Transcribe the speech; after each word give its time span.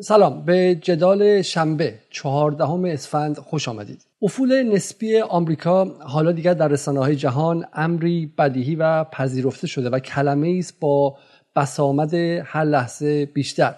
سلام 0.00 0.44
به 0.44 0.78
جدال 0.82 1.42
شنبه 1.42 1.94
چهاردهم 2.10 2.84
اسفند 2.84 3.38
خوش 3.38 3.68
آمدید. 3.68 4.06
افول 4.22 4.62
نسبی 4.62 5.20
آمریکا 5.20 5.84
حالا 5.84 6.32
دیگر 6.32 6.54
در 6.54 6.68
رسانه 6.68 7.00
های 7.00 7.16
جهان 7.16 7.64
امری 7.72 8.32
بدیهی 8.38 8.74
و 8.74 9.04
پذیرفته 9.04 9.66
شده 9.66 9.90
و 9.90 9.98
کلمه 9.98 10.56
است 10.58 10.80
با 10.80 11.16
بسامد 11.56 12.14
هر 12.44 12.64
لحظه 12.64 13.26
بیشتر. 13.26 13.74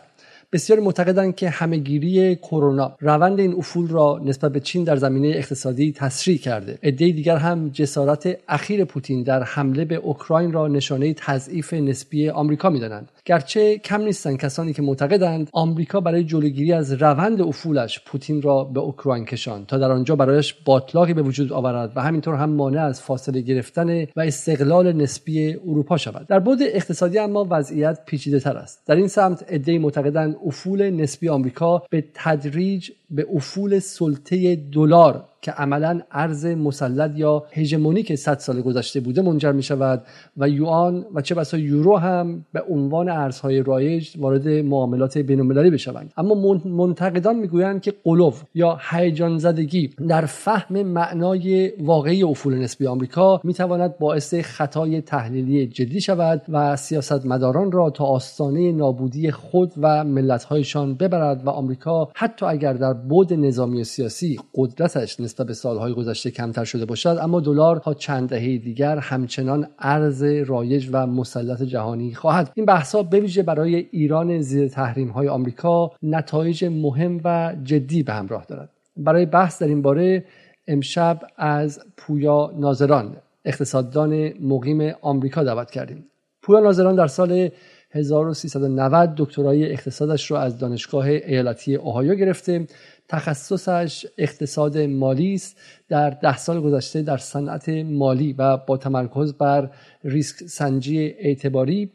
بسیاری 0.52 0.82
معتقدند 0.82 1.36
که 1.36 1.48
همهگیری 1.48 2.36
کرونا 2.36 2.96
روند 3.00 3.40
این 3.40 3.54
افول 3.54 3.88
را 3.88 4.20
نسبت 4.24 4.52
به 4.52 4.60
چین 4.60 4.84
در 4.84 4.96
زمینه 4.96 5.28
اقتصادی 5.28 5.92
تسریع 5.92 6.38
کرده. 6.38 6.78
عده 6.82 7.10
دیگر 7.10 7.36
هم 7.36 7.68
جسارت 7.68 8.38
اخیر 8.48 8.84
پوتین 8.84 9.22
در 9.22 9.42
حمله 9.42 9.84
به 9.84 9.94
اوکراین 9.94 10.52
را 10.52 10.68
نشانه 10.68 11.14
تضعیف 11.14 11.72
نسبی 11.72 12.30
آمریکا 12.30 12.70
می‌دانند. 12.70 13.12
گرچه 13.28 13.78
کم 13.78 14.02
نیستند 14.02 14.36
کسانی 14.38 14.72
که 14.72 14.82
معتقدند 14.82 15.48
آمریکا 15.52 16.00
برای 16.00 16.24
جلوگیری 16.24 16.72
از 16.72 16.92
روند 16.92 17.40
افولش 17.40 18.00
پوتین 18.06 18.42
را 18.42 18.64
به 18.64 18.80
اوکراین 18.80 19.24
کشاند 19.24 19.66
تا 19.66 19.78
در 19.78 19.90
آنجا 19.90 20.16
برایش 20.16 20.54
باطلاقی 20.64 21.14
به 21.14 21.22
وجود 21.22 21.52
آورد 21.52 21.92
و 21.96 22.02
همینطور 22.02 22.34
هم 22.34 22.50
مانع 22.50 22.84
از 22.84 23.02
فاصله 23.02 23.40
گرفتن 23.40 24.06
و 24.16 24.20
استقلال 24.20 24.92
نسبی 24.92 25.54
اروپا 25.54 25.96
شود. 25.96 26.26
در 26.26 26.38
بود 26.38 26.58
اقتصادی 26.62 27.18
اما 27.18 27.46
وضعیت 27.50 28.04
پیچیده 28.06 28.40
تر 28.40 28.56
است. 28.56 28.86
در 28.86 28.96
این 28.96 29.08
سمت 29.08 29.52
عدهای 29.52 29.78
معتقدند 29.78 30.36
افول 30.46 30.90
نسبی 30.90 31.28
آمریکا 31.28 31.82
به 31.90 32.04
تدریج 32.14 32.90
به 33.10 33.26
افول 33.34 33.78
سلطه 33.78 34.56
دلار 34.56 35.27
که 35.42 35.52
عملا 35.52 36.00
ارز 36.12 36.46
مسلط 36.46 37.10
یا 37.16 37.44
هژمونیک 37.52 38.14
100 38.14 38.38
سال 38.38 38.60
گذشته 38.60 39.00
بوده 39.00 39.22
منجر 39.22 39.52
می 39.52 39.62
شود 39.62 40.02
و 40.36 40.48
یوان 40.48 41.06
و 41.14 41.20
چه 41.20 41.34
بسا 41.34 41.58
یورو 41.58 41.96
هم 41.96 42.44
به 42.52 42.62
عنوان 42.70 43.08
ارزهای 43.08 43.62
رایج 43.62 44.16
وارد 44.18 44.48
معاملات 44.48 45.18
بین 45.18 45.40
المللی 45.40 45.70
بشوند. 45.70 46.12
اما 46.16 46.60
منتقدان 46.64 47.36
می‌گویند 47.36 47.82
که 47.82 47.94
قلوف 48.04 48.42
یا 48.54 48.78
هیجان 48.90 49.38
زدگی 49.38 49.90
در 50.08 50.26
فهم 50.26 50.82
معنای 50.82 51.72
واقعی 51.80 52.22
افول 52.22 52.58
نسبی 52.58 52.86
آمریکا 52.86 53.40
می 53.44 53.54
تواند 53.54 53.98
باعث 53.98 54.34
خطای 54.34 55.00
تحلیلی 55.00 55.66
جدی 55.66 56.00
شود 56.00 56.42
و 56.48 56.76
سیاستمداران 56.76 57.72
را 57.72 57.90
تا 57.90 58.04
آستانه 58.04 58.72
نابودی 58.72 59.30
خود 59.30 59.72
و 59.76 60.04
ملتهایشان 60.04 60.94
ببرد 60.94 61.46
و 61.46 61.50
آمریکا 61.50 62.08
حتی 62.14 62.46
اگر 62.46 62.72
در 62.72 62.92
بود 62.92 63.32
نظامی 63.32 63.80
و 63.80 63.84
سیاسی 63.84 64.40
قدرتش 64.54 65.20
نسبت 65.28 65.46
به 65.46 65.54
سالهای 65.54 65.92
گذشته 65.92 66.30
کمتر 66.30 66.64
شده 66.64 66.84
باشد 66.84 67.18
اما 67.22 67.40
دلار 67.40 67.76
تا 67.76 67.94
چند 67.94 68.28
دهه 68.28 68.58
دیگر 68.58 68.98
همچنان 68.98 69.68
ارز 69.78 70.22
رایج 70.22 70.88
و 70.92 71.06
مسلط 71.06 71.62
جهانی 71.62 72.14
خواهد. 72.14 72.52
این 72.54 72.66
بحثا 72.66 73.02
بویژه 73.02 73.42
برای 73.42 73.76
ایران 73.90 74.40
زیر 74.40 74.68
تحریم 74.68 75.08
های 75.08 75.28
آمریکا 75.28 75.92
نتایج 76.02 76.64
مهم 76.64 77.20
و 77.24 77.56
جدی 77.64 78.02
به 78.02 78.12
همراه 78.12 78.44
دارد. 78.44 78.70
برای 78.96 79.26
بحث 79.26 79.62
در 79.62 79.68
این 79.68 79.82
باره 79.82 80.24
امشب 80.66 81.20
از 81.36 81.80
پویا 81.96 82.52
ناظران 82.56 83.16
اقتصاددان 83.44 84.32
مقیم 84.40 84.92
آمریکا 85.00 85.44
دعوت 85.44 85.70
کردیم. 85.70 86.04
پویا 86.42 86.60
ناظران 86.60 86.94
در 86.94 87.06
سال 87.06 87.50
1390 87.90 89.14
دکترای 89.16 89.72
اقتصادش 89.72 90.30
رو 90.30 90.36
از 90.36 90.58
دانشگاه 90.58 91.06
ایالتی 91.06 91.74
اوهایو 91.74 92.14
گرفته. 92.14 92.66
تخصصش 93.08 94.06
اقتصاد 94.18 94.78
مالی 94.78 95.34
است. 95.34 95.56
در 95.88 96.10
ده 96.10 96.36
سال 96.36 96.60
گذشته 96.60 97.02
در 97.02 97.16
صنعت 97.16 97.68
مالی 97.68 98.32
و 98.32 98.56
با 98.56 98.76
تمرکز 98.76 99.32
بر 99.32 99.70
ریسک 100.04 100.36
سنجی 100.36 100.98
اعتباری 100.98 101.90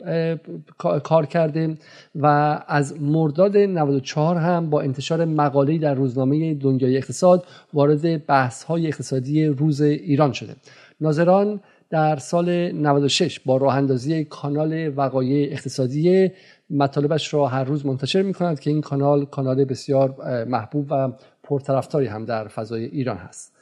کار 1.04 1.26
کرده 1.26 1.78
و 2.16 2.26
از 2.68 3.02
مرداد 3.02 3.58
94 3.58 4.38
هم 4.38 4.70
با 4.70 4.82
انتشار 4.82 5.26
مقاله‌ای 5.26 5.78
در 5.78 5.94
روزنامه 5.94 6.54
دنیای 6.54 6.98
اقتصاد 6.98 7.46
وارد 7.74 8.26
بحث 8.26 8.64
های 8.64 8.88
اقتصادی 8.88 9.46
روز 9.46 9.82
ایران 9.82 10.34
شده 10.34 10.56
ناظران 11.02 11.60
در 11.90 12.18
سال 12.18 12.72
96 12.72 13.40
با 13.40 13.58
راه 13.58 13.76
اندازی 13.76 14.24
کانال 14.24 14.94
وقایع 14.96 15.52
اقتصادی 15.52 16.32
مطالبش 16.70 17.34
را 17.34 17.48
هر 17.48 17.64
روز 17.64 17.86
منتشر 17.86 18.22
می 18.22 18.34
کند 18.34 18.60
که 18.60 18.70
این 18.70 18.82
کانال 18.82 19.26
کانال 19.26 19.66
بسیار 19.66 20.16
محبوب 20.46 20.88
و 20.90 21.12
پرطرفداری 21.44 22.08
هم 22.08 22.26
در 22.26 22.48
فضای 22.48 22.86
ایران 22.86 23.18
هست. 23.18 23.54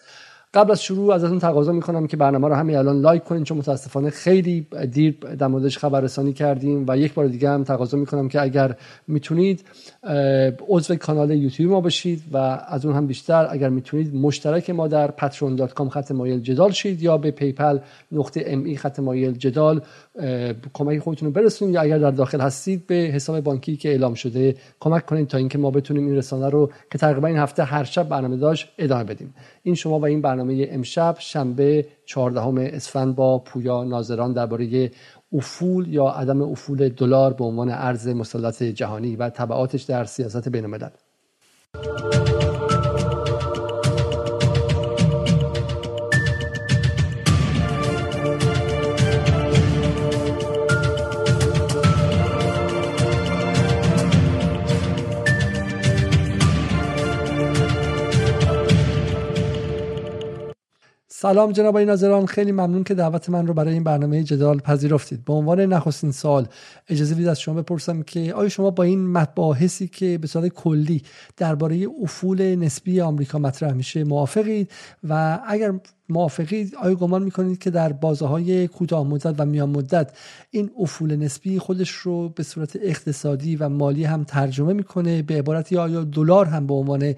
قبل 0.53 0.71
از 0.71 0.83
شروع 0.83 1.13
ازتون 1.13 1.39
تقاضا 1.39 1.71
می‌کنم 1.71 2.07
که 2.07 2.17
برنامه 2.17 2.47
رو 2.47 2.53
همین 2.53 2.75
الان 2.75 3.01
لایک 3.01 3.23
کنین 3.23 3.43
چون 3.43 3.57
متاسفانه 3.57 4.09
خیلی 4.09 4.67
دیر 4.91 5.17
در 5.39 5.47
موردش 5.47 5.77
خبررسانی 5.77 6.33
کردیم 6.33 6.85
و 6.87 6.97
یک 6.97 7.13
بار 7.13 7.27
دیگه 7.27 7.49
هم 7.49 7.63
تقاضا 7.63 7.97
می‌کنم 7.97 8.29
که 8.29 8.41
اگر 8.41 8.75
می‌تونید 9.07 9.65
عضو 10.69 10.95
کانال 10.95 11.31
یوتیوب 11.31 11.71
ما 11.71 11.81
بشید 11.81 12.23
و 12.31 12.37
از 12.67 12.85
اون 12.85 12.95
هم 12.95 13.07
بیشتر 13.07 13.47
اگر 13.49 13.69
می‌تونید 13.69 14.15
مشترک 14.15 14.69
ما 14.69 14.87
در 14.87 15.13
patreon.com 15.21 15.89
خط 15.89 16.11
مایل 16.11 16.39
جدال 16.39 16.71
شید 16.71 17.03
یا 17.03 17.17
به 17.17 17.31
PayPal 17.31 17.79
نقطه 18.11 18.43
ام 18.47 18.63
ای 18.63 18.75
خط 18.75 18.99
مایل 18.99 19.31
جدال 19.31 19.81
کمک 20.73 20.99
خودتون 20.99 21.27
رو 21.27 21.33
برسونید 21.33 21.75
یا 21.75 21.81
اگر 21.81 21.97
در 21.97 22.11
داخل 22.11 22.41
هستید 22.41 22.87
به 22.87 22.95
حساب 22.95 23.39
بانکی 23.39 23.77
که 23.77 23.89
اعلام 23.89 24.13
شده 24.13 24.55
کمک 24.79 25.05
کنید 25.05 25.27
تا 25.27 25.37
اینکه 25.37 25.57
ما 25.57 25.71
بتونیم 25.71 26.05
این 26.07 26.15
رسانه 26.15 26.49
رو 26.49 26.71
که 26.91 26.97
تقریبا 26.97 27.27
این 27.27 27.37
هفته 27.37 27.63
هر 27.63 27.83
شب 27.83 28.09
برنامه 28.09 28.37
داشت 28.37 28.69
ادامه 28.77 29.03
بدیم. 29.03 29.33
این 29.63 29.75
شما 29.75 29.99
و 29.99 30.05
این 30.05 30.21
برنامه 30.21 30.67
امشب 30.71 31.15
شنبه 31.19 31.85
14 32.05 32.75
اسفند 32.75 33.15
با 33.15 33.39
پویا 33.39 33.83
ناظران 33.83 34.33
درباره 34.33 34.91
افول 35.33 35.87
یا 35.87 36.07
عدم 36.07 36.41
افول 36.41 36.89
دلار 36.89 37.33
به 37.33 37.43
عنوان 37.43 37.69
ارز 37.69 38.07
مسلط 38.07 38.63
جهانی 38.63 39.15
و 39.15 39.29
تبعاتش 39.29 39.83
در 39.83 40.05
سیاست 40.05 40.49
بین 40.49 40.63
الملل 40.65 40.89
سلام 61.21 61.51
جناب 61.51 61.75
این 61.75 61.89
ناظران 61.89 62.25
خیلی 62.25 62.51
ممنون 62.51 62.83
که 62.83 62.93
دعوت 62.93 63.29
من 63.29 63.47
رو 63.47 63.53
برای 63.53 63.73
این 63.73 63.83
برنامه 63.83 64.23
جدال 64.23 64.59
پذیرفتید. 64.59 65.25
به 65.25 65.33
عنوان 65.33 65.61
نخستین 65.61 66.11
سال 66.11 66.47
اجازه 66.89 67.15
بدید 67.15 67.27
از 67.27 67.39
شما 67.39 67.61
بپرسم 67.61 68.01
که 68.01 68.33
آیا 68.33 68.49
شما 68.49 68.71
با 68.71 68.83
این 68.83 69.17
مباحثی 69.17 69.87
که 69.87 70.17
به 70.17 70.27
صورت 70.27 70.47
کلی 70.47 71.01
درباره 71.37 71.87
افول 72.03 72.55
نسبی 72.55 73.01
آمریکا 73.01 73.39
مطرح 73.39 73.73
میشه 73.73 74.03
موافقید؟ 74.03 74.71
و 75.09 75.39
اگر 75.47 75.73
موافقید 76.11 76.75
آیا 76.75 76.95
گمان 76.95 77.23
می‌کنید 77.23 77.59
که 77.59 77.69
در 77.69 77.93
بازه 77.93 78.25
های 78.25 78.67
کوتاه 78.67 79.07
مدت 79.07 79.35
و 79.37 79.45
میان 79.45 79.69
مدت 79.69 80.11
این 80.51 80.71
افول 80.79 81.15
نسبی 81.15 81.59
خودش 81.59 81.91
رو 81.91 82.29
به 82.29 82.43
صورت 82.43 82.75
اقتصادی 82.81 83.55
و 83.55 83.69
مالی 83.69 84.03
هم 84.03 84.23
ترجمه 84.23 84.73
می‌کنه؟ 84.73 85.21
به 85.21 85.37
عبارتی 85.37 85.77
آیا 85.77 86.03
دلار 86.03 86.45
هم 86.45 86.67
به 86.67 86.73
عنوان 86.73 87.13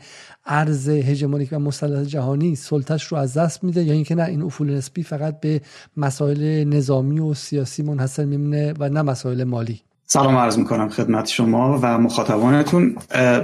ارز 0.46 0.90
هژمونیک 0.90 1.50
و 1.52 1.60
مسلط 1.60 2.08
جهانی 2.08 2.56
سلطش 2.56 3.04
رو 3.04 3.18
از 3.18 3.38
دست 3.38 3.64
میده 3.64 3.84
یا 3.84 3.94
اینکه 3.94 4.16
نه 4.16 4.24
این 4.24 4.42
افول 4.42 4.74
نسبی 4.74 5.04
فقط 5.04 5.40
به 5.40 5.62
مسائل 5.98 6.64
نظامی 6.64 7.20
و 7.20 7.34
سیاسی 7.34 7.84
منحصر 7.84 8.26
میمونه 8.26 8.74
و 8.80 8.90
نه 8.90 9.02
مسائل 9.02 9.44
مالی؟ 9.44 9.82
سلام 10.14 10.36
عرض 10.38 10.58
می‌کنم 10.58 10.90
خدمت 10.90 11.28
شما 11.28 11.80
و 11.82 11.98
مخاطبانتون. 11.98 12.96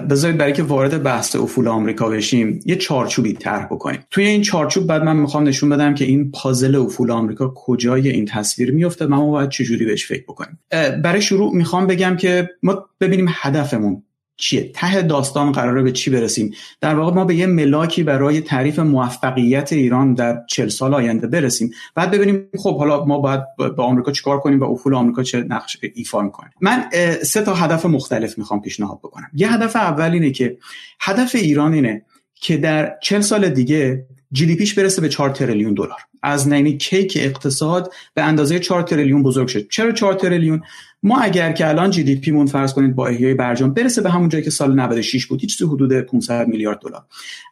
بذارید 0.09 0.37
برای 0.37 0.53
که 0.53 0.63
وارد 0.63 1.03
بحث 1.03 1.35
افول 1.35 1.67
آمریکا 1.67 2.09
بشیم 2.09 2.59
یه 2.65 2.75
چارچوبی 2.75 3.33
طرح 3.33 3.65
بکنیم. 3.65 3.99
توی 4.11 4.25
این 4.25 4.41
چارچوب 4.41 4.87
بعد 4.87 5.03
من 5.03 5.15
می‌خوام 5.15 5.47
نشون 5.47 5.69
بدم 5.69 5.95
که 5.95 6.05
این 6.05 6.31
پازل 6.31 6.75
افول 6.75 7.11
آمریکا 7.11 7.53
کجای 7.55 8.09
این 8.09 8.25
تصویر 8.25 8.71
میفته 8.71 9.05
ما 9.05 9.31
باید 9.31 9.49
چجوری 9.49 9.85
بهش 9.85 10.07
فکر 10.07 10.23
بکنیم. 10.23 10.59
برای 11.03 11.21
شروع 11.21 11.55
می‌خوام 11.55 11.87
بگم 11.87 12.15
که 12.15 12.49
ما 12.63 12.85
ببینیم 13.01 13.25
هدفمون 13.29 14.03
چیه؟ 14.39 14.71
ته 14.73 15.01
داستان 15.01 15.51
قراره 15.51 15.81
به 15.81 15.91
چی 15.91 16.11
برسیم؟ 16.11 16.53
در 16.81 16.95
واقع 16.95 17.13
ما 17.13 17.25
به 17.25 17.35
یه 17.35 17.45
ملاکی 17.45 18.03
برای 18.03 18.41
تعریف 18.41 18.79
موفقیت 18.79 19.73
ایران 19.73 20.13
در 20.13 20.43
چل 20.49 20.67
سال 20.67 20.93
آینده 20.93 21.27
برسیم. 21.27 21.71
بعد 21.95 22.11
ببینیم 22.11 22.47
خب 22.57 22.77
حالا 22.77 23.05
ما 23.05 23.19
باید 23.19 23.41
با 23.77 23.83
آمریکا 23.83 24.11
چیکار 24.11 24.39
کنیم 24.39 24.59
و 24.59 24.63
افول 24.63 24.95
آمریکا 24.95 25.23
چه 25.23 25.45
نقش 25.49 25.77
ایفا 25.93 26.21
می‌کنیم 26.21 26.51
من 26.61 26.83
سه 27.23 27.41
تا 27.41 27.53
هدف 27.53 27.85
مختلف 27.85 28.37
می‌خوام 28.37 28.61
پیشنهاد 28.61 28.99
بکنم. 28.99 29.29
یه 29.33 29.53
هدف 29.53 29.75
اول 29.75 30.11
اینه 30.11 30.31
که 30.31 30.57
هدف 31.01 31.35
ایران 31.35 31.73
اینه 31.73 32.01
که 32.41 32.57
در 32.57 32.95
چل 33.01 33.21
سال 33.21 33.49
دیگه 33.49 34.05
جی 34.31 34.45
دی 34.45 34.55
پیش 34.55 34.73
برسه 34.73 35.01
به 35.01 35.09
4 35.09 35.29
تریلیون 35.29 35.73
دلار. 35.73 35.99
از 36.23 36.47
نینی 36.47 36.77
کیک 36.77 37.17
اقتصاد 37.21 37.93
به 38.13 38.23
اندازه 38.23 38.59
4 38.59 38.81
تریلیون 38.81 39.23
بزرگ 39.23 39.47
شد. 39.47 39.67
چرا 39.69 39.91
4 39.91 40.13
تریلیون؟ 40.13 40.61
ما 41.03 41.19
اگر 41.19 41.51
که 41.51 41.67
الان 41.67 41.91
جی 41.91 42.03
دی 42.03 42.15
پی 42.15 42.31
مون 42.31 42.45
فرض 42.45 42.73
کنید 42.73 42.95
با 42.95 43.07
احیای 43.07 43.33
برجام 43.33 43.73
برسه 43.73 44.01
به 44.01 44.09
همون 44.09 44.29
جایی 44.29 44.43
که 44.43 44.49
سال 44.49 44.79
96 44.79 45.25
بود 45.25 45.41
هیچ 45.41 45.61
حدود 45.61 45.93
500 45.93 46.47
میلیارد 46.47 46.79
دلار. 46.79 47.01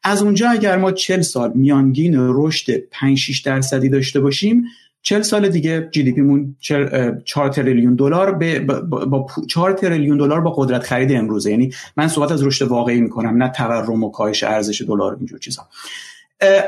از 0.04 0.22
اونجا 0.22 0.50
اگر 0.50 0.78
ما 0.78 0.92
40 0.92 1.22
سال 1.22 1.51
میانگین 1.56 2.16
رشد 2.18 2.78
5 2.78 3.18
6 3.18 3.39
درصدی 3.39 3.89
داشته 3.89 4.19
باشیم 4.19 4.63
چل 5.02 5.22
سال 5.22 5.50
دیگه 5.50 5.90
جی 5.92 6.04
دی 6.04 6.12
پیمون 6.12 6.56
4 7.26 7.50
تریلیون 7.50 7.96
دلار 7.96 8.32
با 9.06 9.28
4 9.48 9.74
تریلیون 9.74 10.18
دلار 10.18 10.42
با 10.42 10.52
قدرت 10.52 10.84
خرید 10.84 11.12
امروزه. 11.12 11.52
یعنی 11.52 11.72
من 11.98 12.08
صحبت 12.08 12.32
از 12.32 12.44
رشد 12.44 12.68
واقعی 12.68 13.02
می‌کنم 13.02 13.44
نه 13.44 13.50
تورم 13.50 14.04
و 14.04 14.12
کاهش 14.12 14.44
ارزش 14.44 14.82
دلار 14.82 15.16
اینجور 15.16 15.40
چیزا. 15.40 15.68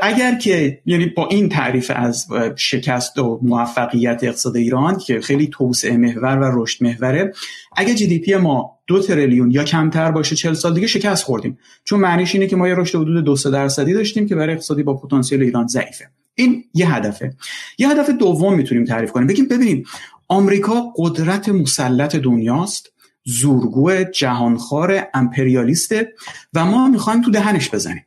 اگر 0.01 0.35
که 0.35 0.81
یعنی 0.85 1.05
با 1.05 1.27
این 1.27 1.49
تعریف 1.49 1.91
از 1.95 2.27
شکست 2.55 3.19
و 3.19 3.39
موفقیت 3.43 4.23
اقتصاد 4.23 4.57
ایران 4.57 4.97
که 4.97 5.21
خیلی 5.21 5.47
توسعه 5.47 5.97
محور 5.97 6.37
و 6.37 6.61
رشد 6.63 6.83
محوره 6.83 7.33
اگر 7.77 7.93
جی 7.93 8.07
دی 8.07 8.19
پی 8.19 8.35
ما 8.35 8.79
دو 8.87 9.01
تریلیون 9.01 9.51
یا 9.51 9.63
کمتر 9.63 10.11
باشه 10.11 10.35
40 10.35 10.53
سال 10.53 10.73
دیگه 10.73 10.87
شکست 10.87 11.23
خوردیم. 11.23 11.57
چون 11.83 11.99
معنیش 11.99 12.35
اینه 12.35 12.47
که 12.47 12.55
ما 12.55 12.67
یه 12.67 12.75
رشد 12.75 12.99
حدود 12.99 13.23
2 13.23 13.51
درصدی 13.51 13.93
داشتیم 13.93 14.27
که 14.27 14.35
برای 14.35 14.53
اقتصادی 14.53 14.83
با 14.83 14.93
پتانسیل 14.93 15.41
ایران 15.41 15.67
ضعیفه. 15.67 16.05
این 16.39 16.63
یه 16.73 16.95
هدفه. 16.95 17.33
یه 17.77 17.89
هدف 17.89 18.09
دوم 18.09 18.55
می‌تونیم 18.55 18.85
تعریف 18.85 19.11
کنیم. 19.11 19.27
بگیم 19.27 19.47
ببینیم 19.47 19.83
آمریکا 20.27 20.93
قدرت 20.97 21.49
مسلط 21.49 22.15
دنیاست 22.15 22.91
زورگو 23.23 24.03
جهانخوار 24.03 25.07
امپریالیسته 25.13 26.13
و 26.53 26.65
ما 26.65 26.87
می‌خوایم 26.87 27.21
تو 27.21 27.31
دهنش 27.31 27.69
بزنیم. 27.69 28.05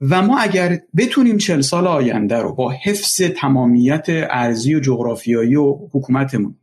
و 0.00 0.22
ما 0.22 0.38
اگر 0.38 0.80
بتونیم 0.96 1.38
چل 1.38 1.60
سال 1.60 1.86
آینده 1.86 2.38
رو 2.38 2.54
با 2.54 2.74
حفظ 2.84 3.22
تمامیت 3.22 4.06
ارزی 4.08 4.74
و 4.74 4.80
جغرافیایی 4.80 5.56
و 5.56 5.78
حکومتمون 5.92 6.54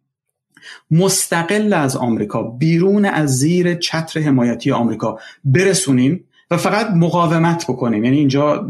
مستقل 0.91 1.73
از 1.73 1.95
آمریکا 1.95 2.43
بیرون 2.43 3.05
از 3.05 3.37
زیر 3.37 3.75
چتر 3.75 4.19
حمایتی 4.19 4.71
آمریکا 4.71 5.19
برسونیم 5.43 6.23
و 6.51 6.57
فقط 6.57 6.87
مقاومت 6.91 7.63
بکنیم. 7.63 8.03
یعنی 8.03 8.17
اینجا 8.17 8.67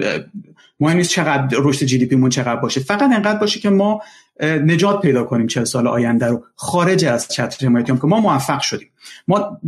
مهم 0.80 0.98
نیست 0.98 1.10
چقدر 1.10 1.58
رشد 1.60 1.86
جی 1.86 1.98
دی 1.98 2.06
پی 2.06 2.16
مون 2.16 2.30
چقدر 2.30 2.56
باشه. 2.56 2.80
فقط 2.80 3.02
انقدر 3.02 3.40
باشه 3.40 3.60
که 3.60 3.70
ما 3.70 4.02
نجات 4.42 5.02
پیدا 5.02 5.24
کنیم 5.24 5.48
چه 5.48 5.66
سال 5.66 5.88
آینده 5.88 6.28
رو. 6.28 6.44
خارج 6.56 7.06
از 7.06 7.28
چتر 7.28 7.66
حمایتی 7.66 7.98
که 7.98 8.08
ما 8.08 8.20
موفق 8.20 8.62
شدیم. 8.62 8.88
ما 9.28 9.60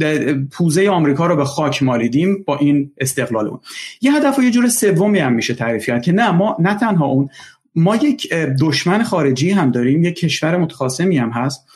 پوزه 0.51 0.89
آمریکا 0.89 1.27
رو 1.27 1.35
به 1.35 1.45
خاک 1.45 1.83
مالیدیم 1.83 2.43
با 2.43 2.57
این 2.57 2.91
استقلال 2.97 3.47
اون. 3.47 3.59
یه 4.01 4.13
هدف 4.13 4.39
و 4.39 4.41
یه 4.41 4.51
جور 4.51 4.67
سومی 4.67 5.19
هم 5.19 5.33
میشه 5.33 5.53
تعریف 5.53 5.85
کرد 5.85 6.01
که 6.01 6.11
نه 6.11 6.31
ما 6.31 6.57
نه 6.59 6.75
تنها 6.79 7.05
اون 7.05 7.29
ما 7.75 7.95
یک 7.95 8.33
دشمن 8.33 9.03
خارجی 9.03 9.49
هم 9.49 9.71
داریم 9.71 10.03
یک 10.03 10.15
کشور 10.15 10.57
متخاصمی 10.57 11.17
هم 11.17 11.29
هست. 11.29 11.67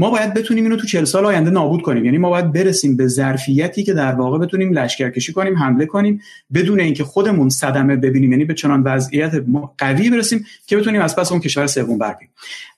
ما 0.00 0.10
باید 0.10 0.34
بتونیم 0.34 0.64
اینو 0.64 0.76
تو 0.76 0.86
40 0.86 1.04
سال 1.04 1.26
آینده 1.26 1.50
نابود 1.50 1.82
کنیم. 1.82 2.04
یعنی 2.04 2.18
ما 2.18 2.30
باید 2.30 2.52
برسیم 2.52 2.96
به 2.96 3.06
ظرفیتی 3.06 3.82
که 3.82 3.92
در 3.92 4.14
واقع 4.14 4.38
بتونیم 4.38 4.72
لشکرکشی 4.72 5.32
کنیم 5.32 5.56
حمله 5.56 5.86
کنیم 5.86 6.20
بدون 6.54 6.80
اینکه 6.80 7.04
خودمون 7.04 7.48
صدمه 7.48 7.96
ببینیم. 7.96 8.32
یعنی 8.32 8.44
به 8.44 8.54
چنان 8.54 8.82
وضعیت 8.82 9.44
قوی 9.78 10.10
برسیم 10.10 10.44
که 10.66 10.76
بتونیم 10.76 11.00
از 11.00 11.16
پس 11.16 11.32
اون 11.32 11.40
کشور 11.40 11.66
سوم 11.66 11.98
بریم 11.98 12.28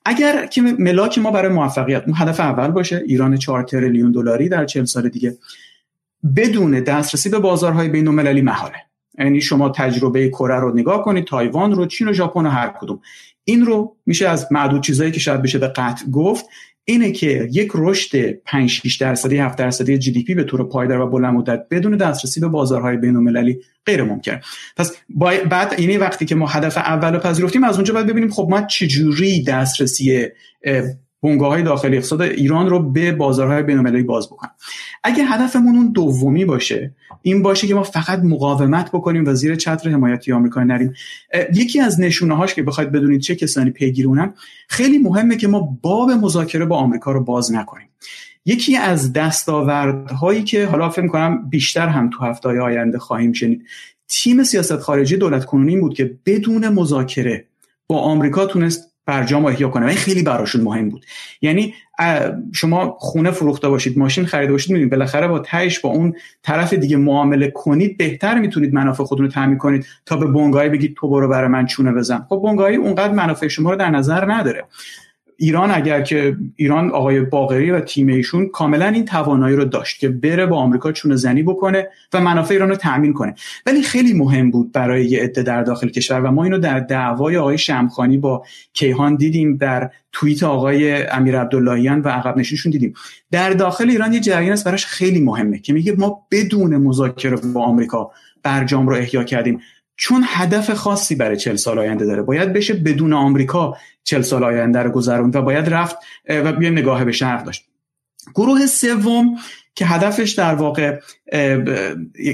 اگر 0.05 0.47
که 0.47 0.63
ملاک 0.63 1.19
ما 1.19 1.31
برای 1.31 1.53
موفقیت 1.53 2.03
اون 2.07 2.15
هدف 2.17 2.41
اول 2.41 2.69
باشه 2.69 3.03
ایران 3.07 3.37
4 3.37 3.63
تریلیون 3.63 4.13
دلاری 4.13 4.49
در 4.49 4.65
40 4.65 4.85
سال 4.85 5.09
دیگه 5.09 5.37
بدون 6.37 6.81
دسترسی 6.81 7.29
به 7.29 7.39
بازارهای 7.39 7.89
بین 7.89 8.09
المللی 8.09 8.43
محاله. 8.43 8.77
یعنی 9.19 9.41
شما 9.41 9.69
تجربه 9.69 10.29
کره 10.29 10.61
رو 10.61 10.75
نگاه 10.75 11.05
کنید 11.05 11.25
تایوان 11.25 11.73
رو 11.73 11.87
چین 11.87 12.09
و 12.09 12.13
ژاپن 12.13 12.47
و 12.47 12.49
هر 12.49 12.75
کدوم. 12.81 13.01
این 13.45 13.67
رو 13.67 13.97
میشه 14.07 14.29
از 14.29 14.47
معدود 14.51 14.83
چیزایی 14.83 15.13
که 15.13 15.21
شاید 15.21 15.43
بشه 15.43 15.59
به 15.59 15.69
قطع 15.69 16.11
گفت 16.13 16.45
اینه 16.85 17.13
که 17.13 17.49
یک 17.53 17.71
رشد 17.75 18.31
5 18.31 18.71
6 18.71 18.97
درصدی 18.97 19.37
7 19.37 19.59
درصدی 19.59 19.99
جی 19.99 20.13
دی 20.13 20.23
پی 20.23 20.35
به 20.35 20.45
طور 20.45 20.69
پایدار 20.69 21.01
و 21.01 21.11
بلند 21.11 21.35
مدت 21.35 21.67
بدون 21.71 21.97
دسترسی 21.97 22.41
به 22.41 22.49
بازارهای 22.49 22.97
بین 22.97 23.17
المللی 23.17 23.61
غیر 23.87 24.03
ممکن. 24.03 24.41
پس 24.77 24.97
بعد 25.51 25.75
اینی 25.79 25.97
وقتی 25.97 26.25
که 26.25 26.35
ما 26.35 26.47
هدف 26.47 26.79
اول 26.79 27.15
رو 27.15 27.19
پذیرفتیم 27.19 27.65
از 27.65 27.75
اونجا 27.75 27.95
باید 27.95 28.07
ببینیم 28.07 28.31
خب 28.31 28.47
ما 28.51 28.63
چجوری 28.63 29.43
دسترسی 29.43 30.29
بنگاه 31.23 31.63
داخلی 31.63 31.97
اقتصاد 31.97 32.23
ایران 32.23 32.71
رو 32.71 32.79
به 32.91 33.13
بازارهای 33.13 33.63
بین‌المللی 33.63 34.03
باز 34.03 34.27
بکنیم 34.27 34.53
اگه 35.05 35.25
هدفمون 35.25 35.77
اون 35.77 35.93
دومی 35.93 36.45
باشه 36.45 36.95
این 37.23 37.43
باشه 37.43 37.67
که 37.67 37.75
ما 37.75 37.83
فقط 37.83 38.19
مقاومت 38.19 38.91
بکنیم 38.91 39.27
و 39.27 39.35
زیر 39.35 39.55
چتر 39.55 39.91
حمایتی 39.91 40.33
آمریکا 40.33 40.65
نریم. 40.65 40.95
یکی 41.55 41.81
از 41.81 42.01
نشونه 42.01 42.37
هاش 42.37 42.55
که 42.55 42.63
بخواید 42.63 42.93
بدونید 42.93 43.21
چه 43.21 43.35
کسانی 43.35 43.71
پیگیرونن 43.71 44.35
خیلی 44.69 44.99
مهمه 44.99 45.37
که 45.37 45.49
ما 45.49 45.79
باب 45.83 46.11
مذاکره 46.11 46.65
با 46.65 46.77
آمریکا 46.77 47.13
رو 47.13 47.25
باز 47.25 47.53
نکنیم. 47.53 47.89
یکی 48.47 48.77
از 48.77 49.13
دستاوردهایی 49.13 50.45
که 50.45 50.67
حالا 50.67 50.89
فکر 50.89 51.07
کنم 51.07 51.49
بیشتر 51.49 51.89
هم 51.89 52.11
تو 52.11 52.25
هفته 52.25 52.49
آینده 52.49 52.99
خواهیم 52.99 53.33
شنید. 53.33 53.63
تیم 54.09 54.45
سیاست 54.45 54.77
خارجی 54.77 55.17
دولت 55.17 55.45
کنونی 55.45 55.77
بود 55.77 55.95
که 55.95 56.19
بدون 56.27 56.69
مذاکره 56.69 57.45
با 57.87 57.99
آمریکا 57.99 58.47
تونست 58.47 58.92
برجام 59.07 59.45
احیا 59.45 59.69
کنه 59.69 59.87
و 59.87 59.89
این 59.89 59.99
خیلی 59.99 60.23
براشون 60.23 60.61
مهم 60.61 60.89
بود. 60.89 61.07
یعنی 61.41 61.75
شما 62.53 62.97
خونه 62.99 63.31
فروخته 63.31 63.69
باشید 63.69 63.99
ماشین 63.99 64.27
خریده 64.27 64.53
باشید 64.53 64.71
می‌دونید 64.73 64.91
بالاخره 64.91 65.29
با 65.29 65.39
تهش 65.39 65.79
با 65.79 65.91
اون 65.91 66.15
طرف 66.43 66.75
دیگه 66.75 66.97
معامله 66.97 67.51
کنید 67.51 67.97
بهتر 67.97 68.39
می‌تونید 68.39 68.75
منافع 68.75 69.05
خودتون 69.05 69.27
رو 69.27 69.33
تامین 69.33 69.59
کنید 69.59 69.87
تا 70.07 70.17
به 70.17 70.27
بنگاهی 70.27 70.69
بگید 70.69 70.95
تو 70.97 71.09
برو 71.09 71.29
برای 71.29 71.49
من 71.49 71.67
چونه 71.67 71.93
بزن. 71.93 72.27
خب 72.29 72.43
بنگاهی 72.45 72.77
اونقدر 72.77 73.13
منافع 73.13 73.49
شما 73.49 73.71
رو 73.71 73.77
در 73.77 73.91
نظر 73.91 74.33
نداره. 74.33 74.65
ایران 75.37 75.71
اگر 75.71 76.03
که 76.03 76.37
ایران 76.57 76.91
آقای 76.91 77.21
باقری 77.21 77.71
و 77.71 77.81
تیم 77.81 78.09
ایشون 78.09 78.49
کاملا 78.49 78.87
این 78.87 79.05
توانایی 79.05 79.57
رو 79.57 79.65
داشت 79.65 80.01
که 80.01 80.09
بره 80.09 80.47
با 80.47 80.57
آمریکا 80.57 80.93
چونه 80.93 81.17
زنی 81.17 81.43
بکنه 81.43 81.89
و 82.13 82.21
منافع 82.21 82.55
ایران 82.55 82.69
رو 82.69 82.77
تامین 82.77 83.13
کنه. 83.13 83.35
ولی 83.67 83.83
خیلی 83.83 84.13
مهم 84.13 84.51
بود 84.51 84.73
برای 84.73 85.07
یه 85.07 85.23
عده 85.23 85.43
در 85.43 85.63
داخل 85.63 85.89
کشور 85.89 86.21
و 86.21 86.31
ما 86.31 86.45
اینو 86.45 86.59
در 86.59 86.81
دعوای 86.81 87.37
آقای 87.37 87.59
شمخانی 87.59 88.19
با 88.19 88.45
کیهان 88.73 89.17
دیدیم 89.17 89.57
در 89.57 89.91
توییت 90.13 90.43
آقای 90.43 91.03
امیر 91.03 91.41
عبداللهیان 91.41 92.01
و 92.01 92.09
عقب 92.09 92.37
نشینشون 92.37 92.73
دیدیم. 92.73 92.95
در 93.31 93.51
داخل 93.51 93.91
ایران 93.91 94.13
یه 94.13 94.21
جریان 94.21 94.53
است 94.53 94.65
براش 94.65 94.87
خیلی 94.87 95.21
مهمه 95.21 95.59
که 95.59 95.73
میگه 95.73 95.95
ما 95.99 96.27
بدون 96.31 96.77
مذاکره 96.77 97.37
با 97.37 97.63
آمریکا 97.63 98.11
برجام 98.43 98.89
رو 98.89 98.97
احیا 98.97 99.25
کردیم. 99.25 99.61
چون 100.03 100.25
هدف 100.27 100.71
خاصی 100.71 101.15
برای 101.15 101.37
چل 101.37 101.57
سال 101.57 101.79
آینده 101.79 102.07
داره. 102.07 102.23
باید 102.23 102.53
بشه 102.53 102.75
بدون 102.75 103.13
آمریکا 103.13 103.77
چل 104.05 104.23
سال 104.23 104.45
آینده 104.45 104.79
رو 104.79 104.91
گذروند 104.91 105.37
و 105.37 105.43
باید 105.43 105.69
رفت 105.69 105.97
و 106.29 106.63
یه 106.63 106.71
نگاه 106.71 107.05
به 107.05 107.13
شرق 107.13 107.45
داشت. 107.45 107.65
گروه 108.35 108.67
سوم 108.67 109.37
که 109.75 109.87
هدفش 109.87 110.31
در 110.31 110.55
واقع 110.55 111.01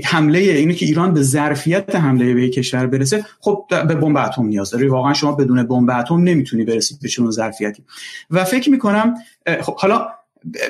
حمله 0.04 0.38
اینه 0.38 0.74
که 0.74 0.86
ایران 0.86 1.14
به 1.14 1.22
ظرفیت 1.22 1.96
حمله 1.96 2.34
به 2.34 2.48
کشور 2.48 2.86
برسه 2.86 3.24
خب 3.40 3.64
به 3.70 3.94
بمب 3.94 4.16
اتم 4.16 4.44
نیاز 4.46 4.70
داره. 4.70 4.88
واقعا 4.88 5.14
شما 5.14 5.32
بدون 5.32 5.62
بمب 5.62 5.90
اتم 5.90 6.22
نمی‌تونی 6.22 6.64
برسید 6.64 6.98
به 7.02 7.08
چنون 7.08 7.30
ظرفیتی. 7.30 7.84
و 8.30 8.44
فکر 8.44 8.70
می‌کنم 8.70 9.14
خب 9.60 9.76
حالا 9.76 10.08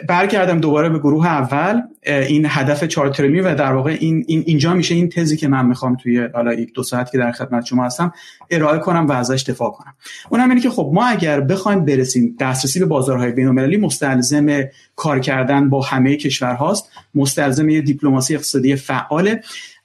برگردم 0.09 0.61
دوباره 0.61 0.89
به 0.89 0.99
گروه 0.99 1.27
اول. 1.27 1.83
این 2.07 2.47
هدف 2.49 2.85
چهار 2.85 3.09
تریلیون 3.09 3.47
و 3.47 3.55
در 3.55 3.73
واقع 3.73 3.97
این, 4.01 4.25
این 4.29 4.43
اینجا 4.47 4.75
میشه 4.75 4.95
این 4.95 5.09
تزی 5.09 5.37
که 5.37 5.49
من 5.49 5.67
می‌خوام 5.67 5.97
توی 5.97 6.29
حالا 6.35 6.55
یک 6.55 6.73
دو 6.75 6.83
ساعت 6.83 7.11
که 7.11 7.19
در 7.19 7.33
خدمت 7.33 7.65
شما 7.65 7.85
هستم 7.85 8.13
ارائه 8.51 8.79
کنم 8.79 9.07
و 9.07 9.13
ازش 9.13 9.45
دفاع 9.49 9.71
کنم. 9.71 9.95
اونم 10.29 10.49
اینه 10.49 10.61
که 10.61 10.71
خب 10.71 10.91
ما 10.95 11.07
اگر 11.07 11.41
بخوایم 11.41 11.85
برسیم 11.85 12.37
دسترسی 12.41 12.79
به 12.81 12.87
بازارهای 12.87 13.33
بین‌المللی 13.33 13.77
مستلزم 13.77 14.65
کار 14.97 15.21
کردن 15.21 15.71
با 15.71 15.83
همه 15.83 16.17
کشورهاست 16.17 16.91
مستلزم 17.15 17.69
یه 17.69 17.81
دیپلماسی 17.81 18.35
اقتصادی 18.35 18.77
فعاله. 18.77 19.41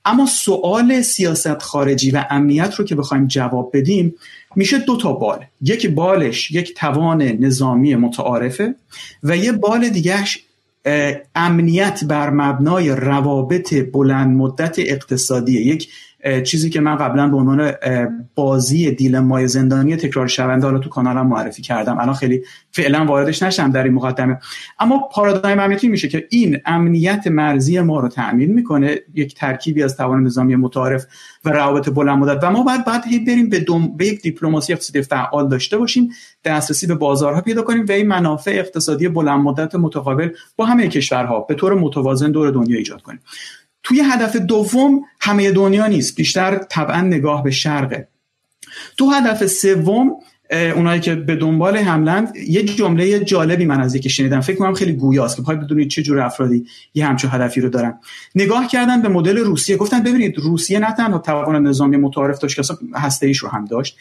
اما 0.06 0.25
سوال 0.25 1.02
سیاست 1.02 1.62
خارجی 1.62 2.12
و 2.12 2.25
امنیت 2.30 2.75
رو 2.75 2.86
که 2.86 2.96
بخوایم 2.96 3.28
جواب 3.28 3.72
بدیم 3.74 4.16
میشه 4.55 4.77
دو 4.79 4.98
تا 4.98 5.13
بال. 5.13 5.45
یک 5.62 5.88
بالش 5.88 6.51
یک 6.51 6.74
توان 6.74 7.22
نظامی 7.22 7.95
متعارفه 7.95 8.75
و 9.24 9.38
یه 9.38 9.51
بال 9.51 9.89
دیگهش 9.89 10.39
امنیت 11.36 12.03
بر 12.03 12.29
مبنای 12.29 12.89
روابط 12.89 13.74
بلند 13.74 14.38
مدت 14.38 14.79
اقتصادی 14.79 15.62
یک 15.62 15.89
چیزی 16.44 16.70
که 16.70 16.80
من 16.82 16.96
قبلا 16.96 17.27
به 17.27 17.38
عنوان 17.38 17.72
بازی 18.36 18.92
دیلمای 18.92 19.48
زندانی 19.48 19.96
تکرار 19.96 20.27
شونده 20.27 20.65
حالا 20.65 20.80
تو 20.80 20.89
کانالم 20.89 21.27
معرفی 21.27 21.62
کردم. 21.62 22.00
الان 22.00 22.13
خیلی 22.13 22.42
فعلا 22.72 23.06
واردش 23.06 23.44
نشم 23.44 23.72
در 23.72 23.84
این 23.84 23.94
مقدمه. 23.94 24.39
اما 24.80 25.10
پارادایم 25.12 25.60
امنیتی 25.60 25.88
میشه 25.88 26.08
که 26.08 26.27
این 26.30 26.58
امنیت 26.65 27.27
مرزی 27.27 27.80
ما 27.80 28.00
رو 28.00 28.08
تأمین 28.08 28.53
می‌کنه 28.53 29.00
یک 29.13 29.36
ترکیبی 29.36 29.84
از 29.84 29.98
توان 29.98 30.24
نظامی 30.24 30.56
متعارف 30.56 31.06
و 31.46 31.50
روابط 31.50 31.89
بلند 31.89 32.18
مدت. 32.18 32.44
و 32.44 32.51
ما 32.51 32.63
باید 32.63 32.86
بعد 32.86 33.03
هی 33.08 33.20
بریم 33.20 33.50
به, 33.50 33.65
به 33.98 34.08
یک 34.08 34.22
دیپلماسی 34.22 34.74
اقتصادی 34.74 35.01
فعال 35.01 35.50
داشته 35.50 35.77
باشیم 35.77 36.10
دسترسی 36.46 36.88
به 36.88 36.96
بازارها 36.96 37.42
پیدا 37.42 37.62
کنیم 37.62 37.86
و 37.89 37.92
این 37.92 38.08
منافع 38.08 38.51
اقتصادی 38.51 39.08
بلند 39.08 39.39
مدت 39.39 39.75
متقابل 39.75 40.30
با 40.56 40.65
همه 40.65 40.88
کشورها 40.88 41.39
به 41.39 41.56
طور 41.56 41.74
متوازن 41.74 42.32
دور 42.32 42.51
دنیا 42.51 42.77
ایجاد 42.77 43.01
کنیم. 43.01 43.20
توی 43.84 44.02
هدف 44.02 44.36
دوم 44.36 45.02
همه 45.20 45.52
دنیا 45.52 45.88
نیست 45.88 46.16
بیشتر 46.16 46.58
طبعا 46.58 47.02
نگاه 47.02 47.44
به 47.44 47.52
شرقه. 47.52 48.08
تو 48.98 49.10
هدف 49.10 49.46
سوم 49.46 50.12
اونایی 50.75 51.02
که 51.02 51.16
به 51.16 51.36
دنبال 51.36 51.78
حملند 51.78 52.36
یه 52.36 52.63
جمله 52.63 53.20
جالبی 53.20 53.66
من 53.66 53.82
از 53.82 53.96
یکی 53.96 54.10
شنیدم. 54.10 54.42
فکر 54.42 54.58
کنم 54.58 54.74
خیلی 54.74 54.94
گویاست 54.94 55.36
که 55.36 55.42
پای 55.42 55.56
بدونید 55.56 55.90
چه 55.90 56.04
جور 56.04 56.20
افرادی 56.20 56.66
یه 56.94 57.06
همچون 57.06 57.32
هدفی 57.34 57.62
رو 57.62 57.70
دارن. 57.70 58.00
نگاه 58.36 58.68
کردن 58.68 59.02
به 59.02 59.10
مدل 59.10 59.38
روسیه 59.38 59.78
گفتن 59.78 60.04
ببینید 60.04 60.38
روسیه 60.38 60.80
نه 60.80 60.94
تنها 60.94 61.20
توان 61.20 61.68
نظامی 61.68 61.98
متعارف 61.98 62.40
داشت 62.40 62.56
که 62.56 62.74
هسته 62.96 63.28
ایش 63.28 63.38
رو 63.38 63.50
هم 63.50 63.66
داشت 63.66 63.98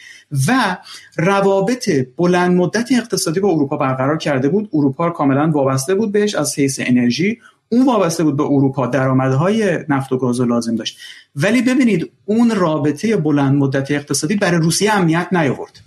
و 0.47 0.77
روابط 1.17 1.89
بلند 2.17 2.57
مدت 2.57 2.91
اقتصادی 2.91 3.39
با 3.39 3.49
اروپا 3.49 3.77
برقرار 3.77 4.17
کرده 4.17 4.49
بود. 4.49 4.69
اروپا 4.73 5.09
کاملا 5.09 5.51
وابسته 5.51 5.95
بود 5.95 6.11
بهش 6.11 6.35
از 6.35 6.59
حیث 6.59 6.79
انرژی. 6.83 7.39
اون 7.73 7.85
وابسته 7.85 8.23
بود 8.23 8.37
به 8.37 8.43
اروپا 8.43 8.87
درآمدهای 8.87 9.79
نفت 9.89 10.11
و 10.11 10.17
گاز 10.17 10.41
لازم 10.41 10.75
داشت. 10.75 10.97
ولی 11.35 11.61
ببینید 11.61 12.11
اون 12.25 12.51
رابطه 12.55 13.17
بلند 13.17 13.55
مدت 13.55 13.91
اقتصادی 13.91 14.35
برای 14.35 14.59
روسیه 14.61 14.93
امنیت 14.93 15.27
نیاورد. 15.31 15.79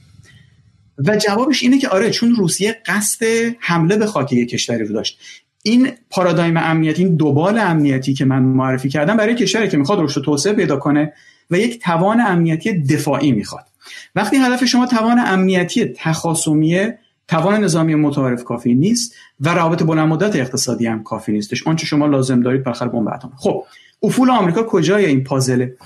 و 0.99 1.17
جوابش 1.17 1.63
اینه 1.63 1.79
که 1.79 1.89
آره 1.89 2.11
چون 2.11 2.35
روسیه 2.35 2.77
قصد 2.87 3.27
حمله 3.61 3.97
به 3.97 4.07
خاک 4.07 4.33
یک 4.33 4.49
کشوری 4.49 4.85
رو 4.85 4.95
داشت. 4.95 5.19
این 5.63 5.91
پارادایم 6.11 6.57
امنیتی 6.57 7.05
این 7.05 7.17
دوبال 7.17 7.59
امنیتی 7.59 8.15
که 8.15 8.25
من 8.25 8.43
معرفی 8.43 8.89
کردم 8.89 9.17
برای 9.17 9.35
کشوری 9.35 9.69
که 9.69 9.77
می‌خواد 9.77 10.01
رشد 10.01 10.23
توسعه 10.23 10.53
پیدا 10.53 10.77
کنه 10.77 11.13
و 11.51 11.59
یک 11.59 11.81
توان 11.81 12.21
امنیتی 12.21 12.73
دفاعی 12.73 13.33
می‌خواد. 13.33 13.65
وقتی 14.15 14.37
هدف 14.37 14.65
شما 14.65 14.87
توان 14.87 15.19
امنیتی 15.19 15.85
تخاصمیه 15.85 16.99
توان 17.29 17.65
نظامی 17.65 17.95
متعارف 17.95 18.45
کافی 18.45 18.75
نیست 18.75 19.15
و 19.41 19.55
روابط 19.55 19.83
بلند 19.83 20.09
مدت 20.09 20.37
اقتصادی 20.37 20.87
هم 20.87 21.03
کافی 21.03 21.33
نیستش. 21.33 21.67
آنچه 21.67 21.87
شما 21.87 22.07
لازم 22.07 22.41
دارید 22.41 22.65
بالاخره 22.65 22.89
بمب 22.89 23.09
اتم 23.09 23.33
خب 23.37 23.65
افول 24.03 24.31
آمریکا 24.31 24.63
کجای 24.63 25.07
این 25.07 25.25
پازله؟ 25.25 25.77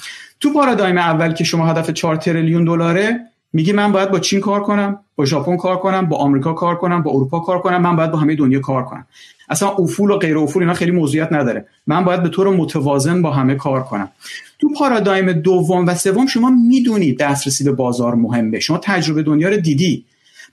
تو 0.40 0.52
پارادایم 0.52 0.98
اول 0.98 1.32
که 1.32 1.44
شما 1.44 1.66
هدف 1.66 1.90
4 1.90 2.16
تریلیون 2.16 2.64
دلاره 2.64 3.20
میگی 3.52 3.72
من 3.72 3.92
باید 3.92 4.10
با 4.10 4.18
چین 4.18 4.40
کار 4.40 4.60
کنم 4.60 4.98
با 5.16 5.24
ژاپن 5.24 5.56
کار 5.56 5.76
کنم 5.76 6.06
با 6.06 6.16
آمریکا 6.16 6.52
کار 6.52 6.76
کنم 6.76 7.02
با 7.02 7.10
اروپا 7.10 7.40
کار 7.40 7.58
کنم 7.58 7.82
من 7.82 7.96
باید 7.96 8.10
با 8.10 8.18
همه 8.18 8.36
دنیا 8.36 8.60
کار 8.60 8.84
کنم. 8.84 9.06
اصلا 9.48 9.68
افول 9.68 10.10
و 10.10 10.18
غیر 10.18 10.38
افول 10.38 10.62
اینا 10.62 10.74
خیلی 10.74 10.90
موضوعیت 10.90 11.32
نداره. 11.32 11.66
من 11.86 12.04
باید 12.04 12.22
به 12.22 12.28
طور 12.28 12.56
متوازن 12.56 13.22
با 13.22 13.30
همه 13.30 13.54
کار 13.54 13.82
کنم. 13.82 14.10
تو 14.58 14.68
پارادایم 14.78 15.32
دوم 15.32 15.86
و 15.86 15.94
سوم 15.94 16.26
شما 16.26 16.50
می‌دونید 16.50 17.18
دسترسی 17.18 17.64
به 17.64 17.72
بازار 17.72 18.14
مهمه. 18.14 18.60
شما 18.60 18.78
تجربه 18.82 19.22
دنیا 19.22 19.48
رو 19.48 19.56
دیدی. 19.56 20.04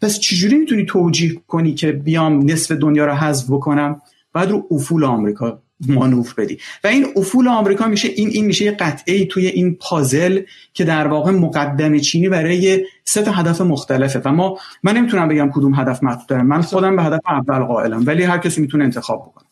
پس 0.01 0.19
چجوری 0.19 0.57
می‌تونی 0.57 0.85
توجیه 0.85 1.41
کنی 1.47 1.73
که 1.73 1.91
بیام 1.91 2.51
نصف 2.51 2.71
دنیا 2.71 3.05
رو 3.05 3.13
حذف 3.13 3.45
بکنم؟ 3.51 4.01
بعد 4.33 4.51
رو 4.51 4.67
افول 4.71 5.03
آمریکا 5.03 5.59
مانور 5.87 6.33
بدی. 6.37 6.57
و 6.83 6.87
این 6.87 7.05
افول 7.15 7.47
آمریکا 7.47 7.87
میشه 7.87 8.07
این 8.07 8.29
این 8.29 8.45
میشه 8.45 8.65
یه 8.65 8.71
قطعه 8.71 9.25
توی 9.25 9.47
این 9.47 9.77
پازل 9.81 10.41
که 10.73 10.83
در 10.83 11.07
واقع 11.07 11.31
مقدم 11.31 11.99
چینی 11.99 12.29
برای 12.29 12.85
سه 13.03 13.21
تا 13.21 13.31
هدف 13.31 13.61
مختلفه. 13.61 14.21
و 14.25 14.31
ما 14.31 14.59
من 14.83 14.97
نمی‌تونم 14.97 15.27
بگم 15.27 15.51
کدوم 15.53 15.75
هدف 15.75 16.03
مطلوب 16.03 16.27
دارم 16.27 16.47
من 16.47 16.61
خودم 16.61 16.95
به 16.95 17.03
هدف 17.03 17.19
اول 17.27 17.59
قائلم 17.59 18.03
ولی 18.05 18.23
هر 18.23 18.37
کسی 18.37 18.61
می‌تونه 18.61 18.83
انتخاب 18.83 19.21
بکنه. 19.21 19.46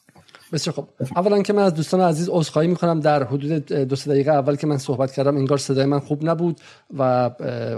بسیار 0.56 0.76
خب 0.76 0.88
اولا 1.16 1.42
که 1.42 1.54
من 1.54 1.64
از 1.64 1.74
دوستان 1.74 2.02
عزیز 2.02 2.30
عذرخواهی 2.32 2.68
می‌کنم. 2.68 3.00
در 3.00 3.24
حدود 3.24 3.66
دو 3.66 3.96
سه 3.96 4.12
دقیقه 4.12 4.32
اول 4.32 4.56
که 4.56 4.68
من 4.68 4.78
صحبت 4.78 5.12
کردم 5.12 5.38
انگار 5.38 5.58
صدای 5.58 5.86
من 5.86 6.00
خوب 6.00 6.30
نبود 6.30 6.62
و 6.98 7.30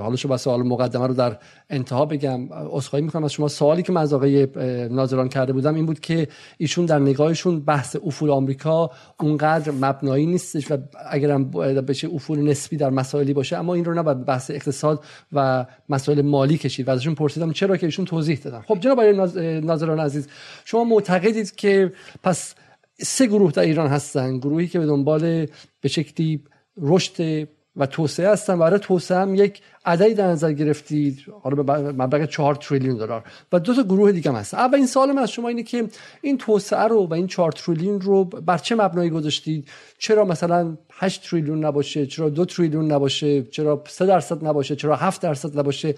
حالا 0.01 0.15
شو 0.15 0.37
سوال 0.37 0.63
مقدمه 0.63 1.07
رو 1.07 1.13
در 1.13 1.37
انتها 1.69 2.05
بگم. 2.05 2.53
عذرخواهی 2.53 3.05
می‌کنم 3.05 3.23
از 3.23 3.31
شما. 3.31 3.47
سوالی 3.47 3.83
که 3.83 3.91
من 3.91 4.01
از 4.01 4.13
آقای 4.13 4.47
ناظران 4.89 5.29
کرده 5.29 5.53
بودم 5.53 5.75
این 5.75 5.85
بود 5.85 5.99
که 5.99 6.27
ایشون 6.57 6.85
در 6.85 6.99
نگاهشون 6.99 7.59
بحث 7.59 7.95
افول 8.05 8.29
آمریکا 8.29 8.91
اونقدر 9.19 9.71
مبنایی 9.71 10.25
نیستش 10.25 10.71
و 10.71 10.77
اگرم 11.09 11.51
بشه 11.51 12.07
افول 12.07 12.39
نسبی 12.49 12.77
در 12.77 12.89
مسائلی 12.89 13.33
باشه 13.33 13.57
اما 13.57 13.73
این 13.73 13.85
رو 13.85 13.93
نباید 13.93 14.25
بحث 14.25 14.51
اقتصاد 14.51 15.03
و 15.33 15.65
مسائل 15.89 16.21
مالی 16.21 16.57
کشید. 16.57 16.87
و 16.87 16.91
ازشون 16.91 17.15
پرسیدم 17.15 17.51
چرا 17.51 17.77
که 17.77 17.85
ایشون 17.85 18.05
توضیح 18.05 18.39
دادن. 18.43 18.61
خب 18.67 18.79
جناب 18.79 18.99
ناظران 19.01 19.99
عزیز 19.99 20.27
شما 20.65 20.83
معتقدید 20.83 21.55
که 21.55 21.91
پس 22.23 22.55
سه 23.01 23.27
گروه 23.27 23.51
در 23.51 23.63
ایران 23.63 23.87
هستن. 23.87 24.37
گروهی 24.37 24.67
که 24.67 24.79
به 24.79 24.85
دنبال 24.85 25.45
به 25.81 25.89
شکلی 25.89 26.43
رشد 26.81 27.47
و 27.77 27.85
توسعه 27.85 28.29
هستن 28.29 28.59
برای 28.59 28.79
توسعه 28.79 29.17
هم 29.17 29.35
یک 29.35 29.61
عددی 29.85 30.13
در 30.13 30.27
نظر 30.27 30.51
گرفتید. 30.51 31.25
حالا 31.41 31.63
به 31.63 31.91
مبلغ 31.91 32.25
4 32.25 32.55
تریلیون 32.55 32.97
دلار. 32.97 33.23
و 33.51 33.59
دو 33.59 33.75
تا 33.75 33.83
گروه 33.83 34.11
دیگه 34.11 34.31
هم 34.31 34.37
هست. 34.37 34.53
اول 34.53 34.75
این 34.75 34.87
سوال 34.87 35.11
من 35.11 35.21
از 35.21 35.31
شما 35.31 35.47
اینه 35.47 35.63
که 35.63 35.87
این 36.21 36.37
توسعه 36.37 36.87
رو 36.87 37.07
و 37.07 37.13
این 37.13 37.27
4 37.27 37.51
تریلیون 37.51 38.01
رو 38.01 38.23
بر 38.25 38.57
چه 38.57 38.75
مبنایی 38.75 39.09
گذاشتید؟ 39.09 39.67
چرا 39.97 40.25
مثلا 40.25 40.77
8 40.91 41.29
تریلیون 41.29 41.65
نباشه؟ 41.65 42.05
چرا 42.05 42.29
2 42.29 42.45
تریلیون 42.45 42.91
نباشه؟ 42.91 43.43
چرا 43.43 43.83
3 43.87 44.05
درصد 44.05 44.45
نباشه؟ 44.45 44.75
چرا 44.75 44.95
7 44.95 45.21
درصد 45.21 45.59
نباشه؟ 45.59 45.95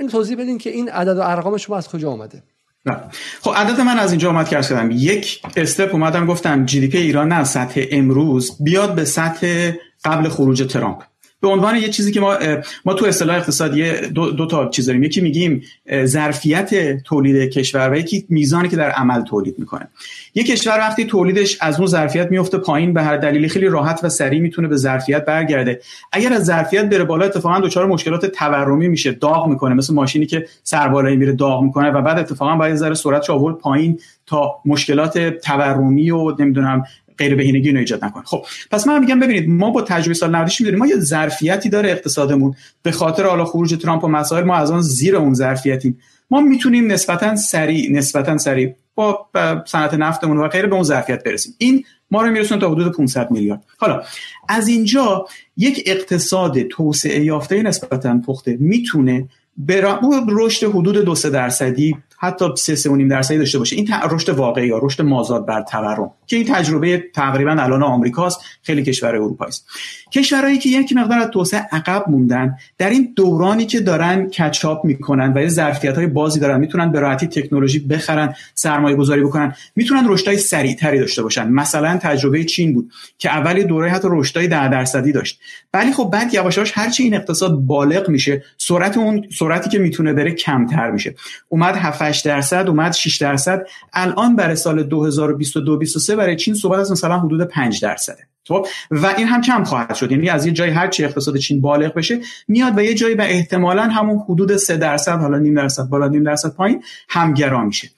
این 0.00 0.08
توضیح 0.08 0.36
بدین 0.36 0.58
که 0.58 0.70
این 0.70 0.88
عدد 0.88 1.16
و 1.16 1.20
ارقام 1.22 1.56
شما 1.56 1.76
از 1.76 1.88
کجا 1.88 2.10
آمده 2.10 2.42
نه. 2.86 2.96
خب 3.40 3.52
عدد 3.56 3.80
من 3.80 3.98
از 3.98 4.10
اینجا 4.10 4.28
آمد 4.28 4.48
کرد 4.48 4.68
کردم. 4.68 4.90
یک 4.90 5.42
استپ 5.56 5.94
اومدم 5.94 6.26
گفتم 6.26 6.64
جی 6.64 6.80
دی 6.80 6.88
پی 6.88 6.98
ایران 6.98 7.28
نه 7.28 7.44
سطح 7.44 7.84
امروز. 7.90 8.56
بیاد 8.60 8.94
به 8.94 9.04
سطح 9.04 9.72
قبل 10.04 10.28
خروج 10.28 10.62
ترامپ. 10.72 11.02
به 11.40 11.48
عنوان 11.48 11.76
یه 11.76 11.88
چیزی 11.88 12.12
که 12.12 12.20
ما 12.20 12.36
ما 12.84 12.94
تو 12.94 13.06
اصطلاح 13.06 13.36
اقتصادی 13.36 13.92
دو, 13.92 14.30
دو 14.30 14.46
تا 14.46 14.68
چیز 14.68 14.86
داریم. 14.86 15.02
یکی 15.02 15.20
میگیم 15.20 15.62
ظرفیت 16.04 17.02
تولید 17.02 17.50
کشور 17.52 17.90
و 17.90 17.96
یکی 17.96 18.26
میزانی 18.28 18.68
که 18.68 18.76
در 18.76 18.90
عمل 18.90 19.22
تولید 19.22 19.58
می‌کنه. 19.58 19.88
یه 20.34 20.44
کشور 20.44 20.78
وقتی 20.78 21.04
تولیدش 21.04 21.58
از 21.60 21.78
اون 21.78 21.86
ظرفیت 21.86 22.30
میفته 22.30 22.58
پایین 22.58 22.92
به 22.92 23.02
هر 23.02 23.16
دلیلی 23.16 23.48
خیلی 23.48 23.66
راحت 23.66 24.00
و 24.02 24.08
سریع 24.08 24.40
می‌تونه 24.40 24.68
به 24.68 24.76
ظرفیت 24.76 25.24
برگرده. 25.24 25.80
اگر 26.12 26.32
از 26.32 26.44
ظرفیت 26.44 26.84
بره 26.90 27.04
بالا 27.04 27.24
اتفاقا 27.24 27.60
دچار 27.60 27.86
مشکلات 27.86 28.26
تورمی 28.26 28.88
میشه 28.88 29.12
داغ 29.12 29.48
می‌کنه. 29.48 29.74
مثل 29.74 29.94
ماشینی 29.94 30.26
که 30.26 30.46
سر 30.62 30.88
بالایی 30.88 31.16
میره 31.16 31.32
داغ 31.32 31.62
می‌کنه 31.62 31.90
و 31.90 32.02
بعد 32.02 32.18
اتفاقا 32.18 32.56
باید 32.56 32.76
ذره 32.76 32.94
سرعتش 32.94 33.30
آورد 33.30 33.56
پایین 33.56 34.00
تا 34.26 34.54
مشکلات 34.64 35.18
تورمی 35.18 36.10
و 36.10 36.34
نمی‌دونم 36.38 36.84
غیر 37.18 37.34
بهینگی 37.34 37.72
رو 37.72 37.78
ایجاد 37.78 38.04
نکنه 38.04 38.22
خب 38.24 38.44
پس 38.70 38.86
من 38.86 38.98
میگم 38.98 39.20
ببینید 39.20 39.48
ما 39.48 39.70
با 39.70 39.82
تجربه 39.82 40.14
سال 40.14 40.30
96 40.30 40.60
می‌دونیم 40.60 40.78
ما 40.78 40.86
یه 40.86 40.96
ظرفیتی 40.96 41.68
داره 41.68 41.90
اقتصادمون. 41.90 42.54
به 42.82 42.92
خاطر 42.92 43.26
حالا 43.26 43.44
خروج 43.44 43.74
ترامپ 43.74 44.04
و 44.04 44.08
مسائل 44.08 44.44
ما 44.44 44.56
از 44.56 44.70
آن 44.70 44.80
زیر 44.80 45.16
اون 45.16 45.34
ظرفیتیم. 45.34 45.98
ما 46.30 46.40
می‌تونیم 46.40 46.92
نسبتا 46.92 47.36
سریع 47.36 47.92
نسبتا 47.92 48.38
سریع 48.38 48.74
با 48.94 49.26
صنعت 49.66 49.94
نفتمون 49.94 50.36
و 50.36 50.48
غیره 50.48 50.68
به 50.68 50.74
اون 50.74 50.84
ظرفیت 50.84 51.24
برسیم. 51.24 51.54
این 51.58 51.84
ما 52.10 52.22
رو 52.22 52.30
میرسونه 52.30 52.60
تا 52.60 52.70
حدود 52.70 52.96
500 52.96 53.30
میلیارد. 53.30 53.64
حالا 53.78 54.02
از 54.48 54.68
اینجا 54.68 55.26
یک 55.56 55.82
اقتصاد 55.86 56.62
توسعه 56.62 57.24
یافته 57.24 57.62
نسبتا 57.62 58.20
پخته 58.26 58.56
می‌تونه 58.60 59.28
به 59.56 59.84
رشد 60.28 60.66
حدود 60.66 60.96
دو 60.96 61.14
سه 61.14 61.30
درصدی 61.30 61.96
حتی 62.24 62.44
3 62.56 62.74
3 62.74 63.08
درصدی 63.08 63.38
داشته 63.38 63.58
باشه. 63.58 63.76
این 63.76 63.88
رشد 64.10 64.28
واقعی 64.28 64.66
یا 64.66 64.78
رشد 64.82 65.02
مازاد 65.02 65.46
بر 65.46 65.62
تورم 65.62 66.10
که 66.26 66.36
این 66.36 66.46
تجربه 66.46 67.04
تقریبا 67.14 67.50
الان 67.50 67.82
آمریکاست 67.82 68.40
خیلی 68.62 68.82
کشور 68.82 69.14
اروپایی 69.14 69.48
است 69.48 69.66
کشورهایی 70.14 70.58
که 70.58 70.68
یک 70.68 70.92
مقدار 70.92 71.18
از 71.18 71.28
توسعه 71.28 71.68
عقب 71.72 72.04
موندن 72.08 72.56
در 72.78 72.90
این 72.90 73.12
دورانی 73.16 73.66
که 73.66 73.80
دارن 73.80 74.30
کچاپ 74.30 74.84
می‌کنن 74.84 75.32
و 75.32 75.48
ظرفیت 75.48 75.94
های 75.94 76.06
بازی 76.06 76.40
دارن 76.40 76.60
می‌تونن 76.60 76.92
به 76.92 77.00
راحتی 77.00 77.26
تکنولوژی 77.26 77.78
بخرن 77.78 78.34
سرمایه 78.54 78.96
گذاری 78.96 79.22
بکنن 79.22 79.54
می‌تونن 79.76 80.08
رشدهای 80.08 80.36
سریعتری 80.38 80.98
داشته 80.98 81.22
باشن. 81.22 81.48
مثلا 81.48 81.98
تجربه 82.02 82.44
چین 82.44 82.74
بود 82.74 82.92
که 83.18 83.30
اولی 83.30 83.64
دوره 83.64 83.90
حتی 83.90 84.08
رشدهای 84.10 84.48
10 84.48 84.68
درصدی 84.68 85.12
داشت. 85.12 85.40
ولی 85.74 85.92
خب 85.92 86.10
بعد 86.12 86.34
یواش 86.34 86.56
یواش 86.56 86.72
هرچی 86.74 87.02
این 87.02 87.14
اقتصاد 87.14 87.52
بالغ 87.54 88.08
میشه 88.08 88.42
سرعت 88.58 88.96
اون 88.96 89.26
سرعتی 89.38 89.70
که 89.70 89.78
می‌تونه 89.78 90.12
بره 90.12 90.32
کمتر 90.32 90.90
میشه. 90.90 91.14
اومد 91.48 91.76
7 91.76 92.24
درصد 92.24 92.64
اومد 92.68 92.92
6 92.92 93.16
درصد. 93.16 93.66
الان 93.92 94.36
برای 94.36 94.56
سال 94.56 94.82
2022 94.82 95.78
23 95.78 96.16
برای 96.16 96.36
چین 96.36 96.54
صحبت 96.54 96.78
از 96.78 96.92
مثلا 96.92 97.18
حدود 97.18 97.42
5 97.42 97.82
درصده. 97.82 98.33
خب؟ 98.48 98.66
و 98.90 99.06
این 99.06 99.26
هم 99.26 99.40
کم 99.40 99.64
خواهد 99.64 99.94
شد. 99.94 100.12
یعنی 100.12 100.28
از 100.28 100.46
یه 100.46 100.52
جای 100.52 100.70
هر 100.70 100.88
چی 100.88 101.04
اقتصاد 101.04 101.36
چین 101.36 101.60
بالغ 101.60 101.94
بشه 101.94 102.20
میاد 102.48 102.78
و 102.78 102.82
یه 102.82 102.94
جایی 102.94 103.14
به 103.14 103.24
احتمالا 103.24 103.82
همون 103.82 104.18
حدود 104.28 104.56
3 104.56 104.76
درصد 104.76 105.18
حالا 105.20 105.38
نیم 105.38 105.54
درصد 105.54 105.82
بالا 105.82 106.08
نیم 106.08 106.24
درصد 106.24 106.54
پایین 106.54 106.82
همگرا 107.08 107.64
میشه. 107.64 107.88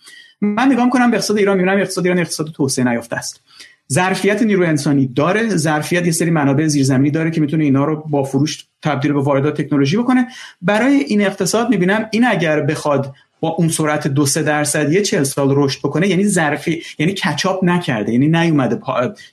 من 0.40 0.72
نگاه 0.72 0.90
کنم 0.90 1.10
به 1.10 1.16
اقتصاد 1.16 1.38
ایران 1.38 1.56
می‌بینم 1.56 1.78
اقتصاد 1.78 2.04
ایران 2.04 2.18
اقتصاد 2.18 2.46
توسعه 2.46 2.84
نیافته 2.84 3.16
است. 3.16 3.42
ظرفیت 3.92 4.42
نیروی 4.42 4.66
انسانی 4.66 5.06
داره 5.06 5.48
ظرفیت 5.48 6.06
یه 6.06 6.12
سری 6.12 6.30
منابع 6.30 6.66
زیرزمینی 6.66 7.10
داره 7.10 7.30
که 7.30 7.40
می‌تونه 7.40 7.64
اینا 7.64 7.84
رو 7.84 8.04
با 8.10 8.24
فروش 8.24 8.64
تبدیل 8.82 9.12
به 9.12 9.20
واردات 9.20 9.60
تکنولوژی 9.60 9.96
بکنه. 9.96 10.26
برای 10.62 10.94
این 10.94 11.26
اقتصاد 11.26 11.70
می‌بینم 11.70 12.08
این 12.10 12.24
اگر 12.26 12.60
بخواد 12.60 13.14
با 13.40 13.48
اون 13.48 13.68
سرعت 13.68 14.08
دو 14.08 14.26
سه 14.26 14.42
درصد 14.42 14.92
یه 14.92 15.02
چل 15.02 15.22
سال 15.22 15.48
رشد 15.50 15.78
بکنه 15.78 16.08
یعنی 16.08 16.24
ظرفی 16.24 16.82
یعنی 16.98 17.12
کچاپ 17.12 17.64
نکرده 17.64 18.12
یعنی 18.12 18.28
نیومده 18.28 18.78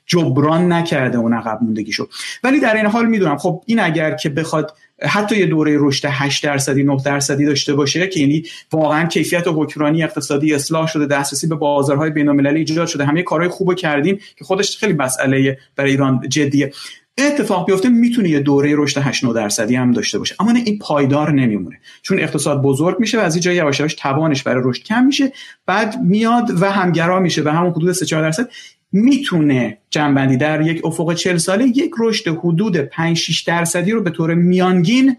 جبران 0.05 0.71
نکرده 0.71 1.17
اون 1.17 1.33
عقب 1.33 1.59
موندگیشو. 1.61 2.07
ولی 2.43 2.59
در 2.59 2.75
این 2.75 2.85
حال 2.85 3.05
می‌دونم 3.05 3.37
خب 3.37 3.63
این 3.65 3.79
اگر 3.79 4.15
که 4.15 4.29
بخواد 4.29 4.73
حتی 5.01 5.37
یه 5.37 5.45
دوره 5.45 5.77
رشد 5.79 6.07
8 6.11 6.43
درصدی 6.43 6.83
9 6.83 6.97
درصدی 7.05 7.45
داشته 7.45 7.73
باشه 7.73 8.07
که 8.07 8.19
یعنی 8.19 8.43
واقعا 8.71 9.07
کیفیت 9.07 9.43
حکمرانی 9.47 10.03
اقتصادی 10.03 10.53
اصلاح 10.53 10.87
شده 10.87 11.05
دسترسی 11.05 11.47
به 11.47 11.55
بازارهای 11.55 12.09
بین‌المللی 12.09 12.59
ایجاد 12.59 12.87
شده 12.87 13.05
همه 13.05 13.23
کارهای 13.23 13.49
خوبو 13.49 13.73
کردیم 13.73 14.19
که 14.37 14.45
خودش 14.45 14.77
خیلی 14.77 14.93
مسئله 14.93 15.57
برای 15.75 15.91
ایران 15.91 16.29
جدیه. 16.29 16.71
اتفاق 17.17 17.65
بیفته 17.65 17.89
می‌تونه 17.89 18.29
یه 18.29 18.39
دوره 18.39 18.73
رشد 18.77 19.01
8 19.01 19.23
9 19.23 19.33
درصدی 19.33 19.75
هم 19.75 19.91
داشته 19.91 20.19
باشه. 20.19 20.35
اما 20.39 20.51
نه 20.51 20.59
این 20.65 20.79
پایدار 20.79 21.31
نمیمونه. 21.31 21.79
چون 22.01 22.19
اقتصاد 22.19 22.61
بزرگ 22.61 22.99
میشه 22.99 23.17
و 23.17 23.21
از 23.21 23.35
اینجا 23.35 23.53
یواش 23.53 23.79
یواش 23.79 23.93
توانش 23.93 24.43
برای 24.43 24.61
رشد 24.65 24.83
کم 24.83 25.03
میشه. 25.03 25.33
بعد 25.65 26.01
میاد 26.01 26.61
و 26.61 26.71
همگرا 26.71 27.19
میشه 27.19 27.41
به 27.41 27.51
همون 27.53 27.71
حدود 27.71 27.91
3 27.91 28.05
4 28.05 28.21
درصد 28.21 28.49
می‌تونه 28.91 29.77
جنبندی 29.89 30.37
در 30.37 30.61
یک 30.61 30.85
افق 30.85 31.13
40 31.13 31.37
ساله 31.37 31.65
یک 31.65 31.91
رشد 31.99 32.27
حدود 32.27 32.77
5 32.77 33.17
6 33.17 33.41
درصدی 33.41 33.91
رو 33.91 34.03
به 34.03 34.09
طور 34.09 34.33
میانگین 34.33 35.17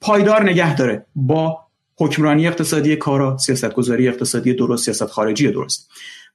پایدار 0.00 0.50
نگه 0.50 0.76
داره 0.76 1.06
با 1.14 1.60
حکمرانی 1.98 2.46
اقتصادی 2.46 2.96
کارا 2.96 3.38
سیاستگذاری 3.38 4.08
اقتصادی 4.08 4.54
درست 4.54 4.84
سیاست 4.84 5.06
خارجی 5.06 5.48
درست. 5.48 5.90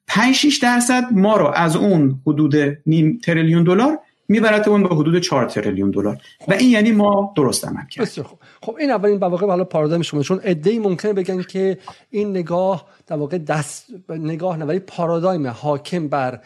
5 0.08 0.36
6 0.36 0.58
درصد 0.58 1.08
ما 1.12 1.38
رو 1.38 1.48
از 1.48 1.76
اون 1.76 2.22
حدود 2.28 2.56
نیم 2.86 3.20
تریلیون 3.24 3.64
دلار 3.64 4.00
میبرتمون 4.30 4.84
به 4.84 4.96
حدود 4.96 5.20
4 5.20 5.46
تریلیون 5.46 5.92
دلار. 5.92 6.18
و 6.48 6.54
این 6.54 6.70
یعنی 6.70 6.92
ما 6.92 7.34
درست 7.36 7.68
عمل 7.68 7.86
کردیم. 7.90 8.24
خب 8.24 8.38
خب 8.62 8.76
این 8.80 8.92
اولین 8.92 9.18
واقع 9.18 9.48
حالا 9.48 9.64
پارادایم 9.64 10.02
شما. 10.02 10.24
چون 10.24 10.42
ای 10.66 10.80
ممکنه 10.80 11.14
بگن 11.14 11.42
که 11.42 11.78
این 12.10 12.30
نگاه 12.30 12.86
در 13.08 13.16
واقع 13.16 13.38
دست 13.38 13.86
نگاه 14.10 14.58
نه 14.58 14.66
ولی 14.66 14.80
پارادایم 14.80 15.48
حاکم 15.48 16.08
بر 16.08 16.40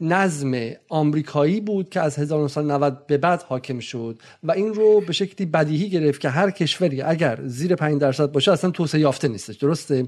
نظم 0.00 0.54
آمریکایی 0.88 1.60
بود 1.60 1.90
که 1.90 2.00
از 2.00 2.18
1990 2.18 3.06
به 3.06 3.18
بعد 3.18 3.42
حاکم 3.42 3.78
شد 3.78 4.18
و 4.42 4.52
این 4.52 4.74
رو 4.74 5.00
به 5.00 5.12
شکلی 5.12 5.46
بدیهی 5.46 5.90
گرفت 5.90 6.20
که 6.20 6.28
هر 6.28 6.50
کشوری 6.50 7.02
اگر 7.02 7.38
زیر 7.44 7.74
5 7.74 8.00
درصد 8.00 8.32
باشه 8.32 8.52
اصلا 8.52 8.70
توسعه 8.70 9.00
یافته 9.00 9.28
نیستش 9.28 9.56
درسته؟ 9.56 10.06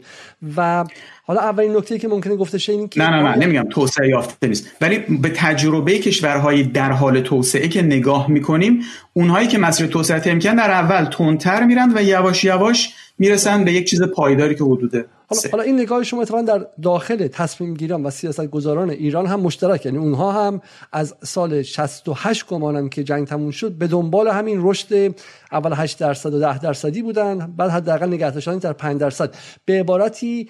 و 0.56 0.84
حالا 1.24 1.40
اولین 1.40 1.76
نکته 1.76 1.98
که 1.98 2.08
ممکنه 2.08 2.36
گفته 2.36 2.58
شه 2.58 2.72
این 2.72 2.88
که 2.88 3.02
نه 3.02 3.10
نه 3.10 3.22
نه 3.22 3.36
نمیگم 3.36 3.68
توسعه 3.70 4.08
یافته 4.08 4.46
نیست. 4.46 4.66
ولی 4.80 4.98
به 4.98 5.28
تجربه 5.28 5.98
کشورهای 5.98 6.62
در 6.62 6.92
حال 6.92 7.20
توسعه 7.20 7.68
که 7.68 7.82
نگاه 7.82 8.30
می‌کنیم 8.30 8.80
اونهایی 9.12 9.48
که 9.48 9.58
مسیر 9.58 9.86
توسعه 9.86 10.20
طی 10.20 10.38
در 10.38 10.70
اول 10.70 11.04
تندتر 11.04 11.64
میرن 11.64 11.92
و 11.94 12.02
یواش 12.02 12.44
یواش 12.44 12.94
می‌رسن 13.18 13.64
به 13.64 13.72
یک 13.72 13.90
چیز 13.90 14.02
پایداری 14.02 14.54
که 14.54 14.64
حدوده. 14.64 15.04
حالا, 15.28 15.42
حالا 15.52 15.62
این 15.62 15.80
نگاه 15.80 16.04
شما 16.04 16.22
اتفاقا 16.22 16.42
در 16.42 16.66
داخل 16.82 17.26
تصمیم 17.26 17.74
گیران 17.74 18.02
و 18.02 18.10
سیاست 18.10 18.46
گذاران 18.46 18.90
ایران 18.90 19.26
هم 19.26 19.40
مشترک 19.40 19.86
یعنی 19.86 19.98
اونها 19.98 20.32
هم 20.32 20.60
از 20.92 21.14
سال 21.22 21.62
68 21.62 22.46
گمانم 22.46 22.88
که 22.88 23.04
جنگ 23.04 23.26
تموم 23.26 23.50
شد 23.50 23.72
به 23.72 23.86
دنبال 23.86 24.28
همین 24.28 24.58
رشد 24.62 25.14
اول 25.52 25.72
8 25.72 25.98
درصد 25.98 26.34
و 26.34 26.40
10 26.40 26.58
درصدی 26.58 27.02
بودن 27.02 27.54
بعد 27.56 27.70
حداقل 27.70 28.08
نگه 28.08 28.30
داشتن 28.30 28.58
در 28.58 28.72
5 28.72 29.00
درصد. 29.00 29.34
به 29.64 29.80
عبارتی 29.80 30.48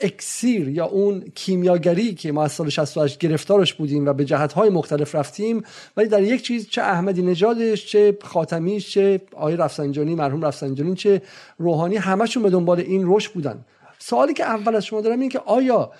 اکسیر 0.00 0.68
یا 0.68 0.86
اون 0.86 1.20
کیمیاگری 1.34 2.14
که 2.14 2.32
ما 2.32 2.44
از 2.44 2.52
سال 2.52 2.68
68 2.68 3.18
گرفتارش 3.18 3.74
بودیم 3.74 4.06
و 4.06 4.12
به 4.12 4.24
جهتهای 4.24 4.70
مختلف 4.70 5.14
رفتیم 5.14 5.62
ولی 5.96 6.08
در 6.08 6.22
یک 6.22 6.42
چیز 6.42 6.68
چه 6.68 6.82
احمدی 6.82 7.22
نژادش 7.22 7.86
چه 7.86 8.18
خاتمیش 8.22 8.90
چه 8.90 9.20
آقای 9.32 9.56
رفسنجانی 9.56 10.14
مرحوم 10.14 10.44
رفسنجانی 10.44 10.94
چه 10.94 11.22
روحانی 11.58 11.96
همشون 11.96 12.42
به 12.42 12.50
دنبال 12.50 12.80
این 12.80 13.02
رشد 13.06 13.32
بودن. 13.32 13.64
سوالی 14.08 14.34
که 14.34 14.44
اول 14.44 14.74
از 14.74 14.84
شما 14.84 15.00
دارم 15.00 15.20
این 15.20 15.28
که 15.28 15.38
آیا 15.38 15.92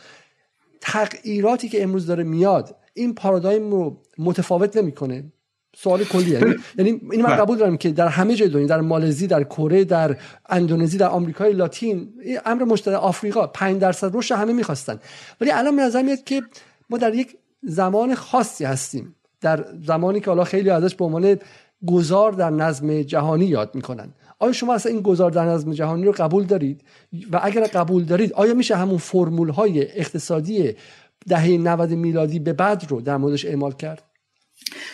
تغییراتی 0.81 1.69
که 1.69 1.83
امروز 1.83 2.07
داره 2.07 2.25
میاد 2.25 2.77
این 2.95 3.15
پارادایم 3.15 3.71
رو 3.71 4.03
متفاوت 4.19 4.77
نمی‌کنه؟ 4.77 5.25
سوال 5.77 6.05
کلی 6.05 6.31
یعنی 6.31 6.55
یعنی 6.79 7.01
این 7.13 7.23
من 7.23 7.29
بله. 7.29 7.37
قبول 7.37 7.59
دارم 7.59 7.77
که 7.77 7.91
در 7.91 8.09
همه 8.09 8.35
جای 8.35 8.49
دنیا 8.49 8.67
در 8.67 8.81
مالزی 8.81 9.27
در 9.27 9.45
کره 9.45 9.85
در 9.85 10.17
اندونزی 10.49 10.99
در 10.99 11.09
آمریکای 11.09 11.53
لاتین 11.53 12.09
امر 12.47 12.65
مشترک 12.65 12.95
آفریقا 12.95 13.47
5 13.47 13.81
درصد 13.81 14.17
رشد 14.17 14.35
همه 14.35 14.53
می‌خواستن. 14.53 14.99
ولی 15.41 15.51
الان 15.51 15.77
به 15.77 15.83
نظر 15.83 16.03
میاد 16.03 16.25
که 16.25 16.43
ما 16.91 16.99
در 16.99 17.15
یک 17.15 17.37
زمان 17.63 18.15
خاصی 18.15 18.65
هستیم. 18.65 19.17
در 19.41 19.65
زمانی 19.87 20.21
که 20.21 20.27
حالا 20.27 20.45
خیلی 20.45 20.71
ازش 20.71 20.95
به 20.95 21.05
عنوان 21.05 21.39
گذار 21.87 22.33
در 22.33 22.51
نظم 22.51 23.03
جهانی 23.03 23.45
یاد 23.45 23.75
می‌کنن. 23.75 24.09
آیا 24.38 24.52
شما 24.52 24.75
اصلا 24.75 24.93
این 24.93 25.00
گذار 25.00 25.31
در 25.31 25.45
نظم 25.45 25.73
جهانی 25.73 26.05
رو 26.05 26.12
قبول 26.12 26.45
دارید؟ 26.45 26.83
و 27.33 27.40
اگر 27.43 27.64
قبول 27.64 28.05
دارید 28.05 28.33
آیا 28.33 28.55
میشه 28.55 28.76
همون 28.76 28.99
فرمول 28.99 29.49
های 29.49 29.99
اقتصادی 29.99 30.75
دهه 31.28 31.49
90 31.49 31.90
میلادی 31.90 32.38
به 32.38 32.52
بعد 32.52 32.87
رو 32.88 33.00
در 33.00 33.16
موردش 33.16 33.45
اعمال 33.45 33.73
کرد؟ 33.73 34.02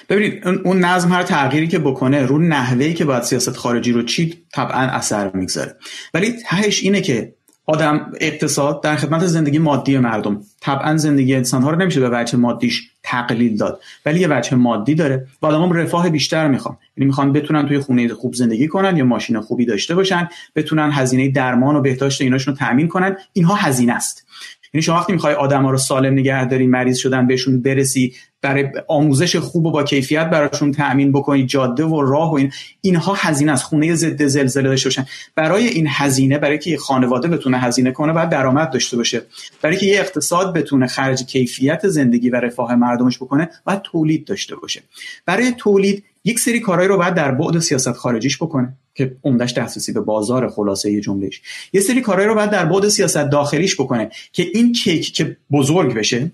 ببینید 0.08 0.48
اون 0.64 0.84
نظم 0.84 1.12
هر 1.12 1.22
تغییری 1.22 1.68
که 1.68 1.78
بکنه 1.78 2.26
رو 2.26 2.38
نحوهی 2.38 2.94
که 2.94 3.04
باید 3.04 3.22
سیاست 3.22 3.56
خارجی 3.56 3.92
رو 3.92 4.02
چید 4.02 4.46
طبعا 4.54 4.80
اثر 4.80 5.30
می‌گذاره. 5.36 5.76
ولی 6.14 6.32
تهش 6.32 6.82
اینه 6.82 7.00
که 7.00 7.34
آدم 7.66 8.12
اقتصاد 8.20 8.82
در 8.82 8.96
خدمت 8.96 9.26
زندگی 9.26 9.58
مادی 9.58 9.98
مردم. 9.98 10.40
طبعا 10.60 10.96
زندگی 10.96 11.34
انسان 11.34 11.62
ها 11.62 11.70
رو 11.70 11.76
نمیشه 11.76 12.00
به 12.00 12.10
وجه 12.12 12.38
مادیش 12.38 12.90
تقلیل 13.02 13.56
داد. 13.56 13.80
ولی 14.06 14.20
یه 14.20 14.28
وجه 14.30 14.54
مادی 14.54 14.94
داره. 14.94 15.26
و 15.42 15.46
آدم 15.46 15.72
رفاه 15.72 16.10
بیشتر 16.10 16.48
می‌خوان. 16.48 16.76
یعنی 16.96 17.06
می‌خوان 17.06 17.32
بتونن 17.32 17.66
توی 17.66 17.78
خونه 17.78 18.08
خوب 18.08 18.34
زندگی 18.34 18.68
کنن 18.68 18.96
یا 18.96 19.04
ماشین 19.04 19.40
خوبی 19.40 19.64
داشته 19.64 19.94
باشن 19.94 20.28
بتونن 20.56 20.90
هزینه 20.92 21.28
درمان 21.28 21.76
و 21.76 21.80
بهداشت 21.80 22.20
ایناشون 22.20 22.54
رو 22.54 22.58
تامین 22.58 22.88
کنن. 22.88 23.16
اینها 23.32 23.54
هزینه 23.54 23.92
است. 23.92 24.26
یعنی 24.74 24.82
شما 24.82 24.96
وقتی 24.96 25.12
می‌خوای 25.12 25.34
آدما 25.34 25.70
رو 25.70 25.78
سالم 25.78 26.12
نگه 26.12 26.44
داری 26.46 26.66
مریض 26.66 26.96
شدن 26.96 27.26
بهشون 27.26 27.62
برسی 27.62 28.14
برای 28.42 28.68
آموزش 28.88 29.36
خوب 29.36 29.66
و 29.66 29.70
با 29.70 29.82
کیفیت 29.82 30.30
براشون 30.30 30.72
تأمین 30.72 31.12
بکنید 31.12 31.46
جاده 31.46 31.84
و 31.84 32.02
راه 32.02 32.30
و 32.30 32.34
این. 32.34 32.52
اینها 32.80 33.14
هزینه 33.16 33.52
از 33.52 33.64
خونه 33.64 33.94
ضد 33.94 34.26
زلزله 34.26 34.68
داشته 34.68 34.88
باشن. 34.88 35.06
برای 35.34 35.66
این 35.66 35.86
هزینه 35.90 36.38
برای 36.38 36.58
که 36.58 36.76
خانواده 36.76 37.28
بتونه 37.28 37.58
هزینه 37.58 37.92
کنه 37.92 38.12
باید 38.12 38.28
درآمد 38.28 38.70
داشته 38.70 38.96
باشه. 38.96 39.22
برای 39.62 39.76
که 39.76 39.86
یه 39.86 40.00
اقتصاد 40.00 40.54
بتونه 40.54 40.86
خرج 40.86 41.22
کیفیت 41.22 41.88
زندگی 41.88 42.30
و 42.30 42.36
رفاه 42.36 42.74
مردمش 42.74 43.16
بکنه 43.18 43.48
باید 43.64 43.82
تولید 43.82 44.24
داشته 44.24 44.56
باشه. 44.56 44.82
برای 45.26 45.52
تولید 45.52 46.04
یک 46.24 46.40
سری 46.40 46.60
کارهایی 46.60 46.88
رو 46.88 46.98
باید 46.98 47.14
در 47.14 47.30
بعد 47.32 47.58
سیاست 47.58 47.92
خارجیش 47.92 48.36
بکنه 48.36 48.72
که 48.94 49.16
عمدش 49.24 49.52
دسترسی 49.52 49.92
به 49.92 50.00
بازار 50.00 50.48
خلاصه 50.48 50.92
یه 50.92 51.00
جملهش 51.00 51.42
یه 51.72 51.80
سری 51.80 52.00
کارهایی 52.00 52.28
رو 52.28 52.34
باید 52.34 52.50
در 52.50 52.64
بعد 52.64 52.88
سیاست 52.88 53.18
داخلیش 53.30 53.80
بکنه 53.80 54.10
که 54.32 54.46
این 54.54 54.72
کیک 54.72 55.14
که 55.14 55.36
بزرگ 55.52 55.94
بشه 55.94 56.32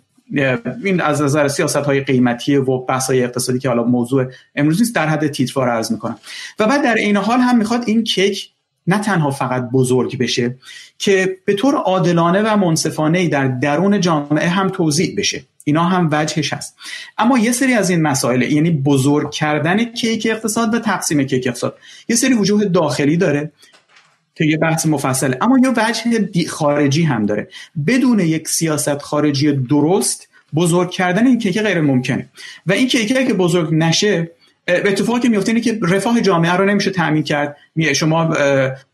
این 0.85 1.01
از 1.01 1.23
نظر 1.23 1.49
سیاست 1.49 1.77
های 1.77 2.01
قیمتی 2.01 2.57
و 2.57 2.79
بحث 2.79 3.07
های 3.07 3.25
اقتصادی 3.25 3.59
که 3.59 3.69
حالا 3.69 3.85
موضوع 3.85 4.27
امروز 4.55 4.81
نیست 4.81 4.95
در 4.95 5.07
حد 5.07 5.27
تیتروار 5.27 5.69
عرض 5.69 5.93
می‌کنم. 5.93 6.19
و 6.59 6.67
بعد 6.67 6.83
در 6.83 6.95
این 6.95 7.17
حال 7.17 7.41
هم 7.41 7.59
می‌خواد 7.59 7.85
این 7.87 8.05
کیک 8.05 8.51
نه 8.87 8.99
تنها 8.99 9.31
فقط 9.31 9.71
بزرگ 9.71 10.19
بشه 10.19 10.55
که 10.99 11.37
به 11.45 11.55
طور 11.55 11.75
عادلانه 11.75 12.43
و 12.43 12.57
منصفانه 12.57 13.29
در 13.29 13.49
درون 13.49 14.01
جامعه 14.01 14.49
هم 14.49 14.69
توضیح 14.69 15.15
بشه. 15.19 15.45
اینا 15.65 15.85
هم 15.85 16.09
وجهش 16.13 16.53
هست. 16.53 16.77
اما 17.19 17.39
یه 17.39 17.53
سری 17.53 17.75
از 17.75 17.91
این 17.91 18.03
مسائل 18.03 18.43
یعنی 18.43 18.71
بزرگ 18.71 19.31
کردن 19.31 19.85
کیک 19.85 20.27
اقتصاد 20.31 20.75
و 20.75 20.79
تقسیم 20.79 21.23
کیک 21.23 21.47
اقتصاد 21.47 21.79
یه 22.09 22.17
سری 22.17 22.35
وجوه 22.35 22.65
داخلی 22.65 23.17
داره. 23.17 23.53
که 24.39 24.45
یه 24.45 24.57
بحث 24.57 24.87
مفصله. 24.87 25.39
اما 25.41 25.59
یه 25.59 25.71
وجه 25.71 26.49
خارجی 26.49 27.03
هم 27.03 27.27
داره. 27.27 27.49
بدون 27.87 28.21
یک 28.21 28.49
سیاست 28.49 28.99
خارجی 28.99 29.53
درست 29.53 30.29
بزرگ 30.55 30.91
کردن 30.91 31.27
این 31.27 31.39
کیک 31.39 31.63
غیر 31.63 31.81
ممکنه. 31.81 32.29
و 32.67 32.73
این 32.73 32.89
کیک 32.89 33.27
که 33.27 33.35
بزرگ 33.35 33.75
نشه 33.75 34.31
اتفاقی 34.69 35.21
که 35.21 35.29
میفته 35.29 35.49
اینه 35.49 35.61
که 35.61 35.79
رفاه 35.83 36.21
جامعه 36.21 36.53
رو 36.53 36.65
نمیشه 36.65 36.91
تامین 36.91 37.23
کرد. 37.23 37.57
شما 37.95 38.37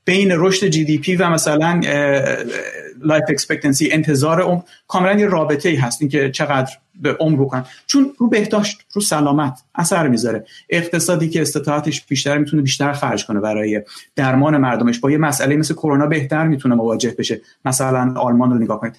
بین 0.04 0.32
رشد 0.32 0.66
GDP 0.66 1.16
و 1.16 1.30
مثلا 1.30 1.80
life 3.04 3.24
expectancy 3.28 3.88
انتظار 3.92 4.42
عمر. 4.42 4.60
کاملا 4.88 5.20
یه 5.20 5.26
رابطه 5.26 5.68
ای 5.68 5.76
هست 5.76 6.10
که 6.10 6.30
چقدر 6.30 6.72
به 7.02 7.16
عمر 7.20 7.44
بکنن 7.44 7.64
چون 7.86 8.12
رو 8.18 8.28
بهداشت 8.28 8.78
رو 8.92 9.00
سلامت 9.00 9.62
اثر 9.74 10.08
می‌ذاره. 10.08 10.46
اقتصادی 10.70 11.28
که 11.28 11.42
استطاعتش 11.42 12.04
بیشتر 12.04 12.38
می‌تونه 12.38 12.62
بیشتر 12.62 12.92
خرج 12.92 13.26
کنه 13.26 13.40
برای 13.40 13.82
درمان 14.16 14.56
مردمش. 14.56 14.98
با 14.98 15.10
یه 15.10 15.18
مسئله 15.18 15.56
مثل 15.56 15.74
کرونا 15.74 16.06
بهتر 16.06 16.46
می‌تونه 16.46 16.74
مواجه 16.74 17.14
بشه. 17.18 17.40
مثلا 17.64 18.14
آلمان 18.16 18.50
رو 18.50 18.58
نگاه 18.58 18.80
کنید. 18.80 18.96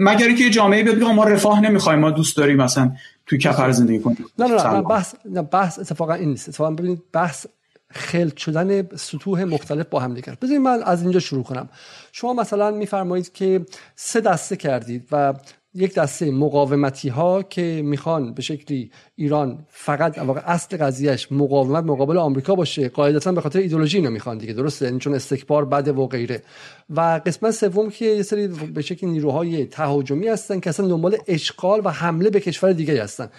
مگر 0.00 0.26
اینکه 0.26 0.50
جامعه 0.50 0.82
بیاد 0.82 1.02
ما 1.02 1.24
رفاه 1.24 1.60
نمی‌خوایم 1.60 1.98
ما 1.98 2.10
دوست 2.10 2.36
داریم 2.36 2.56
مثلا 2.56 2.92
توی 3.26 3.38
کفر 3.38 3.70
زندگی 3.70 3.98
کنیم. 3.98 4.26
نه 4.38 4.46
نه 4.46 4.72
نه 4.72 4.82
بحث 4.82 5.14
نه 5.24 5.42
بحث 5.42 5.78
اتفاقا 5.78 6.14
این 6.14 6.28
نیست. 6.28 6.48
اتفاقا 6.48 6.70
ببینید 6.70 7.02
بحث 7.12 7.46
خلط 7.92 8.36
شدن 8.36 8.96
سطوح 8.96 9.44
مختلف 9.44 9.86
با 9.90 10.00
هم 10.00 10.14
دیگر 10.14 10.36
بذارید 10.42 10.60
من 10.60 10.82
از 10.82 11.02
اینجا 11.02 11.20
شروع 11.20 11.42
کنم. 11.42 11.68
شما 12.12 12.32
مثلا 12.32 12.70
میفرمایید 12.70 13.32
که 13.32 13.66
سه 13.94 14.20
دسته 14.20 14.56
کردید 14.56 15.08
و 15.12 15.34
یک 15.74 15.94
دسته 15.94 16.30
مقاومتی 16.30 17.08
ها 17.08 17.42
که 17.42 17.82
می‌خوان 17.84 18.34
به 18.34 18.42
شکلی 18.42 18.90
ایران 19.16 19.66
فقط 19.68 20.18
واقع 20.18 20.40
اصل 20.44 20.76
قضیهش 20.76 21.28
مقاومت 21.30 21.84
مقابل 21.84 22.18
آمریکا 22.18 22.54
باشه 22.54 22.88
قاعدتا 22.88 23.32
به 23.32 23.40
خاطر 23.40 23.58
ایدولوژی 23.58 23.96
اینو 23.96 24.10
می‌خوان 24.10 24.38
دیگه 24.38 24.52
درسته؟ 24.52 24.84
یعنی 24.84 24.98
چون 24.98 25.14
استکبار 25.14 25.64
بده 25.64 25.92
و 25.92 26.06
غیره. 26.06 26.42
و 26.90 27.20
قسمت 27.26 27.50
سوم 27.50 27.90
که 27.90 28.04
یه 28.04 28.22
سری 28.22 28.48
به 28.48 28.82
شکلی 28.82 29.10
نیروهای 29.10 29.66
تهاجمی 29.66 30.28
هستن 30.28 30.60
که 30.60 30.70
اصلا 30.70 30.88
دنبال 30.88 31.16
اشغال 31.28 31.80
و 31.84 31.88
حمله 31.88 32.30
به 32.30 32.40
کشور 32.40 32.72
دیگه 32.72 33.02
هستن. 33.02 33.30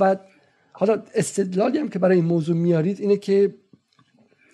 و 0.00 0.16
حالا 0.72 1.02
استدلالی 1.14 1.78
هم 1.78 1.88
که 1.88 1.98
برای 1.98 2.16
این 2.16 2.24
موضوع 2.24 2.56
میارید 2.56 3.00
اینه 3.00 3.16
که 3.16 3.54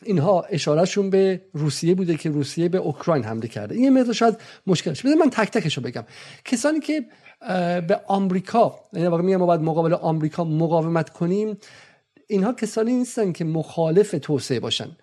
اینها 0.03 0.43
اشارهشون 0.51 1.11
به 1.11 1.41
روسیه 1.53 1.95
بوده 1.95 2.17
که 2.17 2.31
روسیه 2.31 2.69
به 2.69 2.79
اوکراین 2.79 3.25
حمله 3.25 3.49
کرده. 3.49 3.75
این 3.75 3.99
مقدار 3.99 4.15
شاید 4.15 4.37
مشکلش 4.67 5.03
بده 5.03 5.15
من 5.15 5.31
تک 5.31 5.51
تکش 5.51 5.77
رو 5.77 5.83
بگم. 5.83 6.05
کسانی 6.45 6.81
که 6.81 7.05
به 7.89 8.01
آمریکا 8.07 8.81
یعنی 8.93 9.07
واقعا 9.07 9.39
ما 9.39 9.47
باید 9.47 9.61
مقابل 9.61 9.95
آمریکا 9.95 10.45
مقاومت 10.45 11.11
کنیم 11.11 11.57
اینها 12.27 12.53
کسانی 12.53 12.93
نیستن 12.93 13.33
که 13.33 13.45
مخالف 13.45 14.15
توسعه 14.23 14.61
باشن. 14.61 14.97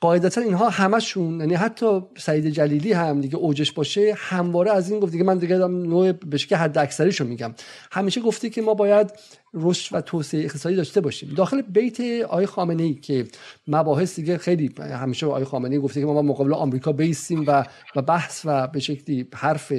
قاعدتا 0.00 0.40
اینها 0.40 0.68
همشون 0.68 1.40
یعنی 1.40 1.54
حتی 1.54 2.00
سعید 2.18 2.46
جلیلی 2.46 2.92
هم 2.92 3.20
دیگه 3.20 3.36
اوجش 3.36 3.72
باشه 3.72 4.14
همواره 4.16 4.72
از 4.72 4.90
این 4.90 5.00
گفت 5.00 5.12
دیگه 5.12 5.24
من 5.24 5.38
دیگه 5.38 5.56
نوع 5.56 6.12
به 6.12 6.38
شکل 6.38 6.56
حد 6.56 6.78
اکثریشو 6.78 7.24
میگم. 7.24 7.54
همیشه 7.92 8.20
گفته 8.20 8.50
که 8.50 8.62
ما 8.62 8.74
باید 8.74 9.10
رشد 9.54 9.96
و 9.96 10.00
توسعه 10.00 10.44
اقتصادی 10.44 10.76
داشته 10.76 11.00
باشیم. 11.00 11.34
داخل 11.36 11.62
بیت 11.62 12.00
آقای 12.24 12.46
خامنه 12.46 12.82
ای 12.82 12.94
که 12.94 13.26
مباحث 13.68 14.16
دیگه 14.16 14.38
خیلی 14.38 14.70
همیشه 14.78 15.26
آقای 15.26 15.44
خامنه 15.44 15.74
ای 15.74 15.80
گفته 15.80 16.00
که 16.00 16.06
ما 16.06 16.22
مقابل 16.22 16.54
آمریکا 16.54 16.92
بیستیم 16.92 17.44
و 17.46 17.64
و 17.96 18.02
بحث 18.02 18.42
و 18.44 18.66
به 18.66 18.80
شکلی 18.80 19.28
حرف 19.34 19.72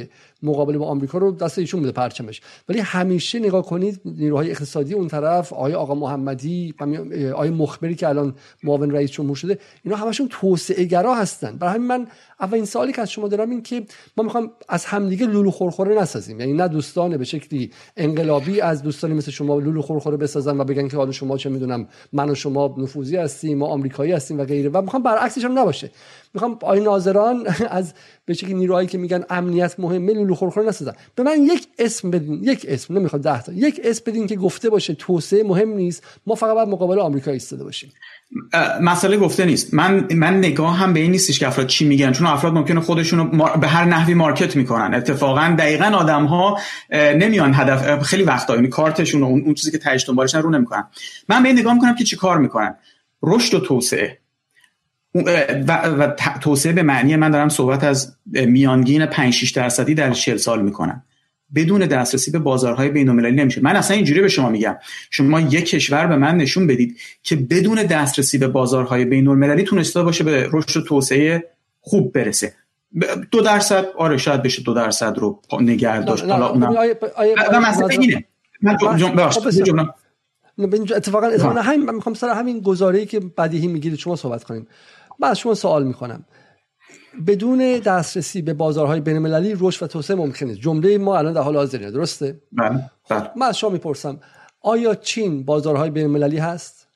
مقابله 0.44 0.78
با 0.78 0.86
آمریکا 0.86 1.18
رو 1.18 1.32
دست 1.32 1.60
ایشون 1.60 1.80
بوده 1.80 1.92
پرچمش. 1.92 2.42
ولی 2.70 2.80
همیشه 2.80 3.40
نگاه 3.40 3.66
کنید 3.66 4.02
نیروهای 4.06 4.52
اقتصادی 4.52 4.94
اون 4.94 5.08
طرف 5.08 5.54
آقای 5.54 5.74
آقا 5.74 5.96
محمدی 5.96 6.74
آقای 7.34 7.50
مخبری 7.50 7.96
که 7.96 8.08
الان 8.08 8.36
معاون 8.64 8.92
رئیس 8.92 9.12
جمهور 9.12 9.36
شده 9.36 9.60
اینا 9.84 9.98
همشون 9.98 10.28
توسعه 10.32 10.84
گرا 10.84 11.16
هستن. 11.16 11.58
برای 11.58 11.74
همین 11.74 11.88
من 11.88 12.08
اولین 12.40 12.66
سوالی 12.66 12.94
که 12.94 13.02
از 13.02 13.12
شما 13.12 13.28
دارم 13.28 13.50
این 13.50 13.62
که 13.64 13.86
ما 14.18 14.24
می‌خوام 14.24 14.52
از 14.70 14.86
همدیگه 14.86 15.26
لولو 15.26 15.52
خورخوره 15.52 16.02
نسازیم. 16.02 16.40
یعنی 16.40 16.54
نه 16.54 16.68
دوستان 16.68 17.18
به 17.18 17.26
شکلی 17.26 17.72
انقلابی 17.98 18.62
از 18.62 18.84
دوستانی 18.84 19.14
مثل 19.14 19.32
شما 19.32 19.63
لولو 19.64 19.82
خورخوره 19.82 20.18
بسازن 20.18 20.60
و 20.60 20.64
بگن 20.64 20.88
که 20.88 20.98
حالا 20.98 21.12
شما 21.12 21.38
چه 21.38 21.50
می‌دونم 21.50 21.88
من 22.14 22.30
و 22.30 22.36
شما 22.36 22.76
نفوذی 22.78 23.18
هستیم 23.18 23.58
ما 23.58 23.68
آمریکایی 23.68 24.12
هستیم 24.12 24.40
و 24.40 24.44
غیره. 24.44 24.70
و 24.70 24.82
می‌خوام 24.82 25.04
برعکسش 25.04 25.46
هم 25.46 25.60
نباشه. 25.60 25.92
می‌خوام 26.34 26.58
آی 26.62 26.80
ناظران 26.80 27.48
از 27.70 27.94
به 28.26 28.34
شکلی 28.34 28.54
نیروهایی 28.54 28.88
که 28.88 28.98
میگن 28.98 29.24
امنیت 29.30 29.80
مهمه 29.80 30.14
لولو 30.14 30.36
خورخوره 30.36 30.68
نسازن. 30.68 30.94
به 31.16 31.24
من 31.24 31.44
یک 31.44 31.68
اسم 31.80 32.12
بدین 32.12 32.44
یک 32.44 32.66
اسم 32.70 32.98
نمی‌خواد 32.98 33.22
ده 33.22 33.42
تا 33.42 33.54
یک 33.54 33.82
اسم 33.84 34.04
بدین 34.08 34.28
که 34.28 34.36
گفته 34.36 34.70
باشه 34.70 34.94
توسعه 34.94 35.44
مهم 35.44 35.70
نیست. 35.70 36.04
ما 36.28 36.36
فقط 36.36 36.54
باید 36.54 36.68
مقابل 36.68 37.00
آمریکا 37.00 37.32
ایستاده 37.32 37.64
باشیم. 37.64 37.92
مسئله 38.82 39.18
گفته 39.18 39.46
نیست. 39.46 39.74
من 39.74 40.08
من 40.16 40.38
نگاه 40.38 40.78
هم 40.78 40.94
به 40.94 41.00
این 41.00 41.12
نیستش 41.12 41.40
که 41.40 41.48
افراد 41.48 41.68
چی 41.68 41.86
میگن 41.86 42.12
چون 42.12 42.28
افراد 42.28 42.54
ممکنه 42.54 42.80
خودشون 42.80 43.20
رو 43.20 43.50
به 43.60 43.68
هر 43.68 43.86
نحوی 43.86 44.14
مارکت 44.14 44.56
می‌کنن. 44.56 44.94
اتفاقا 44.94 45.56
دقیقا 45.60 45.86
آدم 45.86 46.26
ها 46.26 46.60
نمیان 46.92 47.54
هدف 47.54 48.02
خیلی 48.02 48.24
وقتا 48.24 48.56
یعنی 48.56 48.68
کارتشون 48.68 49.24
اون, 49.24 49.42
اون 49.42 49.54
چیزی 49.54 49.72
که 49.72 49.78
تهش 49.78 50.08
دنبالشن 50.08 50.42
رو 50.42 50.50
نمی‌کنن. 50.50 50.84
من 51.30 51.44
به 51.44 51.50
این 51.50 51.60
نگاه 51.60 51.74
می‌کنم 51.74 51.96
که 51.96 52.04
چی 52.04 52.16
کار 52.16 52.38
می‌کنن؟ 52.38 52.76
رشد 53.24 53.54
و 53.54 53.60
توسعه. 53.60 54.20
و, 55.68 55.82
و 55.88 56.08
توسعه 56.42 56.74
به 56.74 56.84
معنی 56.84 57.16
من 57.16 57.32
دارم 57.32 57.50
صحبت 57.50 57.84
از 57.84 58.16
میانگین 58.26 59.06
5 59.06 59.34
6 59.34 59.52
درصدی 59.52 59.94
در 59.96 60.12
40 60.12 60.38
سال 60.38 60.62
می‌کنم 60.62 61.04
بدون 61.56 61.86
دسترسی 61.86 62.32
به 62.32 62.40
بازارهای 62.40 62.90
بین 62.90 63.10
المللی 63.10 63.36
نمیشه. 63.36 63.62
من 63.62 63.76
اصلا 63.76 63.96
اینجوری 63.96 64.22
به 64.22 64.28
شما 64.28 64.50
میگم. 64.50 64.78
شما 65.10 65.40
یک 65.40 65.70
کشور 65.70 66.08
به 66.08 66.16
من 66.16 66.38
نشون 66.38 66.68
بدید 66.68 66.98
که 67.24 67.36
بدون 67.36 67.84
دسترسی 67.84 68.38
به 68.38 68.48
بازارهای 68.48 69.06
بین 69.06 69.28
المللی 69.28 69.64
تونسته 69.64 70.04
باشه 70.04 70.24
به 70.24 70.50
رشد 70.52 70.78
و 70.78 70.82
توسعه 70.82 71.50
خوب 71.82 72.14
برسه. 72.14 72.54
دو 73.32 73.42
درصد 73.42 73.86
آره 73.98 74.18
شاید 74.18 74.44
بشه 74.44 74.62
دو 74.62 74.74
درصد 74.74 75.18
رو 75.18 75.42
نگه 75.62 76.02
داشت. 76.02 76.24
حالا 76.24 76.50
اونم 76.50 76.90
مثلا 77.70 77.88
اینه. 77.88 78.26
من 78.62 78.78
اتفاقا 80.96 81.28
اتفاقا 81.28 81.62
همین 81.62 81.86
من 81.86 81.96
می‌خوام 81.96 82.16
سر 82.16 82.30
همین 82.30 82.60
گزاره‌ای 82.60 83.06
که 83.06 83.20
بدیهی 83.20 83.68
میگید 83.68 83.96
شما 83.96 84.16
صحبت 84.16 84.44
کنیم. 84.44 84.68
من 85.20 85.28
از 85.28 85.40
شما 85.40 85.54
سوال 85.54 85.84
می‌کنم. 85.84 86.26
بدون 87.28 87.80
دسترسی 87.80 88.42
به 88.42 88.54
بازارهای 88.54 89.00
بین 89.00 89.16
المللی 89.16 89.56
رشد 89.60 89.84
و 89.84 89.88
توسعه 89.88 90.18
ممکن 90.18 90.46
نیست. 90.46 90.60
جمله 90.60 90.98
ما 90.98 91.18
الان 91.18 91.34
در 91.34 91.42
حال 91.42 91.56
حاضره 91.56 91.92
درسته؟ 91.92 92.42
بله 92.52 92.90
بله. 93.10 93.30
من 93.36 93.46
از 93.46 93.58
شما 93.58 93.70
می‌پرسم 93.70 94.20
آیا 94.62 94.96
چین 94.96 95.46
بازارهای 95.46 95.90
بین 95.90 96.04
المللی 96.04 96.38
هست؟ 96.38 96.88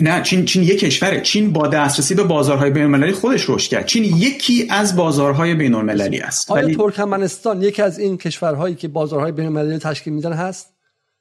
نه 0.00 0.22
چین 0.22 0.44
چین 0.44 0.62
یک 0.62 0.80
کشوره. 0.80 1.20
چین 1.20 1.52
با 1.52 1.68
دسترسی 1.68 2.14
به 2.14 2.22
بازارهای 2.22 2.70
بین 2.70 2.82
المللی 2.82 3.12
خودش 3.12 3.50
رشد 3.50 3.70
کرد. 3.70 3.86
چین 3.86 4.04
یکی 4.04 4.66
از 4.70 4.96
بازارهای 4.96 5.54
بین 5.54 5.74
المللی 5.74 6.20
است. 6.20 6.50
آیا 6.50 6.64
ولی... 6.64 6.76
ترکمنستان 6.76 7.62
یکی 7.62 7.82
از 7.82 7.98
این 7.98 8.18
کشورهایی 8.18 8.74
که 8.74 8.88
بازارهای 8.88 9.32
بین 9.32 9.46
المللی 9.46 9.78
تشکیل 9.78 10.12
میدن 10.12 10.32
هست؟ 10.32 10.74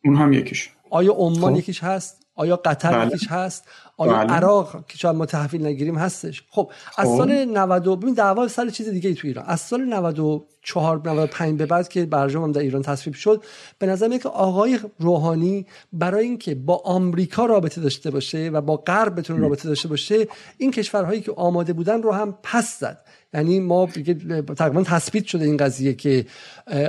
اون 0.06 0.16
هم 0.16 0.34
یکیش. 0.34 0.70
آیا 0.90 1.14
عمان 1.14 1.54
خب. 1.54 1.60
یکیش 1.60 1.84
هست؟ 1.84 2.24
آیا 2.36 2.56
قطر 2.56 2.92
بله. 2.92 3.08
یکیش 3.08 3.28
هست؟ 3.28 3.64
آیا 3.98 4.14
بله. 4.14 4.34
عراق 4.34 4.86
که 4.88 4.98
شاید 4.98 5.16
ما 5.16 5.26
تحویل 5.26 5.66
نگیریم 5.66 5.98
هستش 5.98 6.44
خب 6.50 6.72
از 6.98 7.08
خب. 7.08 7.18
سال 7.18 7.46
90 7.46 8.00
ببین 8.00 8.14
دعوا 8.14 8.48
سر 8.48 8.70
چیز 8.70 8.90
دیگه 8.90 9.10
ای 9.10 9.16
تو 9.16 9.28
ایران 9.28 9.46
از 9.48 9.62
سال 9.62 9.82
94 9.82 11.02
95 11.06 11.58
به 11.58 11.66
بعد 11.66 11.88
که 11.88 12.06
برجام 12.06 12.44
هم 12.44 12.52
در 12.52 12.62
ایران 12.62 12.82
تصویب 12.82 13.16
شد 13.16 13.44
به 13.80 13.86
نظر 13.86 14.08
میاد 14.08 14.22
که 14.22 14.30
آقای 14.30 14.80
روحانی 15.00 15.66
برای 15.94 16.26
اینکه 16.26 16.56
با 16.56 16.82
آمریکا 16.86 17.46
رابطه 17.46 17.82
داشته 17.82 18.12
باشه 18.12 18.50
و 18.54 18.62
با 18.62 18.78
غرب 18.78 19.20
بتونه 19.20 19.40
رابطه 19.40 19.70
داشته 19.70 19.88
باشه 19.88 20.28
این 20.58 20.72
کشورهایی 20.72 21.22
که 21.22 21.32
آماده 21.36 21.74
بودن 21.74 22.02
رو 22.02 22.12
هم 22.12 22.38
پس 22.44 22.80
زد 22.80 23.06
یعنی 23.34 23.60
ما 23.60 23.90
تقریبا 24.58 24.84
تثبیت 24.84 25.26
شده 25.26 25.46
این 25.46 25.58
قضیه 25.58 25.94
که 25.94 26.26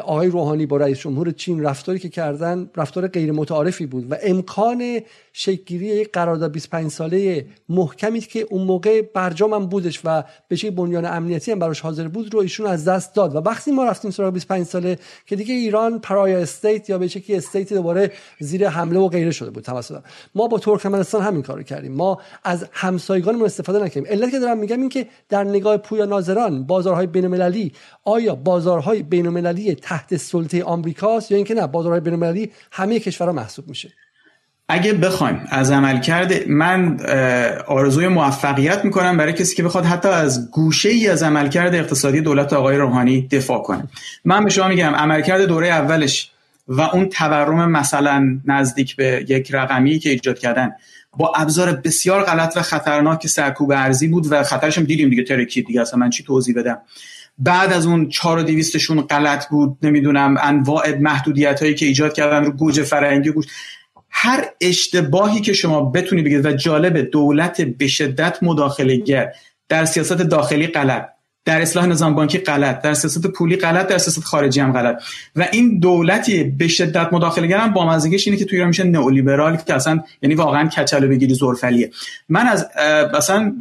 آقای 0.05 0.29
روحانی 0.29 0.67
با 0.67 0.77
رئیس 0.77 0.99
جمهور 0.99 1.31
چین 1.31 1.63
رفتاری 1.63 1.99
که 1.99 2.09
کردن 2.09 2.71
رفتار 2.77 3.09
غیر 3.09 3.33
متعارفی 3.33 3.87
بود 3.87 4.13
و 4.13 4.17
امکان 4.23 5.01
شکلگیری 5.33 5.87
یک 5.87 6.13
قرارداد 6.13 6.53
25 6.53 6.91
ساله 6.91 7.47
محکمی 7.69 8.21
که 8.21 8.47
اون 8.51 8.63
موقع 8.67 9.03
برجام 9.03 9.55
هم 9.55 9.67
بودش 9.67 10.01
و 10.05 10.25
به 10.49 10.71
بنیان 10.71 11.05
امنیتی 11.05 11.53
هم 11.53 11.59
براش 11.59 11.81
حاضر 11.81 12.09
بود 12.09 12.35
رو 12.35 12.41
ایشون 12.41 12.67
از 12.67 12.85
دست 12.85 13.15
داد. 13.15 13.37
و 13.37 13.39
وقتی 13.39 13.71
ما 13.73 13.85
رفتیم 13.85 14.11
سراغ 14.11 14.33
25 14.33 14.67
ساله 14.67 14.99
که 15.27 15.37
دیگه 15.37 15.55
ایران 15.55 15.99
pariah 15.99 16.39
state 16.39 16.91
یا 16.91 16.99
به 16.99 17.09
شکلی 17.09 17.37
state 17.37 17.73
دوباره 17.73 18.13
زیر 18.39 18.69
حمله 18.69 18.99
و 18.99 19.09
غیره 19.09 19.31
شده 19.31 19.51
بود 19.51 19.65
توسط. 19.65 20.03
ما 20.35 20.47
با 20.47 20.59
ترکمنستان 20.59 21.23
همین 21.23 21.43
کارو 21.43 21.63
کردیم. 21.63 21.93
ما 21.93 22.21
از 22.45 22.67
همسایگانمون 22.73 23.45
استفاده 23.45 23.85
نکردیم. 23.85 24.13
علت 24.13 24.31
که 24.31 24.39
دارم 24.39 24.59
میگم 24.59 24.81
این 24.81 24.89
که 24.89 25.07
در 25.29 25.45
نگاه 25.45 25.77
پویا 25.77 26.05
ناظران 26.35 26.67
بازارهای 26.67 27.07
بین‌المللی 27.07 27.73
آیا 28.05 28.35
بازارهای 28.35 29.03
بین‌المللی 29.03 29.75
تحت 29.75 30.17
سلطه 30.17 30.65
آمریکاست 30.65 31.31
یا 31.31 31.37
اینکه 31.37 31.55
نه 31.55 31.67
بازارهای 31.67 32.01
بین‌المللی 32.01 32.51
همه 32.73 33.01
کشورها 33.01 33.33
محسوب 33.33 33.69
میشه؟ 33.69 33.93
اگه 34.69 34.93
بخوایم 34.93 35.41
از 35.51 35.71
عمل 35.71 36.01
کرده 36.01 36.45
من 36.49 37.01
آرزوی 37.67 38.09
موفقیت 38.09 38.85
می‌کنم 38.85 39.17
برای 39.17 39.33
کسی 39.33 39.57
که 39.57 39.63
بخواد 39.63 39.85
حتی 39.85 40.09
از 40.09 40.51
گوشه 40.51 40.89
ای 40.89 41.09
از 41.09 41.23
عملکرد 41.23 41.75
اقتصادی 41.75 42.21
دولت 42.21 42.53
آقای 42.53 42.77
روحانی 42.77 43.29
دفاع 43.29 43.63
کنه. 43.63 43.89
من 44.25 44.45
به 44.45 44.51
شما 44.51 44.69
میگم 44.69 44.95
عملکرد 44.95 45.43
دوره 45.43 45.69
اولش 45.69 46.31
و 46.69 46.81
اون 46.81 47.09
تورم 47.09 47.71
مثلا 47.71 48.41
نزدیک 48.45 48.97
به 48.97 49.27
یک 49.29 49.55
رقمی 49.55 49.99
که 49.99 50.11
ایجاد 50.11 50.39
کردن 50.39 50.73
با 51.17 51.33
ابزار 51.37 51.73
بسیار 51.73 52.23
غلط 52.23 52.57
و 52.57 52.63
خطرناک 52.63 53.27
سرکوب 53.27 53.73
ارزی 53.73 54.09
بود 54.09 54.27
و 54.31 54.43
خطرش 54.43 54.79
هم 54.79 54.85
دیدیم 54.85 55.11
دیگه 55.11 55.23
ترکید 55.23 55.67
دیگه. 55.67 55.81
اصلا 55.81 55.99
من 55.99 56.11
چی 56.11 56.25
توضیح 56.25 56.55
بدم؟ 56.57 56.79
بعد 57.39 57.73
از 57.73 57.87
اون 57.87 58.09
چهار 58.09 58.39
و 58.39 58.43
دیویستشون 58.43 59.01
غلط 59.01 59.49
بود 59.49 59.79
نمی‌دونم 59.83 60.35
انواع 60.41 60.99
محدودیت 60.99 61.61
هایی 61.61 61.75
که 61.75 61.87
ایجاد 61.87 62.13
کردن 62.13 62.45
رو 62.45 62.51
گوجه 62.51 62.83
فرنگی 62.83 63.31
گوش. 63.31 63.47
هر 64.11 64.45
اشتباهی 64.61 65.41
که 65.41 65.53
شما 65.53 65.81
بتونی 65.83 66.23
بگید 66.23 66.47
و 66.47 66.53
جالب 66.53 66.99
دولت 66.99 67.61
به 67.61 67.87
شدت 67.87 68.39
مداخله 68.43 68.97
گر 68.97 69.33
در 69.69 69.85
سیاست 69.85 70.13
داخلی 70.13 70.67
غلط. 70.67 71.14
در 71.45 71.61
اصلاح 71.61 71.87
نظام 71.87 72.15
بانکی 72.15 72.39
غلط 72.39 72.83
در 72.83 72.95
سیاست 72.95 73.27
پولی 73.27 73.57
غلط 73.57 73.87
در 73.87 73.99
سیاست 73.99 74.25
خارجی 74.25 74.61
هم 74.61 74.73
غلط. 74.73 75.03
و 75.37 75.49
این 75.53 75.79
دولتی 75.79 76.45
به 76.45 76.69
شدت 76.69 77.13
مداخله 77.13 77.47
گرم 77.47 77.73
با 77.73 77.87
مزگیش 77.87 78.27
اینه 78.27 78.39
که 78.39 78.45
تو 78.45 78.51
ایران 78.53 78.69
میشه 78.69 78.85
نئولیبرال 78.85 79.57
که 79.57 79.75
اصلا 79.75 80.01
یعنی 80.23 80.35
واقعا 80.35 80.69
کچلو 80.69 81.09
بگیری 81.09 81.35
زورفلیه. 81.35 81.91
من 82.29 82.47
از 82.47 82.69
مثلا 83.19 83.53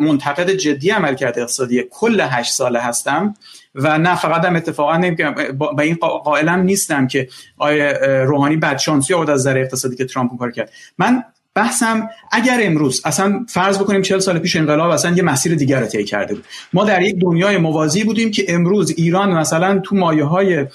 منتقد 0.00 0.50
جدی 0.50 0.90
عمل 0.90 1.14
کرده 1.14 1.40
اقتصادی 1.40 1.84
کل 1.90 2.20
هشت 2.20 2.52
ساله 2.52 2.80
هستم 2.80 3.34
و 3.74 3.98
نه 3.98 4.16
فقط 4.16 4.44
هم 4.44 4.56
اتفاقا 4.56 5.14
با 5.58 5.82
این 5.82 5.94
قائلم 6.24 6.60
نیستم 6.60 7.06
که 7.06 7.28
آیه 7.58 7.92
روحانی 8.26 8.56
بدشانسی 8.56 9.14
آورد 9.14 9.30
از 9.30 9.40
نظر 9.40 9.58
اقتصادی 9.58 9.96
که 9.96 10.04
ترامپ 10.04 10.38
کار 10.38 10.50
کرد. 10.50 10.72
من 10.98 11.24
بحثم 11.54 12.08
اگر 12.32 12.60
امروز 12.62 13.02
اصلا 13.04 13.46
فرض 13.48 13.78
بکنیم 13.78 14.02
40 14.02 14.18
سال 14.18 14.38
پیش 14.38 14.56
انقلاب 14.56 14.90
اصلا 14.90 15.16
یه 15.16 15.22
مسیر 15.22 15.54
دیگر 15.54 15.80
رو 15.80 15.86
طی 15.86 16.04
کرده 16.04 16.34
بود. 16.34 16.44
ما 16.72 16.84
در 16.84 17.02
یک 17.02 17.16
دنیای 17.20 17.58
موازی 17.58 18.04
بودیم 18.04 18.30
که 18.30 18.44
امروز 18.48 18.90
ایران 18.90 19.32
مثلا 19.32 19.78
تو 19.78 19.96
مایه 19.96 20.24
های 20.24 20.66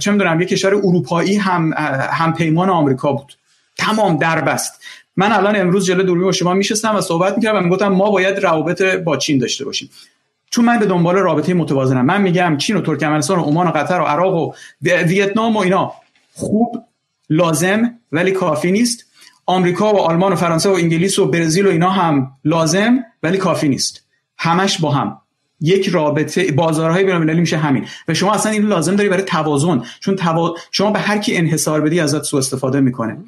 چه 0.00 0.10
می‌دونم 0.10 0.40
یک 0.40 0.48
کشور 0.48 0.74
اروپایی 0.74 1.36
هم 1.36 1.72
هم 2.10 2.34
پیمان 2.34 2.70
آمریکا 2.70 3.12
بود. 3.12 3.36
تمام 3.78 4.18
دربست. 4.18 4.82
من 5.16 5.32
الان 5.32 5.56
امروز 5.56 5.86
جلو 5.86 6.02
دوربین 6.02 6.24
با 6.24 6.32
شما 6.32 6.54
میشستم 6.54 6.96
و 6.96 7.00
صحبت 7.00 7.36
می‌کردم 7.36 7.58
و 7.58 7.60
می‌گفتم 7.60 7.88
ما 7.88 8.10
باید 8.10 8.38
روابط 8.38 8.82
با 8.82 9.16
چین 9.16 9.38
داشته 9.38 9.64
باشیم. 9.64 9.90
چون 10.50 10.64
من 10.64 10.78
به 10.78 10.86
دنبال 10.86 11.14
رابطه 11.14 11.54
متوازنم. 11.54 12.04
من 12.04 12.22
میگم 12.22 12.56
چین 12.56 12.76
و 12.76 12.80
ترکمنستان 12.80 13.38
و 13.38 13.42
عمان 13.42 13.66
و 13.66 13.70
قطر 13.70 14.00
و 14.00 14.04
عراق 14.04 14.34
و 14.34 14.52
ویتنام 14.82 15.56
و 15.56 15.58
اینا 15.58 15.92
خوب 16.34 16.84
لازم 17.30 17.94
ولی 18.12 18.30
کافی 18.30 18.72
نیست. 18.72 19.05
آمریکا 19.46 19.92
و 19.92 19.98
آلمان 19.98 20.32
و 20.32 20.36
فرانسه 20.36 20.68
و 20.68 20.72
انگلیس 20.72 21.18
و 21.18 21.26
برزیل 21.26 21.66
و 21.66 21.70
اینا 21.70 21.90
هم 21.90 22.32
لازم 22.44 22.98
ولی 23.22 23.38
کافی 23.38 23.68
نیست. 23.68 24.06
همش 24.38 24.80
با 24.80 24.90
هم. 24.90 25.18
یک 25.60 25.88
رابطه 25.88 26.52
بازارهای 26.52 27.04
بین‌المللی 27.04 27.40
میشه 27.40 27.56
همین. 27.56 27.86
و 28.08 28.14
شما 28.14 28.34
اصلا 28.34 28.52
این 28.52 28.62
لازم 28.62 28.96
داری 28.96 29.08
برای 29.08 29.22
توازن. 29.22 29.82
چون 30.00 30.16
توا... 30.16 30.54
شما 30.70 30.90
به 30.90 30.98
هر 30.98 31.18
کی 31.18 31.36
انحصار 31.36 31.80
بدی 31.80 32.00
ازت 32.00 32.22
سوء 32.22 32.38
استفاده 32.38 32.80
می‌کنه. 32.80 33.18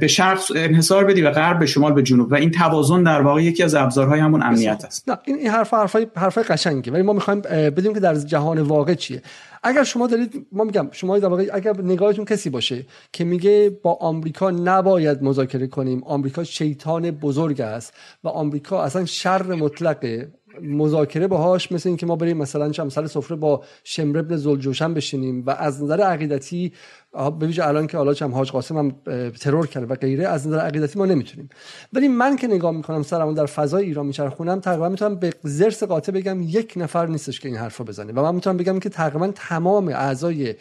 به 0.00 0.06
شرق 0.06 0.40
انحصار 0.54 1.04
بدی 1.04 1.22
و 1.22 1.30
غرب 1.30 1.58
به 1.58 1.66
شمال 1.66 1.92
به 1.92 2.02
جنوب. 2.02 2.32
و 2.32 2.34
این 2.34 2.50
توازن 2.50 3.02
در 3.02 3.22
واقع 3.22 3.42
یکی 3.42 3.62
از 3.62 3.74
ابزارهای 3.74 4.20
همون 4.20 4.42
امنیت 4.42 4.84
است. 4.84 5.08
نه 5.08 5.18
این 5.24 5.46
حرف 5.46 5.74
حرفای 5.74 6.06
حرفای 6.16 6.44
قشنگه 6.44 6.92
ولی 6.92 7.02
ما 7.02 7.12
می‌خوایم 7.12 7.40
بدونیم 7.40 7.94
که 7.94 8.00
در 8.00 8.14
جهان 8.14 8.58
واقع 8.58 8.94
چیه. 8.94 9.22
اگر 9.64 9.84
شما 9.84 10.06
دارید 10.06 10.46
ما 10.52 10.64
میگم 10.64 10.88
شما 10.92 11.18
در 11.18 11.28
واقع 11.28 11.50
اگر 11.52 11.80
نگاهتون 11.80 12.24
کسی 12.24 12.50
باشه 12.50 12.86
که 13.12 13.24
میگه 13.24 13.78
با 13.82 13.92
آمریکا 13.92 14.50
نباید 14.50 15.22
مذاکره 15.22 15.66
کنیم 15.66 16.04
آمریکا 16.04 16.44
شیطان 16.44 17.10
بزرگ 17.10 17.60
است 17.60 17.94
و 18.24 18.28
آمریکا 18.28 18.82
اصلا 18.82 19.04
شر 19.04 19.54
مطلقه 19.54 20.32
مذاکره 20.62 21.26
باهاش 21.26 21.72
مثل 21.72 21.88
اینکه 21.88 22.06
ما 22.06 22.16
بریم 22.16 22.36
مثلا 22.36 22.70
چم 22.70 22.88
سر 22.88 23.06
سفره 23.06 23.36
با 23.36 23.64
شمر 23.84 24.18
ابن 24.18 24.36
زلجوشن 24.36 24.94
بشینیم 24.94 25.46
و 25.46 25.50
از 25.50 25.82
نظر 25.82 26.00
عقیدتی 26.00 26.72
به 27.14 27.46
ویژه 27.46 27.66
الان 27.66 27.86
که 27.86 27.96
حالا 27.96 28.14
چم 28.14 28.32
حاج 28.34 28.50
قاسم 28.50 28.78
هم 28.78 28.94
ترور 29.40 29.66
کرده 29.66 29.86
و 29.86 29.94
غیره 29.94 30.28
از 30.28 30.46
نظر 30.46 30.58
عقیدتی 30.58 30.98
ما 30.98 31.06
نمی‌تونیم. 31.06 31.48
ولی 31.92 32.08
من 32.08 32.36
که 32.36 32.46
نگاه 32.46 32.72
می‌کنم 32.72 33.02
سرمون 33.02 33.34
در 33.34 33.46
فضای 33.46 33.84
ایران 33.84 34.06
میچرخونم 34.06 34.60
تقریبا 34.60 34.88
می‌تونم 34.88 35.14
به 35.14 35.32
زرس 35.42 35.82
قاطع 35.82 36.12
بگم 36.12 36.42
یک 36.42 36.72
نفر 36.76 37.06
نیستش 37.06 37.40
که 37.40 37.48
این 37.48 37.56
حرفو 37.56 37.84
بزنه. 37.84 38.12
و 38.12 38.22
من 38.22 38.34
می‌تونم 38.34 38.56
بگم 38.56 38.78
که 38.78 38.88
تقریبا 38.88 39.32
تمام 39.34 39.88
اعضای 39.88 40.54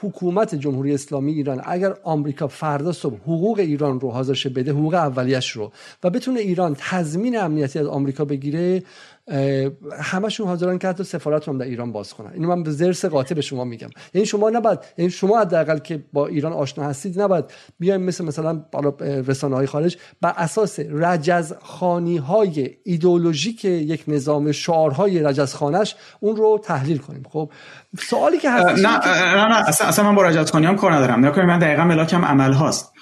حکومت 0.00 0.54
جمهوری 0.54 0.94
اسلامی 0.94 1.32
ایران 1.32 1.62
اگر 1.64 1.94
آمریکا 2.02 2.48
فردا 2.48 2.92
صبح 2.92 3.16
حقوق 3.16 3.58
ایران 3.58 4.00
رو 4.00 4.10
حاضر 4.10 4.48
بده 4.48 4.72
حقوق 4.72 4.94
اولیش 4.94 5.50
رو 5.50 5.72
و 6.04 6.10
بتونه 6.10 6.40
ایران 6.40 6.76
تضمین 6.78 7.38
امنیتی 7.38 7.78
از 7.78 7.86
آمریکا 7.86 8.24
بگیره 8.24 8.82
همشون 10.02 10.46
حاضرن 10.46 10.78
که 10.78 10.88
حتی 10.88 11.04
سفارت 11.04 11.48
هم 11.48 11.58
در 11.58 11.64
ایران 11.64 11.92
باز 11.92 12.14
کنن. 12.14 12.32
اینو 12.32 12.48
من 12.48 12.62
به 12.62 12.70
زرس 12.70 13.04
قاطع 13.04 13.34
به 13.34 13.40
شما 13.40 13.64
میگم. 13.64 13.88
یعنی 14.14 14.26
شما 14.26 14.50
نباید 14.50 14.78
یعنی 14.98 15.10
شما 15.10 15.40
حداقل 15.40 15.78
که 15.78 16.04
با 16.12 16.26
ایران 16.26 16.52
آشنا 16.52 16.84
هستید 16.84 17.20
نباید 17.20 17.44
بیایم 17.78 18.02
مثل 18.02 18.24
مثلا 18.24 18.64
بالا 18.72 18.92
رسانه 19.00 19.56
های 19.56 19.66
خارج 19.66 19.96
بر 20.20 20.34
اساس 20.36 20.78
رجز 20.78 21.52
خانی 21.62 22.16
های 22.16 22.70
ایدئولوژیک 22.84 23.64
یک 23.64 24.04
نظام 24.08 24.52
شعارهای 24.52 25.22
رجز 25.22 25.54
خانش 25.54 25.96
اون 26.20 26.36
رو 26.36 26.60
تحلیل 26.64 26.98
کنیم. 26.98 27.22
خب 27.30 27.50
سوالی 27.98 28.38
که 28.38 28.50
هست 28.50 28.66
نه 28.66 28.98
نه 29.34 29.48
نه 29.48 29.68
اصلا, 29.68 29.86
اصلا 29.86 30.04
من 30.04 30.14
با 30.14 30.22
رجز 30.22 30.50
خانی 30.50 30.66
هم 30.66 30.76
کار 30.76 30.92
ندارم. 30.92 31.26
نکنید 31.26 31.46
من 31.46 31.58
دقیقا 31.58 31.84
ملاکم 31.84 32.24
عمل 32.24 32.52
هاست. 32.52 32.92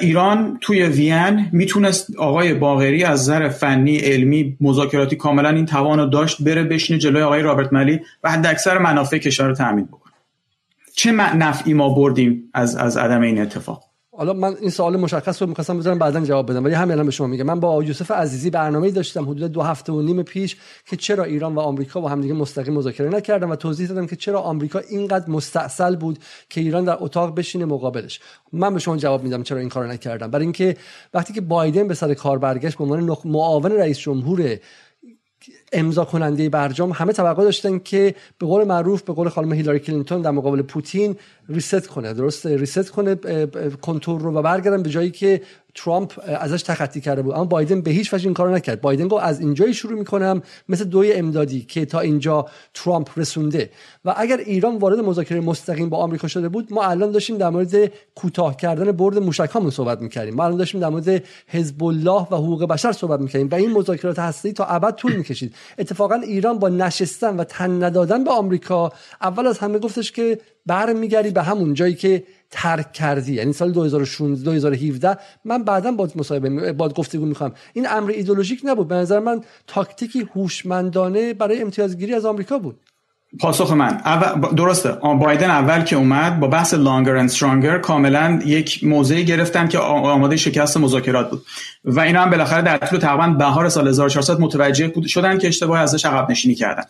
ایران 0.00 0.58
توی 0.60 0.82
وین 0.82 1.48
می‌تونست 1.52 2.16
آقای 2.16 2.54
باغری 2.54 3.04
از 3.04 3.20
نظر 3.20 3.48
فنی 3.48 3.96
علمی 3.96 4.56
مذاکراتی 4.60 5.16
کاملا 5.16 5.48
این 5.48 5.66
توان 5.66 6.10
داشت 6.10 6.42
بره 6.42 6.62
بشینه 6.62 6.98
جلوی 6.98 7.22
آقای 7.22 7.42
رابرت 7.42 7.72
ملی 7.72 8.00
و 8.24 8.30
حد 8.30 8.46
اکثر 8.46 8.78
منافع 8.78 9.18
کشور 9.18 9.46
رو 9.46 9.54
تامین 9.54 9.84
بکنه. 9.84 10.12
چه 10.96 11.12
نفعی 11.12 11.74
ما 11.74 11.88
بردیم 11.88 12.50
از 12.54 12.76
از 12.76 12.96
عدم 12.96 13.20
این 13.20 13.40
اتفاق؟ 13.40 13.93
حالا 14.16 14.32
من 14.32 14.56
این 14.60 14.70
سوال 14.70 14.96
مشخص 14.96 15.42
رو 15.42 15.48
می‌خواستم 15.48 15.78
بذارم 15.78 15.98
بعدا 15.98 16.20
جواب 16.20 16.50
بدم 16.50 16.64
ولی 16.64 16.74
همین 16.74 16.92
الان 16.92 17.06
به 17.06 17.12
شما 17.12 17.26
میگم. 17.26 17.44
من 17.44 17.60
با 17.60 17.84
یوسف 17.84 18.10
عزیزی 18.10 18.50
برنامه‌ای 18.50 18.92
داشتم 18.92 19.22
حدود 19.22 19.52
دو 19.52 19.62
هفته 19.62 19.92
و 19.92 20.02
نیم 20.02 20.22
پیش 20.22 20.56
که 20.86 20.96
چرا 20.96 21.24
ایران 21.24 21.54
و 21.54 21.60
آمریکا 21.60 22.00
با 22.00 22.08
همدیگه 22.08 22.34
مستقیم 22.34 22.74
مذاکره 22.74 23.08
نکردن 23.08 23.48
و 23.48 23.56
توضیح 23.56 23.88
دادم 23.88 24.06
که 24.06 24.16
چرا 24.16 24.40
آمریکا 24.40 24.78
اینقدر 24.78 25.30
مستعصل 25.30 25.96
بود 25.96 26.18
که 26.50 26.60
ایران 26.60 26.84
در 26.84 26.96
اتاق 27.00 27.34
بشینه 27.34 27.64
مقابلش. 27.64 28.20
من 28.52 28.74
به 28.74 28.80
شما 28.80 28.96
جواب 28.96 29.22
میدم 29.22 29.42
چرا 29.42 29.58
این 29.58 29.68
کارو 29.68 29.88
نکردم 29.88 30.30
برای 30.30 30.44
اینکه 30.44 30.76
وقتی 31.14 31.32
که 31.32 31.40
بایدن 31.40 31.88
به 31.88 31.94
سر 31.94 32.14
کار 32.14 32.38
برگشت 32.38 32.78
به 32.78 32.84
عنوان 32.84 33.16
معاون 33.24 33.72
رئیس 33.72 33.98
جمهور 33.98 34.58
امضا 35.74 36.04
کننده 36.04 36.48
برجام 36.48 36.90
همه 36.90 37.12
توقع 37.12 37.44
داشتن 37.44 37.78
که 37.78 38.14
به 38.38 38.46
قول 38.46 38.64
معروف 38.64 39.02
به 39.02 39.12
قول 39.12 39.28
خانم 39.28 39.52
هیلاری 39.52 39.78
کلینتون 39.78 40.22
در 40.22 40.30
مقابل 40.30 40.62
پوتین 40.62 41.16
reset 41.48 41.86
کنه. 41.86 42.14
درست 42.14 42.46
reset 42.46 42.90
کنه 42.90 43.14
کنترل 43.82 44.20
رو 44.20 44.32
و 44.32 44.42
برگردن 44.42 44.82
به 44.82 44.90
جایی 44.90 45.10
که 45.10 45.40
ترامپ 45.74 46.12
ازش 46.26 46.62
تخطی 46.62 47.00
کرده 47.00 47.22
بود. 47.22 47.34
اما 47.34 47.44
بایدن 47.44 47.80
به 47.80 47.90
هیچ 47.90 48.14
وجه 48.14 48.24
این 48.24 48.34
کارو 48.34 48.54
نکرد. 48.54 48.80
بایدن 48.80 49.08
گفت 49.08 49.24
از 49.24 49.40
اینجایی 49.40 49.74
شروع 49.74 49.98
می‌کنم 49.98 50.42
مثل 50.68 50.84
دوی 50.84 51.12
امدادی 51.12 51.60
که 51.60 51.86
تا 51.86 52.00
اینجا 52.00 52.46
ترامپ 52.74 53.10
رسونده. 53.16 53.70
و 54.04 54.14
اگر 54.16 54.36
ایران 54.36 54.76
وارد 54.76 54.98
مذاکره 54.98 55.40
مستقیم 55.40 55.88
با 55.88 55.96
آمریکا 55.98 56.28
شده 56.28 56.48
بود 56.48 56.72
ما 56.72 56.84
الان 56.84 57.10
داشتیم 57.10 57.38
در 57.38 57.48
مورد 57.50 57.92
کوتاه 58.14 58.56
کردن 58.56 58.92
برد 58.92 59.18
موشکامون 59.18 59.70
صحبت 59.70 60.02
می‌کردیم. 60.02 60.34
ما 60.34 60.44
الان 60.44 60.56
داشتیم 60.58 60.80
در 60.80 60.88
مورد 60.88 61.22
حزب 61.46 61.84
الله 61.84 62.26
و 62.30 62.36
حقوق 62.36 62.64
بشر 62.64 62.92
صحبت 62.92 63.20
می‌کردیم. 63.20 63.48
و 63.48 63.54
این 63.54 63.72
مذاکرات 63.72 64.18
هستی 64.18 64.52
تا 64.52 64.64
ابد 64.64 64.94
طول 64.94 65.16
می‌کشید. 65.16 65.54
اتفاقا 65.78 66.14
ایران 66.14 66.58
با 66.58 66.68
نشستن 66.68 67.36
و 67.36 67.44
تن 67.44 67.84
ندادن 67.84 68.24
به 68.24 68.30
آمریکا 68.30 68.92
اول 69.22 69.46
از 69.46 69.58
همه 69.58 69.78
گفتش 69.78 70.12
که 70.12 70.38
برمیگردی 70.66 71.30
به 71.30 71.42
همون 71.42 71.74
جایی 71.74 71.94
که 71.94 72.24
ترک 72.54 72.92
کردی. 72.92 73.34
یعنی 73.34 73.52
سال 73.52 73.72
2016 73.72 74.44
2017 74.44 75.16
من 75.44 75.62
بعدا 75.62 75.92
با 75.92 76.08
مصاحبه 76.16 76.72
با 76.72 76.88
گفتگو 76.88 77.26
می‌خوام. 77.26 77.52
این 77.72 77.88
امر 77.90 78.10
ایدولوژیک 78.10 78.60
نبود. 78.64 78.88
به 78.88 78.94
نظر 78.94 79.18
من 79.18 79.40
تاکتیکی 79.66 80.28
هوشمندانه 80.34 81.34
برای 81.34 81.62
امتیازگیری 81.62 82.14
از 82.14 82.24
آمریکا 82.24 82.58
بود. 82.58 82.80
پاسخ 83.40 83.72
من. 83.72 84.00
درسته. 84.56 84.92
بایدن 84.92 85.50
اول 85.50 85.82
که 85.82 85.96
اومد 85.96 86.40
با 86.40 86.46
بحث 86.46 86.74
longer 86.74 87.16
and 87.16 87.28
stronger 87.28 87.78
کاملا 87.78 88.40
یک 88.46 88.84
موضعی 88.84 89.24
گرفتن 89.24 89.68
که 89.68 89.78
آماده 89.78 90.36
شکست 90.36 90.76
مذاکرات 90.76 91.30
بود. 91.30 91.42
و 91.84 92.00
اینا 92.00 92.22
هم 92.22 92.30
بالاخره 92.30 92.62
در 92.62 92.76
طول 92.76 92.98
تقریبا 92.98 93.26
بهار 93.26 93.68
سال 93.68 93.88
1400 93.88 94.40
متوجه 94.40 94.92
شدن 95.06 95.38
که 95.38 95.48
اشتباه 95.48 95.80
ازش 95.80 96.04
عقب 96.04 96.30
نشینی 96.30 96.54
کردن. 96.54 96.84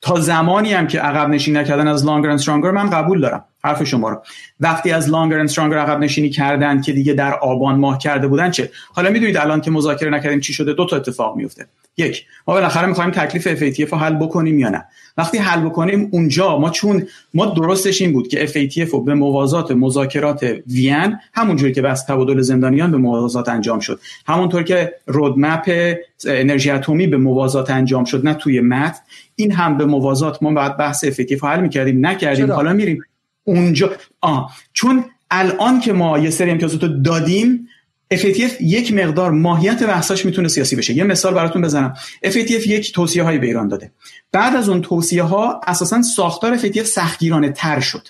تا 0.00 0.20
زمانی 0.20 0.72
هم 0.72 0.86
که 0.86 1.00
عقب 1.00 1.28
نشینی 1.28 1.58
نکردن 1.58 1.88
از 1.88 2.06
longer 2.06 2.30
and 2.30 2.38
stronger 2.38 2.70
من 2.70 2.90
قبول 2.90 3.20
دارم. 3.20 3.44
حرف 3.64 3.84
شما 3.84 4.08
رو. 4.08 4.22
وقتی 4.60 4.90
از 4.90 5.10
longer 5.10 5.38
and 5.38 5.48
stronger 5.48 5.78
عقب 5.78 5.98
نشینی 5.98 6.30
کردن 6.30 6.80
که 6.80 6.92
دیگه 6.92 7.12
در 7.12 7.34
آبان 7.34 7.78
ماه 7.78 7.98
کرده 7.98 8.26
بودن 8.26 8.50
چه؟ 8.50 8.70
حالا 8.92 9.10
می‌دونید 9.10 9.36
الان 9.36 9.60
که 9.60 9.70
مذاکره 9.70 10.10
نکردیم 10.10 10.40
چی 10.40 10.52
شده؟ 10.52 10.72
دو 10.72 10.86
تا 10.86 10.96
اتفاق 10.96 11.36
میفته 11.36 11.66
یک 11.96 12.26
ما 12.48 12.54
بالاخره 12.54 12.86
می‌خوایم 12.86 13.10
تکلیف 13.10 13.54
FATF 13.54 13.92
رو 13.92 13.98
حل 13.98 14.14
بکنیم 14.14 14.58
یا 14.58 14.68
نه؟ 14.68 14.84
وقتی 15.16 15.38
حل 15.38 15.60
بکنیم 15.60 16.08
اونجا 16.12 16.58
ما 16.58 16.70
چون 16.70 17.06
ما 17.34 17.46
درستش 17.46 18.02
این 18.02 18.12
بود 18.12 18.28
که 18.28 18.46
FATF 18.46 18.90
رو 18.90 19.00
به 19.00 19.14
موازات 19.14 19.70
مذاکرات 19.70 20.46
وین 20.66 21.16
همونجوری 21.34 21.72
که 21.72 21.82
بس 21.82 22.04
تبادل 22.04 22.40
زندانیان 22.40 22.90
به 22.90 22.96
موازات 22.96 23.48
انجام 23.48 23.80
شد. 23.80 24.00
همونطور 24.26 24.62
که 24.62 24.94
رودمپ 25.06 25.94
انرژی 26.26 26.70
اتمی 26.70 27.06
به 27.06 27.16
موازات 27.16 27.70
انجام 27.70 28.04
شد 28.04 28.26
نه 28.26 28.34
توی 28.34 28.60
متن 28.60 29.00
این 29.36 29.52
هم 29.52 29.78
به 29.78 29.84
موازات 29.84 30.42
ما 30.42 30.52
بعد 30.52 30.76
بحث 30.76 31.04
FATF 31.04 31.44
حل 31.44 31.60
می‌کردیم 31.60 32.06
نکردیم 32.06 32.52
حالا 32.52 32.72
میریم. 32.72 33.04
اونجا. 33.48 33.90
آه. 34.20 34.52
چون 34.72 35.04
الان 35.30 35.80
که 35.80 35.92
ما 35.92 36.18
یه 36.18 36.30
سری 36.30 36.50
امتیازات 36.50 36.82
رو 36.82 36.88
دادیم 36.88 37.68
FATF 38.14 38.52
یک 38.60 38.92
مقدار 38.92 39.30
ماهیت 39.30 39.82
بحثاش 39.82 40.24
می‌تونه 40.24 40.48
سیاسی 40.48 40.76
بشه. 40.76 40.94
یه 40.94 41.04
مثال 41.04 41.34
براتون 41.34 41.62
بزنم. 41.62 41.94
FATF 42.24 42.66
یک 42.66 42.92
توصیه 42.92 43.22
هایی 43.22 43.38
به 43.38 43.46
ایران 43.46 43.68
داده. 43.68 43.92
بعد 44.32 44.56
از 44.56 44.68
اون 44.68 44.82
توصیه 44.82 45.22
ها 45.22 45.60
اساسا 45.66 46.02
ساختار 46.02 46.58
FATF 46.58 46.82
سختگیرانه 46.82 47.48
تر 47.48 47.80
شد. 47.80 48.08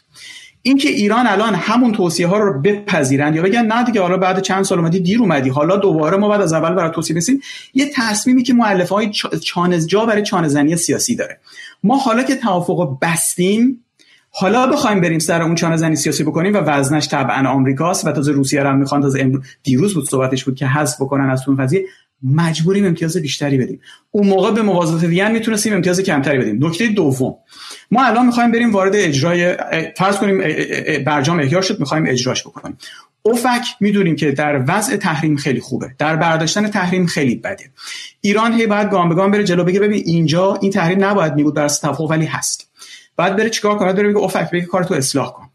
اینکه 0.63 0.89
ایران 0.89 1.27
الان 1.27 1.55
همون 1.55 1.93
توصیه 1.93 2.27
ها 2.27 2.39
رو 2.39 2.61
بپذیرن 2.63 3.35
یا 3.35 3.43
بگن 3.43 3.67
نه 3.67 3.85
دیگه 3.85 4.01
حالا 4.01 4.17
بعد 4.17 4.43
چند 4.43 4.65
سال 4.65 4.79
اومدی 4.79 5.01
دیر 5.01 5.21
اومدی 5.21 5.49
حالا 5.49 5.77
دوباره 5.77 6.17
ما 6.17 6.29
بعد 6.29 6.41
از 6.41 6.53
اول 6.53 6.75
برای 6.75 6.91
توصیه 6.91 7.17
بسیم 7.17 7.41
یه 7.75 7.91
تصمیمی 7.95 8.43
که 8.43 8.55
مؤلفه 8.55 8.95
های 8.95 9.11
جا 9.87 10.07
برای 10.07 10.23
چانه‌زنی 10.23 10.77
سیاسی 10.77 11.17
داره. 11.17 11.41
ما 11.83 11.97
حالا 11.97 12.23
که 12.23 12.37
توافق 12.37 12.99
بستیم 13.03 13.85
حالا 14.41 14.67
بخوایم 14.67 15.01
بریم 15.01 15.19
سر 15.19 15.43
اون 15.43 15.55
چانه 15.55 15.77
زنی 15.77 15.97
سیاسی 15.97 16.25
بکنیم 16.25 16.55
و 16.55 16.57
وزنش 16.57 17.09
طبعا 17.09 17.49
آمریکاست 17.49 18.07
و 18.07 18.13
تازه 18.13 18.33
روسیه 18.33 18.63
رو 18.63 18.69
هم 18.69 18.79
می‌خوان. 18.79 19.01
تازه 19.01 19.21
امروز 19.21 19.43
دیروز 19.63 19.95
بود 19.95 20.09
صحبتش 20.09 20.45
بود 20.45 20.57
که 20.57 20.67
حذف 20.67 21.03
بکنن 21.03 21.31
از 21.31 21.49
اون 21.49 21.57
قضیه. 21.57 21.85
مجبوریم 22.23 22.87
امتیاز 22.87 23.17
بیشتری 23.17 23.59
بدیم. 23.59 23.81
اون 24.11 24.27
موقع 24.27 24.51
به 24.51 24.63
موازات 24.63 25.03
وین 25.03 25.29
می‌تونستیم 25.29 25.75
امتیاز 25.75 26.01
کمتری 26.01 26.39
بدیم. 26.39 26.67
نکته 26.67 26.87
دوم. 26.87 27.35
ما 27.91 28.07
الان 28.07 28.27
می‌خوایم 28.27 28.53
بریم 28.53 28.73
وارد 28.73 28.93
اجرای 28.95 29.57
فرض 29.97 30.17
کنیم 30.17 30.39
برجام 31.05 31.41
احیا 31.41 31.61
شد 31.61 31.81
می‌خوایم 31.81 32.05
اجراش 32.09 32.43
بکنیم. 32.43 32.79
اوفک 33.23 33.67
می‌دونیم 33.81 34.17
که 34.17 34.33
در 34.33 34.65
وضع 34.69 34.97
تحریم 34.97 35.37
خیلی 35.37 35.61
خوبه. 35.61 35.87
در 35.99 36.17
برداشتن 36.17 36.69
تحریم 36.69 37.07
خیلی 37.07 37.35
بده. 37.35 37.65
ایران 38.21 38.53
هی 38.53 38.67
باید 38.67 38.91
گام 38.91 39.09
به 39.09 39.15
گام 39.15 39.31
بره 39.31 39.45
جلو 39.45 39.65
بگه 39.65 39.81
ببین 39.81 40.03
اینجا 40.07 40.59
این 40.63 40.73
تحریم 40.73 41.05
نباید 41.05 41.35
میبود 41.35 41.55
بر 41.55 41.69
توافق 41.69 42.11
ولی 42.11 42.27
هست. 42.27 42.68
بعد 43.19 43.37
بره 43.37 43.51
چیکار 43.51 43.79
کنه؟ 43.79 43.93
بره 43.93 44.09
بگه 44.09 44.19
اوفک 44.19 44.51
بگه 44.51 44.65
کارتو 44.65 44.95
اصلاح 44.95 45.33
کن. 45.33 45.49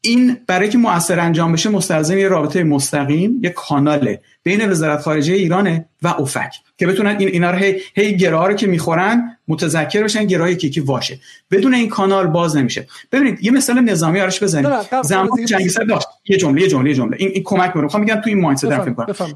این 0.00 0.36
برای 0.46 0.68
که 0.68 0.78
مؤثر 0.78 1.20
انجام 1.20 1.52
بشه 1.52 1.68
مستلزم 1.68 2.18
یه 2.18 2.28
رابطه 2.28 2.64
مستقیم 2.64 3.40
یه 3.42 3.50
کاناله 3.50 4.20
بین 4.42 4.70
وزارت 4.70 5.00
خارجه 5.00 5.34
ایرانه 5.34 5.84
و 6.02 6.08
اوفک 6.08 6.54
که 6.78 6.86
بتونن 6.86 7.16
این 7.18 7.28
اینا 7.28 7.50
رو 7.50 7.56
هی, 7.56 7.80
هی 7.94 8.16
گراه 8.16 8.48
رو 8.48 8.54
که 8.54 8.66
می‌خورن 8.66 9.36
متذکر 9.48 10.02
بشن 10.02 10.24
گراه 10.24 10.54
کیکی 10.54 10.80
واشه. 10.80 11.18
بدون 11.50 11.74
این 11.74 11.88
کانال 11.88 12.26
باز 12.26 12.56
نمیشه. 12.56 12.86
ببینید 13.12 13.44
یه 13.44 13.50
مثال 13.50 13.80
نظامی 13.80 14.20
آرش 14.20 14.42
بزنید 14.42 14.68
زمان 15.04 15.44
جنگ 15.44 15.68
سرد 15.68 15.86
یه 16.28 16.36
جمله 16.36 16.62
یه 16.62 16.68
جمله 16.68 16.90
یه 16.90 16.96
جمله. 16.96 17.16
این, 17.20 17.28
این 17.28 17.42
کمک 17.42 17.66
می‌کنه. 17.66 17.82
می‌خوام 17.82 18.02
میگم 18.02 18.14
تو 18.14 18.28
این 18.30 18.40
mindset 18.40 18.66
فکر 18.66 19.34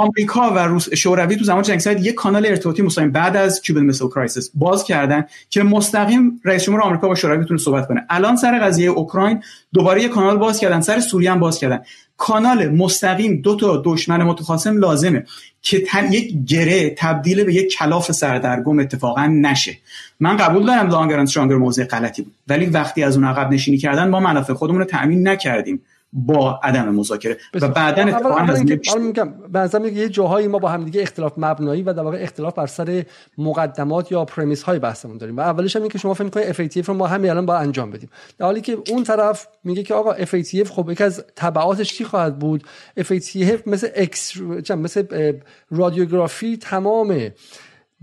آمریکا 0.00 0.50
و 0.50 0.58
روس 0.58 0.94
شوروی 0.94 1.36
تو 1.36 1.44
زمان 1.44 1.62
جنگ 1.62 1.78
سرد 1.78 2.06
یک 2.06 2.14
کانال 2.14 2.46
ارتباطی 2.46 2.82
مستقیم 2.82 3.10
بعد 3.10 3.36
از 3.36 3.62
Cuban 3.62 3.84
Missile 3.84 4.08
Crisis 4.08 4.50
باز 4.54 4.84
کردن 4.84 5.24
که 5.50 5.62
مستقیم 5.62 6.40
رئیس 6.44 6.64
جمهور 6.64 6.82
آمریکا 6.82 7.08
با 7.08 7.14
شوروی 7.14 7.58
صحبت 7.58 7.88
کنه. 7.88 8.06
الان 8.10 8.36
سر 8.36 8.58
قضیه 8.58 8.90
اوکراین 8.90 9.42
دوباره 9.74 10.02
یک 10.02 10.10
کانال 10.10 10.36
باز 10.36 10.60
کردن 10.60 10.80
سر 10.80 11.00
سوریه 11.00 11.32
هم 11.32 11.40
باز 11.40 11.58
کردن. 11.58 11.80
کانال 12.16 12.68
مستقیم 12.68 13.40
دو 13.40 13.56
تا 13.56 13.82
دشمن 13.84 14.22
متخاصم 14.22 14.78
لازمه 14.78 15.24
که 15.62 15.86
یک 16.10 16.34
گره 16.46 16.94
تبدیل 16.98 17.44
به 17.44 17.54
یک 17.54 17.72
کلاف 17.72 18.12
سردرگم 18.12 18.78
اتفاقا 18.78 19.26
نشه. 19.26 19.78
من 20.20 20.36
قبول 20.36 20.66
دارم 20.66 20.88
longer 20.88 21.18
and 21.18 21.52
موضع 21.52 21.84
غلطی 21.84 22.22
بود. 22.22 22.34
ولی 22.48 22.66
وقتی 22.66 23.02
از 23.02 23.16
اون 23.16 23.24
عقب 23.24 23.52
نشینی 23.52 23.78
کردن 23.78 24.08
ما 24.08 24.20
منافع 24.20 24.52
خودمون 24.52 24.78
رو 24.78 24.84
تامین 24.84 25.28
نکردیم. 25.28 25.82
با 26.12 26.60
عدم 26.62 26.94
مذاکره. 26.94 27.36
و 27.54 27.68
بعدا 27.68 28.02
اتفاقا 28.02 28.98
میگم 28.98 29.34
به 29.52 29.92
یه 29.92 30.08
جاهایی 30.08 30.46
ما 30.46 30.58
با 30.58 30.68
هم 30.68 30.84
دیگه 30.84 31.02
اختلاف 31.02 31.32
مبنایی 31.36 31.82
و 31.82 31.92
در 31.92 32.02
واقع 32.02 32.18
اختلاف 32.20 32.54
بر 32.54 32.66
سر 32.66 33.04
مقدمات 33.38 34.12
یا 34.12 34.24
premise 34.24 34.62
های 34.62 34.78
بحثمون 34.78 35.18
داریم. 35.18 35.36
و 35.36 35.40
اولش 35.40 35.76
هم 35.76 35.82
این 35.82 35.90
که 35.90 35.98
شما 35.98 36.14
فکر 36.14 36.24
می‌کنید 36.24 36.52
FATF 36.52 36.86
رو 36.86 36.94
ما 36.94 37.06
همین 37.06 37.30
الان 37.30 37.46
با 37.46 37.56
انجام 37.56 37.90
بدیم. 37.90 38.10
در 38.38 38.46
حالی 38.46 38.60
که 38.60 38.78
اون 38.90 39.04
طرف 39.04 39.48
میگه 39.64 39.82
که 39.82 39.94
آقا 39.94 40.14
FATF 40.14 40.68
خب 40.70 40.90
یکی 40.90 41.04
از 41.04 41.24
تبعاتش 41.36 41.94
چی 41.94 42.04
خواهد 42.04 42.38
بود؟ 42.38 42.64
FATF 42.98 43.66
مثل 43.66 43.88
اکس 43.94 44.36
مثل 44.70 45.32
رادیوگرافی 45.70 46.56
تمام 46.56 47.30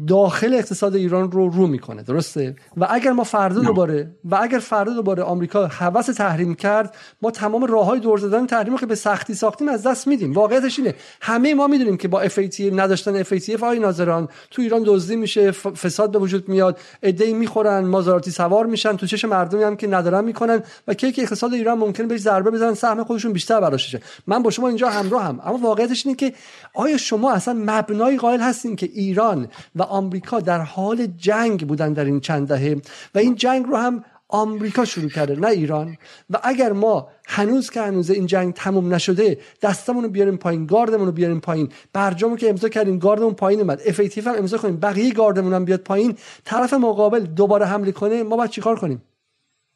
داخل 0.08 0.54
اقتصاد 0.54 0.96
ایران 0.96 1.32
رو 1.32 1.50
رو 1.50 1.68
می‌کنه 1.68 2.04
درسته؟ 2.04 2.56
و 2.78 2.88
اگر 2.90 3.12
ما 3.12 3.24
فردا 3.24 3.62
دوباره 3.62 4.12
و 4.26 4.36
اگر 4.42 4.60
فردا 4.60 4.94
دوباره 4.94 5.24
آمریکا 5.24 5.68
حوس 5.68 6.06
تحریم 6.06 6.56
کرد 6.56 6.96
ما 7.22 7.32
تمام 7.32 7.64
راه 7.66 7.86
های 7.86 8.00
دور 8.00 8.18
زدن 8.18 8.46
تحریم 8.46 8.74
رو 8.74 8.80
که 8.80 8.86
به 8.86 8.96
سختی 8.96 9.34
ساختیم 9.34 9.70
از 9.70 9.84
دست 9.84 10.08
میدیم. 10.08 10.34
واقعیتش 10.34 10.80
اینه 10.80 10.96
همه 11.22 11.54
ما 11.54 11.68
می‌دونیم 11.68 11.98
که 11.98 12.08
با 12.08 12.28
FATF 12.28 12.60
نداشتن 12.60 13.24
FATF 13.24 13.64
آی 13.64 13.80
ناظران 13.80 14.28
تو 14.52 14.62
ایران 14.62 14.84
دزدی 14.86 15.16
میشه 15.16 15.52
فساد 15.52 16.12
به 16.12 16.20
وجود 16.20 16.50
میاد 16.50 16.80
ایده 17.04 17.34
می‌خورن 17.34 17.86
مازاراتی 17.86 18.32
سوار 18.32 18.66
میشن 18.66 18.98
تو 18.98 19.06
چش 19.06 19.26
مردمی 19.26 19.64
هم 19.64 19.76
که 19.76 19.88
ندارن 19.88 20.24
می‌کنن 20.24 20.64
و 20.88 20.94
که 20.94 21.14
اقتصاد 21.18 21.54
ایران 21.54 21.78
ممکن 21.78 22.08
بهش 22.08 22.20
ضربه 22.20 22.52
بزنن 22.52 22.74
سهم 22.74 23.04
خودشون 23.04 23.34
بیشتر 23.34 23.62
براشه 23.62 24.02
من 24.28 24.44
با 24.44 24.50
شما 24.50 24.68
اینجا 24.68 24.90
همراه 24.90 25.24
هم. 25.24 25.40
اما 25.46 25.58
واقعیتش 25.58 26.06
اینه 26.06 26.16
که 26.16 26.34
آیا 26.74 26.98
شما 26.98 27.32
اصلا 27.32 27.54
مبنای 27.54 28.18
قائل 28.18 28.40
هستین 28.40 28.76
که 28.76 28.90
ایران 28.94 29.48
و 29.76 29.87
آمریکا 29.90 30.40
در 30.40 30.62
حال 30.62 31.08
جنگ 31.18 31.68
بودن 31.68 31.94
در 31.94 32.06
این 32.06 32.20
چند 32.20 32.48
دهه 32.48 32.82
و 33.16 33.20
این 33.20 33.36
جنگ 33.36 33.66
رو 33.66 33.78
هم 33.78 34.04
آمریکا 34.30 34.86
شروع 34.86 35.10
کرده 35.10 35.36
نه 35.36 35.48
ایران. 35.48 35.98
و 36.30 36.40
اگر 36.44 36.72
ما 36.72 37.08
هنوز 37.28 37.70
که 37.70 37.82
هنوز 37.82 38.10
این 38.10 38.26
جنگ 38.26 38.54
تموم 38.54 38.94
نشده 38.94 39.38
دستمون 39.62 40.04
رو 40.04 40.10
بیاریم 40.10 40.38
پایین 40.38 40.66
گاردمون 40.66 41.06
رو 41.06 41.12
بیاریم 41.12 41.40
پایین. 41.40 41.72
برجامو 41.94 42.36
که 42.36 42.50
امضا 42.50 42.70
کردیم 42.70 43.00
گاردمون 43.00 43.34
پایین 43.34 43.62
اومد. 43.62 43.82
اف 43.86 44.18
هم 44.18 44.36
امضا 44.36 44.58
کنیم. 44.58 44.78
بقیه 44.78 45.14
گاردمون 45.14 45.54
هم 45.54 45.66
بیاد 45.66 45.80
پایین. 45.80 46.18
طرف 46.46 46.74
مقابل 46.74 47.20
دوباره 47.20 47.66
حمله 47.66 47.92
کنه 47.92 48.24
ما 48.24 48.36
باید 48.36 48.50
چیکار 48.50 48.80
کنیم؟ 48.80 49.02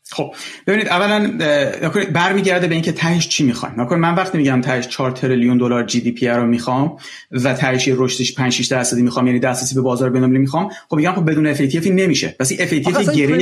خب 0.09 0.33
ببینید 0.67 0.87
اولا 0.87 1.37
برمیگرده 2.13 2.67
به 2.67 2.73
اینکه 2.73 2.91
تهش 2.91 3.27
چی 3.27 3.43
می‌خوایم 3.43 3.75
من 3.99 4.15
وقتی 4.15 4.37
میگم 4.37 4.61
تهش 4.61 4.87
4 4.87 5.11
تریلیون 5.11 5.57
دلار 5.57 5.83
GDP 5.83 6.27
رو 6.27 6.45
می‌خوام 6.45 6.97
و 7.31 7.53
تهش 7.53 7.89
رشدش 7.91 8.35
5 8.35 8.53
6 8.53 8.67
درصدی 8.67 9.01
می‌خوام 9.01 9.27
یعنی 9.27 9.39
دسترسی 9.39 9.75
به 9.75 9.81
بازار 9.81 10.09
بین‌المللی 10.09 10.39
می‌خوام 10.39 10.69
خب 10.89 10.95
میگم 10.95 11.13
خب 11.13 11.31
بدون 11.31 11.47
FATF 11.47 11.87
نمیشه 11.87 12.35
پس 12.39 12.51
این 12.51 12.61
FATF 12.61 12.73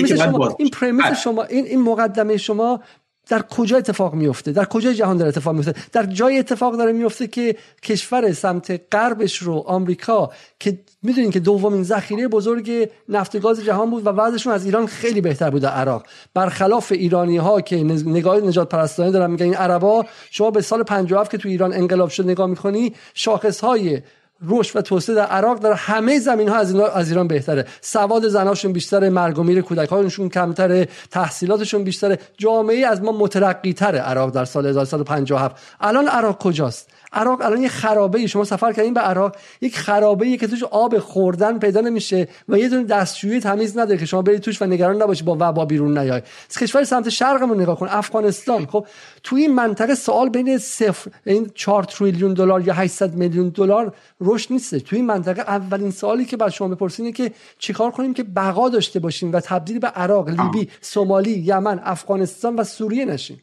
که 0.07 0.15
بعد 0.15 0.31
باز 0.31 0.55
این 0.59 0.69
premise 0.69 1.05
بله. 1.05 1.15
شما 1.15 1.43
این 1.43 1.65
این 1.65 1.81
مقدمه 1.81 2.37
شما 2.37 2.83
در 3.29 3.41
کجا 3.41 3.77
اتفاق 3.77 4.13
میفته 4.13 4.51
در 4.51 4.65
کجا 4.65 4.93
جهان 4.93 5.17
داره 5.17 5.29
اتفاق 5.29 5.55
میفته 5.55 5.73
در 5.91 6.05
جای 6.05 6.39
اتفاق 6.39 6.77
داره 6.77 6.91
میفته 6.91 7.27
که 7.27 7.55
کشور 7.83 8.33
سمت 8.33 8.81
غربش 8.91 9.37
رو 9.37 9.63
آمریکا 9.67 10.31
که 10.59 10.79
می‌دونین 11.03 11.31
که 11.31 11.39
دومین 11.39 11.83
ذخیره 11.83 12.27
بزرگ 12.27 12.89
نفت 13.09 13.39
گاز 13.39 13.63
جهان 13.63 13.89
بود 13.89 14.07
و 14.07 14.09
وضعشون 14.09 14.53
از 14.53 14.65
ایران 14.65 14.85
خیلی 14.87 15.21
بهتر 15.21 15.49
بود 15.49 15.61
در 15.61 15.69
عراق. 15.69 16.05
برخلاف 16.33 16.91
ایرانی 16.91 17.37
ها 17.37 17.61
که 17.61 17.75
نگاه 18.05 18.37
نجات 18.37 18.69
پرستانه 18.69 19.11
دارن 19.11 19.31
میگن 19.31 19.45
این 19.45 19.55
عربا 19.55 20.05
شما 20.31 20.51
به 20.51 20.61
سال 20.61 20.83
57 20.83 21.31
که 21.31 21.37
تو 21.37 21.49
ایران 21.49 21.73
انقلاب 21.73 22.09
شد 22.09 22.23
نگاه 22.29 22.47
می‌کنی 22.47 22.93
شاخص 23.13 23.59
های 23.59 24.01
رشد 24.47 24.77
و 24.77 24.81
توسعه 24.81 25.15
در 25.15 25.25
عراق 25.25 25.59
در 25.59 25.73
همه 25.73 26.19
زمین 26.19 26.49
ها 26.49 26.55
از, 26.55 26.75
از 26.75 27.09
ایران 27.09 27.27
بهتره. 27.27 27.65
سواد 27.81 28.27
زناشون 28.27 28.73
بیشتره 28.73 29.09
مرگ 29.09 29.39
و 29.39 29.43
میر 29.43 29.61
کودکانشون 29.61 30.29
کمتره 30.29 30.87
تحصیلاتشون 31.11 31.83
بیشتره. 31.83 32.19
جامعه 32.37 32.87
از 32.87 33.01
ما 33.01 33.11
مترقی 33.11 33.73
تره 33.73 33.99
عراق 33.99 34.31
در 34.31 34.45
سال 34.45 34.65
1957 34.65 35.55
الان 35.81 36.07
عراق 36.07 36.37
کجاست؟ 36.37 36.89
عراق 37.13 37.41
الان 37.41 37.61
یه 37.61 37.69
خرابه 37.69 38.27
شما 38.27 38.43
سفر 38.43 38.73
کردین 38.73 38.93
به 38.93 39.01
عراق 39.01 39.35
یک 39.61 39.77
خرابه 39.77 40.25
ای 40.25 40.37
که 40.37 40.47
توش 40.47 40.63
آب 40.63 40.99
خوردن 40.99 41.59
پیدا 41.59 41.81
نمیشه 41.81 42.27
و 42.49 42.57
یه 42.57 42.69
دونه 42.69 42.83
دستشویی 42.83 43.39
تمیز 43.39 43.77
نداره 43.77 43.97
که 43.97 44.05
شما 44.05 44.21
برید 44.21 44.41
توش 44.41 44.61
و 44.61 44.65
نگران 44.65 45.01
نباشی 45.01 45.23
با 45.23 45.37
وبا 45.39 45.65
بیرون 45.65 45.97
نیای. 45.97 46.21
کشور 46.59 46.83
سمت 46.83 47.09
شرقمون 47.09 47.61
نگاه 47.61 47.79
کن 47.79 47.87
افغانستان. 47.89 48.65
خب 48.65 48.87
تو 49.23 49.35
این 49.35 49.55
منطقه 49.55 49.95
سوال 49.95 50.29
بین 50.29 50.57
صفر 50.57 51.11
این 51.25 51.51
4 51.55 51.83
تریلیون 51.83 52.33
دلار 52.33 52.67
یا 52.67 52.73
800 52.73 53.15
میلیون 53.15 53.49
دلار 53.49 53.93
رشد 54.21 54.53
نیست. 54.53 54.75
تو 54.75 54.95
این 54.95 55.05
منطقه 55.05 55.41
اولین 55.41 55.91
سوالی 55.91 56.25
که 56.25 56.37
بعد 56.37 56.49
شما 56.49 56.67
بپرسین 56.67 57.11
که 57.11 57.31
چیکار 57.59 57.91
کنیم 57.91 58.13
که 58.13 58.23
بقا 58.23 58.69
داشته 58.69 58.99
باشیم 58.99 59.33
و 59.33 59.39
تبدیل 59.39 59.79
به 59.79 59.87
عراق 59.87 60.29
لیبی 60.29 60.69
سومالی 60.81 61.31
یمن 61.31 61.79
افغانستان 61.83 62.55
و 62.55 62.63
سوریه 62.63 63.05
نشیم؟ 63.05 63.41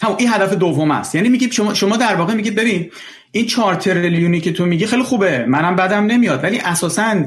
هم 0.00 0.16
این 0.18 0.28
هدف 0.28 0.54
دوم 0.54 0.90
است. 0.90 1.14
یعنی 1.14 1.28
میگی 1.28 1.52
شما 1.52 1.74
شما 1.74 1.96
در 1.96 2.14
واقع 2.14 2.34
میگید 2.34 2.54
ببین 2.54 2.90
این 3.32 3.46
4 3.46 3.74
تریلیونی 3.74 4.40
که 4.40 4.52
تو 4.52 4.66
میگی 4.66 4.86
خیلی 4.86 5.02
خوبه 5.02 5.44
منم 5.48 5.76
بدم 5.76 6.06
نمیاد. 6.06 6.44
ولی 6.44 6.58
اساسا 6.58 7.24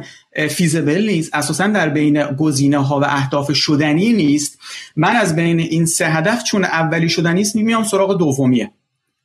فیزبل 0.50 1.06
نیست. 1.06 1.36
اساسا 1.36 1.68
در 1.68 1.90
بین 1.90 2.24
گزینه 2.24 2.78
ها 2.78 3.00
و 3.00 3.04
اهداف 3.04 3.54
شدنی 3.54 4.14
نیست. 4.14 4.60
من 4.96 5.16
از 5.16 5.36
بین 5.36 5.60
این 5.60 5.86
سه 5.86 6.08
هدف 6.08 6.44
چون 6.44 6.66
اولی 6.66 7.10
شدنی 7.10 7.42
است 7.42 7.56
میام 7.56 7.84
سراغ 7.84 8.18
دومیه. 8.20 8.72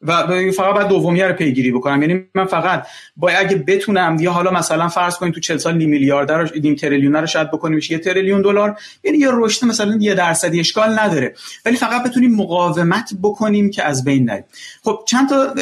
و 0.03 0.27
فقط 0.57 0.75
باید 0.75 0.89
دومیه 0.89 1.27
رو 1.27 1.35
پیگیری 1.35 1.73
بکنم. 1.73 2.03
یعنی 2.03 2.25
من 2.35 2.45
فقط 2.45 2.87
باید 3.17 3.37
اگه 3.39 3.57
بتونم 3.57 4.17
یا 4.21 4.33
حالا 4.33 4.51
مثلا 4.51 4.89
فرض 4.89 5.17
کنیم 5.17 5.33
تو 5.33 5.41
40 5.41 5.57
سال 5.57 5.77
نیم 5.77 5.91
میلیارد 5.91 6.33
رو 6.33 6.49
نیم 6.63 6.75
تریلیون 6.75 7.17
رو 7.17 7.27
شاید 7.27 7.51
بکنیم 7.51 7.81
یه 7.91 7.99
تریلیون 7.99 8.43
دلار 8.43 8.79
یعنی 9.05 9.19
یه 9.19 9.29
رشد 9.33 9.67
مثلا 9.67 9.99
یه 10.01 10.15
درصدی 10.15 10.61
اشکال 10.61 10.99
نداره. 10.99 11.35
ولی 11.65 11.77
فقط 11.77 12.03
بتونیم 12.03 12.35
مقاومت 12.35 13.11
بکنیم 13.23 13.71
که 13.71 13.85
از 13.85 14.05
بین 14.05 14.25
نریم. 14.25 14.45
خب 14.85 15.05
چند 15.07 15.29
تا 15.29 15.55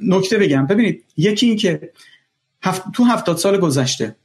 نکته 0.00 0.38
بگم. 0.38 0.66
ببینید 0.66 1.04
یکی 1.16 1.46
این 1.46 1.56
که 1.56 1.90
هفت... 2.62 2.82
تو 2.94 3.04
هفتاد 3.04 3.36
سال 3.36 3.58
گذشته 3.58 4.16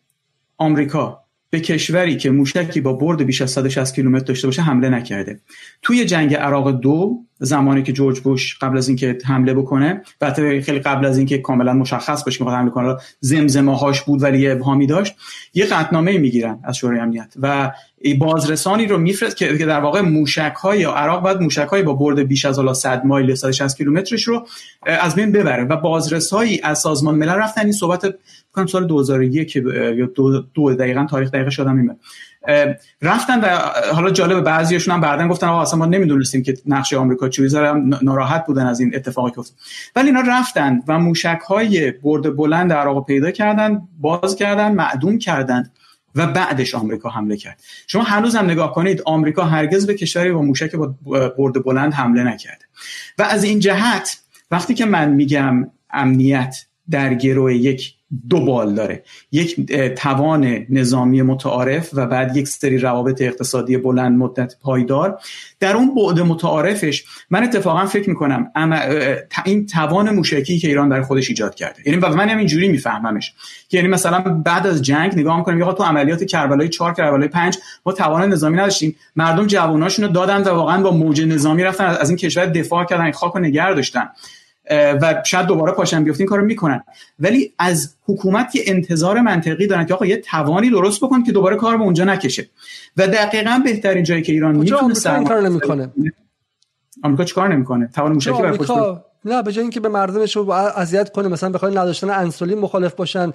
آمریکا 0.58 1.23
به 1.54 1.60
کشوری 1.60 2.18
که 2.18 2.32
موشکی 2.32 2.82
با 2.82 2.94
برد 2.94 3.24
بیش 3.24 3.42
از 3.42 3.52
160 3.52 3.96
کیلومتر 3.96 4.26
داشته 4.26 4.48
باشه 4.48 4.62
حمله 4.62 4.90
نکرده. 4.90 5.40
توی 5.82 6.06
جنگ 6.06 6.36
عراق 6.36 6.72
دو 6.72 7.20
زمانی 7.40 7.84
که 7.84 7.94
جورج 7.94 8.20
بوش 8.20 8.58
قبل 8.62 8.78
از 8.78 8.88
اینکه 8.88 9.18
حمله 9.26 9.54
بکنه 9.54 10.02
البته 10.22 10.62
خیلی 10.62 10.80
قبل 10.80 11.06
از 11.06 11.18
اینکه 11.18 11.38
کاملا 11.38 11.74
مشخص 11.74 12.24
باشه 12.24 12.38
که 12.38 12.44
حمله 12.44 12.72
کنه 12.72 12.96
زمزمه 13.20 13.78
هاش 13.78 14.02
بود 14.02 14.24
ولی 14.24 14.50
ابهامی 14.50 14.88
داشت 14.88 15.16
یه 15.54 15.66
قطنامه 15.66 16.18
می‌گیرن 16.18 16.60
از 16.64 16.78
شورای 16.78 17.00
امنیت 17.00 17.34
و 17.42 17.72
بازرسانی 18.20 18.86
رو 18.86 18.98
میفرست 18.98 19.38
که 19.38 19.46
در 19.46 19.80
واقع 19.80 20.02
موشک 20.02 20.54
های 20.62 20.84
عراق 20.84 21.24
بعد 21.24 21.42
موشک 21.42 21.68
های 21.68 21.84
با 21.84 21.94
برد 21.94 22.20
بیش 22.20 22.46
از 22.46 22.78
100 22.78 23.06
مایل 23.06 23.36
160 23.36 23.78
کیلومترش 23.78 24.24
رو 24.24 24.48
از 24.86 25.16
بین 25.16 25.32
ببره. 25.32 25.64
و 25.64 25.76
بازرسایی 25.76 26.62
از 26.64 26.80
سازمان 26.80 27.16
ملل 27.16 27.36
رفتن. 27.36 27.62
این 27.62 27.72
صحبت 27.72 28.16
کنم 28.54 28.66
سال 28.66 28.88
2001 28.88 29.56
یا 29.56 30.06
دو, 30.06 30.42
دو 30.42 30.74
دقیقا 30.74 31.06
تاریخ 31.10 31.32
دقیقه 31.32 31.50
شدم 31.50 31.76
میمه 31.76 31.96
رفتن 33.02 33.42
و 33.42 33.48
حالا 33.94 34.12
جالب 34.12 34.44
بعضیشون 34.44 34.94
هم 34.94 35.02
بعدن 35.02 35.28
گفتن 35.28 35.48
آقا 35.48 35.62
اصلا 35.62 35.80
ما 35.80 35.86
نمی‌دونستیم 35.86 36.44
که 36.44 36.54
نقش 36.66 36.94
آمریکا 36.94 37.30
چی 37.30 37.48
هم 37.56 38.00
ناراحت 38.02 38.46
بودن 38.46 38.66
از 38.66 38.80
این 38.80 38.96
اتفاقی 38.96 39.32
که 39.32 39.40
افتاد. 39.40 39.58
ولی 39.96 40.08
اینا 40.08 40.22
رفتن 40.28 40.80
و 40.88 41.00
موشک 41.00 41.40
های 41.48 41.92
برد 41.92 42.36
بلند 42.36 42.74
عراق 42.74 43.06
پیدا 43.06 43.32
کردن 43.32 43.82
باز 44.00 44.36
کردن 44.36 44.72
معدوم 44.72 45.18
کردن 45.18 45.72
و 46.16 46.28
بعدش 46.28 46.76
آمریکا 46.76 47.10
حمله 47.10 47.38
کرد. 47.38 47.62
شما 47.88 48.04
هنوز 48.04 48.36
هم 48.36 48.46
نگاه 48.46 48.74
کنید 48.74 49.02
آمریکا 49.06 49.44
هرگز 49.44 49.88
به 49.88 49.94
کشوری 49.94 50.32
با 50.32 50.42
موشک 50.42 50.76
با 50.76 50.96
برد 51.38 51.64
بلند 51.64 51.94
حمله 51.94 52.24
نکرده. 52.24 52.66
و 53.18 53.24
از 53.24 53.44
این 53.44 53.60
جهت 53.60 54.18
وقتی 54.52 54.74
که 54.74 54.86
من 54.86 55.10
میگم 55.10 55.70
امنیت 55.90 56.66
در 56.92 57.14
گروه 57.14 57.54
یک 57.54 57.94
دو 58.30 58.46
بال 58.46 58.76
داره. 58.76 59.04
یک 59.32 59.72
توان 59.98 60.66
نظامی 60.70 61.22
متعارف 61.22 61.90
و 61.94 62.06
بعد 62.06 62.38
یک 62.38 62.48
سری 62.48 62.78
روابط 62.78 63.22
اقتصادی 63.22 63.78
بلند 63.78 64.18
مدت 64.18 64.56
پایدار. 64.62 65.20
در 65.60 65.76
اون 65.76 65.96
بعد 65.96 66.20
متعارفش 66.20 67.04
من 67.30 67.44
اتفاقا 67.44 67.86
فکر 67.86 68.10
می‌کنم 68.10 68.52
این 69.46 69.66
توان 69.66 70.16
موشکی 70.16 70.60
که 70.60 70.68
ایران 70.68 70.90
در 70.90 71.02
خودش 71.02 71.30
ایجاد 71.30 71.56
کرده. 71.56 71.82
یعنی 71.86 72.00
من 72.00 72.30
هم 72.30 72.38
اینجوری 72.38 72.68
میفهممش 72.68 73.34
که 73.70 73.78
یعنی 73.78 73.90
مثلا 73.90 74.20
بعد 74.20 74.68
از 74.68 74.82
جنگ 74.82 75.16
نگاه 75.16 75.38
می‌کنیم 75.38 75.60
یا 75.60 75.74
تو 75.74 75.84
عملیات 75.84 76.24
کربلای 76.24 76.70
4 76.70 76.94
کربلای 76.94 77.28
5 77.28 77.58
ما 77.86 77.94
توان 77.94 78.30
نظامی 78.30 78.58
نداشتیم. 78.58 78.96
مردم 79.16 79.48
جواناشونو 79.48 80.08
دادن 80.08 80.42
و 80.42 80.50
واقعا 80.50 80.82
با 80.82 80.92
موج 80.92 81.22
نظامی 81.22 81.64
رفتن 81.64 81.86
از 81.86 82.10
این 82.10 82.18
کشور 82.18 82.46
دفاع 82.46 82.86
کردن 82.86 83.12
خاک 83.12 83.36
و 83.36 83.40
نگه 83.40 83.74
داشتن. 83.74 84.10
و 84.72 85.24
شاید 85.26 85.46
دوباره 85.46 85.72
پاشن 85.72 86.04
بیفتین 86.04 86.28
کارو 86.28 86.46
می‌کنن. 86.46 86.84
ولی 87.20 87.54
از 87.60 87.96
حکومت 88.06 88.56
یه 88.56 88.64
انتظار 88.68 89.22
منطقی 89.22 89.68
دارن 89.68 89.86
که 89.86 89.94
آقا 89.94 90.06
یه 90.06 90.18
توانی 90.18 90.70
درست 90.70 91.04
بکن 91.04 91.24
که 91.24 91.32
دوباره 91.32 91.56
کار 91.56 91.78
به 91.78 91.84
اونجا 91.84 92.04
نکشه. 92.04 92.50
و 92.98 93.08
دقیقا 93.08 93.62
بهترین 93.66 94.04
جایی 94.04 94.22
که 94.22 94.32
ایران 94.32 94.56
می‌تونه 94.56 95.24
کار 95.24 95.42
نمی‌کنه؟ 95.42 95.92
آمریکا 97.04 97.24
چیکار 97.24 97.54
نمی‌کنه؟ 97.54 97.90
توان 97.96 98.14
موشکی 98.14 98.32
برای 98.32 98.58
نه 99.26 99.44
به 99.44 99.52
جای 99.52 99.62
اینکه 99.62 99.80
به 99.80 99.90
مردمش 99.90 100.36
رو 100.36 100.52
اذیت 100.52 101.12
کنه 101.12 101.28
مثلا 101.28 101.50
بخواد 101.50 101.78
نداشتن 101.78 102.10
انسولین 102.10 102.60
مخالف 102.60 102.94
باشن. 102.94 103.34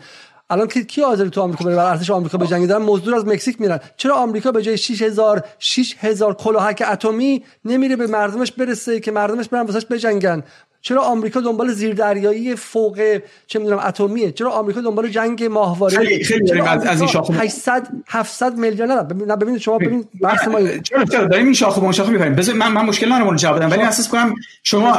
الان 0.51 0.68
کی 0.68 0.85
کی 0.85 1.03
حاضر 1.03 1.29
تو 1.29 1.41
آمریکا 1.41 1.64
بره 1.64 1.76
بر 1.76 1.91
ارتش 1.91 2.11
آمریکا 2.11 2.39
بجنگه؟ 2.39 2.66
دارن 2.66 2.83
مزدور 2.83 3.14
از 3.14 3.26
مکزیک 3.26 3.61
میرن. 3.61 3.81
چرا 3.97 4.14
آمریکا 4.14 4.53
به 4.53 4.62
جای 4.62 4.79
6000 4.79 5.45
6000 5.59 6.35
کلاهک 6.35 6.83
اتمی 6.93 7.45
نمیره 7.64 7.97
به 7.97 8.07
مردمش 8.07 8.53
برسه 8.53 9.01
که 9.01 9.11
مردمش 9.11 9.49
برن 9.49 9.66
واسش 9.66 9.87
بجنگن؟ 9.87 10.43
چرا 10.81 11.03
آمریکا 11.03 11.41
دنبال 11.41 11.72
زیردریایی 11.72 12.57
فوق 12.57 13.18
چه 13.47 13.59
می‌دونم 13.59 13.79
اتمیه؟ 13.79 14.33
چرا 14.33 14.51
آمریکا 14.51 14.81
دنبال 14.81 15.09
جنگ 15.09 15.45
ماهواره؟ 15.45 15.97
خیلی 15.97 16.24
خیلی 16.24 16.61
از, 16.61 16.85
از 16.85 17.01
این 17.01 17.11
شاخه 17.11 17.35
800 17.35 17.89
700 18.09 18.59
میلیون 18.59 18.91
نه 18.91 19.37
ببینید 19.37 19.61
شما 19.61 19.79
ببین 19.79 20.05
بحث 20.22 20.49
ما 20.49 20.61
چرا 20.61 21.05
چرا؟ 21.05 21.24
داریم 21.24 21.45
این 21.45 21.55
شاخه 21.55 21.81
به 21.81 21.93
شاخه 21.93 22.11
می‌بریم. 22.11 22.35
بذار 22.35 22.55
من 22.55 22.72
من 22.72 22.85
مشکل 22.85 23.12
ندارم 23.12 23.37
جواب 23.37 23.57
بدم. 23.57 23.70
ولی 23.70 23.83
اساس 23.83 24.09
کنم 24.09 24.35
شما 24.62 24.99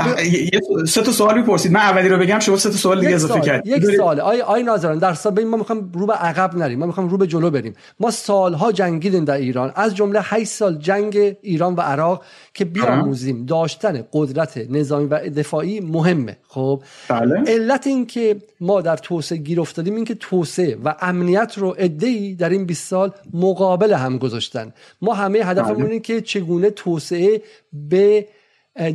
سه 0.88 1.02
تا 1.02 1.12
سوال 1.12 1.38
می‌پرسید. 1.38 1.72
من 1.72 1.80
اولی 1.80 2.10
رو 2.10 2.18
بگم 2.18 2.40
شما 2.40 2.58
سه 2.58 2.70
تا 2.70 2.76
سوال 2.76 3.00
دیگه 3.00 3.16
اضافه 3.16 3.42
کردید. 3.42 3.74
یک 3.74 3.96
سوال. 3.96 4.20
آی 4.20 4.42
آی 4.42 4.64
ناظران 4.64 4.98
در 4.98 5.14
سال 5.14 5.44
ما 5.44 5.58
می‌خوام 5.58 5.92
رو 5.94 6.06
به 6.06 6.14
عقب 6.14 6.58
نریم. 6.58 6.80
ما 6.80 6.86
می‌خوام 6.86 7.10
رو 7.10 7.18
به 7.18 7.28
جلو 7.28 7.50
بریم. 7.50 7.74
ما 8.00 8.12
سالها 8.12 8.72
جنگیدیم 8.72 9.26
در 9.26 9.38
ایران. 9.38 9.72
از 9.76 9.96
جمله 9.96 10.20
8 10.24 10.48
سال 10.48 10.78
جنگ 10.78 11.36
ایران 11.42 11.76
و 11.76 11.82
عراق 11.82 12.24
که 12.54 12.66
بیاموزیم. 12.66 13.46
داشتن 13.46 14.04
قدرت 14.14 14.58
نظامی 14.70 15.06
و 15.06 15.30
دفاعی 15.30 15.79
مهمه. 15.82 16.38
خب 16.48 16.84
بله. 17.10 17.44
علت 17.48 17.88
این 17.88 18.06
که 18.06 18.36
ما 18.60 18.82
در 18.82 18.98
توسعه 18.98 19.38
گیر 19.38 19.62
افتادیم 19.62 19.96
این 19.96 20.06
که 20.06 20.16
توسعه 20.16 20.78
و 20.86 20.96
امنیت 21.02 21.54
رو 21.58 21.76
ادهی 21.78 22.36
در 22.36 22.50
این 22.50 22.66
20 22.66 22.88
سال 22.88 23.12
مقابل 23.34 23.94
هم 23.94 24.18
گذاشتن. 24.18 24.74
ما 25.02 25.14
همه 25.14 25.40
هدفمون 25.40 25.88
بله. 25.88 26.00
که 26.00 26.22
چگونه 26.22 26.70
توسعه 26.70 27.42
به 27.74 28.28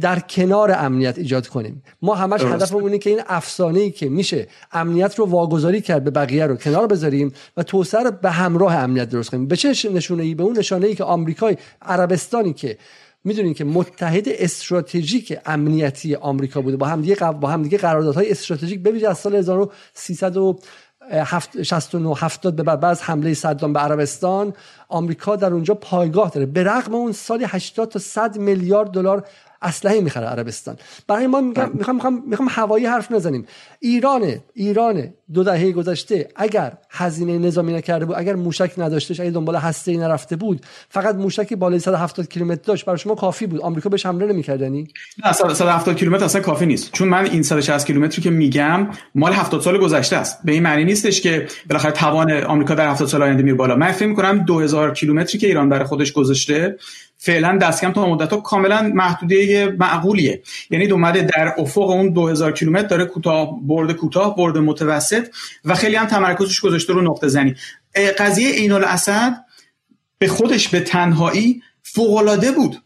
در 0.01 0.21
کنار 0.21 0.73
امنیت 0.73 1.19
ایجاد 1.19 1.47
کنیم. 1.47 1.83
ما 2.03 2.15
همش 2.15 2.43
هدفمون 2.43 2.85
اینه 2.85 2.99
که 2.99 3.11
این 3.11 3.21
افسانه 3.27 3.81
ای 3.81 3.91
که 3.91 4.09
میشه 4.09 4.49
امنیت 4.73 5.19
رو 5.19 5.27
واگذاری 5.27 5.81
کرد 5.81 6.05
به 6.05 6.11
بقیه 6.11 6.47
رو 6.47 6.57
کنار 6.57 6.87
بذاریم 6.87 7.33
و 7.57 7.63
توسعه 7.63 8.03
رو 8.03 8.11
به 8.11 8.31
همراه 8.31 8.75
امنیت 8.75 9.09
درست 9.09 9.31
کنیم. 9.31 9.47
به 9.47 9.57
چه 9.57 9.91
نشونه 9.91 10.23
ای 10.23 10.35
به 10.35 10.43
اون 10.43 10.59
نشانه 10.59 10.87
ای 10.87 10.95
که 10.95 11.05
آمریکای 11.05 11.57
عربستانی 11.83 12.53
که 12.53 12.79
می‌دونین 13.25 13.55
که 13.55 13.65
متحد 13.65 14.29
استراتژیک 14.29 15.39
امنیتی 15.47 16.15
آمریکا 16.15 16.61
بوده. 16.61 16.77
با 16.77 16.87
هم 16.87 17.03
دیگه 17.03 17.33
با 17.33 17.49
هم 17.49 17.63
دیگه 17.63 17.79
قراردادهای 17.79 18.31
استراتژیک 18.31 18.81
ببینید 18.81 19.05
از 19.05 19.19
سال 19.19 19.35
1369 19.35 22.15
70 22.19 22.57
به 22.57 22.63
بعد. 22.63 22.85
از 22.85 23.03
حمله 23.03 23.35
صدام 23.35 23.73
به 23.73 23.81
عربستان 23.81 24.55
آمریکا 24.89 25.37
در 25.37 25.53
اونجا 25.53 25.75
پایگاه 25.75 26.31
داره. 26.31 26.47
به 26.47 26.65
رغم 26.65 26.95
اون 26.95 27.13
سالی 27.13 27.45
80 27.45 27.89
تا 27.89 27.99
100 27.99 28.39
میلیارد 28.39 28.91
دلار 28.91 29.27
اسلحه 29.65 30.01
می‌خره 30.01 30.27
عربستان. 30.27 30.77
برای 31.09 31.27
ما 31.27 31.41
میگم 31.41 31.71
می‌خوام 31.75 31.97
می‌خوام 31.97 32.23
می‌خوام 32.27 32.49
هوایی 32.51 32.87
حرف 32.87 33.13
نزنیم. 33.13 33.47
ایران 33.81 34.35
ایران 34.55 35.09
دو 35.35 35.45
دهه 35.45 35.73
گذشته 35.73 36.29
اگر 36.37 36.73
هزینه 36.91 37.39
نظامی 37.39 37.73
نکرده 37.73 38.05
بود 38.05 38.17
اگر 38.19 38.35
موشک 38.35 38.73
نداشتش 38.79 39.21
اگه 39.21 39.31
دنبال 39.31 39.57
هسته 39.57 39.91
ای 39.91 39.97
نرفته 39.97 40.37
بود 40.37 40.61
فقط 40.89 41.15
موشکی 41.15 41.57
بالای 41.57 41.79
170 41.79 42.29
کیلومتر 42.29 42.63
داشت 42.65 42.85
برای 42.85 42.99
شما 42.99 43.15
کافی 43.15 43.47
بود. 43.47 43.61
آمریکا 43.61 43.89
بهش 43.89 44.07
حمله 44.07 44.27
نمیکردنی 44.27 44.89
نه 45.25 45.33
170 45.33 45.97
کیلومتر 45.97 46.25
اصلا 46.25 46.41
کافی 46.41 46.67
نیست. 46.67 46.93
چون 46.93 47.09
من 47.09 47.25
این 47.25 47.43
160 47.43 47.87
کیلومتری 47.87 48.23
که 48.23 48.31
میگم 48.31 48.89
مال 49.15 49.33
70 49.33 49.61
سال 49.61 49.79
گذشته 49.79 50.17
است. 50.17 50.39
به 50.45 50.53
این 50.53 50.63
معنی 50.63 50.85
نیستش 50.85 51.21
که 51.21 51.49
بالاخره 51.69 51.93
توان 51.93 52.33
آمریکا 52.33 52.75
در 52.75 52.91
70 52.91 53.09
سال 53.09 53.23
آینده 53.23 53.43
میره 53.43 53.57
بالا. 53.57 53.77
من 53.77 53.93
فکر 53.93 54.09
می‌کنم 54.09 54.45
2000 54.45 54.95
کیلومتری 54.95 55.39
که 55.39 55.47
ایران 55.47 55.69
برای 55.69 55.85
خودش 55.85 56.13
گذاشته 56.13 56.77
فعلا 57.25 57.59
دست 57.59 57.81
کم 57.81 57.93
تا 57.93 58.07
مدت 58.07 58.33
ها 58.33 58.41
کاملا 58.41 58.91
محدوده 58.95 59.67
معقولیه. 59.79 60.43
یعنی 60.71 60.91
اومده 60.91 61.23
در 61.23 61.55
افق 61.59 61.91
اون 61.91 62.13
2000 62.13 62.53
کیلومتر 62.53 62.87
داره 62.87 63.05
کوتاه 63.05 63.59
برد 63.63 63.93
کوتاه 63.93 64.37
برد 64.37 64.59
متوسط 64.59 65.27
و 65.65 65.75
خیلی 65.75 65.97
هم 65.97 66.07
تمرکزش 66.07 66.61
گذاشته 66.61 66.93
رو 66.93 67.01
نقطه 67.03 67.29
زنی. 67.29 67.55
قضیه 68.19 68.53
عین 68.53 68.73
الاسد 68.73 69.45
به 70.19 70.29
خودش 70.29 70.69
به 70.69 70.81
تنهایی 70.81 71.63
فوق 71.83 72.17
العاده 72.17 72.53
بود. 72.53 72.83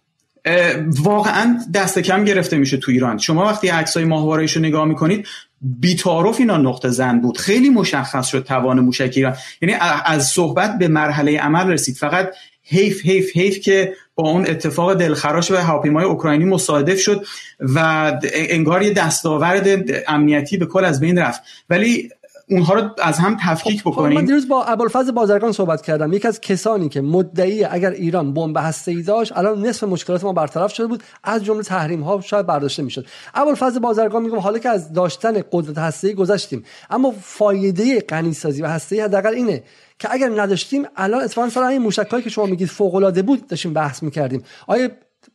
واقعا 0.87 1.59
دست 1.75 1.99
کم 1.99 2.25
گرفته 2.25 2.59
میشه 2.59 2.77
تو 2.77 2.93
ایران. 2.93 3.19
شما 3.19 3.45
وقتی 3.45 3.69
عکسای 3.69 4.05
ماهوارهش 4.05 4.53
رو 4.53 4.63
نگاه 4.63 4.85
می‌کنید 4.85 5.27
بیتاروف 5.61 6.37
اینا 6.41 6.57
نقطه 6.57 6.89
زن 6.89 7.21
بود. 7.21 7.39
خیلی 7.39 7.71
مشخص 7.71 8.27
شد 8.27 8.45
توان 8.45 8.81
موشک 8.81 9.13
ایران. 9.17 9.37
یعنی 9.63 9.75
از 10.05 10.27
صحبت 10.27 10.79
به 10.79 10.89
مرحله 10.89 11.39
عمل 11.39 11.71
رسید. 11.71 11.97
فقط 11.97 12.31
حیف 12.71 13.03
حیف 13.07 13.37
حیف 13.37 13.61
که 13.61 13.95
با 14.15 14.31
اون 14.31 14.47
اتفاق 14.47 14.95
دلخراش 14.95 15.51
و 15.51 15.57
هواپیمای 15.57 16.05
اوکراینی 16.05 16.45
مصادف 16.45 17.01
شد 17.01 17.25
و 17.61 18.13
انگار 18.33 18.83
یه 18.83 18.91
دستاورد 18.91 19.69
امنیتی 20.09 20.57
به 20.57 20.67
کل 20.67 20.85
از 20.85 21.01
بین 21.01 21.19
رفت. 21.19 21.43
ولی 21.71 22.11
اونها 22.51 22.75
رو 22.75 22.91
از 23.03 23.19
هم 23.19 23.37
تفکیک 23.43 23.81
خب, 23.81 23.91
خب، 23.91 23.91
بکنیم. 23.91 24.19
من 24.19 24.25
دیروز 24.25 24.49
با 24.49 24.65
ابوالفضل 24.65 25.11
بازرگان 25.11 25.53
صحبت 25.53 25.83
کردم. 25.83 26.13
یکی 26.13 26.29
از 26.29 26.41
کسانی 26.41 26.89
که 26.89 27.01
مدعی 27.01 27.65
اگر 27.65 27.91
ایران 27.91 28.35
بمب 28.35 28.57
هسته‌ای 28.57 29.03
داشت 29.03 29.37
الان 29.37 29.67
نصف 29.67 29.85
مشکلات 29.85 30.25
ما 30.25 30.33
برطرف 30.33 30.75
شده 30.75 30.87
بود. 30.87 31.03
از 31.25 31.45
جمله 31.45 31.63
تحریم 31.63 32.03
ها 32.03 32.21
شاید 32.21 32.47
برداشته 32.47 32.83
می‌شد. 32.83 33.07
ابوالفضل 33.35 33.79
بازرگان 33.79 34.23
میگم 34.23 34.39
حالا 34.39 34.59
که 34.59 34.69
از 34.69 34.93
داشتن 34.93 35.43
قدرت 35.53 35.79
هسته‌ای 35.79 36.15
گذشتیم. 36.15 36.65
اما 36.91 37.15
فایده 37.23 38.01
غنیسازی 38.01 38.63
و 38.63 38.67
هسته‌ای 38.67 39.03
حداقل 39.03 39.35
اینه 39.35 39.63
که 39.99 40.09
اگر 40.13 40.31
نداشتیم 40.43 40.85
الان 40.97 41.23
اتفاقا 41.23 41.49
سر 41.49 41.63
این 41.63 41.83
موشکایی 41.83 42.23
که 42.23 42.31
شما 42.31 42.47
میگید 42.47 42.69
فوق 42.69 42.95
العاده 42.95 43.23
بود 43.23 43.47
داشتیم 43.47 43.73
بحث 43.73 44.03
می‌کردیم. 44.03 44.43
آیا 44.67 44.89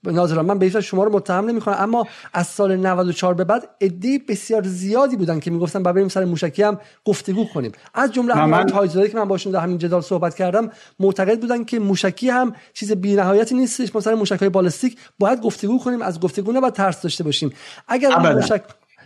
ناظران 0.04 0.46
من 0.46 0.60
به 0.60 0.82
شما 0.82 1.04
رو 1.04 1.14
متهم 1.14 1.46
نمی‌کنم 1.46 1.76
اما 1.80 2.08
از 2.34 2.48
سال 2.48 2.76
94 2.76 3.34
به 3.34 3.44
بعد 3.44 3.70
عده 3.82 4.20
بسیار 4.28 4.64
زیادی 4.64 5.16
بودن 5.16 5.40
که 5.40 5.52
می‌گفتن 5.52 5.84
بریم 5.84 6.08
سر 6.08 6.26
موشکی 6.26 6.64
هم 6.64 6.80
گفتگو 7.06 7.46
کنیم. 7.54 7.72
از 7.94 8.12
جمله 8.12 8.36
همون 8.36 8.66
تایزادی 8.66 9.10
که 9.10 9.18
من 9.18 9.28
باشون 9.28 9.52
در 9.52 9.60
همین 9.60 9.78
جدال 9.78 10.02
صحبت 10.02 10.36
کردم 10.36 10.70
معتقد 11.00 11.40
بودن 11.40 11.64
که 11.64 11.80
موشکی 11.80 12.30
هم 12.30 12.54
چیز 12.74 12.92
بی‌نهایتی 12.92 13.56
نیستش 13.56 13.96
مثلا 13.96 14.16
موشک‌های 14.16 14.50
بالستیک 14.50 14.98
باید 15.20 15.42
گفتگو 15.42 15.80
کنیم 15.80 16.02
از 16.02 16.20
گفتگو 16.20 16.52
نباید 16.52 16.74
ترس 16.74 17.02
داشته 17.02 17.24
باشیم. 17.24 17.54
اگر 17.88 18.34
موشک 18.34 18.64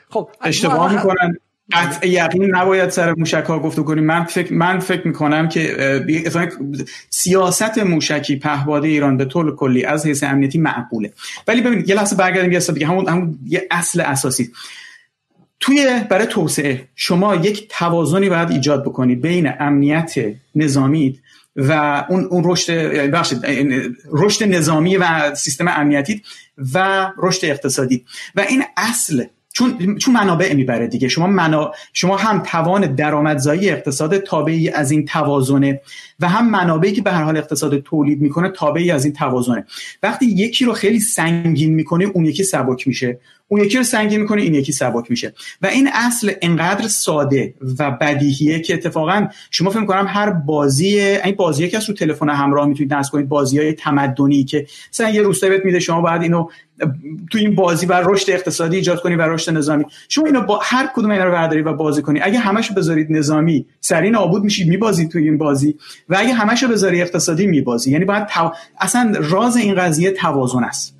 خب 0.09 0.29
اشتباه 0.41 0.93
می‌کنن. 0.93 1.37
قطع 1.71 2.07
یقین 2.07 2.55
نباید 2.55 2.89
سر 2.89 3.13
موشک 3.13 3.43
ها 3.47 3.59
گفتگو 3.59 3.83
کنیم. 3.83 4.03
من 4.03 4.23
فکر 4.23 4.53
من 4.53 4.79
فکر 4.79 5.07
می‌کنم 5.07 5.49
که 5.49 6.05
سیاست 7.09 7.77
موشکی 7.77 8.35
پهباده 8.35 8.87
ایران 8.87 9.17
به 9.17 9.25
طور 9.25 9.55
کلی 9.55 9.85
از 9.85 10.05
حیث 10.05 10.23
امنیتی 10.23 10.57
معقوله. 10.57 11.13
ولی 11.47 11.61
ببینید 11.61 11.89
یه 11.89 11.95
لحظه 11.95 12.15
برگردیم 12.15 12.51
یه 12.51 12.59
دیگه 12.59 12.87
همون 12.87 13.09
همون 13.09 13.39
یه 13.45 13.67
اصل 13.71 14.01
اساسی. 14.01 14.51
توی 15.59 16.01
برای 16.09 16.27
توسعه 16.27 16.87
شما 16.95 17.35
یک 17.35 17.67
توازنی 17.69 18.29
باید 18.29 18.51
ایجاد 18.51 18.83
بکنید 18.83 19.21
بین 19.21 19.53
امنیت 19.59 20.13
نظامی 20.55 21.19
و 21.55 22.05
اون 22.09 22.23
اون 22.23 22.43
رشد 22.45 22.71
رشد 24.11 24.43
نظامی 24.43 24.97
و 24.97 25.35
سیستم 25.35 25.67
امنیتی 25.67 26.21
و 26.73 27.07
رشد 27.17 27.45
اقتصادی. 27.45 28.05
و 28.35 28.41
این 28.41 28.63
اصل 28.77 29.23
چون 29.57 29.97
چون 29.97 30.13
منابع 30.13 30.53
می‌بره 30.53 30.87
دیگه. 30.87 31.07
شما 31.07 31.27
منا... 31.27 31.71
شما 31.93 32.17
هم 32.17 32.43
توان 32.45 32.95
درآمدزایی 32.95 33.69
اقتصاد 33.69 34.17
تابعی 34.17 34.69
از 34.69 34.91
این 34.91 35.05
توازنه 35.05 35.81
و 36.19 36.27
هم 36.27 36.49
منابعی 36.49 36.91
که 36.91 37.01
به 37.01 37.11
هر 37.11 37.23
حال 37.23 37.37
اقتصاد 37.37 37.79
تولید 37.79 38.21
می‌کنه 38.21 38.49
تابعی 38.49 38.91
از 38.91 39.05
این 39.05 39.13
توازنه. 39.13 39.65
وقتی 40.03 40.25
یکی 40.25 40.65
رو 40.65 40.73
خیلی 40.73 40.99
سنگین 40.99 41.73
می‌کنه 41.73 42.05
اون 42.05 42.25
یکی 42.25 42.43
سبک 42.43 42.87
میشه. 42.87 43.19
اون 43.47 43.61
یکی 43.61 43.77
رو 43.77 43.83
سنگین 43.83 44.21
می‌کنه 44.21 44.41
این 44.41 44.53
یکی 44.53 44.71
سبک 44.71 45.11
میشه. 45.11 45.33
و 45.61 45.67
این 45.67 45.89
اصل 45.93 46.31
انقدر 46.41 46.87
ساده 46.87 47.53
و 47.79 47.91
بدیهیه 47.91 48.59
که 48.59 48.73
اتفاقا 48.73 49.27
شما 49.51 49.69
فکر 49.69 49.85
کنم 49.85 50.05
هر 50.07 50.29
بازی 50.29 50.99
این 50.99 51.35
بازی 51.35 51.69
که 51.69 51.77
از 51.77 51.89
رو 51.89 51.95
تلفن 51.95 52.29
همراه 52.29 52.67
می‌تونید 52.67 52.93
نصب 52.93 53.11
کنید 53.11 53.29
بازی 53.29 53.59
های 53.59 53.73
تمدنی 53.73 54.43
که 54.43 54.67
مثلا 54.93 55.09
یه 55.09 55.21
روستایی 55.21 55.53
بهت 55.53 55.65
میده 55.65 55.79
شما 55.79 56.01
باید 56.01 56.21
اینو 56.21 56.47
تو 57.31 57.37
این 57.37 57.55
بازی 57.55 57.85
بر 57.85 58.01
رشد 58.05 58.31
اقتصادی 58.31 58.75
ایجاد 58.75 59.01
کنی 59.01 59.15
و 59.15 59.21
رشد 59.21 59.57
نظامی. 59.57 59.85
شما 60.09 60.25
اینو 60.25 60.41
با 60.41 60.59
هر 60.63 60.89
کدوم 60.95 61.11
اینا 61.11 61.23
رو 61.23 61.31
برداری 61.31 61.61
و 61.61 61.73
بازی 61.73 62.01
کنی. 62.01 62.19
اگه 62.19 62.39
همشو 62.39 62.73
بذارید 62.73 63.07
نظامی 63.09 63.65
سری 63.79 64.09
نابود 64.09 64.43
میشید 64.43 64.67
میبازید 64.67 65.11
تو 65.11 65.19
این 65.19 65.37
بازی. 65.37 65.75
و 66.09 66.15
اگه 66.19 66.33
همشو 66.33 66.67
بذاری 66.67 67.01
اقتصادی 67.01 67.47
میبازی. 67.47 67.91
یعنی 67.91 68.05
باید 68.05 68.25
تو... 68.25 68.51
اصلا 68.79 69.13
راز 69.19 69.57
این 69.57 69.75
قضیه 69.75 70.11
توازن 70.11 70.63
است. 70.63 70.96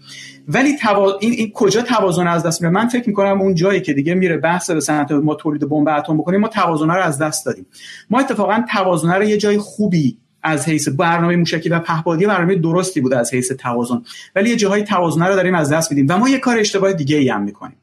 ولی 0.47 0.77
توا... 0.77 1.17
این, 1.19 1.31
این 1.31 1.51
کجا 1.51 1.81
توازن 1.81 2.27
از 2.27 2.43
دست 2.43 2.61
میره 2.61 2.73
من 2.73 2.87
فکر 2.87 3.07
می‌کنم 3.07 3.41
اون 3.41 3.55
جایی 3.55 3.81
که 3.81 3.93
دیگه 3.93 4.13
میره 4.13 4.37
بحث 4.37 4.69
به 4.69 4.79
سمت 4.79 5.11
ما 5.11 5.35
تولید 5.35 5.69
بمب 5.69 5.87
اتم 5.87 6.17
بکنیم 6.17 6.39
ما 6.39 6.47
توازن 6.47 6.87
رو 6.87 7.01
از 7.01 7.17
دست 7.17 7.45
دادیم. 7.45 7.65
ما 8.09 8.19
اتفاقا 8.19 8.63
توازن 8.71 9.11
رو 9.11 9.23
یه 9.23 9.37
جای 9.37 9.57
خوبی 9.57 10.17
از 10.43 10.67
حیث 10.69 10.89
برنامه 10.89 11.35
موشکی 11.35 11.69
و 11.69 11.79
پهپادی 11.79 12.25
برنامه 12.25 12.55
درستی 12.55 13.01
بوده 13.01 13.17
از 13.17 13.33
حیث 13.33 13.51
توازن. 13.51 14.01
ولی 14.35 14.49
یه 14.49 14.55
جاهای 14.55 14.83
توازن 14.83 15.23
رو 15.23 15.35
داریم 15.35 15.55
از 15.55 15.71
دست 15.71 15.91
میدیم 15.91 16.05
و 16.09 16.17
ما 16.17 16.29
یه 16.29 16.37
کار 16.37 16.59
اشتباه 16.59 16.93
دیگه 16.93 17.17
ای 17.17 17.29
هم 17.29 17.43
می‌کنیم. 17.43 17.77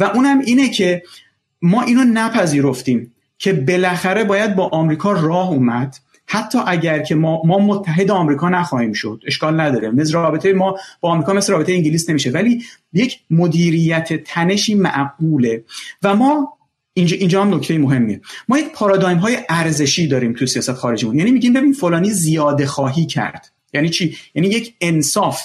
و 0.00 0.04
اونم 0.04 0.38
اینه 0.38 0.68
که 0.68 1.02
ما 1.62 1.82
اینو 1.82 2.04
نپذیرفتیم 2.04 3.12
که 3.38 3.52
بالاخره 3.52 4.24
باید 4.24 4.56
با 4.56 4.68
آمریکا 4.68 5.12
راه 5.12 5.50
اومد 5.50 5.96
حتی 6.32 6.58
اگر 6.66 6.98
که 6.98 7.14
ما 7.14 7.42
ما 7.44 7.58
متحد 7.58 8.10
آمریکا 8.10 8.48
نخواهیم 8.48 8.92
شد 8.92 9.22
اشکال 9.26 9.60
نداره. 9.60 9.90
مثل 9.90 10.12
رابطه 10.12 10.52
ما 10.52 10.76
با 11.00 11.10
آمریکا 11.10 11.32
مثل 11.32 11.52
رابطه 11.52 11.72
انگلیس 11.72 12.10
نمیشه. 12.10 12.30
ولی 12.30 12.62
یک 12.92 13.20
مدیریت 13.30 14.24
تنشی 14.24 14.74
معقوله. 14.74 15.64
و 16.02 16.16
ما 16.16 16.58
اینجا 16.94 17.16
اینجا 17.16 17.42
هم 17.42 17.54
نکته 17.54 17.78
مهمیه. 17.78 18.20
ما 18.48 18.58
یک 18.58 18.72
پارادایم 18.72 19.18
های 19.18 19.38
ارزشی 19.48 20.06
داریم 20.06 20.32
تو 20.32 20.46
سیاست 20.46 20.72
خارجیمون. 20.72 21.18
یعنی 21.18 21.30
میگیم 21.30 21.52
ببین 21.52 21.72
فلانی 21.72 22.10
زیاده 22.10 22.66
خواهی 22.66 23.06
کرد. 23.06 23.52
یعنی 23.74 23.88
چی؟ 23.88 24.16
یعنی 24.34 24.48
یک 24.48 24.74
انصاف 24.80 25.42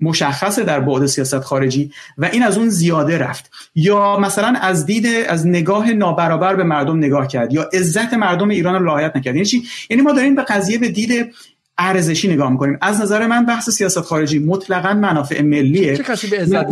مشخصه 0.00 0.62
در 0.62 0.80
بعد 0.80 1.06
سیاست 1.06 1.40
خارجی 1.40 1.92
و 2.18 2.24
این 2.24 2.42
از 2.42 2.58
اون 2.58 2.68
زیاده 2.68 3.18
رفت. 3.18 3.50
یا 3.74 4.18
مثلا 4.18 4.54
از 4.60 4.86
دید 4.86 5.06
از 5.28 5.46
نگاه 5.46 5.92
نابرابر 5.92 6.56
به 6.56 6.64
مردم 6.64 6.98
نگاه 6.98 7.26
کرد 7.26 7.52
یا 7.52 7.70
عزت 7.72 8.14
مردم 8.14 8.48
ایران 8.48 8.74
رو 8.74 8.86
رعایت 8.86 9.16
نکرد. 9.16 9.34
یعنی 9.34 9.46
چی؟ 9.46 9.62
یعنی 9.90 10.02
ما 10.02 10.12
داریم 10.12 10.34
به 10.34 10.42
قضیه 10.42 10.78
به 10.78 10.88
دید 10.88 11.34
ارزشی 11.78 12.28
نگاه 12.28 12.50
می‌کنیم. 12.50 12.78
از 12.80 13.00
نظر 13.00 13.26
من 13.26 13.46
بحث 13.46 13.70
سیاست 13.70 14.00
خارجی 14.00 14.38
مطلقا 14.38 14.94
منافع 14.94 15.42
ملیه. 15.42 15.96
چه 15.96 16.02
کسی 16.02 16.26
به 16.26 16.40
عزت 16.40 16.66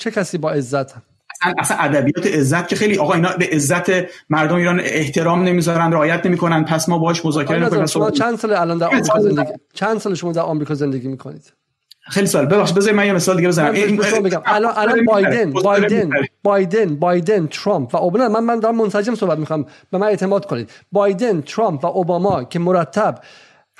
چه 0.00 0.10
کسی 0.10 0.38
با 0.38 0.50
عزت؟ 0.50 0.94
اصلا 1.58 1.76
ادبیات 1.76 2.26
عزت 2.26 2.68
که 2.68 2.76
خیلی 2.76 2.98
آقا 2.98 3.14
اینا 3.14 3.36
به 3.38 3.48
عزت 3.52 3.86
مردم 4.30 4.56
ایران 4.56 4.80
احترام 4.80 5.42
نمی‌ذارن 5.42 5.92
رعایت 5.92 6.26
نمی‌کنن 6.26 6.64
پس 6.64 6.88
ما 6.88 6.98
باهاش 6.98 7.26
مذاکره 7.26 7.58
نمی‌کنیم 7.58 7.86
شما 7.86 8.10
چند 8.10 8.38
سال 8.38 8.52
الان 8.52 8.78
در 8.78 8.86
آمریکا 8.86 9.20
زندگی 9.20 9.52
چند 9.74 9.98
سال 9.98 10.14
شما 10.14 10.32
در 10.32 10.40
آمریکا 10.40 10.74
زندگی 10.74 11.08
می‌کنید؟ 11.08 11.52
خیلی 12.08 12.26
سال 12.26 12.46
ببخش 12.46 12.72
بذار 12.72 12.94
من 12.94 13.06
یه 13.06 13.12
مثال 13.12 13.36
دیگه 13.36 13.48
بزنم. 13.48 13.74
الان 14.46 14.72
الان 14.76 15.04
بایدن 15.04 15.52
بایدن 15.52 16.10
بایدن 16.42 16.96
بایدن 16.96 17.46
ترامپ 17.46 17.94
و 17.94 17.96
اوباما. 17.98 18.28
من 18.28 18.44
من 18.44 18.60
دارم 18.60 18.76
منسجم 18.76 19.14
صحبت 19.14 19.38
می‌خوام. 19.38 19.66
به 19.90 19.98
من 19.98 20.06
اعتماد 20.06 20.46
کنید. 20.46 20.70
بایدن 20.92 21.40
ترامپ 21.40 21.84
و 21.84 21.86
اوباما 21.86 22.44
که 22.44 22.58
مرتب 22.58 23.18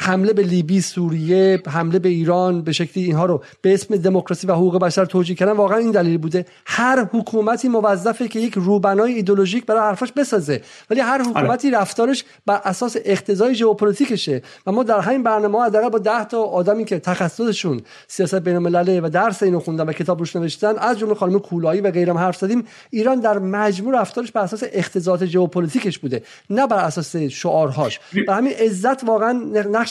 حمله 0.01 0.33
به 0.33 0.43
لیبی 0.43 0.81
سوریه 0.81 1.63
حمله 1.67 1.99
به 1.99 2.09
ایران 2.09 2.63
به 2.63 2.73
شکلی 2.73 3.05
اینها 3.05 3.27
رو 3.27 3.43
به 3.63 3.75
اسم 3.75 3.97
دموکراسی 3.97 4.47
و 4.47 4.53
حقوق 4.53 4.79
بشر 4.79 5.05
توجیه 5.05 5.37
کردن 5.37 5.53
واقعا 5.53 5.79
این 5.79 5.91
دلیل 5.91 6.19
بوده. 6.19 6.47
هر 6.67 7.09
حکومتی 7.13 7.69
موظفه 7.69 8.29
که 8.29 8.41
یک 8.41 8.55
روبنای 8.55 9.13
ایدولوژیک 9.13 9.67
برای 9.67 9.81
حرفاش 9.81 10.13
بسازه 10.13 10.61
ولی 10.91 11.01
هر 11.01 11.13
آره. 11.13 11.25
حکومتی 11.25 11.71
رفتارش 11.71 12.25
بر 12.47 12.61
اساس 12.65 12.97
اقتضای 13.05 13.55
ژئوپلیتیکشه. 13.55 14.43
و 14.67 14.73
ما 14.73 14.83
در 14.83 15.01
همین 15.01 15.23
برنامه 15.23 15.65
حداقل 15.65 15.89
با 15.89 15.99
10 15.99 16.25
تا 16.25 16.43
آدمی 16.43 16.85
که 16.85 16.99
تخصصشون 16.99 17.81
سیاست 18.09 18.35
بین 18.35 18.55
الملله 18.55 19.01
و 19.01 19.09
درس 19.09 19.43
اینو 19.43 19.61
خوندن 19.61 19.89
و 19.89 19.93
کتاب 19.93 20.19
روش 20.19 20.37
نوشتن 20.37 20.79
از 20.79 20.99
جمله 20.99 21.15
خانم 21.15 21.39
کولایی 21.39 21.81
و 21.81 21.91
غیرم 21.91 22.19
حرف 22.19 22.37
زدیم 22.37 22.65
ایران 22.91 23.21
در 23.21 23.39
مجموع 23.39 24.01
رفتارش 24.01 24.33
بر 24.33 24.41
اساس 24.41 24.63
اقتضائات 24.73 25.27
ژئوپلیتیکش 25.27 25.99
بوده 25.99 26.23
نه 26.51 26.67
بر 26.67 26.85
اساس 26.85 27.17
شعارهاش. 27.17 28.01
و 28.29 28.35
همین 28.35 28.53
عزت 28.53 29.05
واقعا 29.05 29.33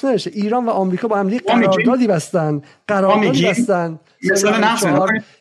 نقش 0.05 0.13
نشه 0.13 0.31
ایران 0.33 0.65
و 0.65 0.69
آمریکا 0.69 1.07
با 1.07 1.17
هم 1.17 1.37
قراردادی 1.37 2.07
بستن 2.07 2.61
قراردادی 2.87 3.45
بستن. 3.47 3.99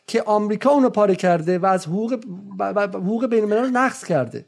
که 0.07 0.21
آمریکا 0.21 0.69
اونو 0.69 0.89
پاره 0.89 1.15
کرده 1.15 1.59
و 1.59 1.65
از 1.65 1.87
حقوق 1.87 2.19
حقوق 2.93 3.25
بین 3.25 3.43
الملل 3.43 3.69
نقض 3.69 4.05
کرده. 4.05 4.45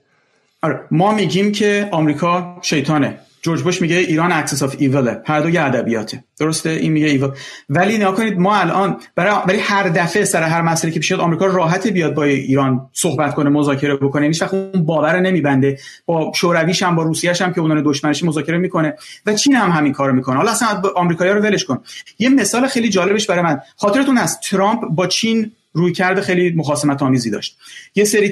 آره 0.61 0.79
ما 0.91 1.13
میگیم 1.13 1.51
که 1.51 1.89
آمریکا 1.91 2.57
شیطانه. 2.61 3.19
جورج 3.41 3.61
بوش 3.61 3.81
میگه 3.81 3.95
ایران 3.95 4.31
axis 4.31 4.63
of 4.63 4.75
evil 4.79 5.13
ه 5.13 5.21
هر 5.25 5.39
دو 5.39 5.65
ادبیاته. 5.65 6.23
درسته؟ 6.39 6.69
این 6.69 6.91
میگه 6.91 7.07
evil 7.07 7.31
ولی 7.69 7.97
نگاه 7.97 8.15
کنید 8.15 8.39
ما 8.39 8.55
الان 8.55 8.97
برای 9.15 9.33
برای 9.47 9.59
هر 9.59 9.89
دفعه 9.89 10.25
سر 10.25 10.43
هر 10.43 10.61
مسئله 10.61 10.91
که 10.91 10.99
پیش 10.99 11.11
آمریکا 11.11 11.45
راحت 11.45 11.87
بیاد 11.87 12.13
با 12.13 12.23
ایران 12.23 12.89
صحبت 12.93 13.35
کنه 13.35 13.49
مذاکره 13.49 13.95
بکنه. 13.95 14.27
هیچ 14.27 14.41
وقت 14.41 14.53
اون 14.53 14.85
باور 14.85 15.19
نمیبنده. 15.19 15.79
با 16.05 16.31
شورویش 16.35 16.83
هم 16.83 16.95
با 16.95 17.03
روسیه 17.03 17.33
هم 17.41 17.53
که 17.53 17.61
اونان 17.61 17.83
دشمنش 17.85 18.23
مذاکره 18.23 18.57
می‌کنه. 18.57 18.93
و 19.25 19.33
چین 19.33 19.55
هم 19.55 19.71
همین 19.71 19.93
کارو 19.93 20.13
می‌کنه. 20.13 20.37
حالا 20.37 20.51
اصلا 20.51 20.81
آمریکایی‌ها 20.95 21.37
رو 21.37 21.43
ولش 21.43 21.65
کن. 21.65 21.81
یه 22.19 22.29
مثال 22.29 22.67
خیلی 22.67 22.89
جالبش 22.89 23.27
برای 23.27 23.43
من. 23.43 23.59
خاطرتون 23.77 24.17
هست. 24.17 24.41
ترامپ 24.41 24.83
با 24.89 25.07
چین 25.07 25.51
رویکرد 25.73 26.21
خیلی 26.21 26.49
مخاصمت 26.55 27.03
آمیزی 27.03 27.29
داشت. 27.29 27.57
یه 27.95 28.03
سری 28.03 28.29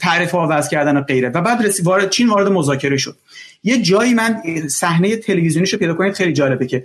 تعریف 0.00 0.30
ها 0.30 0.48
وضع 0.50 0.70
کردن 0.70 0.96
و 0.96 1.00
غیره. 1.00 1.28
و 1.28 1.40
بعد 1.40 1.66
رسی 1.66 1.82
وارد 1.82 2.10
چین 2.10 2.28
وارد 2.28 2.48
مذاکره 2.48 2.96
شد. 2.96 3.16
یه 3.62 3.82
جایی 3.82 4.14
من 4.14 4.42
صحنه 4.68 5.16
تلویزیونیشو 5.16 5.78
پیدا 5.78 5.94
کنید 5.94 6.14
خیلی 6.14 6.32
جالبه 6.32 6.66
که 6.66 6.84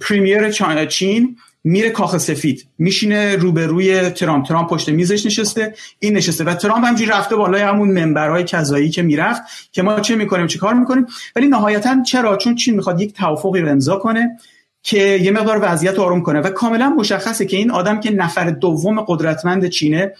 پریمیر 0.00 0.50
چین 0.86 1.36
میره 1.64 1.90
کاخ 1.90 2.18
سفید. 2.18 2.66
میشینه 2.78 3.36
روبروی 3.36 4.10
ترامپ. 4.10 4.46
ترامپ 4.46 4.70
پشت 4.70 4.88
میزش 4.88 5.26
نشسته 5.26 5.74
این 5.98 6.16
نشسته. 6.16 6.44
و 6.44 6.54
ترامپ 6.54 6.84
همجوری 6.84 7.10
رفته 7.10 7.36
بالای 7.36 7.62
همون 7.62 7.88
منبرهای 7.88 8.44
کذایی 8.44 8.90
که 8.90 9.02
می‌رفت 9.02 9.42
که 9.72 9.82
ما 9.82 10.00
چه 10.00 10.16
می‌کنیم 10.16 10.46
چه 10.46 10.58
کار 10.58 10.74
می‌کنیم؟ 10.74 11.06
ولی 11.36 11.46
نهایتا 11.46 12.02
چرا؟ 12.02 12.36
چون 12.36 12.54
چین 12.54 12.74
می‌خواد 12.74 13.00
یک 13.00 13.14
توافقی 13.14 13.60
رو 13.60 13.68
امضا 13.68 13.96
کنه. 13.96 14.38
که 14.86 14.98
یه 15.22 15.30
مقدار 15.30 15.58
وضعیت 15.62 15.98
آروم 15.98 16.22
کنه 16.22 16.40
و 16.40 16.50
کاملا 16.50 16.88
مشخصه 16.88 17.46
که 17.46 17.56
این 17.56 17.70
آدم 17.70 18.00
که 18.00 18.10
نفر 18.10 18.50
دوم 18.50 19.00
قدرتمند 19.00 19.68
چینه 19.68 20.12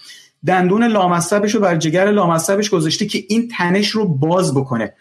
دندون 0.45 0.83
لامصبش 0.83 1.55
رو 1.55 1.61
بر 1.61 1.75
جگر 1.75 2.11
لامصبش 2.11 2.69
گذاشته 2.69 3.05
که 3.05 3.23
این 3.27 3.47
تنش 3.47 3.89
رو 3.89 4.07
باز 4.07 4.53
بکنه. 4.53 4.93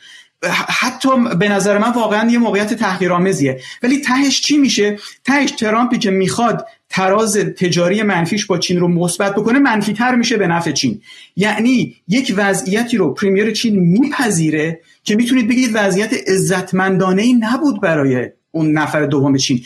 حتی 0.69 1.09
به 1.39 1.49
نظر 1.49 1.79
من 1.79 1.93
واقعا 1.93 2.31
یه 2.31 2.39
موقعیت 2.39 2.75
تحقیرآمیزیه 2.75 3.61
ولی 3.83 4.01
تهش 4.01 4.41
چی 4.41 4.59
میشه؟ 4.59 4.99
تهش 5.25 5.51
ترامپی 5.51 5.99
که 5.99 6.11
می‌خواد 6.11 6.67
تراز 6.89 7.37
تجاری 7.37 8.03
منفیش 8.03 8.47
با 8.47 8.59
چین 8.59 8.81
رو 8.81 8.89
مثبت 8.89 9.35
بکنه 9.35 9.59
منفی 9.59 9.93
تر 9.93 10.15
میشه 10.15 10.37
به 10.37 10.47
نفع 10.47 10.71
چین. 10.71 11.01
یعنی 11.37 11.97
یک 12.09 12.35
وضعیتی 12.37 12.97
رو 12.97 13.15
پریمیر 13.15 13.51
چین 13.51 13.79
میپذیره 13.81 14.81
که 15.05 15.17
می‌تونید 15.17 15.49
بگید 15.49 15.71
وضعیت 15.75 16.13
عزتمندانه 16.29 17.23
ای 17.23 17.33
نبود 17.33 17.81
برای 17.81 18.31
اون 18.57 18.73
نفر 18.73 19.07
دوم 19.07 19.37
چین. 19.37 19.61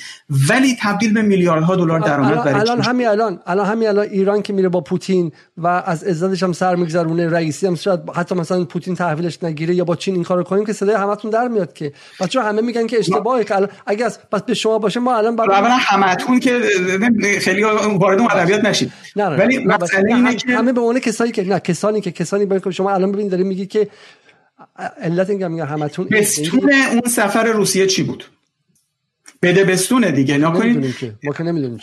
ولی 0.49 0.77
تبدیل 0.81 1.15
به 1.15 1.23
میلیاردها 1.23 1.77
دلار 1.77 2.01
درآمد 2.01 2.45
برای 2.45 2.61
الان 2.61 2.81
همین 2.81 3.09
الان 3.09 3.41
الان 3.47 3.67
همین 3.67 3.89
الان 3.89 4.07
ایران 4.11 4.43
که 4.43 4.53
میره 4.53 4.69
با 4.69 4.81
پوتین 4.81 5.33
و 5.57 5.67
از 5.67 6.05
عزتش 6.05 6.43
هم 6.43 6.53
سر 6.53 6.77
میگذرونه 6.77 7.29
رئیسی 7.29 7.67
هم 7.67 7.75
شاید 7.75 8.01
حتی 8.15 8.35
مثلا 8.35 8.65
پوتین 8.65 8.95
تحویلش 8.95 9.43
نگیره 9.43 9.75
یا 9.75 9.85
با 9.85 9.97
چین 9.97 10.15
این 10.15 10.25
کارو 10.25 10.43
کنیم 10.43 10.67
که 10.67 10.73
صدای 10.73 10.97
همتون 10.97 11.31
در 11.31 11.49
میاد 11.49 11.73
که. 11.73 11.93
بچا 12.21 12.43
همه 12.43 12.63
میگن 12.63 12.87
که 12.87 12.99
اشتباهه 12.99 13.45
که 13.45 13.69
اگه 13.87 14.05
از 14.05 14.19
پس 14.33 14.43
به 14.43 14.55
شما 14.55 14.79
باشه 14.79 15.01
ما 15.01 15.17
الان 15.17 15.37
بعد 15.37 15.51
اولا 15.51 15.77
همتون 15.77 16.41
که 16.41 16.61
خیلی 17.41 17.63
وارد 17.99 18.21
ادبیات 18.21 18.65
نشید. 18.65 18.93
نه 19.17 19.29
نه 19.29 19.37
ولی 19.37 19.59
مسئله 19.59 20.15
اینه 20.15 20.35
که 20.35 20.57
همه 20.57 20.73
به 20.73 20.81
اون 20.81 20.99
کسایی 20.99 21.33
که 21.33 21.45
نه 21.45 21.61
کسانی 21.61 22.01
که 22.01 22.11
کسانی 22.11 22.45
با 22.45 22.71
شما 22.71 22.91
الان 22.91 23.13
ببینید 23.13 23.31
داره 23.31 23.45
میگی 23.45 23.67
که 23.67 23.89
علت 25.03 25.31
اینکه 25.31 25.49
میگن 25.49 25.67
همتون 25.67 26.09
اون 26.93 27.03
سفر 27.09 27.45
روسیه 27.45 27.87
چی 27.87 28.03
بود؟ 28.03 28.25
بده 29.43 29.65
بستونه 29.65 30.11
دیگه 30.11 30.39
نکنید 30.39 30.95
ما 31.25 31.33
که 31.33 31.43
نمی‌دونیم 31.43 31.79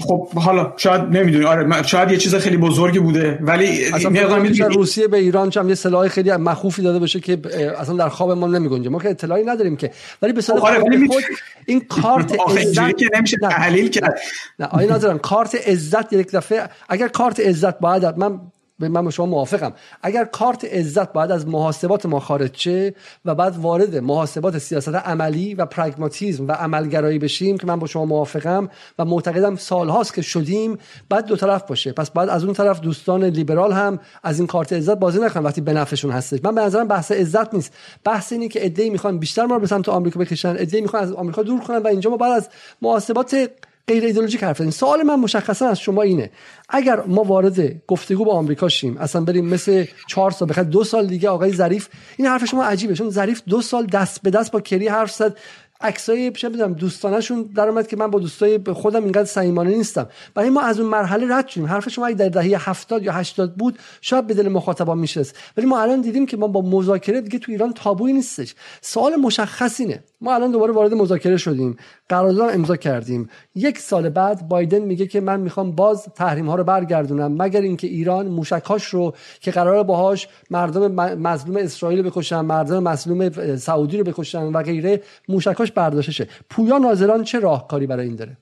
خب 0.00 0.28
حالا 0.34 0.72
شاید 0.76 1.02
نمی‌دونی. 1.02 1.44
آره 1.44 1.82
شاید 1.82 2.10
یه 2.10 2.16
چیز 2.16 2.34
خیلی 2.34 2.56
بزرگی 2.56 2.98
بوده 2.98 3.38
ولی 3.40 3.84
اصلا 3.84 4.68
روسیه 4.68 5.08
به 5.08 5.16
ایران 5.16 5.52
هم 5.56 5.68
یه 5.68 5.74
سلاح 5.74 6.08
خیلی 6.08 6.36
مخوفی 6.36 6.82
داده 6.82 6.98
باشه 6.98 7.20
که 7.20 7.38
اصلا 7.78 7.96
در 7.96 8.08
خواب 8.08 8.30
ما 8.30 8.46
نمیگنجه. 8.46 8.90
ما 8.90 8.98
که 8.98 9.10
اطلاعی 9.10 9.44
نداریم 9.44 9.76
که. 9.76 9.90
ولی 10.22 10.32
به 10.32 10.40
صورت 10.40 10.62
آره 10.62 11.06
خود 11.06 11.24
این 11.66 11.80
کارت 11.80 12.32
عزت 12.56 12.98
که 12.98 13.08
نمیشه 13.14 13.36
تحلیل 13.36 13.88
کرد. 13.88 14.18
نه 14.58 14.66
آیا 14.66 14.96
نظرم 14.96 15.18
کارت 15.18 15.68
عزت 15.68 16.12
یک 16.12 16.30
دفعه 16.30 16.68
اگر 16.88 17.08
کارت 17.08 17.40
عزت 17.40 17.78
باید 17.78 18.18
من 18.18 18.40
من 18.78 19.04
با 19.04 19.10
شما 19.10 19.26
موافقم. 19.26 19.72
اگر 20.02 20.24
کارت 20.24 20.64
عزت 20.64 21.12
باید 21.12 21.30
از 21.30 21.48
محاسبات 21.48 22.06
ما 22.06 22.20
خارج 22.20 22.56
شه 22.56 22.94
و 23.24 23.34
بعد 23.34 23.56
وارد 23.56 23.96
محاسبات 23.96 24.58
سیاست 24.58 24.94
عملی 24.94 25.54
و 25.54 25.66
پرگماتیزم 25.66 26.48
و 26.48 26.52
عملگرایی 26.52 27.18
بشیم 27.18 27.58
که 27.58 27.66
من 27.66 27.78
با 27.78 27.86
شما 27.86 28.04
موافقم 28.04 28.68
و 28.98 29.04
معتقدم 29.04 29.56
سالهاست 29.56 30.14
که 30.14 30.22
شدیم 30.22 30.78
بعد 31.08 31.26
دو 31.26 31.36
طرف 31.36 31.62
باشه. 31.62 31.92
پس 31.92 32.10
بعد 32.10 32.28
از 32.28 32.44
اون 32.44 32.52
طرف 32.52 32.80
دوستان 32.80 33.24
لیبرال 33.24 33.72
هم 33.72 33.98
از 34.22 34.38
این 34.38 34.46
کارت 34.46 34.72
عزت 34.72 34.98
بازی 34.98 35.20
نکنن 35.20 35.42
وقتی 35.42 35.60
به 35.60 35.72
نفعشون 35.72 36.10
هستش. 36.10 36.40
من 36.44 36.54
به 36.54 36.60
نظرم 36.60 36.88
بحث 36.88 37.12
عزت 37.12 37.54
نیست. 37.54 37.72
بحث 38.04 38.32
اینه 38.32 38.48
که 38.48 38.62
ایده 38.62 38.90
می‌خوان 38.90 39.18
بیشتر 39.18 39.46
ما 39.46 39.54
رو 39.54 39.60
به 39.60 39.66
سمت 39.66 39.88
آمریکا 39.88 40.20
بکشن 40.20 40.56
ایده 40.56 40.80
می‌خوان 40.80 41.02
از 41.02 41.12
آمریکا 41.12 41.42
دور 41.42 41.60
کنن 41.60 41.78
و 41.78 41.86
اینجا 41.86 42.10
ما 42.10 42.16
بعد 42.16 42.32
از 42.32 42.48
محاسبات 42.82 43.50
غیر 43.88 44.04
ایدئولوژیک 44.04 44.44
حرف 44.44 44.60
این 44.60 44.70
سوال 44.70 45.02
من 45.02 45.14
مشخصا 45.14 45.68
از 45.68 45.80
شما 45.80 46.02
اینه. 46.02 46.30
اگر 46.68 47.00
ما 47.00 47.22
وارد 47.22 47.86
گفتگو 47.86 48.24
با 48.24 48.32
آمریکا 48.32 48.68
شیم 48.68 48.96
اصلا 48.98 49.24
بریم 49.24 49.46
مثل 49.46 49.84
چهار 50.08 50.30
سال 50.30 50.48
بخاطر 50.48 50.68
دو 50.68 50.84
سال 50.84 51.06
دیگه 51.06 51.28
آقای 51.28 51.52
ظریف 51.52 51.88
این 52.16 52.28
حرف 52.28 52.44
شما 52.44 52.64
عجیبه. 52.64 52.94
چون 52.94 53.10
ظریف 53.10 53.42
دو 53.48 53.62
سال 53.62 53.86
دست 53.86 54.22
به 54.22 54.30
دست 54.30 54.52
با 54.52 54.60
کری 54.60 54.88
حرف 54.88 55.12
زد. 55.12 55.36
عکسای 55.80 56.30
چه 56.30 56.48
بدونم 56.48 56.72
دوستانشون 56.72 57.42
در 57.42 57.68
اومد 57.68 57.86
که 57.86 57.96
من 57.96 58.10
با 58.10 58.18
دوستای 58.18 58.60
خودم 58.74 59.02
اینقدر 59.02 59.24
صمیمانه 59.24 59.70
نیستم. 59.70 60.08
برای 60.34 60.50
ما 60.50 60.60
از 60.60 60.80
اون 60.80 60.88
مرحله 60.90 61.36
رد 61.36 61.48
شدیم. 61.48 61.66
حرف 61.66 61.88
شما 61.88 62.06
اگه 62.06 62.16
در 62.16 62.28
دهه 62.28 62.68
70 62.68 63.02
یا 63.02 63.12
80 63.12 63.54
بود 63.54 63.78
شاید 64.00 64.26
به 64.26 64.34
دل 64.34 64.48
مخاطبا 64.48 64.94
میشست. 64.94 65.36
ولی 65.56 65.66
ما 65.66 65.80
الان 65.80 66.00
دیدیم 66.00 66.26
که 66.26 66.36
ما 66.36 66.48
با 66.48 66.62
مذاکره 66.62 67.20
دیگه 67.20 67.38
تو 67.38 67.52
ایران 67.52 67.72
تابویی 67.72 68.14
نیستش. 68.14 68.54
سوال 68.80 69.16
مشخص 69.16 69.80
اینه. 69.80 70.04
ما 70.20 70.34
الان 70.34 70.50
دوباره 70.50 70.72
وارد 70.72 70.94
مذاکره 70.94 71.36
شدیم. 71.36 71.76
قرارداد 72.08 72.54
امضا 72.54 72.76
کردیم. 72.76 73.28
یک 73.54 73.78
سال 73.78 74.08
بعد 74.08 74.48
بایدن 74.48 74.78
میگه 74.78 75.06
که 75.06 75.20
من 75.20 75.40
می‌خوام 75.40 75.72
باز 75.72 76.08
تحریم 76.14 76.46
ها 76.46 76.54
رو 76.54 76.64
برگردونم 76.64 77.42
مگر 77.42 77.60
اینکه 77.60 77.86
ایران 77.86 78.26
موشکاش 78.26 78.84
رو 78.84 79.14
که 79.40 79.50
قرار 79.50 79.82
باهاش 79.82 80.28
مردم 80.50 80.92
مظلوم 81.14 81.56
اسرائیل 81.56 82.02
بکشن 82.02 82.40
مردم 82.40 82.82
مظلوم 82.82 83.56
سعودی 83.56 83.98
رو 83.98 84.04
بکشن 84.04 84.42
و 84.42 84.62
غیره 84.62 85.02
موشکاش 85.28 85.72
برداشته 85.72 86.12
شه 86.12 86.28
پویا 86.50 86.78
ناظران 86.78 87.24
چه 87.24 87.38
راهکاری 87.38 87.86
برای 87.86 88.06
این 88.06 88.16
داره؟ 88.16 88.36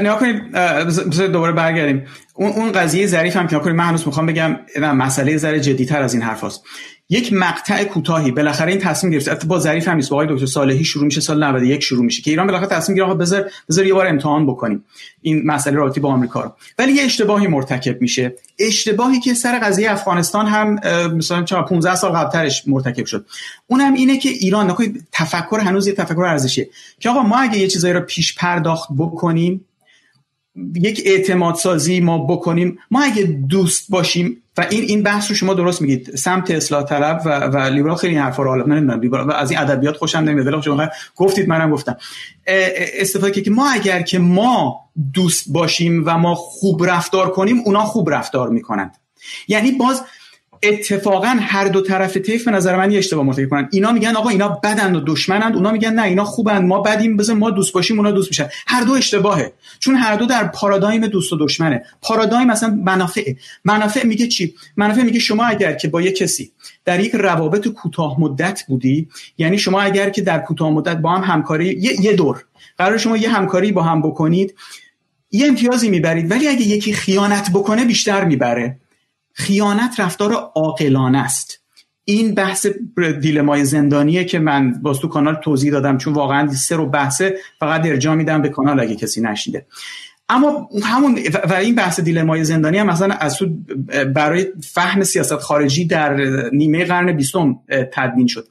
نیا 0.00 0.16
کنید 0.16 0.56
دوباره 1.32 1.52
برگردیم. 1.52 2.06
اون 2.34 2.72
قضیه 2.72 3.06
ظریف 3.06 3.36
هم 3.36 3.46
که 3.46 3.58
کنید 3.58 3.76
من 3.76 3.84
هنوز 3.84 4.06
می‌خوام 4.06 4.26
بگم 4.26 4.56
مسئله 4.80 5.36
ذره 5.36 5.60
جدیتر 5.60 6.02
از 6.02 6.14
این 6.14 6.22
حرف 6.22 6.44
هست. 6.44 6.64
یک 7.08 7.32
مقطع 7.32 7.84
کوتاهی. 7.84 8.30
بالاخره 8.30 8.72
این 8.72 8.80
تصمیم 8.80 9.12
گرفت. 9.12 9.46
با 9.46 9.58
ظریف 9.58 9.88
هم 9.88 9.96
نیست. 9.96 10.10
با 10.10 10.16
آقای 10.16 10.34
دکتر 10.34 10.46
صالحی 10.46 10.84
شروع 10.84 11.04
میشه 11.04 11.20
سال 11.20 11.44
91 11.44 11.82
شروع 11.82 12.04
میشه 12.04 12.22
که 12.22 12.30
ایران 12.30 12.46
بالاخره 12.46 12.68
تصمیم 12.68 12.98
گرفت 12.98 13.18
بذار 13.18 13.50
بذار 13.68 13.86
یه 13.86 13.94
بار 13.94 14.06
امتحان 14.06 14.46
بکنیم. 14.46 14.84
این 15.22 15.46
مسئله 15.46 15.76
رابطی 15.76 16.00
با 16.00 16.12
آمریکا 16.12 16.40
رو. 16.40 16.52
ولی 16.78 16.92
یه 16.92 17.02
اشتباهی 17.02 17.46
مرتکب 17.46 18.02
میشه. 18.02 18.34
اشتباهی 18.58 19.20
که 19.20 19.34
سر 19.34 19.58
قضیه 19.58 19.92
افغانستان 19.92 20.46
هم 20.46 20.80
مثلا 21.16 21.42
چرا 21.42 21.62
15 21.62 21.94
سال 21.94 22.12
قبلترش 22.12 22.62
مرتکب 22.68 23.04
شد. 23.06 23.26
اونم 23.66 23.94
اینه 23.94 24.18
که 24.18 24.28
ایران 24.28 24.70
نکنید 24.70 25.06
تفکر 25.12 25.60
هنوز 25.60 25.86
یه 25.86 25.92
تفکر 25.92 26.24
ارزشیه. 26.24 26.68
که 27.00 27.10
آقا 27.10 27.22
ما 27.22 27.38
اگه 27.38 27.58
یه 27.58 27.68
چیزایی 27.68 27.94
رو 27.94 28.00
پیش 28.00 28.34
پرداخت 28.34 28.88
بکنیم 28.98 29.64
یک 30.74 31.02
اعتماد 31.04 31.54
سازی 31.54 32.00
ما 32.00 32.18
بکنیم 32.18 32.78
ما 32.90 33.02
اگه 33.02 33.22
دوست 33.22 33.90
باشیم 33.90 34.42
و 34.58 34.66
این 34.70 34.82
این 34.82 35.02
بحث 35.02 35.30
رو 35.30 35.36
شما 35.36 35.54
درست 35.54 35.82
میگید. 35.82 36.16
سمت 36.16 36.50
اصلاح 36.50 36.84
طلب 36.84 37.22
و 37.24 37.28
و 37.28 37.58
لیبرال 37.58 37.96
خیلی 37.96 38.16
حرفا 38.16 38.42
رو 38.42 38.48
حالا 38.48 38.64
نمی‌دونم. 38.64 39.30
از 39.30 39.50
این 39.50 39.60
ادبیات 39.60 39.96
خوشم 39.96 40.18
نمیاد. 40.18 40.46
ولی 40.46 40.62
شما 40.62 40.88
گفتید 41.16 41.48
منم 41.48 41.70
گفتم. 41.70 41.96
استفاده 43.00 43.42
که 43.42 43.50
ما 43.50 43.70
اگر 43.70 44.02
که 44.02 44.18
ما 44.18 44.80
دوست 45.14 45.44
باشیم 45.52 46.02
و 46.06 46.18
ما 46.18 46.34
خوب 46.34 46.84
رفتار 46.84 47.30
کنیم 47.30 47.62
اونا 47.64 47.84
خوب 47.84 48.10
رفتار 48.10 48.48
می‌کنند. 48.48 48.96
یعنی 49.48 49.72
باز 49.72 50.02
اتفاقا 50.68 51.36
هر 51.40 51.68
دو 51.68 51.80
طرف 51.80 52.16
طیف 52.16 52.44
به 52.44 52.50
نظر 52.50 52.76
من 52.76 52.90
یه 52.90 52.98
اشتباه 52.98 53.24
مرتکب 53.24 53.48
کنن. 53.48 53.68
اینا 53.72 53.92
میگن 53.92 54.16
آقا 54.16 54.28
اینا 54.28 54.48
بدن 54.48 54.94
و 54.94 55.00
دشمنند 55.06 55.56
اونا 55.56 55.72
میگن 55.72 55.92
نه 55.92 56.02
اینا 56.02 56.24
خوبن 56.24 56.66
ما 56.66 56.80
بدیم 56.80 57.16
بذار 57.16 57.36
ما 57.36 57.50
دوست 57.50 57.72
باشیم 57.72 57.98
اونا 57.98 58.10
دوست 58.10 58.28
میشن. 58.28 58.48
هر 58.66 58.84
دو 58.84 58.92
اشتباهه. 58.92 59.52
چون 59.78 59.94
هر 59.94 60.16
دو 60.16 60.26
در 60.26 60.44
پارادایم 60.44 61.06
دوست 61.06 61.32
و 61.32 61.36
دشمنه. 61.40 61.82
پارادایم 62.02 62.46
مثلا 62.46 62.70
منافع 62.84 63.32
منافع 63.64 64.06
میگه 64.06 64.26
چی؟ 64.26 64.54
منافع 64.76 65.02
میگه 65.02 65.18
شما 65.18 65.44
اگر 65.44 65.72
که 65.72 65.88
با 65.88 66.02
یه 66.02 66.12
کسی 66.12 66.52
در 66.84 67.00
یک 67.00 67.14
روابط 67.14 67.68
کوتاه 67.68 68.20
مدت 68.20 68.62
بودی 68.68 69.08
یعنی 69.38 69.58
شما 69.58 69.80
اگر 69.80 70.10
که 70.10 70.22
در 70.22 70.38
کوتاه 70.38 70.70
مدت 70.70 70.96
با 70.96 71.10
هم 71.10 71.34
همکاری 71.34 71.66
یه, 71.66 72.00
یه 72.00 72.12
دور. 72.12 72.44
قرار 72.78 72.98
شما 72.98 73.16
یه 73.16 73.28
همکاری 73.28 73.72
با 73.72 73.82
هم 73.82 74.02
بکنید 74.02 74.54
یه 75.30 75.46
امتیازی 75.46 75.90
می‌برید 75.90 76.30
ولی 76.30 76.48
اگه 76.48 76.62
یکی 76.62 76.92
خیانت 76.92 77.50
بکنه 77.54 77.84
بیشتر 77.84 78.24
می‌بره. 78.24 78.76
خیانت 79.36 80.00
رفتار 80.00 80.32
عاقلانه 80.32 81.18
است. 81.18 81.60
این 82.04 82.34
بحث 82.34 82.66
دیلمای 83.20 83.64
زندانیه 83.64 84.24
که 84.24 84.38
من 84.38 84.72
باز 84.82 84.98
تو 84.98 85.08
کانال 85.08 85.34
توضیح 85.34 85.72
دادم 85.72 85.98
چون 85.98 86.12
واقعا 86.12 86.48
سه 86.48 86.76
رو 86.76 86.86
بحثه 86.86 87.36
فقط 87.60 87.86
ارجاع 87.86 88.14
میدم 88.14 88.42
به 88.42 88.48
کانال 88.48 88.80
اگه 88.80 88.96
کسی 88.96 89.20
نشیده 89.20 89.66
اما 90.28 90.68
همون 90.82 91.18
و 91.50 91.52
این 91.52 91.74
بحث 91.74 92.00
دیلمای 92.00 92.44
زندانی 92.44 92.78
هم 92.78 92.86
مثلا 92.86 93.14
از 93.14 93.38
برای 94.14 94.46
فهم 94.72 95.02
سیاست 95.02 95.36
خارجی 95.36 95.84
در 95.84 96.16
نیمه 96.52 96.84
قرن 96.84 97.12
بیستم 97.12 97.58
تدوین 97.92 98.26
شد. 98.26 98.48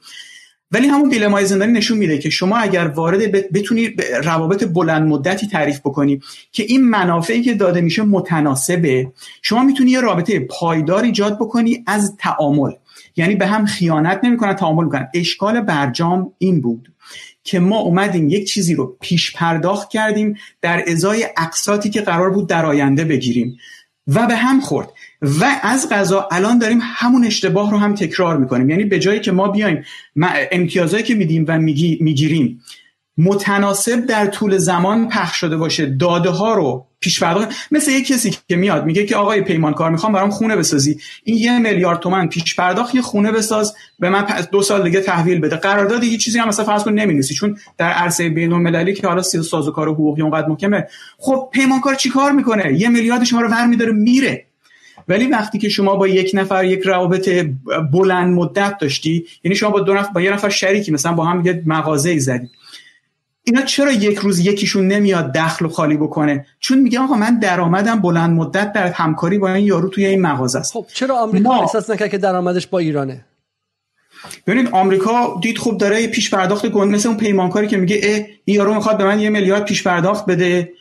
ولی 0.70 0.88
همون 0.88 1.08
دیلمای 1.08 1.46
زندانی 1.46 1.72
نشون 1.72 1.98
میده 1.98 2.18
که 2.18 2.30
شما 2.30 2.56
اگر 2.56 2.86
وارد 2.86 3.52
بتونی 3.52 3.90
روابط 4.24 4.64
بلند 4.64 5.08
مدتی 5.08 5.46
تعریف 5.46 5.80
بکنی 5.80 6.20
که 6.52 6.62
این 6.62 6.88
منافعی 6.88 7.42
که 7.42 7.54
داده 7.54 7.80
میشه 7.80 8.02
متناسبه 8.02 9.12
شما 9.42 9.64
می‌تونی 9.64 9.90
یه 9.90 10.00
رابطه 10.00 10.40
پایدار 10.40 11.02
ایجاد 11.02 11.36
بکنی 11.36 11.84
از 11.86 12.16
تعامل. 12.18 12.70
یعنی 13.16 13.34
به 13.34 13.46
هم 13.46 13.66
خیانت 13.66 14.20
نمی‌کنن 14.22 14.54
تعامل 14.54 14.84
می‌کنن. 14.84 15.08
اشکال 15.14 15.60
برجام 15.60 16.32
این 16.38 16.60
بود 16.60 16.92
که 17.44 17.60
ما 17.60 17.78
اومدیم 17.78 18.28
یک 18.28 18.48
چیزی 18.48 18.74
رو 18.74 18.96
پیش 19.00 19.32
پرداخت 19.32 19.90
کردیم 19.90 20.36
در 20.62 20.84
ازای 20.86 21.26
اقساطی 21.36 21.90
که 21.90 22.00
قرار 22.00 22.30
بود 22.30 22.48
در 22.48 22.66
آینده 22.66 23.04
بگیریم 23.04 23.56
و 24.06 24.26
به 24.26 24.36
هم 24.36 24.60
خورد. 24.60 24.88
و 25.22 25.60
از 25.62 25.88
غذا 25.88 26.28
الان 26.32 26.58
داریم 26.58 26.80
همون 26.82 27.24
اشتباه 27.24 27.70
رو 27.70 27.78
هم 27.78 27.94
تکرار 27.94 28.36
می‌کنیم. 28.36 28.70
یعنی 28.70 28.84
به 28.84 28.98
جایی 28.98 29.20
که 29.20 29.32
ما 29.32 29.48
بیایم 29.48 29.84
امتیازهایی 30.52 31.04
که 31.04 31.14
میدیم 31.14 31.44
و 31.48 31.58
می‌گیریم 31.58 32.62
متناسب 33.18 34.06
در 34.06 34.26
طول 34.26 34.58
زمان 34.58 35.08
پخش 35.08 35.36
شده 35.36 35.56
باشه 35.56 35.86
داده 35.86 36.30
ها 36.30 36.54
رو 36.54 36.86
پیش 37.00 37.22
پرداخت 37.22 37.48
مثل 37.70 37.90
یک 37.90 38.06
کسی 38.06 38.36
که 38.48 38.56
میاد 38.56 38.84
میگه 38.84 39.06
که 39.06 39.16
آقای 39.16 39.40
پیمانکار 39.40 39.90
می‌خوام 39.90 40.12
برام 40.12 40.30
خونه 40.30 40.56
بسازی. 40.56 40.98
این 41.24 41.36
یه 41.36 41.58
میلیارد 41.58 42.00
تومن 42.00 42.28
پیش 42.28 42.56
پرداخت 42.56 42.94
یه 42.94 43.02
خونه 43.02 43.32
بساز 43.32 43.74
به 43.98 44.10
من 44.10 44.26
دو 44.52 44.62
سال 44.62 44.82
دیگه 44.82 45.00
تحویل 45.00 45.40
بده. 45.40 45.56
قرارداد 45.56 46.04
یه 46.04 46.18
چیزی 46.18 46.38
هم 46.38 46.48
مثلا 46.48 46.64
فرض 46.64 46.84
کن 46.84 46.92
نمی‌نویسی 46.92 47.34
چون 47.34 47.58
در 47.78 47.90
عرصه 47.90 48.28
بین 48.28 48.52
المللی 48.52 48.94
که 48.94 49.06
حالا 49.06 49.22
سازوکار 49.22 49.88
حقوقی 49.88 50.22
اونقدر 50.22 50.48
محکمه. 50.48 50.86
خب 51.18 51.48
پیمانکار 51.52 51.94
چیکار 51.94 52.32
می‌کنه؟ 52.32 52.80
یه 52.80 52.88
میلیارد 52.88 53.24
شما 53.24 53.40
رو 53.40 53.48
ور 53.48 53.66
میداره 53.66 53.92
میره. 53.92 54.46
ولی 55.08 55.26
وقتی 55.26 55.58
که 55.58 55.68
شما 55.68 55.96
با 55.96 56.08
یک 56.08 56.30
نفر 56.34 56.64
یک 56.64 56.82
روابط 56.82 57.46
بلند 57.92 58.34
مدت 58.34 58.78
داشتی 58.78 59.26
یعنی 59.44 59.56
شما 59.56 59.70
با 59.70 59.80
دو 59.80 59.94
نفر 59.94 60.12
با 60.12 60.20
یه 60.20 60.32
نفر 60.32 60.48
شریکی 60.48 60.92
مثلا 60.92 61.12
با 61.12 61.24
هم 61.24 61.46
یه 61.46 61.62
مغازه 61.66 62.18
زدی. 62.18 62.48
اینا 63.48 63.62
چرا 63.62 63.92
یک 63.92 64.18
روز 64.18 64.38
یکیشون 64.46 64.88
نمیاد 64.88 65.32
دخل 65.32 65.64
و 65.64 65.68
خالی 65.68 65.96
بکنه؟ 65.96 66.46
چون 66.60 66.78
میگه 66.78 67.00
آقا 67.00 67.14
من 67.14 67.38
درآمدم 67.38 68.00
بلند 68.00 68.36
مدت 68.36 68.72
در 68.72 68.86
همکاری 68.86 69.38
با 69.38 69.54
این 69.54 69.66
یارو 69.66 69.88
توی 69.88 70.06
این 70.06 70.20
مغازه 70.20 70.58
است. 70.58 70.72
خب 70.72 70.86
چرا 70.94 71.16
آمریکا 71.18 71.48
ما... 71.48 71.62
احساس 71.62 71.90
نکرد 71.90 72.10
که 72.10 72.18
درآمدش 72.18 72.66
با 72.66 72.78
ایرانه؟ 72.78 73.24
ببینید 74.46 74.68
آمریکا 74.72 75.38
دید 75.42 75.58
خوب 75.58 75.78
داره 75.78 76.06
پیش 76.06 76.34
پرداخت 76.34 76.66
گند 76.66 76.94
مثل 76.94 77.08
اون 77.08 77.18
پیمانکاری 77.18 77.66
که 77.66 77.76
میگه 77.76 78.00
اه 78.02 78.26
این 78.44 78.56
یارو 78.56 78.74
می‌خواد 78.74 78.98
به 78.98 79.04
من 79.04 79.20
یه 79.20 79.30
میلیارد 79.30 79.64
پیش 79.64 79.82
پرداخت 79.82 80.26
بده. 80.26 80.72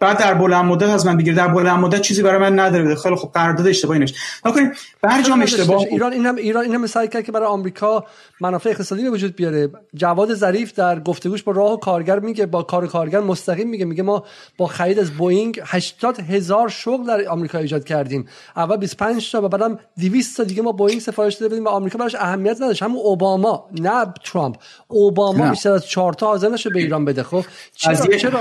بعد 0.00 0.18
در 0.18 0.34
بلند 0.34 0.64
مدت 0.64 0.88
از 0.88 1.06
من 1.06 1.16
بگیر. 1.16 1.34
در 1.34 1.48
بلند 1.48 1.78
مدت 1.78 2.00
چیزی 2.00 2.22
برای 2.22 2.38
من 2.38 2.58
نداره 2.58 2.94
خیلی 2.94 3.16
خب 3.16 3.30
قرارداد 3.34 3.66
اشتباهی 3.66 4.00
نشه 4.00 4.14
نکنید 4.44 4.72
برجام 5.02 5.42
اشتباه 5.42 5.78
ایران 5.78 6.12
اینم 6.12 6.36
ایران 6.36 6.64
اینم 6.64 6.86
سعی 6.86 7.08
کرد 7.08 7.24
که 7.24 7.32
برای 7.32 7.46
آمریکا 7.46 8.04
منافع 8.40 8.70
اقتصادی 8.70 9.02
به 9.02 9.10
وجود 9.10 9.36
بیاره. 9.36 9.68
جواد 9.94 10.34
ظریف 10.34 10.72
در 10.72 11.00
گفتگوش 11.00 11.42
با 11.42 11.52
راه 11.52 11.72
و 11.72 11.76
کارگر 11.76 12.18
میگه 12.18 12.46
با 12.46 12.62
کار 12.62 12.86
کارگر 12.86 13.20
مستقیم 13.20 13.68
میگه 13.68 13.84
میگه 13.84 14.02
ما 14.02 14.24
با 14.56 14.66
خرید 14.66 14.98
از 14.98 15.10
بوئینگ 15.10 15.60
80 15.64 16.20
هزار 16.20 16.68
شغل 16.68 17.06
در 17.06 17.28
آمریکا 17.28 17.58
ایجاد 17.58 17.84
کردیم. 17.84 18.28
اول 18.56 18.76
25 18.76 19.32
تا 19.32 19.42
و 19.42 19.48
بعدم 19.48 19.78
200 20.00 20.36
تا 20.36 20.44
دیگه 20.44 20.62
ما 20.62 20.72
بوئینگ 20.72 21.00
سفارش 21.00 21.34
داده 21.34 21.48
بودیم 21.48 21.64
و 21.64 21.68
آمریکا 21.68 21.98
براش 21.98 22.14
اهمیت 22.14 22.56
نداشت. 22.56 22.82
همون 22.82 23.00
اوباما 23.04 23.68
نه 23.80 24.06
ترامپ. 24.24 24.56
اوباما 24.88 25.50
بیشتر 25.50 25.72
از 25.72 25.86
4 25.86 26.12
تا 26.12 26.26
حاضر 26.26 26.48
نشه 26.48 26.70
به 26.70 26.78
ایران 26.78 27.04
بده. 27.04 27.22
خب 27.22 27.44
چرا 27.76 28.16
چرا 28.16 28.40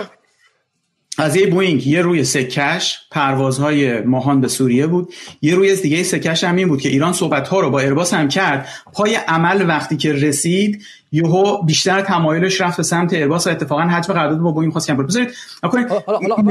از 1.19 1.35
یه 1.35 1.47
بوینگ 1.47 1.87
یه 1.87 2.01
روی 2.01 2.23
سکه‌ش 2.23 2.99
پروازهای 3.11 4.01
ماهان 4.01 4.41
به 4.41 4.47
سوریه 4.47 4.87
بود. 4.87 5.13
یه 5.41 5.55
روی 5.55 5.75
دیگه 5.75 6.03
سکه‌ش 6.03 6.43
هم 6.43 6.55
این 6.55 6.67
بود 6.67 6.81
که 6.81 6.89
ایران 6.89 7.13
صحبت 7.13 7.47
ها 7.47 7.59
رو 7.59 7.69
با 7.69 7.79
ایرباس 7.79 8.13
هم 8.13 8.27
کرد. 8.27 8.67
پای 8.93 9.15
عمل 9.15 9.69
وقتی 9.69 9.97
که 9.97 10.13
رسید 10.13 10.81
یهو 11.11 11.63
بیشتر 11.63 12.01
تمایلش 12.01 12.61
رفت 12.61 12.77
به 12.77 12.83
سمت 12.83 13.13
ایرباس 13.13 13.47
و 13.47 13.49
اتفاقا 13.49 13.81
حجم 13.81 14.13
قرارداد 14.13 14.39
با 14.39 14.51
بوئینگ 14.51 14.71
خواست 14.71 14.87
کم 14.87 14.97
بذارید 14.97 15.29
حالا 15.61 16.01
حالا 16.05 16.35
و 16.35 16.43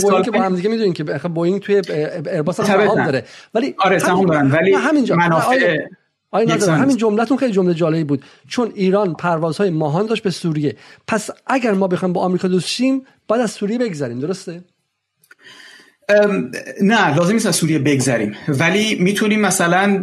بوئینگ 0.00 0.24
که 0.24 0.30
با 0.30 0.40
هم 0.40 0.56
دیگه 0.56 0.68
می‌دونین 0.68 0.92
که 0.92 1.04
بوئینگ 1.04 1.60
توی 1.60 1.82
ایرباس 2.32 2.60
هم 2.60 3.04
داره. 3.04 3.24
ولی 3.54 3.74
آره 3.78 3.98
سهام 3.98 4.26
دارن. 4.26 4.50
ولی 4.50 4.74
همینجا. 4.74 5.16
منافع 5.16 5.76
آیا 6.30 6.74
همین 6.74 6.96
جملتون 6.96 7.36
خیلی 7.36 7.52
جمله 7.52 7.74
جالبی 7.74 8.04
بود. 8.04 8.24
چون 8.48 8.72
ایران 8.74 9.14
پروازهای 9.14 9.70
ماهان 9.70 10.06
داشت 10.06 10.22
به 10.22 10.30
سوریه. 10.30 10.76
پس 11.08 11.30
اگر 11.46 11.72
ما 11.72 11.88
بخوایم 11.88 12.12
با 12.12 12.20
آمریکا 12.20 12.48
دوست 12.48 12.68
شیم 12.68 13.02
باید 13.28 13.42
از 13.42 13.50
سوریه 13.50 13.78
بگذریم 13.78 14.20
درسته؟ 14.20 14.64
نه 16.82 17.16
لازم 17.16 17.32
نیست 17.32 17.46
از 17.46 17.56
سوریه 17.56 17.78
بگذریم. 17.78 18.34
ولی 18.48 18.94
می‌تونیم 18.94 19.40
مثلا 19.40 20.02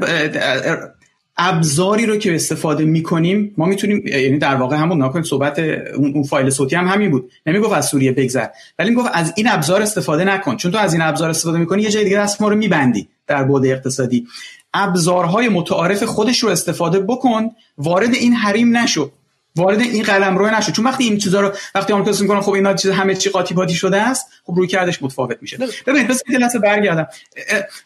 ابزاری 1.38 2.06
رو 2.06 2.18
که 2.18 2.36
استفاده 2.36 2.86
می‌کنیم 2.86 3.54
ما 3.58 3.66
می‌تونیم 3.66 4.08
یعنی 4.08 4.38
در 4.38 4.56
واقع 4.56 4.76
همون 4.76 5.04
نکنیم 5.04 5.24
صحبت 5.24 5.60
اون 5.98 6.24
فایل 6.24 6.50
صوتی 6.50 6.76
هم 6.76 6.88
همین 6.88 7.12
بود. 7.12 7.32
نمی‌گفت 7.46 7.74
از 7.74 7.86
سوریه 7.86 8.12
بگذر 8.12 8.48
ولی 8.80 8.90
می‌گفت 8.90 9.10
از 9.14 9.34
این 9.38 9.48
ابزار 9.50 9.82
استفاده 9.82 10.24
نکن. 10.24 10.58
چون 10.58 10.72
تو 10.72 10.78
از 10.78 10.94
این 10.94 11.02
ابزار 11.02 11.30
استفاده 11.30 11.58
می‌کنی 11.58 11.82
یه 11.82 11.90
جای 11.90 12.04
دیگه 12.04 12.18
دست 12.18 12.42
ما 12.42 12.48
رو 12.50 12.56
میبندی 12.56 13.10
در 13.28 13.44
بعد 13.44 13.66
اقتصادی. 13.66 14.28
ابزارهای 14.74 15.50
متعارف 15.50 16.04
خودش 16.04 16.44
رو 16.44 16.50
استفاده 16.50 17.00
بکن 17.00 17.52
وارد 17.78 18.14
این 18.14 18.34
حریم 18.34 18.78
نشو. 18.78 19.12
وارد 19.56 19.82
این 19.82 20.04
قلم 20.04 20.38
روی 20.38 20.52
نشو. 20.52 20.72
چون 20.72 20.86
وقتی 20.86 21.04
این 21.04 21.18
چیزا 21.18 21.42
رو 21.42 21.52
وقتی 21.76 21.94
آمریکا 21.94 22.22
می‌کنن 22.22 22.42
خب 22.42 22.52
اینا 22.52 22.74
چیز 22.74 22.92
همه 22.92 23.16
چی 23.16 23.30
قاطی 23.30 23.54
پاتی 23.54 23.74
شده 23.74 24.02
است 24.02 24.28
خب 24.44 24.54
روی 24.56 24.68
کردش 24.68 25.04
متفاوت 25.04 25.38
میشه. 25.42 25.58
ببین 25.88 26.08
بس 26.08 26.24
یه 26.30 26.60
برگردم. 26.60 27.08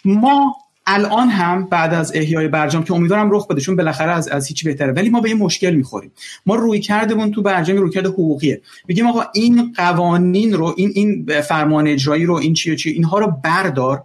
ما 0.06 0.56
الان 0.90 1.30
هم 1.30 1.66
بعد 1.66 1.94
از 1.94 2.12
احیای 2.16 2.48
برجام 2.48 2.84
که 2.84 2.94
امیدوارم 2.94 3.32
رخ 3.32 3.48
بده 3.48 3.62
چون 3.62 3.76
بالاخره 3.76 4.12
از 4.12 4.28
از 4.28 4.48
هیچ 4.48 4.66
بهتره. 4.66 4.94
ولی 4.94 5.10
ما 5.10 5.22
به 5.22 5.30
یه 5.30 5.36
مشکل 5.36 5.72
می‌خوریم. 5.72 6.12
ما 6.46 6.56
روی 6.56 6.80
کردمون 6.80 7.32
تو 7.32 7.42
برجام 7.42 7.78
روی 7.78 7.92
کرده 7.92 8.10
حقوقیه. 8.10 8.62
میگیم 8.88 9.08
آقا 9.08 9.24
این 9.34 9.74
قوانین 9.78 10.54
رو 10.54 10.74
این 10.78 10.92
این 10.96 11.42
فرمان 11.42 11.88
اجرایی 11.88 12.26
رو 12.26 12.36
این 12.36 12.54
چی 12.54 12.72
و 12.72 12.76
چی 12.76 12.90
اینها 12.90 13.20
رو 13.20 13.34
بردار 13.44 14.04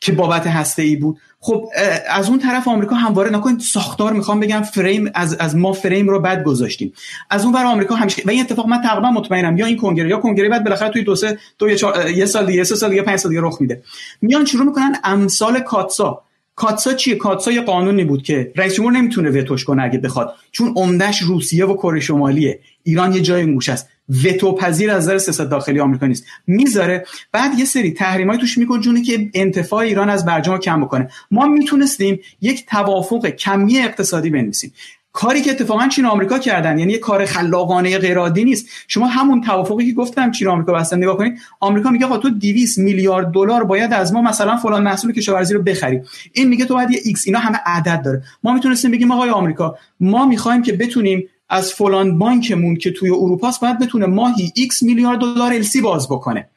که 0.00 0.12
بابت 0.12 0.46
هسته 0.46 0.82
ای 0.82 0.96
بود. 0.96 1.18
خب 1.46 1.68
از 2.10 2.28
اون 2.28 2.38
طرف 2.38 2.68
آمریکا 2.68 2.96
همواره 2.96 3.30
نکن 3.30 3.58
ساختار 3.58 4.12
می‌خوام 4.12 4.40
بگم 4.40 4.62
فریم 4.62 5.10
از 5.14 5.34
از 5.34 5.56
ما 5.56 5.72
فریم 5.72 6.08
رو 6.08 6.20
بد 6.20 6.42
گذاشتیم. 6.44 6.92
از 7.30 7.44
اون 7.44 7.54
ور 7.54 7.64
آمریکا 7.64 7.94
همیشه 7.94 8.22
و 8.26 8.30
این 8.30 8.40
اتفاق 8.40 8.66
من 8.66 8.82
تقریبا 8.82 9.10
مطمئنم 9.10 9.58
یا 9.58 9.66
این 9.66 9.76
کنگره 9.76 10.08
یا 10.08 10.16
کنگره 10.16 10.48
بعد 10.48 10.64
بالاخره 10.64 10.90
توی 10.90 11.02
دو 11.02 11.16
سه 11.16 11.38
دو 11.58 11.68
یه 12.14 12.26
سال 12.26 12.46
دیگه 12.46 12.64
سه 12.64 12.74
سال 12.74 12.90
دیگه 12.90 13.02
پنج 13.02 13.18
سال 13.18 13.30
دیگه 13.30 13.42
رخ 13.42 13.60
میده. 13.60 13.82
میان 14.22 14.44
شروع 14.44 14.66
می‌کنن 14.66 14.96
امثال 15.04 15.60
کاتسا. 15.60 16.22
کاتسا 16.56 16.94
چیه؟ 16.94 17.14
کاتسا 17.14 17.50
یه 17.50 17.60
قانونی 17.60 18.04
بود 18.04 18.22
که 18.22 18.52
رئیس 18.56 18.74
جمهور 18.74 18.92
نمی‌تونه 18.92 19.30
وتوش 19.30 19.64
کنه 19.64 19.82
اگه 19.82 19.98
بخواد 19.98 20.34
چون 20.52 20.72
عمدش 20.76 21.22
روسیه 21.22 21.66
و 21.66 21.74
کره 21.74 22.00
شمالیه. 22.00 22.60
ایران 22.82 23.12
یه 23.12 23.20
جای 23.20 23.44
موش 23.44 23.68
است. 23.68 23.88
وتو 24.24 24.54
پذیر 24.54 24.90
از 24.90 25.02
نظر 25.02 25.18
سیاست 25.18 25.42
داخلی 25.42 25.80
آمریکا 25.80 26.06
نیست. 26.06 26.24
می‌ذاره. 26.46 27.06
بعد 27.32 27.58
یه 27.58 27.64
سری 27.64 27.92
تحریمای 27.92 28.38
توش 28.38 28.58
می‌کنه 28.58 29.02
که 29.02 29.30
انتفاع 29.34 29.80
ایران 29.80 30.10
از 30.10 30.24
برجام 30.24 30.58
کم 30.58 30.80
بکنه. 30.80 31.08
ما 31.30 31.46
می‌تونستیم 31.46 32.20
یک 32.40 32.66
توافق 32.66 33.26
کمی 33.26 33.78
اقتصادی 33.78 34.30
بنویسیم. 34.30 34.72
کاری 35.16 35.42
که 35.42 35.50
اتفاقا 35.50 35.88
چین 35.88 36.04
و 36.04 36.08
آمریکا 36.08 36.38
کردن 36.38 36.78
یعنی 36.78 36.92
یه 36.92 36.98
کار 36.98 37.24
خلاقانه 37.24 37.98
غیر 37.98 38.18
عادی 38.18 38.44
نیست. 38.44 38.66
شما 38.88 39.06
همون 39.06 39.40
توافقی 39.40 39.86
که 39.86 39.92
گفتم 39.92 40.30
چین 40.30 40.48
و 40.48 40.50
آمریکا 40.50 40.72
بستن 40.72 40.96
نگاه 40.96 41.16
کنید 41.16 41.38
آمریکا 41.60 41.90
میگه 41.90 42.06
آقا 42.06 42.16
تو 42.16 42.30
200 42.30 42.78
میلیارد 42.78 43.30
دلار 43.30 43.64
باید 43.64 43.92
از 43.92 44.12
ما 44.12 44.22
مثلا 44.22 44.56
فلان 44.56 44.82
محصول 44.82 45.12
کشاورزی 45.12 45.54
رو 45.54 45.62
بخری. 45.62 46.00
این 46.32 46.48
میگه 46.48 46.64
تو 46.64 46.74
باید 46.74 46.90
یه 46.90 47.00
ایکس 47.04 47.22
اینا 47.26 47.38
همه 47.38 47.58
عدد 47.66 48.02
داره. 48.04 48.22
ما 48.42 48.54
می‌تونستیم 48.54 48.90
بگیم 48.90 49.10
آقای 49.10 49.30
آمریکا 49.30 49.78
ما 50.00 50.26
می‌خوایم 50.26 50.62
که 50.62 50.72
بتونیم 50.72 51.28
از 51.54 51.72
فلان 51.72 52.18
بانکمون 52.18 52.76
که 52.76 52.90
توی 52.90 53.10
اروپاست 53.10 53.60
باید 53.60 53.78
بتونه 53.78 54.06
ماهی 54.06 54.52
x 54.58 54.82
میلیارد 54.82 55.18
دلار 55.18 55.52
LC 55.52 55.80
باز 55.80 56.08
بکنه. 56.08 56.48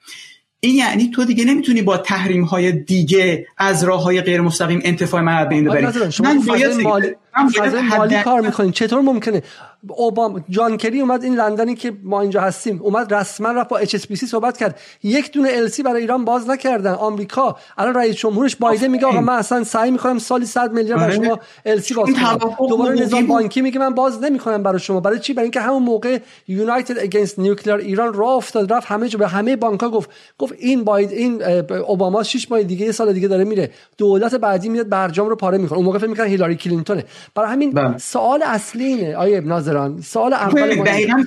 این 0.60 0.76
یعنی 0.76 1.10
تو 1.10 1.26
دیگه 1.26 1.46
نمی‌تونی 1.46 1.82
با 1.82 1.98
تحریم 1.98 2.44
های 2.44 2.72
دیگه 2.72 3.48
از 3.58 3.84
راه 3.84 4.04
های 4.04 4.22
غیر 4.22 4.42
مستقیم 4.42 4.80
انتفاع 4.84 5.22
من 5.22 5.50
بین 5.50 5.64
ببری. 5.64 5.86
من 6.20 6.40
باید 6.40 6.82
مالی, 6.82 7.08
مالی 7.98 8.24
کار 8.24 8.42
می‌کنین. 8.42 8.72
چطور 8.72 9.02
ممکنه؟ 9.02 9.44
اوباما 9.88 10.40
جان 10.50 10.78
کری 10.78 11.00
اومد 11.00 11.24
این 11.24 11.36
لندنی 11.36 11.76
که 11.76 11.94
ما 12.04 12.22
اینجا 12.22 12.42
هستیم 12.42 12.80
اومد 12.82 13.14
رسما 13.14 13.52
رفت 13.52 13.70
با 13.70 13.78
اچ 13.78 13.96
صحبت 14.16 14.58
کرد. 14.58 14.80
یک 15.04 15.32
دونه 15.32 15.50
ال 15.54 15.70
برای 15.86 16.02
ایران 16.02 16.26
باز 16.26 16.50
نکردن. 16.50 16.92
آمریکا 16.92 17.58
الان 17.78 17.94
رئیس 17.94 18.16
جمهورش 18.16 18.56
بایدن 18.56 18.88
میگه 18.88 19.06
آقا 19.06 19.22
من 19.22 19.34
اصلا 19.34 19.64
سعی 19.64 19.92
می‌کنم 19.92 20.20
سالی 20.20 20.46
100 20.46 20.74
میلیارد 20.74 21.02
برای 21.02 21.16
شما 21.16 21.40
ال 21.66 21.82
باز 21.96 22.16
کنم. 22.16 22.68
دوباره 22.70 23.02
نظام 23.02 23.28
بانکی 23.28 23.62
میگه 23.62 23.80
من 23.80 23.94
باز 23.94 24.24
نمی‌کنم 24.24 24.64
برای 24.64 24.80
شما. 24.80 25.00
برای 25.00 25.20
چی؟ 25.20 25.34
برای 25.34 25.46
اینکه 25.46 25.62
همون 25.62 25.84
موقع 25.84 26.20
یونایتد 26.48 27.00
اگینست 27.00 27.40
نیوکلیر 27.40 27.76
ایران 27.76 28.14
راه 28.14 28.34
افتاد 28.34 28.74
رفت 28.74 28.88
همه 28.88 29.10
جا 29.10 29.20
به 29.20 29.28
همه 29.28 29.56
بانک‌ها 29.56 29.90
گفت. 29.90 30.10
گفت 30.38 30.54
این 30.60 30.84
باید 30.84 31.12
این 31.12 31.44
اوباما 31.72 32.24
6 32.24 32.52
ماه 32.52 32.64
دیگه 32.64 32.86
یه 32.86 32.92
سال 32.92 33.14
دیگه 33.14 33.28
داره 33.28 33.44
میره. 33.44 33.72
دولت 33.98 34.36
بعدی 34.36 34.70
میاد 34.70 34.90
برجام 34.90 35.30
رو 35.30 35.36
پاره 35.36 35.58
می‌کنه. 35.58 35.78
اون 35.78 35.86
موقع 35.86 35.98
فکر 35.98 36.10
می‌کنن 36.10 36.26
هیلاری 36.26 36.56
کلینتونه. 36.56 37.06
برای 37.36 37.52
همین 37.52 37.72
بله. 37.72 37.98
سوال 37.98 38.44
اصلی 38.44 38.84
اینه 38.84 39.16
آیه 39.16 39.42
ناظران 39.42 40.02
سوال 40.02 40.34
اول 40.34 40.84
دقیقاً 40.84 41.26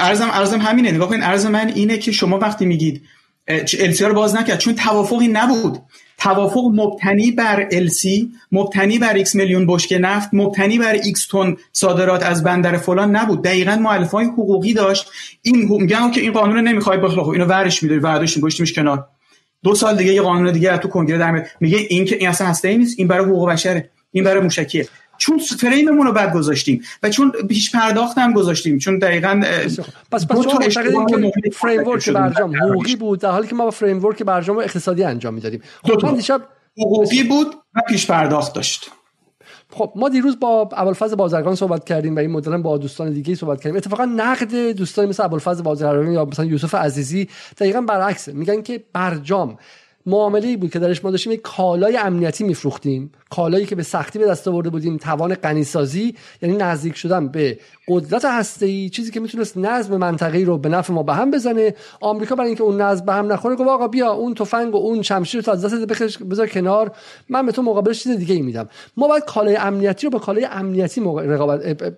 ارزم 0.00 0.28
ارزم 0.32 0.60
همینه. 0.60 0.92
نگاه 0.92 1.08
کنید 1.08 1.22
ارز 1.22 1.46
من 1.46 1.68
اینه 1.68 1.98
که 1.98 2.12
شما 2.12 2.38
وقتی 2.38 2.66
میگید 2.66 3.02
السی 3.48 4.04
رو 4.04 4.14
باز 4.14 4.36
نکرد 4.36 4.58
چون 4.58 4.74
توافقی 4.74 5.28
نبود. 5.28 5.78
توافق 6.18 6.64
مبتنی 6.74 7.30
بر 7.30 7.68
السی 7.72 8.32
مبتنی 8.52 8.98
بر 8.98 9.24
x 9.24 9.34
میلیون 9.34 9.66
بشکه 9.66 9.98
نفت 9.98 10.28
مبتنی 10.32 10.78
بر 10.78 10.96
x 10.96 11.26
تن 11.30 11.56
صادرات 11.72 12.22
از 12.22 12.44
بندر 12.44 12.76
فلان 12.76 13.16
نبود. 13.16 13.42
دقیقا 13.42 13.72
های 14.12 14.24
حقوقی 14.24 14.74
داشت. 14.74 15.10
این 15.42 15.56
میگن 15.56 16.10
که 16.10 16.20
این 16.20 16.32
قانون 16.32 16.68
نمی‌خوای 16.68 16.98
بخلا 16.98 17.24
خب 17.24 17.30
اینو 17.30 17.44
ورش 17.44 17.82
میداری 17.82 18.00
ورداشتیم 18.00 18.42
گشتیمش 18.42 18.72
کنار. 18.72 19.06
دو 19.62 19.74
سال 19.74 19.96
دیگه 19.96 20.12
یه 20.12 20.22
قانون 20.22 20.52
دیگه 20.52 20.78
تو 20.78 20.88
کنگره 20.88 21.18
در 21.18 21.46
میگه 21.60 21.78
این 21.88 22.04
که 22.04 22.16
این 22.16 22.28
اصلا 22.28 22.46
هسته 22.46 22.68
ای 22.68 22.78
نیست 22.78 22.98
این 22.98 23.08
برای 23.08 23.24
حقوق 23.24 23.50
بشره. 23.50 23.90
این 24.10 24.24
برای 24.24 24.40
موشکیه. 24.40 24.88
چون 25.18 25.38
فریممون 25.38 26.06
رو 26.06 26.12
بعد 26.12 26.32
گذاشتیم 26.32 26.82
و 27.02 27.10
چون 27.10 27.30
پیش 27.30 27.72
پرداخت 27.72 28.18
هم 28.18 28.32
گذاشتیم 28.32 28.78
چون 28.78 28.98
دقیقا 28.98 29.42
پس 30.12 30.26
پس 30.26 30.46
معتقدین 30.46 31.06
که 31.06 31.50
فریم 31.50 31.88
ورک 31.88 32.10
برجام 32.10 32.56
حقوقی 32.56 32.96
بود 32.96 33.20
در 33.20 33.30
حالی 33.30 33.48
که 33.48 33.54
ما 33.54 33.64
با 33.64 33.70
فریم 33.70 34.04
ورک 34.04 34.22
برجام 34.22 34.58
اقتصادی 34.58 35.04
انجام 35.04 35.34
می‌دادیم. 35.34 35.62
خب 35.84 36.16
دیشب 36.16 36.42
حقوقی 36.78 37.22
بود 37.22 37.54
و 37.74 37.80
پیش 37.88 38.06
پرداخت 38.06 38.54
داشت. 38.54 38.90
خب 39.70 39.92
ما 39.96 40.08
دیروز 40.08 40.40
با 40.40 40.68
ابوالفضل 40.72 41.16
بازرگان 41.16 41.54
صحبت 41.54 41.84
کردیم 41.84 42.16
و 42.16 42.18
این 42.18 42.30
مدل 42.30 42.56
با 42.56 42.78
دوستان 42.78 43.12
دیگه 43.12 43.34
صحبت 43.34 43.60
کردیم. 43.60 43.76
اتفاقا 43.76 44.04
نقد 44.04 44.54
دوستان 44.54 45.06
مثل 45.06 45.24
ابوالفضل 45.24 45.62
بازرگان 45.62 46.12
یا 46.12 46.24
مثلا 46.24 46.44
یوسف 46.44 46.74
عزیزی 46.74 47.28
دقیقا 47.58 47.80
برعکسه. 47.80 48.32
میگن 48.32 48.62
که 48.62 48.84
برجام 48.92 49.58
معامله 50.08 50.56
بود 50.56 50.70
که 50.70 50.78
درش 50.78 51.04
ما 51.04 51.10
داشتیم 51.10 51.32
یک 51.32 51.40
کالای 51.42 51.96
امنیتی 51.96 52.44
میفروختیم. 52.44 53.12
کالایی 53.30 53.66
که 53.66 53.74
به 53.74 53.82
سختی 53.82 54.18
به 54.18 54.26
دست 54.26 54.48
آورده 54.48 54.70
بودیم. 54.70 54.96
توان 54.96 55.34
غنیسازی 55.34 56.14
یعنی 56.42 56.56
نزدیک 56.56 56.96
شدن 56.96 57.28
به 57.28 57.58
قدرت 57.88 58.24
هسته 58.24 58.88
چیزی 58.88 59.10
که 59.10 59.20
می‌تونست 59.20 59.56
نظم 59.56 59.96
منطقه‌ای 59.96 60.44
رو 60.44 60.58
به 60.58 60.68
نفع 60.68 60.92
ما 60.92 61.02
به 61.02 61.14
هم 61.14 61.30
بزنه. 61.30 61.74
آمریکا 62.00 62.34
برای 62.34 62.48
اینکه 62.48 62.62
اون 62.62 62.80
نظم 62.80 63.04
به 63.04 63.12
هم 63.12 63.32
نخوره 63.32 63.56
گفت 63.56 63.68
آقا 63.68 63.88
بیا 63.88 64.12
اون 64.12 64.34
تفنگ 64.34 64.74
و 64.74 64.76
اون 64.76 65.02
شمشیر 65.02 65.40
رو 65.40 65.52
از 65.52 65.64
دست 65.64 65.74
بذار 66.30 66.46
کنار. 66.46 66.92
من 67.28 67.46
به 67.46 67.52
تو 67.52 67.62
مقابلش 67.62 68.02
چیز 68.02 68.16
دیگه 68.16 68.34
ای 68.34 68.42
میدم. 68.42 68.68
ما 68.96 69.08
باید 69.08 69.24
کالای 69.24 69.56
امنیتی 69.56 70.06
رو 70.06 70.10
با 70.10 70.18
کالای 70.18 70.44
امنیتی 70.44 71.00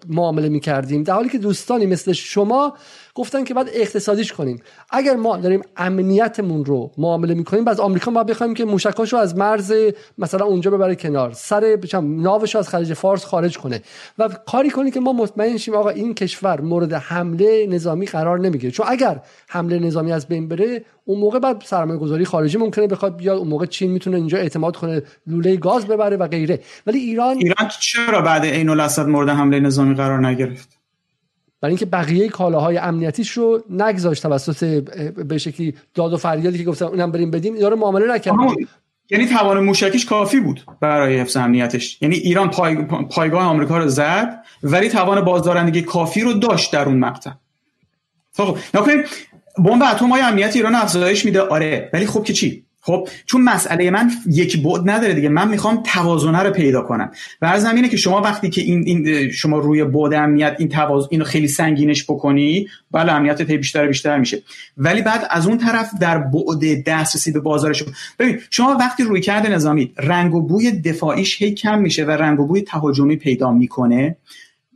معامله 0.08 0.48
می‌کردیم. 0.48 1.02
در 1.02 1.14
حالی 1.14 1.28
که 1.28 1.38
دوستانی 1.38 1.86
مثل 1.86 2.12
شما 2.12 2.74
گفتن 3.20 3.44
که 3.44 3.54
باید 3.54 3.70
اقتصادیش 3.72 4.32
کنیم. 4.32 4.62
اگر 4.90 5.16
ما 5.16 5.36
داریم 5.36 5.62
امنیتمون 5.76 6.64
رو 6.64 6.90
معامله 6.98 7.34
می‌کنیم 7.34 7.64
بعد 7.64 7.80
آمریکا 7.80 8.10
ما 8.10 8.24
بخوایم 8.24 8.54
که 8.54 8.64
موشکاشو 8.64 9.16
از 9.16 9.36
مرز 9.36 9.72
مثلا 10.18 10.44
اونجا 10.44 10.70
ببره 10.70 10.94
کنار 10.94 11.32
سر 11.32 11.78
ناوش 12.02 12.56
از 12.56 12.68
خلیج 12.68 12.94
فارس 12.94 13.24
خارج 13.24 13.58
کنه. 13.58 13.82
و 14.18 14.28
کاری 14.28 14.70
کنی 14.70 14.90
که 14.90 15.00
ما 15.00 15.12
مطمئن 15.12 15.56
شیم 15.56 15.74
آقا 15.74 15.88
این 15.88 16.14
کشور 16.14 16.60
مورد 16.60 16.92
حمله 16.92 17.66
نظامی 17.66 18.06
قرار 18.06 18.38
نمی‌گیره. 18.38 18.70
چون 18.72 18.86
اگر 18.88 19.20
حمله 19.48 19.78
نظامی 19.78 20.12
از 20.12 20.28
بین 20.28 20.48
بره 20.48 20.84
اون 21.04 21.20
موقع 21.20 21.38
بعد 21.38 21.62
سرمایه 21.64 21.98
گذاری 21.98 22.24
خارجی 22.24 22.58
ممکنه 22.58 22.86
بخواد 22.86 23.16
بیاد 23.16 23.38
اون 23.38 23.48
موقع 23.48 23.66
چین 23.66 23.90
می‌تونه 23.90 24.16
اینجا 24.16 24.38
اعتماد 24.38 24.76
کنه 24.76 25.02
لوله 25.26 25.56
گاز 25.56 25.86
ببره 25.86 26.16
و 26.16 26.26
غیره. 26.26 26.60
ولی 26.86 26.98
ایران 26.98 27.36
ایران 27.36 27.68
چرا 27.80 28.20
بعد 28.20 28.44
عین 28.44 28.68
الاسد 28.68 29.06
مورد 29.06 29.28
حمله 29.28 29.60
نظامی 29.60 29.94
قرار 29.94 30.26
نگرفت؟ 30.26 30.80
برای 31.61 31.70
اینکه 31.70 31.86
بقیه 31.86 32.28
کالاهای 32.28 32.78
امنیتیش 32.78 33.30
رو 33.30 33.64
نگذاشت 33.70 34.22
توسط 34.22 34.64
به 35.14 35.38
شکلی 35.38 35.74
داد 35.94 36.12
و 36.12 36.16
فریادی 36.16 36.58
که 36.58 36.64
گفتن 36.64 36.84
اونم 36.84 37.12
بریم 37.12 37.30
بدیم 37.30 37.58
داره 37.58 37.76
معامله 37.76 38.14
نکرد. 38.14 38.34
یعنی 39.11 39.26
توان 39.26 39.64
موشکیش 39.64 40.06
کافی 40.06 40.40
بود 40.40 40.64
برای 40.80 41.20
حفظ 41.20 41.36
امنیتش. 41.36 42.02
یعنی 42.02 42.16
ایران 42.16 42.50
پای... 42.50 42.76
پایگاه 43.11 43.42
آمریکا 43.42 43.78
رو 43.78 43.88
زد 43.88 44.44
ولی 44.62 44.88
توان 44.88 45.20
بازدارندگی 45.20 45.82
کافی 45.82 46.20
رو 46.20 46.32
داشت 46.32 46.72
در 46.72 46.84
اون 46.84 46.98
مقطع. 46.98 47.30
خب 48.32 48.58
بمب 49.64 49.82
اتم 49.82 50.08
های 50.08 50.22
امنیت 50.22 50.56
ایران 50.56 50.74
افزایش 50.74 51.24
میده. 51.24 51.40
آره 51.40 51.90
ولی 51.92 52.06
خب 52.06 52.24
که 52.24 52.32
چی؟ 52.32 52.64
خب 52.83 53.09
چون 53.26 53.43
مسئله 53.43 53.91
من 53.91 54.11
یک 54.26 54.62
بعد 54.62 54.91
نداره 54.91 55.14
دیگه. 55.14 55.28
من 55.28 55.49
می‌خوام 55.49 55.83
توازنه 55.83 56.39
رو 56.39 56.51
پیدا 56.51 56.83
کنم. 56.83 57.11
و 57.43 57.47
از 57.47 57.62
زمینه 57.62 57.89
که 57.89 57.97
شما 57.97 58.20
وقتی 58.20 58.51
که 58.51 58.61
این, 58.61 58.83
این 58.87 59.31
شما 59.31 59.59
روی 59.59 59.85
بعد 59.85 60.14
امنیت 60.14 60.57
این 60.59 60.68
توازن 60.68 61.09
اینو 61.11 61.24
خیلی 61.24 61.49
سنگینش 61.49 62.05
بکنی 62.05 62.68
بله 62.91 63.12
امنیت 63.12 63.43
تی 63.43 63.57
بیشتر 63.57 63.87
بیشتر 63.87 64.18
میشه. 64.18 64.43
ولی 64.76 65.03
بعد 65.03 65.26
از 65.31 65.47
اون 65.47 65.59
طرف 65.59 65.91
در 66.01 66.18
بعد 66.18 66.85
دسترسی 66.87 67.33
به 67.33 67.41
بازارش 67.41 67.85
ببین 68.18 68.39
شما 68.51 68.76
وقتی 68.81 69.03
روی 69.03 69.20
کرده 69.20 69.49
نظامی 69.49 69.93
رنگ 69.97 70.35
و 70.35 70.41
بوی 70.41 70.72
دفاعیش 70.72 71.43
هی 71.43 71.55
کم 71.55 71.78
میشه 71.78 72.05
و 72.05 72.11
رنگ 72.11 72.41
و 72.41 72.47
بوی 72.47 72.62
تهاجمی 72.62 73.16
پیدا 73.16 73.53
می‌کنه. 73.53 74.16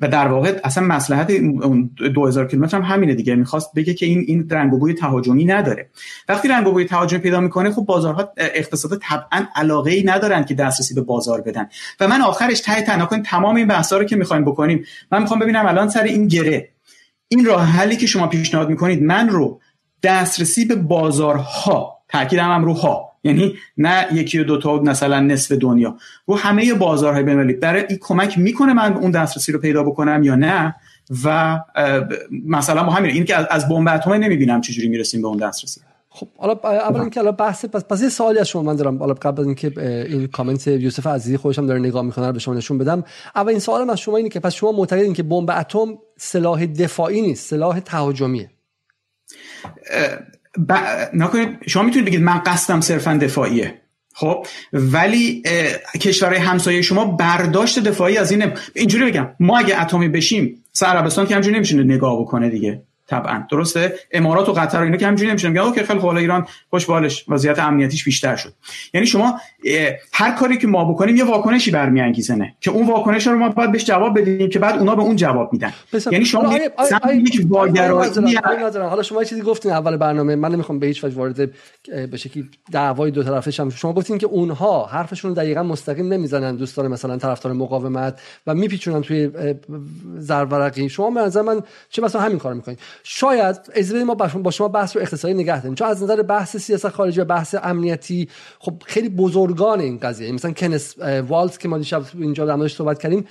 و 0.00 0.08
در 0.08 0.28
واقع 0.28 0.60
اصلا 0.64 0.84
مسلحت 0.84 1.32
2000 1.32 2.48
کیلومتر 2.48 2.76
هم 2.76 2.82
همینه 2.82 3.14
دیگه. 3.14 3.34
می‌خواست 3.34 3.74
بگه 3.74 3.94
که 3.94 4.06
این 4.06 4.24
این 4.26 4.48
رنگ 4.50 4.74
و 4.74 4.78
بوی 4.78 4.94
تهاجمی 4.94 5.44
نداره. 5.44 5.90
وقتی 6.28 6.48
رنگ 6.48 6.66
و 6.66 6.72
بوی 6.72 6.84
تهاجمی 6.84 7.20
پیدا 7.20 7.40
می‌کنه 7.40 7.70
خب 7.70 7.82
بازارها 7.82 8.32
اقتصاد 8.36 9.00
طبعا 9.02 9.46
علاقه 9.56 9.90
ای 9.90 10.02
ندارن 10.02 10.44
که 10.44 10.54
دسترسی 10.54 10.94
به 10.94 11.00
بازار 11.00 11.40
بدن. 11.40 11.68
و 12.00 12.08
من 12.08 12.20
آخرش 12.20 12.60
ته 12.60 12.82
تنها 12.82 13.06
تمام 13.06 13.56
این 13.56 13.66
بحثا 13.66 13.98
رو 13.98 14.04
که 14.04 14.16
می‌خوایم 14.16 14.44
بکنیم 14.44 14.84
من 15.12 15.20
می‌خوام 15.20 15.40
ببینم 15.40 15.66
الان 15.66 15.88
سر 15.88 16.02
این 16.02 16.28
گره 16.28 16.68
این 17.28 17.44
راه 17.44 17.64
حلی 17.64 17.96
که 17.96 18.06
شما 18.06 18.26
پیشنهاد 18.26 18.68
می‌کنید 18.68 19.02
من 19.02 19.28
رو 19.28 19.60
دسترسی 20.02 20.64
به 20.64 20.74
بازارها 20.74 21.98
تاکیدم 22.08 22.54
هم 22.54 22.64
رو 22.64 22.74
ها 22.74 23.13
یعنی 23.24 23.54
نه 23.76 24.06
یکی 24.12 24.38
و 24.38 24.44
دو 24.44 24.58
تا 24.58 24.76
مثلا 24.76 25.20
نصف 25.20 25.52
دنیا. 25.52 25.96
رو 26.26 26.38
همه 26.38 26.74
بازارهای 26.74 27.22
بین‌المللی 27.22 27.52
برای 27.52 27.84
این 27.88 27.98
کمک 28.00 28.38
می‌کنه 28.38 28.72
من 28.72 28.92
اون 28.92 29.10
دسترسی 29.10 29.52
رو 29.52 29.58
پیدا 29.58 29.82
بکنم 29.82 30.22
یا 30.22 30.34
نه؟ 30.34 30.74
و 31.24 31.60
مثلا 32.46 32.84
با 32.84 32.92
همین 32.92 33.10
این 33.10 33.24
که 33.24 33.54
از 33.54 33.68
بمب 33.68 33.88
اتم 33.88 34.12
نمی‌بینم 34.12 34.60
چجوری 34.60 34.88
می‌رسیم 34.88 35.22
به 35.22 35.28
اون 35.28 35.36
دسترسی. 35.36 35.80
خب 36.08 36.28
حالا 36.38 36.60
اول 36.62 37.00
اینکه 37.00 37.20
حالا 37.20 37.32
بحث 37.32 37.64
پس 37.64 37.84
پس 37.84 38.02
یه 38.02 38.08
سوالی 38.08 38.38
از 38.38 38.48
شما 38.48 38.62
من 38.62 38.76
دارم. 38.76 38.98
حالا 38.98 39.14
قبل 39.14 39.40
از 39.40 39.46
اینکه 39.46 39.72
این 40.08 40.26
کامنت 40.26 40.66
یوسف 40.66 41.06
عزیزی 41.06 41.36
خودشم 41.36 41.66
داره 41.66 41.80
نگاه 41.80 42.02
می‌کنه 42.02 42.26
رو 42.26 42.32
به 42.32 42.38
شما 42.38 42.54
نشون 42.54 42.78
بدم. 42.78 43.04
اول 43.34 43.48
این 43.48 43.58
سوالم 43.58 43.90
از 43.90 44.00
شما 44.00 44.16
اینه 44.16 44.28
که 44.28 44.40
پس 44.40 44.54
شما 44.54 44.72
معتقدین 44.72 45.12
که 45.12 45.22
بمب 45.22 45.50
اتم 45.50 45.98
سلاح 46.16 46.66
دفاعی 46.66 47.22
نیست 47.22 47.50
سلاح 47.50 47.80
تهاجمیه. 47.80 48.50
ب... 50.68 50.72
نکنید 51.14 51.48
شما 51.66 51.82
می‌تونید 51.82 52.06
بگید 52.06 52.22
من 52.22 52.38
قصدم 52.38 52.80
صرفا 52.80 53.18
دفاعیه. 53.22 53.80
خب؟ 54.14 54.46
ولی 54.72 55.42
کشورهای 56.00 56.40
همسایه 56.40 56.82
شما 56.82 57.04
برداشت 57.04 57.78
دفاعی 57.78 58.16
از 58.16 58.30
اینه 58.30 58.54
اینجوری 58.74 59.04
بگم 59.04 59.28
ما 59.40 59.58
اگه 59.58 59.82
اتمی 59.82 60.08
بشیم 60.08 60.64
سر 60.72 60.86
عربستان 60.86 61.26
که 61.26 61.34
همجوری 61.34 61.56
نمیشه 61.56 61.76
نگاه 61.76 62.20
بکنه 62.20 62.50
دیگه. 62.50 62.82
طبعا. 63.06 63.46
درسته؟ 63.50 63.94
امارات 64.12 64.48
و 64.48 64.52
قطر 64.52 64.78
و 64.78 64.82
اینا 64.82 64.96
که 64.96 65.06
همینجوری 65.06 65.30
نمیشن 65.30 65.48
میگن 65.48 65.60
اوکی 65.60 65.82
خیلی 65.82 65.98
خوب 65.98 66.10
ایران 66.10 66.46
خوش 66.70 66.86
بالش 66.86 67.24
وضعیت 67.28 67.58
امنیتیش 67.58 68.04
بیشتر 68.04 68.36
شد. 68.36 68.52
یعنی 68.94 69.06
شما 69.06 69.40
هر 70.12 70.30
کاری 70.30 70.58
که 70.58 70.66
ما 70.66 70.92
بکنیم 70.92 71.16
یه 71.16 71.24
واکنشی 71.24 71.70
برمیانگیزنه 71.70 72.54
که 72.60 72.70
اون 72.70 72.86
واکنش 72.86 73.26
رو 73.26 73.38
ما 73.38 73.48
باید 73.48 73.72
بهش 73.72 73.84
جواب 73.84 74.20
بدیم 74.20 74.48
که 74.48 74.58
بعد 74.58 74.78
اونا 74.78 74.94
به 74.94 75.02
اون 75.02 75.16
جواب 75.16 75.52
میدن. 75.52 75.72
یعنی 76.10 76.24
شما 76.24 76.58
یک 77.14 77.46
واگرایی 77.48 78.34
حالا 78.74 79.02
شما 79.02 79.24
چیزی 79.24 79.42
گفتین 79.42 79.72
اول 79.72 79.96
برنامه. 79.96 80.36
من 80.36 80.52
نمی‌خوام 80.52 80.78
به 80.78 80.86
هیچ 80.86 81.04
وجه 81.04 81.16
وارد 81.16 81.50
به 82.10 82.16
شکلی 82.16 82.48
دعوای 82.72 83.10
دو 83.10 83.22
طرفه 83.22 83.50
شم 83.50 83.70
شما 83.70 83.92
گفتین 83.92 84.18
که 84.18 84.26
اونها 84.26 84.86
حرفشون 84.86 85.30
رو 85.30 85.36
دقیقاً 85.36 85.62
مستقیم 85.62 86.12
نمی‌زنن 86.12 86.56
دوستان 86.56 86.88
مثلا 86.88 87.16
طرفدار 87.16 87.52
مقاومت 87.52 88.20
و 88.46 88.54
میپیچونن 88.54 89.02
توی 89.02 89.30
زرورقی. 90.18 90.88
شما 90.88 91.10
به 91.10 91.20
نظر 91.20 91.42
من 91.42 91.60
چه 91.90 92.02
مثلا 92.02 92.20
همین 92.20 92.38
کارو 92.38 92.56
می‌کنین. 92.56 92.76
شاید 93.02 93.56
اجازه 93.74 94.04
ما 94.04 94.14
با 94.14 94.50
شما 94.50 94.68
بحث 94.68 94.96
رو 94.96 95.02
اقتصادی 95.02 95.34
نگه 95.34 95.60
داریم. 95.60 95.74
چون 95.74 95.88
از 95.88 96.02
نظر 96.02 96.22
بحث 96.22 96.56
سیاست 96.56 96.88
خارجی 96.88 97.20
و 97.20 97.24
بحث 97.24 97.54
امنیتی 97.62 98.28
خب 98.58 98.82
خیلی 98.86 99.08
بزرگان 99.08 99.80
این 99.80 99.98
قضیه. 99.98 100.32
مثلا 100.32 100.52
کنس 100.52 100.98
والز 100.98 101.58
که 101.58 101.68
ما 101.68 101.78
دیشب 101.78 102.02
اینجا 102.14 102.46
در 102.46 102.68
صحبت 102.68 103.02
کردیم 103.02 103.26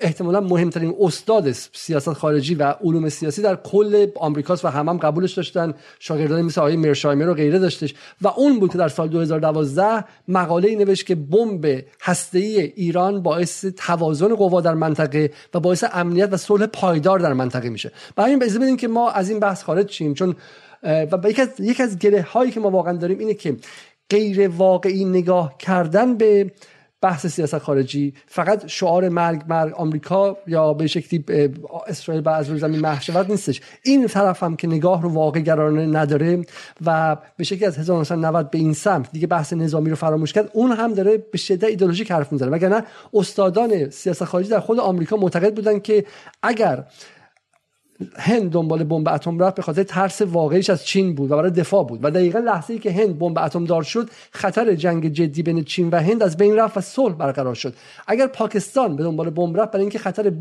احتمالا 0.00 0.40
مهمترین 0.40 0.94
استاد 1.00 1.52
سیاست 1.52 2.12
خارجی 2.12 2.54
و 2.54 2.74
علوم 2.84 3.08
سیاسی 3.08 3.42
در 3.42 3.56
کل 3.56 4.06
آمریکاست 4.16 4.64
و 4.64 4.68
هم 4.68 4.88
هم 4.88 4.98
قبولش 4.98 5.32
داشتن. 5.32 5.74
شاگردانی 5.98 6.42
مثل 6.42 6.60
آقای 6.60 6.76
مرشایمر 6.76 7.28
و 7.28 7.34
غیره 7.34 7.58
داشتش. 7.58 7.94
و 8.22 8.28
اون 8.28 8.60
بود 8.60 8.72
که 8.72 8.78
در 8.78 8.88
سال 8.88 9.08
2012 9.08 10.04
مقاله 10.28 10.68
ای 10.68 10.76
نوشت 10.76 11.06
که 11.06 11.14
بمب 11.14 11.84
هسته‌ای 12.00 12.60
ایران 12.60 13.22
باعث 13.22 13.64
توازن 13.64 14.34
قوا 14.34 14.60
در 14.60 14.74
منطقه 14.74 15.30
و 15.54 15.60
باعث 15.60 15.84
امنیت 15.92 16.28
و 16.32 16.36
صلح 16.36 16.66
پایدار 16.66 17.18
در 17.18 17.32
منطقه 17.32 17.68
میشه. 17.68 17.92
برای 18.16 18.30
این 18.30 18.42
اجازه 18.42 18.58
بدین 18.58 18.76
که 18.76 18.88
ما 18.88 19.10
از 19.10 19.30
این 19.30 19.40
بحث 19.40 19.62
خارج 19.62 19.90
شیم. 19.90 20.14
چون 20.14 20.36
و 20.82 21.28
یکی 21.28 21.42
از 21.42 21.48
یک 21.60 21.80
از 21.80 21.98
گره 21.98 22.22
هایی 22.22 22.50
که 22.50 22.60
ما 22.60 22.70
واقعا 22.70 22.92
داریم 22.92 23.18
اینه 23.18 23.34
که 23.34 23.56
غیر 24.10 24.48
واقعی 24.48 25.04
نگاه 25.04 25.58
کردن 25.58 26.16
به 26.16 26.50
بحث 27.00 27.26
سیاست 27.26 27.58
خارجی. 27.58 28.14
فقط 28.26 28.66
شعار 28.66 29.08
مرگ 29.08 29.42
مرگ 29.48 29.74
آمریکا 29.74 30.36
یا 30.46 30.72
به 30.74 30.86
شکلی 30.86 31.24
اسرائیل 31.86 32.22
بعد 32.22 32.40
از 32.40 32.48
روی 32.48 32.58
زمین 32.58 32.80
محشورت 32.80 33.30
نیستش. 33.30 33.60
این 33.82 34.06
طرف 34.06 34.42
هم 34.42 34.56
که 34.56 34.66
نگاه 34.66 35.02
رو 35.02 35.08
واقع 35.08 35.40
گرانه 35.40 35.86
نداره 35.86 36.44
و 36.86 37.16
به 37.36 37.44
شکلی 37.44 37.64
از 37.64 37.78
1990 37.78 38.50
به 38.50 38.58
این 38.58 38.72
سمت 38.72 39.12
دیگه 39.12 39.26
بحث 39.26 39.52
نظامی 39.52 39.90
رو 39.90 39.96
فراموش 39.96 40.32
کرد 40.32 40.50
اون 40.52 40.72
هم 40.72 40.94
داره 40.94 41.18
به 41.32 41.38
شدت 41.38 41.64
ایدئولوژیک 41.64 42.12
حرف 42.12 42.32
می‌زنه. 42.32 42.50
وگرنه 42.50 42.84
استادان 43.14 43.90
سیاست 43.90 44.24
خارجی 44.24 44.50
در 44.50 44.60
خود 44.60 44.80
آمریکا 44.80 45.16
معتقد 45.16 45.54
بودن 45.54 45.80
که 45.80 46.04
اگر 46.42 46.84
هند 48.16 48.50
دنبال 48.50 48.84
بمب 48.84 49.08
اتم 49.08 49.38
رفت 49.38 49.56
به 49.56 49.62
خاطر 49.62 49.82
ترس 49.82 50.22
واقعیش 50.22 50.70
از 50.70 50.84
چین 50.84 51.14
بود 51.14 51.30
و 51.30 51.36
برای 51.36 51.50
دفاع 51.50 51.84
بود. 51.84 52.00
و 52.02 52.10
دقیقا 52.10 52.38
لحظه 52.38 52.72
ای 52.72 52.78
که 52.78 52.92
هند 52.92 53.18
بمب 53.18 53.38
اتم 53.38 53.64
دار 53.64 53.82
شد 53.82 54.10
خطر 54.30 54.74
جنگ 54.74 55.08
جدی 55.08 55.42
بین 55.42 55.64
چین 55.64 55.90
و 55.90 55.96
هند 55.96 56.22
از 56.22 56.36
بین 56.36 56.56
رفت 56.56 56.76
و 56.76 56.80
صلح 56.80 57.14
برقرار 57.14 57.54
شد. 57.54 57.74
اگر 58.06 58.26
پاکستان 58.26 58.96
به 58.96 59.02
دنبال 59.02 59.30
بمب 59.30 59.60
رفت 59.60 59.70
برای 59.70 59.80
اینکه 59.80 59.98
خطر 59.98 60.32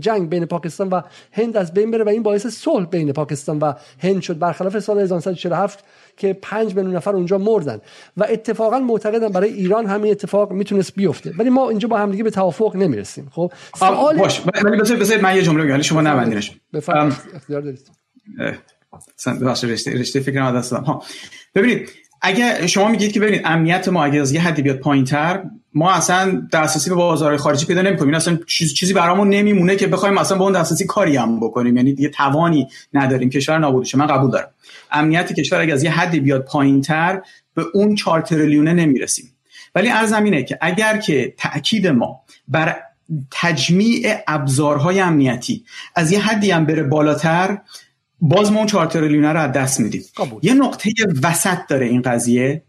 جنگ 0.00 0.28
بین 0.28 0.44
پاکستان 0.44 0.88
و 0.88 1.00
هند 1.32 1.56
از 1.56 1.74
بین 1.74 1.90
بره 1.90 2.04
و 2.04 2.08
این 2.08 2.22
باعث 2.22 2.46
صلح 2.46 2.86
بین 2.86 3.12
پاکستان 3.12 3.58
و 3.58 3.72
هند 3.98 4.22
شد. 4.22 4.38
برخلاف 4.38 4.78
سال 4.78 4.98
1947 4.98 5.84
که 6.16 6.32
5 6.42 6.74
میلیون 6.76 6.96
نفر 6.96 7.16
اونجا 7.16 7.38
مردن. 7.38 7.80
و 8.16 8.26
اتفاقا 8.28 8.78
معتقدم 8.78 9.28
برای 9.28 9.52
ایران 9.52 9.86
همین 9.86 10.10
اتفاق 10.10 10.52
می‌تونست 10.52 10.94
بیفته. 10.94 11.32
ولی 11.38 11.50
ما 11.50 11.70
اینجا 11.70 11.88
با 11.88 11.98
همدیگه 11.98 12.24
به 12.24 12.30
توافق 12.30 12.76
نمی‌رسیم. 12.76 13.28
خب؟ 13.32 13.52
سوال 13.78 14.16
باش. 14.16 14.42
ولی 14.64 14.96
بذار 14.96 15.20
من 15.20 15.36
یه 15.36 15.42
جمله 15.42 15.64
بگم. 15.64 15.82
شما 15.82 16.00
نبندینش. 16.00 16.52
بفرمایید. 16.72 17.16
اختیار 17.34 17.60
دارید. 17.60 17.90
رشته 19.42 19.92
رشته 19.98 20.20
دست 20.20 20.72
ها. 20.72 21.02
ببینید 21.54 21.90
اگه 22.22 22.66
شما 22.66 22.88
میگید 22.88 23.12
که 23.12 23.20
ببینید 23.20 23.42
امنیت 23.44 23.88
ما 23.88 24.04
اگه 24.04 24.20
از 24.20 24.32
یه 24.32 24.40
حدی 24.40 24.62
بیاد 24.62 24.76
پایینتر 24.76 25.42
ما 25.74 25.92
اصلا 25.92 26.48
دسترسی 26.52 26.90
به 26.90 26.96
بازارهای 26.96 27.38
خارجی 27.38 27.66
پیدا 27.66 27.82
نمی‌کنیم. 27.82 28.14
اصلا 28.14 28.38
چیز 28.46 28.74
چیزی 28.74 28.92
برامون 28.94 29.28
نمیمونه 29.28 29.76
که 29.76 29.86
بخوایم 29.86 30.18
اصلا 30.18 30.38
با 30.38 30.44
اون 30.44 30.60
دسترسی 30.60 30.86
کاری 30.86 31.16
هم 31.16 31.40
بکنیم. 31.40 31.76
یعنی 31.76 31.92
دیگه 31.92 32.08
توانی 32.08 32.68
نداریم. 32.92 33.30
کشور 33.30 33.58
نابود 33.58 33.96
من 33.96 34.06
قبول 34.06 34.30
دارم. 34.30 34.48
امنیت 34.90 35.32
کشور 35.32 35.60
اگه 35.60 35.72
از 35.72 35.84
یه 35.84 35.90
حدی 35.90 36.20
بیاد 36.20 36.44
پایینتر 36.44 37.22
به 37.54 37.64
اون 37.74 37.94
4 37.94 38.20
تریلیونه 38.20 38.72
نمی‌رسیم. 38.72 39.32
ولی 39.74 39.88
ارزمینه 39.88 40.42
که 40.42 40.58
اگر 40.60 40.96
که 40.96 41.34
تاکید 41.38 41.86
ما 41.86 42.20
بر 42.48 42.76
تجمیع 43.30 44.16
ابزارهای 44.26 45.00
امنیتی 45.00 45.64
از 45.94 46.12
یه 46.12 46.20
حدی 46.20 46.50
هم 46.50 46.66
بره 46.66 46.82
بالاتر 46.82 47.58
باز 48.22 48.52
ما 48.52 48.58
اون 48.58 48.66
4 48.66 48.86
تریلیونه 48.86 49.32
رو 49.32 49.40
از 49.40 49.52
دست 49.52 49.80
میدیم. 49.80 50.02
یه 50.42 50.54
نقطه 50.54 50.90
وسط 51.22 51.58
داره 51.68 51.86
این 51.86 52.02
قضیه. 52.02 52.62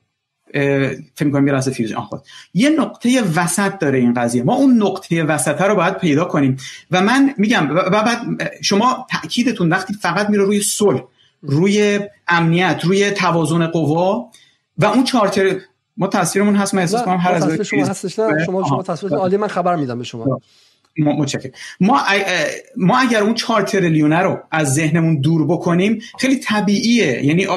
فکر 1.16 1.30
کنم 1.32 1.48
یه 1.48 1.60
فیوژن 1.60 1.96
خود 1.96 2.22
یه 2.54 2.70
نقطه 2.70 3.22
وسط 3.36 3.80
داره 3.80 4.00
این 4.00 4.14
قضیه. 4.14 4.44
ما 4.44 4.56
اون 4.56 4.84
نقطه 4.84 5.24
وسط 5.24 5.62
رو 5.62 5.76
باید 5.76 5.98
پیدا 5.98 6.26
کنیم. 6.26 6.58
و 6.92 7.02
من 7.02 7.34
میگم 7.38 7.70
و 7.70 7.90
بعد 7.90 8.18
شما 8.62 9.08
تاکیدتون 9.12 9.70
وقتی 9.70 9.94
فقط 9.94 10.30
میره 10.30 10.44
روی 10.44 10.62
صلح 10.62 11.02
روی 11.42 12.00
امنیت 12.28 12.80
روی 12.84 13.12
توازن 13.12 13.68
قوا 13.68 14.30
و 14.78 14.86
اون 14.86 15.04
چارتر 15.04 15.60
ما 15.98 16.08
تصویرمون 16.08 16.56
هست 16.56 16.74
من 16.74 16.82
احساس 16.82 17.04
کنم 17.04 17.18
هر 17.18 17.32
از 17.32 17.62
شما 17.62 17.86
هستش 17.86 18.20
نه 18.20 18.46
شما 18.46 18.64
شما 18.70 18.84
تصویر 18.84 19.14
عالی 19.14 19.38
من 19.38 19.48
خبر 19.48 19.76
میدم 19.76 19.98
به 19.98 20.04
شما. 20.04 20.42
ما 20.98 21.26
ما 21.80 22.02
ما 22.78 23.00
اگر 23.00 23.22
اون 23.22 23.34
4 23.34 23.62
تریلیونه 23.62 24.20
رو 24.20 24.40
از 24.52 24.74
ذهنمون 24.74 25.22
دور 25.22 25.48
بکنیم 25.48 26.02
خیلی 26.20 26.36
طبیعیه. 26.36 27.26
یعنی 27.26 27.48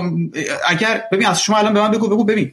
اگر 0.69 1.03
ببین 1.13 1.27
از 1.27 1.43
شما 1.43 1.57
الان 1.57 1.75
به 1.75 1.81
من 1.81 1.91
بگو 1.91 2.09
بگو 2.09 2.25
ببین. 2.25 2.53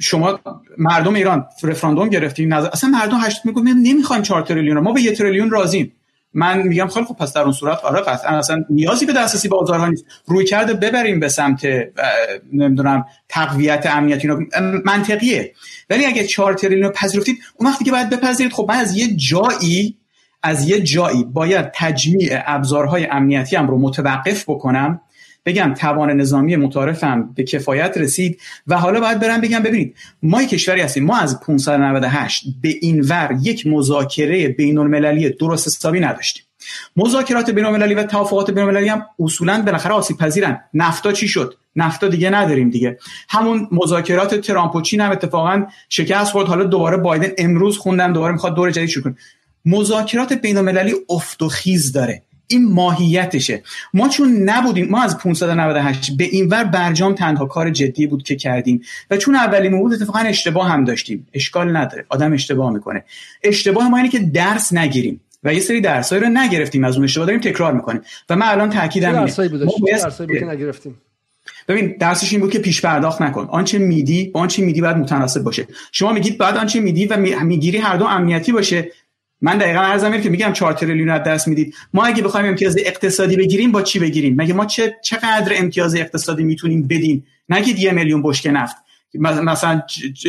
شما 0.00 0.40
مردم 0.78 1.14
ایران 1.14 1.46
رفراندوم 1.62 2.08
گرفتیم 2.08 2.54
نظر 2.54 2.68
اصلا 2.72 2.90
مردم 2.90 3.18
هشت 3.20 3.46
میگن 3.46 3.78
نمی‌خوایم 3.82 4.22
4 4.22 4.42
تریلیون 4.42 4.78
ما 4.78 4.92
به 4.92 5.02
یه 5.02 5.12
تریلیون 5.12 5.50
راضیم. 5.50 5.92
من 6.38 6.62
میگم 6.62 6.86
خیلی 6.86 7.06
خب 7.06 7.16
پس 7.16 7.32
در 7.32 7.42
اون 7.42 7.52
صورت 7.52 7.78
آره 7.84 8.00
قطعا 8.00 8.38
اصلا 8.38 8.64
نیازی 8.70 9.06
به 9.06 9.12
دسترسی 9.12 9.48
بازارها 9.48 9.86
نیست. 9.86 10.04
روی 10.26 10.44
کرده 10.44 10.74
ببریم 10.74 11.20
به 11.20 11.28
سمت 11.28 11.66
نمی‌دونم 12.52 13.06
تقویت 13.28 13.86
امنیتی 13.86 14.28
منطقیه. 14.84 15.52
ولی 15.90 16.06
اگه 16.06 16.24
4 16.24 16.54
تریلیون 16.54 16.90
پذیرفتید 16.90 17.38
اون 17.56 17.70
وقتی 17.70 17.84
که 17.84 17.90
باید 17.90 18.10
بپذیرید 18.10 18.52
خب 18.52 18.66
من 18.68 18.76
از 18.76 18.96
یه 18.96 19.16
جایی 19.16 19.96
از 20.42 20.68
یه 20.68 20.80
جایی 20.80 21.24
باید 21.24 21.70
تجمیع 21.74 22.42
ابزارهای 22.46 23.06
امنیتی 23.06 23.56
هم 23.56 23.68
رو 23.68 23.78
متوقف 23.78 24.44
بکنم 24.48 25.00
بگم 25.48 25.74
توان 25.74 26.10
نظامی 26.10 26.56
متعارفم 26.56 27.32
به 27.34 27.44
کفایت 27.44 27.98
رسید 27.98 28.40
و 28.66 28.78
حالا 28.78 29.00
باید 29.00 29.20
برم 29.20 29.40
بگم 29.40 29.62
ببینید 29.62 29.96
ما 30.22 30.44
کشوری 30.44 30.80
هستیم 30.80 31.04
ما 31.04 31.16
از 31.16 31.40
598 31.40 32.44
به 32.62 32.74
این 32.80 33.00
ور 33.00 33.38
یک 33.42 33.66
مذاکره 33.66 34.48
بین 34.48 34.78
المللی 34.78 35.30
درست 35.30 35.66
حسابی 35.66 36.00
نداشتیم. 36.00 36.44
مذاکرات 36.96 37.50
بین 37.50 37.64
المللی 37.64 37.94
و 37.94 38.02
توافقات 38.02 38.50
بین 38.50 38.64
المللی 38.64 38.88
هم 38.88 39.06
اصولا 39.18 39.62
بالاخره 39.62 39.92
آسیب 39.92 40.16
پذیرن 40.16 40.60
نفتا 40.74 41.12
چی 41.12 41.28
شد؟ 41.28 41.54
نفتا 41.76 42.08
دیگه 42.08 42.30
نداریم 42.30 42.70
دیگه. 42.70 42.98
همون 43.28 43.68
مذاکرات 43.72 44.34
ترامپ 44.34 44.76
و 44.76 44.82
چین 44.82 45.00
هم 45.00 45.10
اتفاقا 45.10 45.66
شکست 45.88 46.32
خورد. 46.32 46.48
حالا 46.48 46.64
دوباره 46.64 46.96
بایدن 46.96 47.28
امروز 47.38 47.78
خوندم 47.78 48.12
دوباره 48.12 48.32
می‌خواد 48.32 48.54
دور 48.54 48.70
جدید 48.70 48.88
شروع 48.88 49.04
کنه. 49.04 49.16
مذاکرات 49.64 50.32
بین 50.32 50.56
المللی 50.56 50.94
افت 51.08 51.42
و 51.42 51.48
خیز 51.48 51.92
داره. 51.92 52.22
این 52.48 52.72
ماهیتشه. 52.72 53.62
ما 53.94 54.08
چون 54.08 54.28
نبودیم 54.32 54.88
ما 54.88 55.02
از 55.02 55.18
598 55.18 56.16
به 56.16 56.24
این 56.24 56.48
ور 56.48 56.64
برجام 56.64 57.14
تنها 57.14 57.46
کار 57.46 57.70
جدی 57.70 58.06
بود 58.06 58.22
که 58.22 58.36
کردیم 58.36 58.82
و 59.10 59.16
چون 59.16 59.34
اولی 59.34 59.68
بود 59.68 59.92
اتفاقا 59.92 60.18
اشتباه 60.18 60.68
هم 60.68 60.84
داشتیم. 60.84 61.26
اشکال 61.34 61.76
نداره. 61.76 62.06
آدم 62.08 62.32
اشتباه 62.32 62.72
می‌کنه. 62.72 63.04
اشتباه 63.42 63.88
ما 63.88 63.96
اینه 63.96 64.08
که 64.08 64.18
درس 64.18 64.72
نگیریم 64.72 65.20
و 65.44 65.54
یه 65.54 65.60
سری 65.60 65.80
درسایی 65.80 66.22
رو 66.22 66.28
نگرفتیم 66.28 66.84
از 66.84 66.94
اون 66.94 67.04
اشتباه. 67.04 67.26
داریم 67.26 67.40
تکرار 67.40 67.72
می‌کنیم. 67.72 68.00
و 68.28 68.36
من 68.36 68.46
الان 68.46 68.70
تاکیدم 68.70 69.08
اینه 69.08 69.20
درسایی 69.20 69.48
بود 69.48 69.68
درسایی 69.86 70.44
نگرفتیم؟ 70.44 70.94
ببین 71.68 71.96
درسش 72.00 72.32
این 72.32 72.40
بود 72.40 72.50
که 72.50 72.58
پیش 72.58 72.80
پرداخت 72.80 73.22
نکن. 73.22 73.48
آنچه 73.50 73.78
میدی 73.78 74.24
با 74.28 74.40
آنچه 74.40 74.62
میدی 74.62 74.80
باید 74.80 74.96
متناسب 74.96 75.42
باشه. 75.42 75.66
شما 75.92 76.12
میگید 76.12 76.38
بعد 76.38 76.56
آنچه 76.56 76.80
میدی 76.80 77.06
و 77.06 77.16
می‌گیری 77.44 77.78
هر 77.78 77.96
دو 77.96 78.04
امنیتی 78.04 78.52
باشه. 78.52 78.92
من 79.42 79.58
دقیقا 79.58 79.80
عرضم 79.80 80.20
که 80.20 80.30
میگم 80.30 80.52
4 80.52 80.72
تریلیون 80.72 81.10
از 81.10 81.22
دست 81.22 81.48
می‌دید 81.48 81.74
ما 81.94 82.04
اگه 82.04 82.22
بخوایم 82.22 82.46
امتیاز 82.46 82.76
اقتصادی 82.78 83.36
بگیریم 83.36 83.72
با 83.72 83.82
چی 83.82 83.98
بگیریم؟ 83.98 84.34
مگه 84.36 84.54
ما 84.54 84.66
چه 84.66 84.96
چقدر 85.02 85.52
امتیاز 85.56 85.94
اقتصادی 85.94 86.44
می‌تونیم 86.44 86.82
بدیم؟ 86.82 87.26
نگید 87.48 87.78
یه 87.78 87.92
میلیون 87.92 88.22
بشکه 88.22 88.50
نفت. 88.50 88.76
مثلا 89.14 89.82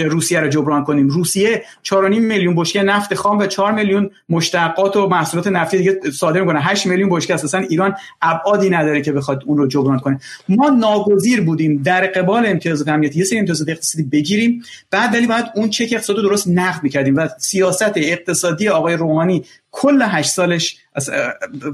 روسیه 0.05 0.39
رو 0.39 0.47
جبران 0.47 0.83
کنیم. 0.83 1.07
روسیه 1.07 1.63
4.5 1.83 1.93
میلیون 1.93 2.55
بشکه 2.55 2.83
نفت 2.83 3.13
خام 3.13 3.37
و 3.37 3.45
4 3.45 3.71
میلیون 3.71 4.09
مشتقات 4.29 4.97
و 4.97 5.07
محصولات 5.07 5.47
نفتی 5.47 5.77
دیگه 5.77 5.99
صادر 6.13 6.41
می‌کنه. 6.41 6.61
8 6.61 6.85
میلیون 6.85 7.09
بشکه 7.09 7.33
اساسا 7.33 7.57
ایران 7.57 7.95
ابعادی 8.21 8.69
نداره 8.69 9.01
که 9.01 9.11
بخواد 9.11 9.43
اون 9.45 9.57
رو 9.57 9.67
جبران 9.67 9.99
کنه. 9.99 10.19
ما 10.49 10.69
ناگزیر 10.69 11.41
بودیم. 11.41 11.81
در 11.83 12.07
قبال 12.07 12.45
امتیاز 12.45 12.87
امنیتی 12.87 13.19
یه 13.19 13.25
سری 13.25 13.39
امتیازات 13.39 13.69
اقتصادی 13.69 14.03
بگیریم. 14.03 14.63
بعد 14.91 15.13
ولی 15.13 15.27
بعد 15.27 15.51
اون 15.55 15.69
چک 15.69 15.89
اقتصادی 15.91 16.21
درست 16.21 16.47
نقد 16.47 16.83
می‌کردیم 16.83 17.15
و 17.15 17.27
سیاست 17.37 17.93
اقتصادی 17.95 18.69
آقای 18.69 18.93
روحانی 18.95 19.45
کل 19.71 20.01
هشت 20.01 20.29
سالش 20.29 20.77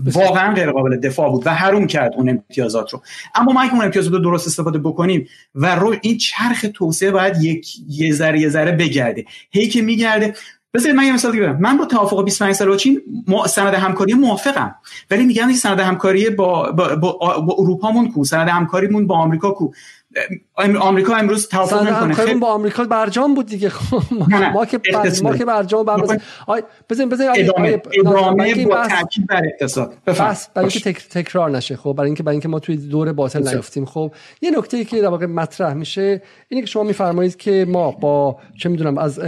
واقعا 0.06 0.54
غیر 0.54 0.72
قابل 0.72 0.98
دفاع 0.98 1.30
بود 1.30 1.48
و 1.48 1.50
حروم 1.50 1.88
کرد 1.88 2.14
اون 2.14 2.30
امتیازات 2.30 2.94
رو. 2.94 3.02
اما 3.36 3.52
ما 3.52 3.62
اگه 3.62 3.74
اون 3.74 3.84
امتیازات 3.84 4.14
رو 4.14 4.20
درست 4.20 4.48
استفاده 4.48 4.80
بکنیم 4.80 5.28
و 5.56 5.76
رو 5.76 5.96
این 6.02 6.18
چرخ 6.18 6.66
توسعه 6.74 7.12
باید 7.12 7.44
یک 7.44 7.76
یه 7.90 8.14
ذره 8.14 8.40
یه 8.40 8.50
ذره 8.50 8.72
بگرده. 8.72 9.26
هی 9.52 9.68
که 9.68 9.82
میگرده 9.82 10.34
بذارید 10.76 10.96
من 10.96 11.04
یه 11.04 11.14
مثال 11.14 11.32
دیگه 11.32 11.54
من 11.54 11.78
با 11.78 11.86
توافق 11.86 12.24
25 12.24 12.56
سال 12.56 12.68
با 12.68 12.76
چین 12.76 13.02
سند 13.48 13.74
همکاری 13.74 14.14
موافقم. 14.14 14.76
ولی 15.12 15.26
میگم 15.26 15.48
این 15.48 15.58
سند 15.58 15.80
همکاری 15.80 16.30
با 16.30 16.72
با, 16.72 16.96
با, 16.96 17.12
با 17.40 17.56
اروپامون 17.58 18.12
کو. 18.12 18.24
سند 18.26 18.50
همکاریمون 18.50 19.08
با 19.08 19.16
آمریکا 19.16 19.52
کو. 19.52 19.72
آمریکا 20.80 21.16
امروز 21.16 21.48
توافق 21.48 21.84
نمی‌کنه. 21.88 22.14
خیلی 22.14 22.40
با 22.40 22.54
آمریکا 22.54 22.84
برجام 22.84 23.34
بود 23.34 23.46
دیگه. 23.46 23.72
ما 24.54 24.66
که 24.66 24.80
ما 25.24 25.38
که 25.38 25.46
برجام 25.46 25.86
بزن 25.86 26.18
بزن 26.90 27.10
بزن 27.10 27.28
ادامه. 27.36 27.82
ادامه 28.00 28.66
با 28.66 28.88
تاکید 28.88 29.28
بر 29.28 29.42
اقتصاد. 29.46 29.94
بس 30.08 30.50
برای 30.54 30.70
اینکه 30.70 30.94
تکرار 30.94 31.52
نشه. 31.52 31.76
خب 31.76 31.94
برای 31.94 32.08
اینکه 32.08 32.24
برای 32.24 32.34
اینکه 32.34 32.48
ما 32.48 32.60
توی 32.60 32.78
دور 32.78 33.14
باطل 33.14 33.56
نیفتیم. 33.56 33.86
خب 33.86 34.12
یه 34.42 34.52
نکته 34.58 34.78
ای 34.78 34.86
که 34.86 35.02
در 35.02 35.08
واقع 35.08 35.26
مطرح 35.26 35.74
میشه 35.74 36.22
اینه 36.50 36.62
که 36.62 36.68
شما 36.68 36.84
میفرمایید 36.84 37.36
که 37.36 37.66
ما 37.70 37.92
با 37.92 38.38
چه 38.58 38.70
می‌دونم 38.70 38.98
از 38.98 39.20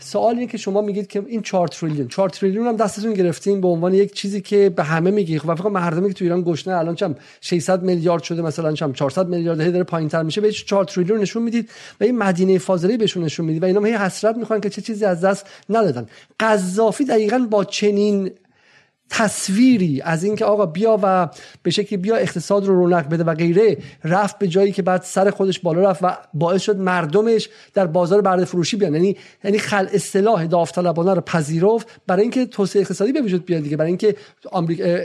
سوال 0.00 0.34
اینه 0.34 0.46
که 0.46 0.58
شما 0.58 0.80
میگید 0.80 1.06
که 1.06 1.22
این 1.26 1.42
4 1.42 1.68
تریلیون 1.68 2.08
4 2.08 2.28
تریلیون 2.28 2.66
هم 2.66 2.76
دستتون 2.76 3.12
گرفتین 3.12 3.60
به 3.60 3.68
عنوان 3.68 3.94
یک 3.94 4.12
چیزی 4.14 4.40
که 4.40 4.72
به 4.76 4.82
همه 4.82 5.10
میگی. 5.10 5.38
خب 5.38 5.54
فکر 5.54 5.68
مردمی 5.68 6.08
که 6.08 6.14
تو 6.14 6.24
ایران 6.24 6.42
گشنه 6.42 6.76
الان 6.76 6.94
چم 6.94 7.14
600 7.40 7.82
میلیارد 7.82 8.22
شده 8.22 8.42
مثلا 8.42 8.72
چم 8.72 8.92
400 8.92 9.28
میلیارد 9.28 9.60
هی 9.60 9.70
داره 9.70 9.84
پایینتر 9.84 10.22
میشه 10.22 10.40
بهش 10.40 10.64
4 10.64 10.84
تریلیون 10.84 11.20
نشون 11.20 11.42
می‌دید 11.42 11.70
و 12.00 12.04
این 12.04 12.18
مدینه 12.18 12.58
فاضله 12.58 12.96
بهشون 12.96 13.24
نشون 13.24 13.46
می‌دید 13.46 13.62
و 13.62 13.66
اینا 13.66 13.80
هی 13.80 13.92
حسرت 13.92 14.36
می‌خوان 14.36 14.60
که 14.60 14.70
چه 14.70 14.82
چیزی 14.82 15.04
از 15.04 15.20
دست 15.20 15.46
ندادن. 15.70 16.06
قذافی 16.40 17.04
دقیقا 17.04 17.46
با 17.50 17.64
چنین 17.64 18.30
تصویری 19.10 20.00
از 20.00 20.24
اینکه 20.24 20.44
آقا 20.44 20.66
بیا 20.66 20.98
و 21.02 21.28
به 21.62 21.70
شکلی 21.70 21.96
بیا 21.96 22.16
اقتصاد 22.16 22.66
رو 22.66 22.74
رونق 22.74 23.08
بده 23.08 23.24
و 23.24 23.34
غیره 23.34 23.78
رفت 24.04 24.38
به 24.38 24.48
جایی 24.48 24.72
که 24.72 24.82
بعد 24.82 25.02
سر 25.02 25.30
خودش 25.30 25.60
بالا 25.60 25.90
رفت 25.90 26.00
و 26.02 26.16
باعث 26.34 26.62
شد 26.62 26.76
مردمش 26.76 27.48
در 27.74 27.86
بازار 27.86 28.20
برده 28.20 28.44
فروشی 28.44 28.76
بیان. 28.76 28.94
یعنی 28.94 29.16
یعنی 29.44 29.58
خل 29.58 29.86
اصطلاح 29.92 30.46
داوطلبانه 30.46 31.14
رو 31.14 31.20
پذیرفت 31.20 31.88
برای 32.06 32.22
اینکه 32.22 32.46
توسعه 32.46 32.82
اقتصادی 32.82 33.12
به 33.12 33.20
وجود 33.20 33.44
بیاد 33.44 33.62
دیگه 33.62 33.76
برای 33.76 33.88
اینکه 33.88 34.16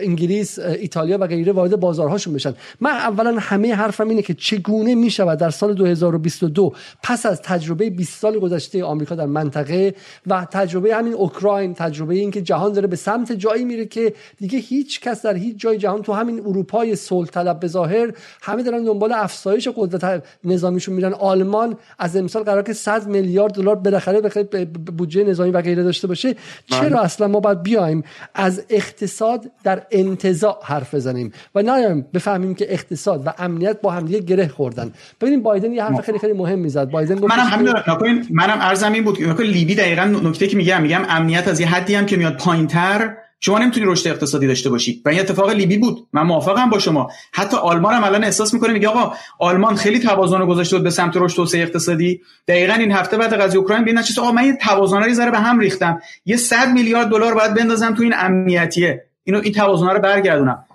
انگلیس 0.02 0.60
ایتالیا 0.60 1.18
و 1.18 1.28
غیره 1.28 1.52
وارد 1.52 1.80
بازارهاشون 1.80 2.34
بشن. 2.34 2.54
من 2.80 2.92
اولا 2.92 3.38
همه 3.40 3.76
حرفم 3.76 4.10
اینه 4.10 4.22
که 4.22 4.34
چگونه 4.34 4.96
می‌شود 4.96 5.40
در 5.40 5.50
سال 5.50 5.74
2022 5.74 6.74
پس 7.04 7.26
از 7.26 7.42
تجربه 7.42 7.90
20 7.90 8.20
سال 8.20 8.40
گذشته 8.40 8.84
آمریکا 8.84 9.16
در 9.16 9.26
منطقه 9.26 9.96
و 10.28 10.48
تجربه 10.52 10.96
همین 10.96 11.14
اوکراین 11.14 11.74
تجربه 11.74 12.16
اینکه 12.16 12.42
جهان 12.42 12.74
داره 12.74 12.88
به 12.88 12.96
سمت 12.96 13.32
جایی 13.32 13.66
میره 13.66 13.86
که 13.92 14.14
دیگه 14.38 14.60
هیچ 14.60 15.02
کس 15.02 15.22
در 15.22 15.36
هیچ 15.36 15.58
جای 15.58 15.78
جهان 15.78 16.02
تو 16.02 16.14
همین 16.14 16.40
اروپای 16.40 16.96
صلح 16.96 17.28
طلب 17.28 17.60
به 17.60 17.68
ظاهر 17.68 18.14
همه 18.42 18.64
دارن 18.64 18.84
دنبال 18.84 19.12
افزایش 19.14 19.68
قدرت 19.76 20.24
نظامیشون 20.44 20.96
میرن. 20.96 21.14
آلمان 21.14 21.78
از 22.00 22.16
امسال 22.16 22.44
قرار 22.44 22.64
که 22.64 22.74
100 22.74 23.08
میلیارد 23.08 23.54
دلار 23.54 23.76
بالاخره 23.76 24.22
به 24.22 24.66
بودجه 24.66 25.24
نظامی 25.24 25.52
و 25.52 25.62
غیره 25.62 25.84
داشته 25.84 26.08
باشه. 26.08 26.36
چرا 26.66 26.90
بله. 26.90 27.04
اصلا 27.04 27.28
ما 27.28 27.40
باید 27.40 27.64
بیایم 27.64 28.04
از 28.36 28.64
اقتصاد 28.70 29.52
در 29.64 29.82
انتزاع 29.92 30.60
حرف 30.64 30.96
بزنیم 30.96 31.32
و 31.56 31.62
نه 31.62 32.06
بفهمیم 32.14 32.56
که 32.56 32.74
اقتصاد 32.74 33.28
و 33.28 33.34
امنیت 33.38 33.82
با 33.82 33.92
هم 33.92 34.06
دیگه 34.06 34.20
گره 34.20 34.48
خوردن. 34.48 34.92
ببینیم 35.22 35.44
بایدن 35.44 35.74
یه 35.74 35.84
حرف 35.84 36.02
خیلی 36.02 36.20
خیلی 36.20 36.34
مهم 36.34 36.60
می‌زد. 36.60 36.90
بایدن 36.90 37.20
منم 37.20 37.30
همین 37.32 38.28
منم 38.32 38.58
ارزم 38.62 38.94
این 38.94 39.04
بود 39.04 39.42
لیبی 39.42 39.76
دقیقاً 39.76 40.04
نکته 40.04 40.48
که 40.48 40.58
میگم 40.58 40.82
میگم 40.82 41.02
امنیت 41.10 41.48
از 41.48 41.60
یه 41.60 41.68
حدی 41.68 41.96
هم 41.96 42.06
که 42.06 42.18
میاد 42.18 42.38
پایینتر 42.38 43.18
شما 43.44 43.60
نمی‌تونی 43.60 43.86
رشد 43.86 44.08
اقتصادی 44.08 44.48
داشته 44.48 44.70
باشی. 44.70 45.02
و 45.06 45.10
این 45.10 45.20
اتفاق 45.20 45.50
لیبی 45.50 45.78
بود. 45.78 46.08
من 46.14 46.22
موافقم 46.22 46.70
با 46.70 46.80
شما. 46.80 47.12
حتی 47.32 47.58
آلمان 47.58 47.94
هم 47.94 48.04
الان 48.04 48.24
احساس 48.24 48.54
می‌کنه 48.54 48.74
میگه 48.74 48.88
آقا 48.88 49.16
آلمان 49.40 49.76
خیلی 49.76 50.00
توازن 50.00 50.46
گذاشته 50.46 50.76
بود 50.76 50.84
به 50.84 50.90
سمت 50.90 51.18
رشد 51.18 51.36
توسعه 51.36 51.62
اقتصادی. 51.62 52.22
دقیقا 52.48 52.74
این 52.74 52.92
هفته 52.92 53.18
بعد 53.18 53.34
قضیه 53.34 53.60
اوکراین 53.60 53.84
ببین 53.84 54.02
چیز 54.02 54.20
آقا 54.20 54.32
من 54.32 54.46
یه 54.46 54.58
توازناری 54.62 55.14
ذره 55.14 55.32
به 55.32 55.40
هم 55.40 55.60
ریختم. 55.60 56.02
یه 56.26 56.38
100 56.38 56.70
میلیارد 56.74 57.08
دلار 57.08 57.34
باید 57.34 57.54
بندازم 57.54 57.94
تو 57.94 58.04
این 58.04 58.14
امنیتیه. 58.16 59.04
اینو 59.24 59.42
این 59.44 59.54
توازن 59.54 59.88
رو 59.88 60.00
برگردونم. 60.00 60.66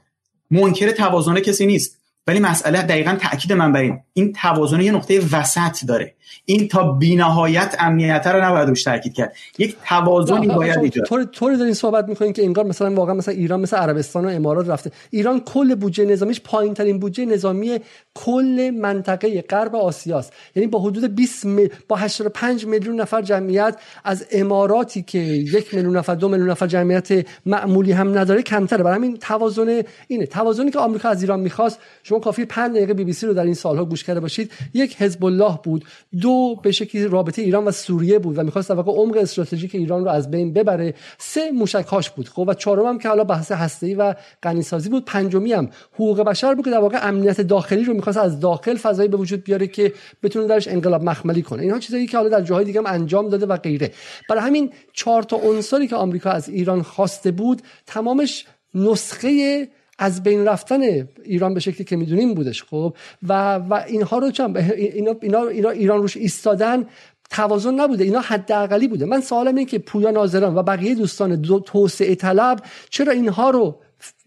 منکر 0.51 0.91
توازن 0.91 1.41
کسی 1.41 1.67
نیست. 1.67 1.96
ولی 2.27 2.41
مسئله 2.41 2.83
دقیقا 2.83 3.17
تاکید 3.21 3.53
من 3.53 3.73
بر 3.73 3.81
این. 3.81 4.01
این 4.13 4.33
توازن 4.33 4.81
یه 4.81 4.93
نقطه 4.93 5.21
وسط 5.33 5.87
داره. 5.89 6.15
این 6.45 6.69
تا 6.69 6.93
بینهایت 6.93 7.77
امنیت 7.79 8.27
رو 8.27 8.45
نباید 8.45 8.69
روش 8.69 8.83
تاکید 8.83 9.15
کرد. 9.15 9.33
یک 9.59 9.77
توازنی 9.89 10.47
باید 10.47 10.79
ایجاد. 10.79 11.07
طور 11.07 11.25
طوری 11.25 11.57
دارین 11.57 11.75
صحبت 11.75 12.09
می‌کنین 12.09 12.33
که 12.33 12.45
انگار 12.45 12.65
مثلا 12.65 12.95
واقعا 12.95 13.15
مثلا 13.15 13.35
ایران 13.35 13.61
مثل 13.61 13.77
عربستان 13.77 14.25
و 14.25 14.29
امارات 14.29 14.69
رفته. 14.69 14.93
ایران 15.11 15.41
کل 15.41 15.75
بودجه 15.75 16.05
نظامیش 16.05 16.41
پایین 16.41 16.75
ترین 16.75 16.99
بودجه 16.99 17.25
نظامی 17.25 17.81
کل 18.25 18.71
منطقه 18.81 19.43
غرب 19.43 19.77
آسیاست. 19.77 20.33
یعنی 20.55 20.67
با 20.67 20.79
حدود 20.79 21.15
20 21.15 21.47
م... 21.47 21.59
با 21.89 21.97
85 21.97 22.67
میلیون 22.67 23.01
نفر 23.01 23.23
جمعیت 23.23 23.77
از 24.05 24.27
اماراتی 24.33 25.03
که 25.03 25.19
یک 25.19 25.75
میلیون 25.75 25.97
نفر 25.97 26.15
دو 26.15 26.29
میلیون 26.29 26.51
نفر 26.51 26.67
جمعیت 26.67 27.27
معمولی 27.47 27.93
هم 27.93 28.19
نداره 28.19 28.43
کمتره. 28.43 28.83
برای 28.83 28.97
همین 28.97 29.17
توازن 29.17 29.83
اینه. 30.09 30.27
توازنی 30.27 30.71
که 30.71 30.79
آمریکا 30.79 31.09
از 31.09 31.23
ایران 31.23 31.41
می‌خواست 31.41 31.79
شما 32.03 32.19
کافی 32.19 32.45
5 32.45 32.77
دقیقه 32.77 32.95
بی 32.95 33.05
بی 33.05 33.13
سی 33.13 33.27
رو 33.27 33.35
در 33.35 33.45
این 33.45 33.55
سالها 33.55 33.85
گوش 33.85 34.05
کرده 34.05 34.21
باشید. 34.21 34.53
یک 34.75 34.97
حزب 35.03 35.25
الله 35.25 35.59
بود 35.65 35.85
دو 36.21 36.61
به 36.63 36.73
شکلی 36.73 37.05
رابطه 37.05 37.43
ایران 37.43 37.65
و 37.65 37.71
سوریه 37.71 38.19
بود 38.19 38.39
و 38.39 38.43
می‌خواست 38.43 38.69
در 38.69 38.75
واقع 38.75 38.93
عمق 38.93 39.17
استراتژیک 39.17 39.75
ایران 39.75 40.05
رو 40.05 40.11
از 40.11 40.31
بین 40.31 40.53
ببره. 40.53 40.95
سه 41.19 41.51
موشکهاش 41.51 42.11
بود. 42.11 42.29
خب 42.29 42.45
و 42.49 42.55
چهارم 42.55 42.87
هم 42.87 42.99
که 42.99 43.09
حالا 43.09 43.25
بحث 43.25 43.53
هسته‌ای 43.53 43.95
و 43.95 44.15
غنیسازی 44.43 44.89
بود. 44.89 45.05
پنجمی 45.05 45.53
هم 45.53 45.69
حقوق 45.95 46.21
بشر 46.21 46.55
بود 46.55 46.65
که 46.65 46.71
در 46.71 46.79
واقع 46.79 46.99
امنیت 47.09 47.41
داخلی 47.41 47.85
رو 47.85 47.95
می‌خواست 48.07 48.27
از 48.27 48.41
داخل 48.41 48.77
فضایی 48.77 49.09
به 49.09 49.17
وجود 49.17 49.45
بیاره 49.45 49.67
که 49.67 49.93
بتونه 50.23 50.47
درش 50.47 50.69
انقلاب 50.69 51.05
مخملی 51.05 51.43
کنه. 51.43 51.63
اینها 51.63 51.79
چیزایی 51.79 52.07
که 52.07 52.17
حالا 52.17 52.29
در 52.29 52.41
جاهای 52.41 52.65
دیگه 52.65 52.81
هم 52.81 52.87
انجام 52.87 53.29
داده 53.29 53.47
و 53.47 53.57
غیره. 53.57 53.91
برای 54.29 54.43
همین 54.43 54.73
چهار 54.93 55.23
تا 55.23 55.37
عنصری 55.37 55.87
که 55.89 55.97
آمریکا 55.97 56.31
از 56.31 56.49
ایران 56.49 56.83
خواسته 56.83 57.31
بود 57.31 57.63
تمامش 57.87 58.47
نسخه 58.75 59.69
از 59.99 60.23
بین 60.23 60.45
رفتن 60.45 61.09
ایران 61.25 61.55
به 61.55 61.61
شکلی 61.61 61.85
که 61.85 61.97
می‌دونیم 61.97 62.35
بودش 62.35 62.63
خب. 62.63 62.97
و 63.29 63.55
و 63.55 63.85
اینها 63.87 64.19
رو 64.19 64.31
چم 64.31 64.55
اینا, 64.57 65.15
اینا, 65.21 65.47
اینا 65.47 65.71
ایران 65.71 66.03
روش 66.03 66.17
ایستادن 66.17 66.87
توازن 67.31 67.75
نبوده. 67.75 68.05
اینا 68.05 68.21
حداقلی 68.21 68.89
بوده. 68.89 69.05
من 69.05 69.21
سوالم 69.21 69.55
اینه 69.55 69.65
که 69.65 69.79
پویا 69.79 70.11
ناظران 70.11 70.55
و 70.55 70.63
بقیه 70.63 70.95
دوستان 70.95 71.41
دو 71.41 71.61
توسعه 71.61 72.15
طلب 72.15 72.59
چرا 72.91 73.13
اینها 73.13 73.51
رو 73.51 73.81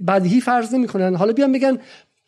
بدیهی 0.07 0.41
فرض 0.41 0.73
نمی‌کنن؟ 0.73 1.15
حالا 1.15 1.33
بیان 1.33 1.51
بگن 1.51 1.77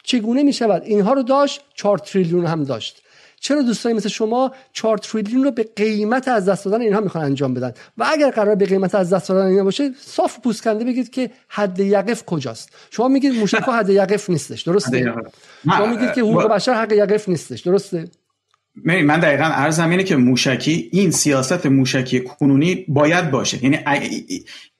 چگونه 0.04 0.44
می 0.44 0.54
شود؟ 0.54 0.84
اینها 0.86 1.14
رو 1.14 1.24
داشت 1.24 1.62
4 1.74 1.98
تریلیون 1.98 2.46
هم 2.46 2.64
داشت. 2.64 3.02
چرا 3.40 3.62
دوستانی 3.62 3.96
مثل 3.96 4.10
شما 4.10 4.52
4 4.74 4.98
تریلیون 4.98 5.44
رو 5.44 5.52
به 5.52 5.70
قیمت 5.76 6.28
از 6.28 6.50
دست 6.50 6.66
دادن 6.66 6.82
اینها 6.82 7.00
می‌خوان 7.00 7.24
انجام 7.24 7.54
بدن؟ 7.54 7.74
و 7.98 8.06
اگر 8.12 8.32
قرار 8.32 8.56
به 8.56 8.66
قیمت 8.66 8.96
از 8.96 9.14
دست 9.14 9.30
دادن 9.30 9.46
اینها 9.46 9.64
باشه 9.64 9.92
صاف 10.00 10.40
پوسکنده 10.40 10.86
بگید 10.86 11.10
که 11.10 11.32
حد 11.48 11.80
یقف 11.80 12.26
کجاست. 12.26 12.70
شما 12.92 13.08
میگید 13.08 13.34
موشک 13.34 13.64
حد 13.64 13.90
یقف 13.90 14.30
نیستش 14.30 14.62
درسته؟ 14.62 15.14
شما 15.66 15.86
میگید 15.86 16.14
که 16.14 16.22
حقوق 16.22 16.48
بشر 16.48 16.74
حق 16.74 16.92
یقف 16.92 17.30
نیستش 17.30 17.62
درسته؟ 17.62 18.08
من 18.86 19.20
دقیقا 19.20 19.44
عرض 19.44 19.80
اینه 19.80 20.04
که 20.04 20.16
موشکی 20.16 20.90
این 20.94 21.12
سیاست 21.12 21.66
موشکی 21.66 22.20
کنونی 22.20 22.86
باید 22.88 23.32
باشه. 23.32 23.64
یعنی 23.64 23.80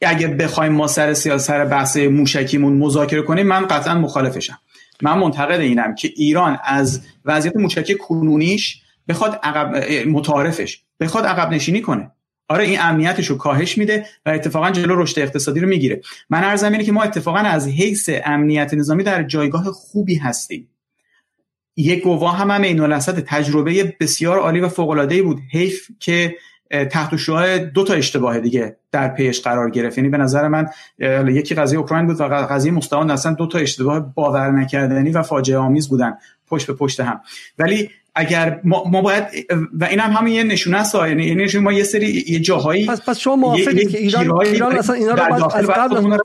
اگه 0.02 0.28
بخوایم 0.28 0.72
ما 0.72 0.88
سر 0.88 1.14
سیاست 1.14 1.52
بحث 1.52 1.98
موشکیمون 1.98 2.74
مذاکره 2.74 3.22
کنیم 3.22 3.48
من 3.48 3.68
قطعا 3.68 3.96
مخالفشم. 3.96 4.60
من 5.02 5.18
منتقد 5.18 5.60
اینم 5.60 5.96
که 5.96 6.12
ایران 6.16 6.60
از 6.64 7.02
وضعیت 7.26 7.56
موشکی 7.56 7.96
کنونیش 7.96 8.82
بخواد 9.08 9.40
عقب 9.44 9.76
متعارفش 10.08 10.84
بخواد 11.00 11.26
عقب 11.26 11.52
نشینی 11.52 11.82
کنه. 11.82 12.12
آره 12.50 12.64
این 12.64 12.78
امنیتش 12.82 13.28
رو 13.28 13.38
کاهش 13.38 13.78
میده 13.78 14.06
و 14.26 14.30
اتفاقا 14.30 14.72
جلو 14.72 15.02
رشد 15.02 15.20
اقتصادی 15.20 15.60
رو 15.60 15.68
می‌گیره. 15.68 16.02
من 16.30 16.44
ارزم 16.44 16.72
اینه 16.72 16.84
که 16.84 16.92
ما 16.92 17.04
اتفاقا 17.04 17.40
از 17.40 17.68
حیث 17.68 18.10
امنیت 18.26 18.74
نظامی 18.74 19.04
در 19.04 19.24
جایگاه 19.24 19.64
خوبی 19.72 20.16
هستیم. 20.16 20.68
یک 21.76 22.04
گواه 22.04 22.38
هم 22.38 22.52
هم 22.52 22.62
این 22.62 22.80
تجربه 23.20 23.96
بسیار 24.00 24.40
عالی 24.40 24.60
و 24.60 24.70
فوق 24.70 25.22
بود. 25.22 25.40
حیف 25.52 25.88
که 26.00 26.36
تحت 26.72 27.16
شعاع 27.16 27.58
دو 27.58 27.84
تا 27.84 27.94
اشتباه 27.94 28.40
دیگه 28.40 28.78
در 28.92 29.08
پیش 29.08 29.42
قرار 29.42 29.70
گرفت. 29.70 29.98
یعنی 29.98 30.10
به 30.10 30.18
نظر 30.18 30.48
من 30.48 30.68
یکی 31.28 31.56
قضیه 31.56 31.80
اوکراین 31.80 32.08
بود 32.08 32.22
و 32.22 32.24
قضیه 32.24 32.72
مستعان 32.72 33.12
اصلا 33.12 33.34
دو 33.34 33.48
تا 33.48 33.60
اشتباه 33.60 34.14
باور 34.16 34.52
نکردنی 34.52 35.12
و 35.12 35.22
فاجعه 35.22 35.58
آمیز 35.58 35.90
بودن 35.90 36.18
پشت 36.48 36.68
به 36.68 36.74
پشت 36.74 37.00
هم. 37.00 37.22
ولی 37.60 37.90
اگر 38.16 38.62
ما, 38.64 38.84
ما 38.84 39.02
باید 39.02 39.24
و 39.74 39.84
این 39.84 40.00
هم 40.00 40.12
همین 40.12 40.34
یه 40.34 40.44
نشونه 40.44 40.78
است 40.78 40.96
یعنی 40.96 41.26
یعنی 41.26 41.58
ما 41.58 41.74
یه 41.74 41.84
سری 41.84 42.26
یه 42.28 42.40
جاهایی 42.40 42.86
پس 42.86 43.02
پس 43.02 43.18
شما 43.18 43.36
موافقید 43.36 43.92
که 43.92 43.98
ایران 43.98 44.32
ایران 44.42 44.78
اصلا 44.78 44.96
اینا 44.96 45.14
رو 45.14 45.30
باید 45.30 45.44
از 45.54 45.68
قبل 45.68 46.18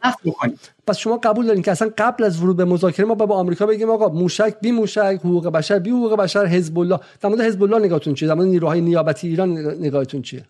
پس 0.86 0.98
شما 0.98 1.16
قبول 1.16 1.46
دارین 1.46 1.62
که 1.62 1.70
اصلا 1.70 1.90
قبل 1.98 2.24
از 2.24 2.42
ورود 2.42 2.56
به 2.56 2.64
مذاکره 2.64 3.06
ما 3.06 3.14
با 3.14 3.36
آمریکا 3.36 3.66
بگیم 3.66 3.90
آقا 3.90 4.08
موشک 4.08 4.54
بی 4.60 4.70
موشک 4.70 5.18
حقوق 5.20 5.48
بشر 5.48 5.78
بی 5.78 5.90
حقوق 5.90 6.16
بشر 6.16 6.46
حزب 6.46 6.78
الله 6.78 7.00
در 7.20 7.28
مورد 7.28 7.40
حزب 7.40 7.62
الله 7.62 7.78
نگاهتون 7.78 8.14
چیه؟ 8.14 8.28
در 8.28 8.34
مورد 8.34 8.48
نیروهای 8.48 8.80
نیابتی 8.80 9.28
ایران 9.28 9.58
نگاهتون 9.80 10.22
چیه؟ 10.22 10.44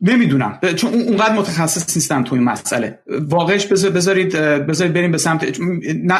نمی‌دونم. 0.00 0.58
چون 0.76 0.94
اونقدر 0.94 1.34
متخصص 1.34 1.96
نیستم 1.96 2.24
تو 2.24 2.34
این 2.34 2.44
مسئله. 2.44 2.98
واقعش 3.28 3.66
بذارید 3.66 4.32
بذارید 4.66 4.92
بریم 4.92 5.12
به 5.12 5.18
سمت 5.18 5.60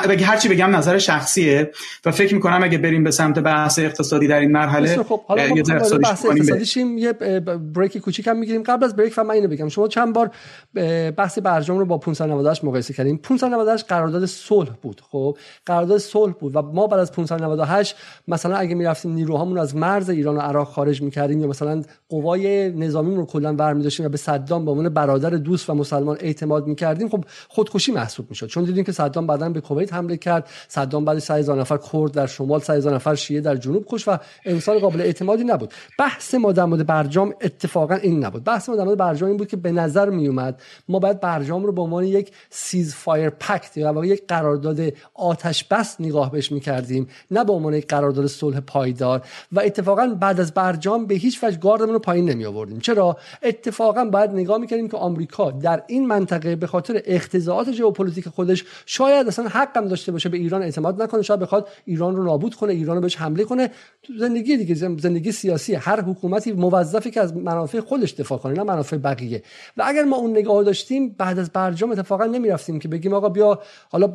بگه 0.08 0.26
هرچی 0.26 0.48
بگم 0.48 0.76
نظر 0.76 0.98
شخصیه 0.98 1.70
و 2.04 2.10
فکر 2.10 2.34
می‌کنم 2.34 2.60
اگه 2.62 2.78
بریم 2.78 3.04
به 3.04 3.10
سمت 3.10 3.38
بحث 3.38 3.78
اقتصادی 3.78 4.26
در 4.26 4.40
این 4.40 4.52
مرحله 4.52 5.02
خب 5.02 5.24
حالا 5.24 5.48
یه 5.48 5.62
بحث 5.62 5.92
اقتصادی 5.92 6.66
شیم 6.66 6.98
یه 6.98 7.12
بریک 7.74 7.98
کوچیک 7.98 8.26
هم 8.26 8.38
می‌گیریم. 8.38 8.62
قبل 8.62 8.84
از 8.84 8.96
بریک 8.96 9.14
و 9.16 9.24
من 9.24 9.34
اینو 9.34 9.48
بگم. 9.48 9.68
شما 9.68 9.88
چند 9.88 10.14
بار 10.14 10.30
بحث 11.10 11.38
برجام 11.38 11.78
رو 11.78 11.84
با 11.84 11.98
598 11.98 12.64
مقایسه 12.64 12.94
کردیم 12.94 13.16
598 13.16 13.86
قرارداد 13.86 14.26
صلح 14.26 14.70
بود 14.82 15.00
خب؟ 15.10 15.38
قرارداد 15.66 15.98
صلح 15.98 16.32
بود 16.32 16.56
و 16.56 16.62
ما 16.62 16.86
بعد 16.86 17.00
از 17.00 17.12
598 17.12 17.96
مثلا 18.28 18.56
اگه 18.56 18.74
می‌رفتیم 18.74 19.12
نیروهامون 19.12 19.58
از 19.58 19.76
مرز 19.76 20.10
ایران 20.10 20.36
و 20.36 20.40
عراق 20.40 20.68
خارج 20.68 21.02
می‌کردیم 21.02 21.40
یا 21.40 21.46
مثلا 21.46 21.82
قوای 22.08 22.70
نظامی 22.70 23.16
رو 23.16 23.26
کلا 23.26 23.52
برمی 23.66 23.82
داشتیم 23.82 24.06
و 24.06 24.08
به 24.08 24.16
صدام 24.16 24.64
به 24.64 24.70
عنوان 24.70 24.88
برادر 24.88 25.30
دوست 25.30 25.70
و 25.70 25.74
مسلمان 25.74 26.16
اعتماد 26.20 26.66
می‌کردیم 26.66 27.08
خب 27.08 27.24
خودکشی 27.48 27.92
محسوب 27.92 28.26
می‌شد. 28.30 28.46
چون 28.46 28.64
دیدیم 28.64 28.84
که 28.84 28.92
صدام 28.92 29.26
بعدا 29.26 29.48
به 29.48 29.60
کویت 29.60 29.94
حمله 29.94 30.16
کرد. 30.16 30.48
صدام 30.68 31.04
بعد 31.04 31.18
3000 31.18 31.60
نفر 31.60 31.78
کرد 31.92 32.12
در 32.12 32.26
شمال 32.26 32.60
3000 32.60 32.94
نفر 32.94 33.14
شیعه 33.14 33.40
در 33.40 33.56
جنوب 33.56 33.84
کش 33.88 34.08
و 34.08 34.18
انسان 34.44 34.78
قابل 34.78 35.00
اعتمادی 35.00 35.44
نبود. 35.44 35.74
بحث 35.98 36.34
ما 36.34 36.52
در 36.52 36.64
مورد 36.64 36.86
برجام 36.86 37.34
اتفاقا 37.40 37.94
این 37.94 38.24
نبود. 38.24 38.44
بحث 38.44 38.68
ما 38.68 38.76
در 38.76 38.84
مورد 38.84 38.98
برجام 38.98 39.28
این 39.28 39.36
بود 39.38 39.48
که 39.48 39.56
به 39.56 39.72
نظر 39.72 40.10
می 40.10 40.28
اومد 40.28 40.62
ما 40.88 40.98
باید 40.98 41.20
برجام 41.20 41.64
رو 41.64 41.72
به 41.72 41.82
عنوان 41.82 42.04
یک 42.04 42.32
ceasefire 42.50 43.30
pact 43.30 43.76
یا 43.76 44.04
یک 44.04 44.26
قرارداد 44.28 44.80
آتش 45.14 45.64
بس 45.64 46.00
نگاه 46.00 46.32
بهش 46.32 46.52
می‌کردیم 46.52 47.08
نه 47.30 47.44
به 47.44 47.52
عنوان 47.52 47.74
یک 47.74 47.86
قرارداد 47.86 48.26
صلح 48.26 48.60
پایدار. 48.60 49.22
و 49.52 49.60
اتفاقا 49.60 50.16
بعد 50.20 50.40
از 50.40 50.54
برجام 50.54 51.06
به 51.06 51.14
هیچ 51.14 51.44
وجه 51.44 51.58
گاردمون 51.58 51.92
رو 51.92 51.98
پایین 51.98 52.30
نمی 52.30 52.44
آوردیم 52.44 52.80
چرا؟ 52.80 53.16
اتفاقا 53.56 54.04
باید 54.04 54.30
نگاه 54.30 54.58
می‌کردیم 54.58 54.88
که 54.88 54.96
آمریکا 54.96 55.50
در 55.50 55.82
این 55.86 56.06
منطقه 56.06 56.56
به 56.56 56.66
خاطر 56.66 57.02
اقتضائات 57.04 57.72
ژئوپلیتیک 57.72 58.28
خودش 58.28 58.64
شاید 58.86 59.28
اصلا 59.28 59.48
حق 59.48 59.76
هم 59.76 59.88
داشته 59.88 60.12
باشه 60.12 60.28
به 60.28 60.36
ایران 60.36 60.62
اعتماد 60.62 61.02
نکنه 61.02 61.22
شاید 61.22 61.40
بخواد 61.40 61.68
ایران 61.84 62.16
رو 62.16 62.24
نابود 62.24 62.54
کنه 62.54 62.72
ایران 62.72 62.96
رو 62.96 63.02
بهش 63.02 63.16
حمله 63.16 63.44
کنه. 63.44 63.70
زندگی 64.18 64.56
دیگه 64.56 64.74
زندگی 64.74 65.32
سیاسی 65.32 65.74
هر 65.74 66.00
حکومتی 66.00 66.52
موظفی 66.52 67.10
که 67.10 67.20
از 67.20 67.36
منافع 67.36 67.80
خودش 67.80 68.12
دفاع 68.12 68.38
کنه 68.38 68.52
نه 68.52 68.62
منافع 68.62 68.96
بقیه. 68.96 69.42
و 69.76 69.82
اگر 69.86 70.04
ما 70.04 70.16
اون 70.16 70.30
نگاه 70.30 70.64
داشتیم 70.64 71.08
بعد 71.18 71.38
از 71.38 71.50
برجام 71.50 71.90
اتفاقا 71.90 72.24
نمی‌رفتیم 72.24 72.78
که 72.78 72.88
بگیم 72.88 73.14
آقا 73.14 73.28
بیا 73.28 73.60
حالا 73.90 74.06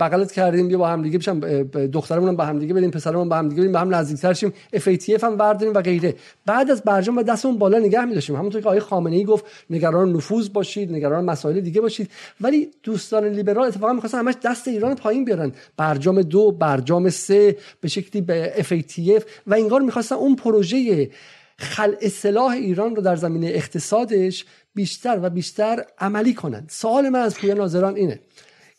بغلت 0.00 0.32
کردیم 0.32 0.68
بیا 0.68 0.78
با 0.78 0.88
هم 0.88 1.02
دیگه 1.02 1.18
بشم 1.18 1.40
دخترمون 1.86 2.36
با 2.36 2.44
هم 2.44 2.58
دیگه 2.58 2.74
بدیم 2.74 2.90
پسرمون 2.90 3.28
با 3.28 3.36
هم 3.36 3.48
دیگه 3.48 3.60
بدیم 3.60 3.72
با 3.72 3.78
هم 3.78 3.94
نزدیکتر 3.94 4.32
شیم. 4.32 4.52
FATF 4.76 5.24
هم 5.24 5.36
برداریم 5.36 5.74
و 5.74 5.80
غیره. 5.80 6.14
بعد 6.46 6.70
از 6.70 6.82
برجام 6.82 7.16
و 7.16 7.22
دستمون 7.22 7.58
بالا 7.58 7.78
نگه 7.78 8.04
می 8.04 8.14
داشتیم 8.14 8.36
همونطور 8.36 8.60
که 8.60 8.68
آقای 8.68 8.80
خامنه 8.90 9.16
ای 9.16 9.24
گفت 9.24 9.44
نگران 9.70 10.12
نفوذ 10.12 10.48
باشید 10.48 10.92
نگران 10.92 11.24
مسائل 11.24 11.60
دیگه 11.60 11.80
باشید. 11.80 12.10
ولی 12.40 12.70
دوستان 12.82 13.24
لیبرال 13.24 13.66
اتفاقا 13.66 13.92
می‌خواستن 13.92 14.18
همش 14.18 14.34
دست 14.44 14.68
ایران 14.68 14.94
پایین 14.94 15.24
بیارن. 15.24 15.52
برجام 15.76 16.22
دو 16.22 16.52
برجام 16.52 17.10
سه 17.10 17.56
به 17.80 17.88
شکلی 17.88 18.22
به 18.22 18.54
FATF 18.58 19.22
و 19.46 19.54
انگار 19.54 19.80
می‌خواستن 19.80 20.14
اون 20.14 20.36
پروژه 20.36 21.10
خل 21.58 21.94
اصلاح 22.00 22.52
ایران 22.52 22.96
رو 22.96 23.02
در 23.02 23.16
زمینه 23.16 23.46
اقتصادش 23.46 24.44
بیشتر 24.74 25.18
و 25.22 25.30
بیشتر 25.30 25.84
عملی 25.98 26.34
کنند 26.34 26.66
سوال 26.72 27.08
من 27.08 27.20
از 27.20 27.34
پویا 27.34 27.54
ناظران 27.54 27.96
اینه 27.96 28.20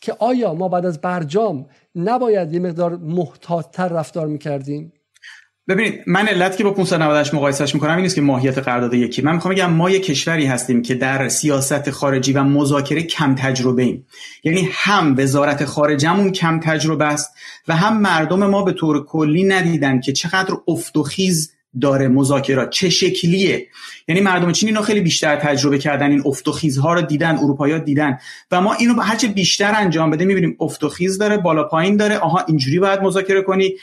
که 0.01 0.15
آیا 0.19 0.53
ما 0.53 0.67
بعد 0.67 0.85
از 0.85 1.01
برجام 1.01 1.65
نباید 1.95 2.53
یه 2.53 2.59
مقدار 2.59 2.95
محتاطتر 2.97 3.87
رفتار 3.87 4.27
می‌کردیم؟ 4.27 4.93
ببینید 5.67 6.01
من 6.07 6.27
علت 6.27 6.57
که 6.57 6.63
با 6.63 6.71
598 6.71 7.33
مقایسهش 7.33 7.73
می‌کنم 7.73 7.91
این 7.91 8.01
نیست 8.01 8.15
که 8.15 8.21
ماهیت 8.21 8.57
قرارداد 8.57 8.93
یکی. 8.93 9.21
من 9.21 9.33
می‌خوام 9.33 9.53
بگم 9.53 9.73
ما 9.73 9.89
یک 9.89 10.05
کشوری 10.05 10.45
هستیم 10.45 10.81
که 10.81 10.95
در 10.95 11.29
سیاست 11.29 11.89
خارجی 11.89 12.33
و 12.33 12.43
مذاکره 12.43 13.03
کم 13.03 13.35
تجربه 13.35 13.83
ایم. 13.83 14.05
یعنی 14.43 14.69
هم 14.71 15.15
وزارت 15.17 15.65
خارجمون 15.65 16.31
کم 16.31 16.59
تجربه 16.59 17.05
است 17.05 17.31
و 17.67 17.75
هم 17.75 18.01
مردم 18.01 18.45
ما 18.45 18.63
به 18.63 18.73
طور 18.73 19.05
کلی 19.05 19.43
ندیدن 19.43 19.99
که 19.99 20.13
چقدر 20.13 20.53
افت 20.67 20.97
و 20.97 21.03
خیز 21.03 21.53
داره 21.81 22.07
مذاکرات. 22.07 22.69
چه 22.69 22.89
شکلیه؟ 22.89 23.67
یعنی 24.07 24.21
مردم 24.21 24.51
چین 24.51 24.69
اینو 24.69 24.81
خیلی 24.81 25.01
بیشتر 25.01 25.35
تجربه 25.35 25.77
کردن 25.77 26.11
این 26.11 26.23
افت 26.25 26.47
و 26.47 26.51
خیزها 26.51 26.93
رو 26.93 27.01
دیدن 27.01 27.37
اروپایی 27.37 27.79
دیدن. 27.79 28.17
و 28.51 28.61
ما 28.61 28.73
اینو 28.73 29.01
هرچه 29.01 29.27
بیشتر 29.27 29.73
انجام 29.75 30.11
بده 30.11 30.25
می‌بینیم 30.25 30.57
افت 30.59 30.83
و 30.83 30.89
خیز 30.89 31.17
داره 31.17 31.37
بالا 31.37 31.63
پایین 31.63 31.97
داره. 31.97 32.17
آها 32.17 32.45
اینجوری 32.47 32.79
باید 32.79 33.01
مذاکره 33.01 33.41
کنی. 33.41 33.73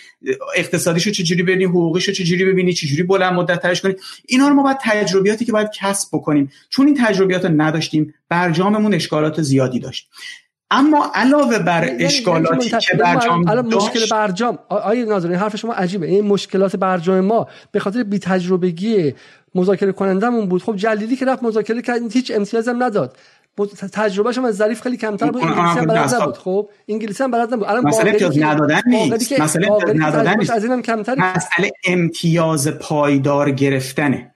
اقتصادیشو 0.56 1.10
چجوری 1.10 1.42
ببینی؟ 1.42 1.64
حقوقیشو 1.64 2.12
چجوری 2.12 2.44
ببینی؟ 2.44 2.72
چجوری 2.72 3.02
بلند 3.02 3.32
مدت 3.32 3.62
ترش 3.62 3.80
کنی؟ 3.80 3.94
اینا 4.26 4.48
رو 4.48 4.54
ما 4.54 4.62
باید 4.62 4.78
تجربیاتی 4.82 5.44
که 5.44 5.52
باید 5.52 5.68
کسب 5.80 6.08
بکنیم. 6.12 6.50
چون 6.70 6.86
این 6.86 6.96
تجربیات 7.04 7.44
رو 7.44 7.62
نداشتیم 7.62 8.14
برجاممون 8.28 8.94
اشکالات 8.94 9.42
زیادی 9.42 9.80
داشت. 9.80 10.08
اما 10.70 11.10
علاوه 11.14 11.58
بر 11.58 11.86
یعنی 11.86 12.04
اشکالاتی 12.04 12.70
که 12.70 12.96
برجام 12.96 13.48
الان 13.48 13.74
مشکل 13.74 14.00
برجام 14.10 14.58
آیه 14.68 15.04
ناظرین 15.04 15.36
حرف 15.36 15.56
شما 15.56 15.72
عجیبه. 15.72 16.06
این 16.06 16.24
مشکلات 16.24 16.76
برجام 16.76 17.20
ما 17.20 17.48
به 17.72 17.80
خاطر 17.80 18.02
بی 18.02 18.18
تجربگی 18.18 19.14
مذاکره 19.54 19.92
کنندمون 19.92 20.46
بود. 20.46 20.62
خب 20.62 20.76
جلیلی 20.76 21.16
که 21.16 21.26
رفت 21.26 21.42
مذاکره 21.42 21.82
کرد 21.82 22.12
هیچ 22.12 22.32
امتیازی 22.34 22.70
هم 22.70 22.82
نداد. 22.82 23.16
تجربهش 23.92 24.38
هم 24.38 24.44
از 24.44 24.56
ظریف 24.56 24.82
خیلی 24.82 24.96
کمتر 24.96 25.30
بود. 25.30 25.42
انگلیسی 25.42 25.78
هم 25.78 25.86
بلد 25.86 26.14
نبود. 26.14 26.36
خب 26.36 26.68
انگلیسی 26.88 27.24
هم 27.24 27.30
بلد 27.30 27.54
نبود. 27.54 27.68
الان 27.68 27.86
مسئله 27.86 28.10
امتیاز 28.10 28.38
ندادن 28.38 28.80
نیست. 28.86 29.40
مسئله 29.40 29.72
امتیاز 29.72 29.96
ندادن 29.96 30.38
نیست 30.38 30.50
از 30.50 30.64
اینم 30.64 30.82
کمتر 30.82 31.14
مسئله 31.14 31.70
امتیاز 31.84 32.68
پایدار 32.68 33.50
گرفتنه. 33.50 34.34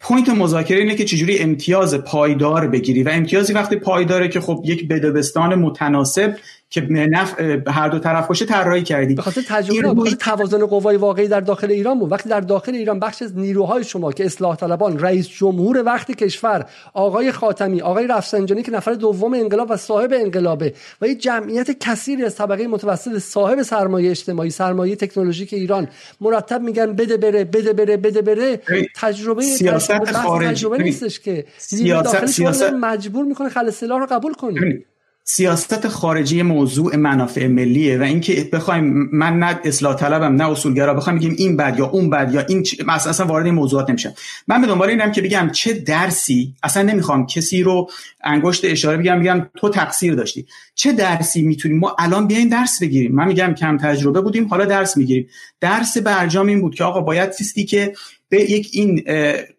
point 0.00 0.28
مذاکره 0.28 0.78
اینه 0.78 0.94
که 0.94 1.04
چجوری 1.04 1.38
امتیاز 1.38 1.94
پایدار 1.94 2.68
بگیری. 2.68 3.02
و 3.02 3.08
امتیازی 3.08 3.52
وقتی 3.52 3.76
پایداره 3.76 4.28
که 4.28 4.40
خب 4.40 4.62
یک 4.64 4.88
بده‌بستان 4.88 5.54
متناسب 5.54 6.36
که 6.70 6.80
نف... 6.80 7.40
هر 7.66 7.88
دو 7.88 7.98
طرف 7.98 8.26
باشه 8.26 8.44
طراحی 8.46 8.82
کردی. 8.82 9.14
به 9.14 9.22
خاطر 9.22 9.42
تجربه 9.48 10.02
به 10.02 10.10
توازن 10.10 10.66
قوای 10.66 10.96
واقعی 10.96 11.28
در 11.28 11.40
داخل 11.40 11.70
ایران 11.70 11.98
بود. 11.98 12.12
وقتی 12.12 12.28
در 12.28 12.40
داخل 12.40 12.74
ایران 12.74 13.00
بخش 13.00 13.22
از 13.22 13.38
نیروهای 13.38 13.84
شما 13.84 14.12
که 14.12 14.24
اصلاح 14.24 14.56
طلبان 14.56 14.98
رئیس 14.98 15.28
جمهور 15.28 15.82
وقت 15.86 16.10
کشور 16.10 16.66
آقای 16.94 17.32
خاتمی 17.32 17.82
آقای 17.82 18.06
رفسنجانی 18.06 18.62
که 18.62 18.72
نفر 18.72 18.92
دوم 18.92 19.34
انقلاب 19.34 19.70
و 19.70 19.76
صاحب 19.76 20.12
انقلابه 20.12 20.74
و 21.00 21.08
یه 21.08 21.14
جمعیت 21.14 21.78
کثیری 21.78 22.24
از 22.24 22.36
طبقه 22.36 22.66
متوسط 22.66 23.18
صاحب 23.18 23.62
سرمایه 23.62 24.10
اجتماعی 24.10 24.50
سرمایه 24.50 24.96
تکنولوژیک 24.96 25.52
ایران 25.52 25.88
مرتب 26.20 26.62
میگن 26.62 26.92
بده 26.92 27.16
بره 27.16 27.44
بده 27.44 27.72
بره 27.72 27.96
بده 27.96 28.22
بره. 28.22 28.60
تجربه 28.96 29.42
سیاست 29.42 30.12
خارجی. 30.12 30.48
تجربه 30.48 30.82
نیستش 30.82 31.20
که. 31.20 31.44
سیاست, 31.58 32.26
سیاست 32.26 32.72
مجبور 32.72 33.24
می‌کنه 33.24 33.48
خل 33.48 33.70
سلاح 33.70 34.00
رو 34.00 34.06
قبول 34.06 34.32
کنی 34.32 34.84
سیاست 35.32 35.88
خارجی 35.88 36.42
موضوع 36.42 36.96
منافع 36.96 37.46
ملیه 37.46 37.98
و 37.98 38.02
اینکه 38.02 38.48
بخوایم 38.52 39.08
من 39.12 39.38
نه 39.38 39.60
اصلاح 39.64 39.96
طلبم 39.96 40.42
نه 40.42 40.50
اصولگرا 40.50 40.94
بخوایم 40.94 41.18
بگیم 41.18 41.34
این 41.38 41.56
بد 41.56 41.78
یا 41.78 41.86
اون 41.86 42.10
بد 42.10 42.34
یا 42.34 42.40
این 42.40 42.64
مثلا 42.86 43.10
اصلا 43.10 43.26
وارد 43.26 43.44
این 43.44 43.54
موضوعات 43.54 43.90
نمیشم. 43.90 44.14
من 44.48 44.60
به 44.60 44.66
دنبال 44.66 44.88
اینم 44.88 45.12
که 45.12 45.22
بگم 45.22 45.50
چه 45.52 45.72
درسی 45.72 46.54
اصلا 46.62 46.82
نمی‌خوام 46.82 47.26
کسی 47.26 47.62
رو 47.62 47.90
انگشت 48.24 48.64
اشاره 48.64 48.96
بگم 48.96 49.20
بگم 49.20 49.46
تو 49.56 49.68
تقصیر 49.68 50.14
داشتی. 50.14 50.46
چه 50.74 50.92
درسی 50.92 51.42
می‌تونیم؟ 51.42 51.78
ما 51.78 51.96
الان 51.98 52.26
بیاین 52.26 52.48
درس 52.48 52.82
بگیریم. 52.82 53.12
من 53.12 53.28
میگم 53.28 53.54
کم 53.54 53.76
تجربه 53.76 54.20
بودیم 54.20 54.48
حالا 54.48 54.64
درس 54.64 54.96
می‌گیریم. 54.96 55.28
درس 55.60 55.98
برجام 55.98 56.46
این 56.46 56.60
بود 56.60 56.74
که 56.74 56.84
آقا 56.84 57.00
باید 57.00 57.32
سیستی 57.32 57.64
که 57.64 57.94
به 58.28 58.50
یک 58.50 58.68
این 58.72 59.04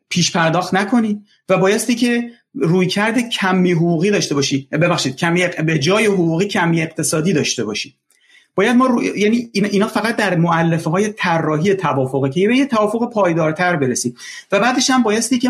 پیش 0.10 0.32
پرداخت 0.32 0.74
نکنی 0.74 1.22
و 1.50 1.58
بایستی 1.58 1.96
که 1.96 2.32
روی 2.56 2.88
کرده 2.88 3.30
کمی 3.30 3.72
حقوقی 3.72 4.12
داشته 4.12 4.36
باشی. 4.36 4.68
ببخشید 4.72 5.16
کمی 5.16 5.48
به 5.66 5.80
جای 5.80 6.06
حقوقی 6.06 6.46
کمی 6.46 6.82
اقتصادی 6.82 7.34
داشته 7.34 7.66
باشی. 7.66 7.96
باید 8.56 8.76
ما 8.76 8.86
رو... 8.86 9.04
یعنی 9.04 9.50
اینا 9.54 9.88
فقط 9.88 10.16
در 10.16 10.36
معلفه 10.36 10.90
های 10.90 11.10
طراحی 11.10 11.74
توافقه 11.74 12.30
که 12.30 12.40
یه 12.40 12.66
توافق 12.66 13.14
پایدارتر 13.14 13.76
برسیم. 13.76 14.16
و 14.52 14.60
بعدش 14.60 14.90
هم 14.90 15.04
بایستی 15.04 15.40
که 15.40 15.50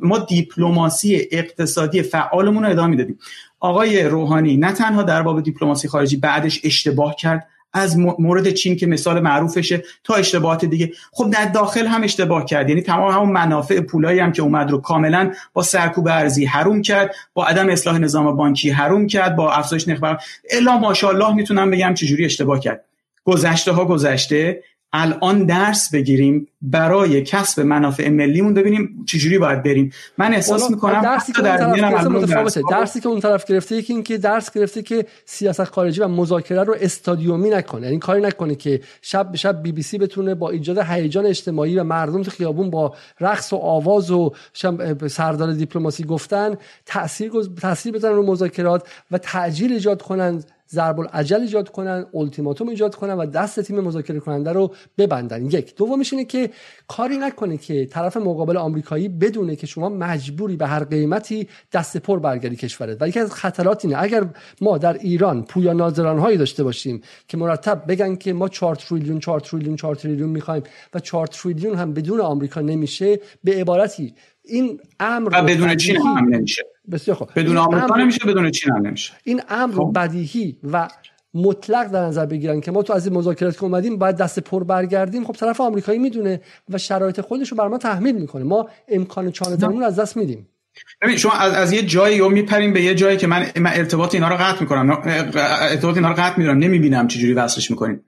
ما 0.00 0.18
دیپلماسی 0.18 1.28
اقتصادی 1.30 2.02
فعالمون 2.02 2.62
رو 2.62 2.70
ادامه 2.70 2.90
می‌دادیم. 2.90 3.18
آقای 3.60 4.02
روحانی 4.02 4.56
نه 4.56 4.72
تنها 4.72 5.02
در 5.02 5.22
باب 5.22 5.42
دیپلماسی 5.42 5.88
خارجی 5.88 6.16
بعدش 6.16 6.60
اشتباه 6.64 7.16
کرد. 7.16 7.48
از 7.72 7.98
مورد 7.98 8.50
چین 8.50 8.76
که 8.76 8.86
مثال 8.86 9.20
معروفشه 9.20 9.82
تا 10.04 10.14
اشتباهات 10.14 10.64
دیگه. 10.64 10.92
خب 11.12 11.30
در 11.30 11.44
داخل 11.44 11.86
هم 11.86 12.02
اشتباه 12.02 12.44
کرد. 12.44 12.68
یعنی 12.68 12.80
تمام 12.82 13.12
همون 13.12 13.32
منافع 13.32 13.80
پولایی 13.80 14.20
هم 14.20 14.32
که 14.32 14.42
اومد 14.42 14.70
رو 14.70 14.78
کاملا 14.78 15.32
با 15.52 15.62
سرکوب 15.62 16.08
ارزی 16.08 16.44
حروم 16.44 16.82
کرد 16.82 17.14
با 17.34 17.46
عدم 17.46 17.68
اصلاح 17.68 17.98
نظام 17.98 18.36
بانکی 18.36 18.70
حروم 18.70 19.06
کرد 19.06 19.36
با 19.36 19.52
افزایش 19.52 19.88
نرخ 19.88 20.16
الا 20.50 20.78
ماشاءالله 20.78 21.34
می‌تونم 21.34 21.70
بگم 21.70 21.94
چجوری 21.94 22.24
اشتباه 22.24 22.60
کرد. 22.60 22.84
گذشته 23.24 23.72
ها 23.72 23.84
گذشته 23.84 24.62
الان 24.92 25.46
درس 25.46 25.90
بگیریم 25.94 26.48
برای 26.62 27.22
کسب 27.22 27.60
منافع 27.60 28.08
ملیمون 28.08 28.54
ببینیم 28.54 29.04
چجوری 29.06 29.38
باید 29.38 29.62
بریم. 29.62 29.92
من 30.18 30.34
احساس 30.34 30.70
می‌کنم 30.70 31.02
درسی 31.02 31.32
که 31.32 31.42
در 31.42 32.08
متفاوته. 32.08 32.62
درسی 32.70 33.00
که 33.00 33.08
اون 33.08 33.20
طرف 33.20 33.44
گرفته 33.44 33.76
یکی 33.76 33.92
این 33.92 34.02
که 34.02 34.18
درس 34.18 34.50
گرفته 34.50 34.82
که 34.82 35.06
سیاست 35.24 35.64
خارجی 35.64 36.00
و 36.00 36.08
مذاکره 36.08 36.62
رو 36.62 36.76
استادیومی 36.80 37.50
نکنه. 37.50 37.86
یعنی 37.86 37.98
کاری 37.98 38.22
نکنه 38.22 38.54
که 38.54 38.80
شب 39.02 39.30
به 39.30 39.38
شب 39.38 39.62
بی 39.62 39.72
بی 39.72 39.82
سی 39.82 39.98
بتونه 39.98 40.34
با 40.34 40.50
ایجاد 40.50 40.78
هیجان 40.78 41.26
اجتماعی 41.26 41.78
و 41.78 41.84
مردم 41.84 42.22
تو 42.22 42.30
خیابون 42.30 42.70
با 42.70 42.94
رقص 43.20 43.52
و 43.52 43.56
آواز 43.56 44.10
و 44.10 44.32
سردار 45.08 45.52
دیپلماسی 45.52 46.04
گفتن 46.04 46.56
تاثیر 46.86 47.32
تاثیر 47.60 47.92
بزنن 47.92 48.14
رو 48.14 48.26
مذاکرات 48.26 48.88
و 49.10 49.18
تعجیل 49.18 49.72
ایجاد 49.72 50.02
کنند 50.02 50.44
ضرب 50.72 51.00
العجل 51.00 51.40
ایجاد 51.40 51.68
کنن 51.68 52.06
التیماتوم 52.14 52.68
ایجاد 52.68 52.94
کنن 52.94 53.14
و 53.14 53.26
دست 53.26 53.60
تیم 53.60 53.80
مذاکره 53.80 54.20
کننده 54.20 54.52
رو 54.52 54.74
ببندن. 54.98 55.46
یک. 55.46 55.76
دومش 55.76 56.12
اینه 56.12 56.24
که 56.24 56.50
کاری 56.88 57.16
نکنه 57.16 57.56
که 57.56 57.86
طرف 57.86 58.16
مقابل 58.16 58.56
آمریکایی 58.56 59.08
بدونه 59.08 59.56
که 59.56 59.66
شما 59.66 59.88
مجبوری 59.88 60.56
به 60.56 60.66
هر 60.66 60.84
قیمتی 60.84 61.48
دست 61.72 61.96
پر 61.96 62.18
برگردی 62.18 62.56
کشورت. 62.56 63.02
و 63.02 63.08
یکی 63.08 63.20
از 63.20 63.32
خطرات 63.32 63.84
اینه 63.84 64.02
اگر 64.02 64.26
ما 64.60 64.78
در 64.78 64.92
ایران 64.92 65.44
پویا 65.44 65.72
ناظران 65.72 66.18
هایی 66.18 66.36
داشته 66.36 66.64
باشیم 66.64 67.00
که 67.28 67.36
مرتب 67.36 67.84
بگن 67.88 68.16
که 68.16 68.32
ما 68.32 68.48
4 68.48 68.76
تریلیون 68.76 69.18
4 69.18 69.40
تریلیون 69.40 69.76
4 69.76 69.94
تریلیون 69.94 70.28
می‌خوایم 70.28 70.62
و 70.94 70.98
4 70.98 71.26
تریلیون 71.26 71.74
هم 71.74 71.94
بدون 71.94 72.20
آمریکا 72.20 72.60
نمیشه 72.60 73.20
به 73.44 73.54
عبارتی 73.54 74.14
این 74.44 74.80
امر 75.00 75.30
و 75.32 75.42
بدون 75.42 75.76
چین 75.76 75.96
هم 75.96 76.34
نمیشه. 76.34 76.71
بسیار 76.90 77.16
خوب. 77.16 77.28
بدون 77.36 77.56
آمریکا 77.56 77.96
نمیشه 77.96 78.26
بدون 78.26 78.50
چین 78.50 78.72
هم 78.72 78.86
نمیشه 78.86 79.12
این 79.24 79.42
امر 79.48 79.74
خب. 79.74 79.92
بدیهی 79.94 80.58
و 80.72 80.88
مطلق 81.34 81.90
در 81.90 82.04
نظر 82.04 82.26
بگیرن 82.26 82.60
که 82.60 82.70
ما 82.70 82.82
تو 82.82 82.92
از 82.92 83.06
این 83.06 83.16
مذاکرات 83.16 83.56
که 83.56 83.64
اومدیم 83.64 83.96
باید 83.96 84.16
دست 84.16 84.38
پر 84.38 84.64
برگردیم. 84.64 85.24
خب 85.24 85.32
طرف 85.32 85.60
آمریکایی 85.60 85.98
می‌دونه 85.98 86.40
و 86.68 86.78
شرایط 86.78 87.20
خودش 87.20 87.48
رو 87.48 87.56
بر 87.56 87.68
ما 87.68 87.78
تحمیل 87.78 88.14
می‌کنه. 88.14 88.44
ما 88.44 88.68
امکان 88.88 89.30
چانه 89.30 89.84
از 89.84 89.98
دست 89.98 90.16
میدیم. 90.16 90.48
ببین 91.02 91.16
شما 91.16 91.32
از, 91.32 91.52
از 91.52 91.72
یه 91.72 91.82
جایی 91.82 92.18
رو 92.18 92.28
میپریم 92.28 92.72
به 92.72 92.82
یه 92.82 92.94
جایی 92.94 93.16
که 93.16 93.26
من, 93.26 93.46
من 93.56 93.70
ارتباط 93.74 94.14
اینا 94.14 94.28
رو 94.28 94.36
قطع 94.36 94.60
می‌کنم. 94.60 95.02
ارتباط 95.34 95.96
اینا 95.96 96.08
رو 96.08 96.14
قطع 96.14 96.38
میدارم. 96.38 96.58
نمی‌بینم 96.58 97.08
چجوری 97.08 97.32
وصلش 97.32 97.70
می‌کنیم. 97.70 98.04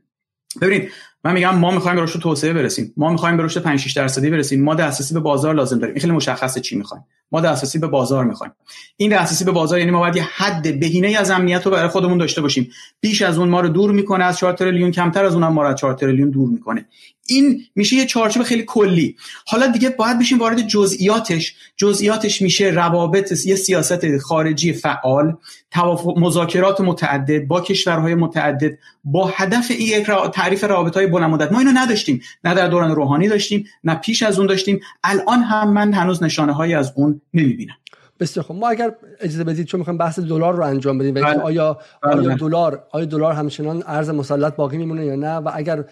ببینید 0.60 0.90
من 1.24 1.32
میگم 1.32 1.56
ما 1.56 1.70
می‌خوایم 1.70 1.96
به 1.96 2.02
رشد 2.02 2.20
توسعه 2.20 2.52
برسیم. 2.52 2.92
ما 2.96 3.10
می‌خوایم 3.10 3.36
به 3.36 3.42
رشد 3.42 3.62
5 3.62 3.80
6 3.80 3.92
درصدی 3.92 4.30
برسیم. 4.30 4.64
ما 4.64 4.74
دسترسی 4.74 5.14
به 5.14 5.20
بازار 5.20 5.54
لازم 5.54 5.78
داریم. 5.78 5.94
این 5.94 6.00
خیلی 6.00 6.12
مشخصه 6.12 6.60
چی 6.60 6.76
می‌خوایم. 6.76 7.04
ما 7.32 7.40
دسترسی 7.40 7.78
به 7.78 7.86
بازار 7.86 8.24
می‌خوایم. 8.24 8.52
این 8.96 9.10
دسترسی 9.10 9.44
به 9.44 9.50
بازار 9.52 9.78
یعنی 9.78 9.90
ما 9.90 9.98
باید 9.98 10.16
یه 10.16 10.28
حد 10.36 10.80
بهینه 10.80 11.16
از 11.18 11.30
امنیت 11.30 11.66
رو 11.66 11.72
برای 11.72 11.88
خودمون 11.88 12.18
داشته 12.18 12.40
باشیم. 12.40 12.70
بیش 13.00 13.22
از 13.22 13.38
اون 13.38 13.48
ما 13.48 13.60
رو 13.60 13.68
دور 13.68 13.92
می‌کنه 13.92 14.24
از 14.24 14.38
4 14.38 14.52
تریلیون 14.52 14.90
کمتر 14.90 15.24
از 15.24 15.34
اونم 15.34 15.52
ما 15.52 15.62
رو 15.62 15.68
از 15.68 15.76
4 15.76 15.94
تریلیون 15.94 16.30
دور 16.30 16.48
می‌کنه. 16.48 16.86
این 17.26 17.60
میشه 17.74 17.96
یه 17.96 18.06
چارچوب 18.06 18.42
خیلی 18.42 18.62
کلی. 18.62 19.16
حالا 19.46 19.66
دیگه 19.66 19.90
باید 19.90 20.18
بشیم 20.18 20.38
وارد 20.38 20.60
جزئیاتش. 20.60 21.54
جزئیاتش 21.76 22.42
میشه 22.42 22.64
روابط 22.64 23.46
یه 23.46 23.56
سیاست 23.56 24.18
خارجی 24.18 24.72
فعال 24.72 25.36
توافق 25.70 26.18
مذاکرات 26.18 26.80
متعدد 26.80 27.46
با 27.46 27.60
کشورهای 27.60 28.14
متعدد 28.14 28.78
با 29.04 29.32
هدف 29.36 29.70
یک 29.70 30.06
تعریف 30.32 30.64
روابط 30.64 30.96
های 30.96 31.06
بلند 31.06 31.30
مدت 31.30 31.52
ما 31.52 31.58
اینو 31.58 31.72
نداشتیم. 31.74 32.20
نه 32.44 32.54
در 32.54 32.68
دوران 32.68 32.94
روحانی 32.94 33.28
داشتیم 33.28 33.66
نه 33.84 33.94
پیش 33.94 34.22
از 34.22 34.38
اون 34.38 34.46
داشتیم. 34.46 34.80
الان 35.04 35.42
هم 35.42 35.72
من 35.72 35.92
هنوز 35.92 36.22
نشانه 36.22 36.52
هایی 36.52 36.74
از 36.74 36.92
اون 36.96 37.20
نمی‌بینم 37.34 37.74
بسیار 38.20 38.46
خب 38.46 38.54
ما 38.54 38.68
اگر 38.68 38.94
اجازه 39.20 39.44
بدید 39.44 39.66
چون 39.66 39.78
می‌خوایم 39.78 39.98
بحث 39.98 40.18
دلار 40.18 40.54
رو 40.54 40.64
انجام 40.64 40.98
بدیم 40.98 41.14
و 41.14 41.20
بله. 41.20 41.40
آیا 41.40 41.78
آیا 42.02 42.22
بله. 42.22 42.34
دلار 42.34 42.86
آیا 42.90 43.04
دلار 43.04 43.32
همچنان 43.32 43.82
ارز 43.86 44.10
مسلط 44.10 44.56
باقی 44.56 44.76
میمونه 44.76 45.04
یا 45.04 45.16
نه 45.16 45.36
و 45.36 45.50
اگر 45.54 45.84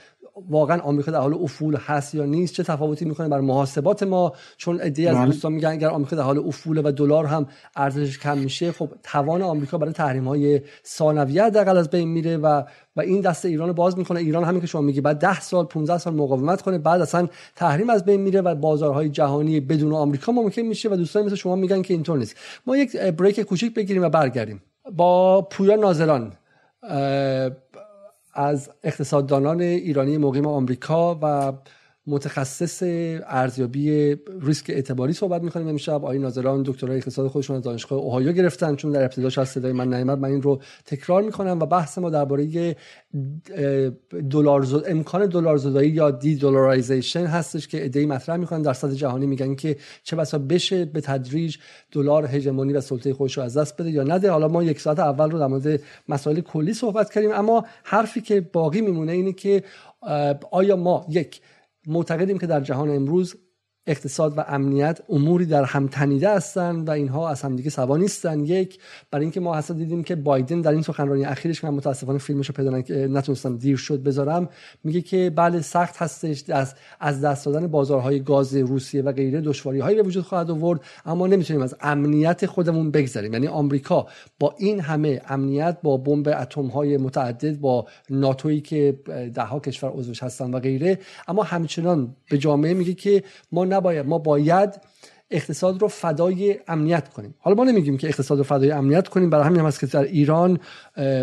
واقعا 0.51 0.79
آمریکا 0.79 1.11
در 1.11 1.19
حال 1.19 1.35
افول 1.35 1.77
هست 1.77 2.15
یا 2.15 2.25
نیست؟ 2.25 2.55
چه 2.55 2.63
تفاوتی 2.63 3.05
می‌کنه 3.05 3.29
بر 3.29 3.41
محاسبات 3.41 4.03
ما؟ 4.03 4.33
چون 4.57 4.81
ایده 4.81 5.11
از 5.11 5.17
بله. 5.17 5.27
دوستان 5.27 5.53
میگن 5.53 5.69
اگر 5.69 5.89
آمریکا 5.89 6.17
در 6.17 6.23
حال 6.23 6.39
افول 6.39 6.81
و 6.85 6.93
دلار 6.93 7.27
هم 7.27 7.47
ارزشش 7.77 8.19
کم 8.19 8.39
میشه 8.39 8.73
خب 8.73 8.89
توان 9.03 9.43
آمریکا 9.43 9.79
برای 9.79 9.93
تحریم 9.93 10.29
های 10.29 10.61
ثانویه 10.87 11.45
حداقل 11.45 11.77
از 11.77 11.91
بین 11.91 12.09
میره 12.09 12.37
و 12.37 12.63
و 12.97 13.01
این 13.01 13.21
دست 13.21 13.45
ایران 13.45 13.69
رو 13.69 13.75
باز 13.75 13.99
می‌کنه. 13.99 14.21
ایران 14.21 14.45
همین 14.45 14.61
که 14.61 14.67
شما 14.67 14.81
میگی 14.81 15.01
بعد 15.01 15.19
10 15.19 15.41
سال 15.41 15.65
15 15.65 15.99
سال 15.99 16.15
مقاومت 16.15 16.63
کنه 16.63 16.79
بعد 16.79 17.01
اصلا 17.01 17.29
تحریم 17.57 17.91
از 17.91 18.05
بین 18.05 18.21
میره 18.21 18.41
و 18.41 18.55
بازارهای 18.55 19.09
جهانی 19.09 19.61
بدون 19.61 19.93
آمریکا 19.93 20.33
ممکن 20.33 20.63
میشه 20.63 20.89
و 20.89 20.97
دوستان 20.97 21.25
مثل 21.25 21.35
شما 21.35 21.57
میگن 21.57 21.83
که 21.83 21.95
اینطور 21.95 22.19
نیست. 22.19 22.37
ما 22.67 22.77
یک 22.77 22.97
بریک 22.97 23.41
کوچیک 23.41 23.75
بگیریم 23.75 24.03
و 24.03 24.09
برگردیم. 24.09 24.63
با 24.97 25.43
پویا 25.43 25.77
ناظران 25.77 26.33
از 28.35 28.71
اقتصاددانان 28.85 29.61
ایرانی 29.61 30.19
مقیم 30.19 30.47
آمریکا 30.47 31.19
و 31.23 31.53
متخصص 32.07 32.83
ارزیابی 33.27 34.17
ریسک 34.41 34.71
اعتباری 34.71 35.13
صحبت 35.13 35.43
می‌کنیم 35.43 35.69
امشب. 35.69 35.93
آقای 35.93 36.19
ناظران 36.19 36.63
دکترای 36.63 36.97
اقتصاد 36.97 37.29
خودشون 37.29 37.57
از 37.57 37.63
دانشگاه 37.63 37.99
اوهایو 37.99 38.33
گرفتن 38.33 38.77
چون 38.77 38.91
در 38.91 39.03
ابتداش 39.03 39.39
از 39.39 39.49
صدای 39.49 39.73
من 39.73 39.95
نیامد 39.95 40.19
من 40.19 40.29
این 40.29 40.43
رو 40.43 40.61
تکرار 40.87 41.23
می‌کنم 41.23 41.59
و 41.61 41.67
بحث 41.67 41.99
ما 41.99 42.11
درباره 42.11 42.77
دلار 44.31 44.67
امکان 44.87 45.27
دلار 45.27 45.57
زدایی 45.57 45.91
یا 45.91 46.11
دی 46.11 46.37
دلارایزیشن 46.37 47.27
هستش 47.27 47.69
که 47.69 47.83
ایده 47.83 48.07
مطرح 48.07 48.37
می‌کنن. 48.37 48.63
در 48.63 48.73
سطح 48.73 48.95
جهانی 48.95 49.27
میگن 49.27 49.55
که 49.55 49.77
چه 50.03 50.17
بسا 50.17 50.39
بشه 50.39 50.85
به 50.85 51.01
تدریج 51.01 51.57
دلار 51.93 52.27
هژمونی 52.27 52.73
و 52.73 52.81
سلطه 52.81 53.15
خودش 53.15 53.37
رو 53.37 53.43
از 53.43 53.57
دست 53.57 53.81
بده 53.81 53.91
یا 53.91 54.03
نده. 54.03 54.31
حالا 54.31 54.49
ما 54.49 54.63
یک 54.63 54.81
ساعت 54.81 54.99
اول 54.99 55.31
رو 55.31 55.39
در 55.39 55.47
مورد 55.47 55.81
مسائل 56.09 56.41
کلی 56.41 56.75
صحبت 56.75 57.11
کردیم 57.11 57.33
اما 57.33 57.65
حرفی 57.85 58.21
که 58.21 58.41
باقی 58.41 58.81
میمونه 58.81 59.13
اینه 59.13 59.33
که 59.33 59.63
آیا 60.51 60.77
ما 60.77 61.07
یک 61.09 61.41
معتقدیم 61.87 62.39
که 62.39 62.47
در 62.47 62.61
جهان 62.61 62.91
امروز 62.91 63.37
اقتصاد 63.87 64.39
و 64.39 64.45
امنیت 64.49 65.01
اموری 65.09 65.47
در 65.47 65.65
هم 65.65 65.87
تنیده 65.87 66.31
هستند 66.31 66.89
و 66.89 66.91
اینها 66.91 67.29
از 67.29 67.43
همدیگه 67.43 67.71
سوا 67.71 67.97
نیستن. 67.97 68.45
یک 68.45 68.79
برای 69.11 69.25
اینکه 69.25 69.41
ما 69.41 69.55
اصلا 69.55 69.77
دیدیم 69.77 70.05
که 70.05 70.17
بایدن 70.17 70.61
در 70.61 70.73
این 70.73 70.83
سخنرانی 70.83 71.25
اخیرش 71.25 71.61
که 71.61 71.67
من 71.67 71.75
متاسفانه 71.75 72.19
فیلمش 72.19 72.47
رو 72.49 72.55
پیدا 72.55 72.71
نتونستم 73.07 73.57
دیر 73.57 73.77
شد 73.77 74.03
بذارم 74.03 74.49
میگه 74.85 75.01
که 75.01 75.33
بله 75.37 75.61
سخت 75.61 75.97
هستش 75.97 76.45
از 76.51 76.75
از 77.01 77.21
دست 77.21 77.47
دادن 77.47 77.67
بازارهای 77.67 78.21
گاز 78.21 78.57
روسیه 78.57 79.03
و 79.03 79.13
غیره 79.13 79.41
دشواری 79.41 79.81
هایی 79.81 79.97
به 79.97 80.03
وجود 80.03 80.25
خواهد 80.25 80.51
آورد 80.51 80.81
اما 81.07 81.27
نمی‌تونیم 81.27 81.63
از 81.63 81.75
امنیت 81.81 82.47
خودمون 82.47 82.91
بگذریم. 82.91 83.33
یعنی 83.33 83.47
آمریکا 83.47 84.07
با 84.39 84.55
این 84.59 84.81
همه 84.81 85.21
امنیت 85.29 85.79
با 85.83 85.97
بمب 85.97 86.29
اتم 86.29 86.67
های 86.67 86.97
متعدد 86.97 87.61
با 87.61 87.87
ناتویی 88.11 88.61
که 88.61 88.99
ده 89.35 89.43
ها 89.43 89.61
کشور 89.61 89.91
عضوش 89.91 90.23
هستن 90.23 90.55
و 90.55 90.61
غیره 90.61 90.99
اما 91.29 91.43
همچنان 91.43 92.17
به 92.31 92.39
جامعه 92.39 92.75
میگه 92.75 92.95
که 92.95 93.23
ما 93.53 93.65
نباید. 93.73 94.07
ما 94.07 94.19
باید 94.19 94.81
اقتصاد 95.35 95.83
رو 95.83 95.89
فدای 95.89 96.57
امنیت 96.69 97.09
کنیم. 97.09 97.35
حالا 97.39 97.57
ما 97.57 97.65
نمیگیم 97.65 97.97
که 97.97 98.07
اقتصاد 98.07 98.39
رو 98.39 98.45
فدای 98.45 98.71
امنیت 98.71 99.09
کنیم. 99.09 99.31
برای 99.31 99.45
همین 99.45 99.61
هم 99.61 99.67
هست 99.67 99.81
که 99.81 99.87
در 99.87 100.03
ایران 100.03 100.59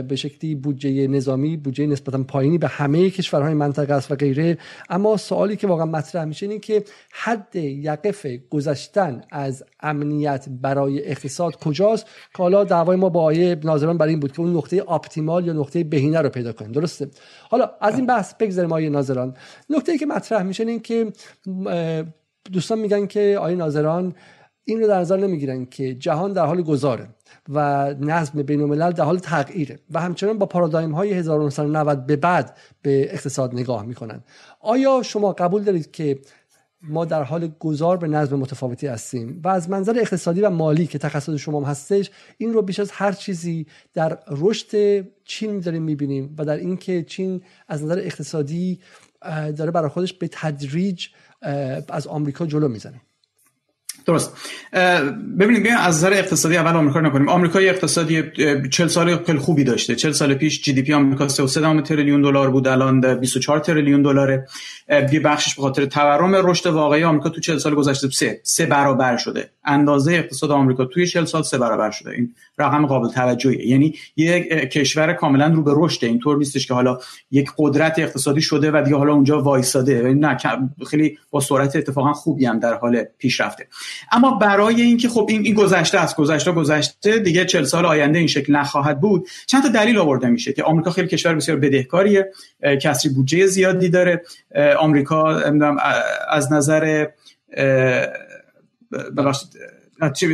به 0.08 0.16
شکلی 0.16 0.56
بودجه 0.56 1.08
نظامی 1.08 1.58
بودجه 1.58 1.88
نسبتا 1.88 2.24
پایینی 2.24 2.58
به 2.58 2.68
همه 2.68 3.10
کشورهای 3.10 3.54
منطقه 3.54 3.94
است 3.94 4.12
و 4.12 4.16
غیره. 4.16 4.58
اما 4.90 5.18
سوالی 5.18 5.56
که 5.56 5.68
واقعا 5.68 5.86
مطرح 5.86 6.26
میشه 6.26 6.46
اینه 6.46 6.60
که 6.60 6.84
حد 7.12 7.56
یقف 7.56 8.26
گذشتن 8.50 9.22
از 9.32 9.64
امنیت 9.80 10.46
برای 10.62 11.06
اقتصاد 11.06 11.56
کجاست؟ 11.56 12.06
که 12.06 12.44
حالا 12.44 12.64
دعوای 12.64 12.98
ما 12.98 13.10
با 13.10 13.24
آیه 13.24 13.58
ناظران 13.64 13.98
برای 13.98 14.12
این 14.12 14.20
بود 14.20 14.32
که 14.32 14.40
اون 14.40 14.58
نقطه 14.58 14.82
آپتیمال 14.82 15.48
یا 15.48 15.54
نقطه 15.54 15.84
بهینه 15.84 16.22
رو 16.22 16.30
پیدا 16.30 16.54
کنیم. 16.54 16.72
درسته؟ 16.72 17.10
حالا 17.50 17.70
از 17.82 17.96
این 17.96 18.06
بحث 18.06 18.34
بگذاریم 18.34 18.72
آیه 18.72 18.90
ناظران. 18.90 19.34
نکته 19.70 19.92
ای 19.92 19.98
که 19.98 20.06
مطرح 20.06 20.44
میشه 20.44 20.64
این 20.64 20.80
که 20.80 21.12
دوستان 22.52 22.80
میگن 22.80 23.06
که 23.06 23.38
آیه 23.42 23.56
ناظران 23.56 24.16
این 24.64 24.80
رو 24.80 24.88
در 24.88 25.00
نظر 25.00 25.18
نمی‌گیرن 25.18 25.66
که 25.66 25.96
جهان 25.96 26.34
در 26.34 26.46
حال 26.46 26.62
گذاره 26.62 27.10
و 27.50 27.60
نظم 28.00 28.44
بین 28.44 28.62
الملل 28.62 28.92
در 28.92 29.04
حال 29.04 29.20
تغییره 29.20 29.80
و 29.92 30.02
همچنان 30.02 30.38
با 30.38 30.46
پارادایم 30.46 30.92
های 30.92 31.14
1990 31.14 32.06
به 32.06 32.16
بعد 32.16 32.58
به 32.82 33.14
اقتصاد 33.14 33.54
نگاه 33.54 33.86
می‌کنن. 33.86 34.24
آیا 34.60 35.02
شما 35.04 35.34
قبول 35.34 35.64
دارید 35.64 35.92
که 35.92 36.20
ما 36.82 37.06
در 37.06 37.24
حال 37.24 37.52
گذار 37.60 37.98
به 37.98 38.08
نظم 38.08 38.40
متفاوتی 38.40 38.88
هستیم 38.88 39.42
و 39.44 39.48
از 39.48 39.70
منظر 39.70 39.98
اقتصادی 40.00 40.42
و 40.42 40.50
مالی 40.50 40.88
که 40.88 40.98
تخصص 40.98 41.34
شما 41.34 41.66
هستش 41.66 42.12
این 42.38 42.54
رو 42.54 42.62
بیش 42.62 42.80
از 42.80 42.92
هر 42.92 43.12
چیزی 43.12 43.68
در 43.94 44.20
رشد 44.28 45.02
چین 45.24 45.60
داریم 45.60 45.84
می‌بینیم 45.84 46.36
و 46.38 46.46
در 46.46 46.58
اینکه 46.58 47.04
چین 47.04 47.42
از 47.68 47.84
نظر 47.84 48.00
اقتصادی 48.00 48.80
داره 49.58 49.72
برای 49.72 49.90
خودش 49.90 50.14
به 50.14 50.30
تدریج 50.32 51.08
از 51.90 52.08
آمریکا 52.08 52.46
جلو 52.46 52.68
می‌زنه. 52.68 53.02
درست. 54.06 54.38
ببینید 55.40 55.64
بیایم 55.64 55.78
از 55.78 55.98
نظر 55.98 56.14
اقتصادی 56.14 56.58
اول 56.58 56.76
آمریکا 56.76 57.02
نکنیم. 57.02 57.30
آمریکا 57.30 57.60
اقتصادی 57.60 58.24
40 58.72 58.88
سال 58.88 59.24
خیلی 59.24 59.40
خوبی 59.40 59.64
داشته. 59.64 59.96
40 59.96 60.12
سال 60.12 60.34
پیش 60.34 60.62
جی 60.62 60.74
دی 60.74 60.82
پی 60.82 60.94
آمریکا 60.94 61.28
3.3 61.28 61.82
تریلیون 61.82 62.22
دلار 62.22 62.50
بود 62.52 62.68
الان 62.68 63.20
24 63.20 63.60
تریلیون 63.60 64.02
دلاره. 64.02 64.48
یه 65.12 65.20
بخشش 65.20 65.56
به 65.56 65.62
خاطر 65.62 65.86
تورم 65.86 66.36
رشد 66.36 66.68
واقعی 66.68 67.04
آمریکا 67.04 67.30
تو 67.30 67.42
40 67.42 67.58
سال 67.58 67.76
گذشته 67.76 68.10
سه 68.10 68.42
سه 68.44 68.66
برابر 68.66 69.18
شده. 69.18 69.50
اندازه 69.66 70.14
اقتصاد 70.14 70.52
آمریکا 70.52 70.86
توی 70.86 71.08
40 71.08 71.26
سال 71.26 71.44
سه 71.44 71.58
برابر 71.58 71.92
شده. 71.92 72.12
این 72.12 72.36
رقم 72.58 72.86
قابل 72.86 73.10
توجهیه. 73.10 73.68
یعنی 73.68 73.96
یک 74.16 74.48
کشور 74.50 75.14
کاملا 75.14 75.48
رو 75.48 75.64
به 75.64 75.72
رشد 75.76 76.06
اینطور 76.06 76.38
نیستش 76.38 76.68
که 76.68 76.74
حالا 76.74 76.98
یک 77.32 77.50
قدرت 77.58 78.00
اقتصادی 78.00 78.42
شده 78.42 78.72
و 78.72 78.82
دیگه 78.86 78.98
حالا 78.98 79.14
اونجا 79.14 79.42
وایساده. 79.42 80.02
نه 80.02 80.38
خیلی 80.90 81.18
با 81.32 81.40
سرعت 81.40 81.76
اتفاقا 81.76 82.14
خوبی 82.14 82.46
هم 82.46 82.60
در 82.60 82.74
حال 82.74 83.04
پیشرفته. 83.18 83.68
اما 84.12 84.32
برای 84.32 84.82
اینکه 84.82 85.10
خب 85.10 85.26
این, 85.30 85.42
این 85.42 85.54
گذشته 85.54 86.00
است 86.00 86.16
گذشته 86.16 86.52
گذشته 86.52 87.20
دیگه 87.20 87.46
40 87.46 87.64
سال 87.64 87.86
آینده 87.86 88.20
این 88.20 88.28
شکل 88.28 88.56
نخواهد 88.56 89.02
بود. 89.02 89.28
چند 89.48 89.64
تا 89.64 89.70
دلیل 89.70 89.98
آورده 89.98 90.28
میشه 90.28 90.54
که 90.54 90.64
آمریکا 90.64 90.92
خیلی 90.92 91.08
کشور 91.08 91.36
بسیار 91.36 91.58
بدهکاریه 91.58 92.32
کسری 92.82 93.12
بودجه 93.14 93.46
زیادی 93.46 93.90
داره. 93.90 94.22
آمریکا 94.80 95.36
از 96.30 96.52
نظر 96.52 97.08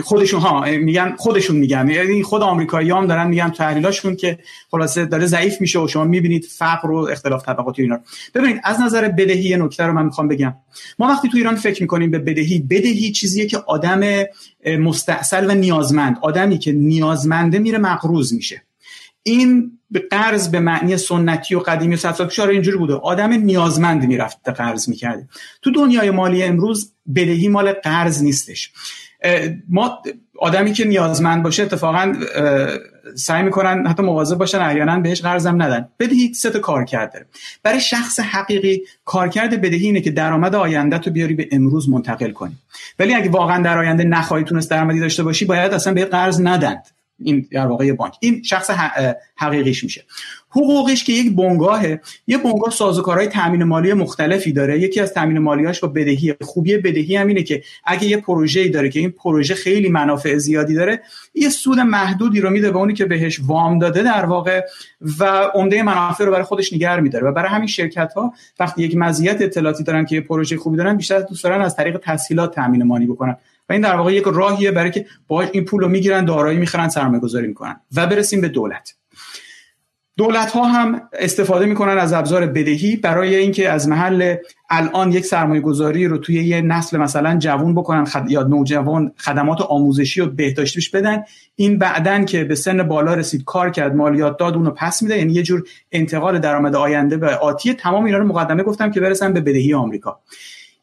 خودشون 0.04 0.40
ها 0.40 0.66
میگن 0.66 1.16
خودشون 1.18 1.56
میگن. 1.56 1.90
یعنی 1.90 2.24
خود 2.24 2.42
آمریکایی 2.42 2.92
هم 2.92 3.08
دارن 3.08 3.28
میگن 3.28 3.50
تحلیلاشون 3.50 4.16
که 4.16 4.40
خلاصه 4.72 5.06
داره 5.06 5.26
ضعیف 5.26 5.62
میشه 5.62 5.80
و 5.80 5.88
شما 5.88 6.04
می‌بینید 6.04 6.46
فقر 6.46 6.92
و 6.92 6.98
اختلاف 7.12 7.46
طبقاتی 7.46 7.82
اینا. 7.82 8.00
ببینید 8.34 8.62
از 8.64 8.82
نظر 8.82 9.10
بدهی 9.10 9.58
نکته 9.58 9.84
رو 9.84 9.94
من 9.94 10.06
می‌خوام 10.06 10.28
بگم. 10.28 10.56
ما 11.00 11.08
وقتی 11.08 11.30
تو 11.30 11.38
ایران 11.38 11.56
فکر 11.56 11.82
می‌کنیم 11.82 12.12
به 12.12 12.20
بدهی 12.20 12.60
بدهی 12.60 13.12
چیزیه 13.12 13.46
که 13.46 13.58
آدم 13.58 14.24
مستحصل 14.80 15.52
و 15.52 15.54
نیازمند 15.54 16.18
آدمی 16.22 16.58
که 16.58 16.72
نیازمنده 16.72 17.60
میره 17.60 17.78
مقروض 17.78 18.34
میشه. 18.34 18.62
این 19.24 19.72
به 19.92 20.00
قرض 20.00 20.50
به 20.50 20.60
معنی 20.60 20.98
سنتی 20.98 21.56
و 21.56 21.60
قدیمی 21.60 21.94
و 21.94 21.98
صد 21.98 22.30
سال 22.30 22.50
اینجوری 22.50 22.78
بوده. 22.78 22.94
آدم 22.94 23.34
نیازمند 23.34 24.06
می‌رفت 24.06 24.50
قرض 24.50 24.90
می‌کرده 24.90 25.28
تو 25.62 25.72
دنیای 25.72 26.12
مالی 26.12 26.44
امروز 26.44 26.94
بدهی 27.16 27.48
مال 27.48 27.72
قرض 27.72 28.24
نیستش. 28.24 28.72
ما 29.70 30.02
آدمی 30.40 30.74
که 30.74 30.86
نیازمند 30.86 31.44
باشه 31.44 31.64
اتفاقا 31.64 32.14
سعی 33.16 33.44
می‌کنن 33.44 33.88
حتی 33.88 34.04
مواظب 34.04 34.38
باشن 34.38 34.60
احیانا 34.60 35.00
بهش 35.00 35.22
قرضم 35.22 35.62
ندن. 35.62 35.88
بدهی 36.00 36.34
سه 36.34 36.50
تا 36.50 36.60
کار 36.60 36.86
کرده 36.86 37.26
برای 37.64 37.80
شخص 37.80 38.20
حقیقی 38.20 38.82
کارکرد 39.06 39.62
بدهی 39.62 39.86
اینه 39.86 40.02
که 40.02 40.12
درآمد 40.12 40.56
آینده 40.56 40.98
تو 40.98 41.12
بیاری 41.12 41.34
به 41.34 41.48
امروز 41.52 41.90
منتقل 41.90 42.32
کنی. 42.32 42.56
ولی 43.00 43.14
اگه 43.14 43.30
واقعا 43.30 43.64
در 43.64 43.78
آینده 43.78 44.04
نخواهی 44.04 44.44
تونست 44.44 44.72
درآمدی 44.72 45.00
داشته 45.00 45.24
باشی 45.24 45.46
باید 45.46 45.74
اصلا 45.74 45.94
به 45.94 46.06
قرض 46.06 46.42
ندند. 46.42 46.84
این 47.20 47.48
در 47.52 47.68
واقع 47.68 47.92
بانک. 47.92 48.14
این 48.20 48.44
شخص 48.44 48.72
حقیقیش 49.36 49.84
میشه. 49.84 50.04
حقوقش 50.56 51.04
که 51.04 51.14
یک 51.14 51.36
بنگاهه. 51.36 52.02
یه 52.28 52.38
بنگاه 52.38 52.70
سازوکارهای 52.70 53.28
تامین 53.28 53.64
مالی 53.64 53.94
مختلفی 53.94 54.52
داره. 54.52 54.80
یکی 54.80 55.00
از 55.00 55.14
تامین 55.14 55.40
مالیاش 55.40 55.80
با 55.80 55.88
بدهی 55.88 56.34
خوبی 56.42 56.78
بدهی 56.78 57.16
هم 57.16 57.28
اینه 57.28 57.44
که 57.44 57.64
اگه 57.86 58.06
یه 58.06 58.18
پروژه‌ای 58.18 58.70
داره 58.70 58.90
که 58.90 59.00
این 59.00 59.12
پروژه 59.12 59.56
خیلی 59.56 59.90
منافع 59.90 60.38
زیادی 60.38 60.74
داره 60.74 61.02
یه 61.34 61.50
سود 61.50 61.80
محدودی 61.80 62.42
رو 62.42 62.50
میده 62.50 62.72
به 62.72 62.78
اونی 62.78 62.94
که 62.94 63.06
بهش 63.06 63.40
وام 63.48 63.80
داده 63.80 64.04
در 64.04 64.26
واقع 64.26 64.62
و 65.20 65.26
عمده 65.54 65.84
منافع 65.84 66.26
رو 66.26 66.32
برای 66.32 66.44
خودش 66.44 66.74
نگه 66.74 67.00
میداره. 67.00 67.28
و 67.28 67.32
برای 67.32 67.50
همین 67.50 67.68
شرکت 67.68 68.14
ها 68.14 68.34
وقتی 68.60 68.84
یک 68.84 68.98
مزیت 68.98 69.42
اطلاعاتی 69.42 69.84
دارن 69.84 70.06
که 70.06 70.16
یه 70.16 70.22
پروژه 70.22 70.58
خوبی 70.58 70.78
دارن 70.78 70.98
بیشتر 70.98 71.20
دوست 71.20 71.44
دارن 71.44 71.62
از 71.62 71.76
طریق 71.76 71.98
تسهیلات 72.04 72.56
تامین 72.56 72.84
مالی 72.84 73.06
بکنن. 73.06 73.38
و 73.70 73.74
این 73.74 73.82
در 73.82 73.96
واقع 73.96 74.14
یک 74.14 74.24
راهیه 74.24 74.72
برای 74.72 74.92
که 74.92 75.06
با 75.28 75.42
این 75.42 75.66
پول 75.66 75.82
رو 75.82 75.88
می‌گیرن 75.88 76.26
دارایی 76.26 76.58
می‌خرن 76.58 76.90
سرمایه 76.90 77.20
گذاری 77.20 77.48
می‌کنن. 77.48 77.76
و 77.96 78.08
برسیم 78.08 78.42
به 78.42 78.48
دولت. 78.48 78.96
دولت 80.18 80.52
ها 80.52 80.64
هم 80.64 81.02
استفاده 81.20 81.66
می‌کنن 81.66 81.98
از 81.98 82.14
ابزار 82.14 82.46
بدهی 82.46 82.96
برای 82.96 83.36
اینکه 83.36 83.70
از 83.70 83.88
محل 83.88 84.36
الان 84.70 85.12
یک 85.12 85.26
سرمایه 85.26 85.62
گذاری 85.62 86.08
رو 86.08 86.18
توی 86.18 86.44
یه 86.44 86.62
نسل 86.62 86.98
مثلا 86.98 87.38
جوون 87.38 87.76
بکنن 87.76 88.06
خد... 88.06 88.32
یا 88.32 88.44
نوجوان 88.44 89.12
خدمات 89.18 89.62
آموزشی 89.62 90.22
و 90.22 90.26
بهداشتیش 90.26 90.90
بدن. 90.90 91.24
این 91.56 91.78
بعدن 91.78 92.26
که 92.26 92.44
به 92.44 92.56
سن 92.56 92.84
بالا 92.84 93.14
رسید 93.14 93.44
کار 93.44 93.70
کرد 93.70 93.96
مالیات 93.96 94.38
داد 94.38 94.56
اونو 94.56 94.72
پس 94.72 95.02
میده. 95.02 95.18
یعنی 95.18 95.34
یه 95.34 95.44
جور 95.44 95.64
انتقال 95.92 96.40
درآمد 96.40 96.76
آینده 96.76 97.18
به 97.18 97.36
آتی. 97.36 97.74
تمام 97.74 98.06
اینا 98.06 98.18
رو 98.18 98.28
مقدمه 98.28 98.64
گفتم 98.64 98.92
که 98.92 99.00
برسن 99.00 99.34
به 99.34 99.42
بدهی 99.42 99.74
آمریکا. 99.74 100.20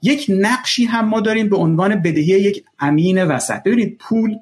یک 0.03 0.27
نقشی 0.29 0.85
هم 0.85 1.09
ما 1.09 1.21
داریم 1.21 1.49
به 1.49 1.57
عنوان 1.57 2.03
بدهی 2.03 2.25
یک 2.25 2.65
امین 2.79 3.25
وسط. 3.25 3.63
ببینید 3.63 3.99
پول 3.99 4.37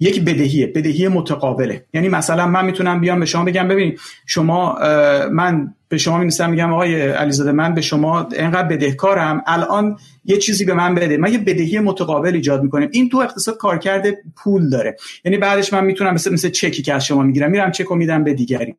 یک 0.00 0.24
بدهیه. 0.24 0.66
بدهی 0.66 1.08
متقابله. 1.08 1.84
یعنی 1.94 2.08
مثلا 2.08 2.46
من 2.46 2.64
می‌تونم 2.64 3.00
بیام 3.00 3.20
به 3.20 3.26
شما 3.26 3.44
بگم 3.44 3.68
ببینید 3.68 4.00
شما 4.26 4.78
من 5.32 5.74
به 5.94 5.98
شما 5.98 6.18
می‌رسم 6.18 6.50
میگم 6.50 6.72
آقای 6.72 7.02
علیزاده 7.02 7.52
من 7.52 7.74
به 7.74 7.80
شما 7.80 8.28
اینقدر 8.28 8.68
بدهکارم. 8.68 9.42
الان 9.46 9.96
یه 10.24 10.36
چیزی 10.36 10.64
به 10.64 10.74
من 10.74 10.94
بده. 10.94 11.16
ما 11.16 11.28
یه 11.28 11.38
بدهی 11.38 11.78
متقابل 11.78 12.34
ایجاد 12.34 12.62
می‌کنیم. 12.62 12.88
این 12.92 13.08
تو 13.08 13.18
اقتصاد 13.18 13.56
کارکرد 13.56 14.06
پول 14.36 14.70
داره. 14.70 14.96
یعنی 15.24 15.38
بعدش 15.38 15.72
من 15.72 15.84
می‌تونم 15.84 16.14
مثل 16.14 16.32
مثل 16.32 16.48
چکی 16.48 16.82
که 16.82 16.94
از 16.94 17.04
شما 17.04 17.22
می‌گیرم 17.22 17.50
میرم 17.50 17.70
چک 17.70 17.92
میدم 17.92 18.24
به 18.24 18.34
دیگری. 18.34 18.74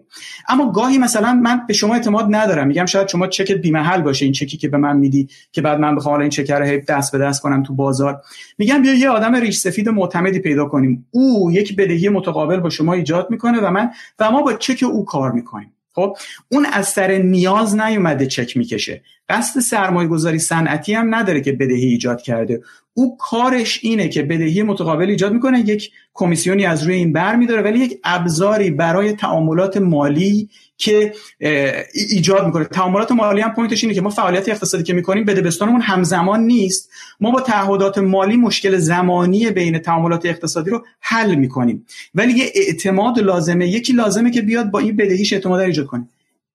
اما 0.48 0.72
گاهی 0.72 0.98
مثلا 0.98 1.34
من 1.34 1.62
به 1.68 1.74
شما 1.74 1.94
اعتماد 1.94 2.26
ندارم. 2.30 2.68
میگم 2.68 2.86
شاید 2.86 3.08
شما 3.08 3.28
چکت 3.28 3.58
بیمحل 3.58 4.02
باشه 4.02 4.26
این 4.26 4.34
چکی 4.34 4.58
که 4.58 4.68
به 4.68 4.78
من 4.78 4.98
میدی 4.98 5.30
که 5.52 5.62
بعد 5.62 5.80
من 5.80 5.96
بخوام 5.96 6.20
این 6.20 6.30
چک 6.30 6.52
رو 6.52 6.82
دست 6.88 7.12
به 7.12 7.18
دست 7.18 7.42
کنم 7.42 7.64
تو 7.64 7.74
بازار. 7.74 8.22
میگم 8.58 8.82
بیا 8.82 8.94
یه 8.94 9.10
آدم 9.10 9.36
ریش 9.36 9.58
سفید 9.58 9.90
معتمدی 9.90 10.40
پیدا 10.40 10.66
کنیم. 10.66 11.08
او 11.12 11.52
یک 11.52 11.76
بدهی 11.76 12.10
متقابل 12.10 12.60
با 12.60 12.70
شما 12.70 12.94
ایجاد 12.94 13.28
می‌کنه 13.30 13.60
و 13.60 13.72
من 13.72 13.90
و 14.20 14.32
ما 14.32 14.42
با 14.42 14.54
چک 14.54 14.84
او 14.84 15.06
کار 15.06 15.32
می‌کنیم. 15.32 15.72
خب 15.96 16.18
اون 16.52 16.66
از 16.66 16.88
سر 16.88 17.12
نیاز 17.12 17.76
نیومده 17.76 18.26
چک 18.26 18.58
می‌کشه. 18.58 19.02
قصد 19.30 19.60
سرمایه 19.60 20.08
گذاری 20.08 20.40
صنعتی 20.40 20.94
هم 20.94 21.16
نداره 21.16 21.42
که 21.42 21.52
بدهی 21.52 21.86
ایجاد 21.86 22.22
کرده. 22.22 22.62
او 22.98 23.18
کارش 23.18 23.80
اینه 23.84 24.10
که 24.10 24.24
بدهی 24.24 24.64
متقابل 24.64 25.10
ایجاد 25.10 25.34
می‌کنه 25.34 25.60
یک 25.60 25.92
کمیسیونی 26.14 26.66
از 26.66 26.84
روی 26.84 26.96
این 26.96 27.14
بر 27.14 27.36
میداره 27.36 27.62
ولی 27.62 27.80
یک 27.80 28.00
ابزاری 28.04 28.72
برای 28.72 29.14
تعاملات 29.14 29.78
مالی 29.78 30.50
که 30.78 31.14
ایجاد 32.10 32.46
می‌کنه. 32.46 32.66
تعاملات 32.66 33.12
مالی 33.12 33.42
هم 33.42 33.54
پوینتش 33.54 33.84
اینه 33.84 33.96
که 33.96 34.02
ما 34.02 34.10
فعالیت 34.10 34.50
اقتصادی 34.50 34.84
که 34.84 34.94
می‌کنیم 34.94 35.26
بدبستانمون 35.26 35.82
همزمان 35.82 36.40
نیست. 36.44 36.92
ما 37.20 37.32
با 37.32 37.42
تعهدات 37.42 37.98
مالی 37.98 38.38
مشکل 38.38 38.78
زمانی 38.78 39.52
بین 39.52 39.78
تعاملات 39.80 40.26
اقتصادی 40.26 40.70
رو 40.70 40.86
حل 41.00 41.36
می‌کنیم. 41.36 41.86
ولی 42.16 42.34
یه 42.34 42.52
اعتماد 42.56 43.20
لازمه 43.20 43.68
یکی 43.68 43.94
لازمه 43.94 44.32
که 44.32 44.42
بیاد 44.42 44.72
با 44.72 44.80
این 44.80 44.96
بدهیش 44.96 45.34
اعتماد 45.34 45.60
ایجاد 45.60 45.86
کنه. 45.86 46.08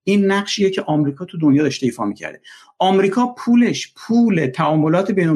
این 0.03 0.25
نقشیه 0.25 0.69
که 0.69 0.81
آمریکا 0.81 1.25
تو 1.25 1.37
دنیا 1.37 1.63
داشته 1.63 1.85
ایفا 1.85 2.05
می‌کرده. 2.05 2.41
آمریکا 2.79 3.35
پولش 3.37 3.93
پول 3.95 4.45
تعاملات 4.55 5.11
بین 5.11 5.29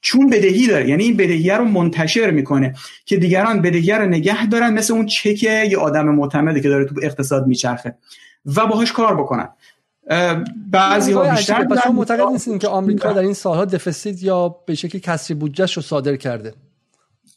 چون 0.00 0.30
بدهی 0.30 0.66
داره. 0.66 0.88
یعنی 0.88 1.04
این 1.04 1.16
بدهی 1.16 1.50
رو 1.50 1.64
منتشر 1.64 2.30
می‌کنه 2.30 2.74
که 3.04 3.16
دیگران 3.16 3.62
بدهی 3.62 3.92
رو 3.92 4.06
نگه 4.06 4.46
دارن 4.46 4.72
مثل 4.72 4.92
اون 4.94 5.06
چک 5.06 5.42
یه 5.42 5.76
آدم 5.78 6.08
معتمدی 6.08 6.60
که 6.60 6.68
داره 6.68 6.84
تو 6.84 6.94
اقتصاد 7.02 7.46
میچرخه 7.46 7.94
و 8.56 8.66
باهاش 8.66 8.92
کار 8.92 9.16
بکنن. 9.16 9.48
بعضی 10.70 11.12
ها 11.12 11.34
بیشتر 11.34 11.66
معتقد 11.92 12.32
نیستین 12.32 12.58
که 12.58 12.68
آمریکا 12.68 13.12
در 13.12 13.22
این 13.22 13.34
سالها 13.34 13.64
دفیسیت 13.64 14.22
یا 14.22 14.48
به 14.66 14.74
شکلی 14.74 15.00
کسری 15.00 15.34
بودجهش 15.34 15.76
رو 15.76 15.82
صادر 15.82 16.16
کرده. 16.16 16.54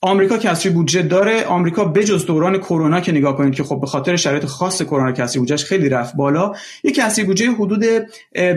آمریکا 0.06 0.38
کسری 0.38 0.72
بودجه 0.72 1.02
داره. 1.02 1.44
آمریکا 1.44 1.86
بجز 1.86 2.26
دوران 2.26 2.58
کرونا 2.58 3.02
که 3.02 3.12
نگاه 3.12 3.38
کنید 3.38 3.56
که 3.56 3.64
خب 3.64 3.82
به 3.82 3.88
خاطر 3.88 4.16
شرایط 4.16 4.46
خاص 4.46 4.82
کرونا 4.82 5.12
کسری 5.12 5.40
بودجهش 5.40 5.66
خیلی 5.66 5.90
رفت 5.90 6.16
بالا 6.16 6.52
یک 6.84 6.96
کسری 6.96 7.26
بودجه 7.26 7.52
حدود 7.52 7.84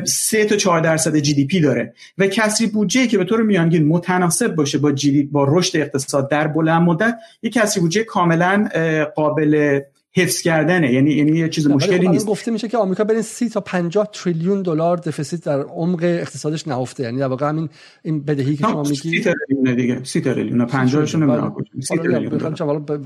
3 0.05 0.44
تا 0.44 0.56
4 0.56 0.81
درصد 0.81 1.16
GDP 1.16 1.60
داره 1.60 1.94
و 2.18 2.27
کسری 2.27 2.66
بودجه 2.66 3.06
که 3.06 3.18
به 3.18 3.24
طور 3.24 3.43
میانگین 3.43 3.89
متناسب 3.89 4.55
باشه 4.55 4.78
با 4.78 4.93
با 5.32 5.47
رشد 5.48 5.77
اقتصاد 5.77 6.31
در 6.31 6.47
بلند 6.47 6.82
مدت 6.82 7.18
یک 7.43 7.52
کسری 7.52 7.81
بودجه 7.81 8.05
کاملا 8.05 8.68
قابل 9.16 9.81
حفظ 10.16 10.40
کردنه. 10.40 10.93
یعنی 10.93 11.10
یعنی 11.12 11.38
یه 11.38 11.48
چیز 11.48 11.66
مشکلی 11.66 12.09
نیست. 12.09 12.26
گفته 12.26 12.51
میشه 12.51 12.68
که 12.68 12.78
آمریکا 12.78 13.05
بین 13.05 13.22
30 13.22 13.48
تا 13.48 13.60
50 13.60 14.09
تریلیون 14.12 14.62
دلار 14.62 14.97
deficit 14.96 15.44
در 15.44 15.60
عمق 15.60 16.02
اقتصادش 16.02 16.68
نهفته. 16.68 17.02
یعنی 17.02 17.18
در 17.18 17.26
واقع 17.26 17.48
همین 17.48 17.68
این 18.02 18.24
بدهی 18.24 18.56
که 18.56 18.64
شما 18.64 18.82
میگی 18.82 18.94
30 18.94 19.20
تریلیون 19.20 19.76
دیگه. 19.76 20.05
30 20.05 20.20
تریلیون. 20.20 20.66
50 20.66 21.06
شون 21.06 21.22
نمی‌دونم 21.22 21.55
30 21.80 21.97
تریلیون 21.97 22.38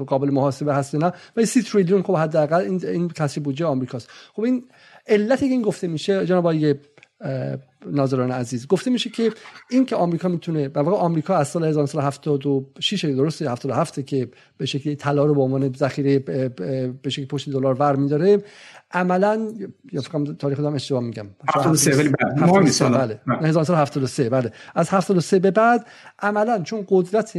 قابل 0.06 0.30
محاسبه 0.30 0.74
هست 0.74 0.94
نه. 0.94 1.12
ولی 1.36 1.46
30 1.46 1.62
تریلیون 1.62 2.02
خب 2.02 2.16
حداقل 2.16 2.60
این 2.60 2.86
این 2.86 3.08
کسری 3.08 3.40
بودجه 3.40 3.66
آمریکاست. 3.66 4.08
خب 4.32 4.42
این 4.42 4.64
علتی 5.06 5.46
که 5.46 5.52
این 5.52 5.62
گفته 5.62 5.88
میشه 5.88 6.26
جناب 6.26 6.46
آقای 6.46 6.74
ناظران 7.86 8.30
عزیز. 8.30 8.66
گفته 8.66 8.90
میشه 8.90 9.10
که 9.10 9.32
این 9.70 9.86
که 9.86 9.96
آمریکا 9.96 10.28
می‌تونه 10.28 10.68
به 10.68 10.82
واقع 10.82 10.96
آمریکا 10.96 11.36
از 11.36 11.48
سال 11.48 11.64
1976 11.64 13.04
درسته 13.04 13.50
77 13.50 14.00
که 14.00 14.28
به 14.56 14.66
شکلی 14.66 14.96
طلا 14.96 15.24
رو 15.24 15.34
به 15.34 15.40
عنوان 15.40 15.72
ذخیره 15.72 16.18
به 17.02 17.10
شکلی 17.10 17.26
پشت 17.26 17.50
دلار 17.50 17.74
ور 17.74 17.96
میداره 17.96 18.42
عملا 18.90 19.48
یا 19.92 20.00
فکر 20.00 20.24
تاریخ 20.24 20.58
دارم 20.58 20.74
اشتباه 20.74 21.02
میگم. 21.02 21.26
73 21.54 21.96
ولی 21.96 22.08
بله. 22.78 23.20
1973 23.48 24.30
بله. 24.30 24.52
از 24.74 24.88
73 24.88 25.38
به 25.38 25.50
بعد 25.50 25.86
عملا 26.18 26.62
چون 26.62 26.84
قدرت 26.88 27.36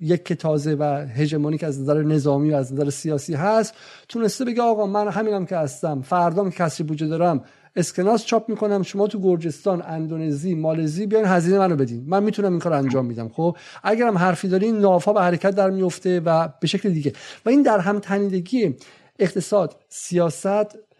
یک 0.00 0.24
که 0.24 0.34
تازه 0.34 0.74
و 0.74 1.06
هژمونیک 1.16 1.64
از 1.64 1.80
نظر 1.80 2.02
نظامی 2.02 2.50
و 2.50 2.56
از 2.56 2.72
نظر 2.72 2.90
سیاسی 2.90 3.34
هست 3.34 3.74
تونسته 4.08 4.44
بگه 4.44 4.62
آقا 4.62 4.86
من 4.86 5.08
همینم 5.08 5.46
که 5.46 5.56
هستم 5.56 6.02
فردام 6.02 6.50
که 6.50 6.56
کسی 6.56 6.82
بوجه 6.82 7.06
دارم 7.06 7.44
اسکناس 7.76 8.24
چاپ 8.24 8.48
می‌کنم 8.48 8.82
شما 8.82 9.06
تو 9.06 9.20
گرجستان 9.20 9.82
اندونزی 9.82 10.54
مالزی 10.54 11.06
بیان 11.06 11.24
هزینه 11.24 11.58
منو 11.58 11.76
بدین. 11.76 12.04
من 12.06 12.22
می‌تونم 12.22 12.50
این 12.50 12.58
کار 12.58 12.72
انجام 12.72 13.06
میدم 13.06 13.28
خب؟ 13.28 13.56
اگرم 13.82 14.18
حرفی 14.18 14.48
دارین 14.48 14.78
نافا 14.78 15.12
به 15.12 15.20
حرکت 15.20 15.50
در 15.50 15.70
میفته 15.70 16.20
و 16.20 16.48
به 16.60 16.66
شکل 16.66 16.90
دیگه. 16.90 17.12
و 17.46 17.48
این 17.50 17.62
در 17.62 17.78
هم 17.78 17.98
تنیدگی 17.98 18.76
اقتصاد 19.18 19.76
سیاست 19.88 20.90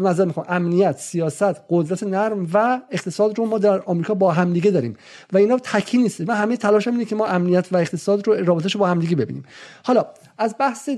مزه 0.00 0.24
می‌خوام 0.24 0.46
امنیت 0.48 0.98
سیاست 0.98 1.56
قدرت 1.70 2.02
نرم 2.02 2.46
و 2.54 2.80
اقتصاد 2.90 3.38
رو 3.38 3.46
ما 3.46 3.58
در 3.58 3.80
آمریکا 3.80 4.14
با 4.14 4.32
همدیگه 4.32 4.70
داریم. 4.70 4.96
و 5.32 5.38
اینا 5.38 5.58
تکی 5.58 5.98
نیست. 5.98 6.20
من 6.20 6.34
همه 6.34 6.56
تلاشم 6.56 6.90
اینه 6.90 7.04
که 7.04 7.16
ما 7.16 7.26
امنیت 7.26 7.72
و 7.72 7.76
اقتصاد 7.76 8.28
رو 8.28 8.44
رابطش 8.44 8.74
رو 8.74 8.80
با 8.80 8.86
همدیگه 8.86 9.16
ببینیم. 9.16 9.42
حالا 9.84 10.06
از 10.38 10.54
بحث 10.58 10.90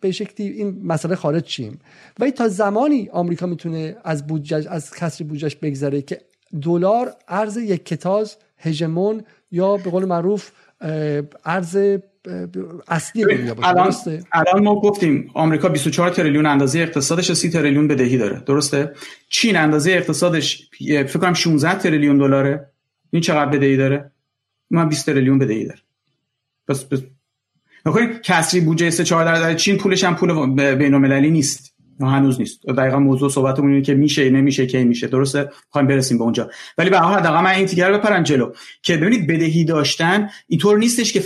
به 0.00 0.12
شکلی 0.12 0.48
این 0.48 0.80
مسئله 0.84 1.14
خارج 1.14 1.42
چیم 1.42 1.78
و 2.18 2.30
تا 2.30 2.48
زمانی 2.48 3.08
آمریکا 3.12 3.46
می‌تونه 3.46 3.96
از 4.04 4.26
بودجه 4.26 4.70
از 4.70 4.94
کسری 4.94 5.24
بودجهش 5.24 5.56
بگذره 5.56 6.02
که 6.02 6.20
دلار 6.62 7.12
ارز 7.28 7.56
یک 7.56 7.84
کتاز 7.84 8.36
هژمون 8.58 9.22
یا 9.50 9.76
به 9.76 9.90
قول 9.90 10.04
معروف 10.04 10.50
ارز 11.44 11.78
اصلی 12.88 13.24
دنیا 13.24 13.54
باشه. 13.54 13.68
الان, 13.68 13.94
الان 14.32 14.62
ما 14.62 14.80
گفتیم 14.80 15.30
آمریکا 15.34 15.68
24 15.68 16.10
تریلیون 16.10 16.46
اندازه 16.46 16.78
اقتصادش 16.78 17.32
30 17.32 17.50
تریلیون 17.50 17.88
بدهی 17.88 18.18
داره. 18.18 18.40
درسته؟ 18.40 18.94
چین 19.28 19.56
اندازه 19.56 19.90
اقتصادش 19.90 20.70
فکر 20.78 21.18
کنم 21.18 21.34
16 21.34 21.78
تریلیون 21.78 22.18
دلاره. 22.18 22.70
این 23.10 23.22
چقدر 23.22 23.50
بدهی 23.50 23.76
داره؟ 23.76 24.10
من 24.70 24.88
20 24.88 25.06
تریلیون 25.06 25.38
بدهی 25.38 25.64
داره. 25.64 25.80
بس, 26.68 26.84
بس 26.84 27.00
نکنید 27.86 28.22
کسری 28.22 28.60
بودجه 28.60 28.90
3 28.90 29.04
4 29.04 29.24
در 29.24 29.54
چین 29.54 29.76
پولش 29.76 30.04
هم 30.04 30.16
پول 30.16 30.74
بین 30.74 30.94
المللی 30.94 31.30
نیست. 31.30 31.74
هنوز 32.00 32.38
نیست. 32.40 32.66
دقیقا 32.66 32.98
موضوع 32.98 33.30
صحبتمون 33.30 33.70
اینه 33.70 33.82
که 33.82 33.94
میشه 33.94 34.30
نمیشه 34.30 34.66
کی 34.66 34.84
میشه. 34.84 35.06
درسته؟ 35.06 35.48
می‌خوایم 35.66 35.86
برسیم 35.86 36.18
به 36.18 36.24
اونجا. 36.24 36.50
ولی 36.78 36.90
به 36.90 36.98
هر 36.98 37.20
حال 37.20 37.44
من 37.44 37.50
این 37.50 37.66
تیگر 37.66 37.92
بپرن 37.92 38.22
جلو. 38.22 38.52
که 38.82 38.96
ببینید 38.96 39.26
بدهی 39.26 39.64
داشتن 39.64 40.28
اینطور 40.48 40.78
نیستش 40.78 41.12
که 41.12 41.22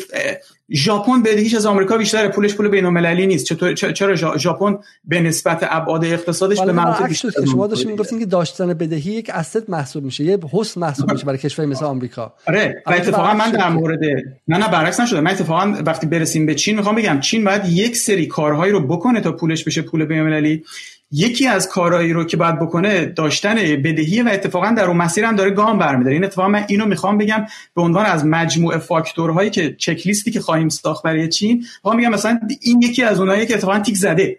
ژاپن 0.72 1.22
بدهیش 1.22 1.54
از 1.54 1.66
آمریکا 1.66 1.96
بیشتره. 1.96 2.28
پولش 2.28 2.54
پول 2.54 2.68
بین 2.68 2.84
المللی 2.84 3.26
نیست. 3.26 3.46
چطور 3.46 3.74
چرا 3.74 4.36
ژاپن 4.36 4.78
به 5.04 5.20
نسبت 5.20 5.58
ابعاد 5.70 6.04
اقتصادش 6.04 6.60
به 6.60 6.72
مناطق 6.72 7.08
بیشتر 7.08 7.30
شما 7.52 7.66
داشتین 7.66 7.90
می‌گفتین 7.90 8.18
که 8.18 8.26
داشتن 8.26 8.74
بدهی 8.74 9.12
یک 9.12 9.30
اسید 9.30 9.64
محسوب 9.68 10.04
میشه. 10.04 10.24
یه 10.24 10.38
حس 10.52 10.78
محسوب 10.78 11.12
میشه 11.12 11.24
برای 11.24 11.38
کشوری 11.38 11.68
مثل 11.68 11.84
آمریکا. 11.84 12.34
آره. 12.48 12.82
و 12.86 12.90
اتفاقا 12.92 13.34
من 13.34 13.50
در 13.50 13.68
مورد 13.68 14.00
نه 14.48 14.58
نه 14.58 14.68
برعکس 14.68 15.00
نشده. 15.00 15.20
من 15.20 15.30
اتفاقا 15.30 15.74
وقتی 15.86 16.06
برسیم 16.06 16.46
به 16.46 16.54
چین 16.54 16.76
می‌خوام 16.76 16.94
بگم 16.94 17.20
چین 17.20 17.44
باید 17.44 17.62
یک 17.68 17.96
سری 17.96 18.26
کارهایی 18.26 18.72
رو 18.72 18.86
بکنه 18.86 19.20
تا 19.20 19.32
پولش 19.32 19.64
بشه 19.64 19.82
پول 19.82 20.04
بین 20.04 20.18
المللی 20.18 20.64
یکی 21.16 21.46
از 21.46 21.68
کارهایی 21.68 22.12
رو 22.12 22.24
که 22.24 22.36
باید 22.36 22.58
بکنه 22.58 23.04
داشتن 23.04 23.54
بدهی 23.54 24.22
و 24.22 24.28
اتفاقا 24.28 24.70
در 24.70 24.84
اون 24.84 24.96
مسیر 24.96 25.24
هم 25.24 25.36
داره 25.36 25.50
گام 25.50 25.78
برمیداره. 25.78 26.14
این 26.14 26.24
اتفاقا 26.24 26.48
من 26.48 26.64
اینو 26.68 26.86
می‌خوام 26.86 27.18
بگم 27.18 27.46
به 27.74 27.82
عنوان 27.82 28.06
از 28.06 28.26
مجموعه 28.26 28.78
فاکتورهایی 28.78 29.50
که 29.50 29.74
چک 29.78 30.06
لیستی 30.06 30.30
که 30.30 30.40
خواهیم 30.40 30.68
ساخت 30.68 31.02
برای 31.02 31.28
چین 31.28 31.56
می‌خوام 31.56 31.96
میگم 31.96 32.10
مثلا 32.10 32.40
این 32.60 32.82
یکی 32.82 33.02
از 33.02 33.20
اونایی 33.20 33.46
که 33.46 33.54
اتفاقا 33.54 33.78
تیک 33.78 33.96
زده. 33.96 34.38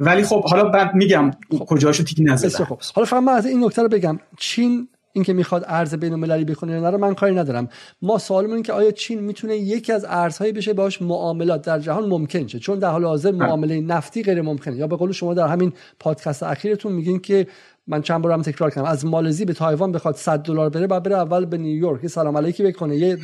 ولی 0.00 0.24
خب 0.24 0.44
حالا 0.44 0.64
بعد 0.64 0.94
میگم 0.94 1.30
کجاشو 1.66 2.04
تیک 2.04 2.18
نزده. 2.20 2.64
خب 2.64 2.78
حالا 2.94 3.06
فقط 3.06 3.22
من 3.22 3.32
از 3.32 3.46
این 3.46 3.64
نکته 3.64 3.82
رو 3.82 3.88
بگم. 3.88 4.18
چین 4.38 4.88
اینکه 5.14 5.32
می‌خواد 5.32 5.64
ارز 5.68 5.94
بین 5.94 6.12
المللی 6.12 6.44
بکنه 6.44 6.72
یا 6.72 6.90
نه 6.90 6.96
من 6.96 7.14
کاری 7.14 7.34
ندارم. 7.34 7.68
ما 8.02 8.18
سوالمون 8.18 8.62
که 8.62 8.72
آیا 8.72 8.90
چین 8.90 9.20
می‌تونه 9.20 9.56
یکی 9.56 9.92
از 9.92 10.04
ارزهایی 10.08 10.52
بشه 10.52 10.72
باش 10.72 11.02
معاملات 11.02 11.62
در 11.62 11.78
جهان 11.78 12.08
ممکن 12.08 12.46
شه؟ 12.46 12.58
چون 12.58 12.78
در 12.78 12.90
حال 12.90 13.04
حاضر 13.04 13.32
بله. 13.32 13.46
معامله 13.46 13.80
نفتی 13.80 14.22
غیر 14.22 14.42
ممکنه 14.42 14.76
یا 14.76 14.86
به 14.86 14.96
قول 14.96 15.12
شما 15.12 15.34
در 15.34 15.46
همین 15.46 15.72
پادکست 16.00 16.42
اخیرتون 16.42 16.92
میگین 16.92 17.18
که 17.18 17.46
من 17.86 18.02
چند 18.02 18.22
بار 18.22 18.32
هم 18.32 18.42
تکرار 18.42 18.70
کردم. 18.70 18.86
از 18.86 19.06
مالزی 19.06 19.44
به 19.44 19.52
تایوان 19.52 19.92
بخواد 19.92 20.16
100 20.16 20.38
دلار 20.38 20.70
بره 20.70 20.86
بعد 20.86 21.02
بره 21.02 21.16
اول 21.16 21.44
به 21.44 21.58
نیویورک 21.58 22.06
سلام 22.06 22.36
علیکی 22.36 22.62
بکنه 22.62 22.96
یه 22.96 23.18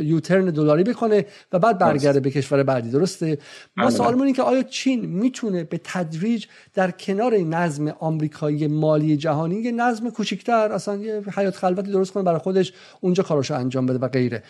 یوترن 0.00 0.44
دلاری 0.44 0.84
بکنه 0.84 1.26
و 1.52 1.58
بعد 1.58 1.78
برگرده 1.78 2.20
به 2.20 2.30
کشور 2.30 2.62
بعدی. 2.62 2.90
درسته؟ 2.90 3.38
ما 3.76 3.90
سوالمون 3.90 4.22
اینه 4.22 4.36
که 4.36 4.42
آیا 4.42 4.62
چین 4.62 5.06
می‌تونه 5.06 5.64
به 5.64 5.80
تدریج 5.84 6.46
در 6.74 6.90
کنار 6.90 7.36
نظم 7.36 7.88
آمریکایی 7.88 8.66
مالی 8.66 9.16
جهانی 9.16 9.56
یه 9.56 9.72
نظم 9.72 10.10
کوچیک‌تر 10.10 10.72
اصلا 10.72 10.96
یه 10.96 11.22
حیات 11.36 11.56
خلوتی 11.56 11.92
درست 11.92 12.12
کنه 12.12 12.22
برای 12.22 12.38
خودش 12.38 12.72
اونجا 13.00 13.22
کاراشو 13.22 13.54
انجام 13.54 13.86
بده 13.86 13.98
و 13.98 14.08
غیره. 14.08 14.42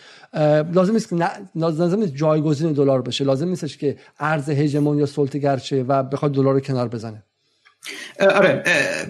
لازم 0.73 0.93
نیست 0.93 1.09
که 1.09 1.15
لازم 1.55 1.99
نیست 1.99 2.15
جایگزین 2.15 2.73
دلار 2.73 3.01
بشه. 3.01 3.23
لازم 3.23 3.47
نیستش 3.47 3.77
که 3.77 3.97
ارز 4.19 4.49
هژمون 4.49 4.97
یا 4.97 5.05
سلطه 5.05 5.57
شه 5.57 5.85
و 5.87 6.03
بخواد 6.03 6.31
دلار 6.31 6.53
رو 6.53 6.59
کنار 6.59 6.87
بزنه. 6.87 7.23
آره 8.19 8.63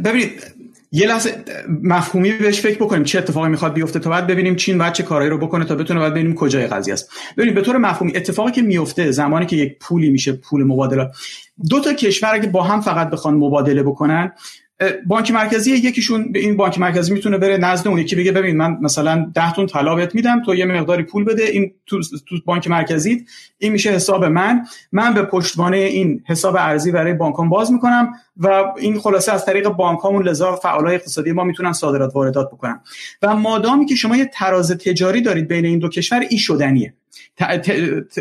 ببینید 0.06 0.44
یه 0.92 1.08
لحظه 1.08 1.44
مفهومی 1.84 2.32
بهش 2.32 2.62
فکر 2.62 2.76
بکنیم 2.76 3.04
چه 3.04 3.20
اتفاقی 3.20 3.50
می‌خواد 3.50 3.74
بیفته 3.74 4.00
تا 4.00 4.10
بعد 4.10 4.28
ببینیم 4.28 4.56
چین 4.56 4.78
باید 4.78 4.94
چه 4.94 5.04
کارهایی 5.04 5.30
رو 5.30 5.38
بکنه 5.38 5.66
تا 5.66 5.76
بتونه 5.76 6.00
بعد 6.00 6.12
ببینیم 6.12 6.36
کجای 6.36 6.68
قضیه 6.68 6.94
است. 6.94 7.12
ببینید 7.38 7.56
به 7.56 7.62
طور 7.62 7.78
مفهومی 7.78 8.18
اتفاقی 8.18 8.52
که 8.52 8.62
میفته 8.62 9.12
زمانی 9.12 9.46
که 9.46 9.56
یک 9.56 9.80
پولی 9.80 10.10
میشه 10.10 10.32
پول 10.32 10.64
مبادله 10.64 11.12
دو 11.70 11.80
تا 11.80 11.94
کشور 11.94 12.34
اگه 12.34 12.50
با 12.50 12.64
هم 12.64 12.82
فقط 12.82 13.10
بخوان 13.10 13.34
مبادله 13.34 13.84
بکنن 13.84 14.32
بانک 15.06 15.32
مرکزی 15.32 15.72
یکیشون 15.72 16.32
به 16.32 16.40
این 16.40 16.58
بانک 16.58 16.80
مرکزی 16.80 17.14
می‌تونه 17.14 17.38
بره 17.38 17.58
نزد 17.58 17.88
اون 17.88 17.98
یکی 17.98 18.16
بگه 18.16 18.32
ببین 18.32 18.58
من 18.58 18.78
مثلا 18.82 19.32
10 19.34 19.54
تون 19.54 19.66
طلا 19.66 19.96
بهت 19.96 20.16
میدم 20.16 20.42
تو 20.44 20.56
یه 20.56 20.66
مقداری 20.66 21.04
پول 21.04 21.24
بده 21.24 21.44
این 21.44 21.72
تو, 21.86 22.02
تو 22.02 22.36
بانک 22.46 22.68
مرکزی 22.68 23.26
این 23.58 23.72
میشه 23.72 23.92
حساب 23.92 24.26
من. 24.26 24.66
من 24.92 25.14
به 25.14 25.22
پشتوانه 25.22 25.78
این 25.78 26.24
حساب 26.28 26.56
ارزی 26.56 26.92
برای 26.92 27.14
بانکام 27.14 27.50
باز 27.50 27.72
می‌کنم 27.72 28.14
و 28.38 28.64
این 28.78 29.00
خلاصه 29.00 29.34
از 29.34 29.46
طریق 29.46 29.70
بانکامون 29.70 30.28
لذا 30.28 30.56
فعالای 30.56 30.96
اقتصادی 30.96 31.32
ما 31.32 31.44
می‌تونن 31.44 31.74
صادرات 31.74 32.16
واردات 32.16 32.48
بکنن. 32.48 32.80
و 33.22 33.36
مادامی 33.36 33.86
که 33.86 33.96
شما 33.96 34.18
یه 34.18 34.30
تراز 34.34 34.72
تجاری 34.72 35.22
دارید 35.22 35.48
بین 35.48 35.66
این 35.66 35.80
دو 35.80 35.90
کشور 35.90 36.20
این 36.20 36.40
شدنیه. 36.40 36.94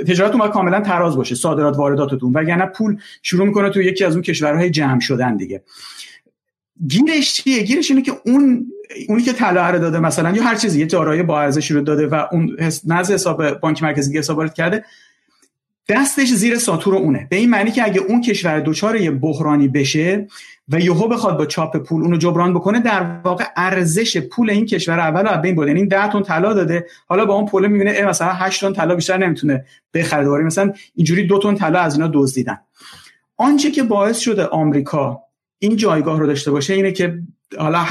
تجارت 0.07 0.33
اومد 0.33 0.51
کاملا 0.51 0.81
تراز 0.81 1.17
باشه 1.17 1.35
صادرات 1.35 1.77
وارداتتون. 1.77 2.33
وگرنه 2.33 2.67
پول 2.67 2.97
شروع 3.23 3.47
می‌کنه 3.47 3.71
تو 3.71 3.83
یکی 3.83 4.05
از 4.05 4.13
اون 4.13 4.23
کشورهای 4.23 4.71
جمع 4.71 5.01
شدن 5.01 5.37
دیگه. 5.37 5.63
گیرش 6.87 7.35
چیه؟ 7.35 7.63
گیرش 7.63 7.91
اینه 7.91 8.03
که 8.03 8.13
اون 8.27 8.67
اونی 9.09 9.23
که 9.23 9.33
طلا 9.33 9.71
رو 9.71 9.79
داده 9.79 9.99
مثلا 9.99 10.31
یا 10.31 10.43
هر 10.43 10.55
چیزی 10.55 10.81
یه 10.81 10.87
دارایی 10.87 11.23
با 11.23 11.41
ارزشی 11.41 11.75
رو 11.75 11.81
داده 11.81 12.07
و 12.07 12.25
اون 12.33 12.57
نزد 12.87 13.15
حساب 13.15 13.51
بانک 13.51 13.83
مرکزی 13.83 14.19
حساب 14.19 14.55
کرده 14.55 14.85
دستش 15.89 16.29
زیر 16.29 16.59
ساتور 16.59 16.95
اونه. 16.95 17.27
به 17.31 17.37
این 17.37 17.51
معنی 17.51 17.71
که 17.71 17.85
اگه 17.85 18.01
اون 18.01 18.21
کشور 18.21 18.61
دچار 18.61 18.97
یه 18.97 19.11
بحرانی 19.11 19.69
بشه 19.69 20.27
و 20.69 20.81
یهو 20.81 21.09
بخواد 21.09 21.39
با 21.39 21.47
چاپ 21.47 21.77
پول 21.77 22.03
اونو 22.03 22.17
جبران 22.17 22.55
بکنه 22.55 22.81
در 22.81 23.21
واقع 23.25 23.45
ارزش 23.57 24.17
پول 24.17 24.51
این 24.51 24.67
کشور 24.67 25.01
اول 25.01 25.27
رو 25.27 25.41
بین 25.41 25.55
برده 25.55 25.71
یعنی 25.71 25.87
10 25.87 26.09
تن 26.09 26.23
طلا 26.23 26.55
داده 26.55 26.87
حالا 27.07 27.25
با 27.25 27.35
اون 27.35 27.47
پول 27.47 27.67
می‌بینه 27.67 28.05
مثلا 28.05 28.33
8 28.33 28.61
تن 28.61 28.73
طلا 28.73 28.95
بیشتر 28.95 29.17
نمی‌تونه 29.17 29.65
بخره. 29.95 30.27
مثلا 30.29 30.73
اینجوری 30.95 31.27
دو 31.27 31.39
تن 31.39 31.55
طلا 31.55 31.81
از 31.81 31.95
اینا 31.95 32.11
دزدیدن. 32.15 32.59
آنچه 33.37 33.71
که 33.71 33.83
باعث 33.83 34.19
شده 34.19 34.47
آمریکا 34.47 35.23
این 35.59 35.77
جایگاه 35.77 36.19
رو 36.19 36.27
داشته 36.27 36.51
باشه 36.51 36.75
اینه 36.75 36.93
که 36.93 37.19
حالا 37.59 37.87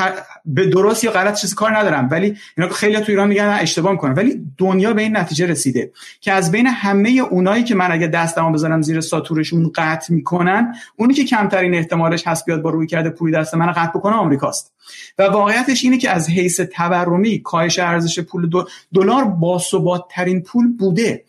به 0.45 0.65
درست 0.65 1.03
یا 1.03 1.11
غلط 1.11 1.41
چیزی 1.41 1.55
کار 1.55 1.77
ندارم 1.77 2.07
ولی 2.11 2.37
اینا 2.57 2.69
خیلی 2.69 2.99
تو 2.99 3.05
ایران 3.07 3.27
میگن 3.27 3.57
اشتباه 3.61 3.91
می‌کنن. 3.91 4.13
ولی 4.13 4.41
دنیا 4.57 4.93
به 4.93 5.01
این 5.01 5.17
نتیجه 5.17 5.45
رسیده 5.45 5.91
که 6.21 6.31
از 6.31 6.51
بین 6.51 6.67
همه 6.67 7.09
اونایی 7.09 7.63
که 7.63 7.75
من 7.75 7.91
اگه 7.91 8.07
دستمو 8.07 8.51
بذارم 8.51 8.81
زیر 8.81 9.01
ساتورشون 9.01 9.71
قطع 9.75 10.13
می‌کنن 10.13 10.75
اونی 10.95 11.13
که 11.13 11.23
کمترین 11.23 11.73
احتمالش 11.73 12.27
هست 12.27 12.45
بیاد 12.45 12.61
با 12.61 12.69
روی 12.69 12.87
کرده 12.87 13.09
پولی 13.09 13.33
دست 13.33 13.55
من 13.55 13.71
قطع 13.71 13.91
بکنه 13.99 14.15
آمریکاست. 14.15 14.73
و 15.17 15.23
واقعیتش 15.23 15.83
اینه 15.83 15.97
که 15.97 16.09
از 16.09 16.29
حیث 16.29 16.59
تورمی 16.59 17.41
کاهش 17.41 17.79
ارزش 17.79 18.19
پول 18.19 18.49
دلار 18.93 19.23
باثبات 19.23 20.05
ترین 20.09 20.43
پول 20.43 20.77
بوده. 20.77 21.23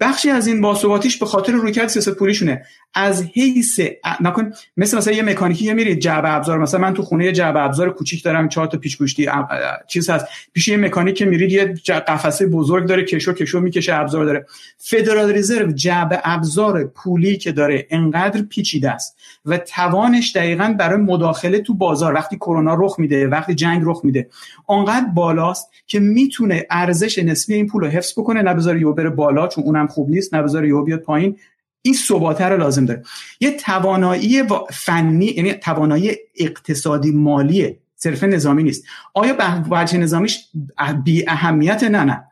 بخشی 0.00 0.30
از 0.30 0.46
این 0.46 0.60
باثباتیش 0.60 1.18
به 1.18 1.26
خاطر 1.26 1.52
رویکرد 1.52 1.88
سیاست 1.88 2.10
پولیشونه. 2.10 2.62
از 2.94 3.22
حیث 3.22 3.80
نکن 4.20 4.52
مثل 4.76 4.96
مثلا 4.96 5.14
یه 5.14 5.22
مکانیکی 5.22 5.64
یه 5.64 5.74
میرید 5.74 5.98
جعبه 5.98 6.34
ابزار 6.34 6.58
مثلا 6.58 6.80
من 6.80 6.94
تو 6.94 7.02
خونه 7.02 7.24
یه 7.24 7.32
جعبه 7.32 7.62
ابزار 7.62 7.90
کوچیک 7.90 8.22
دارم 8.22 8.48
چهار 8.48 8.66
تا 8.66 8.78
پیچ 8.78 8.98
گوشتی 8.98 9.28
چیز 9.88 10.10
هست. 10.10 10.26
پیش 10.52 10.68
یه 10.68 10.76
مکانیک 10.76 11.22
میرید 11.22 11.52
یه 11.52 11.64
قفسه 12.00 12.46
بزرگ 12.46 12.88
داره 12.88 13.04
کشو 13.04 13.32
کشو 13.32 13.60
می‌کشه 13.60 13.94
ابزار 13.94 14.24
داره. 14.24 14.46
فدرال 14.78 15.34
رزرو 15.34 15.72
جعبه 15.72 16.20
ابزار 16.24 16.84
پولی 16.84 17.36
که 17.36 17.52
داره 17.52 17.86
انقدر 17.90 18.42
پیچیده 18.42 18.90
است 18.90 19.16
و 19.46 19.58
توانش 19.58 20.36
دقیقا 20.36 20.74
برای 20.78 21.00
مداخله 21.00 21.60
تو 21.60 21.74
بازار 21.74 22.14
وقتی 22.14 22.36
کرونا 22.36 22.74
رخ 22.74 22.98
میده 22.98 23.28
وقتی 23.28 23.54
جنگ 23.54 23.82
رخ 23.84 24.00
میده 24.04 24.28
انقدر 24.68 25.06
بالاست 25.14 25.70
که 25.86 26.00
می‌تونه 26.00 26.66
ارزش 26.70 27.18
نسبی 27.18 27.54
این 27.54 27.66
پول 27.66 27.82
رو 27.82 27.88
حفظ 27.88 28.12
بکنه. 28.18 28.42
نه 28.42 28.54
بذاره 28.54 28.80
یو 28.80 28.92
بره 28.92 29.10
بالا 29.10 29.48
چون 29.48 29.64
اونم 29.64 29.86
خوب 29.86 30.10
نیست. 30.10 30.34
نه 30.34 30.42
بذاره 30.42 30.68
یو 30.68 30.82
بیاد 30.82 31.00
پایین. 31.00 31.36
این 31.82 31.94
ثباته 31.94 32.44
رو 32.44 32.56
لازم 32.56 32.84
داره. 32.84 33.02
یه 33.40 33.50
توانایی 33.50 34.42
فنی 34.72 35.26
یعنی 35.26 35.52
توانایی 35.52 36.16
اقتصادی 36.36 37.10
مالی 37.10 37.76
صرف 37.96 38.24
نظامی 38.24 38.62
نیست. 38.62 38.84
آیا 39.14 39.32
به 39.32 39.44
وجه 39.70 39.98
نظامیش 39.98 40.38
بی 41.04 41.24
اهمیت؟ 41.28 41.84
نه 41.84 42.04
نه. 42.04 42.24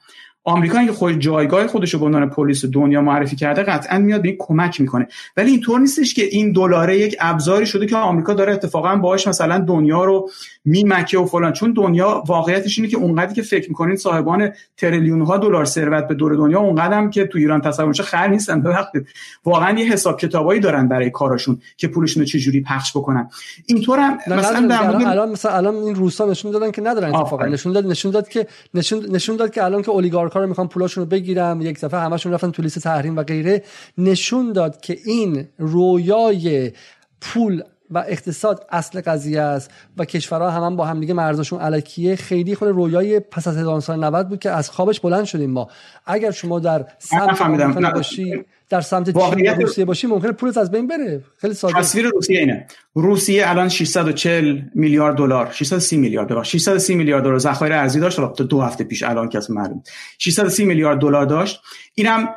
آمریکا 0.48 0.84
که 0.84 0.92
خود 0.92 1.18
جایگاه 1.18 1.66
خودش 1.66 1.94
رو 1.94 2.00
به 2.00 2.06
عنوان 2.06 2.30
پلیس 2.30 2.64
دنیا 2.64 3.00
معرفی 3.00 3.36
کرده 3.36 3.62
قطعا 3.62 3.98
میاد 3.98 4.22
به 4.22 4.28
این 4.28 4.36
کمک 4.40 4.80
می‌کنه. 4.80 5.08
ولی 5.36 5.50
اینطور 5.50 5.80
نیستش 5.80 6.14
که 6.14 6.22
این 6.24 6.52
دلاره 6.52 6.98
یک 6.98 7.16
ابزاری 7.20 7.66
شده 7.66 7.86
که 7.86 7.96
آمریکا 7.96 8.34
داره 8.34 8.52
اتفاقا 8.52 8.96
باهاش 8.96 9.28
مثلا 9.28 9.58
دنیا 9.58 10.04
رو 10.04 10.30
میمکه 10.64 11.18
و 11.18 11.26
فلان. 11.26 11.52
چون 11.52 11.72
دنیا 11.72 12.22
واقعیتش 12.26 12.78
اینه 12.78 12.90
که 12.90 12.96
اونقدری 12.96 13.34
که 13.34 13.42
فکر 13.42 13.68
می‌کنین 13.68 13.96
صاحبان 13.96 14.52
تریلیون 14.76 15.22
ها 15.22 15.36
دلار 15.36 15.64
ثروت 15.64 16.08
به 16.08 16.14
دور 16.14 16.34
دنیا 16.34 16.58
اونقدرم 16.58 17.10
که 17.10 17.26
تو 17.26 17.38
ایران 17.38 17.60
تصور 17.60 17.86
میشه 17.86 18.02
خر 18.02 18.28
نیستن. 18.28 18.60
ببخشید. 18.60 19.06
واقعا 19.44 19.78
یه 19.78 19.92
حساب 19.92 20.20
کتابایی 20.20 20.60
دارن 20.60 20.88
برای 20.88 21.10
کاراشون 21.10 21.60
که 21.76 21.88
پولشون 21.88 22.20
رو 22.20 22.26
چجوری 22.26 22.60
پخش 22.60 22.96
بکنن. 22.96 23.30
اینطور 23.66 23.98
هم 23.98 24.18
مثلا 24.26 24.66
در 24.66 24.86
الان, 24.86 25.06
الان 25.06 25.30
مثلا 25.30 25.52
الان 25.52 25.74
این 25.74 25.94
روسا 25.94 26.26
نشون 26.26 26.50
دادن 26.50 26.70
که 26.70 26.82
ندارن 26.82 27.14
اتفاقا. 27.14 27.46
نشون 27.46 27.72
داد 27.72 27.86
نشون 27.86 28.10
داد 28.10 28.28
که 28.28 28.46
نشون 28.74 29.06
نشون 29.10 29.36
داد 29.36 29.50
که 29.50 29.64
الان 29.64 29.82
که 29.82 29.90
اولیگارکا 29.90 30.37
رو 30.40 30.46
می‌خوان 30.46 30.68
پولاشون 30.68 31.04
رو 31.04 31.10
بگیرن 31.10 31.60
یک 31.60 31.80
دفعه 31.80 32.00
همشون 32.00 32.32
رفتن 32.32 32.50
تو 32.50 32.62
لیست 32.62 32.78
تحریم 32.78 33.16
و 33.16 33.22
غیره. 33.22 33.62
نشون 33.98 34.52
داد 34.52 34.80
که 34.80 34.98
این 35.04 35.48
رویای 35.58 36.72
پول 37.20 37.62
و 37.90 38.04
اقتصاد 38.08 38.66
اصل 38.70 39.00
قضیه 39.00 39.40
است 39.40 39.70
و 39.96 40.04
کشورها 40.04 40.50
هم, 40.50 40.62
هم 40.62 40.76
با 40.76 40.86
هم 40.86 41.00
دیگه 41.00 41.14
مرزشون 41.14 41.60
علکیه. 41.60 42.16
خیلی 42.16 42.54
خود 42.54 42.68
رویای 42.68 43.20
پس 43.20 43.48
از 43.48 43.56
1990 43.56 44.28
بود 44.28 44.38
که 44.38 44.50
از 44.50 44.70
خوابش 44.70 45.00
بلند 45.00 45.24
شدیم 45.24 45.50
ما. 45.50 45.68
اگر 46.06 46.30
شما 46.30 46.58
در 46.58 46.86
سمت 46.98 47.94
باشی 47.94 48.44
در 48.68 48.80
سمت 48.80 49.34
چین 49.34 49.46
روسیه 49.46 49.84
باشی 49.84 50.06
ممکنه 50.06 50.32
پولت 50.32 50.58
از 50.58 50.70
بین 50.70 50.86
بره. 50.86 51.24
خیلی 51.38 51.54
ساده. 51.54 51.74
تصویر 51.74 52.06
روسیه 52.06 52.38
اینه. 52.38 52.66
روسیه 52.94 53.50
الان 53.50 53.68
640 53.68 54.60
میلیارد 54.74 55.16
دلار 55.16 55.50
630 55.52 55.96
میلیارد 55.96 56.28
دلار 56.28 56.44
630 56.44 56.94
میلیارد 56.94 57.24
دلار 57.24 57.38
ذخایر 57.38 57.72
ارزی 57.72 58.00
داشت. 58.00 58.16
تا 58.16 58.44
دو 58.44 58.60
هفته 58.60 58.84
پیش 58.84 59.02
الان 59.02 59.28
که 59.28 59.40
معلوم. 59.48 59.82
630 60.18 60.64
میلیارد 60.64 60.98
دلار 60.98 61.26
داشت. 61.26 61.60
اینم 61.94 62.28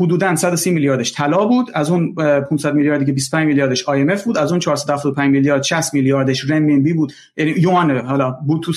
حدودا 0.00 0.36
130 0.36 0.70
میلیاردش 0.70 1.12
طلا 1.12 1.46
بود 1.46 1.70
از 1.74 1.90
اون 1.90 2.14
500 2.14 2.74
میلیاردی 2.74 3.04
که 3.04 3.12
25 3.12 3.46
میلیاردش 3.46 3.84
IMF 3.84 4.22
بود 4.22 4.38
از 4.38 4.50
اون 4.50 4.60
475 4.60 5.30
میلیارد 5.30 5.62
60 5.62 5.94
میلیاردش 5.94 6.50
رنمینبی 6.50 6.92
بود 6.92 7.12
یعنی 7.36 7.50
یوان 7.50 8.06
حالا 8.06 8.30
بود 8.30 8.62
تو 8.62 8.72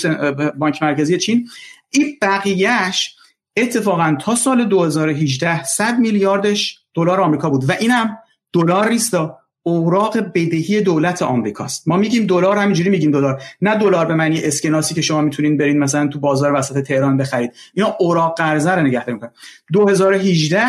بانک 0.58 0.84
مرکزی 0.84 1.18
چین. 1.18 1.50
این 1.90 2.18
بقیهش 2.22 3.16
اتفاقا 3.58 4.18
تا 4.22 4.36
سال 4.36 4.66
2018 4.66 5.64
100 5.64 6.00
میلیاردش 6.00 6.80
دلار 6.94 7.22
آمریکا 7.22 7.50
بود 7.50 7.70
و 7.70 7.74
اینم 7.80 8.18
دلار 8.54 8.90
نیست 8.90 9.16
اوراق 9.64 10.18
بدهی 10.18 10.82
دولت 10.82 11.22
آمریکاست. 11.22 11.88
ما 11.88 11.98
میگیم 11.98 12.26
دلار 12.26 12.58
همینجوری 12.58 12.90
میگیم 12.90 13.12
دلار. 13.12 13.42
نه 13.62 13.76
دلار 13.76 14.06
به 14.06 14.16
معنی 14.16 14.44
اسکناسی 14.44 14.94
که 14.94 15.02
شما 15.02 15.22
می‌تونین 15.22 15.58
برین 15.58 15.80
مثلا 15.80 16.08
تو 16.08 16.20
بازار 16.20 16.54
وسط 16.54 16.84
تهران 16.84 17.18
بخرید. 17.18 17.54
اینا 17.74 17.96
اوراق 18.00 18.38
قرضه 18.38 18.72
رو 18.72 18.82
نگهداری 18.82 19.14
می‌کنن 19.14 19.32
2018 19.74 20.64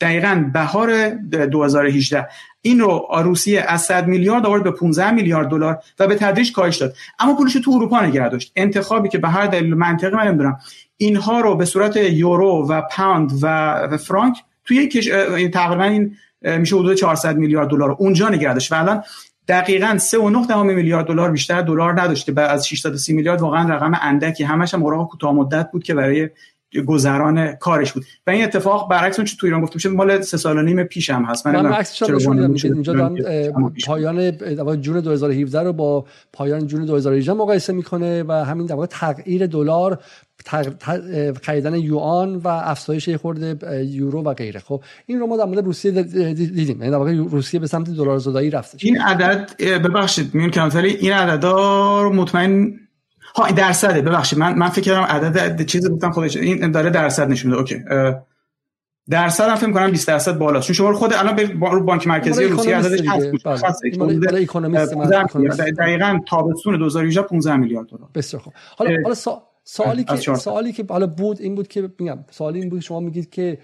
دقیقا 0.00 0.50
بهار 0.54 1.08
2018 1.08 2.28
این 2.62 2.80
رو 2.80 3.06
روسیه 3.24 3.64
از 3.68 3.82
100 3.82 4.06
میلیارد 4.06 4.46
آورد 4.46 4.62
به 4.62 4.70
15 4.70 5.10
میلیارد 5.10 5.48
دلار 5.48 5.78
و 5.98 6.06
به 6.06 6.14
تدریج 6.14 6.52
کاهش 6.52 6.76
داد. 6.76 6.94
اما 7.18 7.34
پولش 7.34 7.52
تو 7.52 7.70
اروپا 7.70 8.00
نگه 8.00 8.28
داشت. 8.28 8.52
انتخابی 8.56 9.08
که 9.08 9.18
به 9.18 9.28
هر 9.28 9.46
دلیل 9.46 9.74
منطقی 9.74 10.16
من 10.16 10.28
نمی‌دونم. 10.28 10.58
اینها 10.96 11.40
رو 11.40 11.56
به 11.56 11.64
صورت 11.64 11.96
یورو 11.96 12.66
و 12.68 12.82
پوند 12.92 13.32
و 13.42 13.98
فرانک 13.98 14.36
توی 14.64 14.88
تقریبا 15.52 15.84
این 15.84 16.16
میشه 16.42 16.76
حدود 16.76 16.94
400 16.94 17.36
میلیارد 17.36 17.68
دلار 17.68 17.90
اونجا 17.90 18.28
نگردش 18.28 18.72
و 18.72 18.74
الان 18.74 19.02
دقیقا 19.48 19.98
3.9 19.98 20.56
میلیارد 20.56 21.06
دلار 21.06 21.30
بیشتر 21.30 21.62
دلار 21.62 22.00
نداشته 22.00 22.32
بعد 22.32 22.50
از 22.50 22.68
630 22.68 23.12
میلیارد 23.12 23.40
واقعا 23.40 23.68
رقم 23.68 23.92
اندکی. 24.02 24.44
همش 24.44 24.74
هم 24.74 24.82
اوراق 24.82 25.08
کوتاه 25.08 25.32
مدت 25.32 25.70
بود 25.70 25.82
که 25.82 25.94
برای 25.94 26.28
گذران 26.86 27.52
کارش 27.52 27.92
بود. 27.92 28.04
و 28.26 28.30
این 28.30 28.44
اتفاق 28.44 28.90
برعکس 28.90 29.18
اون 29.18 29.26
چه 29.26 29.36
تو 29.36 29.46
ایران 29.46 29.60
گفته 29.60 29.76
میشه 29.76 29.88
مال 29.88 30.20
سه 30.20 30.36
سال 30.36 30.58
و 30.58 30.62
نیم 30.62 30.84
پیش 30.84 31.10
هم 31.10 31.24
هست. 31.24 31.46
من 31.46 31.74
اینجا 32.64 32.92
دارم 32.92 33.16
پایان 33.86 34.32
جون 34.80 35.00
2017 35.00 35.60
رو 35.60 35.72
با 35.72 36.04
پایان 36.32 36.66
جون 36.66 36.84
2018 36.84 37.32
مقایسه 37.32 37.72
می‌کنه 37.72 38.22
و 38.22 38.32
همین 38.32 38.66
در 38.66 38.86
تغییر 38.86 39.46
دلار 39.46 39.98
خریدن 41.42 41.74
یوان 41.74 42.36
و 42.36 42.48
افزایش 42.48 43.10
خورده 43.10 43.56
یورو 43.86 44.22
و 44.22 44.34
غیره. 44.34 44.60
خب 44.60 44.82
این 45.06 45.20
رو 45.20 45.26
ما 45.26 45.36
در 45.36 45.44
مورد 45.44 45.64
روسیه 45.64 46.02
دیدیم. 46.32 46.78
یعنی 46.78 46.90
در 46.90 46.96
واقع 46.96 47.14
روسیه 47.14 47.60
به 47.60 47.66
سمت 47.66 47.90
دلار 47.90 48.18
زدایی 48.18 48.50
رفته 48.50 48.78
این 48.80 49.00
عدد 49.00 49.50
ببخشید 49.58 50.34
میون 50.34 50.50
کمتری 50.50 50.88
این 50.88 51.12
عددا 51.12 52.02
رو 52.02 52.12
مطمئن 52.12 52.80
ها 53.36 53.50
درصده. 53.50 54.02
ببخشید 54.02 54.38
من 54.38 54.54
من 54.58 54.68
فکر 54.68 54.84
کردم 54.84 55.02
عدد 55.02 55.64
چیزی 55.66 55.88
گفتم 55.88 56.10
خودش 56.10 56.36
این 56.36 56.70
داره 56.70 56.90
درصد 56.90 57.28
نشون 57.28 57.50
میده. 57.50 57.60
اوکی. 57.60 57.82
درصد 59.10 59.48
هم 59.48 59.56
فکر 59.56 59.72
کنم 59.72 59.90
20 59.90 60.08
درصد 60.08 60.38
بالاست. 60.38 60.66
چون 60.66 60.74
شما 60.74 60.92
خود 60.92 61.12
الان 61.14 61.36
به 61.36 61.46
بانک 61.86 62.06
مرکزی 62.06 62.44
روسیه 62.44 62.76
عددش 62.76 63.00
هست 63.06 63.82
دقیقاً 65.78 66.18
تابستون 66.28 66.78
2018 66.78 67.22
15 67.22 67.56
میلیارد 67.56 67.86
دلار. 67.86 68.08
بسیار 68.14 68.42
خوب. 68.42 68.52
حالا 68.76 68.90
حالا 69.04 69.14
سوالی 69.72 70.04
که 70.04 70.16
سوالی 70.16 70.72
که 70.72 70.84
حالا 70.88 71.06
بود 71.06 71.40
این 71.40 71.54
بود 71.54 71.68
که 71.68 71.90
میگم 71.98 72.18
سوالی 72.30 72.60
این 72.60 72.68
بود 72.68 72.80
شما 72.80 73.00
میگید 73.00 73.30
که 73.30 73.58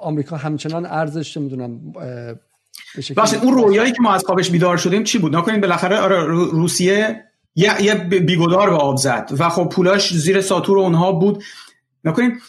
آمریکا 0.00 0.36
همچنان 0.36 0.86
ارزش 0.86 1.36
نمی‌دونم 1.36 1.92
باشه 3.16 3.42
اون 3.42 3.54
رویایی 3.54 3.92
که 3.92 4.02
ما 4.02 4.14
از 4.14 4.24
خوابش 4.24 4.50
بیدار 4.50 4.76
شدیم 4.76 5.04
چی 5.04 5.18
بود؟ 5.18 5.36
نکنین 5.36 5.60
بالاخره 5.60 5.98
آره 5.98 6.24
روسیه 6.50 7.24
یه, 7.54 7.82
یه 7.82 7.94
بیگدار 7.94 8.70
به 8.70 8.76
آب 8.76 8.96
زد 8.96 9.30
و 9.38 9.48
خب 9.48 9.68
پولاش 9.68 10.14
زیر 10.14 10.40
ساتور 10.40 10.78
اونها 10.78 11.12
بود. 11.12 11.42
نکنین 12.04 12.40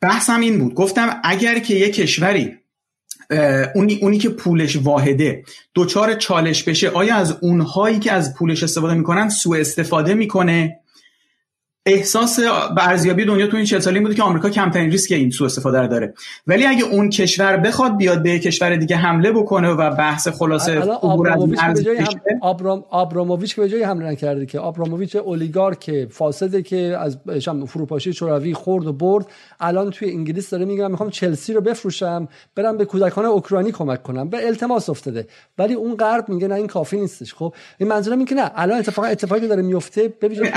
بحثم 0.00 0.40
این 0.40 0.58
بود. 0.58 0.74
گفتم 0.74 1.20
اگر 1.24 1.58
که 1.58 1.74
یه 1.74 1.90
کشوری 1.90 2.56
اونی, 3.74 3.98
اونی 4.02 4.18
که 4.18 4.28
پولش 4.28 4.76
واحده 4.76 5.44
دوچار 5.74 6.14
چالش 6.14 6.62
بشه 6.62 6.88
آیا 6.88 7.14
از 7.14 7.36
اونهایی 7.40 7.98
که 7.98 8.12
از 8.12 8.34
پولش 8.34 8.62
استفاده 8.62 8.94
می‌کنن 8.94 9.28
سوء 9.28 9.58
استفاده 9.58 10.14
می‌کنه؟ 10.14 10.80
احساس 11.86 12.40
ارزیابی 12.78 13.24
دنیا 13.24 13.46
تو 13.46 13.56
این 13.56 13.66
40 13.66 13.80
سالی 13.80 14.00
بوده 14.00 14.14
که 14.14 14.22
آمریکا 14.22 14.50
کمترین 14.50 14.90
ریسک 14.90 15.12
این 15.12 15.30
سوء 15.30 15.46
استفاده 15.46 15.80
رو 15.80 15.88
داره. 15.88 16.14
ولی 16.46 16.66
اگه 16.66 16.84
اون 16.84 17.10
کشور 17.10 17.56
بخواد 17.56 17.96
بیاد 17.96 18.22
به 18.22 18.38
کشور 18.38 18.76
دیگه 18.76 18.96
حمله 18.96 19.32
بکنه 19.32 19.68
و 19.68 19.90
بحث 19.90 20.28
خلاصه 20.28 20.78
عبور 20.78 21.30
از 21.30 21.40
آبرام 22.40 22.84
آبراموویچ 22.90 23.54
که 23.54 23.60
به 23.60 23.68
جای 23.68 23.82
حمله 23.82 24.06
نکرده 24.06 24.46
که 24.46 24.58
آبراموویچ 24.58 25.16
اولیگارک 25.16 26.08
فاسده 26.10 26.62
که 26.62 26.96
از 26.98 27.18
فروپاشی 27.66 28.12
شوروی 28.12 28.54
خورد 28.54 28.86
و 28.86 28.92
برد 28.92 29.26
الان 29.60 29.90
توی 29.90 30.10
انگلیس 30.10 30.50
داره 30.50 30.64
میگه 30.64 30.88
می‌خوام 30.88 31.10
چلسی 31.10 31.52
رو 31.52 31.60
بفروشم 31.60 32.28
برم 32.54 32.76
به 32.76 32.84
کودکان 32.84 33.24
اوکراینی 33.24 33.72
کمک 33.72 34.02
کنم. 34.02 34.28
به 34.28 34.46
التماس 34.46 34.90
افتاده. 34.90 35.26
ولی 35.58 35.74
اون 35.74 35.96
غرب 35.96 36.28
میگه 36.28 36.48
نه 36.48 36.54
این 36.54 36.66
کافی 36.66 37.00
نیستش. 37.00 37.34
خب 37.34 37.54
این 37.78 37.88
منظورم 37.88 38.18
اینه 38.18 38.28
که 38.28 38.34
نه. 38.34 38.50
الان 38.54 38.78
اتفاقا 38.78 39.08
اتفاقی 39.08 39.48
داره 39.48 39.62
میفته 39.62 40.12
ببینید 40.22 40.52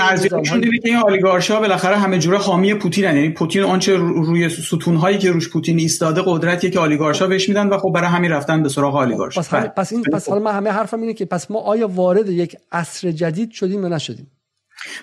اولیگارشا 1.12 1.60
بالاخره 1.60 1.96
همه 1.96 2.18
جوره 2.18 2.38
حامی 2.38 2.74
پوتین 2.74 3.04
یعنی 3.04 3.30
پوتین 3.30 3.62
آنچه 3.62 3.96
روی 3.96 4.48
ستون 4.48 4.96
هایی 4.96 5.18
که 5.18 5.30
روش 5.30 5.48
پوتین 5.48 5.78
ایستاده 5.78 6.22
قدرتیه 6.26 6.70
که 6.70 6.78
اولیگارشا 6.78 7.26
بهش 7.26 7.48
میدن 7.48 7.68
و 7.68 7.78
خب 7.78 7.92
برای 7.94 8.08
همین 8.08 8.30
رفتن 8.30 8.62
به 8.62 8.68
سراغ 8.68 8.96
اولیگارشا 8.96 9.40
پس, 9.40 9.48
بله. 9.48 9.68
پس 9.68 9.92
این 9.92 10.02
پس 10.02 10.28
حالا 10.28 10.40
من 10.40 10.52
همه 10.52 10.70
حرفم 10.70 11.00
اینه 11.00 11.14
که 11.14 11.24
پس 11.24 11.50
ما 11.50 11.58
آیا 11.58 11.88
وارد 11.88 12.28
یک 12.28 12.56
عصر 12.72 13.10
جدید 13.10 13.50
شدیم 13.50 13.82
یا 13.82 13.88
نشدیم؟ 13.88 14.30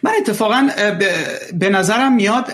من 0.04 0.12
اتفاقا 0.20 0.70
به 1.54 1.70
نظرم 1.70 2.16
میاد 2.16 2.46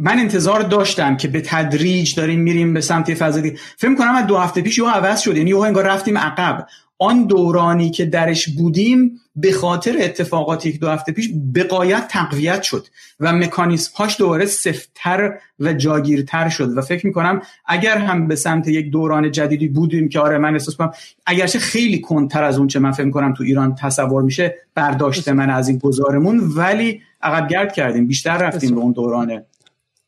من 0.00 0.18
انتظار 0.18 0.62
داشتم 0.62 1.16
که 1.16 1.28
به 1.28 1.40
تدریج 1.40 2.14
داریم 2.14 2.40
میریم 2.40 2.74
به 2.74 2.80
سمت 2.80 3.14
فضایی 3.14 3.58
فکر 3.76 3.94
کنم 3.94 4.14
از 4.14 4.26
دو 4.26 4.36
هفته 4.36 4.60
پیش 4.60 4.78
یه 4.78 4.90
عوض 4.90 5.20
شد. 5.20 5.36
یعنی 5.36 5.50
یه 5.50 5.58
انگار 5.58 5.84
رفتیم 5.84 6.18
عقب. 6.18 6.66
آن 7.02 7.24
دورانی 7.24 7.90
که 7.90 8.04
درش 8.04 8.48
بودیم 8.48 9.20
به 9.36 9.52
خاطر 9.52 9.96
اتفاقاتی 10.00 10.72
که 10.72 10.78
دو 10.78 10.88
هفته 10.88 11.12
پیش 11.12 11.30
به 11.52 11.64
قایت 11.64 12.08
تقویت 12.08 12.62
شد 12.62 12.86
و 13.20 13.32
مکانیسم 13.32 13.90
هاش 13.96 14.18
دوباره 14.18 14.46
سفتتر 14.46 15.38
و 15.60 15.72
جاگیرتر 15.72 16.48
شد 16.48 16.76
و 16.76 16.80
فکر 16.80 17.06
می‌کنم 17.06 17.42
اگر 17.66 17.98
هم 17.98 18.28
به 18.28 18.36
سمت 18.36 18.68
یک 18.68 18.90
دوران 18.90 19.30
جدیدی 19.30 19.68
بودیم 19.68 20.08
که 20.08 20.20
آره 20.20 20.38
من 20.38 20.52
احساس 20.52 20.76
کنم 20.76 20.92
اگرچه 21.26 21.58
خیلی 21.58 22.00
کنتر 22.00 22.44
از 22.44 22.58
اون 22.58 22.66
چه 22.66 22.78
من 22.78 22.92
فکر 22.92 23.10
کنم 23.10 23.34
تو 23.34 23.44
ایران 23.44 23.74
تصور 23.74 24.22
میشه 24.22 24.54
برداشت 24.74 25.28
من 25.28 25.50
از 25.50 25.68
این 25.68 25.78
گذارمون 25.78 26.40
ولی 26.56 27.00
عقب 27.22 27.48
گرد 27.48 27.72
کردیم 27.72 28.06
بیشتر 28.06 28.36
رفتیم 28.36 28.74
به 28.74 28.80
اون 28.80 28.92
دوران 28.92 29.42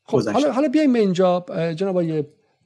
خب 0.05 0.29
حالا 0.29 0.53
حالا 0.53 0.69
بیایم 0.69 0.95
اینجا 0.95 1.45
جناب 1.77 2.03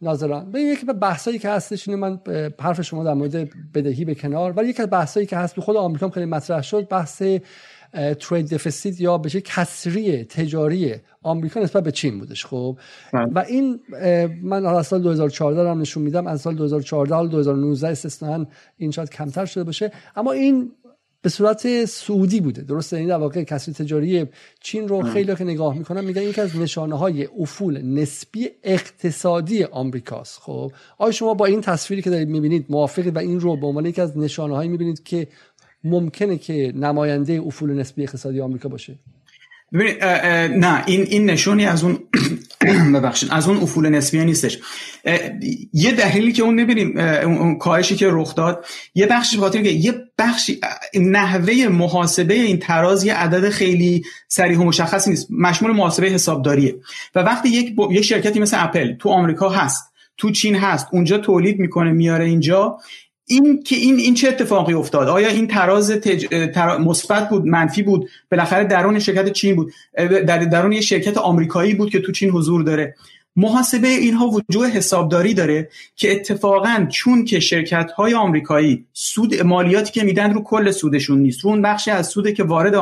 ناظران. 0.03 0.51
به 0.51 0.61
یکی 0.61 0.87
بحثایی 0.87 1.39
که 1.39 1.49
هستش 1.49 1.89
اینه 1.89 2.01
من 2.01 2.21
حرف 2.61 2.81
شما 2.81 3.05
در 3.05 3.15
مورد 3.15 3.49
بدهی 3.75 4.05
به 4.05 4.15
کنار 4.15 4.53
ولی 4.53 4.69
یکی 4.69 4.83
از 4.83 4.91
بحثایی 4.91 5.27
که 5.27 5.37
هست 5.37 5.57
به 5.57 5.63
خود 5.63 5.77
آمریکا 5.77 6.11
خیلی 6.11 6.27
مطرح 6.27 6.63
شد 6.63 6.89
بحث 6.89 7.23
ترید 8.21 8.55
دفیسیت 8.55 9.01
یا 9.01 9.19
به 9.19 9.29
کسری 9.31 10.25
تجاری 10.25 10.95
آمریکا 11.23 11.61
نسبت 11.61 11.85
به 11.85 11.93
چین 11.93 12.19
بودش 12.19 12.47
خب؟ 12.47 12.79
بله. 13.13 13.25
و 13.33 13.39
این 13.49 13.81
من 14.43 14.67
از 14.67 14.87
سال 14.87 15.03
2014 15.03 15.71
هم 15.71 15.81
نشون 15.81 16.03
میدم 16.03 16.27
از 16.27 16.41
سال 16.41 16.55
2014 16.55 17.11
تا 17.11 17.27
2019 17.27 17.89
استثنا 17.89 18.47
این 18.77 18.91
شاید 18.91 19.11
کمتر 19.11 19.47
شده 19.47 19.65
باشه. 19.65 19.93
اما 20.17 20.33
این 20.33 20.73
به 21.23 21.29
صورت 21.29 21.85
سعودی 21.85 22.41
بوده. 22.41 22.63
درسته؟ 22.63 22.97
این 22.97 23.09
در 23.09 23.17
واقع 23.17 23.43
کسری 23.43 23.75
تجاری 23.75 24.27
چین 24.61 24.89
رو 24.89 25.03
خیلی 25.03 25.37
که 25.37 25.45
نگاه 25.45 25.79
می‌کنن 25.79 26.05
میگن 26.05 26.23
یکی 26.23 26.41
از 26.41 26.57
نشانه 26.57 26.99
های 26.99 27.29
افول 27.39 27.83
نسبی 27.83 28.51
اقتصادی 28.63 29.65
آمریکاست. 29.65 30.39
خب 30.41 30.73
آیا 30.99 31.13
شما 31.13 31.35
با 31.35 31.47
این 31.47 31.61
تصویری 31.61 32.03
که 32.03 32.11
دارید 32.11 32.29
می‌بینید 32.29 32.67
موافقید 32.69 33.17
و 33.17 33.19
این 33.19 33.41
رو 33.41 33.57
به 33.57 33.67
عنوان 33.67 33.87
یکی 33.87 34.01
از 34.01 34.19
نشانه 34.19 34.55
هایی 34.55 34.69
می‌بینید 34.69 35.03
که 35.03 35.29
ممکنه 35.85 36.39
که 36.39 36.73
نماینده 36.77 37.43
افول 37.47 37.73
نسبی 37.73 38.03
اقتصادی 38.03 38.41
آمریکا 38.41 38.69
باشه؟ 38.69 38.99
ببینید 39.73 40.05
نه 40.05 40.85
این 40.87 41.03
این 41.03 41.31
نشونی 41.31 41.67
از 41.67 41.85
اون 41.85 41.99
ببخشید 42.95 43.29
از 43.33 43.49
اون 43.49 43.57
افول 43.57 43.89
نسبی 43.89 44.25
نیستش. 44.25 44.59
یه 45.73 45.93
دلیلی 45.93 46.33
که 46.33 46.43
اون 46.43 46.61
نبینیم 46.61 46.99
اون 46.99 47.59
کاهشی 47.59 47.97
که 47.97 48.09
رخ 48.11 48.35
داد 48.35 48.67
یه 48.95 49.07
بخشی 49.07 49.37
بخاطر 49.37 49.63
که 49.63 49.69
یه 49.69 49.95
بخشی 50.19 50.61
نحوه 50.95 51.69
محاسبه 51.69 52.35
این 52.35 52.59
تراز 52.59 53.05
یه 53.05 53.15
عدد 53.15 53.49
خیلی 53.49 54.05
صریح 54.29 54.59
و 54.59 54.65
مشخصی 54.65 55.11
نیست. 55.11 55.27
مشمول 55.31 55.73
محاسبه 55.73 56.07
حسابداریه. 56.07 56.75
و 57.15 57.21
وقتی 57.21 57.49
یک 57.49 57.77
یک 57.91 58.05
شرکتی 58.05 58.41
مثل 58.41 58.65
اپل 58.65 58.95
تو 58.95 59.09
آمریکا 59.09 59.49
هست 59.49 59.93
تو 60.17 60.31
چین 60.31 60.57
هست 60.57 60.87
اونجا 60.93 61.19
تولید 61.19 61.59
می‌کنه 61.59 61.93
میاره 61.93 62.25
اینجا 62.25 62.79
این 63.29 63.63
که 63.63 63.77
این 63.77 63.97
این 63.97 64.15
چه 64.15 64.29
اتفاقی 64.29 64.75
افتاد؟ 64.75 65.09
آیا 65.09 65.29
این 65.29 65.47
تراز 65.47 65.91
تج... 65.91 66.27
مثبت 66.81 67.29
بود 67.29 67.47
منفی 67.47 67.83
بود؟ 67.83 68.09
بالاخره 68.31 68.65
درون 68.65 68.99
شرکت 68.99 69.33
چین 69.33 69.57
بود. 69.57 69.73
در 70.27 70.39
درون 70.39 70.73
یه 70.73 70.81
شرکت 70.81 71.19
آمریکایی 71.19 71.75
بود 71.75 71.91
که 71.91 72.01
تو 72.01 72.13
چین 72.13 72.31
حضور 72.31 72.63
داره. 72.63 72.95
محاسبه 73.37 73.89
اینها 73.89 74.27
وجوه 74.27 74.69
حسابداری 74.69 75.35
داره 75.35 75.69
که 75.97 76.13
اتفاقا 76.13 76.87
چون 76.91 77.25
که 77.25 77.41
شرکت 77.41 77.91
های 77.91 78.15
آمریکایی 78.15 78.87
سود 78.93 79.43
مالیاتی 79.43 79.93
که 79.93 80.03
میدن 80.03 80.35
رو 80.35 80.43
کل 80.43 80.71
سودشون 80.71 81.19
نیست 81.19 81.41
رو 81.45 81.51
اون 81.51 81.63
بخشی 81.63 81.91
از 81.91 82.07
سود 82.07 82.35
که 82.35 82.45
وارد 82.45 82.75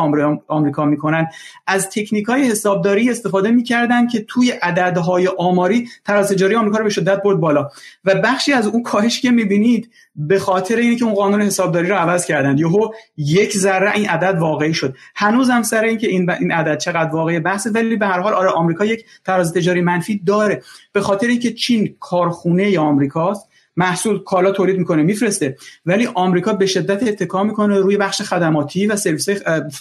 آمریکا 0.49 0.85
می‌کنن 0.85 1.27
از 1.67 1.91
تکنیک 1.91 2.27
های 2.27 2.43
حسابداری 2.43 3.11
استفاده 3.11 3.51
می‌کردن 3.51 4.07
که 4.07 4.25
توی 4.29 4.51
عددهای 4.51 5.29
آماری 5.39 5.89
تراز 6.05 6.33
تجاری 6.33 6.55
آمریکا 6.55 6.79
رو 6.79 6.85
به 6.85 6.91
شدت 6.91 7.23
برد 7.23 7.41
بالا. 7.41 7.69
و 8.05 8.15
بخشی 8.15 8.53
از 8.53 8.67
اون 8.67 8.83
کاهش 8.83 9.21
که 9.21 9.31
می‌بینید 9.31 9.91
به 10.17 10.39
خاطر 10.39 10.77
اینکه 10.77 11.05
اون 11.05 11.15
قانون 11.15 11.43
حسابداری 11.43 11.89
رو 11.89 11.97
عوض 11.97 12.27
کردن. 12.27 12.59
یهو 12.59 12.91
یک 13.17 13.57
ذره 13.57 13.93
این 13.93 14.09
عدد 14.09 14.39
واقعی 14.39 14.75
شد. 14.75 14.97
هنوز 15.15 15.51
هم 15.51 15.63
سر 15.63 15.85
اینکه 15.85 16.09
این 16.09 16.31
این 16.31 16.53
عدد 16.53 16.79
چقدر 16.79 17.11
واقعی 17.11 17.41
بحثه 17.41 17.71
ولی 17.71 17.97
به 17.97 18.07
هر 18.07 18.21
حال 18.21 18.35
آره 18.35 18.51
آمریکا 18.51 18.85
یک 18.85 19.05
تراز 19.25 19.53
تجاری 19.53 19.81
منفی 19.81 20.21
داره. 20.27 20.63
به 20.93 21.01
خاطر 21.01 21.27
اینکه 21.27 21.53
چین 21.53 21.97
کارخونه 22.01 22.79
آمریکاست 22.79 23.49
محصول 23.77 24.23
کالا 24.25 24.51
تولید 24.51 24.79
می‌کنه 24.79 25.03
میفرسته. 25.03 25.57
ولی 25.87 26.09
آمریکا 26.15 26.53
به 26.53 26.67
شدت 26.67 27.09
اتکا 27.09 27.45
می‌کنه 27.45 27.79
روی 27.79 27.97
بخش 27.97 28.23
خدماتی 28.23 28.87
و 28.87 28.97
سرویس 28.97 29.29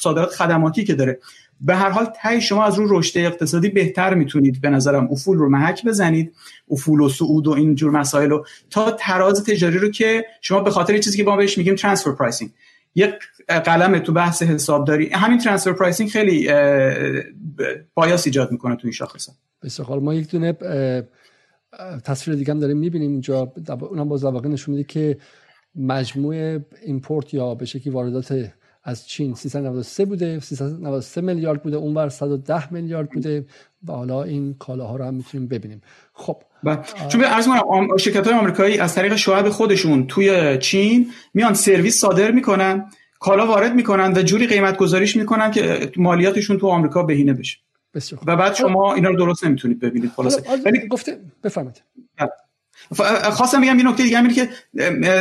صادرات 0.02 0.30
خدماتی 0.30 0.84
که 0.84 0.94
داره. 0.94 1.20
به 1.61 1.76
هر 1.76 1.90
حال 1.90 2.07
تای 2.23 2.41
شما 2.41 2.64
از 2.64 2.76
رو 2.76 2.99
رشد 2.99 3.18
اقتصادی 3.18 3.69
بهتر 3.69 4.14
می‌تونید 4.14 4.61
به 4.61 4.69
نظرم. 4.69 5.11
افول 5.11 5.38
رو 5.38 5.49
محک 5.49 5.86
بزنید. 5.86 6.34
افول 6.72 7.02
و 7.02 7.10
صعود 7.10 7.48
و 7.48 7.52
این 7.52 7.76
جور 7.76 7.91
مسائل 7.91 8.30
رو 8.30 8.45
تا 8.69 8.91
تراز 8.91 9.44
تجاری 9.44 9.77
رو 9.77 9.90
که 9.90 10.26
شما 10.41 10.60
به 10.60 10.72
خاطر 10.72 10.98
چیزی 10.98 11.18
که 11.18 11.23
ما 11.23 11.36
بهش 11.36 11.57
میگیم 11.57 11.76
transfer 11.76 12.11
pricing 12.11 12.52
یک 12.95 13.14
قلم 13.48 13.99
تو 13.99 14.14
بحث 14.14 14.44
حسابداری. 14.44 15.10
همین 15.10 15.38
transfer 15.38 15.73
pricing 15.73 16.10
خیلی 16.10 16.49
bias 17.94 18.26
ایجاد 18.27 18.52
می‌کنه 18.52 18.76
تو 18.76 18.82
این 18.84 18.91
شاخص 18.91 19.30
بسیار 19.64 19.99
ما 19.99 20.14
یک 20.14 20.30
دونه 20.30 20.53
تصویر 22.03 22.38
دیگه 22.38 22.53
هم 22.53 22.60
داریم 22.60 22.77
می‌بینیم 22.77 23.11
اینجا. 23.11 23.53
اونم 23.82 24.10
باز 24.10 24.23
واقع 24.23 24.49
نشون 24.49 24.76
میده 24.76 24.88
که 24.88 25.18
مجموع 25.76 26.60
import 26.86 27.34
یا 27.34 27.56
به 27.56 27.65
شکلی 27.65 27.94
واردات 27.94 28.52
از 28.88 29.07
چین 29.07 29.36
393 29.36 30.06
بوده 30.06 30.40
393 30.40 31.22
میلیارد 31.22 31.64
بوده 31.64 31.78
اونور 31.78 32.10
110 32.10 32.74
میلیارد 32.74 33.10
بوده 33.10 33.45
و 33.88 33.91
حالا 33.91 34.24
این 34.24 34.53
کالاها 34.53 34.95
رو 34.95 35.06
هم 35.06 35.14
می‌تونیم 35.14 35.48
ببینیم. 35.48 35.82
خب 36.14 36.44
بله. 36.64 36.80
چون 37.10 37.22
به 37.22 37.28
عرض 37.28 37.48
کنم 37.48 37.98
شرکت 37.98 38.28
های 38.28 38.36
آمریکایی 38.36 38.78
از 38.80 38.95
طریق 38.95 39.16
شعب 39.16 39.49
خودشون 39.49 40.07
توی 40.07 40.57
چین 40.57 41.12
میان 41.34 41.53
سرویس 41.53 41.99
صادر 41.99 42.32
می‌کنن 42.32 42.91
کالا 43.20 43.48
وارد 43.48 43.76
می‌کنن 43.76 44.14
و 44.14 44.22
جوری 44.22 44.48
قیمت 44.48 44.78
گذاریش 44.78 45.16
می‌کنن 45.16 45.52
که 45.52 45.91
مالیاتشون 45.98 46.57
تو 46.57 46.68
آمریکا 46.68 47.03
بهینه 47.03 47.34
بشه. 47.34 47.57
و 48.26 48.36
بعد 48.36 48.56
شما 48.56 48.94
اینا 48.94 49.10
رو 49.10 49.16
درست 49.16 49.45
نمی‌تونید 49.45 49.80
ببینید 49.80 50.12
خلاصه. 50.16 50.44
ولی 50.66 50.88
گفته 50.88 51.20
بفرمایید. 51.44 51.84
بله. 52.18 52.30
خواستم 53.32 53.62
بگم 53.62 53.80
یه 53.80 53.88
نکته 53.88 54.03
دیگه 54.03 54.18
اینه 54.18 54.34
که 54.34 54.49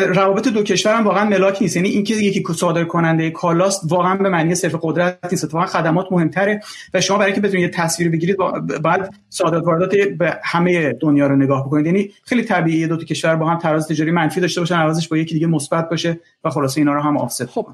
روابط 0.07 0.49
دو 0.49 0.63
کشور 0.63 0.95
هم 0.95 1.05
واقعا 1.05 1.25
ملاک 1.25 1.63
نیست. 1.63 1.77
یعنی 1.77 1.89
اینکه 1.89 2.15
یکی 2.15 2.45
صادر 2.55 2.85
کننده 2.85 3.31
کالاست 3.31 3.81
واقعا 3.89 4.17
به 4.17 4.29
معنی 4.29 4.55
صرف 4.55 4.75
قدرت 4.83 5.19
نیست. 5.31 5.45
اتفاقا 5.45 5.67
خدمات 5.67 6.07
مهمتره 6.11 6.61
و 6.95 7.01
شما 7.01 7.19
برای 7.19 7.33
اینکه 7.33 7.49
بتونید 7.49 7.63
یه 7.63 7.71
تصویر 7.71 8.11
بگیرید 8.11 8.37
بعد 8.83 9.15
صادرات 9.31 9.65
واردات 9.65 9.95
به 10.19 10.41
همه 10.45 10.93
دنیا 10.93 11.27
رو 11.27 11.37
نگاه 11.37 11.67
بکنید. 11.67 11.87
یعنی 11.87 12.11
خیلی 12.25 12.43
طبیعیه 12.43 12.87
دو 12.87 12.97
تا 12.97 13.05
کشور 13.05 13.37
با 13.37 13.51
هم 13.51 13.59
تراز 13.59 13.89
تجاری 13.89 14.11
منفی 14.11 14.41
داشته 14.41 14.61
باشن 14.61 14.75
عوضش 14.75 15.09
با 15.09 15.17
یکی 15.17 15.35
دیگه 15.35 15.47
مثبت 15.47 15.89
باشه 15.89 16.21
و 16.45 16.51
خلاصه 16.51 16.81
اینا 16.81 16.95
رو 16.95 17.01
هم 17.01 17.17
آفست 17.17 17.47
خب 17.47 17.67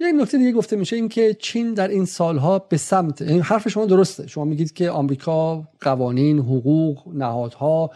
یک 0.00 0.14
نکته 0.20 0.38
دیگه 0.38 0.52
گفته 0.52 0.76
میشه 0.76 0.96
این 0.96 1.08
که 1.08 1.34
چین 1.34 1.74
در 1.74 1.88
این 1.88 2.04
سالها 2.04 2.58
به 2.58 2.76
سمت 2.76 3.22
این 3.22 3.40
حرف 3.40 3.68
شما 3.68 3.86
درسته. 3.86 4.26
شما 4.26 4.44
میگید 4.44 4.72
که 4.72 4.90
آمریکا 4.90 5.64
قوانین 5.80 6.38
حقوق 6.38 7.14
نهادها 7.14 7.90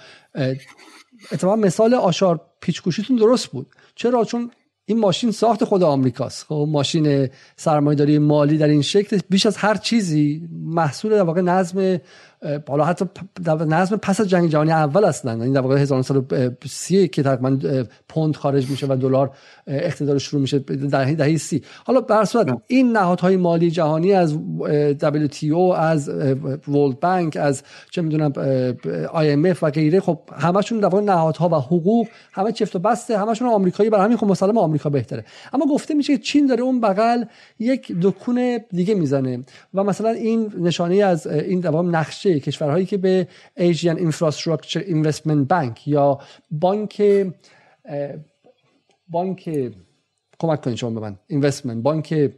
اتفاقا 1.33 1.57
مثال 1.57 1.95
آشار 1.95 2.41
پیچکوشیتون 2.61 3.17
درست 3.17 3.47
بود. 3.47 3.67
چرا؟ 3.95 4.25
چون 4.25 4.51
این 4.85 4.99
ماشین 4.99 5.31
ساخت 5.31 5.65
خود 5.65 5.83
آمریکاست. 5.83 6.47
خب 6.47 6.67
ماشین 6.69 7.29
سرمایه‌داری 7.57 8.19
مالی 8.19 8.59
در 8.59 8.69
این 8.69 8.83
شکل 8.83 9.21
بیش 9.31 9.47
از 9.47 9.57
هر 9.57 9.75
چیزی 9.75 10.49
محصول 10.53 11.11
در 11.11 11.23
واقع 11.23 11.41
نظم 11.41 12.01
حالا 12.69 12.85
حتی 12.85 13.05
نظم 13.67 13.97
پس 13.97 14.21
از 14.21 14.29
جنگ 14.29 14.51
جهانی 14.51 14.73
اول 14.73 15.05
اصلا. 15.05 15.43
این 15.43 15.53
در 15.53 15.61
واقع 15.61 15.79
1930 15.79 17.09
که 17.09 17.23
تقریبا 17.23 17.59
پوند 18.09 18.37
خارج 18.37 18.71
میشه 18.71 18.87
و 18.87 18.97
دلار 18.97 19.31
اقتدار 19.67 20.19
شروع 20.19 20.43
میشه 20.43 20.59
در 20.59 21.05
دهه 21.05 21.37
سی. 21.37 21.63
حالا 21.85 22.01
به 22.01 22.25
صورت 22.25 22.59
این 22.67 22.93
نهادهای 22.93 23.37
مالی 23.37 23.71
جهانی 23.71 24.13
از 24.13 24.39
WTO 25.01 25.77
از 25.77 26.09
ورلد 26.69 27.01
بانک 27.01 27.37
از 27.37 27.63
چه 27.91 28.03
می‌دونم 28.03 28.33
IMF 29.07 29.63
و 29.63 29.71
غیره 29.71 30.01
خب 30.01 30.19
همشون 30.39 30.81
در 30.81 30.89
واقع 30.89 31.05
نهادها 31.05 31.49
و 31.49 31.55
حقوق 31.55 32.07
همه 32.33 32.53
چفت 32.53 32.77
و 32.77 32.79
بسته 32.79 33.19
همشون 33.19 33.49
آمریکایی 33.49 33.91
برای 33.91 34.05
همین 34.05 34.17
خب 34.17 34.27
مسلم 34.27 34.59
آمریکا 34.59 34.91
بهتره. 34.91 35.25
اما 35.53 35.67
گفته 35.67 35.95
میشه 35.95 36.17
که 36.17 36.23
چین 36.23 36.47
داره 36.47 36.63
اون 36.63 36.81
بغل 36.81 37.25
یک 37.59 37.93
دکون 38.03 38.59
دیگه 38.71 38.95
می‌زنه. 38.95 39.45
و 39.75 39.85
مثلا 39.85 40.11
این 40.11 40.53
نشانه 40.59 40.97
از 40.97 41.27
این 41.27 41.61
دوام 41.61 41.97
نقشه 41.97 42.30
کشورهایی 42.39 42.87
که 42.87 42.97
به 42.97 43.29
Asian 43.59 43.97
Infrastructure 43.97 44.83
Investment 44.83 45.47
Bank 45.51 45.87
یا 45.87 46.19
بانک 46.51 47.03
بانک 49.09 49.73
کمک 50.41 50.61
کنید 50.61 50.77
شما 50.77 50.91
به 50.91 51.01
من. 51.01 51.19
اینوستمنت 51.27 51.83
بانک 51.83 52.31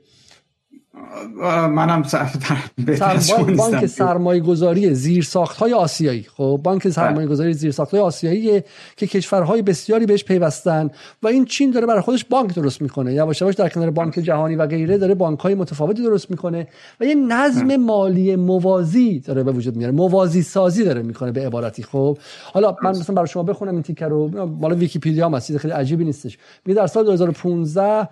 منم 1.71 2.03
بانک 3.59 3.87
سرمایه 3.87 4.41
گذاری 4.41 4.95
زیر 4.95 5.25
ساخت 5.25 5.57
های 5.57 5.73
آسیایی. 5.73 6.23
خب 6.23 6.61
بانک 6.65 6.83
بله. 6.83 6.93
سرمایه 6.93 7.27
گذاری 7.27 7.53
زیر 7.53 7.71
ساخت 7.71 7.91
های 7.91 8.01
آسیایی 8.01 8.63
که 8.97 9.07
کشورهای 9.07 9.63
بسیاری 9.63 10.07
بهش 10.07 10.25
پیوستن 10.25 10.91
و 11.23 11.29
این 11.29 11.45
چین 11.45 11.71
داره 11.71 11.87
برای 11.87 12.01
خودش 12.01 12.25
بانک 12.25 12.55
درست 12.55 12.83
می‌کنه. 12.83 13.15
یواش 13.15 13.41
یواش 13.41 13.55
در 13.55 13.69
کنار 13.69 13.91
بانک 13.91 14.15
جهانی 14.15 14.57
و 14.57 14.67
غیره 14.67 14.99
داره 14.99 15.15
بانک 15.15 15.39
های 15.41 15.55
متفاوتی 15.55 16.03
درست 16.03 16.31
می‌کنه 16.31 16.67
و 17.01 17.05
یه 17.05 17.15
نظم 17.15 17.77
مالی 17.77 18.37
موازی 18.37 19.21
داره 19.21 19.43
به 19.43 19.53
وجود 19.53 19.77
میاره. 19.77 19.93
موازی 19.93 20.43
سازی 20.43 20.85
داره 20.85 21.03
می‌کنه 21.03 21.33
به 21.33 21.47
عبارتی. 21.47 21.83
خب 21.83 22.19
حالا 22.53 22.77
من 22.83 22.91
مثلا 22.91 23.15
برای 23.15 23.29
شما 23.29 23.43
بخونم 23.43 23.73
این 23.73 23.83
تیکر 23.83 24.09
رو. 24.09 24.47
مال 24.47 24.73
ویکی‌پدیا 24.73 25.29
هست 25.29 25.57
خیلی 25.57 25.75
عجیبی 25.75 26.05
نیستش. 26.05 26.39
میگه 26.67 26.81
در 26.81 26.87
سال 26.87 27.05
2015 27.05 28.09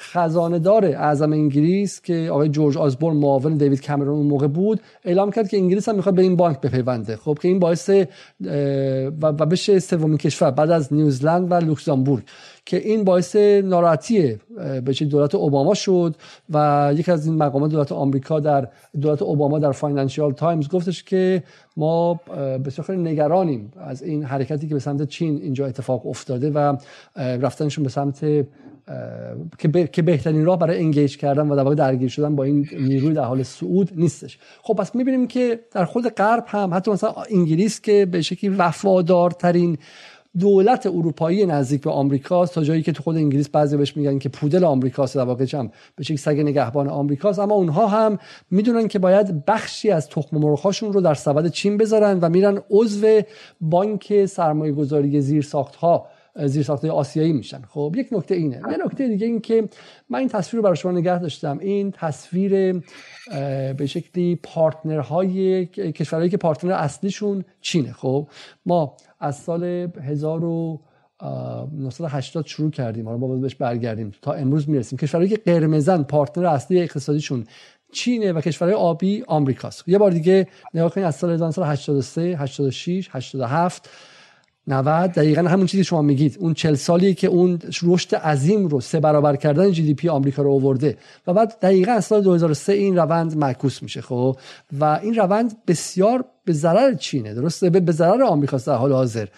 خزانه 0.00 0.58
دار 0.58 0.84
اعظم 0.84 1.32
انگلیس 1.32 2.00
که 2.00 2.28
آقای 2.32 2.48
جورج 2.48 2.78
آزبورن 2.78 3.16
معاون 3.16 3.56
دیوید 3.56 3.86
کامرون 3.86 4.16
اون 4.16 4.26
موقع 4.26 4.46
بود 4.46 4.80
اعلام 5.04 5.30
کرد 5.30 5.48
که 5.48 5.56
انگلیس 5.56 5.88
هم 5.88 5.96
می‌خواد 5.96 6.14
به 6.14 6.22
این 6.22 6.36
بانک 6.36 6.60
بپیونده. 6.60 7.16
خب 7.16 7.38
که 7.42 7.48
این 7.48 7.58
باعث 7.58 7.90
و 9.22 9.32
بشه 9.32 9.78
سومین 9.78 10.18
کشور 10.18 10.50
بعد 10.50 10.70
از 10.70 10.92
نیوزلند 10.92 11.50
و 11.50 11.54
لوکزامبورگ 11.54 12.22
که 12.64 12.76
این 12.76 13.04
باعث 13.04 13.36
ناراحتی 13.64 14.38
به 14.84 14.92
دولت 15.10 15.34
اوباما 15.34 15.74
شد 15.74 16.16
و 16.50 16.90
یکی 16.96 17.12
از 17.12 17.26
این 17.26 17.36
مقامات 17.36 17.70
دولت 17.70 17.92
آمریکا 17.92 18.40
در 18.40 18.68
دولت 19.00 19.22
اوباما 19.22 19.58
در 19.58 19.72
فاینانشیال 19.72 20.32
تایمز 20.32 20.68
گفتش 20.68 21.04
که 21.04 21.42
ما 21.76 22.20
بسیار 22.64 22.86
خیلی 22.86 23.02
نگرانیم 23.02 23.72
از 23.76 24.02
این 24.02 24.24
حرکتی 24.24 24.68
که 24.68 24.74
به 24.74 24.80
سمت 24.80 25.08
چین 25.08 25.40
اینجا 25.42 25.66
اتفاق 25.66 26.06
افتاده 26.06 26.50
و 26.50 26.76
رفتنشون 27.16 27.84
به 27.84 27.90
سمت 27.90 28.46
که, 29.92 30.02
بهترین 30.02 30.44
راه 30.44 30.58
برای 30.58 30.78
engage 30.78 31.16
کردن 31.16 31.48
و 31.48 31.56
در 31.56 31.62
واقع 31.62 31.74
درگیر 31.74 32.08
شدن 32.08 32.36
با 32.36 32.44
این 32.44 32.68
نیروی 32.78 33.14
در 33.14 33.24
حال 33.24 33.42
صعود 33.42 33.90
نیستش. 33.96 34.38
خب 34.62 34.74
پس 34.74 34.94
می‌بینیم 34.94 35.26
که 35.26 35.60
در 35.72 35.84
خود 35.84 36.08
غرب 36.08 36.44
هم 36.46 36.74
حتی 36.74 36.90
مثلا 36.90 37.14
انگلیس 37.30 37.80
که 37.80 38.06
به 38.06 38.22
شکلی 38.22 38.50
وفادارترین 38.50 39.78
دولت 40.38 40.86
اروپایی 40.86 41.46
نزدیک 41.46 41.80
به 41.80 41.90
آمریکاست 41.90 42.54
تا 42.54 42.64
جایی 42.64 42.82
که 42.82 42.92
تو 42.92 43.02
خود 43.02 43.16
انگلیس 43.16 43.48
بعضی 43.48 43.76
بهش 43.76 43.96
میگن 43.96 44.18
که 44.18 44.28
پودل 44.28 44.64
آمریکاست 44.64 45.16
در 45.16 45.22
واقع 45.22 45.46
هم 45.52 45.70
به 45.96 46.04
شکل 46.04 46.16
سگ 46.16 46.40
نگهبان 46.40 46.88
آمریکاست. 46.88 47.38
اما 47.38 47.54
اونها 47.54 47.86
هم 47.86 48.18
می‌دونن 48.50 48.88
که 48.88 48.98
باید 48.98 49.44
بخشی 49.44 49.90
از 49.90 50.08
تخم 50.08 50.36
مرغ‌هاشون 50.36 50.92
رو 50.92 51.00
در 51.00 51.14
سبد 51.14 51.46
چین 51.46 51.76
بذارن 51.76 52.18
و 52.20 52.28
میرن 52.28 52.58
عضو 52.70 53.20
بانک 53.60 54.26
سرمایه 54.26 54.72
گذاری 54.72 55.20
زیر 55.20 55.46
ها 55.80 56.06
زیر 56.46 56.62
ساخته 56.62 56.90
آسیایی 56.90 57.32
میشن. 57.32 57.62
خب 57.68 57.94
یک 57.96 58.08
نکته 58.12 58.34
اینه. 58.34 58.56
یه 58.56 58.76
نکته 58.84 59.08
دیگه 59.08 59.26
این 59.26 59.40
که 59.40 59.68
من 60.08 60.18
این 60.18 60.28
تصویر 60.28 60.58
رو 60.58 60.62
برای 60.62 60.76
شما 60.76 60.92
نگه 60.92 61.18
داشتم. 61.18 61.58
این 61.58 61.90
تصویر 61.90 62.82
به 63.76 63.86
شکلی 63.86 64.36
پارتنرهای 64.42 65.66
کشورهایی 65.66 66.30
که 66.30 66.36
پارتنر 66.36 66.72
اصلیشون 66.72 67.44
چینه. 67.60 67.92
خب 67.92 68.28
ما 68.66 68.96
از 69.20 69.36
سال 69.36 69.64
1980 69.64 72.46
شروع 72.46 72.70
کردیم. 72.70 73.06
حالا 73.06 73.18
ما 73.18 73.36
بهش 73.36 73.54
برگردیم. 73.54 74.12
تا 74.22 74.32
امروز 74.32 74.68
می‌رسیم. 74.68 74.98
کشورهایی 74.98 75.30
که 75.30 75.38
قرمزن 75.46 76.02
پارتنر 76.02 76.46
اصلی 76.46 76.80
اقتصادیشون 76.80 77.46
چینه 77.92 78.32
و 78.32 78.40
کشورهای 78.40 78.74
آبی 78.74 79.24
آمریکاست. 79.26 79.88
یه 79.88 79.98
بار 79.98 80.10
دیگه 80.10 80.46
نگاه 80.74 80.90
کنید 80.90 81.06
از 81.06 81.16
سال 81.16 81.30
1983 81.30 82.36
86 82.36 83.08
87 83.12 83.90
90 84.70 85.10
دقیقا 85.10 85.42
همون 85.42 85.66
چیزی 85.66 85.84
شما 85.84 86.02
میگید. 86.02 86.36
اون 86.40 86.54
40 86.54 86.74
سالی 86.74 87.14
که 87.14 87.26
اون 87.26 87.58
رشد 87.82 88.14
عظیم 88.14 88.66
رو 88.66 88.80
سه 88.80 89.00
برابر 89.00 89.36
کردن 89.36 89.72
جی 89.72 89.82
دی 89.82 89.94
پی 89.94 90.08
آمریکا 90.08 90.42
رو 90.42 90.52
آورده. 90.52 90.96
و 91.26 91.34
بعد 91.34 91.58
دقیقا 91.62 91.92
از 91.92 92.04
سال 92.04 92.22
2003 92.22 92.72
این 92.72 92.96
روند 92.96 93.36
معکوس 93.36 93.82
میشه 93.82 94.00
خب؟ 94.00 94.36
و 94.80 94.84
این 94.84 95.14
روند 95.14 95.64
بسیار 95.66 96.24
به 96.44 96.52
ضرر 96.52 96.94
چینه 96.94 97.34
درسته؟ 97.34 97.70
به 97.70 97.92
ضرر 97.92 98.22
آمریکا 98.22 98.56
در 98.56 98.74
حال 98.74 98.92
حاضر. 98.92 99.28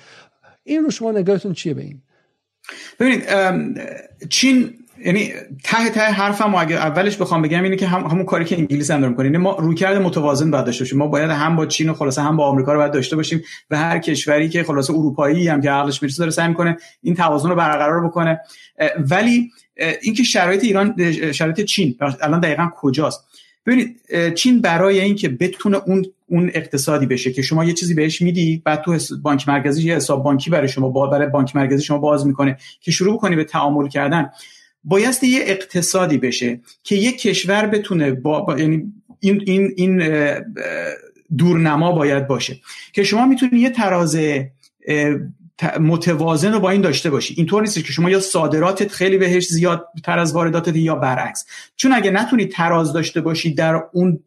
این 0.64 0.82
رو 0.84 0.90
شما 0.90 1.12
نگاهتون 1.12 1.52
چیه 1.52 1.74
به 1.74 1.82
این؟ 1.82 2.02
ببینید 3.00 3.24
چین 4.30 4.74
یعنی 5.06 5.32
ته 5.64 5.90
ته 5.90 6.00
حرفم 6.00 6.54
اگه 6.54 6.76
اولش 6.76 7.16
بخوام 7.16 7.42
بگم 7.42 7.62
اینه 7.62 7.76
که 7.76 7.86
هم 7.86 8.04
همون 8.04 8.24
کاری 8.24 8.44
که 8.44 8.58
انگلیس 8.58 8.90
هم 8.90 9.00
داره 9.00 9.10
می‌کنه 9.10 9.26
یعنی 9.26 9.38
ما 9.38 9.56
رویکرد 9.56 9.96
متوازن 9.96 10.50
باید 10.50 10.64
داشته 10.64 10.84
باشیم. 10.84 10.98
ما 10.98 11.06
باید 11.06 11.30
هم 11.30 11.56
با 11.56 11.66
چین 11.66 11.88
و 11.88 11.94
خلاصه 11.94 12.22
هم 12.22 12.36
با 12.36 12.46
آمریکا 12.46 12.72
رو 12.72 12.78
باید 12.78 12.92
داشته 12.92 13.16
باشیم 13.16 13.42
و 13.70 13.76
هر 13.76 13.98
کشوری 13.98 14.48
که 14.48 14.62
خلاصه 14.62 14.92
اروپایی 14.92 15.48
هم 15.48 15.60
که 15.60 15.70
عقلش 15.70 16.02
می‌رسه 16.02 16.18
داره 16.18 16.30
سعی 16.30 16.48
می‌کنه 16.48 16.76
این 17.02 17.14
توازن 17.14 17.48
رو 17.48 17.54
برقرار 17.54 18.06
بکنه. 18.06 18.40
ولی 18.98 19.50
اینکه 20.02 20.22
شرایط 20.22 20.64
ایران 20.64 21.12
شرایط 21.32 21.60
چین 21.60 21.96
الان 22.20 22.40
دقیقا 22.40 22.68
کجاست؟ 22.76 23.24
ببینید 23.66 23.96
چین 24.34 24.60
برای 24.60 25.00
اینکه 25.00 25.28
بتونه 25.28 25.80
اون 25.86 26.04
اون 26.28 26.50
اقتصادی 26.54 27.06
بشه 27.06 27.32
که 27.32 27.42
شما 27.42 27.64
یه 27.64 27.72
چیزی 27.72 27.94
بهش 27.94 28.22
میدی 28.22 28.62
بعد 28.64 28.82
تو 28.82 28.98
بانک 29.22 29.48
مرکزی 29.48 29.88
یه 29.88 29.96
حساب 29.96 30.22
بانکی 30.22 30.50
برای 30.50 30.68
شما 30.68 31.06
برای 31.06 31.26
بانک 31.26 31.56
مرکزی 31.56 31.82
شما 31.82 31.98
باز 31.98 32.26
می‌کنه 32.26 32.56
که 32.80 32.90
شروع 32.90 33.18
کنی 33.18 33.36
به 33.36 33.44
تعامل 33.44 33.88
کردن. 33.88 34.30
بایستی 34.84 35.26
یه 35.26 35.40
اقتصادی 35.42 36.18
بشه 36.18 36.60
که 36.84 36.94
یک 36.94 37.20
کشور 37.20 37.66
بتونه 37.66 38.10
با, 38.10 38.56
یعنی 38.58 38.92
این 39.20 39.42
این 39.46 39.72
این 39.76 40.02
دورنما 41.38 41.92
باید 41.92 42.26
باشه. 42.26 42.60
که 42.92 43.02
شما 43.02 43.26
می‌تونید 43.26 43.54
یه 43.54 43.70
تراز 43.70 44.18
متوازن 45.80 46.52
رو 46.52 46.60
با 46.60 46.70
این 46.70 46.80
داشته 46.80 47.10
باشی. 47.10 47.34
اینطور 47.36 47.62
نیست 47.62 47.84
که 47.84 47.92
شما 47.92 48.10
یا 48.10 48.20
صادراتت 48.20 48.92
خیلی 48.92 49.18
بهش 49.18 49.48
زیاد 49.48 49.86
تر 50.04 50.18
از 50.18 50.32
وارداتت 50.32 50.76
یا 50.76 50.94
برعکس. 50.94 51.46
چون 51.76 51.92
اگه 51.92 52.10
نتونید 52.10 52.52
تراز 52.52 52.92
داشته 52.92 53.20
باشی 53.20 53.54
در 53.54 53.82
اون 53.92 54.20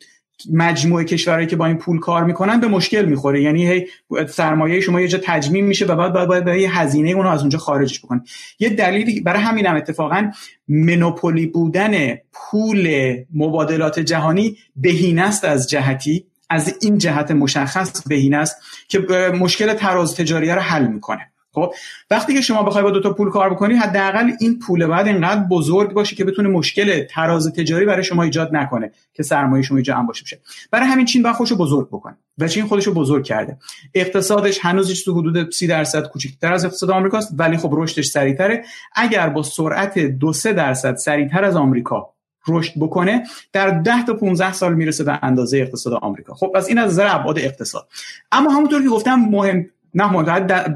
مجموعه 0.54 1.04
کشورهایی 1.04 1.48
که 1.48 1.56
با 1.56 1.66
این 1.66 1.78
پول 1.78 2.00
کار 2.00 2.24
می‌کنن 2.24 2.60
به 2.60 2.68
مشکل 2.68 3.06
می‌خوره. 3.06 3.42
یعنی 3.42 3.72
هی 3.72 3.88
سرمایه 4.30 4.82
شما 4.82 5.02
یه 5.02 5.08
جا 5.08 5.20
تجمیم 5.24 5.66
میشه 5.66 5.86
و 5.86 5.96
بعد 5.96 6.14
باید 6.14 6.46
باید, 6.46 6.62
یه 6.62 6.80
هزینه 6.80 7.10
اونو 7.10 7.30
از 7.30 7.40
اونجا 7.40 7.58
خارجش 7.58 8.00
بکنه 8.00 8.22
یه 8.60 8.70
دلیلی 8.70 9.22
برای 9.22 9.42
همین 9.42 9.66
هم 9.66 9.76
اتفاقا 9.76 10.32
منوپولی 10.68 11.46
بودن 11.46 12.18
پول 12.34 13.16
مبادلات 13.34 14.00
جهانی 14.00 14.58
بهینه 14.76 15.22
است 15.22 15.46
از 15.46 15.70
جهتی. 15.70 16.26
از 16.50 16.78
این 16.82 16.98
جهت 16.98 17.32
مشخص 17.32 18.08
بهینه 18.08 18.38
است 18.38 18.56
که 18.88 19.00
مشکل 19.40 19.74
تراز 19.74 20.16
تجاری 20.16 20.50
رو 20.52 20.60
حل 20.60 20.88
می‌کنه. 20.88 21.32
خب 21.56 21.74
وقتی 22.12 22.34
که 22.34 22.42
شما 22.42 22.64
بخوای 22.64 22.84
با 22.84 22.92
دو 22.92 23.02
تا 23.02 23.14
پول 23.14 23.32
کار 23.32 23.50
بکنی 23.50 23.74
حداقل 23.74 24.32
این 24.40 24.60
پول 24.60 24.86
باید 24.86 25.08
اینقدر 25.08 25.42
بزرگ 25.42 25.94
باشه 25.94 26.16
که 26.16 26.26
بتونه 26.26 26.50
مشکل 26.50 27.04
تراز 27.04 27.54
تجاری 27.54 27.86
برای 27.86 28.04
شما 28.04 28.24
ایجاد 28.24 28.56
نکنه 28.56 28.92
که 29.14 29.24
سرمایه 29.24 29.64
شما 29.64 29.82
جمع 29.82 30.08
باشه 30.08 30.24
بشه. 30.24 30.40
برای 30.72 30.88
همین 30.88 31.06
چین 31.06 31.24
باید 31.24 31.36
خودشو 31.36 31.58
بزرگ 31.58 31.88
بکنه 31.88 32.18
و 32.38 32.48
چین 32.48 32.66
خودشو 32.66 32.94
بزرگ 32.94 33.24
کرده. 33.24 33.58
اقتصادش 33.94 34.60
هنوز 34.62 35.04
تو 35.04 35.20
حدود 35.20 35.52
30 35.52 35.68
درصد 35.68 36.08
کوچکتر 36.08 36.54
از 36.54 36.66
اقتصاد 36.66 36.92
آمریکاست 36.92 37.34
ولی 37.38 37.58
خب 37.58 37.70
رشدش 37.78 38.06
سریعتره. 38.06 38.64
اگر 38.96 39.30
با 39.30 39.44
سرعت 39.44 40.00
2 40.00 40.34
3 40.34 40.54
درصد 40.54 40.96
سریعتر 40.96 41.44
از 41.44 41.56
آمریکا 41.56 42.16
رشد 42.48 42.74
بکنه 42.80 43.24
در 43.54 43.70
10 43.70 44.06
تا 44.06 44.14
15 44.14 44.54
سال 44.54 44.74
می‌رسه 44.74 45.04
به 45.04 45.20
اندازه 45.22 45.58
اقتصاد 45.58 45.94
آمریکا. 45.94 46.34
خب 46.34 46.52
پس 46.56 46.68
این 46.68 46.78
از 46.78 46.92
نظر 46.92 47.08
ابعاد 47.16 47.40
اقتصاد. 47.40 47.88
اما 48.32 48.52
همونطور 48.52 48.84
که 48.84 48.90
گفتم 48.90 49.16
مهم 49.16 49.66
نه 49.96 50.24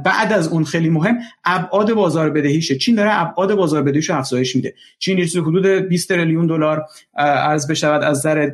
بعد 0.04 0.34
از 0.34 0.48
اون 0.48 0.64
خیلی 0.64 0.90
مهم 0.90 1.18
ابعاد 1.46 1.94
بازار 1.94 2.30
بدهیشه. 2.30 2.78
چین 2.78 2.96
داره 2.96 3.22
ابعاد 3.22 3.56
بازار 3.56 3.84
بدهیشو 3.84 4.18
افزایش 4.18 4.56
میده. 4.56 4.74
چین 5.00 5.18
یه 5.18 5.42
حدود 5.42 5.66
20 5.66 6.10
تریلیون 6.10 6.48
دلار 6.48 6.86
از 7.14 7.68
بشود 7.68 8.04
از 8.04 8.18
نظر 8.18 8.50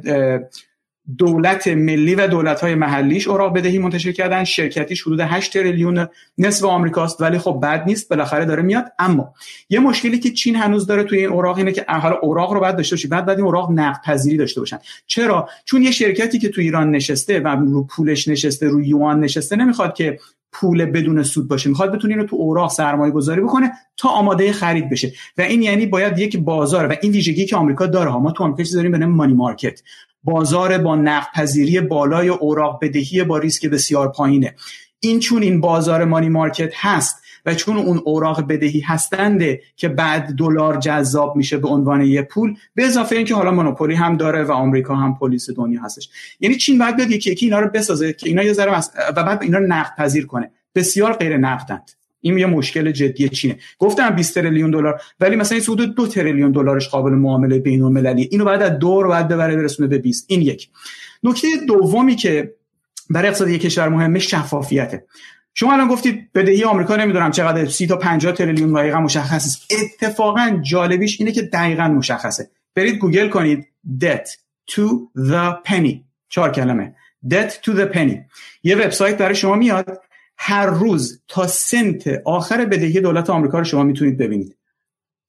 دولت 1.17 1.67
ملی 1.67 2.15
و 2.15 2.27
دولت 2.27 2.61
های 2.61 2.75
محلیش 2.75 3.27
اوراق 3.27 3.57
بدهی 3.57 3.79
منتشر 3.79 4.11
کردن. 4.11 4.43
شرکتیش 4.43 5.01
حدود 5.01 5.19
8 5.19 5.53
تریلیون 5.53 6.07
نصف 6.37 6.65
آمریکاست. 6.65 7.21
ولی 7.21 7.37
خب 7.37 7.59
بد 7.63 7.83
نیست 7.87 8.09
بالاخره 8.09 8.45
داره 8.45 8.63
میاد. 8.63 8.85
اما 8.99 9.33
یه 9.69 9.79
مشکلی 9.79 10.19
که 10.19 10.29
چین 10.29 10.55
هنوز 10.55 10.87
داره 10.87 11.03
توی 11.03 11.19
این 11.19 11.29
اوراق 11.29 11.57
اینه 11.57 11.71
که 11.71 11.85
حالا 11.87 12.15
اوراق 12.15 12.53
رو 12.53 12.59
باید 12.59 12.75
داشته 12.75 12.95
باشی. 12.95 13.07
بعد 13.07 13.25
بعد 13.25 13.37
این 13.37 13.45
اوراق 13.45 13.71
نقد 13.71 14.01
پذیری 14.05 14.37
داشته 14.37 14.61
باشن. 14.61 14.77
چرا؟ 15.07 15.49
چون 15.65 15.81
یه 15.83 15.91
شرکتی 15.91 16.39
که 16.39 16.49
تو 16.49 16.61
ایران 16.61 16.91
نشسته 16.91 17.39
و 17.39 17.47
رو 17.47 17.83
پولش 17.83 18.27
نشسته 18.27 18.67
رو 18.67 18.81
یوان 18.81 19.19
نشسته 19.19 19.55
نمی‌خواد 19.55 19.93
که 19.93 20.19
پول 20.60 20.86
بدون 20.86 21.23
سود 21.23 21.48
باشه. 21.48 21.69
می‌خواد 21.69 21.91
بتونه 21.95 22.14
اینو 22.14 22.27
تو 22.27 22.36
اوراق 22.36 22.72
سرمایه 22.72 23.11
گذاری 23.11 23.41
بکنه 23.41 23.72
تا 23.98 24.10
آماده 24.10 24.52
خرید 24.52 24.90
بشه. 24.90 25.14
و 25.38 25.41
این 25.41 25.61
یعنی 25.61 25.86
باید 25.86 26.19
یک 26.19 26.38
بازار 26.38 26.88
و 26.88 26.95
این 27.02 27.11
ویژگی 27.11 27.45
که 27.45 27.56
آمریکا 27.56 27.86
داره. 27.86 28.11
ها 28.11 28.19
ما 28.19 28.32
تو 28.32 28.44
آمریکا 28.44 28.76
داریم 28.76 28.91
به 28.91 29.06
مانی 29.06 29.34
مارکت 29.34 29.82
بازار 30.23 30.77
با 30.77 30.95
نقد 30.95 31.27
پذیری 31.36 31.82
بالای 31.82 32.30
اوراق 32.30 32.80
بدهی 32.82 33.23
با 33.23 33.38
ریسک 33.38 33.65
بسیار 33.65 34.11
پایینه. 34.11 34.56
این 34.99 35.19
چون 35.19 35.41
این 35.41 35.61
بازار 35.61 36.06
مانی 36.06 36.30
مارکت 36.30 36.73
هست 36.76 37.24
و 37.45 37.53
چون 37.53 37.77
اون 37.77 38.01
اوراق 38.05 38.47
بدهی 38.47 38.80
هستنده 38.80 39.61
که 39.76 39.88
بعد 39.88 40.35
دلار 40.35 40.77
جذاب 40.77 41.35
میشه 41.35 41.57
به 41.57 41.67
عنوان 41.67 42.01
یه 42.01 42.22
پول 42.22 42.55
به 42.76 42.85
اضافه 42.85 43.15
اینکه 43.15 43.35
حالا 43.35 43.51
مونوپولی 43.51 43.95
هم 43.95 44.17
داره 44.17 44.43
و 44.43 44.51
آمریکا 44.51 44.95
هم 44.95 45.15
پلیس 45.15 45.49
دنیا 45.49 45.81
هستش. 45.81 46.09
یعنی 46.39 46.55
چین 46.55 46.77
بعد 46.77 46.95
بیاد 46.95 47.11
یکی 47.11 47.31
یکی 47.31 47.45
اینا 47.45 47.59
رو 47.59 47.69
بسازه 47.69 48.13
که 48.13 48.30
اینا 48.30 48.43
یه 48.43 48.53
ذره 48.53 48.80
و 49.17 49.23
بعد 49.23 49.43
اینا 49.43 49.57
رو 49.57 49.67
نقد 49.67 49.95
پذیر 49.97 50.26
کنه. 50.26 50.51
بسیار 50.76 51.13
غیر 51.13 51.38
نقدند. 51.38 51.91
این 52.22 52.38
یه 52.38 52.45
مشکل 52.45 52.91
جدی 52.91 53.30
چینه. 53.30 53.57
گفتم 53.80 54.09
20 54.09 54.35
تریلیون 54.35 54.72
دلار 54.72 55.01
ولی 55.19 55.35
مثلا 55.35 55.57
این 55.57 55.65
حدود 55.67 55.95
2 55.95 56.07
تریلیون 56.07 56.51
دلارش 56.51 56.89
قابل 56.89 57.11
معامله 57.11 57.59
بین 57.59 57.84
المللی 57.84 58.30
اینو 58.31 58.45
بعد 58.45 58.61
از 58.61 58.80
دور 58.80 59.07
بعد 59.07 59.27
ببره 59.27 59.55
برسونه 59.55 59.88
به 59.88 59.97
20 59.97 60.26
این 60.27 60.41
یک. 60.41 60.69
نکته 61.23 61.47
دومی 61.67 62.15
که 62.15 62.53
برای 63.09 63.27
اقتصاد 63.27 63.49
یک 63.49 63.61
کشور 63.61 63.89
مهمه 63.89 64.19
شفافیته. 64.19 65.05
شما 65.57 65.73
الان 65.73 65.88
گفتید 65.88 66.32
بدهی 66.34 66.64
آمریکا 66.64 66.95
نمی‌دونم 66.95 67.32
چقدر 67.32 67.65
30 67.65 67.88
تا 67.88 67.98
50 67.98 68.34
تریلیون 68.34 68.73
دقیقا 68.73 68.99
مشخص 68.99 69.45
است 69.45 69.72
اتفاقا 69.72 70.60
جالبیش 70.61 71.19
اینه 71.19 71.32
که 71.32 71.41
دقیقا 71.41 71.88
مشخصه. 71.88 72.49
برید 72.76 72.95
گوگل 72.95 73.30
کنید. 73.30 73.68
Debt 74.02 74.30
to 74.72 74.82
the 75.18 75.69
penny. 75.69 75.95
چهار 76.30 76.52
کلمه. 76.52 76.95
Debt 77.30 77.52
to 77.52 77.72
the 77.72 77.94
penny. 77.95 78.18
یه 78.64 78.76
وبسایت 78.76 79.18
برای 79.18 79.36
شما 79.36 79.56
میاد. 79.56 80.02
هر 80.38 80.65
روز 80.65 81.22
تا 81.27 81.48
سنت 81.48 82.22
آخر 82.26 82.65
بدهی 82.65 83.02
دولت 83.02 83.30
آمریکا 83.30 83.57
رو 83.57 83.64
شما 83.64 83.84
می‌تونید 83.84 84.18
ببینید. 84.18 84.57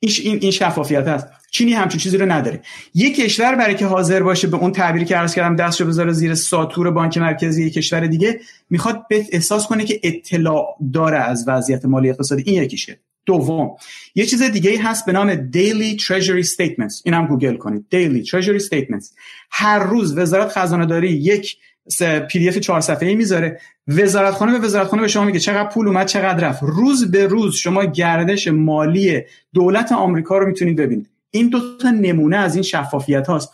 این 0.01 0.39
این 0.41 0.51
شفافیت 0.51 1.09
هست. 1.09 1.27
چینی 1.57 1.73
همچین 1.73 2.01
چیزی 2.01 2.19
رو 2.19 2.33
نداره. 2.33 2.61
یک 2.95 3.17
کشور 3.17 3.55
برای 3.55 3.75
که 3.75 3.87
حاضر 3.87 4.23
باشه 4.23 4.49
به 4.49 4.57
اون 4.57 4.73
تعبیری 4.73 5.05
که 5.05 5.17
عرض 5.17 5.35
کردم 5.35 5.57
دستشو 5.57 5.87
بذاره 5.87 6.13
زیر 6.13 6.35
ساتور 6.35 6.91
بانک 6.91 7.19
مرکزی 7.19 7.67
یک 7.67 7.75
کشور 7.75 8.07
دیگه 8.07 8.41
می‌خواد 8.71 9.03
احساس 9.11 9.67
کنه 9.67 9.85
که 9.85 10.01
اطلاع 10.03 10.77
داره 10.93 11.19
از 11.19 11.45
وضعیت 11.49 11.85
مالی 11.85 12.11
اقتصادی. 12.11 12.43
این 12.47 12.63
یکیشه. 12.63 13.01
دوم 13.27 13.71
یه 14.15 14.27
چیز 14.27 14.43
دیگه 14.43 14.83
هست 14.83 15.07
به 15.07 15.13
نام 15.13 15.51
Daily 15.51 16.01
Treasury 16.01 16.47
Statements. 16.47 17.03
این 17.05 17.27
گوگل 17.27 17.57
کنید. 17.57 17.87
Daily 17.93 18.29
Treasury 18.29 18.63
Statements. 18.63 19.07
هر 19.51 19.79
روز 19.79 20.19
وزارت 20.19 20.59
خزانه 20.59 20.87
داری 20.87 21.11
یک 21.11 21.57
پی 22.31 22.39
دی 22.39 22.49
اف 22.49 22.59
چهار 22.59 22.81
صفحه‌ای 22.81 23.15
می‌ذاره. 23.15 23.61
وزارتخانه 23.89 24.59
به 24.59 24.67
وزارتخانه 24.67 25.03
به 25.03 25.09
شما 25.09 25.25
میگه 25.25 25.39
چقدر 25.39 25.69
پول 25.69 25.89
اومد 25.89 26.07
چقدر 26.07 26.49
رفت. 26.49 26.63
روز 26.63 27.11
به 27.11 27.27
روز 27.27 27.55
شما 27.55 27.85
گردش 27.85 28.49
مالی 28.49 29.23
دولت 29.55 29.93
آمریکا 29.93 30.39
رو 30.39 30.47
می‌تونید 30.47 30.77
ببینید. 30.77 31.09
این 31.37 31.49
دو 31.49 31.61
تا 31.81 31.91
نمونه 31.91 32.37
از 32.37 32.55
این 32.55 32.63
شفافیت 32.63 33.27
هاست. 33.27 33.53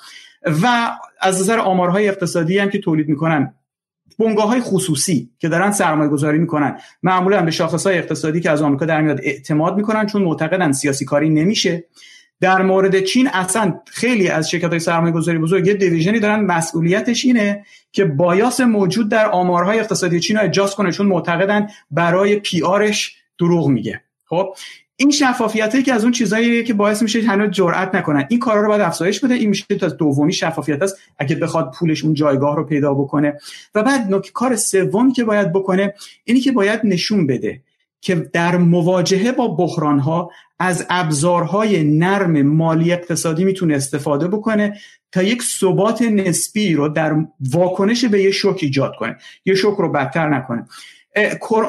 و 0.62 0.90
از 1.20 1.40
نظر 1.40 1.58
آمارهای 1.58 2.08
اقتصادی 2.08 2.58
هم 2.58 2.70
که 2.70 2.78
تولید 2.78 3.08
می‌کنن 3.08 3.54
بنگاه 4.18 4.48
های 4.48 4.60
خصوصی 4.60 5.30
که 5.38 5.48
دارن 5.48 5.72
سرمایه 5.72 6.10
گذاری 6.10 6.38
می‌کنن. 6.38 6.78
معمولا 7.02 7.42
به 7.42 7.50
شاخص 7.50 7.86
های 7.86 7.98
اقتصادی 7.98 8.40
که 8.40 8.50
از 8.50 8.62
آمریکا 8.62 8.86
در 8.86 9.00
میاد 9.00 9.20
اعتماد 9.22 9.76
می‌کنن 9.76 10.06
چون 10.06 10.22
معتقدن 10.22 10.72
سیاسی 10.72 11.04
کاری 11.04 11.30
نمیشه. 11.30 11.84
در 12.40 12.62
مورد 12.62 13.00
چین 13.00 13.28
اصلا 13.32 13.80
خیلی 13.86 14.28
از 14.28 14.50
شرکت 14.50 14.70
های 14.70 14.78
سرمایه 14.78 15.12
گذاری 15.12 15.38
بزرگ 15.38 15.66
یه 15.66 15.74
دیویژنی 15.74 16.20
دارن 16.20 16.40
مسئولیتش 16.40 17.24
اینه 17.24 17.64
که 17.92 18.04
بایاس 18.04 18.60
موجود 18.60 19.08
در 19.08 19.30
آمارهای 19.30 19.78
اقتصادی 19.78 20.20
چین 20.20 20.36
رو 20.36 20.44
اجاز 20.44 20.74
کنه 20.74 20.92
چون 20.92 21.06
معتقدن 21.06 21.66
برای 21.90 22.36
پی 22.36 22.62
آرش 22.62 23.16
دروغ 23.38 23.68
میگه. 23.68 24.00
خب؟ 24.26 24.54
این 25.02 25.10
شفافیتی 25.10 25.82
که 25.82 25.92
از 25.92 26.02
اون 26.02 26.12
چیزایی 26.12 26.64
که 26.64 26.74
باعث 26.74 27.02
میشه 27.02 27.20
هنوز 27.20 27.50
جرئت 27.50 27.94
نکنن. 27.94 28.26
این 28.28 28.38
کارا 28.38 28.62
رو 28.62 28.68
باید 28.68 28.80
افزایش 28.80 29.20
بده. 29.20 29.34
این 29.34 29.48
میشه 29.48 29.64
تا 29.64 29.88
دومی 29.88 30.32
شفافیت 30.32 30.82
است. 30.82 30.96
اگه 31.18 31.36
بخواد 31.36 31.74
پولش 31.78 32.04
اون 32.04 32.14
جایگاه 32.14 32.56
رو 32.56 32.64
پیدا 32.64 32.94
بکنه. 32.94 33.38
و 33.74 33.82
بعد 33.82 34.14
نکته 34.14 34.30
کار 34.32 34.56
سومی 34.56 35.12
که 35.12 35.24
باید 35.24 35.52
بکنه 35.52 35.94
اینی 36.24 36.40
که 36.40 36.52
باید 36.52 36.80
نشون 36.84 37.26
بده 37.26 37.60
که 38.00 38.14
در 38.14 38.56
مواجهه 38.56 39.32
با 39.32 39.48
بحران 39.48 39.98
ها 39.98 40.30
از 40.58 40.86
ابزارهای 40.90 41.84
نرم 41.84 42.42
مالی 42.42 42.92
اقتصادی 42.92 43.44
می‌تونه 43.44 43.74
استفاده 43.74 44.28
بکنه 44.28 44.78
تا 45.12 45.22
یک 45.22 45.42
ثبات 45.42 46.02
نسبی 46.02 46.74
رو 46.74 46.88
در 46.88 47.16
واکنش 47.40 48.04
به 48.04 48.22
یه 48.22 48.30
شوک 48.30 48.58
ایجاد 48.62 48.92
کنه. 48.98 49.16
یه 49.44 49.54
شوک 49.54 49.76
رو 49.78 49.92
بدتر 49.92 50.28
نکنه. 50.28 50.66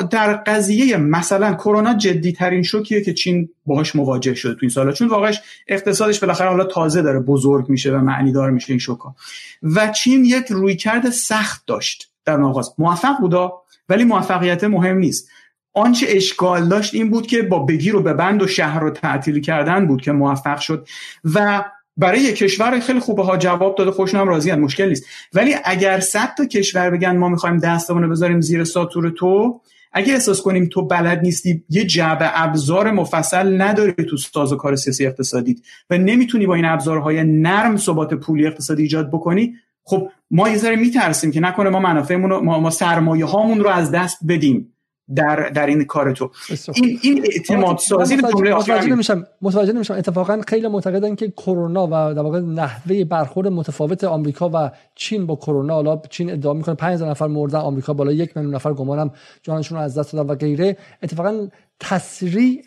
در 0.09 0.33
قضیه 0.33 0.97
مثلا 0.97 1.53
کرونا 1.53 1.93
جدی 1.93 2.31
ترین 2.31 2.63
شوکیه 2.63 3.01
که 3.01 3.13
چین 3.13 3.49
باهاش 3.65 3.95
مواجه 3.95 4.33
شده 4.33 4.53
تو 4.53 4.59
این 4.61 4.69
سالا. 4.69 4.91
چون 4.91 5.07
واقعش 5.07 5.41
اقتصادش 5.67 6.19
بالاخره 6.19 6.49
حالا 6.49 6.63
تازه 6.63 7.01
داره 7.01 7.19
بزرگ 7.19 7.69
میشه 7.69 7.91
و 7.91 7.97
معنی 7.97 8.31
دار 8.31 8.51
میشه 8.51 8.69
این 8.69 8.79
شوکا. 8.79 9.15
و 9.63 9.87
چین 9.87 10.25
یک 10.25 10.45
رویکرد 10.49 11.09
سخت 11.09 11.63
داشت 11.67 12.11
در 12.25 12.41
آغاز 12.41 12.73
موفق 12.77 13.17
بودا 13.19 13.53
ولی 13.89 14.03
موفقیت 14.03 14.63
مهم 14.63 14.97
نیست. 14.97 15.29
آنچه 15.73 16.05
اشکال 16.09 16.69
داشت 16.69 16.93
این 16.93 17.09
بود 17.09 17.27
که 17.27 17.41
با 17.41 17.59
بگیر 17.59 17.95
و 17.95 18.01
به 18.01 18.13
بند 18.13 18.41
و 18.41 18.47
شهر 18.47 18.79
رو 18.79 18.89
تعطیل 18.89 19.41
کردن 19.41 19.87
بود 19.87 20.01
که 20.01 20.11
موفق 20.11 20.59
شد. 20.59 20.87
و 21.23 21.63
برای 21.97 22.33
کشور 22.33 22.79
خیلی 22.79 22.99
خوبه. 22.99 23.23
ها 23.23 23.37
جواب 23.37 23.75
داده 23.75 23.91
خوشون 23.91 24.19
هم 24.19 24.27
راضی 24.27 24.51
مشکل 24.51 24.89
نیست. 24.89 25.05
ولی 25.33 25.55
اگر 25.63 25.99
صد 25.99 26.29
تا 26.37 26.45
کشور 26.45 26.89
بگن 26.89 27.17
ما 27.17 27.29
می‌خوایم 27.29 27.57
دستمون 27.57 28.09
بذاریم 28.09 28.41
زیر 28.41 28.63
ساتور 28.63 29.09
تو 29.09 29.61
اگه 29.95 30.13
احساس 30.13 30.41
کنیم 30.41 30.69
تو 30.71 30.87
بلد 30.87 31.21
نیستی 31.21 31.63
یه 31.69 31.85
جعبه 31.85 32.41
ابزار 32.41 32.91
مفصل 32.91 33.61
نداری 33.61 33.93
تو 34.09 34.17
ساز 34.17 34.53
و 34.53 34.55
کار 34.55 34.75
سیاسی 34.75 35.05
اقتصادی. 35.05 35.61
و 35.89 35.97
نمی‌تونی 35.97 36.45
با 36.45 36.55
این 36.55 36.65
ابزارهای 36.65 37.23
نرم 37.23 37.77
ثبات 37.77 38.13
پولی 38.13 38.47
اقتصادی 38.47 38.81
ایجاد 38.81 39.09
بکنی. 39.11 39.53
خب 39.83 40.09
ما 40.31 40.49
یه 40.49 40.57
ذره 40.57 40.75
میترسیم 40.75 41.31
که 41.31 41.39
نکنه 41.39 41.69
ما 41.69 41.79
منافعمون 41.79 42.29
رو 42.29 42.41
ما, 42.41 42.59
ما 42.59 42.69
سرمایه 42.69 43.25
هامون 43.25 43.59
رو 43.59 43.69
از 43.69 43.91
دست 43.91 44.17
بدیم. 44.27 44.72
در 45.15 45.49
در 45.49 45.65
این 45.65 45.83
کار 45.83 46.11
تو. 46.11 46.31
این 46.75 46.99
این 47.01 47.25
اعتماد 47.31 47.77
سازی 47.77 48.15
به 48.15 48.21
جمله 48.21 48.55
متوجه 48.55 48.87
نمیشم 48.87 49.27
متوجه 49.41 49.73
نمیشم. 49.73 49.93
اتفاقا 49.93 50.41
خیلی 50.47 50.67
معتقدن 50.67 51.15
که 51.15 51.29
کرونا 51.29 51.87
و 51.87 51.89
در 51.89 52.21
واقع 52.21 52.39
نحوه 52.39 53.03
برخورد 53.03 53.47
متفاوت 53.47 54.03
آمریکا 54.03 54.49
و 54.53 54.71
چین 54.95 55.25
با 55.25 55.35
کرونا 55.35 55.73
حالا 55.73 56.01
چین 56.09 56.31
ادعا 56.31 56.53
می‌کنه 56.53 56.75
5000 56.75 57.09
نفر 57.09 57.27
مردن 57.27 57.59
آمریکا 57.59 57.93
بالا 57.93 58.11
یک 58.11 58.37
میلیون 58.37 58.55
نفر 58.55 58.73
گمانم 58.73 59.11
جانشون 59.41 59.77
رو 59.77 59.83
از 59.83 59.97
دست 59.97 60.13
دادن 60.13 60.29
و 60.29 60.35
غیره. 60.35 60.77
اتفاقا 61.03 61.47
تسریع 61.79 62.63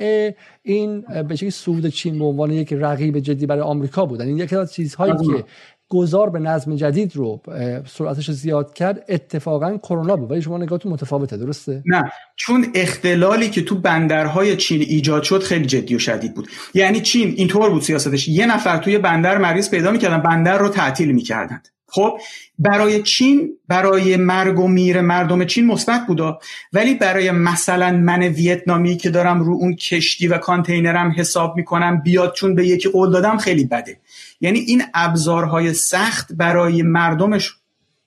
این 0.63 1.05
به 1.29 1.37
شکلی 1.37 1.51
سود 1.51 1.87
چین 1.87 2.19
به 2.19 2.25
عنوان 2.25 2.51
یک 2.51 2.73
رقیب 2.73 3.19
جدی 3.19 3.47
برای 3.47 3.63
آمریکا 3.63 4.07
بود 4.07 4.21
این 4.21 4.39
یکی 4.39 4.57
از 4.57 4.73
چیزهایی 4.73 5.13
که 5.13 5.45
گذار 5.89 6.31
به 6.31 6.39
نظم 6.39 6.77
جدید 6.77 7.17
رو 7.17 7.43
سرعتش 7.87 8.31
زیاد 8.31 8.75
کرد 8.75 9.05
اتفاقا 9.09 9.77
کرونا 9.77 10.17
بود. 10.17 10.31
ولی 10.31 10.43
شما 10.43 10.59
نگاهتون 10.59 10.93
متفاوته 10.93 11.37
درسته؟ 11.37 11.83
نه. 11.87 12.03
چون 12.37 12.67
اختلالی 12.75 13.51
که 13.51 13.63
تو 13.63 13.75
بندرهای 13.75 14.57
چین 14.57 14.81
ایجاد 14.81 15.23
شد 15.23 15.43
خیلی 15.43 15.67
جدی 15.67 15.95
و 15.95 15.99
شدید 15.99 16.35
بود. 16.35 16.49
یعنی 16.75 17.01
چین 17.01 17.35
اینطور 17.37 17.71
بود 17.71 17.83
سیاستش. 17.83 18.29
یه 18.29 18.47
نفر 18.47 18.77
توی 18.79 18.99
بندر 18.99 19.39
مریض 19.39 19.71
پیدا 19.71 19.91
می‌کردن 19.91 20.23
بندر 20.23 20.59
رو 20.59 20.69
تعطیل 20.69 21.13
می‌کردند. 21.13 21.69
خب 21.97 22.20
برای 22.59 23.02
چین 23.02 23.51
برای 23.68 24.16
مرگ 24.16 24.59
و 24.59 24.68
میر 24.68 25.01
مردم 25.01 25.44
چین 25.44 25.66
مثبت 25.66 26.06
بودا. 26.06 26.39
ولی 26.73 26.94
برای 26.94 27.31
مثلا 27.31 27.90
من 27.90 28.23
ویتنامی 28.23 28.97
که 28.97 29.10
دارم 29.10 29.40
رو 29.40 29.52
اون 29.52 29.77
کشتی 29.77 30.28
و 30.28 30.39
کانتینرم 30.39 31.14
حساب 31.16 31.56
می‌کنم 31.56 32.01
بیاد 32.01 32.35
چون 32.35 32.55
به 32.55 32.66
یکی 32.66 32.89
قول 32.89 33.12
دادم 33.12 33.36
خیلی 33.36 33.64
بده. 33.64 33.97
یعنی 34.40 34.59
این 34.59 34.82
ابزارهای 34.94 35.74
سخت 35.74 36.32
برای 36.32 36.82
مردمش 36.82 37.55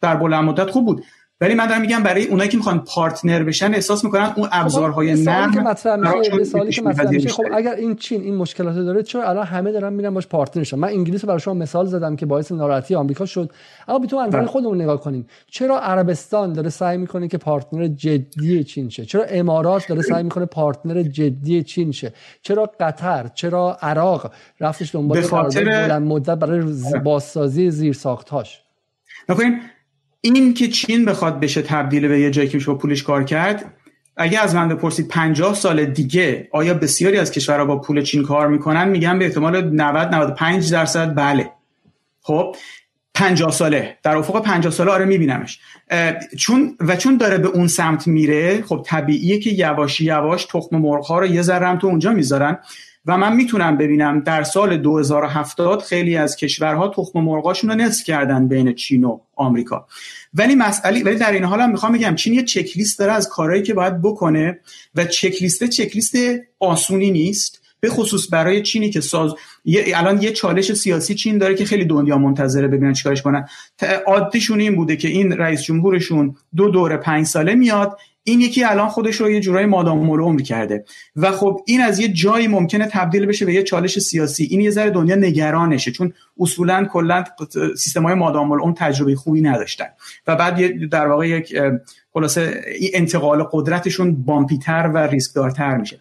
در 0.02 0.16
بلند 0.16 0.44
مدت 0.44 0.70
خوب 0.70 0.86
بود. 0.86 1.04
ولی 1.42 1.54
من 1.54 1.68
دارم 1.68 1.82
میگم 1.82 2.04
برای 2.04 2.28
اونایی 2.28 2.50
که 2.50 2.58
می‌خوان 2.58 2.80
partner 2.80 3.44
بشن 3.44 3.74
احساس 3.74 4.04
می‌کنن 4.04 4.34
اون 4.36 4.50
ابزارهای 4.52 5.16
خب 5.16 5.30
نرم 5.30 5.54
که 5.54 5.60
مطرح 5.60 5.96
میشه 5.96 6.72
که 6.72 6.82
مطرح 6.82 7.10
میشه 7.10 7.30
خب 7.30 7.44
اگر 7.54 7.74
این 7.74 7.96
چین 7.96 8.22
این 8.22 8.36
مشکلات 8.36 8.76
داره 8.76 9.04
چرا 9.04 9.30
الان 9.30 9.46
همه 9.46 9.72
دارن 9.72 9.94
میرن 9.94 10.14
باش 10.14 10.28
partner 10.28 10.64
شن 10.64 10.78
من 10.80 10.88
انگلیس 10.88 11.24
رو 11.24 11.28
برای 11.28 11.40
شما 11.40 11.54
مثال 11.54 11.86
زدم 11.86 12.16
که 12.16 12.26
باعث 12.26 12.52
ناراحتی 12.52 12.96
آمریکا 12.96 13.26
شد. 13.26 13.52
اما 13.88 14.06
تو 14.06 14.18
این 14.18 14.26
نظر 14.26 14.38
بله. 14.40 14.48
خودمون 14.48 14.82
نگاه 14.82 15.02
کنیم. 15.02 15.28
چرا 15.52 15.80
عربستان 15.80 16.54
داره 16.54 16.70
سعی 16.70 16.98
می‌کنه 16.98 17.28
که 17.28 17.38
partner 17.38 17.88
جدی 17.88 18.64
چین 18.64 18.90
شه؟ 18.90 19.06
چرا 19.06 19.24
امارات 19.24 19.88
داره 19.88 20.02
سعی 20.02 20.24
می‌کنه 20.24 20.46
partner 20.46 21.04
جدی 21.04 21.64
چین 21.64 21.92
شه؟ 21.92 22.14
چرا 22.42 22.72
قطر؟ 22.80 23.28
چرا 23.34 23.78
عراق؟ 23.82 24.32
رفتش 24.60 24.96
دنبال 24.96 25.22
بلند 25.22 26.08
مدت 26.08 26.38
برای 26.38 26.64
بازسازی 27.04 27.72
زیرساختهاش. 27.72 28.62
نکنین 29.30 29.60
این 30.22 30.54
که 30.54 30.68
چین 30.68 31.06
بخواد 31.06 31.40
بشه 31.40 31.62
تبدیل 31.62 32.08
به 32.08 32.20
یه 32.20 32.32
جایی 32.32 32.50
که 32.50 32.58
میشه 32.58 32.74
پولش 32.74 33.04
کار 33.04 33.24
کرد 33.24 33.74
اگه 34.18 34.40
از 34.40 34.56
من 34.56 34.70
بپرسید 34.70 35.08
50 35.08 35.54
سال 35.54 35.86
دیگه 35.86 36.48
آیا 36.52 36.74
بسیاری 36.74 37.18
از 37.18 37.32
کشورها 37.32 37.66
با 37.66 37.78
پول 37.78 38.02
چین 38.02 38.24
کار 38.24 38.48
می‌کنن؟ 38.48 38.90
میگم 38.90 39.20
به 39.20 39.26
احتمال 39.26 39.62
90 39.62 40.16
95 40.16 40.72
درصد 40.72 41.16
بله. 41.16 41.52
خب 42.22 42.56
50 43.14 43.52
ساله. 43.52 43.98
در 44.04 44.18
افق 44.18 44.42
50 44.42 44.74
ساله 44.74 44.92
آره 44.92 45.06
میبینمش. 45.06 45.60
چون 46.38 46.78
و 46.80 46.96
چون 46.96 47.18
داره 47.18 47.38
به 47.38 47.48
اون 47.48 47.68
سمت 47.68 48.08
میره 48.08 48.62
خب 48.62 48.84
طبیعیه 48.86 49.40
که 49.40 49.50
یواش 49.50 50.02
یواش 50.02 50.46
تخم 50.46 50.78
مرغ 50.78 51.06
ها 51.06 51.20
رو 51.20 51.26
یه 51.26 51.42
ذره 51.42 51.78
تو 51.78 51.88
اونجا 51.88 52.14
می‌ذارن. 52.14 52.58
و 53.06 53.18
من 53.18 53.36
می‌تونم 53.36 53.78
ببینم 53.78 54.20
در 54.20 54.44
سال 54.44 54.78
2070 54.78 55.82
خیلی 55.82 56.18
از 56.18 56.36
کشورها 56.36 56.88
تخم 56.88 57.20
مرغاشون 57.20 57.70
رو 57.70 57.76
نصف 57.76 58.04
کردن 58.04 58.48
بین 58.48 58.74
چین 58.74 59.04
و 59.04 59.20
آمریکا. 59.36 59.88
ولی 60.34 60.56
مسئله 60.56 61.04
ولی 61.04 61.16
در 61.16 61.32
این 61.32 61.44
حال 61.44 61.62
هم 61.62 61.72
می‌خوام 61.72 61.92
بگم 61.92 62.16
چین 62.16 62.34
یه 62.34 62.44
چک 62.44 62.78
لیست 62.78 63.00
داره 63.00 63.12
از 63.12 63.30
کارهایی 63.30 63.64
که 63.64 63.74
باید 63.74 64.02
بکنه 64.02 64.60
و 64.96 65.06
چک 65.06 65.42
لیست 65.42 65.64
چک 65.64 65.96
لیست 65.96 66.16
آسونی 66.60 67.12
نیست 67.12 67.60
به 67.80 67.90
خصوص 67.90 68.28
برای 68.32 68.62
چینی 68.62 68.90
که 68.90 69.02
ساز 69.02 69.36
الان 69.94 70.22
یه 70.22 70.32
چالش 70.32 70.74
سیاسی 70.74 71.16
چین 71.16 71.38
داره 71.38 71.56
که 71.56 71.66
خیلی 71.66 71.86
دنیا 71.86 72.18
منتظره 72.18 72.68
ببینن 72.68 72.94
چیکارش 72.94 73.22
کنن. 73.22 73.48
عادیشون 74.08 74.60
این 74.60 74.76
بوده 74.76 74.96
که 74.96 75.08
این 75.08 75.32
رئیس 75.32 75.62
جمهورشون 75.62 76.36
دو 76.56 76.70
دوره 76.70 76.98
پنج 76.98 77.26
ساله 77.26 77.56
میاد 77.56 77.98
این 78.24 78.42
یکی 78.42 78.64
الان 78.64 78.90
خودش 78.90 79.16
رو 79.16 79.32
یه 79.32 79.40
جورایی 79.40 79.66
مادام 79.66 80.12
عمر 80.12 80.42
کرده. 80.42 80.86
و 81.16 81.32
خب 81.32 81.62
این 81.66 81.82
از 81.82 82.00
یه 82.00 82.08
جایی 82.08 82.48
ممکنه 82.48 82.88
تبدیل 82.88 83.26
بشه 83.26 83.46
به 83.46 83.54
یه 83.54 83.64
چالش 83.64 84.00
سیاسی. 84.00 84.44
این 84.44 84.62
یه 84.62 84.72
ذره 84.72 84.90
دنیا 84.90 85.16
نگرانشه 85.16 85.92
چون 85.92 86.14
اصولا 86.40 86.86
کلا 86.92 87.24
سیستم 87.78 88.04
های 88.04 88.16
مادام 88.16 88.54
عمر 88.54 88.74
تجربه 88.78 89.16
خوبی 89.16 89.42
نداشتن. 89.42 89.88
و 90.28 90.36
بعد 90.36 90.90
در 90.90 91.08
واقع 91.08 91.28
یک 91.28 91.56
خلاصه 92.14 92.62
انتقال 92.94 93.44
قدرتشون 93.52 94.24
بامپیتر 94.24 94.92
و 94.94 94.98
ریسکدارتر 94.98 95.78
میشه. 95.78 96.00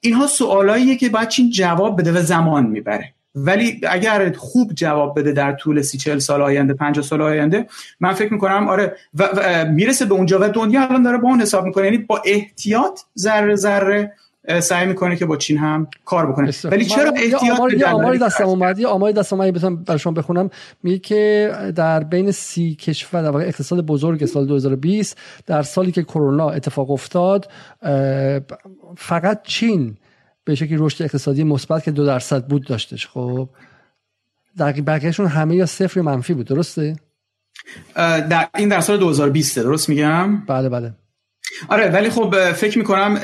اینها 0.00 0.26
سوالاییه 0.26 0.96
که 0.96 1.08
باید 1.08 1.28
چین 1.28 1.50
جواب 1.50 2.00
بده 2.00 2.12
و 2.12 2.22
زمان 2.22 2.66
می‌بره. 2.66 3.15
ولی 3.36 3.80
اگر 3.88 4.32
خوب 4.32 4.72
جواب 4.72 5.18
بده 5.18 5.32
در 5.32 5.52
طول 5.52 5.82
سی 5.82 5.98
چل 5.98 6.18
سال 6.18 6.42
آینده 6.42 6.74
50 6.74 7.04
سال 7.04 7.22
آینده 7.22 7.66
من 8.00 8.12
فکر 8.12 8.32
می‌کنم 8.32 8.68
آره 8.68 8.96
و, 9.18 9.28
می‌رسه 9.70 10.04
به 10.04 10.14
اونجا 10.14 10.38
و 10.42 10.48
دنیا 10.48 10.82
الان 10.82 11.02
داره 11.02 11.18
با 11.18 11.28
اون 11.28 11.40
حساب 11.40 11.64
می‌کنه. 11.64 11.84
یعنی 11.84 11.98
با 11.98 12.22
احتیاط 12.26 13.00
ذره 13.18 13.56
ذره 13.56 14.12
سعی 14.60 14.86
می‌کنه 14.86 15.16
که 15.16 15.26
با 15.26 15.36
چین 15.36 15.58
هم 15.58 15.88
کار 16.04 16.26
بکنه. 16.26 16.50
ولی 16.64 16.84
چرا 16.84 17.10
احتیاط 17.10 17.72
یه 17.72 17.86
آماری 17.86 18.18
دستم 18.18 18.44
اومد 18.44 18.78
یه 18.78 18.86
آماری 18.86 19.12
دستم 19.12 19.40
اومد 19.40 19.54
بتونم 19.54 19.76
برشون 19.76 20.14
بخونم. 20.14 20.50
میگه 20.82 20.98
که 20.98 21.52
در 21.76 22.04
بین 22.04 22.30
سی 22.30 22.74
کشور 22.74 23.22
در 23.22 23.30
واقع 23.30 23.44
اقتصاد 23.44 23.80
بزرگ 23.86 24.24
سال 24.24 24.46
2020 24.46 25.18
در 25.46 25.62
سالی 25.62 25.92
که 25.92 26.02
کرونا 26.02 26.50
اتفاق 26.50 26.90
افتاد 26.90 27.50
فقط 28.96 29.42
چین 29.42 29.96
به 30.46 30.54
شکلی 30.54 30.76
رشد 30.78 31.02
اقتصادی 31.02 31.44
مثبت 31.44 31.84
که 31.84 31.90
دو 31.90 32.06
درصد 32.06 32.46
بود 32.46 32.66
داشتش. 32.66 33.06
خب 33.06 33.48
در 34.56 34.72
بقیهشون 34.72 35.26
همه 35.26 35.56
یا 35.56 35.66
صفر 35.66 36.00
منفی 36.00 36.34
بود 36.34 36.46
درسته؟ 36.46 36.96
در 37.94 38.48
این 38.54 38.68
در 38.68 38.80
سال 38.80 38.98
2020 38.98 39.58
درست 39.58 39.88
میگم؟ 39.88 40.36
بله 40.46 40.68
بله. 40.68 40.92
آره 41.68 41.88
ولی 41.88 42.10
خب 42.10 42.52
فکر 42.52 42.78
می‌کنم 42.78 43.20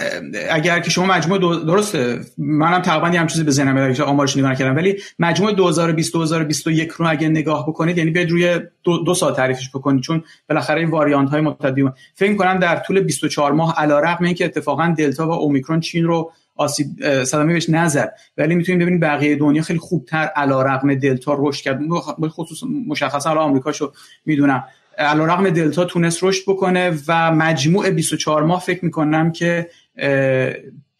اگر 0.51 0.81
که 0.81 0.90
شما 0.90 1.07
مجموع 1.07 1.39
دو 1.39 1.57
درسته. 1.57 2.20
منم 2.39 2.82
تقریبا 2.82 3.19
هم 3.19 3.27
چیزی 3.27 3.44
به 3.44 3.51
ذهنم 3.51 3.74
میاد 3.74 3.94
که 3.94 4.03
آمارش 4.03 4.36
نگاه 4.36 4.51
نکردم 4.51 4.77
ولی 4.77 4.97
مجموع 5.19 5.53
2020 5.53 6.12
2021 6.12 6.90
رو 6.90 7.11
اگه 7.11 7.28
نگاه 7.28 7.69
بکنید 7.69 7.99
یعنی 7.99 8.11
بیاید 8.11 8.31
روی 8.31 8.61
دو, 8.82 9.05
دو 9.05 9.15
سال 9.15 9.35
تعریفش 9.35 9.70
بکنید. 9.70 10.03
چون 10.03 10.24
بالاخره 10.49 10.81
این 10.81 10.90
واریانت 10.90 11.31
های 11.31 11.40
متعددی 11.40 11.89
فکر 12.15 12.31
می‌کنم 12.31 12.59
در 12.59 12.77
طول 12.77 13.01
24 13.01 13.53
ماه 13.53 13.74
علیرغم 13.81 14.24
اینکه 14.24 14.44
اتفاقا 14.44 14.94
دلتا 14.99 15.28
و 15.28 15.32
اومیکرون 15.32 15.81
چین 15.81 16.05
رو 16.05 16.32
آسیب 16.57 17.24
صدمه 17.24 17.53
بهش 17.53 17.70
نزد. 17.70 18.15
ولی 18.39 18.55
می‌تونیم 18.55 18.81
ببینیم 18.81 19.01
بقیه 19.01 19.37
دنیا 19.37 19.62
خیلی 19.62 19.79
خوبتر 19.79 20.27
علیرغم 20.37 20.95
دلتا 20.95 21.37
رشد 21.39 21.62
کرد. 21.65 21.81
خصوص 22.29 22.62
مشخصا 22.87 23.29
حالا 23.29 23.41
آمریکاشو 23.41 23.93
می‌دونم. 24.27 24.65
علیرغم 24.99 25.51
دلتا 25.51 25.85
تونست 25.85 26.24
رشد 26.24 26.43
بکنه 26.47 26.99
و 27.09 27.33
مجموع 27.33 27.91
24 27.91 28.43
ماه 28.43 28.61
فکر 28.61 28.85
می‌کنم 28.85 29.33
که 29.33 29.70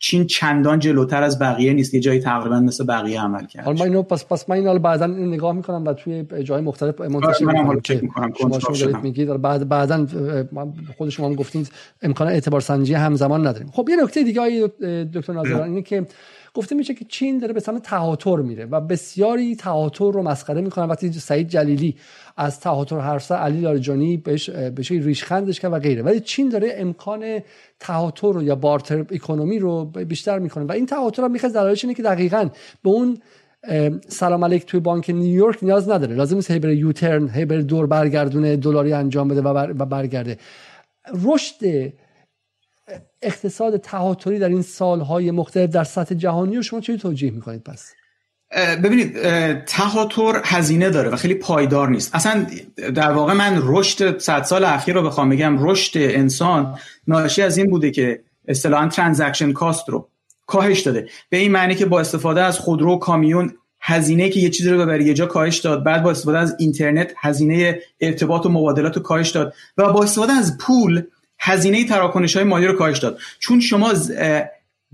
چین 0.05 0.27
چندان 0.27 0.79
جلوتر 0.79 1.23
از 1.23 1.39
بقیه 1.39 1.73
نیست. 1.73 1.95
یه 1.95 2.01
جایی 2.01 2.21
تقریبا 2.21 2.61
مثل 2.61 2.85
بقیه 2.85 3.21
عمل 3.21 3.47
کرد. 3.47 3.65
حالا 3.65 3.85
اینو 3.85 4.03
پس 4.03 4.25
پس 4.25 4.51
من 4.51 4.57
اینو 4.57 4.79
بعدا 4.79 5.07
نگاه 5.07 5.53
می‌کنم 5.53 5.85
و 5.87 5.93
توی 5.93 6.25
جای 6.45 6.61
مختلف 6.61 7.01
منتشر 7.01 7.45
می‌کنم 8.01 8.33
که 8.33 8.43
شما 8.43 8.59
شما 8.59 8.77
دارید 8.77 8.97
میگید. 8.97 9.43
بعد 9.43 9.69
بعدا 9.69 10.07
خود 10.97 11.09
شما 11.09 11.27
هم 11.27 11.35
گفتید 11.35 11.73
امکان 12.03 12.29
اعتبار 12.29 12.61
سنجی 12.61 12.95
همزمان 12.95 13.47
نداریم. 13.47 13.71
خب 13.73 13.89
یه 13.91 13.97
نکته 14.03 14.23
دیگه 14.23 14.71
دکتر 15.15 15.33
ناظران 15.33 15.69
اینه 15.69 15.83
که 15.83 16.07
گفته 16.55 16.75
میشه 16.75 16.95
که 16.95 17.05
چین 17.05 17.39
داره 17.39 17.53
به 17.53 17.61
سمت 17.61 17.83
تهاتر 17.83 18.37
میره 18.37 18.65
و 18.65 18.81
بسیاری 18.81 19.57
تهاتر 19.57 20.13
رو 20.13 20.23
مسخره 20.23 20.61
می‌کنن. 20.61 20.85
وقتی 20.85 21.13
سعید 21.13 21.49
جلیلی 21.49 21.97
از 22.37 22.61
تهاتر 22.61 22.99
حرف 22.99 23.33
علی 23.33 23.61
لاریجانی 23.61 24.17
بهش 24.17 24.51
بهش 24.51 24.91
ریشخندش 24.91 25.61
کرد 25.61 25.73
و 25.73 25.79
غیره. 25.79 26.03
ولی 26.03 26.21
چین 26.21 26.49
داره 26.49 26.73
امکان 26.77 27.41
تهاتر 27.81 28.43
یا 28.43 28.55
بارتر 28.55 28.99
اکونومی 28.99 29.59
رو 29.59 29.85
بیشتر 29.85 30.39
می‌کنه 30.39 30.65
و 30.65 30.73
این 30.73 30.87
تهاتر 30.87 31.25
هم 31.25 31.31
می‌خواد 31.31 31.53
دلایلش 31.53 31.85
اینه 31.85 31.95
که 31.95 32.03
دقیقا 32.03 32.49
به 32.83 32.91
اون 32.91 33.19
سلام 34.09 34.45
علیک 34.45 34.67
توی 34.67 34.81
بانک 34.81 35.11
نیویورک 35.11 35.59
نیاز 35.63 35.91
نداره. 35.91 36.15
لازم 36.15 36.37
نیست 36.37 36.51
هی 36.51 36.59
بره 36.59 36.77
یوترن 36.77 37.29
هی 37.29 37.45
بره 37.45 37.63
دور 37.63 37.87
برگردونه 37.87 38.57
دلاری 38.57 38.93
انجام 38.93 39.29
بده 39.29 39.41
و, 39.43 39.85
برگرده. 39.87 40.37
رشد 41.25 41.93
اقتصاد 43.23 43.77
تهاتری 43.77 44.39
در 44.39 44.49
این 44.49 44.63
سالهای 44.63 45.31
مختلف 45.31 45.71
در 45.71 45.85
سطح 45.85 46.15
جهانی 46.15 46.57
رو 46.57 46.63
شما 46.63 46.81
چه 46.81 46.97
توجیه 46.97 47.31
می‌کنید 47.31 47.63
پس؟ 47.63 47.93
ببینید 48.85 49.15
تهاتر 49.65 50.41
هزینه 50.45 50.91
داره 50.91 51.11
و 51.11 51.17
خیلی 51.17 51.35
پایدار 51.35 51.89
نیست. 51.89 52.15
اصلا 52.15 52.47
در 52.95 53.13
واقع 53.13 53.33
من 53.33 53.61
رشد 53.63 54.19
صد 54.19 54.43
سال 54.43 54.65
اخیر 54.65 54.95
رو 54.95 55.03
بخوام 55.03 55.29
بگم 55.29 55.69
رشد 55.69 55.99
انسان 55.99 56.79
ناشی 57.07 57.43
از 57.43 57.57
این 57.57 57.71
بوده 57.71 57.91
که 57.91 58.21
اصطلاحا 58.49 58.89
ترانزکشن 58.89 59.53
کاست 59.53 59.89
رو 59.89 60.09
کاهش 60.47 60.81
داده. 60.81 61.09
به 61.31 61.37
این 61.37 61.53
معنی 61.53 61.75
که 61.75 61.87
با 61.87 62.01
استفاده 62.01 62.43
از 62.43 62.59
خودرو 62.59 62.99
کامیون 62.99 63.55
هزینه 63.81 64.29
که 64.29 64.41
یه 64.41 64.51
چیزی 64.51 64.71
رو 64.71 64.79
ببری 64.79 65.05
یه 65.05 65.15
جا 65.15 65.27
کاهش 65.27 65.59
داد 65.59 65.85
بعد 65.85 66.03
با 66.03 66.11
استفاده 66.11 66.39
از 66.39 66.57
اینترنت 66.59 67.13
هزینه 67.17 67.81
ارتباط 68.01 68.47
و 68.47 68.49
مبادلات 68.49 68.97
رو 68.97 69.03
کاهش 69.03 69.31
داد 69.31 69.55
و 69.79 69.93
با 69.93 70.03
استفاده 70.03 70.33
از 70.33 70.59
پول 70.59 71.03
هزینه 71.45 71.85
تراکنش 71.85 72.37
های 72.37 72.45
مالی 72.45 72.67
رو 72.67 72.73
کاهش 72.73 72.99
داد. 72.99 73.19
چون 73.39 73.61
شما 73.61 73.93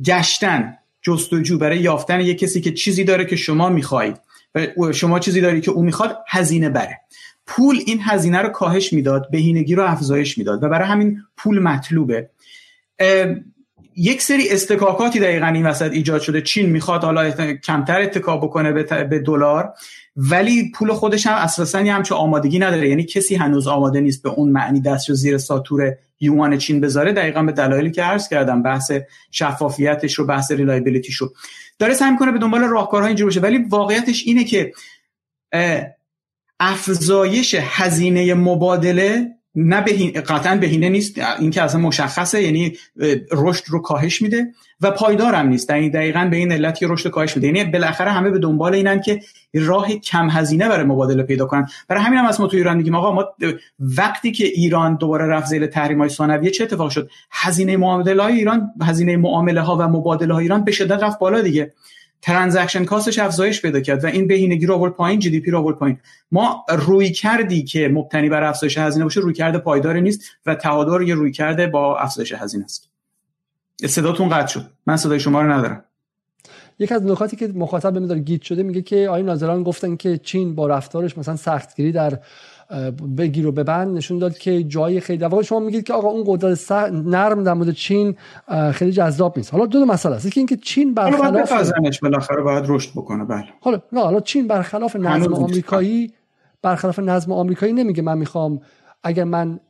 گشتن 0.05 0.75
جستجو 1.03 1.59
برای 1.59 1.79
یافتن 1.79 2.21
یه 2.21 2.35
کسی 2.35 2.61
که 2.61 2.73
چیزی 2.73 3.05
داره 3.05 3.25
که 3.25 3.37
شما 3.37 3.69
می‌خواهید 3.69 4.17
و 4.55 4.93
شما 4.93 5.19
چیزی 5.19 5.41
داری 5.41 5.61
که 5.61 5.71
او 5.71 5.83
می‌خواد 5.83 6.19
هزینه 6.29 6.69
بره. 6.69 7.01
پول 7.47 7.79
این 7.87 8.01
هزینه 8.03 8.39
رو 8.39 8.49
کاهش 8.49 8.93
می‌داد 8.93 9.31
بهینگی 9.31 9.75
رو 9.75 9.85
افزایش 9.85 10.39
می‌داد 10.39 10.63
و 10.63 10.69
برای 10.69 10.89
همین 10.89 11.23
پول 11.37 11.59
مطلوبه. 11.59 12.31
یک 13.97 14.23
سری 14.23 14.49
استکاکاتی 14.51 15.21
دقیقا 15.21 15.47
این 15.47 15.67
وسط 15.67 15.93
ایجاد 15.93 16.21
شده. 16.21 16.43
چین 16.43 16.71
می‌خواد 16.71 17.05
حالا 17.05 17.31
کمتر 17.65 18.01
اتکا 18.01 18.37
بکنه 18.37 18.73
به 19.05 19.19
دلار 19.19 19.75
ولی 20.17 20.71
پول 20.75 20.93
خودش 20.93 21.27
هم 21.27 21.35
اساسا 21.35 21.79
همچه 21.79 22.15
آمادگی 22.15 22.59
نداره. 22.59 22.89
یعنی 22.89 23.05
کسی 23.05 23.35
هنوز 23.35 23.67
آماده 23.67 24.01
نیست 24.01 24.23
به 24.23 24.29
اون 24.29 24.49
معنی 24.49 24.81
دستشو 24.81 25.15
زیر 25.15 25.39
ساتور 25.39 25.97
یوان 26.21 26.59
چین 26.59 26.81
بذاره 26.81 27.13
دقیقا 27.13 27.43
به 27.43 27.53
دلایلی 27.53 27.91
که 27.91 28.03
عرض 28.03 28.29
کردم 28.29 28.63
بحث 28.63 28.93
شفافیتش 29.31 30.15
رو 30.15 30.27
بحث 30.27 30.53
ریلایبیلیتیش 30.53 31.17
رو 31.17 31.33
داره 31.79 31.95
سعی 31.95 32.17
کنه 32.17 32.33
به 32.33 32.39
دنبال 32.39 32.61
راهکارها 32.61 33.07
اینجور 33.07 33.27
باشه 33.27 33.41
ولی 33.41 33.59
واقعیتش 33.59 34.23
اینه 34.27 34.45
که 34.45 34.73
افزایش 36.61 37.57
هزینه 37.59 38.35
مبادله 38.35 39.38
نه 39.61 39.81
بهین 39.81 40.11
قطعا 40.11 40.57
بهینه 40.57 40.89
نیست 40.89 41.19
این 41.39 41.51
که 41.51 41.63
اصلا 41.63 41.81
مشخصه 41.81 42.43
یعنی 42.43 42.77
رشد 43.33 43.65
رو 43.69 43.83
کاهش 43.83 44.23
میده 44.23 44.53
و 44.81 44.91
پایدارم 44.91 45.49
نیست. 45.49 45.71
یعنی 45.71 45.91
دقیقا 45.91 46.29
به 46.31 46.37
این 46.37 46.53
علت 46.53 46.79
که 46.79 46.87
رشد 46.89 47.11
کاهش 47.11 47.37
میده. 47.37 47.47
یعنی 47.47 47.65
بالاخره 47.65 48.11
همه 48.11 48.31
به 48.31 48.39
دنبال 48.39 48.75
اینن 48.75 49.01
که 49.01 49.21
راه 49.55 49.95
کم 49.95 50.31
هزینه 50.31 50.69
برای 50.69 50.85
مبادله 50.85 51.23
پیدا 51.23 51.47
کنن. 51.47 51.67
برای 51.89 52.03
همین 52.03 52.19
هم 52.19 52.27
از 52.27 52.41
ما 52.41 52.47
تو 52.47 52.57
ایران 52.57 52.77
میگیم 52.77 52.95
آقا 52.95 53.13
ما 53.13 53.25
وقتی 53.79 54.33
که 54.33 54.45
ایران 54.45 54.97
دوباره 54.97 55.27
رفت 55.27 55.47
زیر 55.47 55.67
تحریم 55.67 55.99
های 55.99 56.09
ثانویه 56.09 56.51
چه 56.51 56.65
اتفاق 56.65 56.91
شد؟ 56.91 57.11
هزینه 57.31 57.77
معامله 57.77 58.23
های 58.23 58.35
ایران 58.35 58.71
هزینه 58.83 59.17
معامله 59.17 59.61
ها 59.61 59.77
و 59.77 59.83
مبادله 59.83 60.35
های 60.35 60.43
ایران 60.43 60.65
به 60.65 60.73
شدت 60.73 61.03
رفت 61.03 61.19
بالا 61.19 61.41
دیگه. 61.41 61.73
transaction 62.23 62.85
cost 62.85 63.07
ش 63.07 63.19
افزایش 63.19 63.63
پیدا 63.63 63.81
کرد 63.81 64.05
و 64.05 64.07
این 64.07 64.27
بهینگی 64.27 64.67
رو 64.67 64.75
آورد 64.75 64.93
پایین 64.93 65.21
GDP 65.21 65.51
رو 65.51 65.59
آورد 65.59 65.77
پایین. 65.77 65.99
ما 66.33 66.65
رویکردی 66.69 67.65
که 67.65 67.89
مبتنی 67.89 68.29
بر 68.29 68.43
افزایش 68.43 68.79
هزینه 68.79 69.05
باشه 69.05 69.21
رویکرد 69.21 69.59
پایداری 69.59 70.01
نیست 70.01 70.21
و 70.47 70.55
تعادل 70.55 71.09
یه 71.09 71.15
رویکرد 71.15 71.67
با 71.67 71.99
افزایش 71.99 72.33
هزینه 72.33 72.65
است. 72.65 72.91
صداتون 73.87 74.29
قطع 74.29 74.47
شد. 74.47 74.71
من 74.87 74.97
صدای 74.97 75.21
شما 75.21 75.43
رو 75.43 75.53
ندارم. 75.53 75.85
یک 76.79 76.93
از 76.93 77.05
نکاتی 77.05 77.37
که 77.37 77.49
مخاطب 77.49 78.09
به 78.09 78.19
گیت 78.19 78.43
شده 78.43 78.63
میگه 78.63 78.83
که 78.83 79.09
آقای 79.09 79.23
ناظران 79.23 79.63
گفتن 79.63 79.97
که 79.97 80.19
چین 80.19 80.55
با 80.55 80.67
رفتارش 80.67 81.19
مثلا 81.19 81.37
سختگیری 81.37 81.93
در 81.93 82.19
بگیر 83.17 83.47
و 83.47 83.53
ببند 83.53 83.97
نشون 83.97 84.19
داد 84.19 84.39
که 84.39 84.63
جای 84.63 85.01
خیلی 85.01 85.25
واقعا 85.25 85.43
شما 85.43 85.61
میگید 85.61 85.85
که 85.85 85.93
آقا 85.93 86.09
اون 86.09 86.25
قدرت 86.27 86.73
نرم 86.93 87.45
در 87.45 87.55
مورد 87.55 87.71
چین 87.71 88.17
خیلی 88.73 88.93
جذاب 88.93 89.37
نیست. 89.37 89.53
حالا 89.53 89.67
دو, 89.67 89.79
دو 89.79 89.87
مسئله 89.87 90.15
است. 90.15 90.27
یکی 90.27 90.41
اینکه 90.41 90.57
چین 90.57 90.95
برخلاف 90.95 91.53
بالاخره 92.03 92.43
باید 92.43 92.65
رشد 92.69 92.91
بکنه. 92.91 93.25
بله. 93.25 93.45
حالا 93.61 93.81
نه 93.93 94.01
حالا 94.01 94.21
چین 94.21 94.47
برخلاف 94.47 94.97
نظم 94.97 95.35
آمریکایی 95.35 96.13
برخلاف 96.63 96.99
نظم 96.99 97.33
آمریکایی 97.33 97.73
نمیگه 97.73 98.03
من 98.03 98.19
می‌خوام 98.19 98.61
اگر 99.03 99.25
من 99.25 99.61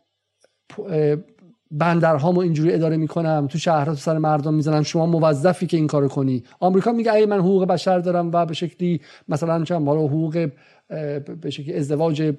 بندرهامو 1.71 2.41
اینجوری 2.41 2.73
اداره 2.73 2.97
می‌کنم 2.97 3.47
تو 3.51 3.59
شهرها 3.59 3.95
تو 3.95 4.01
سر 4.01 4.19
مردم 4.19 4.55
می‌زنم 4.55 4.83
شما 4.83 5.07
موظفی 5.07 5.67
که 5.67 5.77
این 5.77 5.87
کارو 5.87 6.09
کنی. 6.09 6.43
آمریکا 6.61 6.93
میگه 6.93 7.13
ای 7.13 7.27
من 7.27 7.39
حقوق 7.39 7.65
بشر 7.65 7.99
دارم 7.99 8.31
و 8.33 8.47
به 8.47 8.55
شکلی 8.55 9.01
مثلا 9.29 9.65
چند 9.65 9.87
حالا 9.89 10.01
حقوق 10.01 10.49
به 11.41 11.51
شکلی 11.51 11.75
ازدواج 11.75 12.35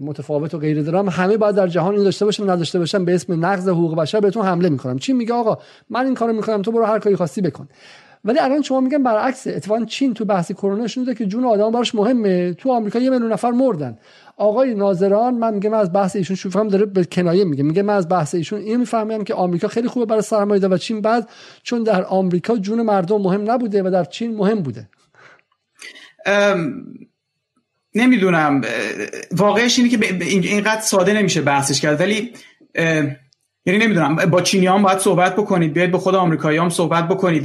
متفاوت 0.00 0.54
و 0.54 0.58
غیره 0.58 0.82
دارم. 0.82 1.08
همه 1.08 1.36
باید 1.36 1.54
در 1.54 1.68
جهان 1.68 1.94
این 1.94 2.04
داشته 2.04 2.24
باشم 2.24 2.50
نداشته 2.50 2.78
باشم 2.78 3.04
به 3.04 3.14
اسم 3.14 3.44
نقض 3.44 3.68
حقوق 3.68 3.96
بشر 3.96 4.20
بهتون 4.20 4.44
حمله 4.46 4.68
می‌کنم. 4.68 4.98
چی 4.98 5.12
میگه 5.12 5.34
آقا؟ 5.34 5.58
من 5.90 6.04
این 6.04 6.14
کارو 6.14 6.32
می‌کنم 6.32 6.62
تو 6.62 6.72
برو 6.72 6.84
هر 6.84 6.98
کاری 6.98 7.16
خواستی 7.16 7.40
بکن. 7.40 7.68
ولی 8.24 8.38
الان 8.38 8.62
شما 8.62 8.80
میگن 8.80 9.02
برعکس 9.02 9.46
اتفاقا 9.46 9.84
چین 9.84 10.14
تو 10.14 10.24
بحث 10.24 10.52
کرونا 10.52 10.84
نشون 10.84 11.14
که 11.14 11.26
جون 11.26 11.44
آدم 11.44 11.70
براش 11.70 11.94
مهمه. 11.94 12.54
تو 12.54 12.72
آمریکا 12.72 12.98
یه 12.98 13.10
میلیون 13.10 13.32
نفر 13.32 13.50
مردن. 13.50 13.98
آقای 14.36 14.74
ناظران 14.74 15.34
من 15.34 15.54
میگم 15.54 15.72
از 15.72 15.92
بحث 15.92 16.16
ایشون 16.16 16.36
شوفم 16.36 16.68
داره 16.68 16.86
به 16.86 17.04
کنایه 17.04 17.44
میگه. 17.44 17.62
میگه 17.62 17.82
من 17.82 17.94
از 17.94 18.08
بحث 18.08 18.34
ایشون 18.34 18.60
این 18.60 18.76
می‌فهمم 18.76 19.24
که 19.24 19.34
آمریکا 19.34 19.68
خیلی 19.68 19.88
خوبه 19.88 20.06
برای 20.06 20.22
سرمایه 20.22 20.68
و 20.68 20.76
چین. 20.76 21.00
بعد 21.00 21.28
چون 21.62 21.82
در 21.82 22.04
آمریکا 22.04 22.56
جون 22.56 22.82
مردم 22.82 23.22
مهم 23.22 23.50
نبوده 23.50 23.82
و 23.82 23.90
در 23.90 24.04
چین 24.04 24.36
مهم 24.36 24.60
بوده. 24.60 24.88
نمی‌دونم 27.96 28.60
واقعش 29.32 29.78
اینه 29.78 29.90
که 29.90 30.16
اینقدر 30.24 30.80
ساده 30.80 31.12
نمیشه 31.12 31.40
بحثش 31.42 31.80
کرد 31.80 32.00
ولی 32.00 32.32
یعنی 33.66 33.78
نمی‌دونم 33.78 34.16
با 34.16 34.42
چینی 34.42 34.66
هم 34.66 34.82
باید 34.82 34.98
صحبت 34.98 35.36
بکنید 35.36 35.72
بیاید 35.72 35.92
به 35.92 35.98
خود 35.98 36.14
آمریکایی 36.14 36.58
هم 36.58 36.68
صحبت 36.68 37.08
بکنید. 37.08 37.42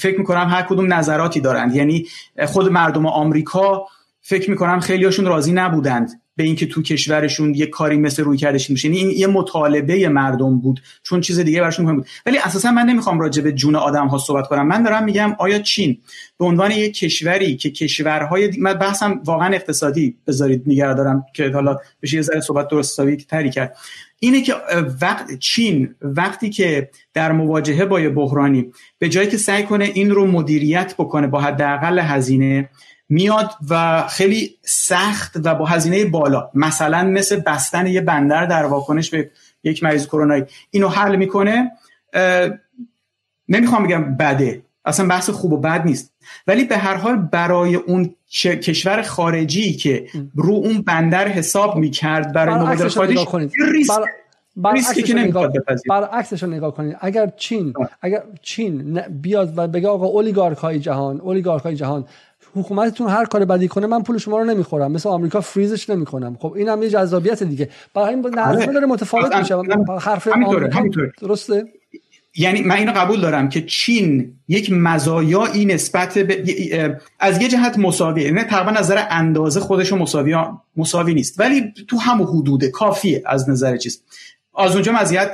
فکر 0.00 0.18
می‌کنم 0.18 0.48
هر 0.50 0.62
کدوم 0.62 0.92
نظراتی 0.92 1.40
دارند. 1.40 1.74
یعنی 1.76 2.06
خود 2.46 2.72
مردم 2.72 3.06
آمریکا 3.06 3.86
فکر 4.20 4.50
می‌کنم 4.50 4.80
خیلی 4.80 5.04
هاشون 5.04 5.24
راضی 5.24 5.52
نبودند. 5.52 6.10
به 6.40 6.46
اینکه 6.46 6.66
تو 6.66 6.82
کشورشون 6.82 7.54
یه 7.54 7.66
کاری 7.66 7.96
مثل 7.96 8.22
روی 8.22 8.38
کردش 8.38 8.70
میشه. 8.70 8.88
یعنی 8.88 8.98
این 8.98 9.10
یه 9.10 9.26
مطالبه 9.26 10.08
مردم 10.08 10.58
بود. 10.58 10.80
چون 11.02 11.20
چیز 11.20 11.38
دیگه 11.40 11.60
براشون 11.60 11.86
مهم 11.86 11.96
بود. 11.96 12.06
ولی 12.26 12.38
اساسا 12.38 12.70
من 12.70 12.86
نمی‌خوام 12.86 13.20
راجع 13.20 13.42
به 13.42 13.52
جون 13.52 13.76
آدم 13.76 14.06
ها 14.06 14.18
صحبت 14.18 14.46
کنم. 14.46 14.66
من 14.66 14.82
دارم 14.82 15.04
میگم 15.04 15.36
آیا 15.38 15.58
چین 15.58 15.98
به 16.38 16.44
عنوان 16.44 16.70
یک 16.70 16.94
کشوری 16.94 17.56
که 17.56 17.70
کشورهای 17.70 18.50
من 18.58 18.74
بحثم 18.74 19.20
واقعا 19.24 19.54
اقتصادی 19.54 20.16
بذارید 20.26 20.62
نگه 20.66 20.94
دارم 20.94 21.24
که 21.34 21.48
حالا 21.48 21.78
بشه 22.02 22.16
یه 22.16 22.22
ذره 22.22 22.40
صحبت 22.40 22.68
درست 22.68 23.00
تری 23.28 23.50
کرد. 23.50 23.76
اینه 24.20 24.42
که 24.42 24.54
وقت 25.02 25.38
چین 25.38 25.94
وقتی 26.02 26.50
که 26.50 26.90
در 27.14 27.32
مواجهه 27.32 27.84
با 27.84 28.00
یه 28.00 28.08
بحرانی 28.08 28.72
به 28.98 29.08
جایی 29.08 29.28
که 29.28 29.36
سعی 29.36 29.62
کنه 29.62 29.84
این 29.84 30.10
رو 30.10 30.26
مدیریت 30.26 30.94
بکنه 30.98 31.26
با 31.26 31.40
حداقل 31.40 31.98
هزینه 31.98 32.68
میاد 33.10 33.50
و 33.70 34.04
خیلی 34.08 34.56
سخت 34.62 35.36
و 35.44 35.54
با 35.54 35.66
هزینه 35.66 36.04
بالا 36.04 36.50
مثلا 36.54 37.04
مثل 37.04 37.40
بستن 37.40 37.86
یه 37.86 38.00
بندر 38.00 38.46
در 38.46 38.64
واکنش 38.64 39.10
به 39.10 39.30
یک 39.64 39.82
مریض 39.82 40.06
کرونایی. 40.06 40.44
اینو 40.70 40.88
حل 40.88 41.16
می‌کنه 41.16 41.72
نمی‌خوام 43.48 43.86
بگم 43.86 44.16
بده 44.16 44.62
اصلا 44.84 45.06
بحث 45.06 45.30
خوب 45.30 45.52
و 45.52 45.56
بد 45.56 45.84
نیست. 45.84 46.12
ولی 46.46 46.64
به 46.64 46.76
هر 46.76 46.94
حال 46.94 47.16
برای 47.16 47.74
اون 47.74 48.14
کشور 48.44 49.02
خارجی 49.02 49.72
که 49.72 50.06
رو 50.34 50.52
اون 50.52 50.82
بندر 50.82 51.28
حساب 51.28 51.76
می‌کرد 51.76 52.32
برای 52.32 52.54
مبادله 52.54 52.88
خارجی 53.24 53.54
ریسک 53.72 54.00
برعکسش 54.56 55.02
که 55.02 55.14
نگاه 55.14 55.52
برعکسش 55.88 56.42
نگاه 56.42 56.74
کنید. 56.74 56.96
اگر 57.00 57.32
چین 57.36 57.74
اگر 58.02 58.22
چین 58.42 59.00
بیاد 59.00 59.58
و 59.58 59.68
بگه 59.68 59.88
آقا 59.88 60.06
اولیگارک 60.06 60.58
های 60.58 60.78
جهان 60.78 61.20
اولیگارک 61.20 61.62
های 61.62 61.76
جهان 61.76 62.04
حکومتتون 62.54 63.08
هر 63.08 63.24
کار 63.24 63.44
بدی 63.44 63.68
کنه 63.68 63.86
من 63.86 64.02
پول 64.02 64.18
شما 64.18 64.38
رو 64.38 64.44
نمی‌خورم. 64.44 64.92
مثل 64.92 65.08
آمریکا 65.08 65.40
فریزش 65.40 65.90
نمی‌کنم. 65.90 66.36
خب 66.40 66.52
این 66.52 66.68
هم 66.68 66.82
یه 66.82 66.88
جذابیت 66.88 67.42
دیگه. 67.42 67.68
برای 67.94 68.08
این 68.08 68.26
نظر 68.26 68.40
آره. 68.40 68.66
داره 68.66 68.86
متفاوت 68.86 69.36
میشه. 69.36 69.56
حرف 70.00 70.28
درسته؟ 71.20 71.64
یعنی 72.36 72.62
من 72.62 72.76
اینو 72.76 72.92
قبول 72.92 73.20
دارم 73.20 73.48
که 73.48 73.62
چین 73.62 74.32
یک 74.48 74.72
مزایایی 74.72 75.64
نسبت 75.64 76.18
به 76.18 76.98
از 77.20 77.42
یه 77.42 77.48
جهت 77.48 77.78
مساویه. 77.78 78.24
یعنی 78.24 78.42
تقریبا 78.42 78.70
نظر 78.70 79.04
اندازه 79.10 79.60
خودش 79.60 79.92
مساوی 79.92 80.36
مساوی 80.76 81.14
نیست. 81.14 81.40
ولی 81.40 81.72
تو 81.88 81.98
هم 81.98 82.22
حدوده 82.22 82.68
کافیه 82.68 83.22
از 83.26 83.50
نظر 83.50 83.76
چیز. 83.76 84.02
از 84.58 84.72
اونجا 84.72 84.92
مزیت 84.92 85.30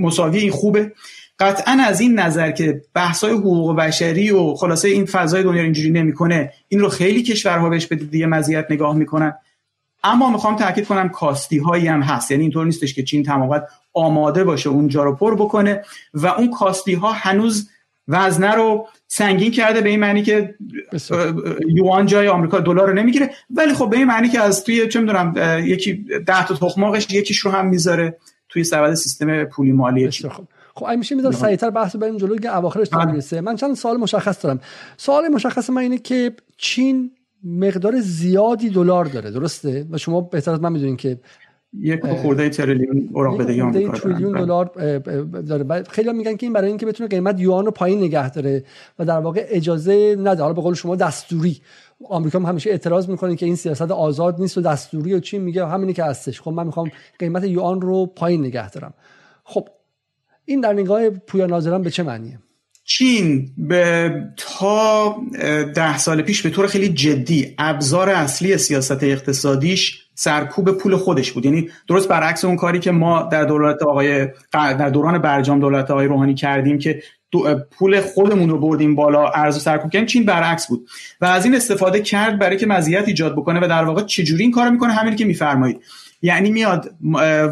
مساوی 0.00 0.38
این 0.38 0.50
خوبه. 0.50 0.92
قطعا 1.38 1.78
از 1.86 2.00
این 2.00 2.18
نظر 2.18 2.50
که 2.50 2.82
بحث‌های 2.94 3.32
حقوق 3.32 3.76
بشری 3.76 4.30
و 4.30 4.54
خلاصه 4.54 4.88
این 4.88 5.06
فضای 5.06 5.42
دنیا 5.42 5.62
اینجوری 5.62 5.90
نمی‌کنه 5.90 6.52
این 6.68 6.80
رو 6.80 6.88
خیلی 6.88 7.22
کشورها 7.22 7.68
بهش 7.68 7.86
به 7.86 7.96
دیگه 7.96 8.26
مزیت 8.26 8.66
نگاه 8.70 8.96
می‌کنن. 8.96 9.32
اما 10.04 10.30
می‌خوام 10.30 10.56
تاکید 10.56 10.86
کنم 10.86 11.08
کاستی 11.08 11.58
هایی 11.58 11.86
هم 11.86 12.02
هست. 12.02 12.30
یعنی 12.30 12.42
اینطور 12.42 12.64
نیستش 12.66 12.94
که 12.94 13.02
چین 13.02 13.22
تمام 13.22 13.62
آماده 13.92 14.44
باشه 14.44 14.68
اونجا 14.68 15.04
رو 15.04 15.14
پر 15.14 15.34
بکنه 15.34 15.82
و 16.14 16.26
اون 16.26 16.50
کاستی 16.50 16.94
ها 16.94 17.12
هنوز 17.12 17.70
وزنه 18.08 18.54
رو 18.54 18.88
سنگین 19.06 19.50
کرده 19.50 19.80
به 19.80 19.88
این 19.88 20.00
معنی 20.00 20.22
که 20.22 20.54
یوان 21.68 22.06
جای 22.06 22.28
آمریکا 22.28 22.60
دلار 22.60 22.88
رو 22.88 22.94
نمی‌گیره. 22.94 23.30
ولی 23.50 23.74
خب 23.74 23.90
به 23.90 23.96
این 23.96 24.06
معنی 24.06 24.28
که 24.28 24.40
از 24.40 24.64
توی 24.64 24.88
چه 24.88 25.00
می‌دونم 25.00 25.34
یکی 25.64 26.04
ده 26.26 26.46
تا 26.46 26.54
تخماقش 26.54 27.06
یکیش 27.10 27.38
رو 27.38 27.50
هم 27.50 27.66
می‌ذاره 27.66 28.16
توی 28.48 28.64
سبد 28.64 28.94
سیستم 28.94 29.44
پولی 29.44 29.72
مالی 29.72 30.10
خب 30.74 30.84
این 30.84 30.98
میشه 30.98 31.14
میذار 31.14 31.32
سریعتر 31.32 31.70
بحث 31.70 31.96
بریم 31.96 32.16
جلو 32.16 32.36
که 32.36 32.56
اواخرش 32.56 32.88
تا 32.88 32.98
بله. 32.98 33.10
می‌رسه 33.10 33.40
من 33.40 33.56
چند 33.56 33.74
سوال 33.74 33.96
مشخص 33.96 34.44
دارم. 34.44 34.60
سوال 34.96 35.28
مشخص 35.28 35.70
من 35.70 35.82
اینه 35.82 35.98
که 35.98 36.32
چین 36.56 37.10
مقدار 37.44 38.00
زیادی 38.00 38.70
دلار 38.70 39.04
داره 39.04 39.30
درسته؟ 39.30 39.86
و 39.90 39.98
شما 39.98 40.20
بهتر 40.20 40.50
از 40.50 40.60
من 40.60 40.72
می‌دونین 40.72 40.96
که 40.96 41.20
یک 41.78 42.06
خورده 42.06 42.48
تریلیون 42.48 43.08
اوراق 43.12 43.42
بدهی 43.42 43.88
تریلیون 43.88 44.40
دلار 44.40 44.70
داره. 45.48 45.82
خیلی 45.82 46.12
میگن 46.12 46.36
که 46.36 46.46
این 46.46 46.52
برای 46.52 46.68
اینکه 46.68 46.86
بتونه 46.86 47.08
قیمت 47.08 47.40
یوان 47.40 47.64
رو 47.64 47.70
پایین 47.70 47.98
نگه 47.98 48.30
داره 48.30 48.64
و 48.98 49.04
در 49.04 49.18
واقع 49.18 49.46
اجازه 49.48 50.16
نده. 50.18 50.42
حالا 50.42 50.54
به 50.54 50.62
قول 50.62 50.74
شما 50.74 50.96
دستوری. 50.96 51.60
آمریکا 52.08 52.38
هم 52.38 52.46
همیشه 52.46 52.70
اعتراض 52.70 53.08
می‌کنه 53.08 53.36
که 53.36 53.46
این 53.46 53.56
سیاست 53.56 53.90
آزاد 53.90 54.40
نیست 54.40 54.58
و 54.58 54.60
دستوری 54.60 55.14
و 55.14 55.20
چین 55.20 55.42
میگه 55.42 55.66
همینی 55.66 55.92
که 55.92 56.04
هستش. 56.04 56.40
خب 56.40 56.50
من 56.50 56.66
می‌خوام 56.66 56.90
قیمت 57.18 57.44
یوان 57.44 57.80
رو 57.80 58.06
پایین 58.06 58.40
نگه 58.40 58.70
دارم. 58.70 58.94
خب 59.44 59.68
این 60.52 60.60
در 60.60 60.72
نگاه 60.72 61.10
پویا 61.10 61.46
ناظران 61.46 61.82
به 61.82 61.90
چه 61.90 62.02
معنیه؟ 62.02 62.38
چین 62.84 63.50
به 63.58 64.12
تا 64.36 65.16
ده 65.74 65.98
سال 65.98 66.22
پیش 66.22 66.42
به 66.42 66.50
طور 66.50 66.66
خیلی 66.66 66.88
جدی 66.88 67.54
ابزار 67.58 68.10
اصلی 68.10 68.58
سیاست 68.58 69.02
اقتصادیش 69.02 69.98
سرکوب 70.14 70.70
پول 70.70 70.96
خودش 70.96 71.32
بود. 71.32 71.44
یعنی 71.44 71.70
درست 71.88 72.08
برعکس 72.08 72.44
اون 72.44 72.56
کاری 72.56 72.78
که 72.78 72.90
ما 72.90 73.22
در 73.22 73.44
دولت 73.44 73.82
آقای 73.82 74.28
در 74.52 74.90
دوران 74.90 75.18
برجام 75.18 75.60
دولت 75.60 75.90
آقای 75.90 76.06
روحانی 76.06 76.34
کردیم 76.34 76.78
که 76.78 77.02
پول 77.70 78.00
خودمون 78.00 78.50
رو 78.50 78.58
بردیم 78.58 78.94
بالا 78.94 79.28
ارز 79.28 79.62
سرکوب 79.62 79.90
کردیم. 79.90 80.06
چین 80.06 80.24
برعکس 80.24 80.66
بود. 80.66 80.88
و 81.20 81.24
از 81.24 81.44
این 81.44 81.54
استفاده 81.54 82.00
کرد 82.00 82.38
برای 82.38 82.56
که 82.56 82.66
مزیت 82.66 83.08
ایجاد 83.08 83.32
بکنه 83.32 83.60
و 83.64 83.68
در 83.68 83.84
واقع 83.84 84.02
چجوری 84.02 84.42
این 84.42 84.52
کارو 84.52 84.70
می‌کنه 84.70 84.92
همین 84.92 85.16
که 85.16 85.24
میفرمایید. 85.24 85.80
یعنی 86.22 86.50
میاد 86.50 86.94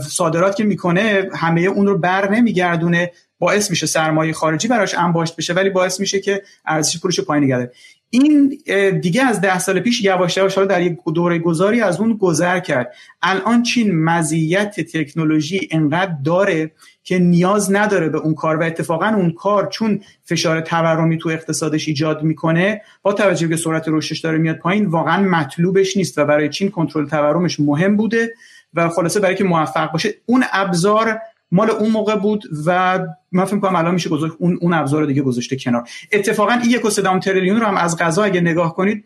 صادرات 0.09 0.57
که 0.57 0.65
می‌کنه 0.65 1.29
همه 1.35 1.61
اون 1.61 1.87
رو 1.87 1.99
بر 1.99 2.31
نمیگردونه 2.31 3.13
باعث 3.39 3.71
میشه 3.71 3.87
سرمایه 3.87 4.33
خارجی 4.33 4.69
براش 4.69 4.95
انباشت 4.95 5.37
بشه 5.37 5.53
ولی 5.53 5.71
باعث 5.71 6.01
میشه 6.01 6.21
که 6.21 6.43
ارزش 6.67 7.01
پولش 7.01 7.21
پایین 7.21 7.45
نگه 7.45 7.71
این 8.11 8.59
دیگه 9.01 9.27
از 9.27 9.41
ده 9.41 9.59
سال 9.59 9.81
پیش 9.81 10.05
یواش 10.05 10.37
یواش 10.37 10.59
در 10.59 10.83
یک 10.83 10.99
دوره 11.15 11.39
گذاری 11.39 11.81
از 11.81 12.01
اون 12.01 12.17
گذر 12.17 12.61
کرد. 12.61 12.95
الان 13.23 13.63
چین 13.63 14.05
مزیت 14.05 14.81
تکنولوژی 14.81 15.69
انقدر 15.71 16.13
داره 16.25 16.71
که 17.05 17.19
نیاز 17.19 17.73
نداره 17.73 18.09
به 18.09 18.19
اون 18.19 18.35
کار 18.35 18.57
و 18.57 18.63
اتفاقا 18.63 19.07
اون 19.07 19.33
کار 19.33 19.67
چون 19.67 20.01
فشار 20.25 20.61
تورمی 20.61 21.19
تو 21.19 21.29
اقتصادش 21.29 21.89
ایجاد 21.89 22.23
می‌کنه 22.23 22.83
با 23.03 23.13
توجه 23.13 23.47
به 23.47 23.57
سرعت 23.57 23.85
رشدش 23.89 24.19
داره 24.19 24.39
میاد 24.39 24.57
پایین 24.57 24.87
واقعا 24.87 25.23
مطلوبش 25.23 25.97
نیست 25.97 26.19
و 26.19 26.25
برای 26.25 26.49
چین 26.49 26.71
کنترل 26.71 27.07
تورمش 27.07 27.61
مهم 27.61 27.97
بوده. 27.97 28.35
و 28.75 28.89
خلاصه 28.89 29.21
برای 29.21 29.35
که 29.35 29.45
موفق 29.45 29.93
باشه 29.93 30.15
اون 30.27 30.45
ابزار 30.53 31.21
مال 31.53 31.71
اون 31.71 31.91
موقع 31.91 32.17
بود 32.17 32.45
و 32.67 32.99
من 33.33 33.45
فکر 33.45 33.59
کنم 33.59 33.77
الان 33.77 33.95
میشه 33.95 34.11
گذاشت 34.11 34.35
اون 34.39 34.59
اون 34.61 34.73
ابزار 34.73 35.07
دیگه 35.07 35.23
گذاشته 35.23 35.57
کنار. 35.57 35.89
اتفاقا 36.13 36.53
این 36.53 36.71
یک 36.71 36.83
تریلیون 37.23 37.61
رو 37.61 37.67
هم 37.67 37.77
از 37.77 37.97
غذا 37.97 38.23
اگه 38.23 38.41
نگاه 38.41 38.75
کنید 38.75 39.05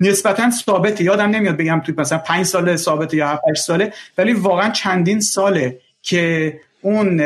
نسبتا 0.00 0.50
ثابته. 0.50 1.04
یادم 1.04 1.30
نمیاد 1.30 1.56
بگم 1.56 1.80
توی 1.80 1.94
مثلا 1.98 2.18
5 2.18 2.46
ساله 2.46 2.76
ثابته 2.76 3.16
یا 3.16 3.28
7 3.28 3.40
ساله 3.54 3.92
ولی 4.18 4.32
واقعا 4.32 4.70
چندین 4.70 5.20
ساله 5.20 5.78
که 6.02 6.54
اون 6.82 7.20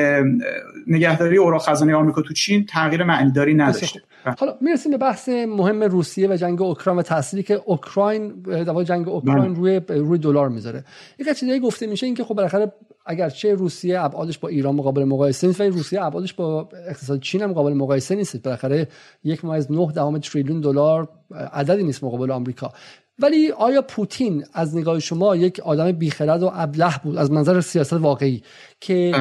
نگهداری 0.87 1.37
اوراق 1.37 1.69
خزانه 1.69 1.95
آمریکا 1.95 2.23
تو 2.23 2.35
چین 2.35 2.67
تغییر 2.67 3.05
معنیداری 3.05 3.55
نداشته. 3.55 4.03
حالا 4.39 4.55
می‌رسیم 4.61 4.93
به 4.93 4.99
بحث 4.99 5.29
مهم 5.29 5.83
روسیه 5.83 6.29
و 6.29 6.37
جنگ 6.37 6.63
اوکراین 6.63 6.99
و 6.99 7.03
تأثیری 7.03 7.43
که 7.43 7.63
اوکراین 7.65 8.29
در 8.41 8.83
جنگ 8.83 9.09
اوکراین 9.09 9.55
بله. 9.55 9.55
روی 9.55 9.81
روی 9.89 10.19
دلار 10.19 10.49
می‌ذاره. 10.49 10.85
یک 11.19 11.39
چیزایی 11.39 11.61
گفته 11.61 11.87
میشه 11.87 12.07
اینکه 12.07 12.25
خب 12.25 12.35
بالاخره 12.35 12.73
اگرچه 13.07 13.55
روسیه 13.55 14.01
ابعادش 14.01 14.39
با 14.39 14.49
ایران 14.49 14.75
مقابل 14.75 15.05
مقایسه 15.05 15.47
نیست 15.47 15.61
ولی 15.61 15.71
روسیه 15.71 16.05
ابعادش 16.05 16.35
با 16.35 16.69
اقتصاد 16.89 17.21
چین 17.21 17.43
هم 17.43 17.51
مقابل 17.51 17.73
مقایسه 17.73 18.15
نیست. 18.15 18.43
بالاخره 18.43 18.89
یک 19.25 19.45
از 19.45 19.73
9 19.73 19.93
دهم 19.93 20.19
تریلیون 20.19 20.61
دلار 20.61 21.09
عددی 21.53 21.83
نیست 21.83 22.05
مقابل 22.05 22.31
آمریکا. 22.31 22.73
ولی 23.19 23.51
آیا 23.51 23.83
پوتین 23.83 24.45
از 24.53 24.77
نگاه 24.77 24.99
شما 24.99 25.37
یک 25.37 25.61
آدم 25.61 25.93
بیخرد 25.93 26.43
و 26.43 26.51
ابله 26.55 26.99
بود 27.05 27.17
از 27.17 27.31
منظر 27.31 27.61
سیاست 27.61 27.93
واقعی 27.93 28.43
که 28.81 29.13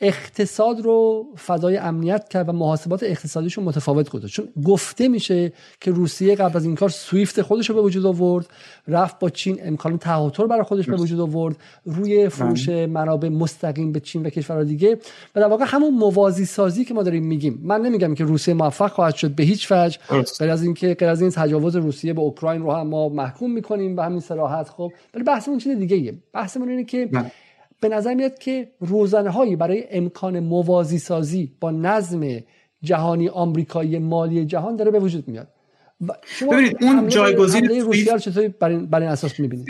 اقتصاد 0.00 0.80
رو 0.80 1.26
فضای 1.46 1.76
امنیت 1.76 2.28
کرد 2.28 2.48
و 2.48 2.52
محاسبات 2.52 3.02
اقتصادیشون 3.02 3.64
متفاوت 3.64 4.08
گذاشت. 4.10 4.34
چون 4.34 4.48
گفته 4.64 5.08
میشه 5.08 5.52
که 5.80 5.90
روسیه 5.90 6.34
قبل 6.34 6.56
از 6.56 6.64
این 6.64 6.74
کار 6.74 6.88
سویفت 6.88 7.42
خودش 7.42 7.70
رو 7.70 7.74
به 7.74 7.82
وجود 7.82 8.06
آورد 8.06 8.46
رفت 8.88 9.18
با 9.18 9.30
چین 9.30 9.58
امکان 9.62 9.98
تهاتر 9.98 10.46
برای 10.46 10.62
خودش 10.62 10.86
به 10.86 10.96
وجود 10.96 11.20
آورد 11.20 11.56
روی 11.84 12.28
فروش 12.28 12.68
بله. 12.68 12.86
منابع 12.86 13.28
مستقیم 13.28 13.92
به 13.92 14.00
چین 14.00 14.26
و 14.26 14.30
کشورهای 14.30 14.66
دیگه. 14.66 14.98
و 15.34 15.40
در 15.40 15.48
واقع 15.48 15.64
همون 15.68 15.94
موازی 15.94 16.44
سازی 16.44 16.84
که 16.84 16.94
ما 16.94 17.02
داریم 17.02 17.24
میگیم 17.24 17.60
من 17.62 17.80
نمیگم 17.80 18.14
که 18.14 18.24
روسیه 18.24 18.54
موفق 18.54 18.92
خواهد 18.92 19.14
شد 19.14 19.30
به 19.30 19.42
هیچ 19.42 19.72
وجه 19.72 19.98
غیر 20.38 20.50
از 20.50 20.62
اینکه 20.62 20.94
غیر 20.94 21.08
از 21.08 21.20
این 21.20 21.30
تجاوز 21.30 21.76
روسیه 21.76 22.12
به 22.12 22.20
اوکراین 22.20 22.62
رو 22.62 22.72
هم 22.72 22.86
ما 22.86 23.08
محکوم 23.08 23.50
می‌کنیم 23.50 23.96
به 23.96 24.04
همین 24.04 24.20
صراحت 24.20 24.68
خب. 24.68 24.92
ولی 25.14 25.24
بحثمون 25.24 25.58
چیز 25.58 25.78
دیگه 25.78 25.96
ایه 25.96 26.14
بحثمون 26.32 26.68
اینه 26.68 26.84
که 26.84 27.06
بله. 27.06 27.32
به 27.80 27.88
نظر 27.88 28.14
میاد 28.14 28.38
که 28.38 28.68
روزانه 28.80 29.30
هایی 29.30 29.56
برای 29.56 29.84
امکان 29.90 30.40
موازی 30.40 30.98
سازی 30.98 31.52
با 31.60 31.70
نظم 31.70 32.42
جهانی 32.82 33.28
آمریکایی 33.28 33.98
مالی 33.98 34.44
جهان 34.44 34.76
داره 34.76 34.90
به 34.90 34.98
وجود 34.98 35.28
میاد. 35.28 35.48
ببینید 36.52 36.76
اون 36.80 37.08
جایگزین 37.08 37.80
روسیه 37.80 38.12
رو 38.12 38.18
چطوری 38.18 38.48
برای 38.58 39.04
این 39.04 39.12
اساس 39.12 39.40
می‌بینید؟ 39.40 39.66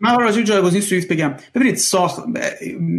من 0.00 0.20
راجع 0.20 0.36
به 0.36 0.44
جایگزین 0.44 0.80
سویفت 0.80 1.08
بگم. 1.08 1.34
ببینید 1.54 1.76
ساخت 1.76 2.22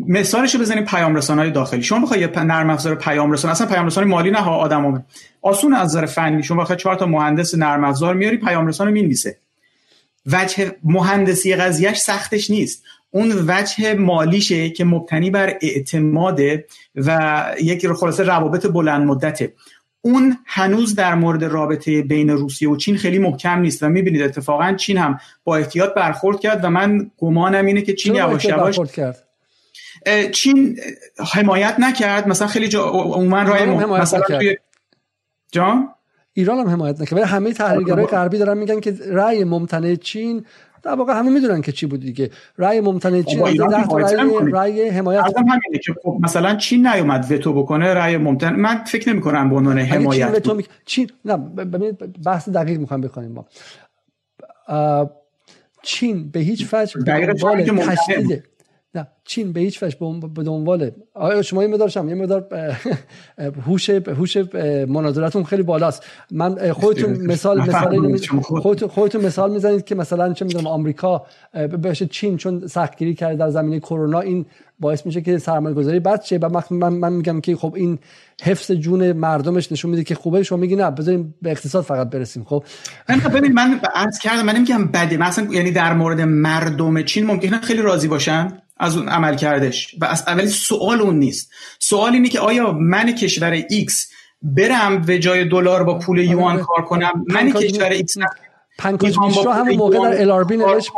مثالش 0.07 0.55
رو 0.55 0.61
بزنید 0.61 0.85
پیام 0.85 1.17
های 1.17 1.51
داخلی. 1.51 1.83
شما 1.83 2.05
بخواید 2.05 2.21
یه 2.21 2.43
نرم 2.43 2.69
افزار 2.69 2.95
پیام 2.95 3.31
رسان 3.31 3.51
اصلا 3.51 3.67
پیام 3.67 3.85
رسان 3.85 4.03
مالی 4.03 4.31
نه 4.31 4.47
آدمو 4.47 4.99
آسون 5.41 5.73
از 5.73 5.87
نظر 5.87 6.05
فنی 6.05 6.43
شما 6.43 6.61
بخواید 6.61 6.79
چهار 6.79 6.95
تا 6.95 7.05
مهندس 7.05 7.55
نرم 7.55 7.83
افزار 7.83 8.13
میاری 8.13 8.37
پیام 8.37 8.67
رسان 8.67 8.87
رو 8.87 8.93
می‌نویسه. 8.93 9.37
وجه 10.25 10.75
مهندسی 10.83 11.55
قضیهش 11.55 11.97
سختش 11.97 12.51
نیست. 12.51 12.83
اون 13.15 13.45
وجه 13.47 13.93
مالیشه 13.93 14.69
که 14.69 14.85
مبتنی 14.85 15.29
بر 15.29 15.57
اعتماده 15.61 16.65
و 16.95 17.43
یک 17.61 17.87
خلاصه 17.87 18.23
روابط 18.23 18.65
بلند 18.65 19.07
مدته 19.07 19.53
اون 20.01 20.37
هنوز 20.45 20.95
در 20.95 21.15
مورد 21.15 21.43
رابطه 21.43 22.01
بین 22.01 22.29
روسیه 22.29 22.69
و 22.69 22.75
چین 22.77 22.97
خیلی 22.97 23.19
محکم 23.19 23.59
نیست 23.59 23.83
و 23.83 23.89
می‌بینید 23.89 24.21
اتفاقا 24.21 24.73
چین 24.73 24.97
هم 24.97 25.19
با 25.43 25.57
احتیاط 25.57 25.93
برخورد 25.93 26.39
کرد 26.39 26.63
و 26.63 26.69
من 26.69 27.11
گمانم 27.17 27.65
اینه 27.65 27.81
که 27.81 27.93
چین 27.93 28.15
یواش 28.15 28.45
یواش 28.45 28.79
کرد؟ 28.79 29.23
چین 30.31 30.79
حمایت 31.33 31.75
نکرد. 31.79 32.27
مثلا 32.27 32.47
خیلی 32.47 32.67
جا 32.67 32.83
عموما 32.83 33.43
رای 33.43 33.65
مثلا 33.65 34.19
توی 34.19 34.57
جان؟ 35.51 35.89
ایران 36.33 36.57
هم 36.57 36.67
حمایت 36.67 37.01
نکرد. 37.01 37.19
همه 37.19 37.53
تحلیلگرای 37.53 38.05
غربی 38.05 38.37
دارن 38.37 38.57
میگن 38.57 38.79
که 38.79 38.95
رأی 39.07 39.43
ممتنع 39.43 39.95
چین 39.95 40.45
در 40.85 40.93
واقع 40.93 41.13
همه 41.13 41.29
می‌دونن 41.29 41.61
که 41.61 41.71
چی 41.71 41.85
بود 41.85 41.99
دیگه. 41.99 42.29
رأی 42.57 42.81
ممتنع 42.81 43.17
از 43.17 43.25
10 43.25 43.87
تا 43.87 43.97
رأی 44.37 44.89
حمایت 44.89 45.23
همینه 45.37 45.79
که 45.83 45.95
خب 46.03 46.17
مثلا 46.21 46.55
چین 46.55 46.87
نیومد 46.87 47.31
وتو 47.31 47.53
بکنه 47.53 47.93
رأی 47.93 48.17
ممتنع 48.17 48.55
من 48.57 48.83
فکر 48.83 49.09
نمی 49.09 49.21
کنم 49.21 49.49
به 49.49 49.55
عنوان 49.55 49.79
حمایت 49.79 50.43
چین, 50.43 50.55
می... 50.55 50.65
چین 50.85 51.09
نه 51.25 51.37
ببینید 51.37 52.21
بحث 52.23 52.49
دقیق 52.49 52.79
می‌خوام 52.79 53.01
بکنیم 53.01 53.31
ما. 53.31 53.45
چین 55.81 56.29
به 56.29 56.39
هیچ 56.39 56.73
وجه 56.73 57.01
دنبال 57.01 57.63
تشدید 57.63 58.43
نه 58.95 59.07
چین 59.23 59.53
به 59.53 59.59
هیچ 59.59 59.83
وجه 59.83 59.97
به 60.35 60.43
دنبال 60.43 60.91
آیا 61.13 61.41
شما 61.41 61.63
یه 61.63 61.69
مقدار 61.69 61.87
شما 61.87 62.09
یه 62.09 62.15
مقدار 62.15 62.47
هوش 63.65 63.89
هوش 63.89 64.37
مناظرتون 64.87 65.43
خیلی 65.43 65.63
بالاست. 65.63 66.03
من 66.31 66.71
خودتون 66.71 67.25
مثال 67.25 67.61
مثال 67.61 68.17
خودتون. 68.41 68.89
خودتون 68.89 69.25
مثال 69.25 69.51
می‌زنید 69.51 69.85
که 69.85 69.95
مثلا 69.95 70.33
چه 70.33 70.45
می‌دونم 70.45 70.67
آمریکا 70.67 71.25
بهش 71.81 72.03
چین 72.03 72.37
چون 72.37 72.67
سختگیری 72.67 73.15
کرده 73.15 73.35
در 73.35 73.49
زمینه 73.49 73.79
کرونا 73.79 74.19
این 74.19 74.45
باعث 74.79 75.05
میشه 75.05 75.21
که 75.21 75.37
سرمایه 75.37 75.75
گذاری 75.75 75.99
بد 75.99 76.21
شه. 76.21 76.37
و 76.37 76.61
من, 76.71 76.93
من 76.93 77.13
میگم 77.13 77.41
که 77.41 77.55
خب 77.55 77.73
این 77.75 77.99
حفظ 78.43 78.71
جون 78.71 79.11
مردمش 79.11 79.71
نشون 79.71 79.91
میده 79.91 80.03
که 80.03 80.15
خوبه. 80.15 80.43
شما 80.43 80.57
میگی 80.57 80.75
نه 80.75 80.91
بذاریم 80.91 81.35
به 81.41 81.51
اقتصاد 81.51 81.83
فقط 81.83 82.09
برسیم 82.09 82.43
خب؟ 82.43 82.63
من 83.09 83.19
ببین 83.19 83.53
من 83.53 83.79
عرض 83.95 84.19
کردم 84.19 84.45
من 84.45 84.55
نمیگم 84.55 84.87
بده. 84.87 85.17
مثلا 85.17 85.47
یعنی 85.53 85.71
در 85.71 85.93
مورد 85.93 86.21
مردم 86.21 87.01
چین 87.01 87.25
ممکنه 87.25 87.61
خیلی 87.61 87.81
راضی 87.81 88.07
باشن؟ 88.07 88.61
از 88.77 88.97
اون 88.97 89.09
عمل 89.09 89.35
کردش. 89.35 89.95
و 90.01 90.05
از 90.05 90.23
اولی 90.27 90.47
سوال 90.47 91.01
اون 91.01 91.19
نیست. 91.19 91.51
سوال 91.79 92.13
اینه 92.13 92.29
که 92.29 92.39
آیا 92.39 92.71
من 92.71 93.11
کشور 93.11 93.61
X 93.61 93.93
برم 94.41 95.01
به 95.01 95.19
جای 95.19 95.45
دلار 95.45 95.83
با 95.83 95.99
پول 95.99 96.19
آره. 96.19 96.27
یوان 96.27 96.57
کار 96.57 96.85
کنم؟ 96.85 97.25
من 97.27 97.51
کشور 97.51 97.97
X 97.97 98.17
پنکاج 98.77 99.19
میشرا 99.19 99.53
همون 99.53 99.75
موقع 99.75 99.99
در 99.99 100.21
الاربی 100.21 100.57
نوشت 100.57 100.91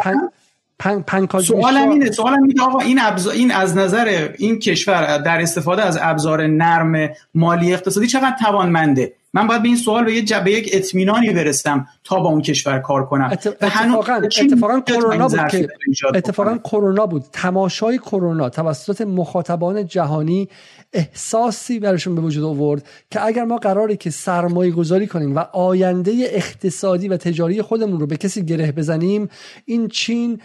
پن... 0.79 1.01
پنکاج 1.01 1.45
سوال 1.45 1.77
اینه 1.77 2.11
سوال 2.11 2.33
اینه 2.33 2.63
آقا 2.63 2.79
این 2.79 2.99
ابزار 3.01 3.33
این 3.33 3.51
از 3.51 3.77
نظر 3.77 4.29
این 4.37 4.59
کشور 4.59 5.17
در 5.17 5.41
استفاده 5.41 5.83
از 5.83 5.97
ابزار 6.01 6.47
نرم 6.47 7.09
مالی 7.35 7.73
اقتصادی 7.73 8.07
چقدر 8.07 8.35
توانمنده؟ 8.41 9.13
من 9.33 9.47
باید 9.47 9.61
به 9.61 9.67
این 9.67 9.77
سوال 9.77 10.05
به 10.05 10.13
یک 10.13 10.33
به 10.33 10.51
یک 10.51 10.69
اطمینانی 10.73 11.29
برسم 11.29 11.87
تا 12.03 12.19
با 12.19 12.29
اون 12.29 12.41
کشور 12.41 12.79
کار 12.79 13.05
کنم. 13.05 13.29
اتفاقا 13.31 14.13
اتفاقا 14.13 14.79
کرونا 14.79 15.27
بود 15.27 15.47
که 15.47 15.67
اتفاقا 16.13 16.57
کرونا 16.57 17.05
بود. 17.05 17.23
تماشای 17.31 17.97
کرونا 17.97 18.49
توسط 18.49 19.01
مخاطبان 19.01 19.87
جهانی 19.87 20.49
احساسی 20.93 21.79
برشون 21.79 22.15
به 22.15 22.21
وجود 22.21 22.43
آورد 22.43 22.85
که 23.11 23.25
اگر 23.25 23.43
ما 23.43 23.57
قراری 23.57 23.97
که 23.97 24.09
سرمایه 24.09 24.71
گذاری 24.71 25.07
کنیم 25.07 25.35
و 25.35 25.39
آینده 25.39 26.11
اقتصادی 26.29 27.07
و 27.07 27.17
تجاری 27.17 27.61
خودمون 27.61 27.99
رو 27.99 28.07
به 28.07 28.17
کسی 28.17 28.45
گره 28.45 28.71
بزنیم 28.71 29.29
این 29.65 29.87
چین 29.87 30.41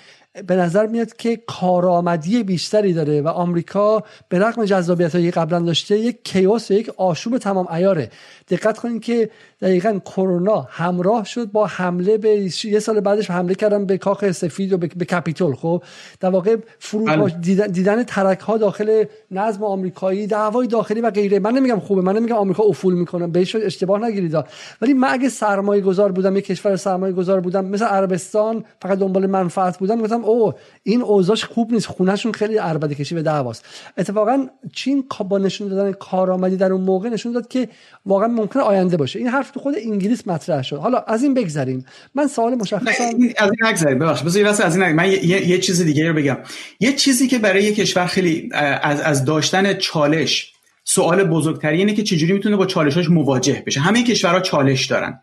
به 0.46 0.56
نظر 0.56 0.86
میاد 0.86 1.16
که 1.16 1.36
کارآمدی 1.46 2.42
بیشتری 2.42 2.92
داره 2.92 3.20
و 3.20 3.28
آمریکا 3.28 4.02
به 4.28 4.38
رغم 4.38 4.64
جذابیت 4.64 5.14
هایی 5.14 5.30
قبلا 5.30 5.58
داشته 5.58 5.98
یک 5.98 6.18
کیوس 6.24 6.70
و 6.70 6.74
یک 6.74 6.90
آشوب 6.96 7.38
تمام 7.38 7.72
ایاره 7.72 8.10
دقت 8.50 8.78
کنید 8.78 9.02
که 9.02 9.30
دقیقا 9.62 9.98
کرونا 9.98 10.66
همراه 10.70 11.24
شد 11.24 11.52
با 11.52 11.66
حمله 11.66 12.18
به 12.18 12.50
یه 12.64 12.78
سال 12.80 13.00
بعدش 13.00 13.30
حمله 13.30 13.54
کردن 13.54 13.86
به 13.86 13.98
کاخ 13.98 14.30
سفید 14.30 14.72
و 14.72 14.78
به, 14.78 14.88
کپیتول 14.88 15.54
خب؟ 15.54 15.82
در 16.20 16.28
واقع 16.28 16.56
فرو 16.78 17.04
بله. 17.04 17.30
دیدن, 17.40 17.66
دیدن 17.66 18.02
ترک 18.02 18.40
ها 18.40 18.58
داخل 18.58 19.04
نظم 19.30 19.64
آمریکایی 19.64 20.26
دعوای 20.26 20.66
داخلی 20.66 21.00
و 21.00 21.10
غیره. 21.10 21.38
من 21.38 21.52
نمیگم 21.52 21.78
خوبه 21.78 22.02
من 22.02 22.16
نمیگم 22.16 22.36
آمریکا 22.36 22.62
افول 22.62 22.94
می‌کنه 22.94 23.26
بهش 23.26 23.56
اشتباه 23.56 24.04
نگیرید. 24.04 24.36
ولی 24.82 24.94
من 24.94 25.08
اگه 25.08 25.28
سرمایه 25.28 25.82
گذار 25.82 26.12
بودم 26.12 26.36
یک 26.36 26.44
کشور 26.44 26.76
سرمایه 26.76 27.12
گذار 27.12 27.40
بودم 27.40 27.64
مثل 27.64 27.84
عربستان 27.84 28.64
فقط 28.82 28.98
دنبال 28.98 29.26
منفعت 29.26 29.78
بودم 29.78 30.00
گفتم 30.22 30.30
او 30.30 30.52
این 30.82 31.02
اوضاعش 31.02 31.44
خوب 31.44 31.72
نیست 31.72 31.86
خونهشون 31.86 32.32
خیلی 32.32 32.56
عربده 32.56 32.94
کشی 32.94 33.14
به 33.14 33.22
دعواست. 33.22 33.64
اتفاقا 33.98 34.46
چین 34.72 35.04
با 35.28 35.38
نشون 35.38 35.68
دادن 35.68 35.92
کارآمدی 35.92 36.56
در 36.56 36.72
اون 36.72 36.80
موقع 36.80 37.08
نشون 37.08 37.32
داد 37.32 37.48
که 37.48 37.68
واقعا 38.06 38.28
ممکنه 38.28 38.62
آینده 38.62 38.96
باشه. 38.96 39.18
این 39.18 39.28
حرف 39.28 39.50
تو 39.50 39.60
خود 39.60 39.74
انگلیس 39.84 40.26
مطرح 40.26 40.62
شد. 40.62 40.76
حالا 40.76 40.98
از 40.98 41.22
این 41.22 41.34
بگذریم. 41.34 41.84
من 42.14 42.26
سوال 42.26 42.54
مشخصا 42.54 43.04
از 43.04 43.14
این 43.14 43.34
نگذریم. 43.62 43.98
ببخشید 43.98 44.26
بذار 44.26 44.66
از 44.66 44.76
این 44.76 44.92
من 44.92 45.10
یه،, 45.10 45.48
یه،, 45.48 45.58
چیز 45.58 45.80
دیگه 45.80 46.08
رو 46.08 46.14
بگم. 46.14 46.38
یه 46.80 46.92
چیزی 46.92 47.28
که 47.28 47.38
برای 47.38 47.64
یه 47.64 47.74
کشور 47.74 48.06
خیلی 48.06 48.48
از 48.82 49.00
از 49.00 49.24
داشتن 49.24 49.74
چالش 49.74 50.52
سوال 50.84 51.24
بزرگتری 51.24 51.78
اینه 51.78 51.94
که 51.94 52.02
چجوری 52.02 52.32
می‌تونه 52.32 52.56
با 52.56 52.66
چالشاش 52.66 53.10
مواجه 53.10 53.62
بشه. 53.66 53.80
همه 53.80 54.02
کشورها 54.02 54.40
چالش 54.40 54.86
دارن. 54.86 55.20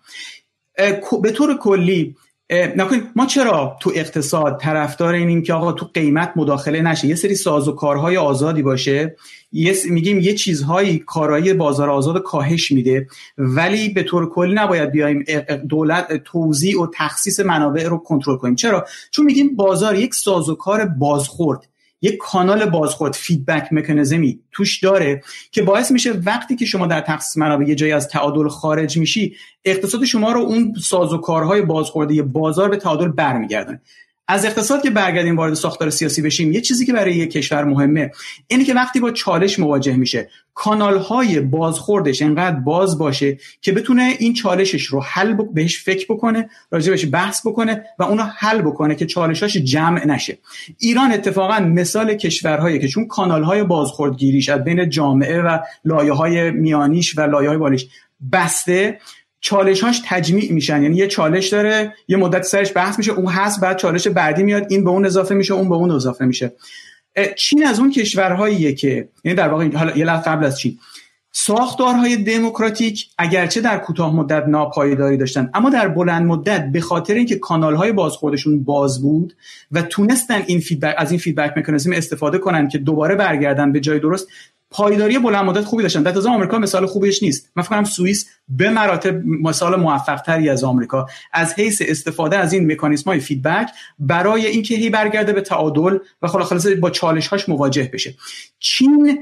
به 1.21 1.31
طور 1.31 1.57
کلی 1.57 2.15
نکنید 2.51 3.03
ما 3.15 3.26
چرا 3.26 3.77
تو 3.80 3.91
اقتصاد 3.95 4.59
طرفدار 4.59 5.13
اینیم 5.13 5.43
که 5.43 5.53
آقا 5.53 5.71
تو 5.71 5.89
قیمت 5.93 6.34
مداخله 6.35 6.81
نشه؟ 6.81 7.07
یه 7.07 7.15
سری 7.15 7.35
ساز 7.35 7.67
و 7.67 7.71
کارهای 7.71 8.17
آزادی 8.17 8.61
باشه. 8.61 9.15
یه 9.51 9.76
میگیم 9.89 10.19
یه 10.19 10.34
چیزهایی 10.35 10.99
کارایی 10.99 11.53
بازار 11.53 11.89
آزاد 11.89 12.21
کاهش 12.21 12.71
میده. 12.71 13.07
ولی 13.38 13.89
به 13.89 14.03
طور 14.03 14.30
کلی 14.30 14.53
نباید 14.53 14.91
بیایم 14.91 15.23
دولت 15.69 16.23
توزیع 16.23 16.81
و 16.81 16.88
تخصیص 16.93 17.39
منابع 17.39 17.84
رو 17.84 17.97
کنترل 17.97 18.38
کنیم. 18.38 18.55
چرا؟ 18.55 18.85
چون 19.11 19.26
میگیم 19.26 19.55
بازار 19.55 19.95
یک 19.95 20.15
ساز 20.15 20.49
و 20.49 20.55
کار 20.55 20.85
بازخورد. 20.85 21.68
یک 22.01 22.17
کانال 22.17 22.69
بازخورد 22.69 23.13
فیدبک 23.13 23.67
مکانیزمی 23.71 24.39
توش 24.51 24.84
داره 24.84 25.23
که 25.51 25.61
باعث 25.61 25.91
میشه 25.91 26.11
وقتی 26.11 26.55
که 26.55 26.65
شما 26.65 26.88
در 26.88 27.01
تخصیص 27.01 27.38
منابع 27.38 27.65
یه 27.65 27.76
جایی 27.76 27.91
از 27.91 28.07
تعادل 28.07 28.47
خارج 28.47 28.97
میشی 28.97 29.35
اقتصاد 29.65 30.05
شما 30.05 30.31
رو 30.31 30.41
اون 30.41 30.73
سازوکارهای 30.84 31.61
بازخوردی 31.61 32.21
بازار 32.21 32.69
به 32.69 32.77
تعادل 32.77 33.07
برمیگردونه. 33.07 33.81
از 34.30 34.45
اقتصاد 34.45 34.81
که 34.84 34.89
برگردیم 34.89 35.38
وارد 35.38 35.53
ساختار 35.53 35.89
سیاسی 35.89 36.22
بشیم 36.22 36.51
یه 36.53 36.61
چیزی 36.61 36.85
که 36.85 36.93
برای 36.93 37.15
یک 37.15 37.31
کشور 37.31 37.64
مهمه 37.64 38.11
اینه 38.47 38.64
که 38.64 38.73
وقتی 38.73 38.99
با 38.99 39.11
چالش 39.11 39.60
مواجه 39.60 39.95
میشه 39.95 40.30
کانال 40.53 40.97
های 40.97 41.39
بازخوردش 41.39 42.22
انقدر 42.22 42.60
باز 42.60 42.97
باشه 42.97 43.38
که 43.61 43.72
بتونه 43.72 44.14
این 44.19 44.34
چالشش 44.34 44.85
رو 44.85 45.01
حل 45.01 45.34
بهش 45.53 45.84
فکر 45.84 46.06
بکنه 46.14 46.49
راجع 46.72 47.10
بحث 47.10 47.47
بکنه 47.47 47.84
و 47.99 48.03
اونو 48.03 48.23
حل 48.23 48.61
بکنه 48.61 48.95
که 48.95 49.06
چالشاش 49.06 49.57
جمع 49.57 50.07
نشه. 50.07 50.38
ایران 50.80 51.11
اتفاقا 51.11 51.60
مثال 51.60 52.14
کشورهایی 52.14 52.80
که 52.80 52.88
چون 52.88 53.07
کانال 53.07 53.43
های 53.43 53.64
بازخوردگیریش 53.64 54.49
از 54.49 54.64
بین 54.64 54.89
جامعه 54.89 55.41
و 55.41 55.57
لایه 55.85 56.14
های 56.14 56.51
میانیش 56.51 57.18
و 57.18 57.22
لایه 57.22 57.49
های 57.49 57.57
بالیش 57.57 57.88
بسته 58.31 58.99
چالشهاش 59.41 60.02
تجمیع 60.06 60.52
میشن. 60.52 60.84
یعنی 60.84 60.95
یه 60.95 61.07
چالش 61.07 61.48
داره 61.48 61.94
یه 62.07 62.18
مدت 62.18 62.44
سرش 62.44 62.72
بحث 62.76 62.98
میشه 62.98 63.11
اون 63.11 63.28
هست 63.28 63.61
بعد 63.61 63.78
چالش 63.78 64.07
بعدی 64.07 64.44
میاد 64.44 64.66
این 64.70 64.84
به 64.84 64.90
اون 64.90 65.06
اضافه 65.06 65.36
میشه 65.36 65.53
اون 65.53 65.70
به 65.70 65.76
اون 65.76 65.91
اضافه 65.91 66.26
میشه. 66.26 66.53
چین 67.36 67.66
از 67.66 67.80
اون 67.80 67.91
کشورهاییه 67.91 68.74
که 68.74 69.10
یعنی 69.24 69.36
در 69.36 69.49
واقع 69.49 69.76
حالا 69.76 69.98
یه 69.98 70.06
لحظه 70.06 70.24
قبل 70.24 70.45
از 70.45 70.60
چین. 70.60 70.80
ساختارهای 71.32 72.18
دموکراتیک 72.18 73.10
اگرچه 73.18 73.61
در 73.61 73.78
کوتاه 73.78 74.16
مدت 74.16 74.44
ناپایداری 74.48 75.18
داشتن 75.18 75.49
اما 75.53 75.70
در 75.70 75.88
بلند 75.88 76.26
مدت 76.26 76.72
به 76.72 76.82
خاطر 76.82 77.14
اینکه 77.14 77.36
کانالهای 77.36 77.91
بازخوردشون 77.91 78.64
باز 78.64 79.02
بود 79.02 79.36
و 79.72 79.82
تونستن 79.82 80.44
این 80.48 80.60
feedback 80.60 80.95
از 80.98 81.11
این 81.11 81.20
feedback 81.19 81.57
mechanism 81.57 81.91
استفاده 81.94 82.38
کنن 82.38 82.68
که 82.68 82.78
دوباره 82.78 83.16
برگردن 83.16 83.72
به 83.72 83.80
جای 83.80 83.99
درست 83.99 84.28
پایداری 84.71 85.19
بلند 85.19 85.45
مدت 85.45 85.65
خوبی 85.65 85.83
داشتن. 85.83 86.03
در 86.03 86.11
ضمن 86.11 86.30
آمریکا 86.29 86.59
مثال 86.59 86.85
خوبیش 86.85 87.23
نیست. 87.23 87.51
من 87.55 87.63
فکر 87.63 87.69
کنم 87.69 87.83
سوئیس 87.83 88.29
به 88.47 88.69
مراتب 88.69 89.25
مثال 89.25 89.75
موفق 89.75 90.21
تری 90.21 90.49
از 90.49 90.63
آمریکا. 90.63 91.05
از 91.33 91.53
حیث 91.53 91.81
استفاده 91.85 92.37
از 92.37 92.53
این 92.53 92.71
مکانیزم 92.71 93.09
های 93.09 93.19
feedback 93.19 93.69
برای 93.99 94.47
اینکه 94.47 94.75
هی 94.75 94.89
برگرده 94.89 95.33
به 95.33 95.41
تعادل 95.41 95.97
و 96.21 96.27
خلاصه 96.27 96.75
با 96.75 96.89
چالش 96.89 97.27
هاش 97.27 97.49
مواجه 97.49 97.89
بشه. 97.93 98.15
چین 98.59 99.19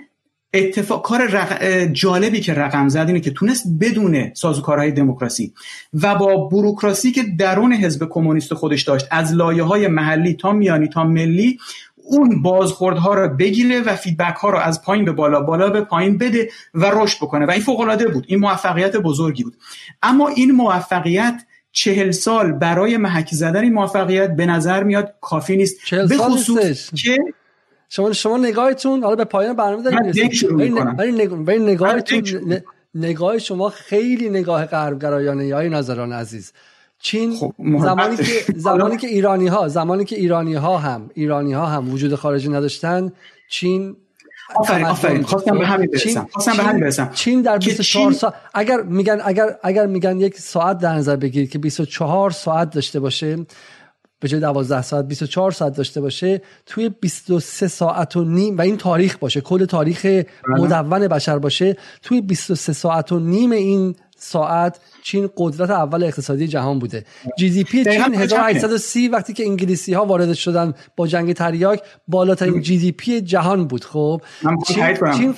اتفاق 0.53 1.05
کار 1.05 1.47
جالبی 1.93 2.41
که 2.41 2.53
رقم 2.53 2.89
زد 2.89 3.07
اینه 3.07 3.19
که 3.19 3.31
تونست 3.31 3.65
بدون 3.79 4.33
سازوکارهای 4.33 4.91
دموکراسی 4.91 5.53
و 5.93 6.15
با 6.15 6.47
بروکراسی 6.47 7.11
که 7.11 7.23
درون 7.39 7.73
حزب 7.73 8.07
کمونیست 8.09 8.53
خودش 8.53 8.83
داشت 8.83 9.05
از 9.11 9.33
لایه 9.33 9.63
های 9.63 9.87
محلی 9.87 10.33
تا 10.33 10.51
میانی 10.51 10.87
تا 10.87 11.03
ملی 11.03 11.59
اون 12.07 12.41
بازخوردها 12.41 13.13
رو 13.13 13.29
بگیره 13.29 13.81
و 13.81 13.95
فیدبک 13.95 14.35
ها 14.35 14.49
رو 14.49 14.57
از 14.57 14.81
پایین 14.81 15.05
به 15.05 15.11
بالا 15.11 15.41
بالا 15.41 15.69
به 15.69 15.81
پایین 15.81 16.17
بده 16.17 16.49
و 16.73 16.85
رشد 16.85 17.17
بکنه. 17.17 17.45
و 17.45 17.51
این 17.51 17.61
فوق 17.61 17.79
العاده 17.79 18.07
بود. 18.07 18.25
این 18.27 18.39
موفقیت 18.39 18.97
بزرگی 18.97 19.43
بود. 19.43 19.57
اما 20.03 20.27
این 20.27 20.51
موفقیت 20.51 21.43
چهل 21.71 22.11
سال 22.11 22.51
برای 22.51 22.97
محکی 22.97 23.35
زدن 23.35 23.63
این 23.63 23.73
موفقیت 23.73 24.35
به 24.35 24.45
نظر 24.45 24.83
میاد 24.83 25.13
کافی 25.21 25.57
نیست. 25.57 25.95
به 25.95 26.17
خصوص 26.17 26.89
که 26.93 27.17
شما 27.89 28.13
شما 28.13 28.37
نگاهتون 28.37 29.03
حالا 29.03 29.15
به 29.15 29.25
پایان 29.25 29.55
برنامه 29.55 29.83
دارید 29.83 30.43
ولی 31.47 31.59
نگاهتون 31.59 32.61
نگاه 32.95 33.39
شما 33.39 33.69
خیلی 33.69 34.29
نگاه 34.29 34.65
غربگرایانه 34.65 35.47
یا 35.47 35.61
نظران 35.61 36.13
عزیز. 36.13 36.53
چین 36.99 37.35
خب 37.35 37.53
زمانی 37.79 38.17
که 38.17 38.23
زمانی 38.55 38.97
که 38.97 39.07
ایرانی 39.07 39.47
ها 39.47 39.67
زمانی 39.67 40.05
که 40.05 40.15
ایرانی 40.15 40.53
ها 40.53 40.77
هم 40.77 41.09
ایرانی 41.13 41.53
ها 41.53 41.65
هم 41.65 41.93
وجود 41.93 42.15
خارجی 42.15 42.49
نداشتن 42.49 43.11
چین 43.49 43.95
آفرین 44.55 44.85
آفرین. 44.85 45.23
خواستم 45.23 45.59
به 45.59 45.67
همین 45.67 45.89
برسم. 45.91 46.27
خواستم 46.31 46.57
به 46.57 46.63
همین 46.63 46.81
برسم. 46.81 47.11
چین 47.13 47.41
در 47.41 47.57
24 47.57 48.11
ساعت 48.11 48.33
اگر 48.53 48.81
میگن 48.81 49.21
اگر 49.25 49.57
اگر 49.63 49.85
میگن 49.85 50.19
یک 50.19 50.39
ساعت 50.39 50.77
در 50.77 50.95
نظر 50.95 51.15
بگیرید 51.15 51.49
که 51.49 51.59
24 51.59 52.31
ساعت 52.31 52.69
داشته 52.69 52.99
باشه 52.99 53.45
به 54.19 54.27
جای 54.27 54.39
12 54.39 54.81
ساعت 54.81 55.07
24 55.07 55.51
ساعت 55.51 55.77
داشته 55.77 56.01
باشه 56.01 56.41
توی 56.65 56.89
23 56.89 57.67
ساعت 57.67 58.15
و 58.15 58.23
نیم 58.23 58.57
و 58.57 58.61
این 58.61 58.77
تاریخ 58.77 59.17
باشه 59.17 59.41
کل 59.41 59.65
تاریخ 59.65 60.05
بله. 60.05 60.25
مدون 60.47 61.07
بشر 61.07 61.39
باشه 61.39 61.77
توی 62.01 62.21
23 62.21 62.73
ساعت 62.73 63.11
و 63.11 63.19
نیم 63.19 63.51
این 63.51 63.95
ساعت 64.17 64.79
چین 65.03 65.29
قدرت 65.37 65.69
اول 65.69 66.03
اقتصادی 66.03 66.47
جهان 66.47 66.79
بوده. 66.79 67.05
GDP 67.37 67.83
چین 67.83 68.15
1830 68.15 69.07
وقتی 69.07 69.33
که 69.33 69.45
انگلیسی 69.45 69.93
ها 69.93 70.05
وارد 70.05 70.33
شدن 70.33 70.73
با 70.95 71.07
جنگ 71.07 71.33
تریاک 71.33 71.81
بالاترین 72.07 72.61
GDP 72.61 73.21
جهان 73.21 73.67
بود. 73.67 73.83
خب 73.83 74.21
چین, 74.67 74.97
چین 75.17 75.35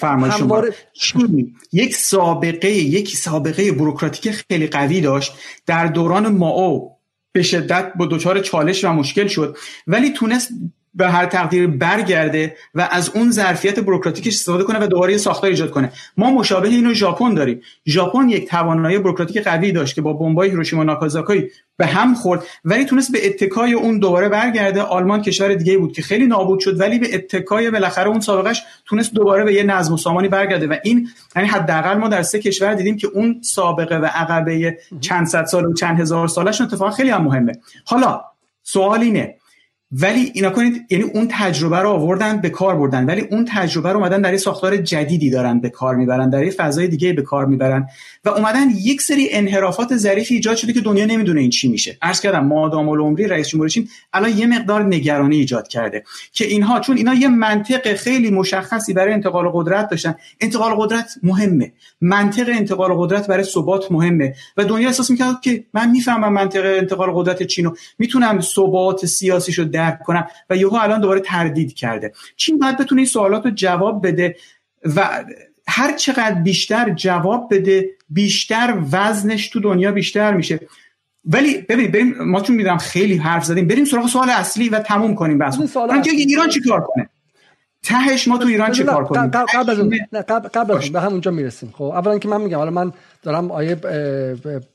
یک 1.73 1.95
سابقه 1.95 2.71
یک 2.71 3.17
سابقه 3.17 3.71
بروکراتیک 3.71 4.31
خیلی 4.31 4.67
قوی 4.67 5.01
داشت. 5.01 5.33
در 5.65 5.87
دوران 5.87 6.27
ماو 6.27 6.99
به 7.31 7.43
شدت 7.43 7.93
با 7.95 8.05
دچار 8.05 8.39
چالش 8.39 8.85
و 8.85 8.93
مشکل 8.93 9.27
شد. 9.27 9.57
ولی 9.87 10.09
تونست 10.09 10.49
به 10.93 11.09
هر 11.09 11.25
تقدیر 11.25 11.67
برگرده 11.67 12.55
و 12.75 12.87
از 12.91 13.11
اون 13.15 13.31
ظرفیت 13.31 13.79
بروکراتیکش 13.79 14.33
استفاده 14.33 14.63
کنه 14.63 14.79
و 14.79 14.87
دوباره 14.87 15.17
ساختار 15.17 15.49
ایجاد 15.49 15.71
کنه. 15.71 15.91
ما 16.17 16.31
مشابه 16.31 16.67
اینو 16.67 16.93
ژاپن 16.93 17.33
داریم. 17.33 17.61
ژاپن 17.87 18.29
یک 18.29 18.49
توانایی 18.49 18.99
بروکراتیک 18.99 19.43
قوی 19.43 19.71
داشت 19.71 19.95
که 19.95 20.01
با 20.01 20.13
بمبای 20.13 20.49
هیروشیما 20.49 20.83
ناکازاکی 20.83 21.47
به 21.77 21.85
هم 21.85 22.13
خورد 22.13 22.43
ولی 22.65 22.85
تونست 22.85 23.11
به 23.11 23.27
اتکای 23.27 23.73
اون 23.73 23.99
دوباره 23.99 24.29
برگرده. 24.29 24.81
آلمان 24.81 25.21
کشور 25.21 25.53
دیگه 25.53 25.77
بود 25.77 25.93
که 25.93 26.01
خیلی 26.01 26.27
نابود 26.27 26.59
شد 26.59 26.79
ولی 26.79 26.99
به 26.99 27.15
اتکای 27.15 27.71
بالاخره 27.71 28.07
اون 28.07 28.19
سابقش 28.19 28.63
تونست 28.85 29.13
دوباره 29.13 29.43
به 29.43 29.53
یه 29.53 29.63
نظم 29.63 29.93
و 29.93 29.97
سامانی 29.97 30.27
برگرده 30.27 30.67
و 30.67 30.75
این 30.83 31.09
یعنی 31.35 31.47
حداقل 31.47 31.93
ما 31.93 32.07
در 32.07 32.21
سه 32.21 32.39
کشور 32.39 32.73
دیدیم 32.73 32.97
که 32.97 33.07
اون 33.07 33.41
سابقه 33.41 33.97
و 33.97 34.05
عقبه 34.05 34.77
چند 35.01 35.27
صد 35.27 35.45
سال 35.45 35.65
و 35.65 35.73
چند 35.73 35.99
هزار 35.99 36.27
سالش 36.27 36.61
اتفاق 36.61 36.93
خیلی 36.93 37.09
هم 37.09 37.23
مهمه. 37.23 37.53
حالا 37.85 38.21
سوال 38.63 38.99
اینه 38.99 39.35
ولی 39.91 40.31
اینا 40.33 40.49
کنید 40.49 40.85
یعنی 40.89 41.03
اون 41.03 41.27
تجربه 41.31 41.77
رو 41.77 41.89
آوردن 41.89 42.41
به 42.41 42.49
کار 42.49 42.75
بردن. 42.75 43.05
ولی 43.05 43.21
اون 43.21 43.45
تجربه 43.49 43.89
رو 43.89 43.97
اومدن 43.97 44.21
در 44.21 44.31
یه 44.31 44.37
ساختار 44.37 44.77
جدیدی 44.77 45.29
دارن 45.29 45.59
به 45.59 45.69
کار 45.69 45.95
می‌برن 45.95 46.29
در 46.29 46.43
یه 46.43 46.51
فضای 46.51 46.87
دیگه 46.87 47.13
به 47.13 47.21
کار 47.21 47.45
می‌برن. 47.45 47.87
و 48.25 48.29
اومدن 48.29 48.69
یک 48.83 49.01
سری 49.01 49.27
انحرافات 49.31 49.97
ظریفی 49.97 50.33
ایجاد 50.33 50.57
شده 50.57 50.73
که 50.73 50.81
دنیا 50.81 51.05
نمی‌دونه 51.05 51.41
این 51.41 51.49
چی 51.49 51.67
میشه. 51.67 51.97
عرض 52.01 52.21
کردم 52.21 52.45
مادام 52.45 52.89
العمری 52.89 53.27
رئیس 53.27 53.47
جمهور 53.47 53.69
چین 53.69 53.87
الان 54.13 54.37
یه 54.37 54.47
مقدار 54.47 54.83
نگرانی 54.83 55.35
ایجاد 55.35 55.67
کرده 55.67 56.03
که 56.33 56.45
اینها 56.45 56.79
چون 56.79 56.97
اینا 56.97 57.13
یه 57.13 57.27
منطق 57.27 57.93
خیلی 57.95 58.31
مشخصی 58.31 58.93
برای 58.93 59.13
انتقال 59.13 59.49
قدرت 59.53 59.89
داشتن. 59.89 60.15
انتقال 60.41 60.75
قدرت 60.75 61.09
مهمه. 61.23 61.71
منطق 62.01 62.49
انتقال 62.49 62.93
قدرت 62.93 63.27
برای 63.27 63.43
ثبات 63.43 63.91
مهمه. 63.91 64.35
و 64.57 64.65
دنیا 64.65 64.87
احساس 64.87 65.09
می‌کرد 65.09 65.41
که 65.41 65.63
من 65.73 65.91
می‌فهمم 65.91 66.33
منطق 66.33 66.61
انتقال 66.65 67.11
قدرت 67.11 67.43
چینو. 67.43 67.71
می‌تونم 67.99 68.41
ثبات 68.41 69.05
سیاسیشو 69.05 69.63
درک 69.79 69.99
کنم. 70.03 70.27
و 70.49 70.55
یهو 70.55 70.75
الان 70.75 71.01
دوباره 71.01 71.19
تردید 71.19 71.73
کرده. 71.73 72.13
چین 72.35 72.59
باید 72.59 72.77
بتونه 72.77 72.99
این 72.99 73.07
سوالات 73.07 73.45
رو 73.45 73.51
جواب 73.51 74.07
بده 74.07 74.35
و 74.95 75.23
هر 75.67 75.93
چقدر 75.93 76.33
بیشتر 76.33 76.89
جواب 76.89 77.53
بده 77.53 77.89
بیشتر 78.09 78.77
وزنش 78.91 79.49
تو 79.49 79.59
دنیا 79.59 79.91
بیشتر 79.91 80.33
میشه. 80.33 80.59
ولی 81.25 81.61
ببین 81.61 81.91
بریم 81.91 82.23
ما 82.23 82.41
چون 82.41 82.55
می‌دونم 82.55 82.77
خیلی 82.77 83.17
حرف 83.17 83.43
زدیم 83.45 83.67
بریم 83.67 83.85
سراغ 83.85 84.07
سوال 84.07 84.29
اصلی 84.29 84.69
و 84.69 84.79
تموم 84.79 85.15
کنیم 85.15 85.37
بحث 85.37 85.57
ایران 86.05 86.49
چی 86.49 86.61
کار 86.61 86.81
کنه؟ 86.81 87.09
تهش 87.83 88.27
ما 88.27 88.37
تو 88.37 88.47
ایران 88.47 88.71
چی 88.71 88.83
کار 88.83 89.03
کنیم؟ 89.03 89.27
قبل 89.27 90.47
قبل 90.47 90.89
به 90.89 91.01
همونجا 91.01 91.31
می‌رسیم. 91.31 91.73
خب 91.77 91.83
اولا 91.83 92.19
که 92.19 92.27
من 92.27 92.41
میگم 92.41 92.57
حالا 92.57 92.71
من 92.71 92.91
دارم 93.23 93.51
آیه 93.51 93.77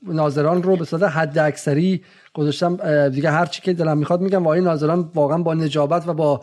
ناظران 0.03 0.63
رو 0.63 0.77
به 0.77 0.85
صورت 0.85 1.03
حد 1.03 1.39
اکثری 1.39 2.03
گذاشتم 2.35 3.09
دیگه 3.09 3.31
هر 3.31 3.47
چی 3.47 3.62
که 3.62 3.73
دلم 3.73 3.98
می‌خواد 3.98 4.20
میگم. 4.20 4.47
و 4.47 4.48
این 4.48 4.65
ناظران 4.65 5.11
واقعا 5.15 5.39
با 5.39 5.55
نجابت 5.55 6.09
و 6.09 6.15
با 6.15 6.40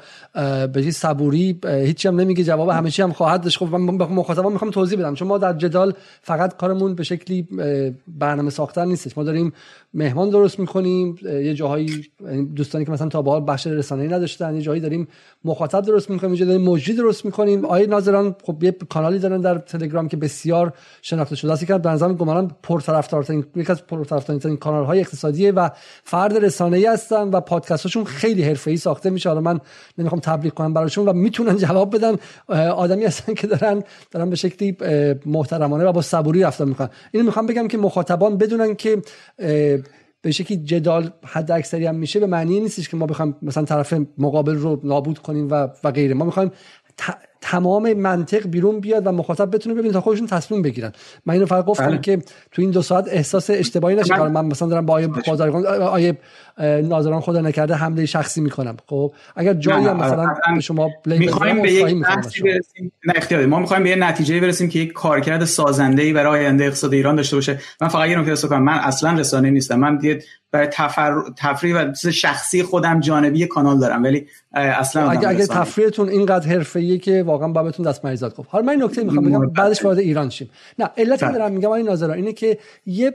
به 0.73 0.91
صبوری 0.91 1.59
هیچی 1.65 2.07
هم 2.07 2.19
نمیگه. 2.19 2.43
جواب 2.43 2.69
همه 2.69 2.91
چی 2.91 3.01
هم 3.01 3.11
خواهد 3.11 3.41
داشت. 3.41 3.57
خب 3.57 3.75
من 3.75 3.95
مخاطبان 3.95 4.51
می‌خوام 4.51 4.71
توضیح 4.71 4.99
بدم. 4.99 5.13
چون 5.13 5.27
ما 5.27 5.37
در 5.37 5.53
جدال 5.53 5.93
فقط 6.21 6.57
کارمون 6.57 6.95
به 6.95 7.03
شکلی 7.03 7.47
برنامه 8.07 8.49
ساختن 8.49 8.87
نیستش. 8.87 9.17
ما 9.17 9.23
داریم 9.23 9.53
مهمان 9.93 10.29
درست 10.29 10.59
می‌کنیم. 10.59 11.15
یه 11.23 11.53
جاهایی 11.53 12.05
یعنی 12.25 12.45
دوستانی 12.45 12.85
که 12.85 12.91
مثلا 12.91 13.09
تا 13.09 13.21
به 13.21 13.31
حال 13.31 13.43
بخش 13.47 13.67
رسانه‌ای 13.67 14.09
نداشتن 14.09 14.55
یه 14.55 14.61
جایی 14.61 14.81
داریم 14.81 15.07
مخاطب 15.45 15.81
درست 15.81 16.09
می‌کنیم 16.09 16.33
یه 16.33 16.45
داریم 16.45 16.61
مجری 16.61 16.95
درست 16.95 17.25
می‌کنیم. 17.25 17.65
آیه 17.65 17.87
ناظران 17.87 18.35
خب 18.43 18.63
یه 18.63 18.71
کانالی 18.89 19.19
دارن 19.19 19.41
در 19.41 19.57
تلگرام 19.57 20.07
که 20.07 20.17
بسیار 20.17 20.73
شناخته 21.01 21.35
شده 21.35 21.51
است. 21.51 21.65
که 21.65 21.77
به 21.77 21.89
نظرم 21.89 22.13
گمانم 22.13 22.55
پرطرفدارترین 22.63 23.45
یکی 23.55 23.71
از 23.71 23.87
پرطرفدارترین 23.87 24.57
کانال 24.57 24.85
های 24.85 24.99
اقتصادی 24.99 25.51
و 25.51 25.69
فرد 26.03 26.45
رسانه‌ای 26.45 26.85
هستن 26.85 27.29
و 27.29 27.41
پادکستاشون 27.41 28.03
خیلی 28.03 28.43
حرفه‌ای 28.43 28.77
ساخته 28.77 29.09
میشه. 29.09 29.29
حالا 29.29 29.41
من 29.41 29.59
نمی‌خوام 29.97 30.21
تبلیغ 30.21 30.53
کنم 30.53 30.73
براشون 30.73 31.07
و 31.07 31.13
می‌تونن 31.13 31.57
جواب 31.57 31.95
بدن. 31.95 32.15
آدمی 32.69 33.05
هستن 33.05 33.33
که 33.33 33.47
دارن 33.47 33.83
دارن 34.11 34.29
به 34.29 34.35
شکلی 34.35 34.77
محترمانه 35.25 35.85
و 35.85 35.91
با 35.91 36.01
صبوری 36.01 36.43
رفتار 36.43 36.67
می‌کنن. 36.67 36.89
اینو 37.11 37.25
می‌خوام 37.25 37.45
بگم 37.45 37.67
که 37.67 37.77
مخاطبان 37.77 38.37
بدونن 38.37 38.75
که 38.75 39.01
به 40.21 40.31
شکلی 40.31 40.57
جدال 40.57 41.11
حد 41.25 41.51
اکثری 41.51 41.85
هم 41.85 41.95
میشه 41.95 42.19
به 42.19 42.27
معنی 42.27 42.59
نیستش 42.59 42.89
که 42.89 42.97
ما 42.97 43.05
بخوایم 43.05 43.35
مثلا 43.41 43.63
طرف 43.65 43.93
مقابل 44.17 44.55
رو 44.55 44.79
نابود 44.83 45.19
کنیم 45.19 45.51
و 45.51 45.67
و 45.83 45.91
غیره. 45.91 46.13
ما 46.13 46.25
می‌خوایم 46.25 46.51
تمام 47.41 47.93
منطق 47.93 48.47
بیرون 48.47 48.79
بیاد 48.79 49.07
و 49.07 49.11
مخاطب 49.11 49.55
بتونه 49.55 49.75
ببینه 49.75 49.93
تا 49.93 50.01
خودشون 50.01 50.27
تصمیم 50.27 50.61
بگیرن. 50.61 50.91
من 51.25 51.33
اینو 51.33 51.45
فقط 51.45 51.65
گفتم 51.65 51.87
بله. 51.87 51.97
که 51.97 52.17
تو 52.51 52.61
این 52.61 52.71
دو 52.71 52.81
ساعت 52.81 53.07
احساس 53.07 53.49
اشتباهی 53.49 53.95
نشه. 53.95 54.19
من, 54.19 54.31
من 54.31 54.45
مثلا 54.45 54.67
دارم 54.67 54.85
با 54.85 54.93
آیه 54.93 55.07
بازرگان 55.07 55.65
آیه 55.65 56.17
ناظران 56.59 57.21
خدا 57.21 57.41
نکرده 57.41 57.75
حمله 57.75 58.05
شخصی 58.05 58.41
می‌کنم. 58.41 58.77
خب 58.87 59.13
اگر 59.35 59.53
جایی 59.53 59.85
هم 59.85 59.97
مثلا 59.97 60.35
به 60.55 60.61
شما 60.61 60.89
می‌خوایم 61.05 61.61
به 61.61 61.71
یک 61.71 62.03
برسیم. 62.43 62.91
نه 63.31 63.45
ما 63.45 63.59
می‌خوایم 63.59 63.83
به 63.83 63.89
یه 63.89 63.95
نتیجه 63.95 64.39
برسیم 64.39 64.69
که 64.69 64.79
یک 64.79 64.93
کارکرد 64.93 65.45
سازنده 65.45 66.01
ای 66.01 66.13
برای 66.13 66.39
آینده 66.39 66.63
اقتصاد 66.63 66.93
ایران 66.93 67.15
داشته 67.15 67.35
باشه. 67.35 67.59
من 67.81 67.87
فقط 67.87 68.09
یه 68.09 68.19
نکته 68.19 68.47
کنم. 68.47 68.63
من 68.63 68.73
اصلا 68.73 69.13
رسانه 69.13 69.49
نیستم. 69.49 69.79
من 69.79 69.99
یه 70.03 70.23
برای 70.51 70.67
تفر... 70.67 71.21
تفریح 71.37 71.75
و 71.75 71.93
شخصی 72.11 72.63
خودم 72.63 72.99
جانبی 72.99 73.47
کانال 73.47 73.79
دارم. 73.79 74.03
ولی 74.03 74.27
اصلا 74.53 75.09
اگه 75.09 75.29
اگه 75.29 75.47
تفریحتون 75.47 76.09
اینقدر 76.09 76.47
حرفه‌ایه 76.47 76.97
که 76.97 77.23
واقعا 77.23 77.47
بابتون 77.47 77.85
دست 77.85 78.05
مریضات 78.05 78.35
گفت 78.35 78.49
حالا 78.51 78.65
من 78.65 78.71
این 78.71 78.83
نکته 78.83 79.03
می‌خوام 79.03 79.25
بگم 79.25 79.49
بعدش 79.49 79.85
وارد 79.85 79.99
ایران 79.99 80.29
شیم. 80.29 80.49
نه 80.79 80.89
علت. 80.97 81.19
دارم 81.19 81.51
میگم 81.51 81.69
این 81.69 81.85
ناظران 81.85 82.17
اینه 82.17 82.33
که 82.33 82.57
یه 82.85 83.13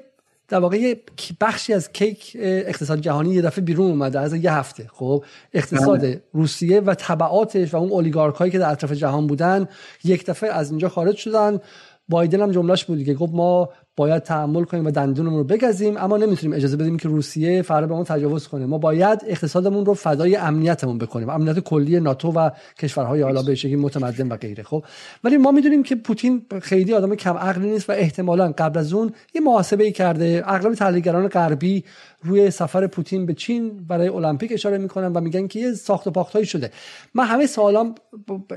در 0.49 0.59
واقع 0.59 0.95
بخشی 1.41 1.73
از 1.73 1.93
کیک 1.93 2.37
اقتصاد 2.41 3.01
جهانی 3.01 3.35
یه 3.35 3.43
دفعه 3.43 3.65
بیرون 3.65 3.91
اومده 3.91 4.21
از 4.21 4.35
یه 4.35 4.53
هفته. 4.53 4.91
خب 4.93 5.25
اقتصاد 5.55 6.01
بله. 6.01 6.23
روسیه 6.33 6.81
و 6.81 6.95
طبعاتش 6.95 7.75
و 7.75 7.77
اون 7.77 7.91
اولیگارک 7.91 8.35
هایی 8.35 8.53
که 8.53 8.59
در 8.59 8.71
اطراف 8.71 8.93
جهان 8.93 9.27
بودن 9.27 9.69
یک 10.05 10.27
دفعه 10.27 10.51
از 10.51 10.71
اینجا 10.71 10.89
خارج 10.89 11.17
شدن. 11.17 11.61
بایدن 12.09 12.41
هم 12.41 12.53
جملهش 12.53 12.85
بود 12.85 13.05
که 13.05 13.15
گفت 13.15 13.33
ما 13.35 13.69
باید 13.97 14.23
تحمل 14.23 14.65
کنیم 14.65 14.87
و 14.87 14.91
دندونمون 14.91 15.39
رو 15.39 15.45
بگزیم 15.45 15.97
اما 15.97 16.17
نمی‌تونیم 16.17 16.57
اجازه 16.57 16.77
بدیم 16.77 16.97
که 16.97 17.09
روسیه 17.09 17.63
فردا 17.63 17.87
به 17.87 17.95
اون 17.95 18.05
تجاوز 18.05 18.49
کنه. 18.49 18.67
ما 18.67 18.79
باید 18.79 19.23
اقتصادمون 19.27 19.87
رو 19.87 19.95
فدای 19.95 20.37
امنیتمون 20.37 20.99
بکنیم. 20.99 21.31
امنیت 21.31 21.59
کلی 21.59 22.01
ناتو 22.01 22.33
و 22.33 22.51
کشورهای 22.79 23.23
حالا 23.23 23.43
به 23.43 23.55
شکلی 23.55 23.77
متمدن 23.77 24.29
و 24.29 24.37
غیره 24.37 24.63
خب؟ 24.63 24.85
ولی 25.25 25.37
ما 25.37 25.51
می‌دونیم 25.51 25.83
که 25.83 25.97
پوتین 25.97 26.43
خیلی 26.63 26.95
آدم 26.95 27.15
کم 27.15 27.37
عقلی 27.37 27.71
نیست 27.71 27.91
و 27.91 27.93
احتمالا 27.93 28.55
قبل 28.59 28.79
از 28.79 28.93
اون 28.93 29.13
یه 29.35 29.41
محاسبه 29.41 29.85
ای 29.85 29.93
کرده. 29.93 30.43
اغلب 30.47 30.75
تحلیلگران 30.75 31.29
غربی 31.29 31.85
روی 32.27 32.51
سفر 32.51 32.87
پوتین 32.87 33.27
به 33.27 33.35
چین 33.35 33.87
برای 33.89 34.09
المپیک 34.09 34.53
اشاره 34.53 34.79
می‌کنن 34.79 35.13
و 35.13 35.21
میگن 35.21 35.47
که 35.47 35.61
یه 35.61 35.73
ساخت 35.73 36.07
و 36.07 36.11
پاختایی 36.11 36.47
شده. 36.47 36.71
من 37.15 37.25
همه 37.25 37.47
سوالام 37.47 37.95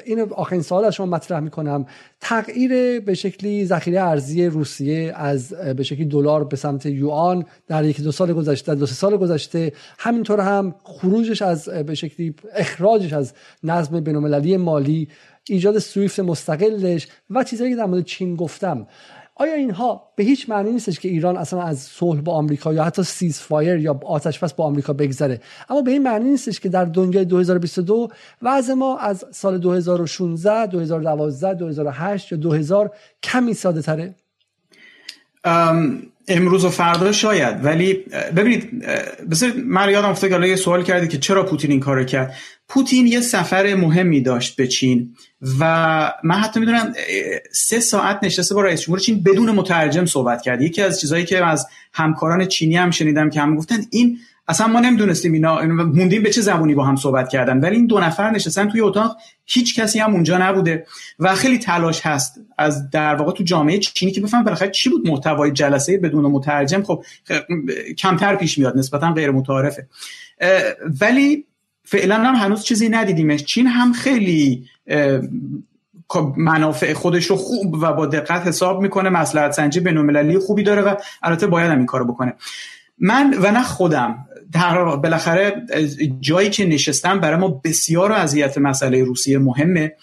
این 0.06 0.20
آخرین 0.20 0.62
سوال 0.62 0.86
از 0.86 0.96
شما 0.96 1.06
مطرح 1.06 1.40
می‌کنم. 1.40 1.86
تغییر 2.22 3.00
به 3.00 3.14
شکلی 3.14 3.66
ذخیره 3.66 4.02
ارزی 4.02 4.46
روسیه 4.46 5.14
از 5.16 5.54
به 5.54 5.84
شکلی 5.84 6.06
دلار 6.06 6.44
به 6.44 6.58
سمت 6.58 6.86
یوان 6.86 7.46
در 7.68 7.86
یک 7.86 8.02
دو 8.02 8.12
سال 8.12 8.34
گذشته 8.34 8.76
دو 8.76 8.86
سال 8.86 9.18
گذشته 9.18 9.74
همینطور 9.98 10.40
هم 10.40 10.76
خروجش 10.84 11.42
از 11.42 11.70
به 11.70 11.96
شکلی 11.96 12.36
اخراجش 12.54 13.14
از 13.14 13.34
نظم 13.64 14.00
بین‌المللی 14.00 14.58
مالی 14.58 15.08
ایجاد 15.50 15.80
سویفت 15.80 16.20
مستقلش 16.20 17.08
و 17.30 17.44
چیزهایی 17.44 17.74
که 17.74 17.78
در 17.78 17.86
مورد 17.86 18.06
چین 18.06 18.36
گفتم. 18.36 18.88
آیا 19.42 19.54
اینها 19.54 20.12
به 20.16 20.24
هیچ 20.24 20.50
معنی 20.50 20.72
نیستش 20.72 21.00
که 21.00 21.10
ایران 21.10 21.38
اصلا 21.38 21.62
از 21.62 21.80
صلح 21.80 22.22
با 22.22 22.34
آمریکا 22.34 22.74
یا 22.74 22.84
حتی 22.84 23.04
ceasefire 23.04 23.78
یا 23.80 24.00
آتش 24.06 24.40
بس 24.40 24.54
با 24.54 24.66
آمریکا 24.66 24.94
بگذره؟ 24.94 25.42
اما 25.70 25.82
به 25.82 25.92
این 25.92 26.04
معنی 26.04 26.30
نیستش 26.30 26.60
که 26.60 26.70
در 26.70 26.86
دنیای 26.86 27.26
2022 27.26 28.08
وضع 28.42 28.74
ما 28.74 28.98
از 28.98 29.26
سال 29.32 29.58
2016 29.58 30.66
2012 30.68 31.54
2008 31.54 32.32
یا 32.32 32.38
2000 32.38 32.92
کمی 33.24 33.54
ساده 33.54 33.82
تره 33.82 34.16
امروز 36.30 36.66
و 36.66 36.70
فردا 36.70 37.12
شاید. 37.12 37.66
ولی 37.66 37.94
ببینید 38.36 38.86
بذارید 39.32 39.66
من 39.66 39.90
یادم 39.90 40.10
افتاد 40.10 40.42
که 40.42 40.48
یه 40.48 40.56
سوال 40.56 40.84
کردی 40.84 41.08
که 41.08 41.18
چرا 41.18 41.46
پوتین 41.46 41.72
این 41.72 41.80
کارو 41.80 42.04
کرد. 42.04 42.36
پوتین 42.68 43.08
یه 43.08 43.22
سفر 43.22 43.76
مهمی 43.76 44.22
داشت 44.22 44.56
به 44.56 44.68
چین 44.68 45.16
و 45.60 45.64
من 46.24 46.36
حتی 46.36 46.60
می‌دونم 46.60 46.94
سه 47.52 47.80
ساعت 47.80 48.20
نشسته 48.24 48.56
با 48.56 48.62
رئیس 48.62 48.82
جمهور 48.82 49.00
چین 49.00 49.24
بدون 49.24 49.52
مترجم 49.52 50.06
صحبت 50.06 50.42
کرد. 50.42 50.62
یکی 50.62 50.82
از 50.82 51.00
چیزهایی 51.02 51.26
که 51.26 51.46
از 51.46 51.68
همکاران 51.94 52.46
چینی 52.46 52.78
هم 52.78 52.92
شنیدم 52.92 53.30
که 53.30 53.42
هم 53.42 53.56
گفتن 53.56 53.78
این 53.90 54.18
اصلا 54.50 54.68
ما 54.68 54.80
نمی‌دونستیم 54.80 55.34
اینا 55.34 55.62
موندیم 55.66 56.24
به 56.24 56.30
چه 56.30 56.42
زبونی 56.42 56.76
با 56.76 56.86
هم 56.86 56.96
صحبت 56.96 57.30
کردن 57.30 57.60
ولی 57.60 57.76
این 57.76 57.86
دو 57.86 58.00
نفر 58.00 58.32
نشستن 58.32 58.70
توی 58.70 58.82
اتاق 58.82 59.18
هیچ 59.46 59.80
کسی 59.80 60.00
هم 60.00 60.14
اونجا 60.14 60.38
نبوده 60.38 60.86
و 61.20 61.36
خیلی 61.36 61.58
تلاش 61.58 62.06
هست 62.06 62.40
از 62.58 62.90
در 62.90 63.16
واقع 63.16 63.32
تو 63.32 63.44
جامعه 63.44 63.80
چینی 63.80 64.12
که 64.12 64.22
بفهم 64.22 64.44
بالاخره 64.44 64.70
چی 64.70 64.90
بود 64.90 65.08
محتوای 65.08 65.52
جلسه 65.52 65.98
بدون 65.98 66.26
مترجم. 66.26 66.84
خب 66.84 67.04
کمتر 67.98 68.36
پیش 68.36 68.58
میاد 68.58 68.78
نسبتا 68.78 69.12
غیر 69.12 69.32
متعارفه. 69.32 69.88
ولی 71.02 71.46
فعلا 71.86 72.16
هم 72.16 72.36
هنوز 72.36 72.64
چیزی 72.64 72.90
ندیدیمش. 72.90 73.44
چین 73.44 73.68
هم 73.68 73.94
خیلی 73.94 74.66
خب 76.08 76.34
منافع 76.38 76.94
خودش 76.94 77.26
رو 77.26 77.36
خوب 77.36 77.74
و 77.74 77.94
با 77.94 78.06
دقت 78.06 78.48
حساب 78.48 78.82
می‌کنه. 78.82 79.10
مسئله 79.10 79.52
سنجی 79.52 79.80
بین‌المللی 79.80 80.40
خوبی 80.40 80.64
داره 80.64 80.82
و 80.82 80.96
البته 81.24 81.48
باید 81.48 81.72
هم 81.72 81.78
این 81.78 81.86
کارو 81.86 82.06
بکنه. 82.06 82.34
من 83.02 83.36
و 83.42 83.52
نه 83.52 83.64
خودم 83.64 84.26
در 84.52 84.96
بالاخره 84.96 85.66
جایی 86.20 86.50
که 86.50 86.66
نشستم 86.66 87.20
برای 87.20 87.40
ما 87.40 87.62
بسیار 87.64 88.12
اذیت 88.12 88.58
مسئله 88.58 89.04
روسیه 89.04 89.38
مهمه. 89.38 89.96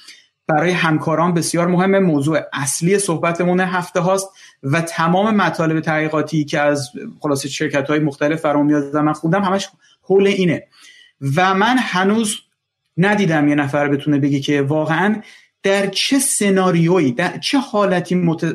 برای 0.48 0.70
همکاران 0.70 1.34
بسیار 1.34 1.66
مهمه. 1.66 1.98
موضوع 1.98 2.40
اصلی 2.52 2.98
صحبتمون 2.98 3.60
هفته 3.60 4.00
هاست 4.00 4.28
و 4.62 4.80
تمام 4.80 5.36
مطالب 5.36 5.80
تحقیقاتی 5.80 6.44
که 6.44 6.60
از 6.60 6.90
خلاصه 7.20 7.48
شرکت 7.48 7.88
های 7.88 7.98
مختلف 7.98 8.40
فرام 8.40 8.66
میاد 8.66 8.96
من 8.96 9.12
خوندم 9.12 9.42
همش 9.42 9.68
حول 10.02 10.26
اینه. 10.26 10.66
و 11.36 11.54
من 11.54 11.76
هنوز 11.78 12.36
ندیدم 12.96 13.48
یه 13.48 13.54
نفر 13.54 13.88
بتونه 13.88 14.18
بگه 14.18 14.40
که 14.40 14.62
واقعا 14.62 15.22
در 15.62 15.86
چه 15.86 16.18
سناریویی 16.18 17.12
در 17.12 17.38
چه 17.38 17.58
حالتی 17.58 18.14
مت... 18.14 18.54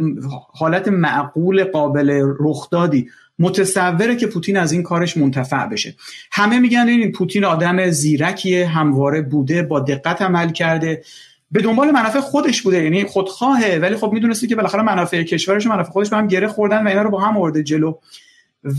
حالت 0.53 0.87
معقول 0.87 1.63
قابل 1.63 2.23
رخدادی 2.39 3.09
متصوره 3.41 4.15
که 4.15 4.27
پوتین 4.27 4.57
از 4.57 4.71
این 4.71 4.83
کارش 4.83 5.17
منتفع 5.17 5.67
بشه. 5.67 5.95
همه 6.31 6.59
میگن 6.59 6.87
این 6.87 7.11
پوتین 7.11 7.45
آدم 7.45 7.89
زیرکیه 7.89 8.67
همواره 8.67 9.21
بوده 9.21 9.63
با 9.63 9.79
دقت 9.79 10.21
عمل 10.21 10.51
کرده. 10.51 11.03
به 11.51 11.61
دنبال 11.61 11.91
منافع 11.91 12.19
خودش 12.19 12.61
بوده 12.61 12.83
یعنی 12.83 13.03
خودخواهه. 13.03 13.79
ولی 13.81 13.95
خب 13.95 14.11
می‌دونستی 14.13 14.47
که 14.47 14.55
بالاخره 14.55 14.81
منافع 14.81 15.23
کشورش 15.23 15.65
و 15.65 15.69
منافع 15.69 15.91
خودش 15.91 16.09
به 16.09 16.17
هم 16.17 16.27
گره 16.27 16.47
خوردن 16.47 16.83
و 16.83 16.87
اینا 16.87 17.01
رو 17.01 17.09
با 17.09 17.19
هم 17.19 17.37
آورده 17.37 17.63
جلو. 17.63 17.93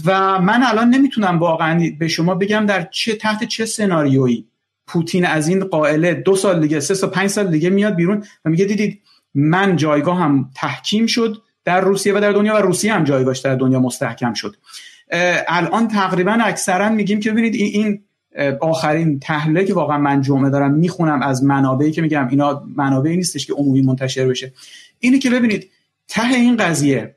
و 0.06 0.40
من 0.40 0.62
الان 0.62 0.90
نمی‌تونم 0.90 1.39
واقعا 1.39 1.90
به 1.98 2.09
شما 2.09 2.34
بگم 2.34 2.66
در 2.66 2.89
چه 2.90 3.14
تحت 3.14 3.44
چه 3.44 3.66
سناریویی 3.66 4.47
پوتین 4.86 5.26
از 5.26 5.48
این 5.48 5.64
قائله 5.64 6.14
دو 6.14 6.36
سال 6.36 6.60
دیگه 6.60 6.80
سه 6.80 6.94
سال 6.94 7.10
پنج 7.10 7.30
سال 7.30 7.51
دیگه 7.51 7.70
میاد 7.70 7.94
بیرون 7.94 8.24
و 8.44 8.51
میگه 8.51 8.64
دیدید 8.64 9.01
من 9.34 9.76
جایگاه 9.76 10.18
هم 10.18 10.51
تحکیم 10.55 11.06
شد. 11.06 11.43
در 11.64 11.80
روسیه 11.80 12.14
و 12.14 12.20
در 12.20 12.32
دنیا 12.32 12.55
و 12.55 12.56
روسیه 12.56 12.94
هم 12.94 13.05
جایگاهش 13.05 13.39
در 13.39 13.55
دنیا 13.55 13.80
مستحکم 13.80 14.34
شد. 14.34 14.56
الان 15.48 15.89
تقریبا 15.89 16.39
اکثرا 16.40 16.89
میگیم 16.89 17.20
که 17.20 17.30
ببینید 17.30 17.55
این 17.55 18.02
آخرین 18.60 19.20
تحلیلی 19.20 19.66
که 19.66 19.74
واقعا 19.74 19.98
من 19.98 20.20
جمعه 20.20 20.51
دارم 20.51 20.74
می‌خونم 20.74 21.22
از 21.22 21.44
منابعی 21.44 21.90
که 21.90 22.02
میگم. 22.02 22.28
اینا 22.28 22.64
منابعی 22.76 23.16
نیستش 23.16 23.47
که 23.47 23.52
عمومی 23.52 23.82
منتشر 23.82 24.26
بشه. 24.26 24.52
اینه 24.98 25.18
که 25.18 25.30
ببینید 25.30 25.70
ته 26.09 26.34
این 26.34 26.56
قضیه 26.56 27.14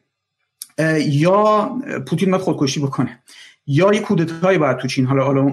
یا 1.00 1.72
پوتین 2.08 2.32
باید 2.32 2.44
خودکشی 2.44 2.80
بکنه 2.80 3.20
یا 3.68 3.94
یه 3.94 4.00
کودتایی 4.00 4.58
باید 4.58 4.78
تو 4.78 4.88
چین 4.88 5.06
حالا 5.06 5.24
حالا 5.24 5.52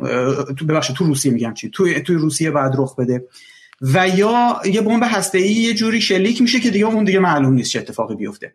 تو 0.59 0.67
ببخشید 0.67 0.97
تو 0.97 1.05
روسیه 1.05 1.33
میگم 1.33 1.55
چی 1.55 1.71
تو 1.71 2.01
توی 2.01 2.17
روسیه 2.17 2.51
باید 2.51 2.73
رخ 2.79 2.97
بده. 2.97 3.25
و 3.83 4.09
یا 4.09 4.61
یه 4.65 4.81
بمب 4.81 5.03
هسته‌ای 5.07 5.53
یه 5.53 5.75
جوری 5.75 6.01
شلیک 6.01 6.43
میشه 6.43 6.61
که 6.61 6.71
دیگه 6.71 6.87
اون 6.87 7.05
دیگه 7.05 7.19
معلوم 7.19 7.53
نیست 7.53 7.71
چه 7.71 7.79
اتفاقی 7.79 8.15
بیفته. 8.15 8.55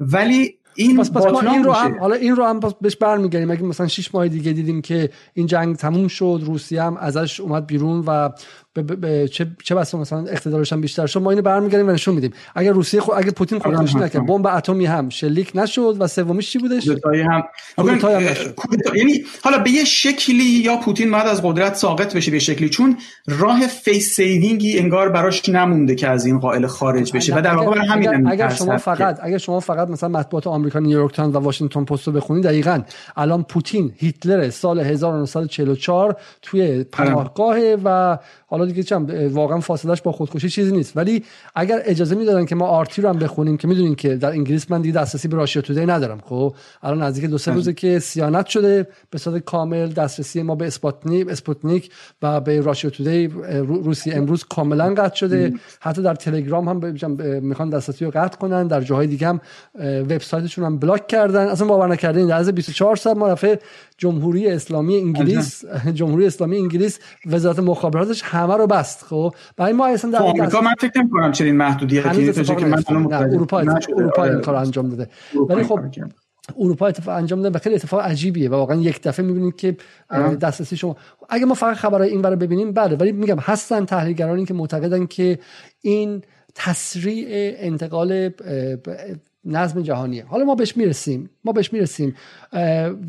ولی 0.00 0.58
این 0.74 0.96
پس 0.96 1.10
پس 1.10 1.24
ما 1.24 1.40
این 1.40 1.64
رو 1.64 1.72
هم 1.72 2.00
حالا 2.00 2.14
این 2.14 2.36
رو 2.36 2.44
هم 2.44 2.60
بهش 2.80 2.96
برمیگردیم. 2.96 3.50
اگه 3.50 3.62
مثلا 3.62 3.86
6 3.86 4.14
ماه 4.14 4.28
دیگه 4.28 4.52
دیدیم 4.52 4.82
که 4.82 5.10
این 5.34 5.46
جنگ 5.46 5.76
تموم 5.76 6.08
شد 6.08 6.40
روسیه 6.44 6.82
هم 6.82 6.96
ازش 6.96 7.40
اومد 7.40 7.66
بیرون 7.66 8.04
و 8.06 8.30
چه 9.26 9.46
چه 9.64 9.74
بسا 9.74 9.98
مثلا 9.98 10.24
اقتدارش 10.26 10.72
هم 10.72 10.80
بیشتر 10.80 11.06
شد 11.06 11.20
ما 11.20 11.30
اینو 11.30 11.42
برمیگردیم 11.42 11.88
و 11.88 11.92
نشون 11.92 12.14
میدیم. 12.14 12.32
اگر 12.54 12.72
روسیه 12.72 13.00
خود 13.00 13.14
اگر 13.18 13.30
پوتین 13.30 13.58
خودکشی 13.58 13.98
نکرد 13.98 14.26
بمب 14.26 14.46
اتمی 14.46 14.86
هم 14.86 15.08
شلیک 15.08 15.52
نشد 15.54 15.96
و 15.98 16.06
سومیش 16.06 16.50
چی 16.50 16.58
بودش؟ 16.58 16.88
کودتای 16.88 17.20
هم 17.20 17.42
هم 17.76 18.20
یعنی 18.94 19.24
حالا 19.42 19.58
به 19.58 19.70
یه 19.70 19.84
شکلی 19.84 20.44
یا 20.44 20.76
پوتین 20.76 21.10
بعد 21.10 21.26
از 21.26 21.42
قدرت 21.42 21.74
ساقط 21.74 22.16
بشه 22.16 22.30
به 22.30 22.38
شکلی 22.38 22.68
چون 22.68 22.96
راه 23.26 23.66
face 23.66 24.14
saving 24.14 24.69
ی 24.69 24.78
انگار 24.78 25.08
براش 25.08 25.48
نمونده 25.48 25.94
که 25.94 26.08
از 26.08 26.26
این 26.26 26.38
غائله 26.38 26.66
خارج 26.66 27.16
بشه. 27.16 27.36
و 27.36 27.42
در 27.42 27.54
واقع 27.54 27.70
برای 27.70 27.88
همین 27.88 28.08
اگر, 28.08 28.32
اگر 28.32 28.48
شما 28.48 28.76
فقط 28.76 29.18
اگر 29.22 29.38
شما 29.38 29.60
فقط 29.60 29.88
مثلا 29.88 30.08
مطبوعات 30.08 30.46
آمریکا 30.46 30.78
نیویورک 30.78 31.14
تایمز 31.14 31.34
و 31.34 31.38
واشنگتن 31.38 31.84
پست 31.84 32.06
رو 32.06 32.12
بخونید 32.12 32.44
دقیقاً 32.44 32.80
الان 33.16 33.42
پوتین 33.42 33.92
هیتلر 33.96 34.50
سال 34.50 34.80
1944 34.80 36.16
توی 36.42 36.84
پناهگاه 36.84 37.56
و 37.84 38.18
حالا 38.50 38.64
دیگه 38.64 38.82
چم 38.82 39.06
واقعا 39.32 39.60
فاصلش 39.60 40.02
با 40.02 40.12
خودکشی 40.12 40.48
چیزی 40.48 40.72
نیست. 40.72 40.96
ولی 40.96 41.24
اگر 41.54 41.82
اجازه 41.84 42.14
می‌دادن 42.14 42.44
که 42.44 42.54
ما 42.54 42.66
RT 42.66 43.02
رو 43.02 43.08
هم 43.08 43.18
بخونیم 43.18 43.56
که 43.56 43.68
می‌دونین 43.68 43.94
که 43.94 44.16
در 44.16 44.28
انگلیس 44.30 44.70
من 44.70 44.80
دیگه 44.80 45.00
دسترسی 45.00 45.28
به 45.28 45.36
راشیا 45.36 45.62
تودی 45.62 45.86
ندارم 45.86 46.20
خب؟ 46.24 46.54
الان 46.82 47.02
نزدیک 47.02 47.24
دو 47.24 47.38
سه 47.38 47.52
روزه 47.52 47.72
که 47.72 47.98
صیانت 47.98 48.46
شده 48.46 48.86
به 49.10 49.18
صورت 49.18 49.44
کامل 49.44 49.92
دسترسی 49.92 50.42
ما 50.42 50.54
به 50.54 50.66
اسپوتنیک 50.66 51.28
اسپوتنیک 51.28 51.90
و 52.22 52.40
به 52.40 52.60
راشیا 52.60 52.90
تودی 52.90 53.26
روسیه 53.66 54.16
امروز 54.16 54.44
کاملا 54.44 54.94
قطع 54.94 55.14
شده. 55.14 55.52
حتی 55.80 56.02
در 56.02 56.14
تلگرام 56.14 56.68
هم 56.68 56.94
می‌خوان 57.42 57.70
دسترسی 57.70 58.04
رو 58.04 58.10
قطع 58.10 58.38
کنن. 58.38 58.66
در 58.66 58.80
جاهای 58.80 59.06
دیگه 59.06 59.28
هم 59.28 59.40
وبسایتشون 59.80 60.64
هم 60.64 60.78
بلاک 60.78 61.06
کردن. 61.06 61.46
اصلا 61.46 61.66
باورنکردنی 61.66 62.26
در 62.26 62.36
عرض 62.36 62.48
24 62.48 62.96
ساعت 62.96 63.16
ما 63.16 63.28
جمهوری 63.98 64.48
اسلامی 64.48 64.96
انگلیس 64.96 65.64
جمهوری 65.94 66.26
اسلامی 66.26 66.58
انگلیس 66.58 66.98
وزارت 67.26 67.58
مخابراتش 67.58 68.22
همه 68.22 68.56
رو 68.56 68.66
بست 68.66 69.04
خب؟ 69.04 69.34
برای 69.56 69.72
ما 69.72 69.86
اصلا 69.86 70.10
در 70.10 70.22
آمریکا 70.22 70.60
من 70.60 70.74
فکر 70.78 71.00
نمی 71.00 71.10
کنم 71.10 71.32
چنین 71.32 71.56
محدودیتی 71.56 72.32
که 72.32 72.66
من 72.66 72.82
اروپا 72.88 73.58
اروپا 73.58 74.24
این 74.24 74.40
کار 74.40 74.54
انجام 74.54 74.88
داده. 74.88 75.08
ولی 75.48 75.64
خب 75.64 75.80
اروپا 76.58 76.86
اتفاق 76.86 77.16
انجام 77.16 77.42
داده. 77.42 77.58
و 77.58 77.60
خیلی 77.60 77.74
اتفاق 77.74 78.00
عجیبیه 78.00 78.50
و 78.50 78.54
واقعا 78.54 78.76
یک 78.76 79.02
دفعه 79.02 79.26
می‌بینید 79.26 79.56
که 79.56 79.76
دسترسی 80.40 80.76
شما 80.76 80.96
اگه 81.28 81.44
ما 81.44 81.54
فقط 81.54 81.76
خبرهای 81.76 82.10
این 82.10 82.22
رو 82.22 82.36
ببینیم 82.36 82.72
بله 82.72 82.96
ولی 82.96 83.12
میگم 83.12 83.38
هستن 83.38 83.84
تحلیلگرانی 83.84 84.44
که 84.44 84.54
معتقدن 84.54 85.06
که 85.06 85.38
این 85.80 86.22
تسریع 86.54 87.54
انتقال 87.58 88.30
نظم 89.48 89.82
جهانیه. 89.82 90.24
حالا 90.24 90.44
ما 90.44 90.54
بهش 90.54 90.76
می‌رسیم. 90.76 91.30
ما 91.44 91.52
بهش 91.52 91.72
می‌رسیم. 91.72 92.16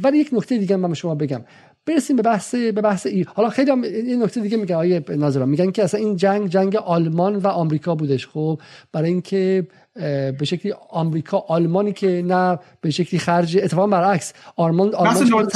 ولی 0.04 0.18
یک 0.18 0.30
نکته 0.34 0.58
دیگه 0.58 0.76
من 0.76 0.90
به 0.90 0.96
شما 0.96 1.16
بگم. 1.16 1.42
برسیم 1.86 2.16
به 2.16 2.22
بحث 2.22 2.56
به 2.56 2.72
بحث 2.72 3.06
ای 3.06 3.26
حالا 3.34 3.50
خیلی 3.50 3.72
هم 3.72 3.82
این 3.82 4.24
نکته 4.24 4.42
دیگه 4.42 4.58
میگن. 4.58 4.76
آیه 4.76 5.04
ناظران. 5.10 5.50
میگن 5.50 5.72
که 5.72 5.84
اصلا 5.84 6.00
این 6.00 6.16
جنگ 6.16 6.50
جنگ 6.50 6.76
آلمان 6.76 7.36
و 7.36 7.48
آمریکا 7.48 7.96
بودش 7.96 8.28
خب؟ 8.28 8.60
برای 8.92 9.10
اینکه 9.10 9.68
به 10.40 10.46
شکلی 10.46 10.74
آمریکا 10.90 11.46
آلمانی 11.48 11.94
که 11.94 12.24
نه 12.26 12.60
به 12.82 12.92
شکلی 12.92 13.20
خرج 13.20 13.58
اتفاقا 13.58 13.88
برعکس. 13.88 14.34
آلمان 14.56 14.96
آلمان 14.96 15.50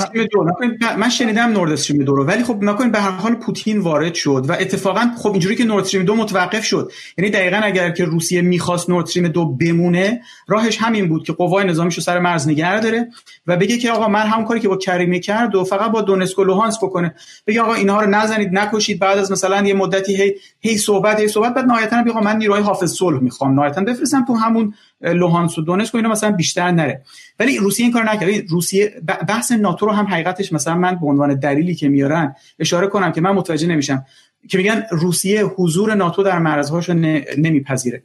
من 0.97 1.09
شنیدم 1.09 1.49
نورد 1.49 1.71
استریم 1.71 2.03
دو 2.03 2.15
رو 2.15 2.25
ولی 2.25 2.43
خب 2.43 2.63
نکنین 2.63 2.91
به 2.91 2.99
هر 2.99 3.11
حال 3.11 3.35
پوتین 3.35 3.79
وارد 3.79 4.13
شد 4.13 4.45
و 4.47 4.51
اتفاقا 4.51 5.11
خب 5.17 5.31
اینجوری 5.31 5.55
که 5.55 5.63
نورد 5.63 5.83
استریم 5.83 6.05
دو 6.05 6.15
متوقف 6.15 6.63
شد. 6.63 6.91
یعنی 7.17 7.31
دقیقا 7.31 7.57
اگر 7.57 7.91
که 7.91 8.05
روسیه 8.05 8.41
می‌خواست 8.41 8.89
نورد 8.89 9.05
استریم 9.05 9.27
دو 9.27 9.45
بمونه 9.45 10.21
راهش 10.47 10.77
همین 10.77 11.09
بود 11.09 11.23
که 11.25 11.33
قوای 11.33 11.65
نظامیشو 11.65 12.01
سر 12.01 12.19
مرز 12.19 12.47
نگه 12.47 12.79
داره 12.79 13.07
و 13.47 13.57
بگه 13.57 13.77
که 13.77 13.91
آقا 13.91 14.07
من 14.07 14.27
همون 14.27 14.45
کاری 14.45 14.59
که 14.59 14.67
با 14.67 14.77
کریمه 14.77 15.19
کرد 15.19 15.55
و 15.55 15.63
فقط 15.63 15.91
با 15.91 16.01
دونسک 16.01 16.39
و 16.39 16.43
لوهانس 16.43 16.77
بکنه. 16.83 17.15
بگه 17.47 17.61
آقا 17.61 17.73
اینها 17.73 18.01
رو 18.01 18.09
نزنید 18.09 18.49
نکشید 18.53 18.99
بعد 18.99 19.17
از 19.17 19.31
مثلا 19.31 19.67
یه 19.67 19.73
مدتی 19.73 20.15
هی 20.15 20.35
هی 20.65 20.77
صحبت 20.77 21.19
هی 21.19 21.27
صحبت. 21.27 21.53
بعد 21.53 21.65
نهایتا 21.65 22.03
بگه 22.03 22.23
من 22.23 22.37
نیروهای 22.37 22.63
حافظ 22.63 22.93
صلح 22.93 23.19
می‌خوام. 23.19 23.53
نهایتا 23.53 23.81
بفرستم 23.81 24.25
تو 24.25 24.35
همون 24.35 24.73
لوهانس 25.01 25.57
و 25.57 25.61
دونسک 25.61 25.93
و 25.93 25.97
اینا 25.97 26.09
مثلا 26.09 26.31
بیشتر 26.31 26.71
نره. 26.71 27.01
ولی 27.39 27.57
روسیه 27.57 27.85
این 27.85 27.93
کار 27.93 28.11
نکرد. 28.11 28.49
روسیه 28.49 29.01
بحث 29.27 29.51
ناتو 29.51 29.85
رو 29.85 29.91
هم 29.91 30.05
حقیقتش 30.05 30.53
مثلا 30.53 30.75
من 30.75 30.95
به 30.95 31.07
عنوان 31.07 31.39
دلیلی 31.39 31.75
که 31.75 31.89
میارن 31.89 32.35
اشاره 32.59 32.87
کنم 32.87 33.11
که 33.11 33.21
من 33.21 33.31
متوجه 33.31 33.67
نمیشم. 33.67 34.05
که 34.49 34.57
میگن 34.57 34.83
روسیه 34.91 35.43
حضور 35.43 35.95
ناتو 35.95 36.23
در 36.23 36.39
مرزهاش 36.39 36.89
نمیپذیره. 37.37 38.03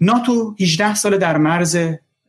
ناتو 0.00 0.54
18 0.60 0.94
سال 0.94 1.18
در 1.18 1.38
مرز 1.38 1.78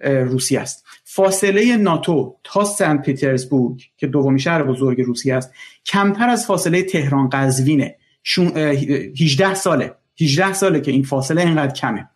روسیه 0.04 0.60
است. 0.60 0.86
فاصله 1.04 1.78
ناتو 1.78 2.36
تا 2.44 2.64
سنت 2.64 3.02
پیترزبورگ 3.02 3.82
که 3.98 4.08
دومی 4.08 4.40
شهر 4.40 4.64
بزرگ 4.64 5.02
روسیه 5.02 5.36
است 5.36 5.54
کمتر 5.86 6.30
از 6.30 6.46
فاصله 6.46 6.84
تهران 6.84 7.30
قزوینه. 7.30 7.96
18 8.26 9.54
ساله. 9.54 9.94
18 10.22 10.54
ساله 10.54 10.82
که 10.82 10.92
این 10.92 11.04
فاصله 11.04 11.42
اینقدر 11.42 11.74
کمه. 11.74 12.10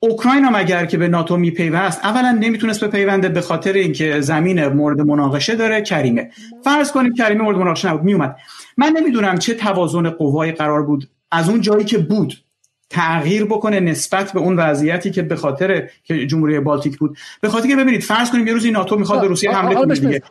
اوکراین 0.00 0.44
هم 0.44 0.54
اگر 0.54 0.86
که 0.86 0.98
به 0.98 1.08
ناتو 1.08 1.36
میپیوست 1.36 2.04
اولا 2.04 2.30
نمی‌تونست 2.30 2.80
به 2.80 2.88
پیونده 2.88 3.28
به 3.28 3.40
خاطر 3.40 3.72
اینکه 3.72 4.20
زمین 4.20 4.68
مورد 4.68 5.00
مناقشه 5.00 5.54
داره 5.56 5.82
کریمه. 5.82 6.30
فرض 6.64 6.92
کنیم 6.92 7.14
کریمه 7.14 7.42
مورد 7.42 7.56
مناقشه 7.56 7.88
نبود 7.88 8.02
میومد. 8.02 8.36
من 8.76 8.88
نمی‌دونم 8.96 9.38
چه 9.38 9.54
توازن 9.54 10.10
قوای 10.10 10.52
قرار 10.52 10.82
بود. 10.82 11.10
از 11.30 11.48
اون 11.48 11.60
جایی 11.60 11.84
که 11.84 11.98
بود. 11.98 12.34
تغییر 12.90 13.44
بکنه 13.44 13.80
نسبت 13.80 14.32
به 14.32 14.40
اون 14.40 14.56
وضعیتی 14.56 15.10
که 15.10 15.22
به 15.22 15.36
خاطر 15.36 15.88
که 16.04 16.26
جمهوری 16.26 16.60
بالتیک 16.60 16.98
بود. 16.98 17.18
به 17.40 17.48
خاطر 17.48 17.68
که 17.68 17.76
ببینید 17.76 18.02
فرض 18.02 18.30
کنیم 18.30 18.46
یه 18.46 18.52
روزی 18.52 18.70
ناتو 18.70 18.96
می‌خواد 18.96 19.20
به 19.20 19.26
روسیه 19.26 19.50
حمله 19.50 19.74
کنه 19.74 19.94
دیگه. 19.94 20.22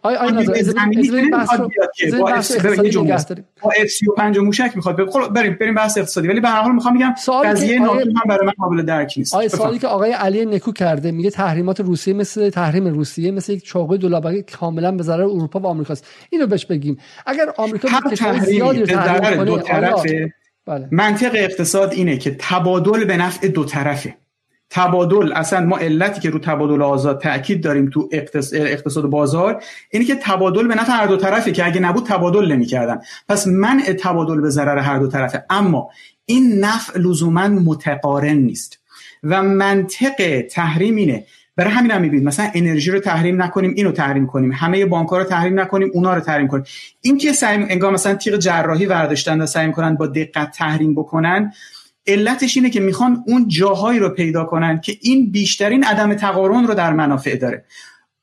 با 3.61 3.71
اف 3.81 3.87
35 3.87 4.39
موشک 4.39 4.71
می‌خواد 4.75 5.09
خب 5.09 5.33
بریم 5.33 5.57
بریم 5.59 5.75
بحث 5.75 5.97
اقتصادی. 5.97 6.27
ولی 6.27 6.39
به 6.39 6.49
هر 6.49 6.61
حال 6.61 6.71
می‌خوام 6.71 6.97
بگم 6.97 7.13
قضیه 7.45 7.79
ناتو 7.79 7.99
هم 7.99 8.29
برای 8.29 8.45
من 8.45 8.53
قابل 8.57 8.81
درک 8.81 9.13
نیست. 9.17 9.35
آیا 9.35 9.49
سوالی 9.49 9.79
که 9.79 9.87
آقای 9.87 10.11
علی 10.11 10.45
نکو 10.45 10.71
کرده 10.71 11.11
میگه 11.11 11.29
تحریمات 11.29 11.79
روسیه 11.79 12.13
مثل 12.13 12.49
تحریم 12.49 12.87
روسیه 12.87 13.31
مثل 13.31 13.53
یک 13.53 13.65
چاقوی 13.65 13.97
دولابی 13.97 14.43
کاملا 14.59 14.91
به 14.91 15.03
ضرر 15.03 15.23
اروپا 15.23 15.59
و 15.59 15.67
آمریکاست. 15.67 16.07
اینو 16.29 16.47
بهش 16.47 16.65
بگیم. 16.65 16.97
اگر 17.25 17.45
آمریکا 17.57 17.87
زیادی 18.45 18.85
تحریم 18.85 19.45
کنه 19.45 20.33
بله. 20.67 20.87
منطق 20.91 21.31
اقتصاد 21.35 21.93
اینه 21.93 22.17
که 22.17 22.35
تبادل 22.39 23.05
به 23.05 23.17
نفع 23.17 23.47
دو 23.47 23.65
طرفه. 23.65 24.15
تبادل 24.69 25.33
اصلا 25.33 25.65
ما 25.65 25.77
علتی 25.77 26.21
که 26.21 26.29
رو 26.29 26.39
تبادل 26.39 26.81
آزاد 26.81 27.21
تاکید 27.21 27.63
داریم 27.63 27.89
تو 27.89 28.09
اقتصاد 28.51 29.05
بازار 29.05 29.63
اینه 29.91 30.05
که 30.05 30.15
تبادل 30.15 30.67
به 30.67 30.75
نفع 30.75 30.91
هر 30.91 31.07
دو 31.07 31.17
طرفه 31.17 31.51
که 31.51 31.65
اگه 31.65 31.79
نبود 31.79 32.05
تبادل 32.05 32.51
نمی‌کردن. 32.51 33.01
پس 33.29 33.47
منع 33.47 33.93
تبادل 33.99 34.41
به 34.41 34.49
ضرر 34.49 34.77
هر 34.77 34.99
دو 34.99 35.07
طرفه. 35.07 35.45
اما 35.49 35.89
این 36.25 36.59
نفع 36.59 36.99
لزوما 36.99 37.47
متقارن 37.47 38.37
نیست. 38.37 38.79
و 39.23 39.43
منطق 39.43 40.41
تحریم 40.51 40.95
اینه 40.95 41.25
برای 41.57 41.71
همین 41.73 41.91
هم 41.91 42.01
می‌بینید. 42.01 42.27
مثلا 42.27 42.49
انرژی 42.53 42.91
رو 42.91 42.99
تحریم 42.99 43.41
نکنیم 43.41 43.73
اینو 43.75 43.91
تحریم 43.91 44.27
کنیم. 44.27 44.51
همه 44.51 44.85
بانک 44.85 45.09
رو 45.09 45.23
تحریم 45.23 45.59
نکنیم 45.59 45.91
اونا 45.93 46.13
رو 46.13 46.19
تحریم 46.19 46.47
کنیم. 46.47 46.63
این 47.01 47.17
که 47.17 47.33
سعی 47.33 47.57
انگار 47.57 47.93
مثلا 47.93 48.15
تیغ 48.15 48.37
جراحی 48.37 48.85
ورداشتن 48.85 49.41
و 49.41 49.45
سعی 49.45 49.71
کنن 49.71 49.95
با 49.95 50.07
دقت 50.07 50.51
تحریم 50.51 50.95
بکنن 50.95 51.53
علتش 52.07 52.57
اینه 52.57 52.69
که 52.69 52.79
می‌خوان 52.79 53.23
اون 53.27 53.47
جاهایی 53.47 53.99
رو 53.99 54.09
پیدا 54.09 54.43
کنن 54.43 54.81
که 54.81 54.97
این 55.01 55.31
بیشترین 55.31 55.83
عدم 55.83 56.13
تقارن 56.13 56.67
رو 56.67 56.73
در 56.73 56.93
منافع 56.93 57.35
داره. 57.35 57.65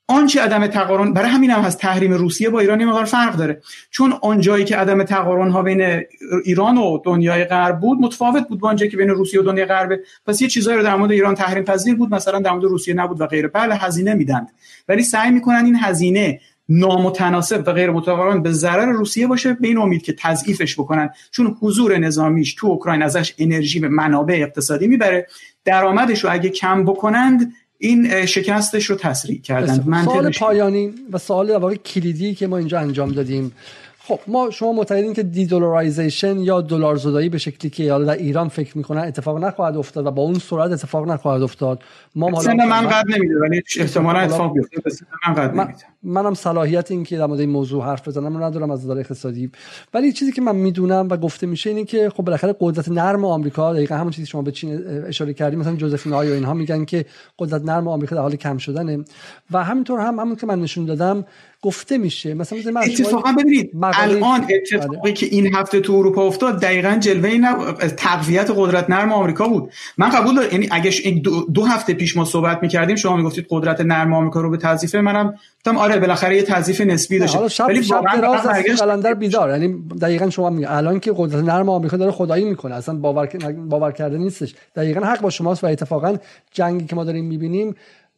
آنچه 0.08 0.40
عدم 0.40 0.66
تقارن 0.66 1.12
برای 1.12 1.30
همین 1.30 1.50
هم 1.50 1.62
هست 1.62 1.78
تحریم 1.78 2.12
روسیه 2.12 2.50
با 2.50 2.60
ایران 2.60 2.80
یه 2.80 3.04
فرق 3.04 3.36
داره. 3.36 3.62
چون 3.90 4.14
آنجایی 4.22 4.64
که 4.64 4.76
عدم 4.76 5.02
تقارن 5.02 5.50
ها 5.50 5.62
بین 5.62 6.02
ایران 6.44 6.78
و 6.78 6.98
دنیای 7.04 7.44
غرب 7.44 7.80
بود 7.80 7.98
متفاوت 8.00 8.48
بود 8.48 8.60
با 8.60 8.68
آنجایی 8.68 8.90
که 8.90 8.96
بین 8.96 9.10
روسیه 9.10 9.40
و 9.40 9.42
دنیای 9.42 9.66
غرب. 9.66 10.00
پس 10.26 10.42
یه 10.42 10.48
چیزایی 10.48 10.76
رو 10.76 10.82
در 10.82 10.96
مورد 10.96 11.12
ایران 11.12 11.34
تحریم 11.34 11.64
پذیر 11.64 11.94
بود 11.94 12.14
مثلا 12.14 12.38
در 12.38 12.50
مورد 12.50 12.64
روسیه 12.64 12.94
نبود 12.94 13.20
و 13.20 13.26
غیره. 13.26 13.48
بله 13.48 13.74
هزینه 13.74 14.14
میدند. 14.14 14.52
ولی 14.88 15.02
سعی 15.02 15.30
می‌کنن 15.30 15.64
این 15.64 15.76
هزینه 15.76 16.40
نامتناسب 16.68 17.64
و 17.66 17.72
غیر 17.72 17.90
متقارن 17.90 18.42
به 18.42 18.52
ضرر 18.52 18.86
روسیه 18.86 19.26
باشه 19.26 19.52
به 19.54 19.68
این 19.68 19.78
امید 19.78 20.02
که 20.02 20.14
تضعیفش 20.18 20.74
بکنن. 20.74 21.10
چون 21.30 21.56
حضور 21.60 21.98
نظامیش 21.98 22.54
تو 22.54 22.66
اوکراین 22.66 23.02
ازش 23.02 23.34
انرژی 23.38 23.80
و 23.80 23.88
منابع 23.88 24.34
اقتصادی 24.34 24.86
می‌بره. 24.86 25.26
درآمدش 25.64 26.24
رو 26.24 26.32
اگه 26.32 26.50
کم 26.50 26.84
بکنند 26.84 27.52
این 27.84 28.26
شکستش 28.26 28.90
رو 28.90 28.96
تسریع 28.96 29.40
کردن. 29.40 30.04
سوال 30.04 30.30
پایانی 30.30 30.94
و 31.12 31.18
سوال 31.18 31.50
واقع 31.50 31.74
کلیدی 31.74 32.34
که 32.34 32.46
ما 32.46 32.56
اینجا 32.56 32.80
انجام 32.80 33.12
دادیم. 33.12 33.52
خب 34.06 34.20
ما 34.26 34.50
شما 34.50 34.72
معتقدین 34.72 35.12
که 35.12 35.22
دی 35.22 35.46
دلارایزیشن 35.46 36.38
یا 36.38 36.60
دلار 36.60 36.96
زدایی 36.96 37.28
به 37.28 37.38
شکلی 37.38 37.70
که 37.70 37.92
حالا 37.92 38.04
در 38.04 38.16
ایران 38.16 38.48
فکر 38.48 38.78
می‌کنن 38.78 39.00
اتفاق 39.00 39.38
نخواهد 39.38 39.76
افتاد 39.76 40.06
و 40.06 40.10
با 40.10 40.22
اون 40.22 40.38
سرعت 40.38 40.70
اتفاق 40.70 41.08
نخواهد 41.08 41.42
افتاد 41.42 41.82
ما 42.14 42.30
حالا 42.30 42.54
من 42.54 42.88
قد 42.88 43.04
نمیده 43.08 43.34
ولی 43.40 43.62
احتمالاً 43.78 44.18
اتفاق 44.18 44.52
بیفته 44.52 45.06
من 45.28 45.34
قد 45.34 45.54
نمیده. 45.54 45.84
منم 46.02 46.34
صلاحیت 46.34 46.90
این 46.90 47.04
که 47.04 47.18
در 47.18 47.26
مورد 47.26 47.40
این 47.40 47.50
موضوع 47.50 47.84
حرف 47.84 48.08
بزنم 48.08 48.36
رو 48.36 48.44
ندارم 48.44 48.70
از 48.70 48.84
نظر 48.84 48.98
اقتصادی. 48.98 49.50
ولی 49.94 50.12
چیزی 50.12 50.32
که 50.32 50.42
من 50.42 50.56
می‌دونم 50.56 51.08
و 51.10 51.16
گفته 51.16 51.46
میشه 51.46 51.70
اینه 51.70 51.84
که 51.84 52.10
خب 52.10 52.22
بالاخره 52.22 52.56
قدرت 52.60 52.88
نرم 52.88 53.24
آمریکا 53.24 53.72
دقیقا 53.72 53.94
همون 53.94 54.10
چیزی 54.10 54.26
شما 54.26 54.42
به 54.42 54.52
چین 54.52 54.86
اشاره 55.06 55.34
کردیم 55.34 55.58
مثلا 55.58 55.76
جوزفین 55.76 56.12
های 56.12 56.30
و 56.30 56.32
اینها 56.32 56.54
میگن 56.54 56.84
که 56.84 57.04
قدرت 57.38 57.62
نرم 57.62 57.88
آمریکا 57.88 58.16
در 58.16 58.22
حال 58.22 58.36
کم 58.36 58.58
شدنه. 58.58 59.04
و 59.50 59.64
همینطور 59.64 60.00
هم 60.00 60.18
همون 60.18 60.36
که 60.36 60.46
من 60.46 60.60
نشون 60.60 60.84
دادم 60.84 61.24
گفته 61.64 61.98
میشه. 61.98 62.34
مثلا 62.34 62.58
مثلا 62.58 62.80
اتفاقا 62.80 63.32
ببینید 63.32 63.70
الان 63.82 64.46
اتفاقی 64.50 64.96
آره. 64.96 65.12
که 65.12 65.26
این 65.26 65.54
هفته 65.54 65.80
تو 65.80 65.92
اروپا 65.92 66.22
افتاد 66.26 66.60
دقیقا 66.60 66.96
جلوه 67.00 67.28
این 67.28 67.46
تقویت 67.96 68.50
قدرت 68.56 68.90
نرم 68.90 69.12
آمریکا 69.12 69.48
بود. 69.48 69.70
من 69.98 70.08
قبول 70.08 70.34
دارم 70.34 70.48
یعنی 70.52 70.68
اگه 70.70 71.10
دو, 71.10 71.46
دو 71.54 71.64
هفته 71.64 71.94
پیش 71.94 72.16
ما 72.16 72.24
صحبت 72.24 72.58
می‌کردیم 72.62 72.96
شما 72.96 73.16
می‌گفتید 73.16 73.46
قدرت 73.50 73.80
نرم 73.80 74.12
آمریکا 74.12 74.40
رو 74.40 74.50
به 74.50 74.56
تضعیف 74.56 74.94
منم 74.94 75.34
گفتم 75.58 75.76
آره 75.76 75.96
بالاخره 76.00 76.36
یه 76.36 76.42
تضعیف 76.42 76.80
نسبی 76.80 77.18
داشته. 77.18 77.48
شب 77.48 77.66
ولی 77.68 77.82
شب 77.82 78.02
دراز 78.16 78.40
قلندر 78.80 79.14
بیدار. 79.14 79.50
یعنی 79.50 79.74
دقیقا 80.00 80.30
شما 80.30 80.50
میگه 80.50 80.72
الان 80.72 81.00
که 81.00 81.12
قدرت 81.16 81.44
نرم 81.44 81.68
آمریکا 81.68 81.96
داره 81.96 82.12
خدایی 82.12 82.44
می‌کنه. 82.44 82.74
اصلا 82.74 82.94
باور 82.94 83.26
باور 83.68 83.92
کرده 83.92 84.18
نیستش. 84.18 84.54
دقیقا 84.76 85.00
حق 85.00 85.20
با 85.20 85.30
شماست 85.30 85.64
و 85.64 85.66
اتفاقا 85.66 86.16
جنگی 86.52 86.86
که 86.86 86.96
ما 86.96 87.04
داریم 87.04 87.24
می‌بینیم 87.24 87.74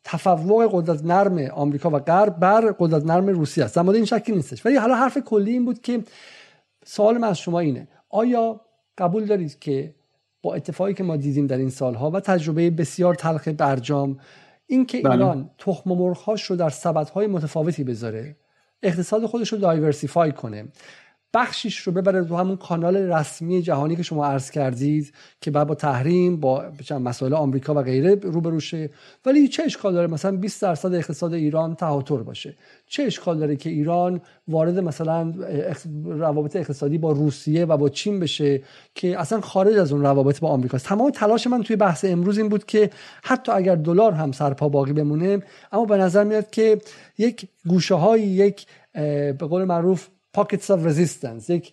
تفوق 0.09 0.69
قدرت 0.73 1.05
نرم 1.05 1.39
آمریکا 1.39 1.91
و 1.91 1.99
غرب 1.99 2.39
بر 2.39 2.75
قدرت 2.79 3.05
نرم 3.05 3.27
روسیه 3.27 3.65
است. 3.65 3.79
در 3.79 3.91
این 3.91 4.05
شکی 4.05 4.33
نیستش. 4.33 4.67
ولی 4.67 4.77
حالا 4.77 4.95
حرف 4.95 5.19
کلی 5.19 5.53
این 5.53 5.65
بود 5.65 5.81
که 5.81 6.03
سوال 6.85 7.19
من 7.19 7.29
از 7.29 7.39
شما 7.39 7.61
اینه. 7.61 7.89
آیا 8.11 8.61
قبول 8.99 9.25
دارید 9.25 9.59
که 9.59 9.95
با 10.43 10.55
اتفاقی 10.55 10.95
که 10.95 11.03
ما 11.03 11.17
دیدیم 11.17 11.47
در 11.47 11.57
این 11.57 11.71
سالها 11.71 12.11
و 12.11 12.21
تجربه 12.21 12.71
بسیار 12.71 13.15
تلخ 13.15 13.49
برجام 13.49 14.19
اینکه 14.67 15.01
بله. 15.01 15.13
ایران 15.13 15.51
تخم 15.59 15.91
مرغهاش 15.91 16.43
رو 16.43 16.57
در 16.57 16.71
سبدهای 16.71 17.27
متفاوتی 17.27 17.85
بذاره 17.85 18.37
اقتصاد 18.83 19.27
خودش 19.27 19.53
رو 19.53 19.59
دایورسیفای 19.59 20.33
کنه 20.33 20.69
بخشیش 21.37 21.79
رو 21.79 21.93
ببره 21.93 22.25
تو 22.25 22.37
همون 22.37 22.57
کانال 22.57 22.97
رسمی 22.97 23.63
جهانی 23.63 23.97
که 23.97 24.03
شما 24.03 24.27
عرض 24.27 24.51
کردید 24.51 25.13
که 25.41 25.51
بعد 25.51 25.67
با 25.67 25.75
تحریم 25.75 26.37
با 26.37 26.65
مسائل 26.91 27.35
آمریکا 27.35 27.75
و 27.75 27.83
غیره 27.83 28.15
روبروشه 28.15 28.91
ولی 29.27 29.49
چه 29.49 29.63
اشکال 29.63 29.93
داره؟ 29.93 30.07
مثلا 30.07 30.37
20 30.37 30.63
درصد 30.63 30.95
اقتصاد 30.95 31.35
ایران 31.35 31.75
تهاتر 31.75 32.17
باشه. 32.17 32.55
چه 32.87 33.03
اشکال 33.03 33.39
داره 33.39 33.57
که 33.57 33.71
ایران 33.71 34.21
وارد 34.49 34.79
مثلا 34.79 35.35
روابط 36.05 36.57
اقتصادی 36.57 36.99
با 36.99 37.13
روسیه 37.13 37.65
و 37.65 37.77
با 37.77 37.89
چین 37.89 38.21
بشه 38.21 38.63
که 38.95 39.21
اصلا 39.21 39.41
خارج 39.41 39.77
از 39.77 39.93
اون 39.93 40.03
روابط 40.03 40.41
با 40.41 40.49
آمریکا 40.49 40.79
تمام 40.79 41.11
تلاش 41.11 41.47
من 41.47 41.63
توی 41.63 41.77
بحث 41.77 42.05
امروز 42.05 42.39
این 42.39 42.49
بود 42.49 42.65
که 42.67 42.91
حتی 43.23 43.53
اگر 43.53 43.75
دلار 43.75 44.13
هم 44.13 44.33
سرپا 44.33 44.69
باقی 44.69 44.93
بمونه 44.93 45.43
اما 45.73 45.85
به 45.85 45.97
نظر 45.97 46.25
میاد 46.25 46.51
که 46.51 46.79
یک 47.19 47.49
گوشه 47.69 47.95
های 47.95 48.23
یک 48.23 48.67
به 48.93 49.47
قول 49.49 49.65
معروف 49.65 50.09
pockets 50.37 50.71
of 50.71 50.79
resistance 50.89 51.51
یک 51.51 51.73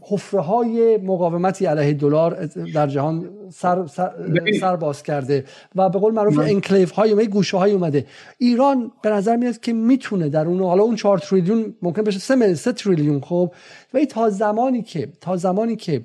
حفره 0.00 0.40
های 0.40 0.96
مقاومتی 0.96 1.66
علیه 1.66 1.92
دلار 1.92 2.46
در 2.74 2.86
جهان 2.86 3.30
سر, 3.52 3.86
سر, 4.60 4.76
باز 4.76 5.02
کرده 5.02 5.44
و 5.74 5.88
به 5.88 5.98
قول 5.98 6.14
معروف 6.14 6.38
انکلیف 6.38 6.90
های 6.90 7.28
گوشه 7.28 7.56
های 7.56 7.72
اومده. 7.72 8.06
ایران 8.38 8.92
به 9.02 9.10
نظر 9.10 9.36
میاد 9.36 9.60
که 9.60 9.72
می‌تونه 9.72 10.28
در 10.28 10.46
اون 10.46 10.60
حالا 10.60 10.82
اون 10.82 10.96
4 10.96 11.18
تریلیون 11.18 11.74
ممکن 11.82 12.02
بشه 12.02 12.18
3 12.18 12.54
3 12.54 12.72
تریلیون 12.72 13.20
خب؟ 13.20 13.54
و 13.94 14.04
تا 14.04 14.30
زمانی 14.30 14.82
که 14.82 15.08
تا 15.20 15.36
زمانی 15.36 15.76
که 15.76 16.04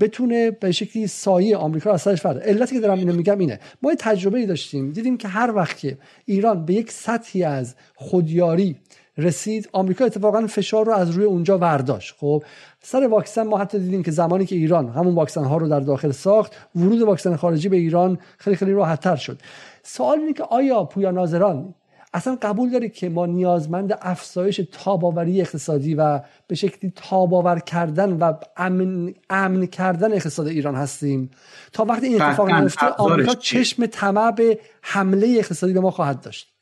بتونه 0.00 0.50
به 0.50 0.72
شکلی 0.72 1.06
سایه 1.06 1.56
آمریکا 1.56 1.92
از 1.92 2.02
سرش 2.02 2.20
فرد 2.20 2.38
علتی 2.38 2.74
که 2.74 2.80
دارم 2.80 2.98
اینو 2.98 3.12
میگم 3.12 3.38
اینه. 3.38 3.60
ما 3.82 3.90
یه 3.90 3.96
تجربه 3.96 4.38
ای 4.38 4.46
داشتیم. 4.46 4.92
دیدیم 4.92 5.16
که 5.16 5.28
هر 5.28 5.52
وقت 5.54 5.78
که 5.78 5.98
ایران 6.24 6.64
به 6.64 6.74
یک 6.74 6.90
سطحی 6.90 7.44
از 7.44 7.74
خودیاری 7.94 8.76
رسید 9.18 9.68
آمریکا 9.72 10.04
اتفاقا 10.04 10.46
فشار 10.46 10.86
رو 10.86 10.92
از 10.92 11.10
روی 11.10 11.24
اونجا 11.24 11.58
ورداشت. 11.58 12.14
خب 12.18 12.42
سر 12.82 13.06
واکسن 13.06 13.42
ما 13.42 13.58
حتی 13.58 13.78
دیدیم 13.78 14.02
که 14.02 14.10
زمانی 14.10 14.46
که 14.46 14.56
ایران 14.56 14.88
همون 14.88 15.14
واکسن 15.14 15.44
ها 15.44 15.56
رو 15.56 15.68
در 15.68 15.80
داخل 15.80 16.10
ساخت 16.10 16.52
ورود 16.76 17.02
واکسن 17.02 17.36
خارجی 17.36 17.68
به 17.68 17.76
ایران 17.76 18.18
خیلی 18.38 18.56
خیلی 18.56 18.72
راحت 18.72 19.16
شد. 19.16 19.40
سوال 19.82 20.18
اینه 20.18 20.32
که 20.32 20.42
آیا 20.42 20.84
پویا 20.84 21.10
ناظران 21.10 21.74
اصلا 22.14 22.38
قبول 22.42 22.70
دارید 22.70 22.92
که 22.92 23.08
ما 23.08 23.26
نیازمند 23.26 23.98
افزایش 24.00 24.60
تاباوری 24.72 25.40
اقتصادی 25.40 25.94
و 25.94 26.20
به 26.46 26.54
شکلی 26.54 26.92
تاباور 26.96 27.58
کردن 27.58 28.12
و 28.12 28.32
امن, 28.56 29.14
امن 29.30 29.66
کردن 29.66 30.12
اقتصاد 30.12 30.46
ایران 30.46 30.74
هستیم؟ 30.74 31.30
تا 31.72 31.84
وقتی 31.84 32.06
این 32.06 32.22
اتفاق 32.22 32.50
نیفته 32.50 32.86
آمریکا 32.86 33.34
چشم 33.34 33.86
طمع 33.86 34.30
به 34.30 34.58
حمله 34.82 35.36
اقتصادی 35.38 35.72
به 35.72 35.80
ما 35.80 35.90
خواهد 35.90 36.20
داشت. 36.20 36.55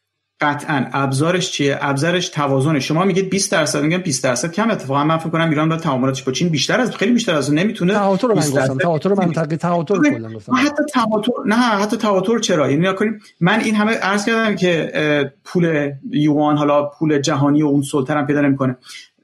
قطعا 0.44 0.86
ابزارش 0.92 1.50
چیه؟ 1.50 1.78
ابزارش 1.80 2.28
توازنه. 2.28 2.80
شما 2.80 3.04
میگید 3.04 3.30
20 3.30 3.52
درصد 3.52 3.82
میگم 3.82 3.98
20 3.98 4.24
درصد. 4.24 4.52
کم 4.52 4.70
اتفاقا 4.70 5.04
من 5.04 5.18
فکر 5.18 5.30
کنم 5.30 5.48
ایران 5.48 5.68
با 5.68 5.76
تعاملاتش 5.76 6.22
با 6.22 6.32
چین 6.32 6.48
بیشتر 6.48 6.80
از 6.80 6.96
خیلی 6.96 7.12
بیشتر 7.12 7.34
از 7.34 7.52
نمی‌تونه 7.52 7.94
تواتر 7.94 8.28
من 8.28 8.34
گفتم 8.34 8.78
تواتر 8.78 9.14
منطقه 9.14 9.56
تواتر 9.56 9.94
کلا 10.10 10.32
گفتم. 10.32 10.52
حتی 10.52 10.82
تواتر 10.92 11.32
نه 11.46 11.56
حتی 11.56 11.96
تواتر 11.96 12.38
چرا؟ 12.38 12.70
یعنی 12.70 12.94
کنیم 12.94 13.20
من 13.40 13.60
این 13.60 13.74
همه 13.74 13.92
عرض 13.92 14.24
کردم 14.24 14.56
که 14.56 15.32
پول 15.44 15.90
یوان 16.10 16.56
حالا 16.56 16.84
پول 16.84 17.18
جهانی 17.18 17.62
و 17.62 17.66
اون 17.66 17.82
سلطه 17.82 18.14
هم 18.14 18.26
پیدا 18.26 18.40
نمی‌کنه. 18.40 18.76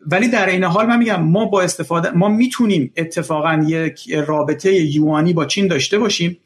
ولی 0.07 0.29
در 0.29 0.47
این 0.47 0.65
حال 0.65 0.87
من 0.87 0.99
میگم 0.99 1.23
ما 1.23 1.45
با 1.45 1.63
استفاده 1.63 2.11
ما 2.11 2.29
می‌تونیم 2.29 2.93
اتفاقا 2.97 3.65
یک 3.67 4.13
رابطه 4.27 4.75
یوانی 4.75 5.33
با 5.33 5.45
چین 5.45 5.67
داشته 5.69 5.99
باشیم. 5.99 6.39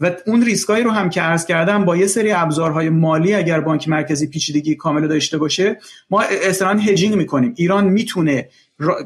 و 0.00 0.10
اون 0.26 0.42
ریسکایی 0.42 0.84
رو 0.84 0.90
هم 0.90 1.10
که 1.10 1.20
عرض 1.20 1.46
کردم 1.46 1.84
با 1.84 1.96
یه 1.96 2.06
سری 2.06 2.32
ابزارهای 2.32 2.88
مالی 2.88 3.34
اگر 3.34 3.60
بانک 3.60 3.88
مرکزی 3.88 4.26
پیچیدگی 4.26 4.74
کامل 4.74 5.08
داشته 5.08 5.38
باشه 5.38 5.78
ما 6.10 6.22
اصلا 6.22 6.78
hedging 6.78 7.14
می‌کنیم. 7.14 7.54
ایران 7.56 7.84
می‌تونه 7.84 8.48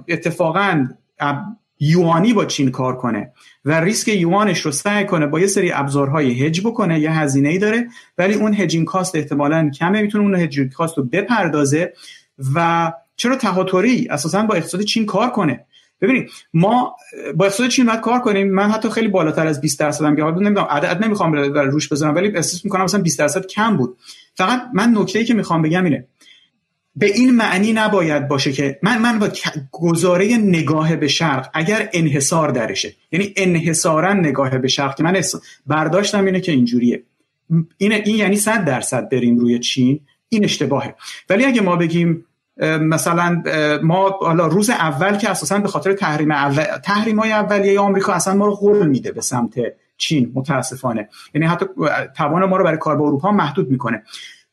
اتفاقا 0.09 0.89
یوانی 1.81 2.33
با 2.33 2.45
چین 2.45 2.71
کار 2.71 2.97
کنه 2.97 3.33
و 3.65 3.81
ریسک 3.81 4.09
یوانش 4.09 4.61
رو 4.61 4.73
سعی 4.73 5.05
کنه 5.05 5.27
با 5.27 5.41
یه 5.41 5.47
سری 5.47 5.73
ابزارهای 5.73 6.47
هج 6.47 6.61
بکنه 6.61 7.01
یه 7.01 7.12
هزینه 7.12 7.49
ای 7.49 7.59
داره 7.59 7.89
ولی 8.19 8.35
اون 8.35 8.55
hedging 8.55 8.86
cost 8.86 9.16
احتمالا 9.17 9.71
کمه 9.79 10.03
می‌تونه 10.03 10.25
اون 10.25 10.35
hedging 10.35 10.73
cost 10.73 10.98
رو 10.99 11.05
بپردازه 11.05 11.93
و 12.55 12.93
چرا 13.17 13.37
تهاتری 13.37 14.09
اساسا 14.11 14.43
با 14.43 14.55
اقتصاد 14.55 14.83
چین 14.83 15.07
کار 15.07 15.31
کنه؟ 15.31 15.67
ببینید 16.01 16.31
ما 16.55 16.97
با 17.35 17.44
اقتصاد 17.44 17.68
چین 17.68 17.86
باید 17.86 18.01
کار 18.01 18.20
کنیم. 18.20 18.51
من 18.51 18.70
حتی 18.70 18.90
خیلی 18.90 19.09
بالاتر 19.09 19.47
از 19.47 19.60
20 19.60 19.81
درصد 19.81 20.05
هم 20.05 20.20
حالا 20.20 20.40
نمی‌دونم 20.40 20.66
عدد 20.70 21.05
نمی‌خوام 21.05 21.32
روش 21.55 21.93
بزنم 21.93 22.14
ولی 22.14 22.36
احساس 22.36 22.64
می‌کنم 22.64 22.85
مثلا 22.85 23.02
20 23.02 23.18
درصد 23.18 23.47
کم 23.47 23.77
بود. 23.77 23.97
فقط 24.35 24.62
من 24.74 24.94
نکته 24.97 25.18
ای 25.18 25.24
که 25.24 25.35
می‌خوام 25.35 25.62
بگم 25.62 25.85
اینه 25.85 26.06
به 26.97 27.06
این 27.06 27.31
معنی 27.31 27.72
نباید 27.72 28.28
باشه 28.28 28.52
که 28.52 28.78
من 28.82 28.98
من 28.98 29.18
با 29.18 29.28
گزاره 29.70 30.36
نگاه 30.36 30.97
به 30.97 31.09
شرق 31.09 31.51
اگر 31.55 31.89
انحصار 31.93 32.51
درشه. 32.51 32.94
یعنی 33.12 33.32
انحصارا 33.36 34.12
نگاه 34.12 34.59
به 34.59 34.68
شرق 34.68 34.97
که 34.97 35.02
من 35.02 35.22
برداشتم 35.66 36.24
اینه 36.24 36.40
که 36.40 36.52
اینجوریه. 36.52 37.02
این 37.78 37.93
این 37.93 38.16
یعنی 38.16 38.36
100 38.36 38.64
درصد 38.64 39.09
بریم 39.09 39.39
روی 39.39 39.59
چین 39.59 40.01
این 40.28 40.44
اشتباهه. 40.44 40.94
ولی 41.31 41.44
اگه 41.44 41.60
ما 41.60 41.77
بگیم 41.77 42.24
مثلا 42.81 43.43
ما 43.82 44.19
حالا 44.20 44.47
روز 44.47 44.70
اول 44.70 45.16
که 45.16 45.31
اساسا 45.31 45.59
به 45.59 45.69
خاطر 45.69 45.93
تحریم 45.93 46.31
اول 46.31 46.65
تحریم 46.65 47.20
های 47.20 47.32
اولیه 47.32 47.81
آمریکا 47.81 48.12
اصلا 48.12 48.35
ما 48.35 48.47
رو 48.47 48.55
غول 48.55 48.87
میده 48.87 49.12
به 49.12 49.20
سمت 49.20 49.55
چین 49.97 50.32
متاسفانه. 50.35 51.09
یعنی 51.35 51.47
حتی 51.47 51.66
توان 52.16 52.45
ما 52.45 52.57
رو 52.57 52.65
برای 52.65 52.78
کار 52.78 52.97
با 52.97 53.07
اروپا 53.07 53.32
محدود 53.32 53.70
می‌کنه. 53.70 54.03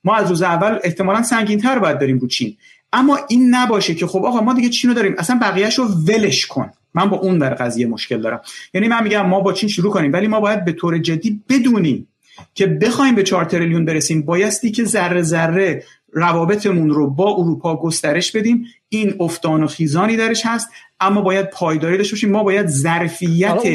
ما 0.03 0.15
از 0.15 0.29
روز 0.29 0.41
اول 0.41 0.79
احتمالا 0.83 1.23
سنگین 1.23 1.59
تر 1.59 1.79
باید 1.79 1.99
بریم 1.99 2.17
رو 2.17 2.27
چین. 2.27 2.57
اما 2.93 3.19
این 3.27 3.55
نباشه 3.55 3.95
که 3.95 4.07
خب 4.07 4.25
آقا 4.25 4.41
ما 4.41 4.53
دیگه 4.53 4.69
چین 4.69 4.89
رو 4.89 4.95
داریم. 4.95 5.15
اصلا 5.17 5.39
بقیهش 5.41 5.79
رو 5.79 5.85
ولش 5.85 6.45
کن. 6.45 6.71
من 6.93 7.09
با 7.09 7.17
اون 7.17 7.37
در 7.37 7.53
قضیه 7.53 7.87
مشکل 7.87 8.21
دارم. 8.21 8.41
یعنی 8.73 8.87
من 8.87 9.03
میگم 9.03 9.25
ما 9.25 9.39
با 9.39 9.53
چین 9.53 9.69
شروع 9.69 9.93
کنیم 9.93 10.13
ولی 10.13 10.27
ما 10.27 10.39
باید 10.39 10.65
به 10.65 10.71
طور 10.71 10.97
جدی 10.97 11.41
بدونیم 11.49 12.07
که 12.53 12.67
بخوایم 12.67 13.15
به 13.15 13.23
4 13.23 13.45
تریلیون 13.45 13.85
برسیم. 13.85 14.21
بایستی 14.21 14.71
که 14.71 14.83
ذره 14.83 15.21
ذره 15.21 15.83
روابطمون 16.17 16.89
رو 16.89 17.09
با 17.09 17.31
اروپا 17.31 17.75
گسترش 17.75 18.31
بدیم. 18.31 18.65
این 18.89 19.15
افتان 19.19 19.63
و 19.63 19.67
خیزانی 19.67 20.17
درش 20.17 20.45
هست 20.45 20.69
اما 20.99 21.21
باید 21.21 21.49
پایداری 21.49 21.97
داشته 21.97 22.15
باشیم. 22.15 22.31
ما 22.31 22.43
باید 22.43 22.67
ظرفیت 22.67 23.67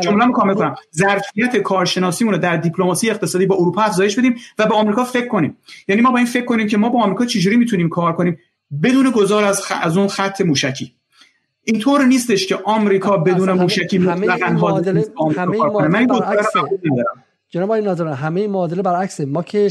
جمله 0.00 0.32
کامل 0.32 0.54
کنم 0.54 0.74
ظرفیت 0.96 1.56
کارشناسیمون 1.56 2.34
رو 2.34 2.40
در 2.40 2.56
دیپلماسی 2.56 3.10
اقتصادی 3.10 3.46
با 3.46 3.54
اروپا 3.54 3.82
افزایش 3.82 4.18
بدیم 4.18 4.34
و 4.58 4.66
به 4.66 4.74
آمریکا 4.74 5.04
فکر 5.04 5.26
کنیم. 5.26 5.56
یعنی 5.88 6.02
ما 6.02 6.10
با 6.10 6.16
این 6.16 6.26
فکر 6.26 6.44
کنیم 6.44 6.66
که 6.66 6.76
ما 6.76 6.88
با 6.88 7.02
آمریکا 7.02 7.24
چجوری 7.24 7.56
می‌تونیم 7.56 7.88
کار 7.88 8.12
کنیم؟ 8.12 8.38
بدون 8.82 9.10
گذار 9.10 9.44
از, 9.44 9.62
از 9.82 9.96
اون 9.96 10.08
خط 10.08 10.40
موشکی. 10.40 10.92
اینطور 11.64 12.04
نیستش 12.04 12.46
که 12.46 12.58
آمریکا 12.64 13.16
بدون 13.16 13.52
موشکی 13.52 13.98
مطلقاً 13.98 14.46
همه 14.46 14.64
همه 15.80 16.06
جناب 17.50 17.70
آقای 17.70 17.82
ناظران 17.82 18.12
همه 18.12 18.48
معادله 18.48 18.82
برعکسه. 18.82 19.24
ما 19.26 19.42
که 19.42 19.68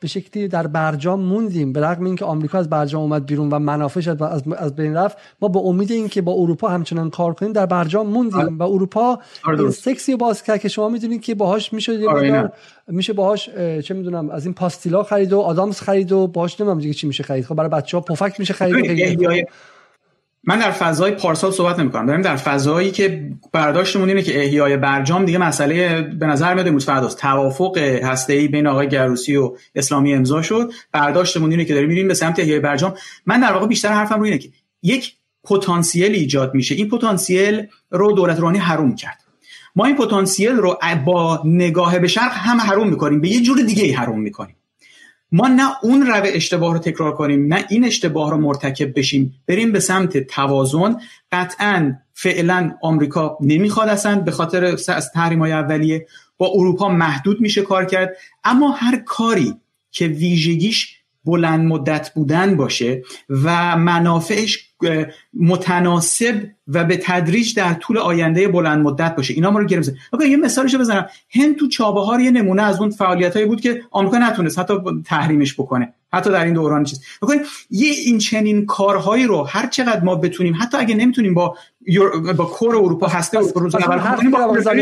به 0.00 0.08
شکلی 0.08 0.48
در 0.48 0.66
برجام 0.66 1.20
موندیم 1.20 1.72
به 1.72 1.80
رغم 1.80 2.04
اینکه 2.04 2.24
آمریکا 2.24 2.58
از 2.58 2.70
برجام 2.70 3.02
اومد 3.02 3.26
بیرون 3.26 3.48
و 3.48 3.58
منافعش 3.58 4.08
از, 4.08 4.22
از 4.56 4.76
بین 4.76 4.94
رفت 4.94 5.16
ما 5.42 5.48
به 5.48 5.58
امید 5.58 5.92
اینکه 5.92 6.22
با 6.22 6.32
اروپا 6.32 6.68
همچنان 6.68 7.10
کار 7.10 7.34
کنیم 7.34 7.52
در 7.52 7.66
برجام 7.66 8.06
موندیم 8.06 8.40
آره. 8.40 8.52
و 8.58 8.62
اروپا 8.62 9.18
آره 9.44 9.60
این 9.60 9.70
سکسی 9.70 10.16
باز 10.16 10.42
کرد 10.42 10.60
که 10.60 10.68
شما 10.68 10.88
می‌دونید 10.88 11.22
که 11.22 11.34
باهاش 11.34 11.72
میشه 11.72 12.08
آره 12.08 12.52
میشه 12.88 13.12
باهاش 13.12 13.50
چه 13.84 13.94
می‌دونم 13.94 14.30
از 14.30 14.44
این 14.44 14.54
پاستیلا 14.54 15.02
خرید 15.02 15.32
و 15.32 15.40
آدامس 15.40 15.80
خرید 15.80 16.12
و 16.12 16.26
باهاش 16.26 16.60
نمی‌دونم 16.60 16.80
دیگه 16.80 16.94
چی 16.94 17.06
میشه 17.06 17.22
خرید. 17.22 17.44
خب 17.44 17.54
برای 17.54 17.70
بچه‌ها 17.70 18.00
پفک 18.00 18.40
میشه 18.40 18.54
خرید 18.54 19.46
من 20.48 20.58
در 20.58 20.70
فضای 20.70 21.10
پارسال 21.10 21.50
صحبت 21.50 21.78
نمی 21.78 21.90
کنم 21.90 22.06
داریم 22.06 22.22
در 22.22 22.36
فضایی 22.36 22.90
که 22.90 23.30
برداشتمون 23.52 24.08
اینه 24.08 24.22
که 24.22 24.44
احیای 24.44 24.76
برجام 24.76 25.24
دیگه 25.24 25.38
مسئله 25.38 26.02
به 26.02 26.26
نظر 26.26 26.54
میاد 26.54 26.66
امروز 26.66 26.86
فرداست 26.86 27.18
توافق 27.18 27.78
ای 28.28 28.48
بین 28.48 28.66
آقای 28.66 28.88
گروسی 28.88 29.36
و 29.36 29.56
اسلامی 29.74 30.14
امضا 30.14 30.42
شد. 30.42 30.70
برداشتمون 30.92 31.50
اینه 31.50 31.64
که 31.64 31.74
داریم 31.74 31.88
میریم 31.88 32.08
به 32.08 32.14
سمت 32.14 32.40
احیای 32.40 32.60
برجام. 32.60 32.94
من 33.26 33.40
در 33.40 33.52
واقع 33.52 33.66
بیشتر 33.66 33.88
حرفم 33.88 34.20
روی 34.20 34.30
اینه 34.30 34.42
که 34.42 34.48
یک 34.82 35.12
پتانسیل 35.44 36.12
ایجاد 36.12 36.54
میشه. 36.54 36.74
این 36.74 36.88
پتانسیل 36.88 37.66
رو 37.90 38.12
دولت 38.12 38.38
روحانی 38.38 38.58
حروم 38.58 38.94
کرد. 38.94 39.18
ما 39.76 39.84
این 39.84 39.96
پتانسیل 39.96 40.52
رو 40.52 40.78
با 41.04 41.42
نگاه 41.44 41.98
به 41.98 42.08
شرق 42.08 42.32
هم 42.32 42.60
حروم 42.60 42.88
می‌کنیم. 42.88 43.20
به 43.20 43.28
یه 43.28 43.42
جور 43.42 43.62
دیگه 43.62 43.84
ای 43.84 43.92
حروم 43.92 44.20
می‌کنیم. 44.20 44.55
ما 45.36 45.48
نه 45.48 45.72
اون 45.82 46.06
رو 46.06 46.22
اشتباه 46.24 46.72
رو 46.72 46.78
تکرار 46.78 47.14
کنیم 47.14 47.54
نه 47.54 47.64
این 47.68 47.84
اشتباه 47.84 48.30
رو 48.30 48.36
مرتکب 48.36 48.98
بشیم. 48.98 49.34
بریم 49.46 49.72
به 49.72 49.80
سمت 49.80 50.18
توازن. 50.18 50.96
قطعا 51.32 51.94
فعلا 52.14 52.74
آمریکا 52.82 53.38
نمی‌خواد 53.40 53.88
اصلا 53.88 54.20
به 54.20 54.30
خاطر 54.30 54.64
از 54.88 55.10
تحریم 55.14 55.38
های 55.38 55.52
اولیه 55.52 56.06
با 56.38 56.50
اروپا 56.54 56.88
محدود 56.88 57.40
میشه 57.40 57.62
کار 57.62 57.84
کرد. 57.84 58.16
اما 58.44 58.70
هر 58.70 58.96
کاری 58.96 59.54
که 59.90 60.06
ویژگیش 60.06 60.96
بلند 61.24 61.66
مدت 61.66 62.14
بودن 62.14 62.56
باشه 62.56 63.02
و 63.28 63.76
منافعش 63.76 64.68
متناسب 65.34 66.42
و 66.68 66.84
به 66.84 66.96
تدریج 66.96 67.54
در 67.54 67.74
طول 67.74 67.98
آینده 67.98 68.48
بلند 68.48 68.84
مدت 68.84 69.16
باشه. 69.16 69.34
اینا 69.34 69.50
ما 69.50 69.58
رو 69.58 69.66
گرفت 69.66 69.94
یه 70.20 70.36
مثالشو 70.36 70.78
بزنم. 70.78 71.06
هند 71.30 71.56
تو 71.56 71.68
چابهار 71.68 72.20
یه 72.20 72.30
نمونه 72.30 72.62
از 72.62 72.80
اون 72.80 72.90
فعالیتایی 72.90 73.46
بود 73.46 73.60
که 73.60 73.82
آمریکا 73.90 74.18
نتونست 74.18 74.58
حتی 74.58 74.74
تحریمش 75.04 75.54
بکنه. 75.54 75.92
حتی 76.12 76.30
در 76.30 76.44
این 76.44 76.54
دوران 76.54 76.84
چیز. 76.84 77.00
بکنید 77.22 77.40
یه 77.70 77.90
این 77.90 78.18
چنین 78.18 78.66
کارهایی 78.66 79.24
رو 79.24 79.42
هر 79.42 79.66
چقدر 79.66 80.04
ما 80.04 80.14
بتونیم 80.14 80.54
حتی 80.60 80.76
اگه 80.76 80.94
نمی‌تونیم 80.94 81.34
با 81.34 81.56
با 82.36 82.44
کور 82.44 82.76
اروپا 82.76 83.06
هسته 83.06 83.38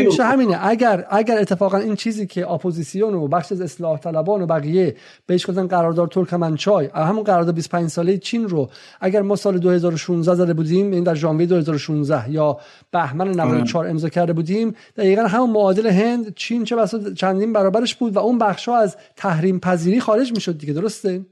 میشه 0.05 0.23
همینه. 0.23 0.65
اگر 0.67 1.05
اگر 1.09 1.37
اتفاقا 1.37 1.77
این 1.77 1.95
چیزی 1.95 2.27
که 2.27 2.51
اپوزیسیون 2.51 3.13
و 3.13 3.27
بخش 3.27 3.51
از 3.51 3.61
اصلاح 3.61 3.99
طلبان 3.99 4.41
و 4.41 4.45
بقیه 4.45 4.95
بهش 5.25 5.49
گفتن 5.49 5.67
قرارداد 5.67 6.11
ترکمنچای 6.11 6.89
همون 6.95 7.23
قرارداد 7.23 7.55
25 7.55 7.89
ساله 7.89 8.17
چین 8.17 8.49
رو 8.49 8.69
اگر 9.01 9.21
ما 9.21 9.35
سال 9.35 9.57
2016 9.57 10.35
زده 10.35 10.53
بودیم 10.53 10.91
این 10.91 11.03
در 11.03 11.15
ژانویه 11.15 11.47
2016 11.77 12.31
یا 12.31 12.59
بهمن 12.91 13.27
94 13.27 13.87
امضا 13.87 14.09
کرده 14.09 14.33
بودیم. 14.33 14.75
دقیقا 14.97 15.21
همون 15.21 15.49
معادل 15.49 15.87
هند 15.87 16.33
چین 16.35 16.63
چه 16.63 16.75
بسا 16.75 17.13
چندین 17.13 17.53
برابرش 17.53 17.95
بود 17.95 18.15
و 18.15 18.19
اون 18.19 18.37
بخش 18.37 18.67
ها 18.67 18.77
از 18.77 18.97
تحریم 19.15 19.59
پذیری 19.59 19.99
خارج 19.99 20.31
می‌شد 20.31 20.57
دیگه 20.57 20.73
درسته؟ 20.73 21.25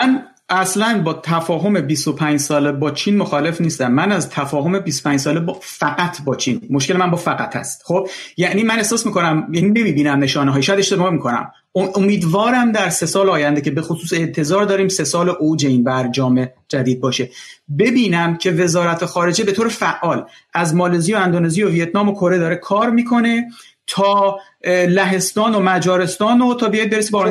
من 0.00 0.24
اصلا 0.50 1.02
با 1.04 1.14
تفاهم 1.14 1.80
25 1.80 2.40
ساله 2.40 2.72
با 2.72 2.90
چین 2.90 3.16
مخالف 3.16 3.60
نیستم. 3.60 3.92
من 3.92 4.12
از 4.12 4.30
تفاهم 4.30 4.78
25 4.78 5.20
ساله 5.20 5.40
با 5.40 5.58
فقط 5.62 6.22
با 6.24 6.36
چین. 6.36 6.60
مشکل 6.70 6.96
من 6.96 7.10
با 7.10 7.16
فقط 7.16 7.56
هست. 7.56 7.82
خب؟ 7.84 8.08
یعنی 8.36 8.62
من 8.62 8.76
احساس 8.76 9.06
می‌کنم 9.06 9.48
یعنی 9.52 9.68
نمی‌بینم 9.68 10.18
نشانه 10.18 10.52
های 10.52 10.62
شاید 10.62 10.78
اشتباه 10.78 11.10
می‌کنم. 11.10 11.50
امیدوارم 11.74 12.72
در 12.72 12.90
سه 12.90 13.06
سال 13.06 13.28
آینده 13.28 13.60
که 13.60 13.70
به 13.70 13.82
خصوص 13.82 14.12
انتظار 14.12 14.64
داریم 14.64 14.88
سه 14.88 15.04
سال 15.04 15.28
اوج 15.28 15.66
این 15.66 15.84
برجام 15.84 16.48
جدید 16.68 17.00
باشه. 17.00 17.30
ببینم 17.78 18.36
که 18.36 18.50
وزارت 18.50 19.04
خارجه 19.04 19.44
به 19.44 19.52
طور 19.52 19.68
فعال 19.68 20.24
از 20.54 20.74
مالزی 20.74 21.14
و 21.14 21.16
اندونزی 21.16 21.62
و 21.62 21.68
ویتنام 21.68 22.08
و 22.08 22.12
کره 22.12 22.38
داره 22.38 22.56
کار 22.56 22.90
می‌کنه. 22.90 23.48
تا 23.88 24.38
لهستان 24.66 25.54
و 25.54 25.60
مجارستان 25.60 26.42
و 26.42 26.54
تا 26.54 26.68
بیاید 26.68 26.90
برسی 26.90 27.10
با 27.10 27.24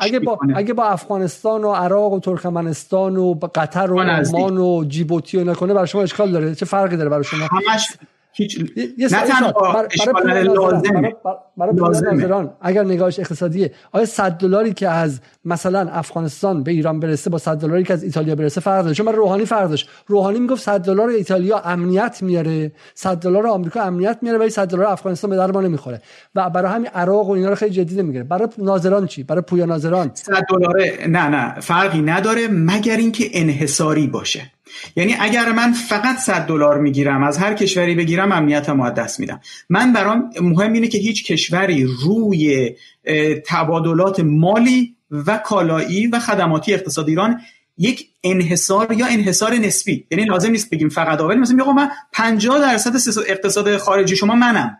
اگه 0.00 0.18
با 0.18 0.38
اگه 0.54 0.72
با 0.72 0.84
افغانستان 0.84 1.64
و 1.64 1.72
عراق 1.72 2.12
و 2.12 2.20
ترکمنستان 2.20 3.16
و 3.16 3.34
قطر 3.54 3.92
و 3.92 4.00
عمان 4.00 4.58
و 4.58 4.84
جیبوتی 4.88 5.36
و 5.36 5.44
نکنه 5.44 5.74
برای 5.74 5.86
شما 5.86 6.02
اشکال 6.02 6.32
داره. 6.32 6.54
چه 6.54 6.66
فرقی 6.66 6.96
داره 6.96 7.10
برای 7.10 7.24
شما؟ 7.24 7.46
همش 7.46 7.86
هیچ 8.32 8.60
نه 9.00 9.08
تنها 9.08 9.88
برای 11.56 11.74
ناظران 11.74 12.52
اگر 12.60 12.84
نگاهش 12.84 13.18
اقتصادیه 13.18 13.72
آیا 13.92 14.04
100 14.04 14.32
دلاری 14.32 14.72
که 14.72 14.88
از 14.88 15.20
مثلا 15.44 15.88
افغانستان 15.90 16.62
به 16.62 16.70
ایران 16.70 17.00
برسه 17.00 17.30
با 17.30 17.38
100 17.38 17.56
دلاری 17.56 17.84
که 17.84 17.92
از 17.92 18.02
ایتالیا 18.02 18.34
برسه 18.34 18.60
فرق 18.60 18.82
داره؟ 18.82 18.94
چون 18.94 19.06
من 19.06 19.12
روحانی 19.12 19.44
فرق 19.44 19.68
داشت. 19.68 19.88
روحانی 20.06 20.40
می‌گفت 20.40 20.62
100 20.62 20.80
دلار 20.80 21.08
ایتالیا 21.08 21.58
امنیت 21.58 22.18
میاره. 22.22 22.72
100 22.94 23.16
دلار 23.16 23.46
آمریکا 23.46 23.80
امنیت 23.80 24.18
میاره 24.22 24.38
ولی 24.38 24.50
100 24.50 24.68
دلار 24.68 24.86
افغانستان 24.86 25.30
به 25.30 25.36
در 25.36 25.50
ما 25.50 25.60
نمی‌خوره. 25.60 26.02
و 26.34 26.50
برای 26.50 26.72
همین 26.72 26.90
عراق 26.94 27.28
و 27.28 27.32
اینا 27.32 27.48
رو 27.48 27.54
خیلی 27.54 27.70
جدی 27.70 27.96
نمی‌گیره. 27.96 28.24
برای 28.24 28.48
ناظران 28.58 29.06
چی؟ 29.06 29.22
برای 29.22 29.42
پویا 29.42 29.64
ناظران. 29.64 30.10
100 30.14 30.32
دلار 30.50 30.82
نه 31.08 31.28
نه. 31.28 31.60
فرقی 31.60 32.02
نداره 32.02 32.48
مگر 32.48 32.96
اینکه 32.96 33.24
انحصاری 33.32 34.06
باشه. 34.06 34.42
یعنی 34.96 35.16
اگر 35.20 35.52
من 35.52 35.72
فقط 35.72 36.18
100 36.18 36.46
دلار 36.46 36.78
می‌گیرم 36.78 37.22
از 37.22 37.38
هر 37.38 37.54
کشوری 37.54 37.94
بگیرم 37.94 38.32
امنیتم 38.32 38.80
از 38.80 38.94
دست 38.94 39.20
میدم. 39.20 39.40
من 39.68 39.92
برام 39.92 40.30
مهم 40.40 40.72
اینه 40.72 40.88
که 40.88 40.98
هیچ 40.98 41.24
کشوری 41.24 41.84
روی 42.04 42.70
تبادلات 43.46 44.20
مالی 44.20 44.96
و 45.10 45.36
کالایی 45.36 46.06
و 46.06 46.18
خدماتی 46.18 46.74
اقتصاد 46.74 47.08
ایران 47.08 47.40
یک 47.78 48.06
انحصار 48.24 48.92
یا 48.92 49.06
انحصار 49.06 49.54
نسبی. 49.54 50.06
یعنی 50.10 50.24
لازم 50.24 50.50
نیست 50.50 50.70
بگیم 50.70 50.88
فقط 50.88 51.20
اول 51.20 51.38
مثلا 51.38 51.56
میگم 51.56 51.74
من 51.74 51.90
50 52.12 52.58
درصد 52.60 53.20
اقتصاد 53.28 53.76
خارجی 53.76 54.16
شما 54.16 54.34
منم. 54.34 54.78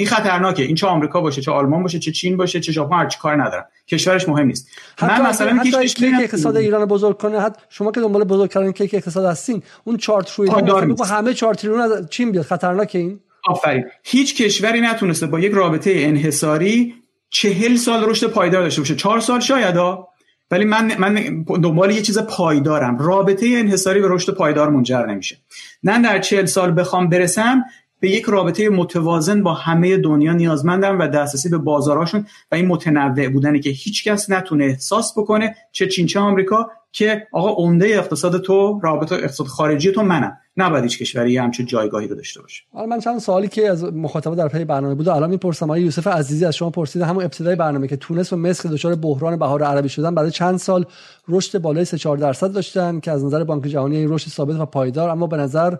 این 0.00 0.08
خطرناکه. 0.08 0.62
این 0.62 0.74
چه 0.74 0.86
آمریکا 0.86 1.20
باشه 1.20 1.42
چه 1.42 1.50
آلمان 1.50 1.82
باشه 1.82 1.98
چه 1.98 2.12
چین 2.12 2.36
باشه 2.36 2.60
چه 2.60 2.72
ژاپن 2.72 2.96
هر 2.96 3.08
کار 3.22 3.42
ندارم. 3.42 3.66
کشورش 3.88 4.28
مهم 4.28 4.46
نیست. 4.46 4.68
من 5.02 5.26
مثلا 5.26 5.54
حتی 5.54 5.78
هیچ 5.80 5.96
کیک 5.96 6.14
اقتصاد 6.20 6.56
ایران 6.56 6.84
بزرگ 6.84 7.18
کنه 7.18 7.40
حتی 7.40 7.60
شما 7.68 7.92
که 7.92 8.00
دنبال 8.00 8.24
بزرگ 8.24 8.50
کردن 8.50 8.72
کیک 8.72 8.94
اقتصاد 8.94 9.24
هستین 9.24 9.62
اون 9.84 9.96
4 9.96 10.22
تریلیون 10.22 10.96
همه 11.10 11.34
4 11.34 11.54
تریلیون 11.54 11.80
از 11.80 12.10
چین 12.10 12.32
بیاد. 12.32 12.44
خطرناکه 12.44 12.98
این؟ 12.98 13.20
آفرین. 13.48 13.84
هیچ 14.02 14.42
کشوری 14.42 14.80
نتونسته 14.80 15.26
با 15.26 15.40
یک 15.40 15.52
رابطه 15.52 15.92
انحصاری 15.96 16.94
چهل 17.30 17.76
سال 17.76 18.04
رشد 18.04 18.26
پایدار 18.26 18.62
داشته 18.62 18.80
باشه. 18.80 18.96
چهار 18.96 19.20
سال 19.20 19.40
شاید 19.40 19.76
ها 19.76 20.08
ولی 20.50 20.64
من 20.64 20.92
من 20.98 21.44
دنبال 21.44 21.90
یه 21.90 22.02
چیز 22.02 22.18
پایدارم. 22.18 22.98
رابطه 22.98 23.46
انحصاری 23.46 24.00
به 24.00 24.08
رشد 24.10 24.34
پایدار 24.34 24.70
منجر 24.70 25.06
نمیشه. 25.06 25.36
نه 25.82 26.02
در 26.02 26.18
چهل 26.18 26.44
سال 26.44 26.80
بخوام 26.80 27.08
برسم 27.08 27.64
به 28.00 28.10
یک 28.10 28.24
رابطه 28.24 28.68
متوازن 28.68 29.42
با 29.42 29.54
همه 29.54 29.96
دنیا 29.96 30.32
نیازمندم 30.32 30.98
و 30.98 31.08
دسترسی 31.08 31.48
به 31.48 31.58
بازاراشون 31.58 32.26
و 32.52 32.54
این 32.54 32.66
متنوع 32.66 33.28
بودنی 33.28 33.60
که 33.60 33.70
هیچکس 33.70 34.30
نتونه 34.30 34.64
احساس 34.64 35.18
بکنه 35.18 35.56
چه 35.72 35.86
چین 35.86 36.06
چه 36.06 36.20
آمریکا 36.20 36.70
که 36.92 37.26
آقا 37.32 37.50
عمده 37.50 37.86
اقتصاد 37.86 38.40
تو 38.40 38.80
رابطه 38.82 39.14
اقتصاد 39.14 39.46
خارجی 39.46 39.92
تو 39.92 40.02
منم. 40.02 40.38
نباید 40.56 40.84
هیچ 40.84 40.98
کشوری 40.98 41.36
همچین 41.36 41.66
جایگاهی 41.66 42.08
رو 42.08 42.16
داشته 42.16 42.42
باشه. 42.42 42.62
حالا 42.72 42.86
من 42.86 43.00
چند 43.00 43.18
سوالی 43.18 43.48
که 43.48 43.68
از 43.68 43.84
مخاطبا 43.84 44.34
در 44.34 44.48
پی 44.48 44.64
برنامه 44.64 44.94
بود 44.94 45.08
الان 45.08 45.30
می‌پرسم 45.30 45.64
آقای 45.66 45.82
یوسف 45.82 46.06
عزیزی 46.06 46.44
از 46.44 46.56
شما 46.56 46.70
پرسید 46.70 47.02
همون 47.02 47.24
ابتدای 47.24 47.56
برنامه 47.56 47.88
که 47.88 47.96
تونس 47.96 48.32
و 48.32 48.36
مصر 48.36 48.68
دچار 48.68 48.94
بحران 48.94 49.36
بهار 49.36 49.62
عربی 49.62 49.88
شدن 49.88 50.14
برای 50.14 50.30
چند 50.30 50.58
سال 50.58 50.84
رشد 51.28 51.58
بالای 51.58 51.84
3 51.84 51.98
4 51.98 52.16
درصد 52.16 52.52
داشتن 52.52 53.00
که 53.00 53.10
از 53.10 53.24
نظر 53.24 53.44
بانک 53.44 53.66
جهانی 53.66 53.96
این 53.96 54.12
رشد 54.12 54.28
ثابت 54.28 54.56
و 54.60 54.66
پایدار 54.66 55.08
اما 55.08 55.26
به 55.26 55.36
نظر 55.36 55.76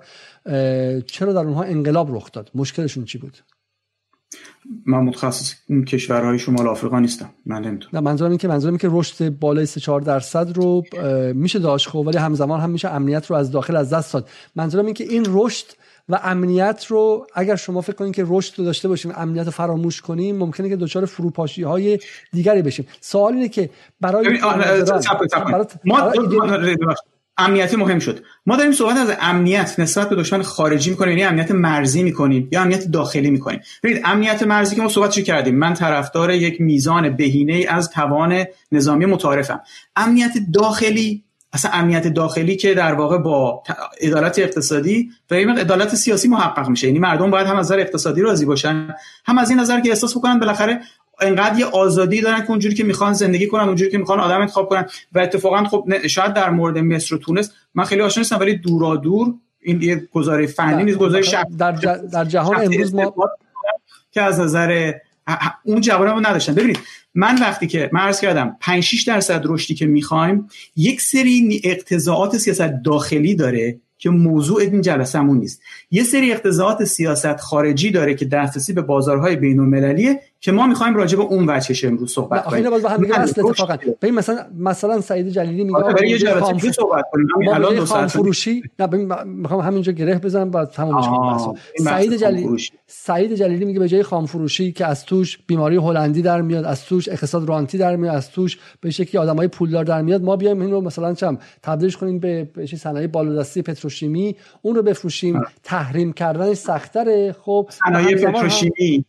چرا 1.07 1.32
در 1.32 1.40
اونها 1.40 1.62
انقلاب 1.62 2.16
رخ 2.16 2.32
داد؟ 2.32 2.50
مشکلشون 2.55 3.05
چی 3.05 3.18
بود؟ 3.18 3.36
من 4.86 4.99
متخصص 4.99 5.55
کشورهای 5.86 6.39
شمال 6.39 6.68
آفریقا 6.68 6.99
نیستم. 6.99 7.31
من 7.47 7.62
نمی‌تونم 7.62 7.91
نه 7.92 8.00
منظورم 8.00 8.31
این 8.31 8.39
که 8.39 8.49
منظورم 8.49 8.73
این 8.73 8.78
که 8.78 8.89
رشد 8.91 9.28
بالای 9.28 9.67
3 9.67 9.81
4 9.81 10.00
درصد 10.00 10.57
رو 10.57 10.83
میشه 11.34 11.59
داشت 11.59 11.89
خب 11.89 11.99
ولی 11.99 12.18
همزمان 12.18 12.60
هم 12.60 12.70
میشه 12.70 12.89
امنیت 12.89 13.26
رو 13.26 13.36
از 13.36 13.50
داخل 13.50 13.76
از 13.76 13.91
دست 13.92 14.12
داد. 14.12 14.28
منظورم 14.57 14.84
این 14.84 14.94
که 14.94 15.05
این 15.05 15.26
رشد 15.28 15.67
و 16.09 16.20
امنیت 16.23 16.86
رو 16.89 17.26
اگر 17.34 17.57
شما 17.57 17.81
فکر 17.81 17.97
کنید 17.97 18.15
که 18.15 18.25
رشد 18.26 18.59
رو 18.59 18.65
داشته 18.65 18.89
باشیم 18.89 19.12
امنیت 19.17 19.44
رو 19.44 19.50
فراموش 19.50 20.00
کنیم 20.00 20.36
ممکنه 20.36 20.68
که 20.68 20.76
دچار 20.76 21.05
فروپاشی 21.05 21.62
های 21.62 21.99
دیگری 22.33 22.62
بشیم. 22.62 22.86
سوال 23.00 23.33
اینه 23.33 23.49
که 23.49 23.70
برای 24.00 24.39
ما 25.84 26.12
امنیتی 27.44 27.77
مهم 27.77 27.99
شد. 27.99 28.25
ما 28.47 28.57
داریم 28.57 28.73
صحبت 28.73 28.97
از 28.97 29.12
امنیت 29.20 29.75
نسبت 29.78 30.09
به 30.10 30.17
دشمن 30.17 30.43
خارجی 30.43 30.91
می‌کنیم 30.91 31.19
یعنی 31.19 31.31
امنیت 31.31 31.51
مرزی 31.51 32.02
می‌کنیم 32.02 32.49
یا 32.52 32.62
امنیت 32.62 32.91
داخلی 32.91 33.31
می‌کنیم. 33.31 33.60
ببینید 33.83 34.02
امنیت 34.05 34.43
مرزی 34.43 34.77
که 34.77 34.83
ما 34.83 34.89
صحبتش 34.89 35.19
کردیم؟ 35.19 35.55
من 35.55 35.75
طرفدار 35.75 36.31
یک 36.31 36.60
میزان 36.60 37.17
بهینه 37.17 37.67
از 37.69 37.91
توان 37.91 38.44
نظامی 38.73 39.07
متعارفم. 39.07 39.60
امنیت 39.97 40.33
داخلی 40.55 41.25
اصلا 41.52 41.70
امنیت 41.70 42.07
داخلی 42.09 42.57
که 42.57 42.75
در 42.75 42.94
واقع 42.94 43.19
با 43.19 43.62
عدالت 44.01 44.39
اقتصادی 44.39 45.10
و 45.31 45.35
این 45.35 45.51
عدالت 45.51 45.94
سیاسی 45.94 46.28
محقق 46.28 46.69
میشه. 46.69 46.86
یعنی 46.86 46.99
مردم 46.99 47.31
باید 47.31 47.47
هم 47.47 47.57
از 47.57 47.67
نظر 47.67 47.78
اقتصادی 47.81 48.23
راضی 48.23 48.44
باشن 48.44 48.94
هم 49.25 49.39
از 49.39 49.51
این 49.51 49.60
نظر 49.60 49.81
که 49.81 49.89
احساس 49.89 50.17
بکنن 50.17 50.39
بالاخره 50.39 50.81
انقدر 51.20 51.58
یه 51.58 51.66
آزادی 51.66 52.20
دارن 52.20 52.42
که 52.42 52.50
اونجوری 52.50 52.74
که 52.74 52.84
می‌خوان 52.84 53.12
زندگی 53.12 53.47
کنن 53.47 53.65
اونجوری 53.65 53.90
که 53.90 53.99
می‌خوان 53.99 54.20
آدم 54.20 54.40
انتخاب 54.40 54.68
کنن. 54.68 54.86
و 55.12 55.18
اتفاقا 55.18 55.65
خب 55.65 56.07
شاید 56.07 56.34
در 56.34 56.50
مورد 56.50 56.78
مصر 56.78 57.15
و 57.15 57.18
تونس 57.18 57.50
من 57.74 57.84
خیلی 57.84 58.00
آشنا 58.00 58.20
نیستم 58.20 58.39
ولی 58.39 58.55
دورا 58.55 58.97
دور 58.97 59.34
این 59.60 59.82
یه 59.82 60.08
گزاره 60.12 60.47
فنی 60.47 60.84
نیست 60.84 60.99
گزاره 60.99 61.23
شب 61.23 61.47
در, 61.58 61.73
در 62.12 62.24
جهان 62.24 62.65
امروز 62.65 62.94
ما 62.94 63.15
که 64.10 64.23
از 64.23 64.40
نظر 64.40 64.92
اون 65.65 65.81
جواب 65.81 66.08
رو 66.08 66.20
نداشتن. 66.20 66.55
ببینید 66.55 66.78
من 67.15 67.40
وقتی 67.40 67.66
که 67.66 67.90
من 67.92 68.00
عرض 68.00 68.20
کردم 68.20 68.57
5 68.60 68.82
6 68.82 69.02
درصد 69.02 69.42
رشدی 69.44 69.74
که 69.74 69.86
می‌خوایم 69.86 70.49
یک 70.76 71.00
سری 71.00 71.60
اقتضاعات 71.65 72.36
سیاست 72.36 72.73
داخلی 72.84 73.34
داره 73.34 73.81
که 73.99 74.10
موضوع 74.10 74.60
این 74.60 74.81
جلسهمون 74.81 75.39
نیست. 75.39 75.62
یه 75.90 76.05
سری 76.05 76.32
اقتضاعات 76.32 76.84
سیاست 76.84 77.36
خارجی 77.36 77.90
داره 77.90 78.15
که 78.15 78.24
دسترسی 78.24 78.73
به 78.73 78.82
بازارهای 78.82 79.36
بین 79.36 79.60
المللیه 79.60 80.20
که 80.41 80.52
ما 80.52 80.67
می‌خوایم 80.67 80.94
راجع 80.94 81.17
به 81.17 81.23
اون 81.23 81.51
وجهش 81.51 81.85
امروز 81.85 82.12
صحبت 82.12 82.44
کنیم. 82.44 82.70
باز 82.70 82.83
با 82.83 82.89
هم 82.89 83.02
دیگه 83.02 83.20
اصل 83.20 83.47
اتفاقا. 83.47 83.77
ببین 84.02 84.15
مثلا 84.15 84.47
مثلا 84.59 85.01
سعید 85.01 85.28
جلیلی 85.28 85.65
میگه 85.65 85.77
آره 85.77 86.10
یه 86.10 86.35
خام... 86.35 86.59
صحبت 86.59 87.05
کنیم. 87.12 87.27
الان 87.49 87.85
خام 87.85 88.07
فروشی 88.07 88.62
نه 88.78 88.86
ببین 88.86 89.15
می‌خوام 89.25 89.60
همینجا 89.60 89.93
گره 89.93 90.19
بزنم 90.19 90.51
بعد 90.51 90.70
تمام 90.70 91.57
سعید 91.78 92.17
جلیلی 92.17 92.57
سعید 92.86 93.35
جلیلی 93.35 93.65
میگه 93.65 93.78
به 93.78 93.89
جای 93.89 94.02
خام 94.02 94.27
فروشی 94.27 94.73
که 94.73 94.86
از 94.86 95.05
توش 95.05 95.39
بیماری 95.47 95.77
هلندی 95.77 96.23
در 96.23 96.43
میاد 96.43 96.65
از 96.65 96.85
توش 96.85 97.09
اقتصاد 97.09 97.49
رانتی 97.49 97.78
در 97.78 97.97
میاد 97.97 98.15
از 98.15 98.31
توش 98.31 98.59
به 98.81 98.91
شکلی 98.91 99.20
آدمای 99.20 99.49
پولدار 99.49 99.85
در 99.85 100.02
میاد 100.02 100.23
ما 100.23 100.36
بیایم 100.36 100.60
اینو 100.60 100.81
مثلا 100.81 101.15
چم 101.15 101.39
تبدیلش 101.62 101.97
کنیم 101.97 102.19
به 102.19 102.49
چه 102.69 102.77
صنایع 102.77 103.07
بالادستی 103.07 103.62
پتروشیمی 103.62 104.36
اون 104.62 104.75
رو 104.75 104.83
بفروشیم. 104.83 105.41
تحریم 105.62 106.12
کردنش 106.12 106.57
سختره. 106.57 107.36
خب 107.41 107.70
صنایع 107.86 108.31
پتروشیمی. 108.31 109.05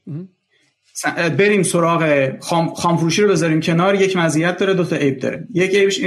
بریم 1.38 1.64
سراغ 1.64 2.30
خام, 2.40 2.74
خامفروشی 2.74 3.22
رو 3.22 3.30
بذاریم 3.30 3.60
کنار. 3.60 3.96
یک 3.96 4.18
مزیت 4.18 4.58
داره 4.58 4.74
دو 4.74 4.84
تا 4.84 4.96
عیب 4.96 5.20
داره. 5.20 5.48
یک 5.54 5.76
عیبش 5.76 6.00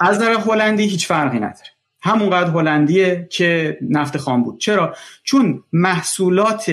از 0.00 0.16
نظر 0.16 0.32
هلندی 0.32 0.82
هیچ 0.82 1.06
فرقی 1.06 1.36
نداره. 1.36 1.68
همونقدر 2.02 2.50
هلندیه 2.50 3.28
که 3.30 3.78
نفت 3.90 4.16
خام 4.16 4.42
بود. 4.42 4.60
چرا؟ 4.60 4.94
چون 5.22 5.64
محصولات 5.72 6.70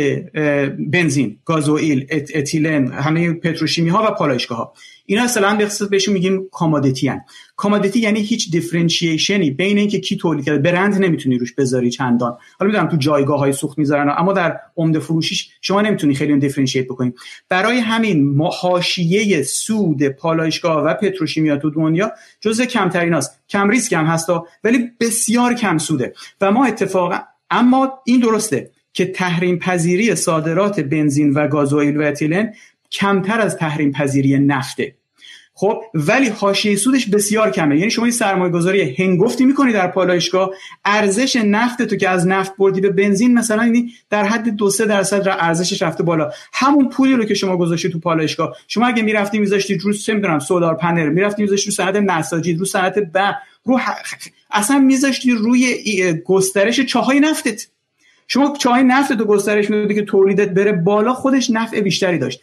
بنزین 0.92 1.40
گازوئیل 1.46 2.08
اتیلن 2.12 2.92
همه 2.92 3.34
پتروشیمی 3.34 3.90
ها 3.90 4.04
و 4.08 4.12
پالایشگاه 4.12 4.58
ها 4.58 4.74
اینا 5.06 5.24
اصلا 5.24 5.56
به 5.56 5.66
قصد 5.66 5.90
بهشون 5.90 6.14
میگیم 6.14 6.48
commodity 6.52 7.08
هن. 7.08 7.22
commodity 7.56 8.00
یعنی 8.00 8.20
هیچ 8.20 8.52
differentiation 8.52 9.46
ی 9.46 9.52
بین 9.52 9.78
اینکه 9.78 10.00
کی 10.00 10.18
تولید 10.18 10.46
کرده. 10.46 10.60
برند 10.60 10.96
نمی‌تونی 10.96 11.38
روش 11.38 11.54
بذاری 11.54 11.90
چندان. 11.90 12.38
حالا 12.60 12.72
می‌دونم 12.72 12.90
تو 12.90 12.98
جایگاه 12.98 13.40
های 13.40 13.54
سوخت 13.54 13.78
می‌ذارن 13.78 14.14
اما 14.18 14.34
در 14.34 14.60
عمده 14.78 15.00
فروشیش 15.00 15.50
شما 15.62 15.82
نمی‌تونی 15.82 16.16
خیلی 16.16 16.32
اون 16.32 16.40
differentiate 16.40 16.86
بکنی. 16.86 17.14
برای 17.50 17.78
همین 17.78 18.42
حاشیه 18.62 19.44
سود 19.44 20.08
پالایشگاه 20.08 20.84
و 20.84 20.94
پتروشیمیات 20.94 21.62
تو 21.62 21.70
دنیا 21.70 22.12
جزء 22.42 22.66
کمترین 22.66 23.14
است 23.14 23.40
کم 23.50 23.70
ریسک 23.70 23.94
هم 23.94 24.06
هستا 24.06 24.48
ولی 24.64 24.90
بسیار 25.00 25.54
کم 25.54 25.78
سوده. 25.78 26.14
و 26.42 26.52
ما 26.52 26.66
اتفاقا 26.66 27.20
اما 27.50 27.94
این 28.06 28.20
درسته 28.20 28.70
که 28.94 29.06
تحریم 29.06 29.60
پذیری 29.60 30.16
صادرات 30.16 30.80
بنزین 30.80 31.34
و 31.34 31.48
گازوئیل 31.48 31.98
و 31.98 32.02
اتیلن 32.02 32.54
کمتر 32.92 33.42
از 33.42 33.58
تحریم 33.58 33.92
پذیری 33.92 34.40
نفته. 34.40 34.96
خب 35.54 35.82
ولی 35.94 36.30
حاشیه 36.30 36.76
سودش 36.76 37.06
بسیار 37.06 37.52
کمه. 37.52 37.78
یعنی 37.78 37.92
شما 37.92 38.06
این 38.06 38.12
سرمایه 38.12 38.52
گذاری 38.52 38.96
هنگفتی 38.96 39.46
می‌کنی 39.46 39.74
در 39.74 39.88
پالایشگاه 39.88 40.52
ارزش 40.86 41.36
نفت 41.36 41.82
تو 41.82 41.96
که 41.96 42.10
از 42.10 42.28
نفت 42.28 42.58
بردی 42.58 42.82
به 42.82 42.90
بنزین 42.90 43.34
مثلا 43.34 43.66
یعنی 43.66 43.92
در 44.10 44.24
حد 44.24 44.50
دو 44.50 44.70
سه 44.70 44.86
درصد 44.86 45.38
ارزشش 45.40 45.82
رفته 45.82 46.04
بالا. 46.04 46.32
همون 46.54 46.90
پولی 46.90 47.14
رو 47.14 47.24
که 47.24 47.34
شما 47.34 47.58
گذاشتی 47.58 47.90
تو 47.90 48.00
پالایشگاه. 48.00 48.56
شما 48.68 48.88
اگه 48.88 49.04
می‌رفتی 49.04 49.40
میذاشتی 49.40 49.78
رو 49.78 49.94
چه 49.94 50.14
می‌دونم 50.14 50.40
سولار 50.40 50.76
پنل 50.76 51.10
می‌رفتی 51.10 51.42
میذاشتی 51.42 51.70
رو 51.70 51.76
صنعت 51.76 51.96
نساجی 51.96 52.54
رو 52.54 52.66
صنعت 52.66 53.00
ب 53.00 53.20
رو 53.66 53.80
اصلا 54.52 54.80
میذاشتی 54.80 55.32
روی 55.32 56.14
گسترش 56.26 56.80
چاهای 56.80 57.20
نفتت. 57.20 57.68
شما 58.28 58.54
چاهای 58.60 58.84
نفت 58.84 59.14
تو 59.14 59.26
گسترش 59.26 59.70
می‌دادی 59.70 59.96
که 59.96 60.02
تولیدت 60.02 60.50
بره 60.50 60.72
بالا 60.72 61.14
خودش 61.14 61.50
نفع 61.50 61.82
بیشتری 61.82 62.18
داشت. 62.18 62.42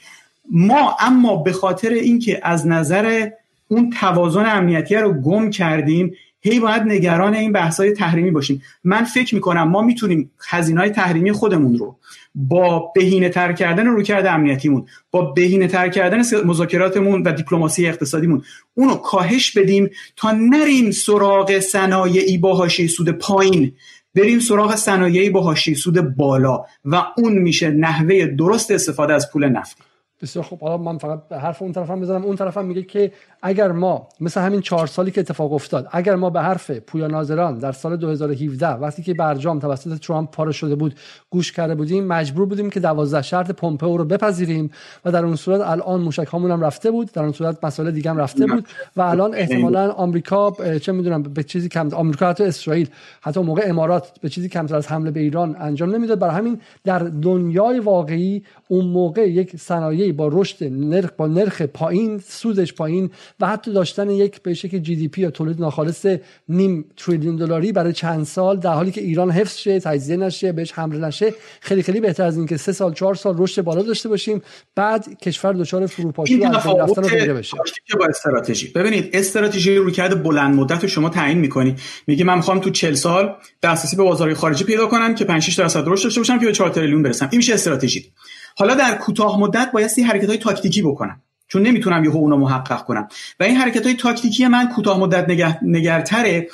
ما 0.50 0.96
اما 1.00 1.36
به 1.36 1.52
خاطر 1.52 1.90
اینکه 1.90 2.40
از 2.42 2.66
نظر 2.66 3.28
اون 3.68 3.90
توازن 3.90 4.46
امنیتی 4.46 4.94
رو 4.94 5.12
گم 5.12 5.50
کردیم 5.50 6.14
هی 6.40 6.60
باید 6.60 6.82
نگران 6.82 7.34
این 7.34 7.52
بحث‌های 7.52 7.92
تحریمی 7.92 8.30
باشیم. 8.30 8.62
من 8.84 9.04
فکر 9.04 9.34
می‌کنم 9.34 9.68
ما 9.68 9.82
می‌تونیم 9.82 10.30
های 10.76 10.90
تحریمی 10.90 11.32
خودمون 11.32 11.78
رو 11.78 11.96
با 12.34 12.92
بهینه 12.94 13.28
تر 13.28 13.52
کردن 13.52 13.86
رویکرد 13.86 14.26
امنیتیمون 14.26 14.86
با 15.10 15.22
بهینه 15.22 15.66
تر 15.66 15.88
کردن 15.88 16.22
مذاکراتمون 16.44 17.22
و 17.22 17.32
دیپلماسی 17.32 17.86
اقتصادیمون 17.86 18.42
اونو 18.74 18.94
کاهش 18.94 19.58
بدیم 19.58 19.90
تا 20.16 20.30
نریم 20.30 20.90
سراغ 20.90 21.58
صنایعی 21.58 22.38
با 22.38 22.54
حاشیه 22.54 22.86
سود 22.86 23.08
پایین. 23.08 23.72
بریم 24.14 24.38
سراغ 24.38 24.74
صنایعی 24.74 25.30
با 25.30 25.40
حاشیه 25.40 25.74
سود 25.74 26.00
بالا 26.00 26.64
و 26.84 27.04
اون 27.16 27.32
میشه 27.32 27.70
نحوه 27.70 28.26
درست 28.26 28.70
استفاده 28.70 29.14
از 29.14 29.32
پول 29.32 29.48
نفتی 29.48 29.82
بسیار 30.22 30.44
خوب. 30.44 30.60
حالا 30.60 30.76
من 30.76 30.98
فقط 30.98 31.32
حرف 31.32 31.62
اون 31.62 31.72
طرفم 31.72 32.00
بزنم. 32.00 32.24
اون 32.24 32.36
طرفم 32.36 32.64
میگه 32.64 32.82
که 32.82 33.12
اگر 33.42 33.72
ما 33.72 34.08
مثل 34.20 34.40
همین 34.40 34.60
چهار 34.60 34.86
سالی 34.86 35.10
که 35.10 35.20
اتفاق 35.20 35.52
افتاد 35.52 35.88
اگر 35.92 36.14
ما 36.14 36.30
به 36.30 36.40
حرف 36.40 36.70
پویا 36.70 37.06
ناظران 37.06 37.58
در 37.58 37.72
سال 37.72 37.96
2017 37.96 38.68
وقتی 38.68 39.02
که 39.02 39.14
برجام 39.14 39.58
توسط 39.58 39.98
ترامپ 39.98 40.30
پاره 40.30 40.52
شده 40.52 40.74
بود 40.74 40.94
گوش 41.30 41.52
کرده 41.52 41.74
بودیم 41.74 42.06
مجبور 42.06 42.46
بودیم 42.46 42.70
که 42.70 42.80
12 42.80 43.22
شرط 43.22 43.50
پومپئو 43.50 43.96
رو 43.96 44.04
بپذیریم 44.04 44.70
و 45.04 45.12
در 45.12 45.24
اون 45.24 45.36
صورت 45.36 45.60
الان 45.60 46.00
موشک 46.00 46.26
هامون 46.26 46.50
هم 46.50 46.60
رفته 46.60 46.90
بود 46.90 47.12
در 47.12 47.22
اون 47.22 47.32
صورت 47.32 47.64
مسائل 47.64 47.90
دیگه 47.90 48.10
هم 48.10 48.16
رفته 48.16 48.46
بود 48.46 48.68
و 48.96 49.02
الان 49.02 49.34
احتمالا 49.34 49.90
آمریکا 49.90 50.52
چه 50.82 50.92
می‌دونم 50.92 51.22
به 51.22 51.42
چیزی 51.42 51.68
کم 51.68 51.88
آمریکا 51.94 52.28
حتی 52.28 52.44
اسرائیل 52.44 52.88
حتی 53.20 53.40
موقع 53.40 53.62
امارات 53.66 54.20
به 54.20 54.28
چیزی 54.28 54.48
کمتر 54.48 54.76
از 54.76 54.88
حمله 54.88 55.10
به 55.10 55.20
ایران 55.20 55.56
انجام 55.60 55.94
نمی‌داد. 55.94 56.18
برای 56.18 56.34
همین 56.34 56.60
در 56.84 56.98
دنیای 56.98 57.80
واقعی 57.80 58.42
اون 58.68 58.84
موقع 58.84 59.28
یک 59.28 59.56
صنایعی 59.56 60.12
با 60.12 60.28
رشد 60.32 60.64
نرخ 60.64 61.10
با 61.16 61.26
نرخ 61.26 61.62
پایین 61.62 62.18
سودش 62.18 62.74
پایین 62.74 63.10
و 63.40 63.46
حتی 63.46 63.72
داشتن 63.72 64.10
یک 64.10 64.42
به 64.42 64.54
شکل 64.54 64.78
جی 64.78 64.96
دی 64.96 65.08
پی 65.08 65.20
یا 65.20 65.30
تولید 65.30 65.60
ناخالص 65.60 66.06
نیم 66.48 66.84
تریلیون 66.96 67.36
دلاری 67.36 67.72
برای 67.72 67.92
چند 67.92 68.24
سال 68.24 68.56
در 68.56 68.72
حالی 68.72 68.90
که 68.90 69.00
ایران 69.00 69.30
حفظ 69.30 69.56
شه 69.56 69.80
تجزیه 69.80 70.16
نشه 70.16 70.52
بهش 70.52 70.72
حمله 70.72 71.06
نشه 71.06 71.34
خیلی 71.60 71.82
خیلی 71.82 72.00
بهتر 72.00 72.24
از 72.24 72.36
اینکه 72.36 72.56
سه 72.56 72.72
سال 72.72 72.94
چهار 72.94 73.14
سال 73.14 73.34
رشد 73.38 73.62
بالا 73.62 73.82
داشته 73.82 74.08
باشیم. 74.08 74.42
بعد 74.74 75.18
کشور 75.18 75.52
دچار 75.52 75.86
فروپاشی 75.86 76.36
و 76.36 76.44
رفتن 76.52 77.02
غیره 77.02 77.34
بشه. 77.34 77.56
با 77.98 78.06
استراتژی. 78.06 78.68
ببینید 78.68 79.10
استراتژی 79.12 79.76
رو 79.76 79.90
کرده 79.90 80.14
بلند 80.14 80.54
مدت 80.54 80.82
رو 80.82 80.88
شما 80.88 81.08
تعیین 81.08 81.38
می‌کنی. 81.38 81.74
میگه 82.06 82.24
من 82.24 82.36
می‌خوام 82.36 82.58
تو 82.58 82.70
40 82.70 82.94
سال 82.94 83.34
دسترسی 83.62 83.96
به 83.96 84.02
بازار 84.02 84.34
خارجی 84.34 84.64
پیدا 84.64 84.86
کنم 84.86 85.14
که 85.14 85.24
5 85.24 85.42
6 85.42 85.58
درصد 85.58 85.82
رشد 85.86 86.04
داشته 86.04 86.20
باشم 86.20 86.38
که 86.38 86.46
به 86.46 86.52
4 86.52 86.70
تریلیون 86.70 87.02
برسم. 87.02 87.28
این 87.32 87.36
میشه 87.36 87.54
استراتژی. 87.54 88.12
حالا 88.56 88.74
در 88.74 88.94
کوتاه 88.94 89.40
مدت 89.40 89.70
باید 89.72 89.90
این 89.96 90.06
حرکت 90.06 90.28
های 90.28 90.38
تاکتیکی 90.38 90.82
بکنم. 90.82 91.22
چون 91.48 91.62
نمی‌تونم 91.62 92.04
یه 92.04 92.10
اونو 92.10 92.36
محقق 92.36 92.84
کنم. 92.84 93.08
و 93.40 93.44
این 93.44 93.56
حرکت 93.56 93.86
های 93.86 93.94
تاکتیکی 93.94 94.46
من 94.46 94.68
کوتاه 94.68 95.00
مدت 95.00 95.28
نگه، 95.28 95.58
نگرتره. 95.64 96.48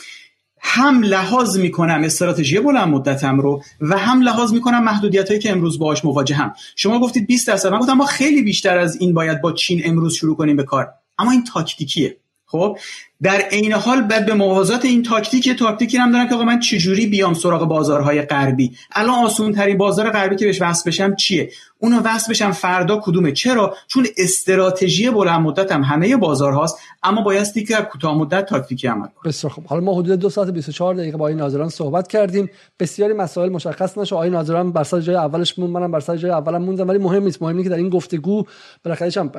هم 0.67 1.03
لحاظ 1.03 1.59
می‌کنم 1.59 2.03
استراتژی 2.05 2.59
بلند 2.59 2.89
مدتم 2.89 3.41
رو 3.41 3.63
و 3.81 3.99
هم 3.99 4.23
لحاظ 4.23 4.53
می‌کنم 4.53 4.85
محدودیت 4.85 5.29
هایی 5.29 5.41
که 5.41 5.51
امروز 5.51 5.79
باهاش 5.79 6.05
مواجهم. 6.05 6.55
شما 6.77 7.01
گفتید 7.01 7.27
20 7.27 7.49
درصد. 7.49 7.73
من 7.73 7.79
گفتم 7.79 7.93
ما 7.93 8.07
خیلی 8.07 8.43
بیشتر 8.43 8.79
از 8.79 8.97
این 9.01 9.15
باید 9.15 9.41
با 9.41 9.53
چین 9.53 9.83
امروز 9.85 10.15
شروع 10.15 10.37
کنیم 10.37 10.57
به 10.57 10.63
کار. 10.63 10.93
اما 11.19 11.31
این 11.31 11.45
تاکتیکیه. 11.45 12.17
خب؟ 12.47 12.79
در 13.25 13.41
عین 13.41 13.73
حال 13.73 14.03
بعد 14.03 14.27
به 14.27 14.35
موازات 14.35 14.85
این 14.85 15.03
تاکتیک 15.03 15.59
تاکتیکی 15.59 15.97
هم 15.97 16.13
دارم 16.13 16.29
که 16.29 16.35
آقا 16.35 16.45
من 16.45 16.61
چجوری 16.61 17.07
بیام 17.07 17.35
سراغ 17.35 17.69
بازارهای 17.69 18.23
غربی؟ 18.23 18.73
الان 18.93 19.25
آسون 19.25 19.53
ترین 19.53 19.79
بازار 19.79 20.11
غربی 20.11 20.37
که 20.37 20.47
بهش 20.47 20.63
وصل 20.63 20.91
بشم 20.91 21.15
چیه؟ 21.15 21.51
اونو 21.79 22.01
وصل 22.01 22.31
بشم 22.31 22.53
فردا 22.53 23.01
کدومه؟ 23.03 23.33
چرا؟ 23.33 23.75
چون 23.87 24.07
استراتژی 24.19 25.11
بلند 25.11 25.41
مدت 25.41 25.73
هم 25.73 25.83
همه 25.83 26.17
بازارهاست 26.17 26.79
اما 27.03 27.23
بایستی 27.23 27.65
که 27.65 27.75
کوتاه 27.75 28.19
مدت 28.19 28.47
تاکتیکی 28.47 28.89
عمل 28.89 29.07
کنیم 29.07 29.17
بسیار 29.25 29.53
خوب. 29.53 29.67
حالا 29.67 29.83
ما 29.83 29.95
حدود 29.95 30.21
دو 30.21 30.31
ساعت 30.31 30.51
24 30.51 30.95
دقیقه 30.95 31.17
با 31.17 31.29
این 31.29 31.37
ناظران 31.37 31.69
صحبت 31.69 32.09
کردیم. 32.09 32.51
بسیاری 32.81 33.13
مسائل 33.13 33.49
مشخص 33.49 33.99
نشه 33.99 34.15
آقای 34.15 34.31
ناظران 34.31 34.73
بر 34.73 34.85
سر 34.85 35.01
جای 35.01 35.17
اولش 35.17 35.59
مون 35.59 35.71
منم 35.71 35.91
بر 35.91 36.01
سر 36.01 36.17
جای 36.17 36.31
اولم 36.31 36.63
موندم 36.63 36.89
ولی 36.89 36.99
مهم 36.99 37.23
نیست. 37.23 37.43
مهم 37.43 37.63
که 37.63 37.69
در 37.69 37.77
این 37.77 37.89
گفتگو 37.89 38.45
بالاخره 38.85 39.11
هم 39.17 39.31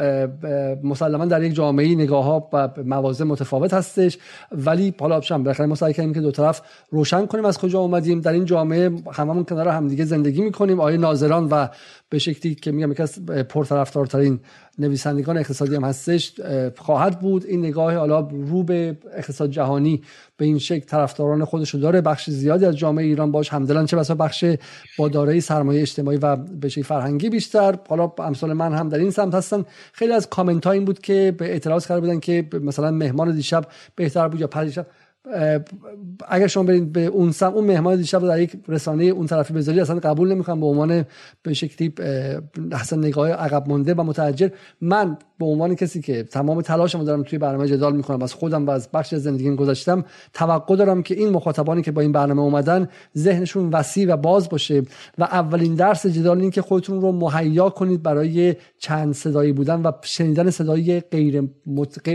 مسلما 0.84 1.26
در 1.26 1.44
یک 1.44 1.54
جامعه 1.54 1.96
نگاه 1.96 2.24
ها 2.24 2.50
و 2.54 2.70
مواضع 2.86 3.26
متفاوت 3.26 3.75
هستش. 3.76 4.18
ولی 4.52 4.94
حالا 5.00 5.22
شم 5.22 5.44
بالاخره 5.44 5.66
ما 5.66 5.76
سعی 5.76 5.94
کردیم 5.94 6.14
که 6.14 6.22
دو 6.22 6.32
طرف 6.32 6.62
روشن 6.90 7.26
کنیم 7.26 7.46
از 7.46 7.58
کجا 7.58 7.80
اومدیم. 7.80 8.22
در 8.22 8.32
این 8.32 8.46
جامعه 8.46 8.92
هممون 9.14 9.44
کنار 9.44 9.68
همدیگه 9.68 10.06
زندگی 10.06 10.42
می‌کنیم. 10.42 10.80
آقای 10.80 10.98
ناظران 10.98 11.48
و 11.52 11.68
به 12.16 12.20
شکلی 12.20 12.56
که 12.56 12.72
میگم 12.72 12.92
یکی 12.92 13.04
از 13.04 13.26
پرطرفدارترین 13.26 14.40
نویسندگان 14.80 15.38
اقتصادی 15.38 15.76
هم 15.76 15.84
هستش 15.84 16.34
خواهد 16.78 17.20
بود. 17.20 17.46
این 17.46 17.60
نگاه 17.60 17.96
حالا 17.96 18.20
رو 18.20 18.64
به 18.64 18.98
اقتصاد 19.14 19.50
جهانی 19.50 20.02
به 20.38 20.46
این 20.46 20.60
شکل 20.60 20.86
طرفداران 20.86 21.46
خودش 21.46 21.70
رو 21.70 21.80
داره. 21.80 22.02
بخش 22.02 22.30
زیادی 22.30 22.66
از 22.66 22.78
جامعه 22.78 23.06
ایران 23.06 23.32
باش 23.32 23.50
همدلن 23.50 23.86
چه 23.86 23.98
بسا 23.98 24.16
بخش 24.16 24.46
با 24.98 25.08
دارایی 25.08 25.42
سرمایه 25.42 25.82
اجتماعی 25.82 26.18
و 26.18 26.36
به 26.36 26.70
فرهنگی 26.70 27.30
بیشتر. 27.30 27.80
حالا 27.90 28.12
امثال 28.20 28.54
من 28.54 28.74
هم 28.74 28.90
در 28.90 28.98
این 28.98 29.12
سمت 29.12 29.36
هستن. 29.36 29.66
خیلی 29.94 30.14
از 30.14 30.30
کامنت 30.30 30.66
ها 30.66 30.72
این 30.72 30.86
بود 30.86 31.00
که 31.00 31.36
به 31.38 31.46
اعتراض 31.46 31.88
کرده 31.88 32.02
بودن 32.02 32.20
که 32.20 32.48
مثلا 32.62 32.92
مهمان 32.92 33.36
دیشب 33.36 33.66
بهتر 33.96 34.28
بود 34.28 34.42
یا 34.42 34.48
پریشب 34.48 34.88
اگر 36.28 36.48
شما 36.48 36.64
برید 36.64 36.92
به 36.92 37.06
اون 37.06 37.32
سم 37.32 37.54
اون 37.54 37.66
مهمان 37.66 37.96
دیشب 37.96 38.28
در 38.28 38.40
یک 38.40 38.52
رسانه 38.68 39.04
اون 39.04 39.28
طرفی 39.28 39.54
بذاری 39.54 39.80
اصلا 39.80 40.00
قبول 40.00 40.32
نمی‌کنم 40.32 40.60
به 40.60 40.66
عنوان 40.66 41.06
به 41.44 41.54
شکلی 41.54 41.94
اصلا 42.72 43.00
نگاه 43.00 43.32
عقب 43.32 43.68
مونده 43.68 43.94
و 43.94 44.04
متعجر 44.04 44.50
من 44.82 45.18
به 45.40 45.46
عنوان 45.46 45.76
کسی 45.76 46.02
که 46.02 46.24
تمام 46.24 46.62
تلاشمو 46.62 47.04
دارم 47.04 47.24
توی 47.24 47.40
برنامه 47.40 47.68
جدال 47.68 47.96
می‌کنم 47.96 48.22
از 48.22 48.34
خودم 48.34 48.68
و 48.68 48.70
از 48.70 48.90
بخش 48.94 49.16
زندگی 49.16 49.56
گذاشتم 49.56 50.06
توقع 50.34 50.76
دارم 50.76 51.04
که 51.04 51.16
این 51.16 51.30
مخاطبانی 51.30 51.82
که 51.82 51.92
با 51.92 52.02
این 52.02 52.12
برنامه 52.12 52.42
اومدن 52.42 52.90
ذهنشون 53.18 53.70
وسیع 53.70 54.14
و 54.14 54.18
باز 54.18 54.50
باشه 54.50 54.84
و 55.18 55.24
اولین 55.24 55.76
درس 55.76 56.06
جدال 56.06 56.42
این 56.42 56.52
که 56.52 56.62
خودتون 56.62 57.02
رو 57.02 57.12
مهیا 57.12 57.70
کنید 57.70 58.04
برای 58.04 58.56
چند 58.80 59.14
صدایی 59.14 59.52
بودن 59.52 59.82
و 59.82 59.92
شنیدن 60.02 60.50
صدای 60.50 61.00
غیر 61.00 61.44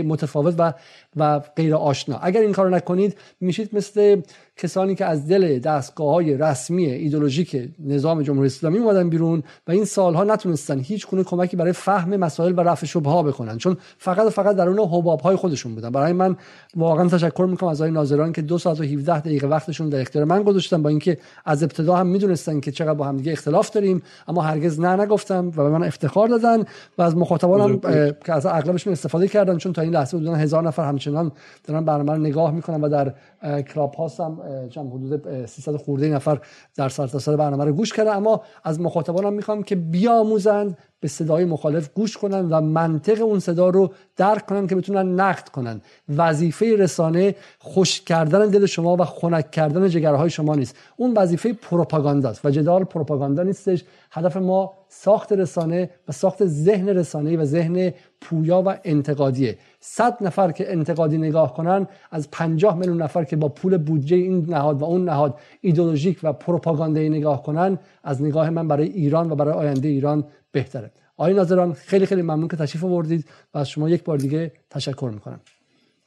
متفاوت 0.03 0.55
و 0.57 0.73
و 1.15 1.39
غیر 1.39 1.75
آشنا. 1.75 2.17
اگر 2.17 2.41
این 2.41 2.51
کارو 2.51 2.69
نکنید 2.69 3.17
میشید 3.39 3.75
مثل 3.75 4.21
کسانی 4.57 4.95
که 4.95 5.05
از 5.05 5.27
دل 5.27 5.59
دستگاه 5.59 6.13
های 6.13 6.37
رسمی 6.37 6.85
ایدولوژیک 6.85 7.69
نظام 7.79 8.21
جمهوری 8.21 8.45
اسلامی 8.47 8.77
اومدن 8.77 9.09
بیرون 9.09 9.43
و 9.67 9.71
این 9.71 9.85
سالها 9.85 10.23
نتونستن 10.23 10.79
هیچ 10.79 11.07
گونه 11.07 11.23
کمکی 11.23 11.57
برای 11.57 11.71
فهم 11.73 12.15
مسائل 12.15 12.53
و 12.57 12.61
رفع 12.61 12.85
شبه 12.85 13.09
ها 13.09 13.23
بکنن. 13.23 13.57
چون 13.57 13.77
فقط 13.97 14.31
فقط 14.31 14.55
در 14.55 14.69
اون 14.69 14.79
حباب 14.79 15.21
های 15.21 15.35
خودشون 15.35 15.75
بودن. 15.75 15.89
برای 15.89 16.13
من 16.13 16.37
واقعا 16.75 17.07
تشکر 17.07 17.47
می‌کنم 17.49 17.69
از 17.69 17.81
آقای 17.81 17.91
ناظران 17.91 18.31
که 18.33 18.41
دو 18.41 18.57
ساعت 18.57 18.79
و 18.79 18.83
17 18.83 19.19
دقیقه 19.19 19.47
وقتشون 19.47 19.89
در 19.89 20.01
اختیار 20.01 20.25
من 20.25 20.43
گذاشتن. 20.43 20.81
با 20.81 20.89
اینکه 20.89 21.17
از 21.45 21.63
ابتدا 21.63 21.95
هم 21.95 22.07
می‌دونستن 22.07 22.59
که 22.59 22.71
چقدر 22.71 22.93
با 22.93 23.05
هم 23.05 23.17
دیگه 23.17 23.31
اختلاف 23.31 23.69
داریم 23.69 24.01
اما 24.27 24.41
هرگز 24.41 24.79
نه 24.79 25.03
نگفتم 25.03 25.47
و 25.47 25.51
به 25.51 25.69
من 25.69 25.83
افتخار 25.83 26.27
دادن 26.27 26.63
و 26.97 27.01
از 27.01 27.17
مخاطبانم 27.17 27.79
که 28.25 28.33
از 28.33 28.45
اغلبشون 28.45 28.93
استفاده 28.93 29.27
کردن. 29.27 29.57
چون 29.57 29.73
تا 29.73 29.81
این 29.81 29.93
لحظه 29.93 30.17
حدود 30.17 30.33
هزار 30.33 30.63
نفر 30.63 30.87
همچنان 30.87 31.31
دارن 31.63 31.85
برنامه 31.85 32.17
نگاه 32.17 32.51
می‌کنن 32.51 32.81
و 32.81 32.89
در 32.89 33.13
کلاب 33.61 33.93
هاست 33.93 34.19
هم 34.19 34.40
جمع 34.69 34.89
حدود 34.89 35.45
300 35.45 35.75
خورده 35.75 36.09
نفر 36.09 36.39
در 36.75 36.89
سرتاسر 36.89 37.35
برنامه 37.35 37.65
رو 37.65 37.73
گوش 37.73 37.93
کردن. 37.93 38.15
اما 38.15 38.41
از 38.63 38.79
مخاطبانم 38.79 39.33
می‌خوام 39.33 39.63
که 39.63 39.75
بیاموزن 39.75 40.77
به 40.99 41.07
صدای 41.07 41.45
مخالف 41.45 41.89
گوش 41.93 42.17
کنن 42.17 42.49
و 42.49 42.61
منطق 42.61 43.21
اون 43.21 43.39
صدا 43.39 43.69
رو 43.69 43.91
درک 44.17 44.45
کنن 44.45 44.67
که 44.67 44.75
بتونن 44.75 45.19
نقد 45.19 45.49
کنن 45.49 45.81
وظیفه 46.09 46.75
رسانه 46.75 47.35
خوش 47.59 48.01
کردن 48.01 48.47
دل 48.47 48.65
شما 48.65 48.95
و 48.95 49.03
خنک 49.05 49.51
کردن 49.51 49.89
جگرهای 49.89 50.29
شما 50.29 50.55
نیست. 50.55 50.75
اون 50.97 51.13
وظیفه 51.17 51.53
پروپاگانداست 51.53 52.45
و 52.45 52.49
جدال 52.49 52.83
پروپاگاندا 52.83 53.43
نیستش. 53.43 53.83
هدف 54.11 54.37
ما 54.37 54.73
ساخت 54.89 55.33
رسانه 55.33 55.89
و 56.07 56.11
ساخت 56.11 56.45
ذهن 56.45 56.89
رسانه 56.89 57.37
و 57.37 57.45
ذهن 57.45 57.93
پویا 58.21 58.63
و 58.65 58.77
انتقادیه. 58.83 59.57
صد 59.83 60.17
نفر 60.21 60.51
که 60.51 60.71
انتقادی 60.71 61.17
نگاه 61.17 61.53
کنن 61.53 61.87
از 62.11 62.31
پنجاه 62.31 62.77
میلیون 62.77 63.01
نفر 63.01 63.23
که 63.23 63.35
با 63.35 63.49
پول 63.49 63.77
بودجه 63.77 64.15
این 64.15 64.45
نهاد 64.49 64.81
و 64.81 64.85
اون 64.85 65.05
نهاد 65.05 65.39
ایدولوژیک 65.61 66.19
و 66.23 66.33
پروپاگاندایی 66.33 67.09
نگاه 67.09 67.43
کنن 67.43 67.79
از 68.03 68.21
نگاه 68.21 68.49
من 68.49 68.67
برای 68.67 68.87
ایران 68.87 69.31
و 69.31 69.35
برای 69.35 69.53
آینده 69.53 69.87
ایران 69.87 70.23
بهتره. 70.51 70.91
آقای 71.17 71.33
ناظران 71.33 71.73
خیلی 71.73 72.05
خیلی 72.05 72.21
ممنون 72.21 72.47
که 72.47 72.57
تشریف 72.57 72.83
آوردید 72.83 73.25
و 73.53 73.57
از 73.57 73.69
شما 73.69 73.89
یک 73.89 74.03
بار 74.03 74.17
دیگه 74.17 74.51
تشکر 74.69 75.11
می‌کنم. 75.13 75.39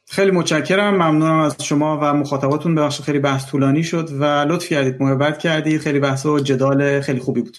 خیلی 0.07 0.31
متشکرم. 0.31 0.95
ممنونم 0.95 1.39
از 1.41 1.57
شما 1.63 1.99
و 2.03 2.15
مخاطباتون. 2.15 2.75
بخش 2.75 3.01
خیلی 3.01 3.19
بحث 3.19 3.47
طولانی 3.47 3.83
شد 3.83 4.09
و 4.13 4.25
لطف 4.25 4.69
کردید 4.69 5.03
محبت 5.03 5.39
کردید 5.39 5.81
خیلی 5.81 6.01
بحث 6.01 6.27
و 6.27 6.39
جدال 6.39 7.01
خیلی 7.01 7.21
خوبی 7.21 7.43
بود. 7.43 7.59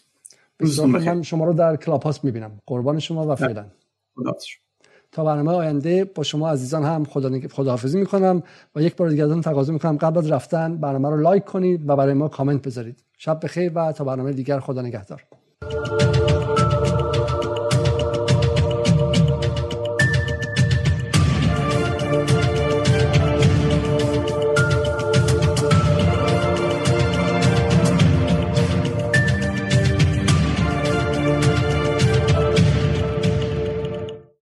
من 0.86 1.22
شما 1.22 1.46
رو 1.46 1.54
در 1.54 1.76
کلاب 1.76 2.04
هاست 2.04 2.24
می‌بینم. 2.24 2.60
قربان 2.66 3.00
شما 3.00 3.28
و 3.28 3.36
فعلا. 3.36 3.66
تا 5.16 5.24
برنامه 5.24 5.52
آینده 5.52 6.06
با 6.06 6.24
شما 6.24 6.50
عزیزان 6.50 6.84
هم 6.84 7.04
خدا 7.04 7.40
خداحافظی 7.52 8.00
می‌کنم 8.00 8.44
و 8.76 8.82
یک 8.82 8.96
بار 8.96 9.10
دیگه 9.10 9.24
ازتون 9.24 9.42
تقاضا 9.42 9.74
می‌کنم 9.74 9.98
قبل 9.98 10.18
از 10.18 10.32
رفتن 10.32 10.78
برنامه 10.78 11.10
رو 11.10 11.18
لایک 11.18 11.44
کنید 11.46 11.90
و 11.90 11.96
برای 11.96 12.14
ما 12.14 12.28
کامنت 12.28 12.62
بذارید. 12.62 13.04
شب 13.18 13.40
بخیر 13.44 13.72
و 13.76 13.92
تا 13.92 14.04
برنامه 14.04 14.32
دیگر 14.32 14.60
خدا 14.60 14.82
نگهدار. 14.82 15.24